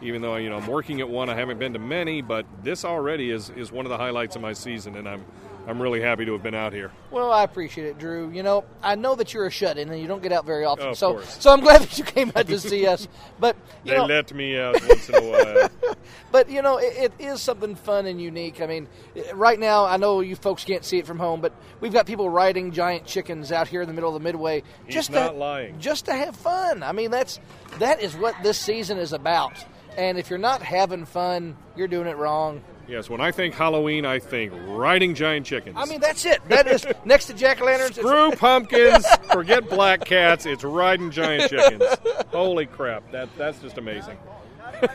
Even 0.02 0.22
though 0.22 0.36
you 0.36 0.50
know 0.50 0.58
I'm 0.58 0.68
working 0.68 1.00
at 1.00 1.10
one, 1.10 1.30
I 1.30 1.36
haven't 1.36 1.58
been 1.58 1.74
to 1.74 1.80
many, 1.80 2.22
but 2.22 2.46
this 2.62 2.84
already 2.84 3.32
is 3.32 3.50
is 3.52 3.72
one 3.72 3.86
of 3.86 3.90
the 3.90 3.98
highlights 3.98 4.36
of 4.36 4.42
my 4.42 4.54
season, 4.54 4.98
and 4.98 5.08
I'm 5.08 5.24
I'm 5.68 5.82
really 5.82 6.02
happy 6.02 6.26
to 6.26 6.34
have 6.34 6.44
been 6.44 6.54
out 6.56 6.74
here. 6.74 6.92
Well, 7.12 7.32
I 7.32 7.44
appreciate 7.44 7.88
it, 7.88 7.98
Drew. 7.98 8.30
You 8.30 8.44
know, 8.44 8.66
I 8.84 8.96
know 8.96 9.16
that 9.16 9.34
you're 9.34 9.46
a 9.48 9.52
shut-in 9.52 9.90
and 9.90 10.00
you 10.00 10.08
don't 10.08 10.22
get 10.22 10.32
out 10.32 10.46
very 10.46 10.66
often, 10.66 10.90
Of 10.90 10.98
so 10.98 11.14
course. 11.14 11.38
so 11.42 11.52
I'm 11.52 11.62
glad 11.62 11.82
that 11.84 11.98
you 11.98 12.04
came 12.04 12.32
out 12.36 12.48
to 12.48 12.60
see 12.60 12.86
us. 12.86 13.08
But 13.40 13.56
you 13.84 13.92
They 13.92 13.98
know, 13.98 14.06
let 14.06 14.34
me 14.34 14.60
out 14.60 14.76
once 14.88 15.10
in 15.10 15.16
a 15.16 15.22
while. 15.22 15.70
But 16.32 16.50
you 16.50 16.62
know, 16.62 16.78
it, 16.78 17.14
it 17.20 17.26
is 17.26 17.42
something 17.42 17.76
fun 17.76 18.06
and 18.06 18.22
unique. 18.22 18.62
I 18.62 18.68
mean, 18.68 18.90
right 19.34 19.58
now, 19.58 19.86
I 19.86 19.96
know 19.98 20.20
you 20.20 20.36
folks 20.36 20.66
can't 20.66 20.84
see 20.84 20.98
it 20.98 21.08
from 21.08 21.18
home, 21.18 21.40
but 21.40 21.54
we've 21.80 21.94
got 21.94 22.06
people 22.06 22.30
riding 22.30 22.72
giant 22.72 23.06
chickens 23.06 23.52
out 23.54 23.68
here 23.70 23.82
in 23.82 23.88
the 23.88 23.94
middle 23.94 24.10
of 24.10 24.22
the 24.22 24.24
midway. 24.24 24.62
He's 24.86 24.96
just 24.96 25.12
not 25.12 25.32
to, 25.32 25.38
lying. 25.38 25.80
Just 25.80 26.06
to 26.06 26.14
have 26.14 26.36
fun. 26.36 26.84
I 26.84 26.92
mean, 26.92 27.10
that's 27.10 27.40
that 27.80 28.02
is 28.02 28.16
what 28.18 28.36
this 28.44 28.58
season 28.58 28.98
is 28.98 29.14
about. 29.14 29.64
And 29.98 30.18
if 30.18 30.30
you're 30.30 30.38
not 30.40 30.62
having 30.62 31.06
fun, 31.06 31.56
you're 31.78 31.88
doing 31.88 32.08
it 32.08 32.18
wrong. 32.18 32.62
Yes, 32.88 33.10
when 33.10 33.20
I 33.20 33.32
think 33.32 33.56
Halloween, 33.56 34.06
I 34.06 34.20
think 34.20 34.54
riding 34.68 35.16
giant 35.16 35.46
chickens. 35.46 35.76
I 35.78 35.86
mean, 35.86 36.00
that's 36.00 36.24
it. 36.26 36.40
That 36.50 36.68
is 36.68 36.86
next 37.06 37.26
to 37.26 37.34
jack 37.34 37.60
o' 37.62 37.66
lanterns. 37.66 37.96
Screw 37.96 38.32
pumpkins, 38.32 39.06
forget 39.32 39.68
black 39.70 40.06
cats. 40.06 40.46
It's 40.46 40.64
riding 40.64 41.10
giant 41.12 41.50
chickens. 41.50 41.84
Holy 42.32 42.66
crap! 42.68 43.12
That 43.12 43.30
that's 43.38 43.60
just 43.60 43.78
amazing. 43.78 44.18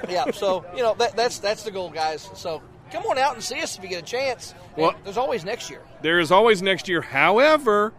yeah. 0.08 0.30
So 0.30 0.64
you 0.76 0.82
know 0.82 0.94
that, 0.98 1.16
that's 1.16 1.38
that's 1.38 1.64
the 1.64 1.70
goal, 1.70 1.90
guys. 1.90 2.28
So 2.34 2.62
come 2.92 3.04
on 3.06 3.18
out 3.18 3.34
and 3.34 3.42
see 3.42 3.60
us 3.60 3.76
if 3.76 3.82
you 3.82 3.88
get 3.90 4.02
a 4.02 4.06
chance. 4.06 4.54
And 4.76 4.82
Well- 4.82 4.94
there's 5.04 5.16
always 5.18 5.44
next 5.44 5.68
year. 5.70 5.80
There 6.02 6.20
is 6.20 6.30
always 6.30 6.62
next 6.62 6.88
year. 6.88 7.00
However, 7.02 7.92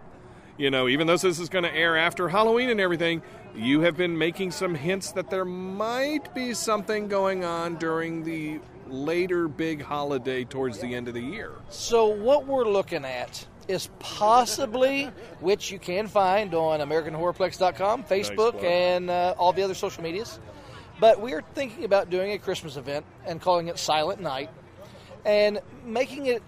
you 0.57 0.69
know, 0.69 0.87
even 0.87 1.07
though 1.07 1.17
this 1.17 1.39
is 1.39 1.49
going 1.49 1.63
to 1.63 1.73
air 1.73 1.97
after 1.97 2.29
Halloween 2.29 2.69
and 2.69 2.79
everything, 2.79 3.21
you 3.55 3.81
have 3.81 3.97
been 3.97 4.17
making 4.17 4.51
some 4.51 4.75
hints 4.75 5.11
that 5.13 5.29
there 5.29 5.45
might 5.45 6.33
be 6.35 6.53
something 6.53 7.07
going 7.07 7.43
on 7.43 7.75
during 7.75 8.23
the 8.23 8.59
later 8.91 9.47
big 9.47 9.81
holiday 9.81 10.43
towards 10.43 10.79
the 10.79 10.93
end 10.93 11.07
of 11.07 11.13
the 11.13 11.21
year. 11.21 11.51
So 11.69 12.07
what 12.07 12.45
we're 12.45 12.67
looking 12.67 13.05
at 13.05 13.45
is 13.67 13.89
possibly, 13.99 15.05
which 15.39 15.71
you 15.71 15.79
can 15.79 16.07
find 16.07 16.53
on 16.53 16.79
AmericanHorrorplex.com, 16.79 18.03
Facebook, 18.03 18.51
plug. 18.51 18.63
and 18.63 19.09
uh, 19.09 19.35
all 19.37 19.53
the 19.53 19.63
other 19.63 19.73
social 19.73 20.03
medias. 20.03 20.39
But 20.99 21.19
we're 21.19 21.41
thinking 21.53 21.83
about 21.83 22.09
doing 22.09 22.31
a 22.31 22.37
Christmas 22.37 22.75
event 22.75 23.05
and 23.25 23.41
calling 23.41 23.67
it 23.67 23.79
Silent 23.79 24.21
Night, 24.21 24.49
and 25.25 25.59
making 25.83 26.27
it 26.27 26.43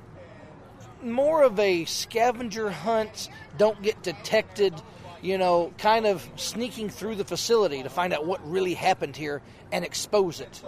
more 1.01 1.43
of 1.43 1.59
a 1.59 1.85
scavenger 1.85 2.69
hunt. 2.69 3.29
Don't 3.57 3.81
get 3.81 4.01
detected. 4.03 4.73
You 5.21 5.37
know, 5.37 5.73
kind 5.77 6.05
of 6.05 6.27
sneaking 6.35 6.89
through 6.89 7.15
the 7.15 7.23
facility 7.23 7.81
to 7.81 7.89
find 7.89 8.13
out 8.13 8.25
what 8.25 8.45
really 8.49 8.73
happened 8.73 9.15
here 9.15 9.41
and 9.71 9.85
expose 9.85 10.41
it. 10.41 10.61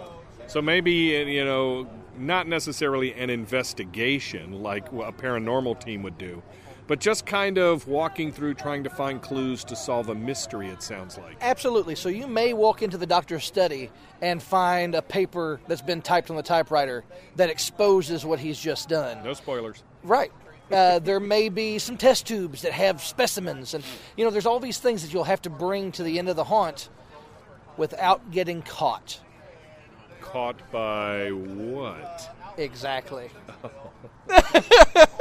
So 0.46 0.62
maybe, 0.62 0.92
you 0.92 1.44
know, 1.44 1.88
not 2.16 2.48
necessarily 2.48 3.12
an 3.14 3.30
investigation 3.30 4.62
like 4.62 4.86
a 4.88 5.12
paranormal 5.12 5.80
team 5.84 6.02
would 6.02 6.18
do, 6.18 6.42
but 6.86 7.00
just 7.00 7.26
kind 7.26 7.58
of 7.58 7.88
walking 7.88 8.30
through 8.30 8.54
trying 8.54 8.84
to 8.84 8.90
find 8.90 9.20
clues 9.20 9.64
to 9.64 9.76
solve 9.76 10.08
a 10.08 10.14
mystery, 10.14 10.68
it 10.68 10.82
sounds 10.82 11.18
like. 11.18 11.36
Absolutely. 11.40 11.96
So 11.96 12.08
you 12.08 12.26
may 12.26 12.52
walk 12.52 12.82
into 12.82 12.96
the 12.96 13.06
doctor's 13.06 13.44
study 13.44 13.90
and 14.22 14.42
find 14.42 14.94
a 14.94 15.02
paper 15.02 15.60
that's 15.66 15.82
been 15.82 16.00
typed 16.00 16.30
on 16.30 16.36
the 16.36 16.42
typewriter 16.42 17.04
that 17.34 17.50
exposes 17.50 18.24
what 18.24 18.38
he's 18.38 18.58
just 18.58 18.88
done. 18.88 19.22
No 19.24 19.34
spoilers. 19.34 19.82
Right. 20.04 20.30
Uh, 20.70 20.98
there 20.98 21.20
may 21.20 21.48
be 21.48 21.78
some 21.78 21.96
test 21.96 22.26
tubes 22.26 22.62
that 22.62 22.72
have 22.72 23.00
specimens, 23.00 23.74
and 23.74 23.84
you 24.16 24.24
know, 24.24 24.32
there's 24.32 24.46
all 24.46 24.58
these 24.58 24.78
things 24.78 25.02
that 25.02 25.12
you'll 25.12 25.22
have 25.22 25.42
to 25.42 25.50
bring 25.50 25.92
to 25.92 26.02
the 26.02 26.18
end 26.18 26.28
of 26.28 26.34
the 26.34 26.42
haunt 26.42 26.88
without 27.76 28.32
getting 28.32 28.62
caught. 28.62 29.20
Caught 30.32 30.70
by 30.70 31.30
what? 31.30 32.34
Exactly. 32.58 33.30
it, 34.28 35.14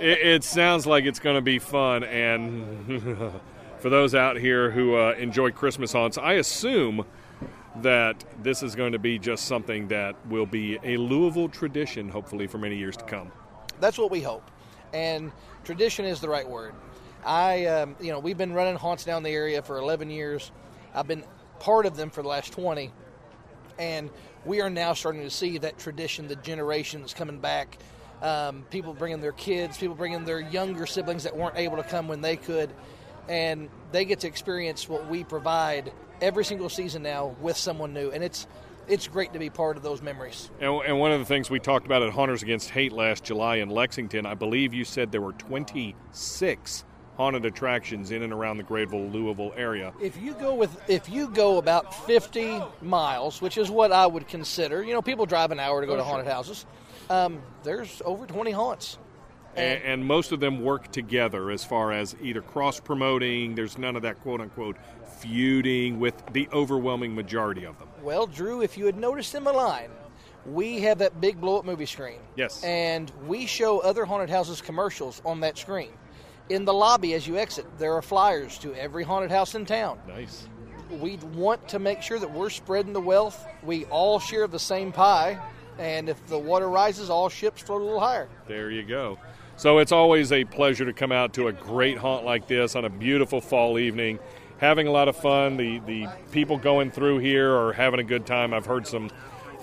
it 0.00 0.44
sounds 0.44 0.86
like 0.86 1.04
it's 1.04 1.18
going 1.18 1.36
to 1.36 1.42
be 1.42 1.58
fun, 1.58 2.04
and 2.04 3.32
for 3.78 3.90
those 3.90 4.14
out 4.14 4.36
here 4.36 4.70
who 4.70 4.96
uh, 4.96 5.14
enjoy 5.18 5.50
Christmas 5.50 5.92
haunts, 5.92 6.18
I 6.18 6.34
assume 6.34 7.04
that 7.82 8.24
this 8.42 8.62
is 8.62 8.74
going 8.74 8.92
to 8.92 8.98
be 8.98 9.18
just 9.18 9.46
something 9.46 9.88
that 9.88 10.14
will 10.28 10.46
be 10.46 10.78
a 10.82 10.96
Louisville 10.96 11.48
tradition, 11.48 12.08
hopefully, 12.08 12.46
for 12.46 12.58
many 12.58 12.76
years 12.76 12.96
to 12.96 13.04
come. 13.04 13.30
That's 13.80 13.98
what 13.98 14.10
we 14.10 14.20
hope. 14.20 14.50
And 14.92 15.32
tradition 15.64 16.04
is 16.04 16.20
the 16.20 16.28
right 16.28 16.48
word. 16.48 16.74
I, 17.24 17.66
um, 17.66 17.96
you 18.00 18.12
know, 18.12 18.18
we've 18.18 18.36
been 18.36 18.52
running 18.52 18.76
haunts 18.76 19.04
down 19.04 19.22
the 19.22 19.30
area 19.30 19.62
for 19.62 19.78
11 19.78 20.10
years. 20.10 20.52
I've 20.94 21.08
been 21.08 21.24
part 21.58 21.86
of 21.86 21.96
them 21.96 22.10
for 22.10 22.22
the 22.22 22.28
last 22.28 22.52
20. 22.52 22.92
And 23.78 24.10
we 24.44 24.60
are 24.60 24.70
now 24.70 24.92
starting 24.94 25.22
to 25.22 25.30
see 25.30 25.58
that 25.58 25.78
tradition, 25.78 26.28
the 26.28 26.36
generations 26.36 27.14
coming 27.14 27.38
back. 27.38 27.78
Um, 28.22 28.64
people 28.70 28.94
bringing 28.94 29.20
their 29.20 29.32
kids, 29.32 29.76
people 29.76 29.94
bringing 29.94 30.24
their 30.24 30.40
younger 30.40 30.86
siblings 30.86 31.24
that 31.24 31.36
weren't 31.36 31.56
able 31.56 31.76
to 31.76 31.82
come 31.82 32.08
when 32.08 32.20
they 32.20 32.36
could. 32.36 32.70
And 33.28 33.68
they 33.92 34.04
get 34.04 34.20
to 34.20 34.26
experience 34.26 34.88
what 34.88 35.08
we 35.08 35.24
provide 35.24 35.92
every 36.20 36.44
single 36.44 36.68
season 36.68 37.02
now 37.02 37.34
with 37.40 37.56
someone 37.56 37.92
new. 37.92 38.10
And 38.10 38.22
it's, 38.22 38.46
it's 38.86 39.08
great 39.08 39.32
to 39.32 39.38
be 39.38 39.50
part 39.50 39.76
of 39.76 39.82
those 39.82 40.00
memories. 40.00 40.50
And, 40.60 40.72
and 40.86 40.98
one 40.98 41.12
of 41.12 41.18
the 41.18 41.26
things 41.26 41.50
we 41.50 41.58
talked 41.58 41.86
about 41.86 42.02
at 42.02 42.12
Haunters 42.12 42.42
Against 42.42 42.70
Hate 42.70 42.92
last 42.92 43.24
July 43.24 43.56
in 43.56 43.68
Lexington, 43.68 44.26
I 44.26 44.34
believe 44.34 44.72
you 44.72 44.84
said 44.84 45.12
there 45.12 45.20
were 45.20 45.32
26 45.32 46.84
haunted 47.16 47.44
attractions 47.44 48.10
in 48.10 48.22
and 48.22 48.32
around 48.32 48.56
the 48.56 48.64
Gradeville, 48.64 49.12
Louisville 49.12 49.52
area. 49.56 49.92
If 50.00 50.20
you 50.20 50.34
go 50.34 50.54
with 50.54 50.76
if 50.90 51.08
you 51.08 51.28
go 51.28 51.58
about 51.58 51.94
50 52.06 52.60
miles, 52.82 53.40
which 53.40 53.56
is 53.58 53.70
what 53.70 53.92
I 53.92 54.06
would 54.06 54.26
consider, 54.28 54.82
you 54.82 54.92
know, 54.92 55.02
people 55.02 55.26
drive 55.26 55.50
an 55.50 55.60
hour 55.60 55.80
to 55.80 55.86
go 55.86 55.94
Oh, 55.94 55.96
to 55.96 56.02
sure. 56.02 56.10
haunted 56.10 56.26
houses. 56.32 56.66
Um, 57.10 57.42
there's 57.62 58.00
over 58.04 58.26
20 58.26 58.50
haunts. 58.50 58.98
And, 59.56 59.80
and 59.84 60.04
most 60.04 60.32
of 60.32 60.40
them 60.40 60.62
work 60.62 60.90
together 60.90 61.50
as 61.52 61.64
far 61.64 61.92
as 61.92 62.16
either 62.20 62.40
cross 62.42 62.80
promoting, 62.80 63.54
there's 63.54 63.78
none 63.78 63.94
of 63.94 64.02
that 64.02 64.20
quote 64.22 64.40
unquote 64.40 64.76
feuding 65.20 66.00
with 66.00 66.20
the 66.32 66.48
overwhelming 66.52 67.14
majority 67.14 67.64
of 67.64 67.78
them. 67.78 67.88
Well, 68.02 68.26
Drew, 68.26 68.62
if 68.62 68.76
you 68.76 68.86
had 68.86 68.96
noticed 68.96 69.34
in 69.36 69.44
the 69.44 69.52
line, 69.52 69.90
we 70.44 70.80
have 70.80 70.98
that 70.98 71.20
big 71.20 71.40
blow 71.40 71.58
up 71.58 71.64
movie 71.64 71.86
screen. 71.86 72.18
Yes. 72.36 72.62
And 72.64 73.10
we 73.26 73.46
show 73.46 73.78
other 73.78 74.04
haunted 74.04 74.28
houses 74.28 74.60
commercials 74.60 75.22
on 75.24 75.40
that 75.40 75.56
screen. 75.56 75.92
In 76.50 76.64
the 76.64 76.74
lobby 76.74 77.14
as 77.14 77.26
you 77.26 77.38
exit, 77.38 77.66
there 77.78 77.94
are 77.94 78.02
flyers 78.02 78.58
to 78.58 78.74
every 78.74 79.02
haunted 79.02 79.30
house 79.30 79.54
in 79.54 79.64
town. 79.64 79.98
Nice. 80.06 80.46
We 80.90 81.16
want 81.34 81.66
to 81.68 81.78
make 81.78 82.02
sure 82.02 82.18
that 82.18 82.30
we're 82.30 82.50
spreading 82.50 82.92
the 82.92 83.00
wealth. 83.00 83.46
We 83.62 83.86
all 83.86 84.20
share 84.20 84.46
the 84.46 84.58
same 84.58 84.92
pie. 84.92 85.40
And 85.78 86.08
if 86.08 86.24
the 86.26 86.38
water 86.38 86.68
rises, 86.68 87.08
all 87.08 87.28
ships 87.28 87.62
float 87.62 87.80
a 87.80 87.84
little 87.84 88.00
higher. 88.00 88.28
There 88.46 88.70
you 88.70 88.82
go. 88.82 89.18
So 89.56 89.78
it's 89.78 89.92
always 89.92 90.32
a 90.32 90.44
pleasure 90.44 90.84
to 90.84 90.92
come 90.92 91.12
out 91.12 91.32
to 91.34 91.48
a 91.48 91.52
great 91.52 91.96
haunt 91.96 92.24
like 92.24 92.46
this 92.46 92.76
on 92.76 92.84
a 92.84 92.90
beautiful 92.90 93.40
fall 93.40 93.78
evening, 93.78 94.18
having 94.58 94.86
a 94.86 94.90
lot 94.90 95.08
of 95.08 95.16
fun. 95.16 95.56
The 95.56 95.78
the 95.80 96.08
people 96.32 96.58
going 96.58 96.90
through 96.90 97.18
here 97.18 97.52
are 97.54 97.72
having 97.72 98.00
a 98.00 98.04
good 98.04 98.26
time. 98.26 98.52
I've 98.52 98.66
heard 98.66 98.86
some 98.86 99.10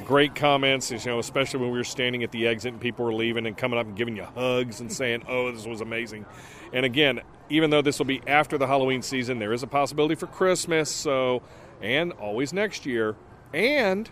great 0.06 0.36
comments, 0.36 0.92
you 0.92 1.00
know, 1.06 1.20
especially 1.20 1.60
when 1.60 1.72
we 1.72 1.78
were 1.78 1.84
standing 1.84 2.24
at 2.24 2.32
the 2.32 2.48
exit 2.48 2.74
and 2.74 2.82
people 2.82 3.06
were 3.06 3.14
leaving 3.14 3.46
and 3.46 3.58
coming 3.58 3.80
up 3.80 3.86
and 3.86 3.96
giving 3.96 4.16
you 4.16 4.24
hugs 4.24 4.80
and 4.80 4.92
saying, 4.92 5.24
"Oh, 5.28 5.52
this 5.52 5.66
was 5.66 5.82
amazing." 5.82 6.26
And 6.74 6.86
again, 6.86 7.22
even 7.50 7.70
though 7.70 7.82
this 7.82 8.00
will 8.00 8.06
be 8.06 8.22
after 8.28 8.58
the 8.58 8.68
Halloween 8.68 9.02
season, 9.02 9.40
there 9.40 9.54
is 9.54 9.64
a 9.64 9.68
possibility 9.68 10.16
for 10.16 10.28
Christmas, 10.28 10.90
so 10.90 11.42
and 11.82 12.12
always 12.14 12.54
next 12.54 12.86
year. 12.86 13.16
And 13.54 14.10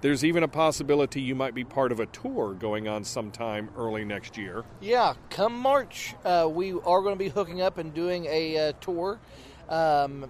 there's 0.00 0.24
even 0.24 0.42
a 0.42 0.48
possibility 0.48 1.20
you 1.20 1.34
might 1.34 1.54
be 1.54 1.64
part 1.64 1.90
of 1.90 2.00
a 2.00 2.06
tour 2.06 2.52
going 2.52 2.88
on 2.88 3.04
sometime 3.04 3.70
early 3.76 4.04
next 4.04 4.36
year. 4.36 4.64
Yeah, 4.80 5.14
come 5.30 5.56
March, 5.58 6.14
uh, 6.24 6.46
we 6.52 6.72
are 6.72 7.00
going 7.00 7.14
to 7.14 7.18
be 7.18 7.28
hooking 7.28 7.62
up 7.62 7.78
and 7.78 7.94
doing 7.94 8.26
a 8.26 8.68
uh, 8.68 8.72
tour. 8.80 9.18
Um, 9.68 10.28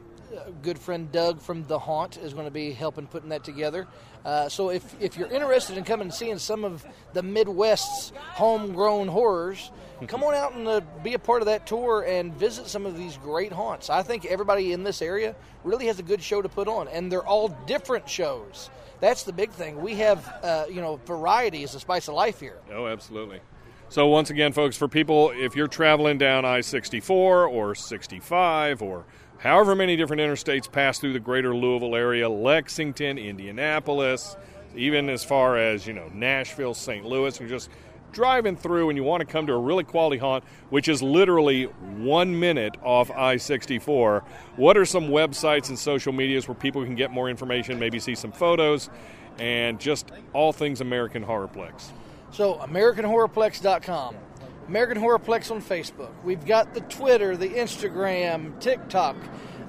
good 0.62 0.78
friend 0.78 1.10
Doug 1.10 1.40
from 1.40 1.64
The 1.64 1.78
Haunt 1.78 2.16
is 2.16 2.32
going 2.34 2.46
to 2.46 2.50
be 2.50 2.72
helping 2.72 3.06
putting 3.06 3.30
that 3.30 3.44
together. 3.44 3.86
Uh, 4.24 4.48
so 4.48 4.70
if, 4.70 5.00
if 5.00 5.16
you're 5.16 5.28
interested 5.28 5.76
in 5.76 5.84
coming 5.84 6.06
and 6.06 6.14
seeing 6.14 6.38
some 6.38 6.64
of 6.64 6.84
the 7.12 7.22
Midwest's 7.22 8.12
homegrown 8.16 9.08
horrors, 9.08 9.70
come 10.06 10.24
on 10.24 10.34
out 10.34 10.54
and 10.54 10.66
uh, 10.66 10.80
be 11.02 11.14
a 11.14 11.18
part 11.18 11.42
of 11.42 11.46
that 11.46 11.66
tour 11.66 12.04
and 12.08 12.32
visit 12.34 12.66
some 12.66 12.86
of 12.86 12.96
these 12.96 13.16
great 13.18 13.52
haunts. 13.52 13.90
I 13.90 14.02
think 14.02 14.24
everybody 14.24 14.72
in 14.72 14.82
this 14.82 15.02
area 15.02 15.36
really 15.62 15.86
has 15.86 15.98
a 15.98 16.02
good 16.02 16.22
show 16.22 16.40
to 16.40 16.48
put 16.48 16.68
on, 16.68 16.88
and 16.88 17.10
they're 17.12 17.26
all 17.26 17.48
different 17.66 18.08
shows. 18.08 18.70
That's 19.00 19.24
the 19.24 19.32
big 19.32 19.50
thing. 19.50 19.82
We 19.82 19.96
have, 19.96 20.26
uh, 20.42 20.64
you 20.68 20.80
know, 20.80 20.96
variety 21.04 21.62
is 21.62 21.72
the 21.72 21.80
spice 21.80 22.08
of 22.08 22.14
life 22.14 22.40
here. 22.40 22.58
Oh, 22.72 22.86
absolutely. 22.86 23.40
So, 23.90 24.06
once 24.06 24.30
again, 24.30 24.52
folks, 24.52 24.76
for 24.76 24.88
people, 24.88 25.30
if 25.34 25.54
you're 25.54 25.68
traveling 25.68 26.18
down 26.18 26.44
I 26.44 26.62
64 26.62 27.46
or 27.46 27.74
65 27.74 28.82
or 28.82 29.04
however 29.44 29.76
many 29.76 29.94
different 29.94 30.20
interstates 30.20 30.70
pass 30.70 30.98
through 30.98 31.12
the 31.12 31.20
greater 31.20 31.54
Louisville 31.54 31.94
area, 31.94 32.28
Lexington, 32.28 33.18
Indianapolis, 33.18 34.36
even 34.74 35.08
as 35.08 35.22
far 35.22 35.56
as, 35.56 35.86
you 35.86 35.92
know, 35.92 36.10
Nashville, 36.12 36.74
St. 36.74 37.04
Louis, 37.04 37.38
you're 37.38 37.48
just 37.48 37.68
driving 38.10 38.56
through 38.56 38.88
and 38.88 38.96
you 38.96 39.04
want 39.04 39.20
to 39.20 39.26
come 39.26 39.46
to 39.46 39.52
a 39.52 39.58
really 39.58 39.84
quality 39.84 40.16
haunt, 40.16 40.42
which 40.70 40.88
is 40.88 41.02
literally 41.02 41.64
one 41.64 42.38
minute 42.38 42.76
off 42.82 43.10
I 43.10 43.36
64, 43.36 44.24
what 44.56 44.76
are 44.76 44.86
some 44.86 45.08
websites 45.08 45.68
and 45.68 45.78
social 45.78 46.12
medias 46.12 46.48
where 46.48 46.54
people 46.54 46.82
can 46.82 46.94
get 46.94 47.10
more 47.10 47.28
information, 47.28 47.78
maybe 47.78 47.98
see 47.98 48.14
some 48.14 48.32
photos, 48.32 48.88
and 49.38 49.78
just 49.78 50.10
all 50.32 50.52
things 50.52 50.80
American 50.80 51.24
Horrorplex? 51.24 51.90
So, 52.30 52.54
AmericanHorrorplex.com. 52.54 54.16
American 54.68 55.02
Horrorplex 55.02 55.50
on 55.50 55.60
Facebook. 55.62 56.10
We've 56.24 56.44
got 56.44 56.74
the 56.74 56.80
Twitter, 56.82 57.36
the 57.36 57.48
Instagram, 57.48 58.58
TikTok. 58.60 59.16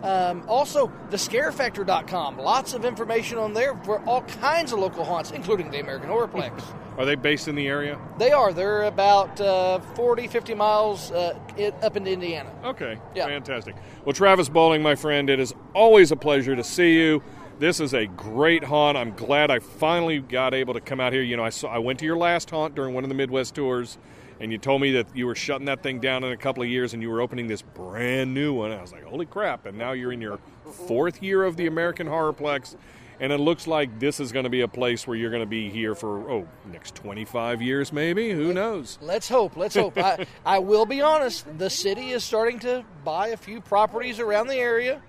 Um, 0.03 0.43
also, 0.47 0.91
the 1.09 1.17
ScareFactor.com. 1.17 2.37
Lots 2.37 2.73
of 2.73 2.85
information 2.85 3.37
on 3.37 3.53
there 3.53 3.75
for 3.83 3.99
all 4.05 4.21
kinds 4.23 4.71
of 4.71 4.79
local 4.79 5.03
haunts, 5.03 5.31
including 5.31 5.71
the 5.71 5.79
American 5.79 6.09
Horrorplex. 6.09 6.63
Are 6.97 7.05
they 7.05 7.15
based 7.15 7.47
in 7.47 7.55
the 7.55 7.67
area? 7.67 7.99
they 8.17 8.31
are. 8.31 8.53
They're 8.53 8.83
about 8.83 9.41
uh, 9.41 9.79
40, 9.95 10.27
50 10.27 10.53
miles 10.53 11.11
uh, 11.11 11.37
it, 11.57 11.73
up 11.83 11.97
into 11.97 12.11
Indiana. 12.11 12.49
Okay, 12.63 12.97
Yeah. 13.13 13.25
fantastic. 13.25 13.75
Well, 14.05 14.13
Travis 14.13 14.47
Bowling, 14.47 14.81
my 14.81 14.95
friend, 14.95 15.29
it 15.29 15.39
is 15.39 15.53
always 15.73 16.11
a 16.13 16.15
pleasure 16.15 16.55
to 16.55 16.63
see 16.63 16.93
you. 16.93 17.21
This 17.59 17.81
is 17.81 17.93
a 17.93 18.05
great 18.05 18.63
haunt. 18.63 18.97
I'm 18.97 19.11
glad 19.13 19.51
I 19.51 19.59
finally 19.59 20.19
got 20.19 20.53
able 20.53 20.73
to 20.73 20.79
come 20.81 21.01
out 21.01 21.11
here. 21.11 21.21
You 21.21 21.35
know, 21.35 21.43
I 21.43 21.49
saw 21.49 21.67
I 21.67 21.79
went 21.79 21.99
to 21.99 22.05
your 22.05 22.17
last 22.17 22.49
haunt 22.49 22.75
during 22.75 22.93
one 22.93 23.03
of 23.03 23.09
the 23.09 23.15
Midwest 23.15 23.55
tours, 23.55 23.97
and 24.39 24.51
you 24.51 24.57
told 24.57 24.81
me 24.81 24.91
that 24.93 25.07
you 25.15 25.25
were 25.25 25.35
shutting 25.35 25.65
that 25.65 25.81
thing 25.83 25.99
down 25.99 26.23
in 26.23 26.31
a 26.31 26.37
couple 26.37 26.63
of 26.63 26.69
years, 26.69 26.93
and 26.93 27.01
you 27.01 27.09
were 27.09 27.21
opening 27.21 27.47
this 27.47 27.61
brand 27.61 28.33
new 28.33 28.53
one. 28.53 28.71
I 28.71 28.81
was 28.81 28.91
like, 28.91 29.03
holy 29.03 29.25
crap! 29.25 29.65
And 29.65 29.77
now 29.77 29.93
you're 29.93 30.11
in 30.11 30.21
your 30.21 30.39
fourth 30.87 31.21
year 31.23 31.43
of 31.43 31.57
the 31.57 31.67
American 31.67 32.07
Horrorplex, 32.07 32.75
And 33.19 33.31
it 33.31 33.39
looks 33.39 33.65
like 33.65 33.97
this 33.99 34.19
is 34.19 34.31
going 34.33 34.43
to 34.43 34.49
be 34.49 34.61
a 34.61 34.67
place 34.67 35.07
where 35.07 35.15
you're 35.15 35.29
going 35.29 35.41
to 35.43 35.47
be 35.47 35.69
here 35.69 35.95
for, 35.95 36.29
oh, 36.29 36.47
next 36.69 36.95
25 36.95 37.61
years 37.61 37.93
maybe? 37.93 38.31
Who 38.31 38.53
knows? 38.53 38.97
Let's 39.01 39.29
hope. 39.29 39.55
Let's 39.55 39.75
hope. 39.75 39.97
I, 39.97 40.25
I 40.45 40.59
will 40.59 40.85
be 40.85 41.01
honest. 41.01 41.45
The 41.57 41.69
city 41.69 42.11
is 42.11 42.23
starting 42.23 42.59
to 42.59 42.83
buy 43.05 43.29
a 43.29 43.37
few 43.37 43.61
properties 43.61 44.19
around 44.19 44.47
the 44.47 44.57
area. 44.57 45.01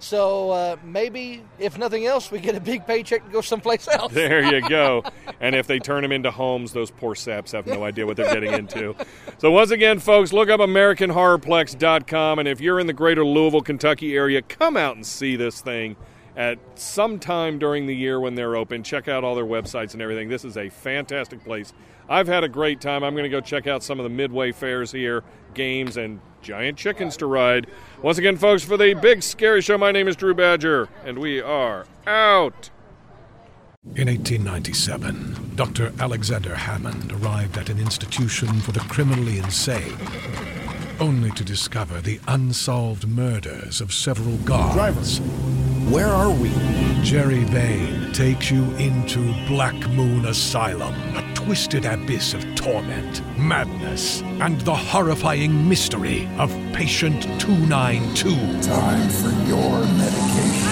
So 0.00 0.50
uh, 0.50 0.76
maybe, 0.84 1.42
if 1.58 1.76
nothing 1.76 2.06
else, 2.06 2.30
we 2.30 2.38
get 2.38 2.54
a 2.54 2.60
big 2.60 2.86
paycheck 2.86 3.24
to 3.24 3.30
go 3.30 3.40
someplace 3.40 3.88
else. 3.92 4.12
There 4.12 4.42
you 4.54 4.68
go. 4.68 5.02
and 5.40 5.54
if 5.54 5.66
they 5.66 5.78
turn 5.78 6.02
them 6.02 6.12
into 6.12 6.30
homes, 6.30 6.72
those 6.72 6.90
poor 6.90 7.14
saps 7.14 7.52
have 7.52 7.66
no 7.66 7.82
idea 7.84 8.06
what 8.06 8.16
they're 8.16 8.32
getting 8.32 8.52
into. 8.52 8.94
So, 9.38 9.50
once 9.50 9.70
again, 9.70 9.98
folks, 9.98 10.32
look 10.32 10.48
up 10.48 10.60
AmericanHorrorplex.com. 10.60 12.38
And 12.38 12.48
if 12.48 12.60
you're 12.60 12.80
in 12.80 12.86
the 12.86 12.92
greater 12.92 13.24
Louisville, 13.24 13.62
Kentucky 13.62 14.16
area, 14.16 14.42
come 14.42 14.76
out 14.76 14.96
and 14.96 15.04
see 15.04 15.36
this 15.36 15.60
thing 15.60 15.96
at 16.38 16.56
some 16.76 17.18
time 17.18 17.58
during 17.58 17.86
the 17.86 17.94
year 17.94 18.20
when 18.20 18.36
they're 18.36 18.54
open. 18.54 18.84
Check 18.84 19.08
out 19.08 19.24
all 19.24 19.34
their 19.34 19.44
websites 19.44 19.92
and 19.92 20.00
everything. 20.00 20.28
This 20.28 20.44
is 20.44 20.56
a 20.56 20.70
fantastic 20.70 21.42
place. 21.42 21.72
I've 22.08 22.28
had 22.28 22.44
a 22.44 22.48
great 22.48 22.80
time. 22.80 23.02
I'm 23.02 23.12
going 23.14 23.24
to 23.24 23.28
go 23.28 23.40
check 23.40 23.66
out 23.66 23.82
some 23.82 23.98
of 23.98 24.04
the 24.04 24.10
midway 24.10 24.52
fairs 24.52 24.92
here, 24.92 25.24
games, 25.52 25.96
and 25.96 26.20
giant 26.40 26.78
chickens 26.78 27.16
to 27.18 27.26
ride. 27.26 27.66
Once 28.02 28.18
again, 28.18 28.36
folks, 28.36 28.62
for 28.62 28.76
the 28.76 28.94
Big 28.94 29.24
Scary 29.24 29.60
Show, 29.60 29.76
my 29.76 29.90
name 29.90 30.06
is 30.06 30.14
Drew 30.14 30.32
Badger, 30.32 30.88
and 31.04 31.18
we 31.18 31.42
are 31.42 31.86
out. 32.06 32.70
In 33.96 34.06
1897, 34.06 35.56
Dr. 35.56 35.92
Alexander 35.98 36.54
Hammond 36.54 37.10
arrived 37.12 37.58
at 37.58 37.68
an 37.68 37.80
institution 37.80 38.60
for 38.60 38.70
the 38.70 38.80
criminally 38.80 39.38
insane, 39.38 39.96
only 41.00 41.32
to 41.32 41.42
discover 41.42 42.00
the 42.00 42.20
unsolved 42.28 43.08
murders 43.08 43.80
of 43.80 43.92
several 43.92 44.36
guards. 44.38 44.74
Drivers, 44.74 45.20
where 45.90 46.08
are 46.08 46.30
we? 46.30 46.50
Jerry 47.02 47.44
Vane 47.44 48.12
takes 48.12 48.50
you 48.50 48.64
into 48.76 49.32
Black 49.46 49.74
Moon 49.90 50.26
Asylum, 50.26 50.94
a 51.16 51.34
twisted 51.34 51.84
abyss 51.84 52.34
of 52.34 52.42
torment, 52.54 53.22
madness, 53.38 54.20
and 54.40 54.60
the 54.62 54.74
horrifying 54.74 55.68
mystery 55.68 56.28
of 56.38 56.50
Patient 56.72 57.22
292. 57.40 58.30
Time 58.60 59.08
for 59.08 59.30
your 59.48 59.80
medication. 59.96 60.67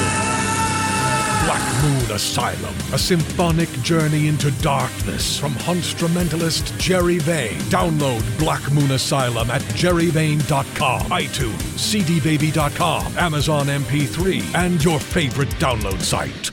Black 1.46 1.84
Moon 1.84 2.10
Asylum, 2.10 2.74
a 2.92 2.98
symphonic 2.98 3.70
journey 3.82 4.26
into 4.26 4.50
darkness 4.62 5.38
from 5.38 5.54
instrumentalist 5.68 6.76
Jerry 6.76 7.18
Vane. 7.18 7.60
Download 7.70 8.20
Black 8.36 8.68
Moon 8.72 8.90
Asylum 8.90 9.48
at 9.52 9.60
jerryvane.com, 9.78 11.02
iTunes, 11.02 11.52
cdbaby.com, 11.78 13.16
Amazon 13.16 13.66
MP3, 13.66 14.56
and 14.56 14.82
your 14.82 14.98
favorite 14.98 15.50
download 15.50 16.00
site. 16.00 16.50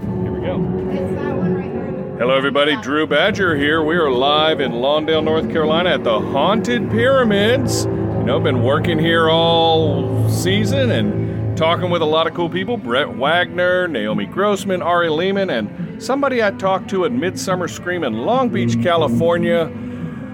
Here 0.00 0.32
we 0.32 0.40
go. 0.46 0.56
Right 0.56 2.18
Hello, 2.18 2.34
everybody. 2.34 2.80
Drew 2.80 3.06
Badger 3.06 3.54
here. 3.54 3.84
We 3.84 3.96
are 3.96 4.10
live 4.10 4.60
in 4.60 4.72
Lawndale, 4.72 5.22
North 5.22 5.50
Carolina 5.50 5.90
at 5.90 6.04
the 6.04 6.20
Haunted 6.20 6.90
Pyramids. 6.90 7.84
You 7.84 8.24
know, 8.24 8.38
I've 8.38 8.44
been 8.44 8.62
working 8.62 8.98
here 8.98 9.28
all 9.28 10.30
season 10.30 10.90
and 10.90 11.35
talking 11.56 11.88
with 11.88 12.02
a 12.02 12.06
lot 12.06 12.26
of 12.26 12.34
cool 12.34 12.50
people 12.50 12.76
Brett 12.76 13.08
Wagner, 13.08 13.88
Naomi 13.88 14.26
Grossman, 14.26 14.82
Ari 14.82 15.08
Lehman, 15.08 15.48
and 15.48 16.02
somebody 16.02 16.42
I 16.42 16.50
talked 16.50 16.90
to 16.90 17.06
at 17.06 17.12
Midsummer 17.12 17.66
Scream 17.66 18.04
in 18.04 18.12
Long 18.12 18.50
Beach, 18.50 18.80
California. 18.82 19.72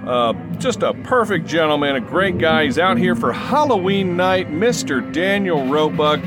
Uh, 0.05 0.33
just 0.59 0.83
a 0.83 0.92
perfect 1.05 1.47
gentleman, 1.47 1.94
a 1.94 2.01
great 2.01 2.39
guy. 2.39 2.65
He's 2.65 2.78
out 2.78 2.99
here 2.99 3.15
for 3.15 3.33
Halloween 3.33 4.17
night, 4.17 4.49
Mr. 4.49 5.12
Daniel 5.12 5.65
Roebuck 5.67 6.20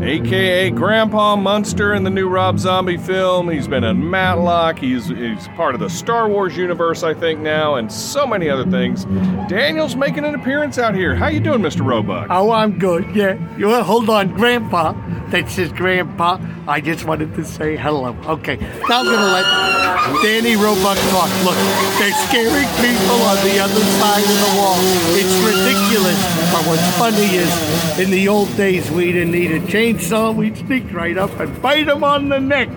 aka 0.00 0.70
Grandpa 0.70 1.36
Munster 1.36 1.94
in 1.94 2.04
the 2.04 2.10
new 2.10 2.28
Rob 2.28 2.58
Zombie 2.58 2.96
film. 2.96 3.48
He's 3.48 3.66
been 3.66 3.84
in 3.84 4.08
Matlock. 4.10 4.78
He's 4.78 5.06
he's 5.06 5.48
part 5.48 5.74
of 5.74 5.80
the 5.80 5.88
Star 5.88 6.28
Wars 6.28 6.56
universe, 6.56 7.02
I 7.02 7.14
think 7.14 7.40
now, 7.40 7.76
and 7.76 7.90
so 7.90 8.26
many 8.26 8.48
other 8.48 8.64
things. 8.70 9.04
Daniel's 9.48 9.96
making 9.96 10.24
an 10.24 10.34
appearance 10.34 10.78
out 10.78 10.94
here. 10.94 11.14
How 11.14 11.28
you 11.28 11.40
doing, 11.40 11.60
Mr. 11.60 11.84
Roebuck? 11.84 12.26
Oh, 12.30 12.50
I'm 12.50 12.78
good. 12.78 13.14
Yeah. 13.14 13.36
Well, 13.58 13.82
hold 13.84 14.10
on, 14.10 14.34
Grandpa. 14.34 14.92
That's 15.30 15.56
his 15.56 15.72
Grandpa. 15.72 16.38
I 16.68 16.80
just 16.80 17.04
wanted 17.04 17.34
to 17.34 17.44
say 17.44 17.76
hello. 17.76 18.16
Okay. 18.26 18.56
Now 18.88 19.00
I'm 19.00 19.06
gonna 19.06 19.32
let 19.32 20.22
Danny 20.22 20.56
Roebuck 20.56 20.98
talk. 21.10 21.30
Look, 21.44 21.56
they're 21.98 22.14
scaring 22.28 22.68
people 22.78 23.18
on 23.26 23.36
the 23.42 23.58
other 23.58 23.80
side 23.98 24.22
of 24.22 24.38
the 24.38 24.52
wall. 24.56 24.76
It's 25.18 25.34
ridiculous. 25.42 26.20
But 26.52 26.64
what's 26.66 26.96
funny 26.96 27.36
is, 27.36 27.98
in 27.98 28.10
the 28.10 28.28
old 28.28 28.54
days, 28.56 28.90
we 28.90 29.12
didn't 29.12 29.32
need 29.32 29.50
a 29.50 29.66
chainsaw. 29.92 30.34
We'd 30.34 30.56
sneak 30.56 30.92
right 30.92 31.16
up 31.16 31.30
and 31.38 31.60
bite 31.62 31.88
him 31.88 32.04
on 32.04 32.28
the 32.28 32.40
neck. 32.40 32.68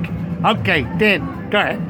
Okay, 0.45 0.83
Dan, 0.97 1.49
go 1.49 1.59
ahead. 1.59 1.81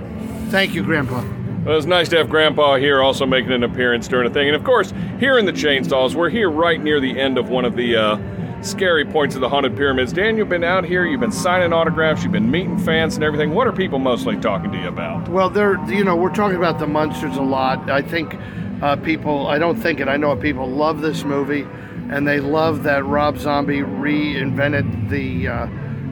Thank 0.50 0.74
you, 0.74 0.84
Grandpa. 0.84 1.24
Well, 1.66 1.78
it's 1.78 1.86
nice 1.86 2.10
to 2.10 2.18
have 2.18 2.30
Grandpa 2.30 2.78
here 2.78 3.02
also 3.02 3.26
making 3.26 3.52
an 3.52 3.64
appearance 3.64 4.08
during 4.08 4.30
a 4.30 4.34
thing. 4.34 4.48
And 4.48 4.56
of 4.56 4.64
course, 4.64 4.94
here 5.20 5.38
in 5.38 5.46
the 5.46 5.52
Chainsaws, 5.52 6.16
we're 6.16 6.30
here 6.30 6.50
right 6.50 6.82
near 6.82 7.00
the 7.00 7.20
end 7.20 7.38
of 7.38 7.50
one 7.50 7.66
of 7.66 7.76
the 7.76 7.96
uh, 7.96 8.64
scary 8.64 9.06
points 9.06 9.36
of 9.36 9.42
the 9.42 9.50
Haunted 9.50 9.76
Pyramids. 9.76 10.14
Dan, 10.14 10.38
you've 10.38 10.50
been 10.50 10.64
out 10.64 10.86
here, 10.86 11.06
you've 11.06 11.20
been 11.20 11.32
signing 11.32 11.74
autographs, 11.74 12.24
you've 12.24 12.32
been 12.32 12.50
meeting 12.50 12.80
fans 12.80 13.16
and 13.16 13.24
everything. 13.24 13.54
What 13.54 13.68
are 13.68 13.74
people 13.74 14.00
mostly 14.00 14.38
talking 14.38 14.72
to 14.72 14.78
you 14.78 14.88
about? 14.88 15.28
Well, 15.28 15.50
they're 15.50 15.78
you 15.90 16.04
know 16.04 16.16
we're 16.16 16.34
talking 16.34 16.58
about 16.58 16.80
the 16.80 16.88
monsters 16.88 17.36
a 17.36 17.42
lot. 17.42 17.90
I 17.90 18.02
think 18.02 18.36
uh, 18.82 18.96
people. 18.96 19.48
I 19.48 19.60
don't 19.60 19.76
think 19.76 20.00
it. 20.00 20.08
I 20.08 20.18
know 20.18 20.36
people 20.36 20.68
love 20.68 21.02
this 21.02 21.24
movie, 21.24 21.68
and 22.10 22.28
they 22.28 22.40
love 22.40 22.84
that 22.84 23.06
Rob 23.06 23.38
Zombie 23.38 23.80
reinvented 23.80 25.10
the 25.10 25.48
uh, 25.48 25.68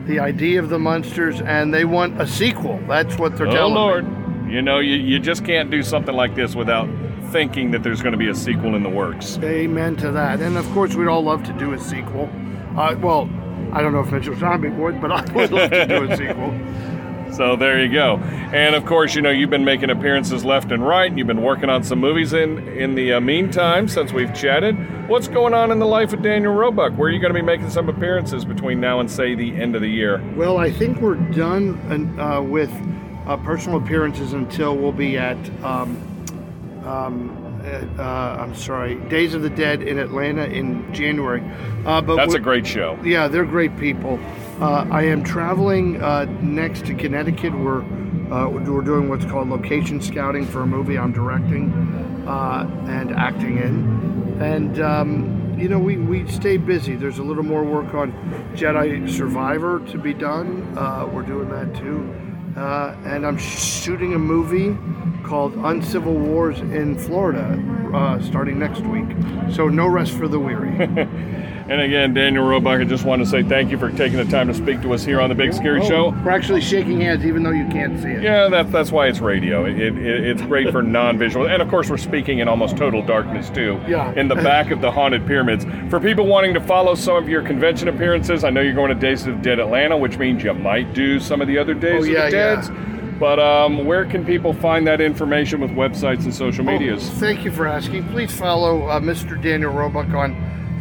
the 0.06 0.20
idea 0.20 0.60
of 0.60 0.70
the 0.70 0.80
monsters, 0.80 1.42
and 1.42 1.74
they 1.74 1.84
want 1.86 2.22
a 2.22 2.28
sequel. 2.28 2.80
That's 2.88 3.18
what 3.18 3.36
they're 3.38 3.48
telling 3.48 3.74
me. 3.74 3.80
oh, 3.80 3.92
telling 3.92 4.06
Lord. 4.06 4.46
me. 4.48 4.54
You 4.54 4.62
know, 4.62 4.80
you, 4.80 4.96
you 4.96 5.20
just 5.20 5.44
can't 5.44 5.70
do 5.70 5.84
something 5.84 6.16
like 6.16 6.34
this 6.34 6.56
without 6.56 6.88
thinking 7.32 7.72
that 7.72 7.84
there's 7.84 8.02
going 8.02 8.14
to 8.14 8.18
be 8.18 8.30
a 8.30 8.36
sequel 8.36 8.76
in 8.76 8.84
the 8.84 8.90
works. 8.90 9.38
Amen 9.44 9.98
to 9.98 10.12
that. 10.12 10.40
And 10.40 10.56
of 10.56 10.66
course, 10.72 10.96
we'd 10.96 11.08
all 11.10 11.24
love 11.24 11.44
to 11.44 11.54
do 11.54 11.74
a 11.74 11.80
sequel. 11.80 12.30
Uh, 12.78 12.96
well, 13.02 13.30
I 13.74 13.82
don't 13.82 13.92
know 13.92 14.00
if 14.00 14.10
Mitchell 14.12 14.36
Zombie 14.38 14.70
would, 14.70 15.02
but 15.02 15.12
I 15.12 15.22
would 15.34 15.52
love 15.52 15.72
to 15.72 15.86
do 15.86 16.10
a 16.10 16.16
sequel. 16.18 16.52
So 17.32 17.56
there 17.56 17.84
you 17.84 17.92
go. 17.92 18.18
And 18.18 18.76
of 18.76 18.86
course, 18.86 19.16
you 19.16 19.22
know, 19.22 19.30
you've 19.30 19.50
been 19.50 19.66
making 19.66 19.90
appearances 19.90 20.44
left 20.44 20.72
and 20.72 20.86
right, 20.86 21.10
and 21.10 21.18
you've 21.18 21.28
been 21.28 21.42
working 21.42 21.70
on 21.70 21.84
some 21.84 22.00
movies 22.00 22.34
in, 22.34 22.68
in 22.70 22.96
the 22.96 23.14
uh, 23.14 23.20
meantime 23.20 23.88
since 23.88 24.12
we've 24.12 24.34
chatted. 24.34 24.76
What's 25.08 25.28
going 25.28 25.54
on 25.54 25.72
in 25.72 25.80
the 25.80 25.86
life 25.86 26.14
of 26.14 26.22
Daniel 26.22 26.54
Roebuck? 26.54 26.94
Where 26.94 27.10
are 27.10 27.12
you 27.12 27.20
going 27.20 27.34
to 27.34 27.40
be 27.40 27.46
making 27.46 27.70
some 27.70 27.90
appearances 27.90 28.44
between 28.44 28.80
now 28.80 29.00
and, 29.00 29.10
say, 29.10 29.36
the 29.36 29.56
end 29.56 29.76
of 29.76 29.82
the 29.82 29.90
year? 29.90 30.24
Well, 30.36 30.58
I 30.58 30.72
think 30.72 31.00
we're 31.00 31.16
done 31.16 32.20
uh, 32.20 32.42
with 32.42 32.72
uh, 33.26 33.38
personal 33.38 33.78
appearances 33.84 34.34
until 34.34 34.76
we'll 34.76 34.92
be 34.92 35.18
at, 35.18 35.38
um, 35.64 35.98
um, 36.86 37.62
uh, 38.00 38.04
I'm 38.04 38.56
sorry, 38.56 38.96
Days 39.10 39.34
of 39.34 39.42
the 39.42 39.50
Dead 39.50 39.82
in 39.82 40.00
Atlanta 40.00 40.46
in 40.46 40.94
January. 40.94 41.44
Uh, 41.86 42.02
but 42.02 42.16
That's 42.16 42.34
a 42.34 42.40
great 42.40 42.66
show. 42.66 42.98
Yeah, 43.04 43.28
they're 43.28 43.46
great 43.46 43.78
people. 43.78 44.20
Uh, 44.60 44.88
I 44.90 45.04
am 45.04 45.24
traveling 45.24 46.02
uh, 46.02 46.26
next 46.42 46.88
to 46.88 46.96
Connecticut. 46.96 47.54
We're 47.54 47.84
uh, 48.32 48.50
we're 48.50 48.82
doing 48.82 49.08
what's 49.08 49.24
called 49.24 49.50
location 49.50 50.02
scouting 50.02 50.48
for 50.48 50.64
a 50.64 50.66
movie 50.66 50.98
I'm 50.98 51.14
directing 51.14 51.72
uh, 52.28 52.68
and 52.88 53.12
acting 53.12 53.58
in, 53.58 54.42
and 54.42 54.82
um, 54.82 55.56
you 55.60 55.70
know 55.70 55.78
we, 55.78 55.98
we 55.98 56.28
stay 56.28 56.58
busy. 56.58 56.96
There's 56.96 57.20
a 57.20 57.24
little 57.24 57.44
more 57.44 57.64
work 57.64 57.94
on 57.94 58.12
Jedi 58.56 59.08
Survivor 59.08 59.80
to 59.92 59.98
be 60.00 60.16
done. 60.16 60.76
Uh, 60.76 61.06
we're 61.06 61.22
doing 61.22 61.50
that 61.50 61.76
too, 61.76 62.12
uh, 62.60 62.96
and 63.06 63.28
I'm 63.28 63.38
shooting 63.38 64.16
a 64.16 64.20
movie 64.20 64.76
called 65.24 65.54
Uncivil 65.54 66.14
Wars 66.14 66.62
in 66.62 66.98
Florida 66.98 67.64
starting 68.24 68.58
next 68.58 68.82
week. 68.82 69.06
So 69.54 69.68
no 69.68 69.86
rest 69.86 70.14
for 70.14 70.28
the 70.28 70.40
weary. 70.40 71.08
And 71.70 71.82
again, 71.82 72.14
Daniel 72.14 72.46
Roebuck, 72.48 72.80
I 72.80 72.86
just 72.86 73.04
want 73.04 73.22
to 73.22 73.26
say 73.26 73.44
thank 73.44 73.72
you 73.72 73.78
for 73.78 73.92
taking 73.92 74.16
the 74.18 74.24
time 74.26 74.48
to 74.48 74.54
speak 74.54 74.82
to 74.84 74.94
us 74.94 75.04
here 75.04 75.20
on 75.20 75.28
the 75.28 75.36
Big 75.36 75.54
Scary 75.54 75.82
Oh, 75.82 75.88
Show. 75.90 76.10
We're 76.24 76.32
actually 76.32 76.62
shaking 76.62 77.02
hands, 77.02 77.26
even 77.26 77.44
though 77.44 77.52
you 77.52 77.68
can't 77.68 78.02
see 78.02 78.08
it. 78.08 78.22
Yeah, 78.24 78.48
that, 78.48 78.72
that's 78.72 78.90
why 78.90 79.08
it's 79.08 79.20
radio. 79.20 79.66
It, 79.66 79.78
it, 79.78 79.98
it's 79.98 80.42
great 80.44 80.72
for 80.72 80.82
non-visual, 80.82 81.46
and 81.50 81.62
of 81.62 81.68
course, 81.68 81.90
we're 81.90 81.98
speaking 81.98 82.40
in 82.40 82.48
almost 82.48 82.78
total 82.78 83.02
darkness 83.06 83.50
too. 83.50 83.82
Yeah. 83.86 84.14
In 84.14 84.30
the 84.30 84.36
back 84.36 84.72
of 84.72 84.80
the 84.80 84.90
haunted 84.90 85.28
pyramids. 85.28 85.66
For 85.90 86.00
people 86.00 86.26
wanting 86.26 86.54
to 86.54 86.62
follow 86.62 86.96
some 86.96 87.18
of 87.18 87.28
your 87.28 87.42
convention 87.44 87.90
appearances, 87.90 88.46
I 88.46 88.50
know 88.50 88.62
you're 88.62 88.74
going 88.74 88.90
to 88.90 88.96
Days 88.96 89.28
of 89.28 89.36
the 89.36 89.42
Dead 89.42 89.60
Atlanta, 89.60 89.98
which 89.98 90.18
means 90.18 90.44
you 90.44 90.54
might 90.54 90.94
do 90.94 91.20
some 91.20 91.42
of 91.42 91.48
the 91.50 91.58
other 91.58 91.74
Days 91.74 92.00
Oh, 92.00 92.04
of 92.04 92.08
yeah, 92.10 92.26
the 92.26 92.32
Deads. 92.32 92.70
But 93.20 93.40
um, 93.40 93.84
where 93.86 94.06
can 94.06 94.24
people 94.26 94.54
find 94.54 94.88
that 94.88 95.02
information 95.02 95.60
with 95.60 95.72
websites 95.72 96.24
and 96.24 96.34
social 96.34 96.64
medias? 96.64 97.10
Oh, 97.10 97.14
thank 97.16 97.44
you 97.44 97.52
for 97.52 97.68
asking. 97.68 98.08
Please 98.10 98.32
follow 98.32 98.84
uh, 98.88 99.00
Mr. 99.02 99.42
Daniel 99.42 99.74
Roebuck 99.74 100.08
on 100.10 100.34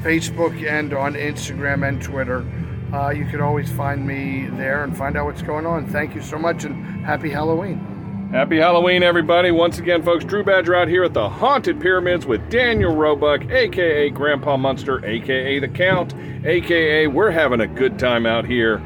Facebook 0.07 0.65
and 0.65 0.95
on 0.95 1.15
Instagram 1.15 1.89
and 1.89 2.01
Twitter. 2.01 2.47
Uh, 2.93 3.11
you 3.11 3.25
can 3.27 3.41
always 3.41 3.69
find 3.73 4.07
me 4.07 4.47
there 4.57 4.85
and 4.85 4.97
find 4.97 5.17
out 5.17 5.27
what's 5.27 5.43
going 5.43 5.67
on. 5.67 5.85
Thank 5.89 6.15
you 6.15 6.23
so 6.23 6.39
much 6.39 6.63
and 6.63 7.05
happy 7.05 7.29
Halloween. 7.29 8.29
Happy 8.31 8.57
Halloween, 8.57 9.03
everybody. 9.03 9.51
Once 9.51 9.81
again, 9.81 10.05
folks, 10.05 10.25
Drew 10.25 10.45
Badger 10.45 10.77
out 10.77 10.87
here 10.87 11.03
at 11.03 11.13
the 11.13 11.29
Haunted 11.29 11.81
Pyramids 11.81 12.25
with 12.25 12.49
Daniel 12.51 12.95
Roebuck, 12.95 13.51
aka 13.51 14.09
Grandpa 14.11 14.57
Munster, 14.57 15.05
aka 15.05 15.59
The 15.59 15.69
Count, 15.69 16.15
aka 16.45 17.09
We're 17.09 17.33
Having 17.33 17.63
a 17.63 17.67
Good 17.67 17.99
Time 17.99 18.27
Out 18.27 18.47
Here. 18.47 18.81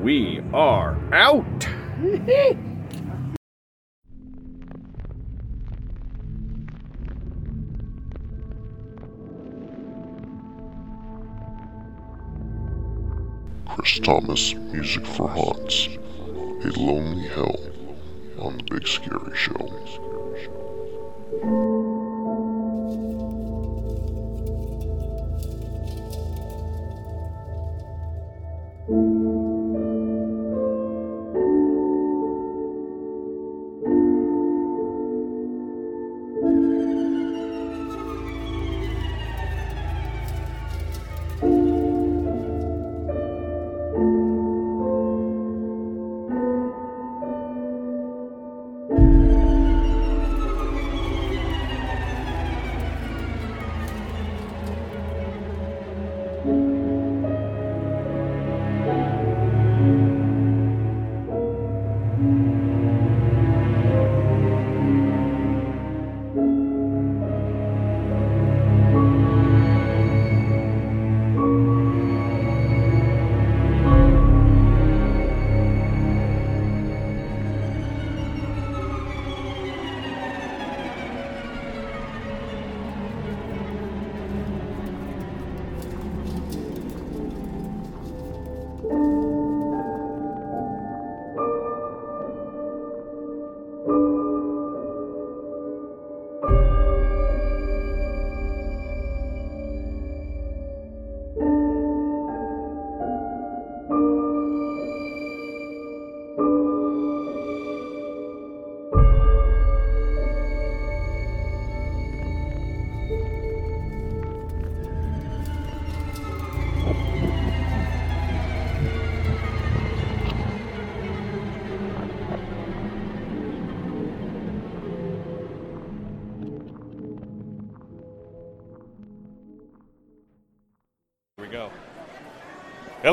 We 0.00 0.40
are 0.54 0.98
out. 1.12 1.68
Chris 13.84 13.98
Thomas, 13.98 14.54
Music 14.72 15.04
for 15.04 15.28
Haunts. 15.28 15.90
A 16.64 16.68
Lonely 16.80 17.28
Hell 17.28 17.60
on 18.38 18.56
The 18.56 18.64
Big 18.70 18.88
Scary 18.88 19.36
Show. 19.36 19.70
Here 28.86 28.96
we 28.96 29.23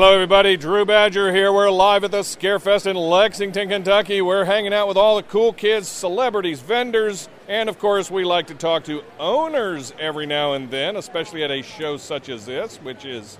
Hello, 0.02 0.14
everybody. 0.14 0.56
Drew 0.56 0.84
Badger 0.84 1.32
here. 1.32 1.52
We're 1.52 1.70
live 1.70 2.02
at 2.02 2.10
the 2.10 2.22
Scarefest 2.22 2.88
in 2.88 2.96
Lexington, 2.96 3.68
Kentucky. 3.68 4.20
We're 4.20 4.46
hanging 4.46 4.74
out 4.74 4.88
with 4.88 4.96
all 4.96 5.14
the 5.14 5.22
cool 5.22 5.52
kids, 5.52 5.86
celebrities, 5.86 6.58
vendors, 6.58 7.28
and 7.46 7.68
of 7.68 7.78
course, 7.78 8.10
we 8.10 8.24
like 8.24 8.48
to 8.48 8.54
talk 8.56 8.82
to 8.86 9.04
owners 9.20 9.94
every 10.00 10.26
now 10.26 10.54
and 10.54 10.68
then, 10.72 10.96
especially 10.96 11.44
at 11.44 11.52
a 11.52 11.62
show 11.62 11.98
such 11.98 12.28
as 12.30 12.46
this, 12.46 12.78
which 12.78 13.04
is, 13.04 13.38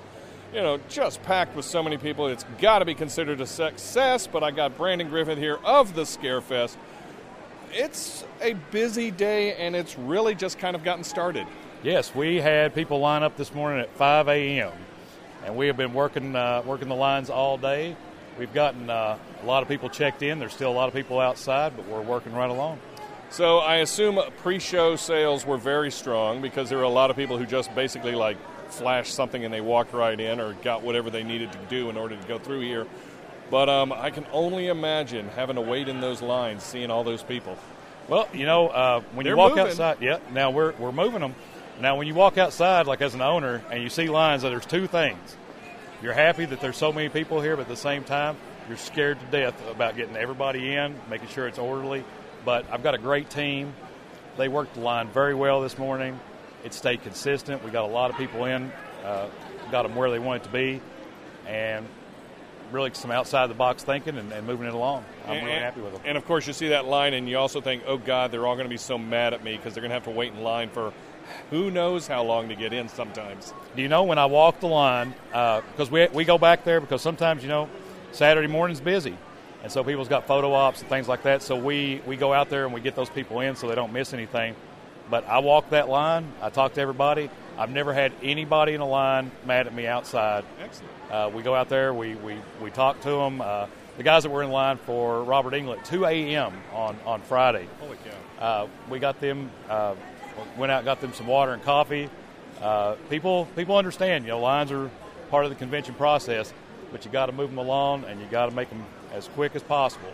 you 0.54 0.62
know, 0.62 0.78
just 0.88 1.20
packed 1.24 1.56
with 1.56 1.64
so 1.64 1.82
many 1.82 1.98
people. 1.98 2.28
It's 2.28 2.44
got 2.60 2.78
to 2.78 2.84
be 2.84 2.94
considered 2.94 3.40
a 3.40 3.46
success. 3.46 4.28
But 4.28 4.44
I 4.44 4.52
got 4.52 4.76
Brandon 4.76 5.08
Griffith 5.08 5.38
here 5.38 5.58
of 5.64 5.96
the 5.96 6.02
Scarefest. 6.02 6.76
It's 7.72 8.24
a 8.40 8.52
busy 8.70 9.10
day, 9.10 9.56
and 9.56 9.74
it's 9.74 9.98
really 9.98 10.36
just 10.36 10.60
kind 10.60 10.76
of 10.76 10.84
gotten 10.84 11.02
started. 11.02 11.44
Yes, 11.82 12.14
we 12.14 12.36
had 12.36 12.72
people 12.72 13.00
line 13.00 13.24
up 13.24 13.36
this 13.36 13.52
morning 13.52 13.80
at 13.80 13.92
5 13.96 14.28
a.m. 14.28 14.70
and 15.44 15.56
we 15.56 15.66
have 15.66 15.76
been 15.76 15.94
working 15.94 16.36
uh, 16.36 16.62
working 16.64 16.88
the 16.88 16.94
lines 16.94 17.30
all 17.30 17.56
day. 17.58 17.96
We've 18.38 18.52
gotten 18.52 18.88
uh, 18.88 19.18
a 19.42 19.46
lot 19.46 19.62
of 19.62 19.68
people 19.68 19.88
checked 19.88 20.22
in. 20.22 20.38
There's 20.38 20.54
still 20.54 20.70
a 20.70 20.74
lot 20.74 20.88
of 20.88 20.94
people 20.94 21.20
outside, 21.20 21.76
but 21.76 21.86
we're 21.86 22.00
working 22.00 22.32
right 22.32 22.48
along. 22.50 22.78
So 23.30 23.58
I 23.58 23.76
assume 23.76 24.20
pre-show 24.38 24.96
sales 24.96 25.46
were 25.46 25.56
very 25.58 25.90
strong 25.90 26.42
because 26.42 26.68
there 26.68 26.78
were 26.78 26.84
a 26.84 26.88
lot 26.88 27.10
of 27.10 27.16
people 27.16 27.38
who 27.38 27.46
just 27.46 27.74
basically 27.74 28.14
like 28.14 28.36
flashed 28.70 29.14
something 29.14 29.44
and 29.44 29.52
they 29.52 29.60
walked 29.60 29.92
right 29.92 30.18
in 30.18 30.40
or 30.40 30.54
got 30.54 30.82
whatever 30.82 31.10
they 31.10 31.22
needed 31.22 31.52
to 31.52 31.58
do 31.68 31.90
in 31.90 31.96
order 31.96 32.16
to 32.16 32.28
go 32.28 32.38
through 32.38 32.60
here. 32.60 32.86
But 33.50 33.68
um, 33.68 33.92
I 33.92 34.10
can 34.10 34.26
only 34.32 34.68
imagine 34.68 35.28
having 35.30 35.56
to 35.56 35.62
wait 35.62 35.88
in 35.88 36.00
those 36.00 36.22
lines, 36.22 36.62
seeing 36.62 36.90
all 36.90 37.04
those 37.04 37.22
people. 37.22 37.58
Well, 38.08 38.28
you 38.32 38.46
know, 38.46 38.68
uh, 38.68 39.00
when 39.12 39.24
They're 39.24 39.34
you 39.34 39.38
walk 39.38 39.50
moving. 39.56 39.66
outside, 39.66 39.98
yeah. 40.00 40.18
Now 40.32 40.50
we're 40.50 40.72
we're 40.72 40.92
moving 40.92 41.20
them. 41.20 41.34
Now, 41.80 41.96
when 41.96 42.06
you 42.06 42.14
walk 42.14 42.38
outside, 42.38 42.86
like 42.86 43.00
as 43.00 43.14
an 43.14 43.22
owner, 43.22 43.62
and 43.70 43.82
you 43.82 43.88
see 43.88 44.08
lines, 44.08 44.42
there's 44.42 44.66
two 44.66 44.86
things. 44.86 45.36
You're 46.02 46.12
happy 46.12 46.44
that 46.44 46.60
there's 46.60 46.76
so 46.76 46.92
many 46.92 47.08
people 47.08 47.40
here, 47.40 47.56
but 47.56 47.62
at 47.62 47.68
the 47.68 47.76
same 47.76 48.04
time, 48.04 48.36
you're 48.68 48.76
scared 48.76 49.18
to 49.20 49.26
death 49.26 49.60
about 49.68 49.96
getting 49.96 50.16
everybody 50.16 50.74
in, 50.74 50.94
making 51.08 51.28
sure 51.28 51.46
it's 51.46 51.58
orderly. 51.58 52.04
But 52.44 52.66
I've 52.70 52.82
got 52.82 52.94
a 52.94 52.98
great 52.98 53.30
team. 53.30 53.72
They 54.36 54.48
worked 54.48 54.74
the 54.74 54.80
line 54.80 55.08
very 55.08 55.34
well 55.34 55.60
this 55.60 55.78
morning. 55.78 56.18
It 56.64 56.74
stayed 56.74 57.02
consistent. 57.02 57.64
We 57.64 57.70
got 57.70 57.84
a 57.84 57.92
lot 57.92 58.10
of 58.10 58.16
people 58.16 58.44
in, 58.44 58.72
uh, 59.04 59.28
got 59.70 59.82
them 59.82 59.94
where 59.94 60.10
they 60.10 60.18
wanted 60.18 60.44
to 60.44 60.50
be, 60.50 60.80
and 61.46 61.86
really 62.70 62.90
some 62.94 63.10
outside 63.10 63.48
the 63.48 63.54
box 63.54 63.82
thinking 63.82 64.16
and, 64.16 64.32
and 64.32 64.46
moving 64.46 64.66
it 64.66 64.74
along. 64.74 65.04
I'm 65.26 65.44
really 65.44 65.58
happy 65.58 65.80
with 65.80 65.92
them. 65.92 66.02
And 66.04 66.16
of 66.16 66.24
course, 66.24 66.46
you 66.46 66.52
see 66.52 66.68
that 66.68 66.86
line, 66.86 67.14
and 67.14 67.28
you 67.28 67.38
also 67.38 67.60
think, 67.60 67.82
"Oh 67.86 67.98
God, 67.98 68.30
they're 68.30 68.46
all 68.46 68.54
going 68.54 68.66
to 68.66 68.70
be 68.70 68.78
so 68.78 68.96
mad 68.96 69.34
at 69.34 69.44
me 69.44 69.56
because 69.56 69.74
they're 69.74 69.82
going 69.82 69.90
to 69.90 69.94
have 69.94 70.04
to 70.04 70.10
wait 70.10 70.32
in 70.32 70.42
line 70.42 70.70
for 70.70 70.92
who 71.50 71.70
knows 71.70 72.06
how 72.06 72.22
long 72.22 72.48
to 72.48 72.54
get 72.54 72.72
in." 72.72 72.88
Sometimes. 72.88 73.52
Do 73.76 73.82
you 73.82 73.88
know 73.88 74.04
when 74.04 74.18
I 74.18 74.26
walk 74.26 74.60
the 74.60 74.68
line? 74.68 75.14
Because 75.30 75.90
we 75.90 76.08
we 76.08 76.24
go 76.24 76.38
back 76.38 76.64
there 76.64 76.80
because 76.80 77.02
sometimes 77.02 77.42
you 77.42 77.48
know 77.48 77.68
Saturday 78.12 78.48
morning's 78.48 78.80
busy, 78.80 79.16
and 79.62 79.70
so 79.70 79.82
people's 79.84 80.08
got 80.08 80.26
photo 80.26 80.52
ops 80.52 80.80
and 80.80 80.88
things 80.88 81.08
like 81.08 81.22
that. 81.24 81.42
So 81.42 81.56
we 81.56 82.00
we 82.06 82.16
go 82.16 82.32
out 82.32 82.50
there 82.50 82.64
and 82.64 82.74
we 82.74 82.80
get 82.80 82.94
those 82.94 83.10
people 83.10 83.40
in 83.40 83.56
so 83.56 83.68
they 83.68 83.74
don't 83.74 83.92
miss 83.92 84.12
anything. 84.12 84.54
But 85.10 85.26
I 85.28 85.40
walk 85.40 85.70
that 85.70 85.88
line. 85.88 86.32
I 86.40 86.50
talk 86.50 86.74
to 86.74 86.80
everybody. 86.80 87.28
I've 87.58 87.70
never 87.70 87.92
had 87.92 88.12
anybody 88.22 88.72
in 88.72 88.80
a 88.80 88.88
line 88.88 89.30
mad 89.44 89.66
at 89.66 89.74
me 89.74 89.86
outside. 89.86 90.44
Excellent. 90.62 90.92
Uh, 91.10 91.30
we 91.34 91.42
go 91.42 91.54
out 91.54 91.68
there. 91.68 91.92
We 91.92 92.14
we, 92.14 92.36
we 92.62 92.70
talk 92.70 93.00
to 93.02 93.10
them. 93.10 93.40
Uh, 93.40 93.66
the 93.98 94.02
guys 94.02 94.22
that 94.22 94.30
were 94.30 94.42
in 94.42 94.50
line 94.50 94.78
for 94.78 95.22
Robert 95.22 95.52
Englund 95.52 95.84
2 95.84 96.06
a.m. 96.06 96.54
on 96.72 96.96
on 97.04 97.20
Friday. 97.20 97.68
Holy 97.78 97.98
cow! 97.98 98.42
Uh, 98.42 98.68
we 98.88 98.98
got 98.98 99.20
them, 99.20 99.50
uh, 99.68 99.94
went 100.56 100.72
out, 100.72 100.78
and 100.78 100.84
got 100.84 101.00
them 101.00 101.12
some 101.12 101.26
water 101.26 101.52
and 101.52 101.62
coffee. 101.62 102.08
Uh, 102.60 102.94
people, 103.10 103.46
people 103.56 103.76
understand. 103.76 104.24
You 104.24 104.30
know, 104.30 104.40
lines 104.40 104.70
are 104.70 104.90
part 105.30 105.44
of 105.44 105.50
the 105.50 105.56
convention 105.56 105.94
process, 105.94 106.52
but 106.90 107.04
you 107.04 107.10
got 107.10 107.26
to 107.26 107.32
move 107.32 107.50
them 107.50 107.58
along, 107.58 108.04
and 108.04 108.20
you 108.20 108.26
got 108.26 108.46
to 108.46 108.52
make 108.52 108.68
them 108.68 108.84
as 109.12 109.28
quick 109.28 109.56
as 109.56 109.62
possible. 109.62 110.12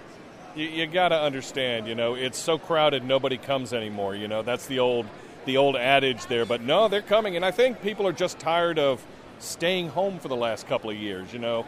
You, 0.54 0.66
you 0.66 0.86
got 0.86 1.08
to 1.08 1.20
understand, 1.20 1.86
you 1.86 1.94
know, 1.94 2.14
it's 2.14 2.38
so 2.38 2.58
crowded, 2.58 3.04
nobody 3.04 3.36
comes 3.36 3.72
anymore. 3.72 4.14
You 4.14 4.28
know, 4.28 4.42
that's 4.42 4.66
the 4.66 4.78
old, 4.78 5.06
the 5.44 5.56
old 5.56 5.76
adage 5.76 6.26
there. 6.26 6.46
But 6.46 6.62
no, 6.62 6.88
they're 6.88 7.02
coming, 7.02 7.36
and 7.36 7.44
I 7.44 7.50
think 7.50 7.82
people 7.82 8.06
are 8.06 8.12
just 8.12 8.38
tired 8.38 8.78
of 8.78 9.04
staying 9.38 9.88
home 9.88 10.18
for 10.18 10.28
the 10.28 10.36
last 10.36 10.66
couple 10.66 10.90
of 10.90 10.96
years. 10.96 11.32
You 11.32 11.38
know, 11.38 11.66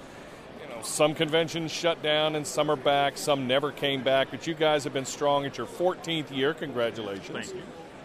you 0.62 0.68
know, 0.68 0.82
some 0.82 1.14
conventions 1.14 1.70
shut 1.70 2.02
down 2.02 2.36
and 2.36 2.46
some 2.46 2.70
are 2.70 2.76
back. 2.76 3.18
Some 3.18 3.46
never 3.46 3.72
came 3.72 4.02
back. 4.02 4.28
But 4.30 4.46
you 4.46 4.54
guys 4.54 4.84
have 4.84 4.92
been 4.92 5.04
strong. 5.04 5.44
It's 5.44 5.58
your 5.58 5.66
14th 5.66 6.34
year. 6.34 6.54
Congratulations. 6.54 7.50
Thank 7.50 7.54
you. 7.54 7.62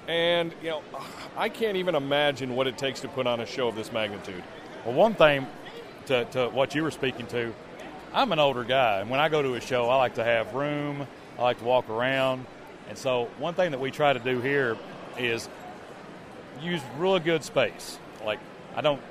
And 0.08 0.54
you 0.62 0.70
know, 0.70 0.84
I 1.38 1.50
can't 1.50 1.78
even 1.78 1.96
imagine 1.96 2.56
what 2.56 2.68
it 2.68 2.78
takes 2.78 3.02
to 3.02 3.08
put 3.08 3.28
on 3.28 3.40
a 3.40 3.46
show 3.46 3.68
of 3.68 3.76
this 3.76 3.92
magnitude. 3.92 4.44
Well, 4.86 4.94
one 4.94 5.16
thing 5.16 5.48
to, 6.06 6.26
to 6.26 6.50
what 6.50 6.76
you 6.76 6.84
were 6.84 6.92
speaking 6.92 7.26
to, 7.28 7.54
I'm 8.14 8.32
an 8.32 8.40
older 8.40 8.64
guy, 8.64 9.02
and 9.02 9.10
when 9.10 9.20
I 9.20 9.30
go 9.30 9.42
to 9.42 9.56
a 9.56 9.62
show, 9.62 9.90
I 9.90 9.96
like 9.98 10.16
to 10.16 10.24
have 10.24 10.54
room 10.54 11.08
I 11.38 11.42
like 11.42 11.60
to 11.60 11.66
walk 11.66 11.90
around. 11.90 12.46
And 12.90 12.98
so, 12.98 13.30
one 13.40 13.54
thing 13.56 13.72
that 13.72 13.80
we 13.80 13.92
try 13.92 14.14
to 14.14 14.20
do 14.20 14.40
here 14.40 14.78
is 15.18 15.50
use 16.62 16.82
really 16.98 17.20
good 17.20 17.44
space. 17.44 18.00
Like, 18.26 18.40
I 18.76 18.82
don't 18.82 19.02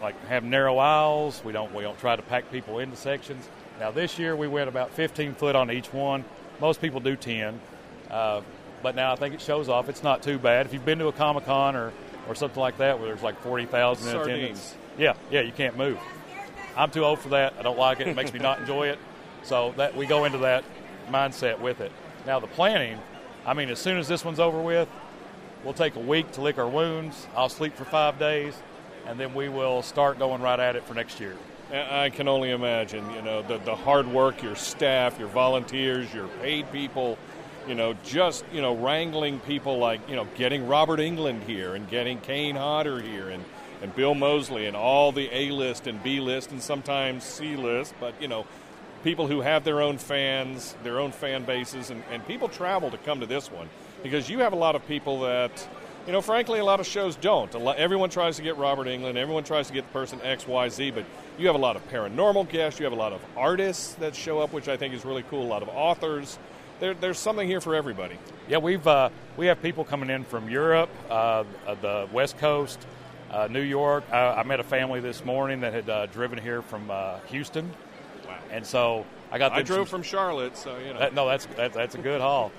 like 0.00 0.20
have 0.26 0.44
narrow 0.44 0.78
aisles. 0.78 1.42
We 1.44 1.52
don't 1.52 1.72
we 1.74 1.82
don't 1.82 1.98
try 1.98 2.14
to 2.16 2.22
pack 2.22 2.50
people 2.52 2.78
into 2.78 2.96
sections. 2.96 3.48
Now 3.80 3.90
this 3.90 4.18
year 4.18 4.36
we 4.36 4.46
went 4.46 4.68
about 4.68 4.90
15 4.92 5.34
foot 5.34 5.56
on 5.56 5.70
each 5.70 5.92
one. 5.92 6.24
Most 6.60 6.80
people 6.80 7.00
do 7.00 7.16
10, 7.16 7.60
uh, 8.10 8.42
but 8.84 8.94
now 8.94 9.14
I 9.14 9.16
think 9.16 9.34
it 9.34 9.40
shows 9.40 9.68
off. 9.70 9.88
It's 9.88 10.02
not 10.02 10.22
too 10.22 10.38
bad. 10.38 10.66
If 10.66 10.74
you've 10.74 10.84
been 10.84 10.98
to 10.98 11.08
a 11.08 11.12
Comic 11.12 11.46
Con 11.46 11.74
or 11.74 11.92
or 12.28 12.34
something 12.34 12.60
like 12.60 12.78
that 12.78 12.98
where 12.98 13.08
there's 13.08 13.22
like 13.22 13.40
40,000 13.42 14.08
in 14.08 14.20
attendance, 14.20 14.74
yeah, 14.96 15.14
yeah, 15.30 15.40
you 15.40 15.52
can't 15.52 15.76
move. 15.76 15.98
I'm 16.76 16.90
too 16.90 17.04
old 17.04 17.18
for 17.18 17.30
that. 17.30 17.54
I 17.58 17.62
don't 17.62 17.78
like 17.78 18.00
it. 18.00 18.08
It 18.08 18.16
makes 18.16 18.32
me 18.32 18.38
not 18.38 18.60
enjoy 18.60 18.88
it. 18.88 18.98
So 19.42 19.74
that 19.76 19.96
we 19.96 20.06
go 20.06 20.24
into 20.24 20.38
that 20.38 20.64
mindset 21.10 21.60
with 21.60 21.80
it. 21.80 21.92
Now 22.26 22.40
the 22.40 22.46
planning, 22.46 22.98
I 23.44 23.54
mean, 23.54 23.68
as 23.70 23.78
soon 23.78 23.98
as 23.98 24.06
this 24.06 24.24
one's 24.24 24.40
over 24.40 24.60
with, 24.60 24.88
we'll 25.64 25.74
take 25.74 25.96
a 25.96 26.00
week 26.00 26.30
to 26.32 26.42
lick 26.42 26.58
our 26.58 26.68
wounds. 26.68 27.26
I'll 27.34 27.48
sleep 27.48 27.74
for 27.76 27.84
five 27.84 28.18
days, 28.18 28.54
and 29.06 29.18
then 29.18 29.34
we 29.34 29.48
will 29.48 29.82
start 29.82 30.18
going 30.18 30.42
right 30.42 30.60
at 30.60 30.76
it 30.76 30.84
for 30.84 30.94
next 30.94 31.20
year. 31.20 31.36
I 31.72 32.10
can 32.10 32.28
only 32.28 32.50
imagine, 32.50 33.10
you 33.14 33.22
know, 33.22 33.42
the, 33.42 33.58
the 33.58 33.74
hard 33.74 34.06
work, 34.06 34.42
your 34.42 34.54
staff, 34.54 35.18
your 35.18 35.28
volunteers, 35.28 36.12
your 36.12 36.28
paid 36.42 36.70
people, 36.70 37.18
you 37.68 37.74
know, 37.74 37.94
just, 38.04 38.44
you 38.52 38.60
know, 38.60 38.74
wrangling 38.74 39.40
people 39.40 39.78
like, 39.78 40.08
you 40.08 40.16
know, 40.16 40.26
getting 40.36 40.66
Robert 40.66 41.00
Englund 41.00 41.44
here 41.44 41.74
and 41.74 41.88
getting 41.88 42.20
Kane 42.20 42.56
Hodder 42.56 43.00
here 43.00 43.28
and, 43.28 43.44
and 43.82 43.94
Bill 43.94 44.14
Moseley 44.14 44.66
and 44.66 44.76
all 44.76 45.12
the 45.12 45.28
A 45.32 45.50
list 45.50 45.86
and 45.86 46.02
B 46.02 46.20
list 46.20 46.50
and 46.50 46.62
sometimes 46.62 47.24
C 47.24 47.56
list, 47.56 47.94
but, 48.00 48.14
you 48.20 48.28
know, 48.28 48.46
people 49.02 49.26
who 49.26 49.42
have 49.42 49.64
their 49.64 49.82
own 49.82 49.98
fans, 49.98 50.74
their 50.82 50.98
own 50.98 51.12
fan 51.12 51.44
bases, 51.44 51.90
and, 51.90 52.02
and 52.10 52.26
people 52.26 52.48
travel 52.48 52.90
to 52.90 52.98
come 52.98 53.20
to 53.20 53.26
this 53.26 53.50
one 53.50 53.68
because 54.02 54.28
you 54.28 54.38
have 54.40 54.52
a 54.52 54.56
lot 54.56 54.74
of 54.74 54.86
people 54.88 55.20
that, 55.20 55.68
you 56.06 56.12
know, 56.12 56.20
frankly, 56.20 56.58
a 56.58 56.64
lot 56.64 56.80
of 56.80 56.86
shows 56.86 57.16
don't. 57.16 57.52
Lot, 57.54 57.76
everyone 57.76 58.10
tries 58.10 58.36
to 58.36 58.42
get 58.42 58.56
Robert 58.56 58.86
Englund, 58.86 59.16
everyone 59.16 59.44
tries 59.44 59.68
to 59.68 59.72
get 59.72 59.86
the 59.86 59.92
person 59.92 60.20
X, 60.22 60.46
Y, 60.46 60.68
Z, 60.68 60.90
but 60.90 61.04
you 61.38 61.46
have 61.46 61.54
a 61.54 61.58
lot 61.58 61.76
of 61.76 61.90
paranormal 61.90 62.48
guests, 62.48 62.80
you 62.80 62.84
have 62.84 62.92
a 62.92 62.96
lot 62.96 63.12
of 63.12 63.22
artists 63.36 63.94
that 63.94 64.14
show 64.14 64.40
up, 64.40 64.52
which 64.52 64.68
I 64.68 64.76
think 64.76 64.94
is 64.94 65.04
really 65.04 65.22
cool, 65.24 65.42
a 65.42 65.48
lot 65.48 65.62
of 65.62 65.68
authors. 65.68 66.38
There, 66.80 66.94
there's 66.94 67.18
something 67.18 67.46
here 67.46 67.60
for 67.60 67.74
everybody. 67.74 68.18
Yeah, 68.48 68.58
we've 68.58 68.86
uh, 68.86 69.10
we 69.36 69.46
have 69.46 69.62
people 69.62 69.84
coming 69.84 70.10
in 70.10 70.24
from 70.24 70.48
Europe, 70.48 70.90
uh, 71.08 71.44
uh, 71.66 71.74
the 71.80 72.08
West 72.12 72.38
Coast, 72.38 72.84
uh, 73.30 73.48
New 73.50 73.62
York. 73.62 74.04
I, 74.12 74.40
I 74.40 74.42
met 74.42 74.60
a 74.60 74.64
family 74.64 75.00
this 75.00 75.24
morning 75.24 75.60
that 75.60 75.72
had 75.72 75.88
uh, 75.88 76.06
driven 76.06 76.38
here 76.38 76.62
from 76.62 76.90
uh, 76.90 77.18
Houston, 77.28 77.72
and 78.50 78.66
so 78.66 79.06
I 79.30 79.38
got. 79.38 79.52
I 79.52 79.62
drove 79.62 79.88
some- 79.88 80.00
from 80.00 80.02
Charlotte, 80.02 80.56
so, 80.56 80.76
you 80.78 80.92
know. 80.92 80.98
That- 80.98 81.14
no, 81.14 81.28
that's 81.28 81.46
that, 81.56 81.72
that's 81.72 81.94
a 81.94 81.98
good 81.98 82.20
haul. 82.20 82.50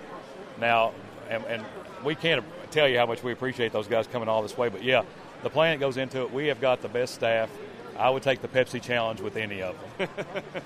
Now, 0.59 0.93
and, 1.29 1.43
and 1.45 1.65
we 2.03 2.15
can't 2.15 2.43
tell 2.71 2.87
you 2.87 2.97
how 2.97 3.05
much 3.05 3.21
we 3.21 3.31
appreciate 3.33 3.73
those 3.73 3.87
guys 3.87 4.07
coming 4.07 4.29
all 4.29 4.41
this 4.41 4.57
way, 4.57 4.69
but 4.69 4.83
yeah, 4.83 5.03
the 5.43 5.49
plan 5.49 5.79
goes 5.79 5.97
into 5.97 6.21
it. 6.21 6.31
We 6.33 6.47
have 6.47 6.61
got 6.61 6.81
the 6.81 6.89
best 6.89 7.15
staff. 7.15 7.49
I 7.97 8.09
would 8.09 8.23
take 8.23 8.41
the 8.41 8.47
Pepsi 8.47 8.81
challenge 8.81 9.21
with 9.21 9.37
any 9.37 9.61
of 9.61 9.75
them. 9.97 10.09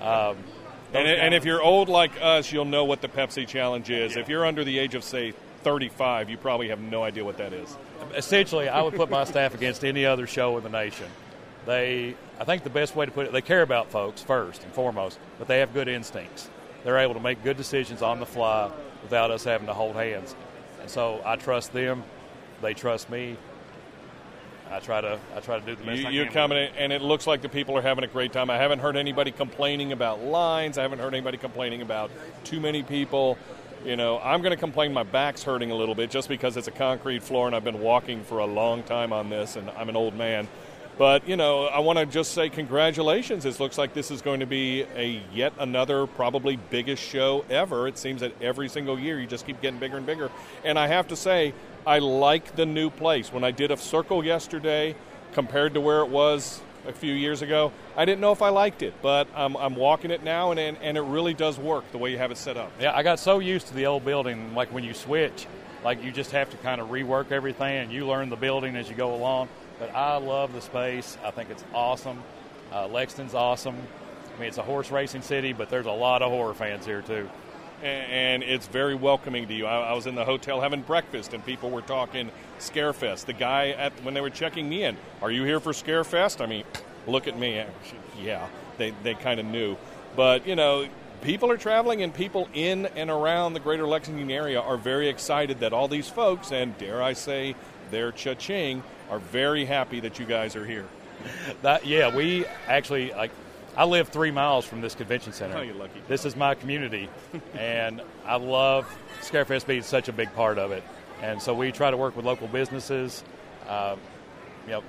um, 0.00 0.36
And, 0.92 1.06
and 1.06 1.34
if 1.34 1.44
you're 1.44 1.62
old 1.62 1.88
like 1.88 2.12
us, 2.20 2.52
you'll 2.52 2.64
know 2.64 2.84
what 2.84 3.00
the 3.00 3.08
Pepsi 3.08 3.46
Challenge 3.46 3.88
is. 3.90 4.16
If 4.16 4.28
you're 4.28 4.44
under 4.44 4.64
the 4.64 4.78
age 4.78 4.94
of, 4.94 5.04
say, 5.04 5.34
35, 5.62 6.30
you 6.30 6.36
probably 6.36 6.68
have 6.68 6.80
no 6.80 7.02
idea 7.02 7.24
what 7.24 7.36
that 7.38 7.52
is. 7.52 7.76
essentially, 8.14 8.68
I 8.68 8.82
would 8.82 8.94
put 8.94 9.10
my 9.10 9.24
staff 9.24 9.54
against 9.54 9.84
any 9.84 10.06
other 10.06 10.26
show 10.26 10.56
in 10.56 10.62
the 10.62 10.70
nation. 10.70 11.06
They, 11.66 12.16
I 12.40 12.44
think 12.44 12.64
the 12.64 12.70
best 12.70 12.96
way 12.96 13.06
to 13.06 13.12
put 13.12 13.26
it, 13.26 13.32
they 13.32 13.42
care 13.42 13.62
about 13.62 13.90
folks 13.90 14.22
first 14.22 14.64
and 14.64 14.72
foremost, 14.72 15.18
but 15.38 15.46
they 15.46 15.58
have 15.58 15.74
good 15.74 15.88
instincts. 15.88 16.48
They're 16.84 16.98
able 16.98 17.14
to 17.14 17.20
make 17.20 17.44
good 17.44 17.56
decisions 17.56 18.00
on 18.02 18.18
the 18.18 18.26
fly 18.26 18.70
without 19.02 19.30
us 19.30 19.44
having 19.44 19.66
to 19.66 19.74
hold 19.74 19.96
hands. 19.96 20.34
And 20.80 20.90
so 20.90 21.20
I 21.24 21.36
trust 21.36 21.72
them. 21.72 22.02
They 22.62 22.74
trust 22.74 23.10
me. 23.10 23.36
I 24.70 24.78
try 24.78 25.00
to, 25.00 25.18
I 25.34 25.40
try 25.40 25.58
to 25.58 25.66
do 25.66 25.74
the 25.74 25.84
best 25.84 26.00
You, 26.00 26.06
I 26.06 26.10
you 26.10 26.24
can. 26.24 26.32
come 26.32 26.52
in, 26.52 26.70
and 26.78 26.92
it 26.92 27.02
looks 27.02 27.26
like 27.26 27.42
the 27.42 27.48
people 27.48 27.76
are 27.76 27.82
having 27.82 28.04
a 28.04 28.08
great 28.08 28.32
time. 28.32 28.50
I 28.50 28.56
haven't 28.56 28.78
heard 28.78 28.96
anybody 28.96 29.32
complaining 29.32 29.92
about 29.92 30.22
lines. 30.22 30.78
I 30.78 30.82
haven't 30.82 31.00
heard 31.00 31.12
anybody 31.12 31.38
complaining 31.38 31.82
about 31.82 32.10
too 32.44 32.60
many 32.60 32.82
people. 32.82 33.36
You 33.84 33.96
know, 33.96 34.20
I'm 34.20 34.42
going 34.42 34.52
to 34.52 34.58
complain 34.58 34.92
my 34.92 35.02
back's 35.02 35.42
hurting 35.42 35.70
a 35.70 35.74
little 35.74 35.94
bit 35.94 36.10
just 36.10 36.28
because 36.28 36.56
it's 36.56 36.68
a 36.68 36.72
concrete 36.72 37.22
floor 37.22 37.46
and 37.46 37.56
I've 37.56 37.64
been 37.64 37.80
walking 37.80 38.22
for 38.24 38.38
a 38.38 38.46
long 38.46 38.82
time 38.82 39.12
on 39.12 39.28
this, 39.30 39.56
and 39.56 39.70
I'm 39.70 39.88
an 39.88 39.96
old 39.96 40.14
man. 40.14 40.46
But 40.98 41.26
you 41.26 41.36
know, 41.36 41.64
I 41.64 41.78
want 41.78 41.98
to 41.98 42.04
just 42.04 42.32
say 42.32 42.50
congratulations. 42.50 43.46
It 43.46 43.58
looks 43.58 43.78
like 43.78 43.94
this 43.94 44.10
is 44.10 44.20
going 44.20 44.40
to 44.40 44.46
be 44.46 44.82
a 44.94 45.22
yet 45.32 45.54
another 45.58 46.06
probably 46.06 46.56
biggest 46.56 47.02
show 47.02 47.42
ever. 47.48 47.88
It 47.88 47.96
seems 47.96 48.20
that 48.20 48.34
every 48.42 48.68
single 48.68 49.00
year 49.00 49.18
you 49.18 49.26
just 49.26 49.46
keep 49.46 49.62
getting 49.62 49.80
bigger 49.80 49.96
and 49.96 50.04
bigger. 50.04 50.30
And 50.62 50.78
I 50.78 50.88
have 50.88 51.08
to 51.08 51.16
say, 51.16 51.54
I 51.86 51.98
like 51.98 52.56
the 52.56 52.66
new 52.66 52.90
place. 52.90 53.32
When 53.32 53.44
I 53.44 53.50
did 53.50 53.70
a 53.70 53.76
circle 53.76 54.24
yesterday, 54.24 54.94
compared 55.32 55.74
to 55.74 55.80
where 55.80 56.00
it 56.00 56.08
was 56.08 56.60
a 56.86 56.92
few 56.92 57.12
years 57.12 57.42
ago, 57.42 57.72
I 57.96 58.04
didn't 58.04 58.20
know 58.20 58.32
if 58.32 58.42
I 58.42 58.50
liked 58.50 58.82
it, 58.82 58.94
but 59.02 59.28
I'm, 59.34 59.56
I'm 59.56 59.76
walking 59.76 60.10
it 60.10 60.22
now, 60.22 60.50
and, 60.50 60.60
and 60.60 60.76
and 60.78 60.96
it 60.96 61.02
really 61.02 61.34
does 61.34 61.58
work 61.58 61.90
the 61.92 61.98
way 61.98 62.10
you 62.10 62.18
have 62.18 62.30
it 62.30 62.38
set 62.38 62.56
up. 62.56 62.72
Yeah, 62.80 62.94
I 62.94 63.02
got 63.02 63.18
so 63.18 63.38
used 63.38 63.68
to 63.68 63.74
the 63.74 63.86
old 63.86 64.04
building. 64.04 64.54
Like 64.54 64.72
when 64.72 64.84
you 64.84 64.94
switch, 64.94 65.46
like 65.84 66.02
you 66.02 66.12
just 66.12 66.32
have 66.32 66.50
to 66.50 66.56
kind 66.58 66.80
of 66.80 66.88
rework 66.88 67.32
everything, 67.32 67.78
and 67.78 67.92
you 67.92 68.06
learn 68.06 68.28
the 68.28 68.36
building 68.36 68.76
as 68.76 68.88
you 68.88 68.94
go 68.94 69.14
along. 69.14 69.48
But 69.78 69.94
I 69.94 70.18
love 70.18 70.52
the 70.52 70.60
space. 70.60 71.16
I 71.24 71.30
think 71.30 71.50
it's 71.50 71.64
awesome. 71.74 72.22
Uh, 72.72 72.86
Lexington's 72.86 73.34
awesome. 73.34 73.76
I 74.36 74.38
mean, 74.38 74.48
it's 74.48 74.58
a 74.58 74.62
horse 74.62 74.90
racing 74.90 75.22
city, 75.22 75.52
but 75.52 75.70
there's 75.70 75.86
a 75.86 75.92
lot 75.92 76.22
of 76.22 76.30
horror 76.30 76.54
fans 76.54 76.84
here 76.84 77.02
too. 77.02 77.28
And 77.82 78.42
it's 78.42 78.66
very 78.66 78.94
welcoming 78.94 79.48
to 79.48 79.54
you. 79.54 79.66
I, 79.66 79.92
was 79.92 80.06
in 80.06 80.14
the 80.14 80.24
hotel 80.24 80.60
having 80.60 80.82
breakfast, 80.82 81.32
and 81.32 81.44
people 81.44 81.70
were 81.70 81.82
talking 81.82 82.30
Scarefest. 82.58 83.26
The 83.26 83.32
guy 83.32 83.70
at 83.70 83.92
when 84.04 84.14
they 84.14 84.20
were 84.20 84.30
checking 84.30 84.68
me 84.68 84.84
in, 84.84 84.96
"Are 85.22 85.30
you 85.30 85.44
here 85.44 85.60
for 85.60 85.72
Scarefest?" 85.72 86.40
I 86.40 86.46
mean, 86.46 86.64
look 87.06 87.26
at 87.26 87.38
me. 87.38 87.64
Yeah, 88.20 88.46
they 88.76 88.92
they 89.02 89.14
kind 89.14 89.40
of 89.40 89.46
knew, 89.46 89.76
but 90.16 90.46
you 90.46 90.56
know. 90.56 90.86
People 91.22 91.50
are 91.50 91.58
traveling, 91.58 92.02
and 92.02 92.14
people 92.14 92.48
in 92.54 92.86
and 92.96 93.10
around 93.10 93.52
the 93.52 93.60
greater 93.60 93.86
Lexington 93.86 94.30
area 94.30 94.58
are 94.58 94.78
very 94.78 95.06
excited 95.10 95.60
that 95.60 95.74
all 95.74 95.86
these 95.86 96.08
folks, 96.08 96.50
and 96.50 96.76
dare 96.78 97.02
I 97.02 97.12
say, 97.12 97.54
their 97.90 98.10
cha-ching, 98.10 98.82
are 99.10 99.18
very 99.18 99.66
happy 99.66 100.00
that 100.00 100.18
you 100.18 100.24
guys 100.24 100.56
are 100.56 100.64
here. 100.64 100.86
That 101.60 101.84
yeah, 101.86 102.14
we 102.14 102.46
actually 102.66 103.12
like. 103.12 103.30
I 103.76 103.84
live 103.84 104.08
three 104.08 104.30
miles 104.30 104.64
from 104.64 104.80
this 104.80 104.94
convention 104.94 105.32
center. 105.32 105.58
Oh, 105.58 105.62
you're 105.62 105.74
lucky. 105.74 106.00
This 106.08 106.24
is 106.24 106.36
my 106.36 106.54
community, 106.54 107.08
and 107.54 108.02
I 108.26 108.36
love 108.36 108.86
Scarefest 109.20 109.66
being 109.66 109.82
such 109.82 110.08
a 110.08 110.12
big 110.12 110.32
part 110.34 110.58
of 110.58 110.72
it. 110.72 110.82
And 111.22 111.40
so 111.40 111.54
we 111.54 111.70
try 111.70 111.90
to 111.90 111.96
work 111.96 112.16
with 112.16 112.24
local 112.24 112.48
businesses. 112.48 113.22
Uh, 113.68 113.96
you 114.66 114.72
know, 114.72 114.82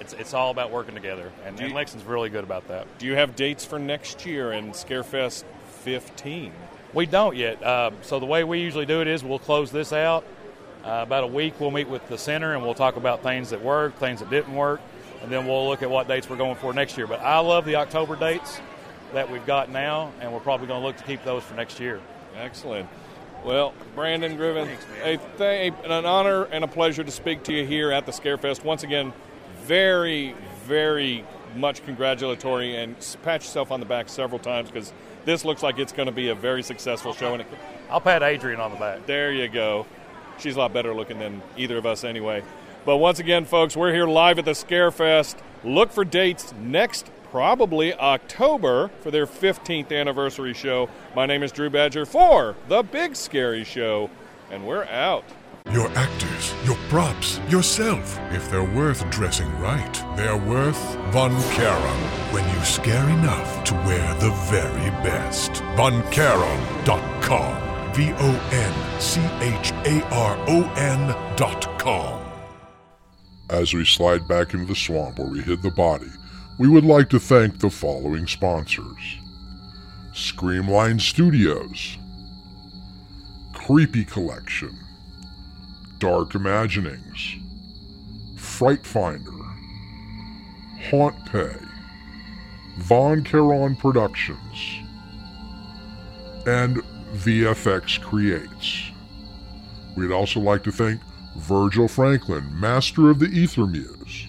it's 0.00 0.12
it's 0.14 0.34
all 0.34 0.50
about 0.50 0.70
working 0.70 0.94
together, 0.94 1.30
and, 1.44 1.56
Do 1.56 1.64
and 1.64 1.74
Lexington's 1.74 2.08
really 2.08 2.30
good 2.30 2.44
about 2.44 2.68
that. 2.68 2.86
Do 2.98 3.06
you 3.06 3.14
have 3.14 3.36
dates 3.36 3.64
for 3.64 3.78
next 3.78 4.24
year 4.24 4.52
and 4.52 4.72
Scarefest 4.72 5.44
15? 5.82 6.52
We 6.94 7.06
don't 7.06 7.36
yet. 7.36 7.62
Uh, 7.62 7.90
so 8.02 8.18
the 8.20 8.26
way 8.26 8.44
we 8.44 8.60
usually 8.60 8.86
do 8.86 9.00
it 9.00 9.08
is 9.08 9.24
we'll 9.24 9.38
close 9.38 9.70
this 9.70 9.92
out. 9.92 10.24
Uh, 10.84 11.00
about 11.06 11.24
a 11.24 11.28
week, 11.28 11.60
we'll 11.60 11.70
meet 11.70 11.88
with 11.88 12.06
the 12.08 12.18
center 12.18 12.54
and 12.54 12.62
we'll 12.62 12.74
talk 12.74 12.96
about 12.96 13.22
things 13.22 13.50
that 13.50 13.62
worked, 13.62 13.98
things 13.98 14.18
that 14.18 14.28
didn't 14.30 14.54
work, 14.54 14.80
and 15.22 15.30
then 15.30 15.46
we'll 15.46 15.68
look 15.68 15.82
at 15.82 15.90
what 15.90 16.08
dates 16.08 16.28
we're 16.28 16.36
going 16.36 16.56
for 16.56 16.72
next 16.72 16.96
year. 16.96 17.06
But 17.06 17.20
I 17.20 17.38
love 17.38 17.64
the 17.64 17.76
October 17.76 18.16
dates 18.16 18.60
that 19.12 19.30
we've 19.30 19.44
got 19.46 19.70
now, 19.70 20.12
and 20.20 20.32
we're 20.32 20.40
probably 20.40 20.66
going 20.66 20.80
to 20.80 20.86
look 20.86 20.96
to 20.96 21.04
keep 21.04 21.24
those 21.24 21.42
for 21.42 21.54
next 21.54 21.78
year. 21.80 22.00
Excellent. 22.36 22.88
Well, 23.44 23.74
Brandon 23.94 24.36
Griven, 24.38 24.68
a 25.02 25.16
th- 25.36 25.74
an 25.84 26.06
honor 26.06 26.44
and 26.44 26.64
a 26.64 26.68
pleasure 26.68 27.02
to 27.02 27.10
speak 27.10 27.42
to 27.44 27.52
you 27.52 27.66
here 27.66 27.90
at 27.90 28.06
the 28.06 28.12
Scarefest. 28.12 28.64
Once 28.64 28.84
again, 28.84 29.12
very, 29.64 30.34
very 30.66 31.24
much 31.56 31.84
congratulatory 31.84 32.76
and 32.76 32.96
pat 33.22 33.42
yourself 33.42 33.70
on 33.70 33.80
the 33.80 33.86
back 33.86 34.08
several 34.08 34.38
times 34.38 34.70
because 34.70 34.92
this 35.24 35.44
looks 35.44 35.62
like 35.62 35.78
it's 35.78 35.92
going 35.92 36.06
to 36.06 36.12
be 36.12 36.28
a 36.28 36.34
very 36.34 36.62
successful 36.62 37.12
show. 37.12 37.32
And 37.32 37.42
it, 37.42 37.48
I'll 37.90 38.00
pat 38.00 38.22
Adrian 38.22 38.60
on 38.60 38.70
the 38.70 38.78
back. 38.78 39.06
There 39.06 39.32
you 39.32 39.48
go. 39.48 39.86
She's 40.38 40.56
a 40.56 40.58
lot 40.58 40.72
better 40.72 40.94
looking 40.94 41.18
than 41.18 41.42
either 41.56 41.76
of 41.76 41.86
us 41.86 42.04
anyway. 42.04 42.42
But 42.84 42.96
once 42.96 43.20
again, 43.20 43.44
folks, 43.44 43.76
we're 43.76 43.92
here 43.92 44.06
live 44.06 44.38
at 44.40 44.44
the 44.44 44.52
Scarefest. 44.52 45.36
Look 45.62 45.92
for 45.92 46.04
dates 46.04 46.52
next, 46.60 47.10
probably 47.30 47.94
October, 47.94 48.90
for 49.00 49.12
their 49.12 49.26
15th 49.26 49.92
anniversary 49.92 50.52
show. 50.52 50.88
My 51.14 51.26
name 51.26 51.44
is 51.44 51.52
Drew 51.52 51.70
Badger 51.70 52.04
for 52.04 52.56
The 52.68 52.82
Big 52.82 53.14
Scary 53.14 53.62
Show, 53.62 54.10
and 54.50 54.66
we're 54.66 54.84
out. 54.84 55.22
Your 55.70 55.88
actors, 55.90 56.52
your 56.64 56.74
props, 56.88 57.38
yourself. 57.48 58.18
If 58.32 58.50
they're 58.50 58.64
worth 58.64 59.08
dressing 59.10 59.48
right, 59.60 60.16
they're 60.16 60.36
worth 60.36 60.96
Von 61.12 61.30
Charon. 61.54 62.00
When 62.32 62.44
you 62.52 62.64
scare 62.64 63.08
enough 63.08 63.62
to 63.64 63.74
wear 63.74 64.14
the 64.14 64.32
very 64.50 64.90
best. 65.04 65.52
VonCharon.com. 65.76 67.68
V 67.94 68.12
O 68.16 68.48
N 68.52 69.00
C 69.00 69.20
H 69.40 69.70
A 69.84 70.02
R 70.12 70.36
O 70.48 70.72
N 70.76 71.14
dot 71.36 71.78
com. 71.78 72.21
As 73.52 73.74
we 73.74 73.84
slide 73.84 74.26
back 74.26 74.54
into 74.54 74.64
the 74.64 74.74
swamp 74.74 75.18
where 75.18 75.28
we 75.28 75.42
hid 75.42 75.60
the 75.60 75.70
body, 75.70 76.10
we 76.56 76.68
would 76.68 76.86
like 76.86 77.10
to 77.10 77.20
thank 77.20 77.58
the 77.58 77.68
following 77.68 78.26
sponsors. 78.26 79.18
Screamline 80.14 80.98
Studios, 80.98 81.98
Creepy 83.52 84.06
Collection, 84.06 84.74
Dark 85.98 86.34
Imaginings, 86.34 87.36
Fright 88.38 88.86
Finder, 88.86 89.30
Haunt 90.88 91.22
Pay, 91.26 91.54
Von 92.78 93.22
Charon 93.22 93.76
Productions, 93.76 94.80
and 96.46 96.82
VFX 97.16 98.00
Creates. 98.00 98.90
We'd 99.94 100.10
also 100.10 100.40
like 100.40 100.62
to 100.62 100.72
thank 100.72 101.02
Virgil 101.36 101.88
Franklin, 101.88 102.48
master 102.58 103.10
of 103.10 103.18
the 103.18 103.26
Ether 103.26 103.66
Muse. 103.66 104.28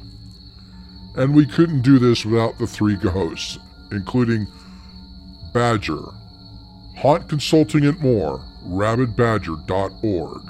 And 1.16 1.36
we 1.36 1.46
couldn't 1.46 1.82
do 1.82 2.00
this 2.00 2.26
without 2.26 2.58
the 2.58 2.68
three 2.68 2.96
hosts, 2.96 3.60
including 3.92 4.48
Badger, 5.54 6.02
Haunt 6.98 7.30
Consulting 7.30 7.86
and 7.86 8.00
more, 8.00 8.44
rabidbadger.org. 8.66 10.42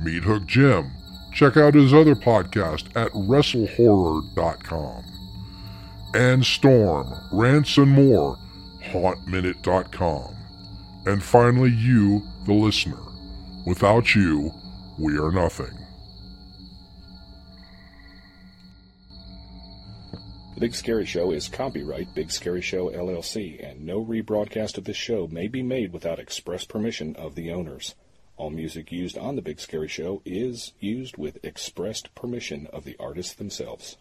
Meat 0.00 0.24
Hook 0.24 0.46
Jim, 0.46 0.90
check 1.32 1.56
out 1.56 1.74
his 1.74 1.94
other 1.94 2.14
podcast 2.14 2.94
at 2.96 3.10
wrestlehorror.com. 3.12 5.04
And 6.14 6.44
Storm, 6.44 7.14
Rants 7.32 7.78
and 7.78 7.90
More, 7.90 8.36
hauntminute.com. 8.82 10.36
And 11.06 11.22
finally, 11.22 11.70
you, 11.70 12.22
the 12.44 12.52
listener. 12.52 12.98
Without 13.64 14.14
you, 14.14 14.52
we 14.98 15.18
are 15.18 15.30
nothing. 15.30 15.78
The 20.54 20.60
Big 20.60 20.74
Scary 20.74 21.06
Show 21.06 21.32
is 21.32 21.48
copyright 21.48 22.14
Big 22.14 22.30
Scary 22.30 22.60
Show 22.60 22.90
LLC, 22.90 23.68
and 23.68 23.84
no 23.84 24.04
rebroadcast 24.04 24.78
of 24.78 24.84
this 24.84 24.96
show 24.96 25.26
may 25.26 25.48
be 25.48 25.62
made 25.62 25.92
without 25.92 26.18
express 26.18 26.64
permission 26.64 27.16
of 27.16 27.34
the 27.34 27.50
owners. 27.50 27.94
All 28.36 28.50
music 28.50 28.92
used 28.92 29.18
on 29.18 29.36
The 29.36 29.42
Big 29.42 29.60
Scary 29.60 29.88
Show 29.88 30.22
is 30.24 30.72
used 30.78 31.16
with 31.16 31.44
expressed 31.44 32.14
permission 32.14 32.66
of 32.72 32.84
the 32.84 32.96
artists 33.00 33.34
themselves. 33.34 33.96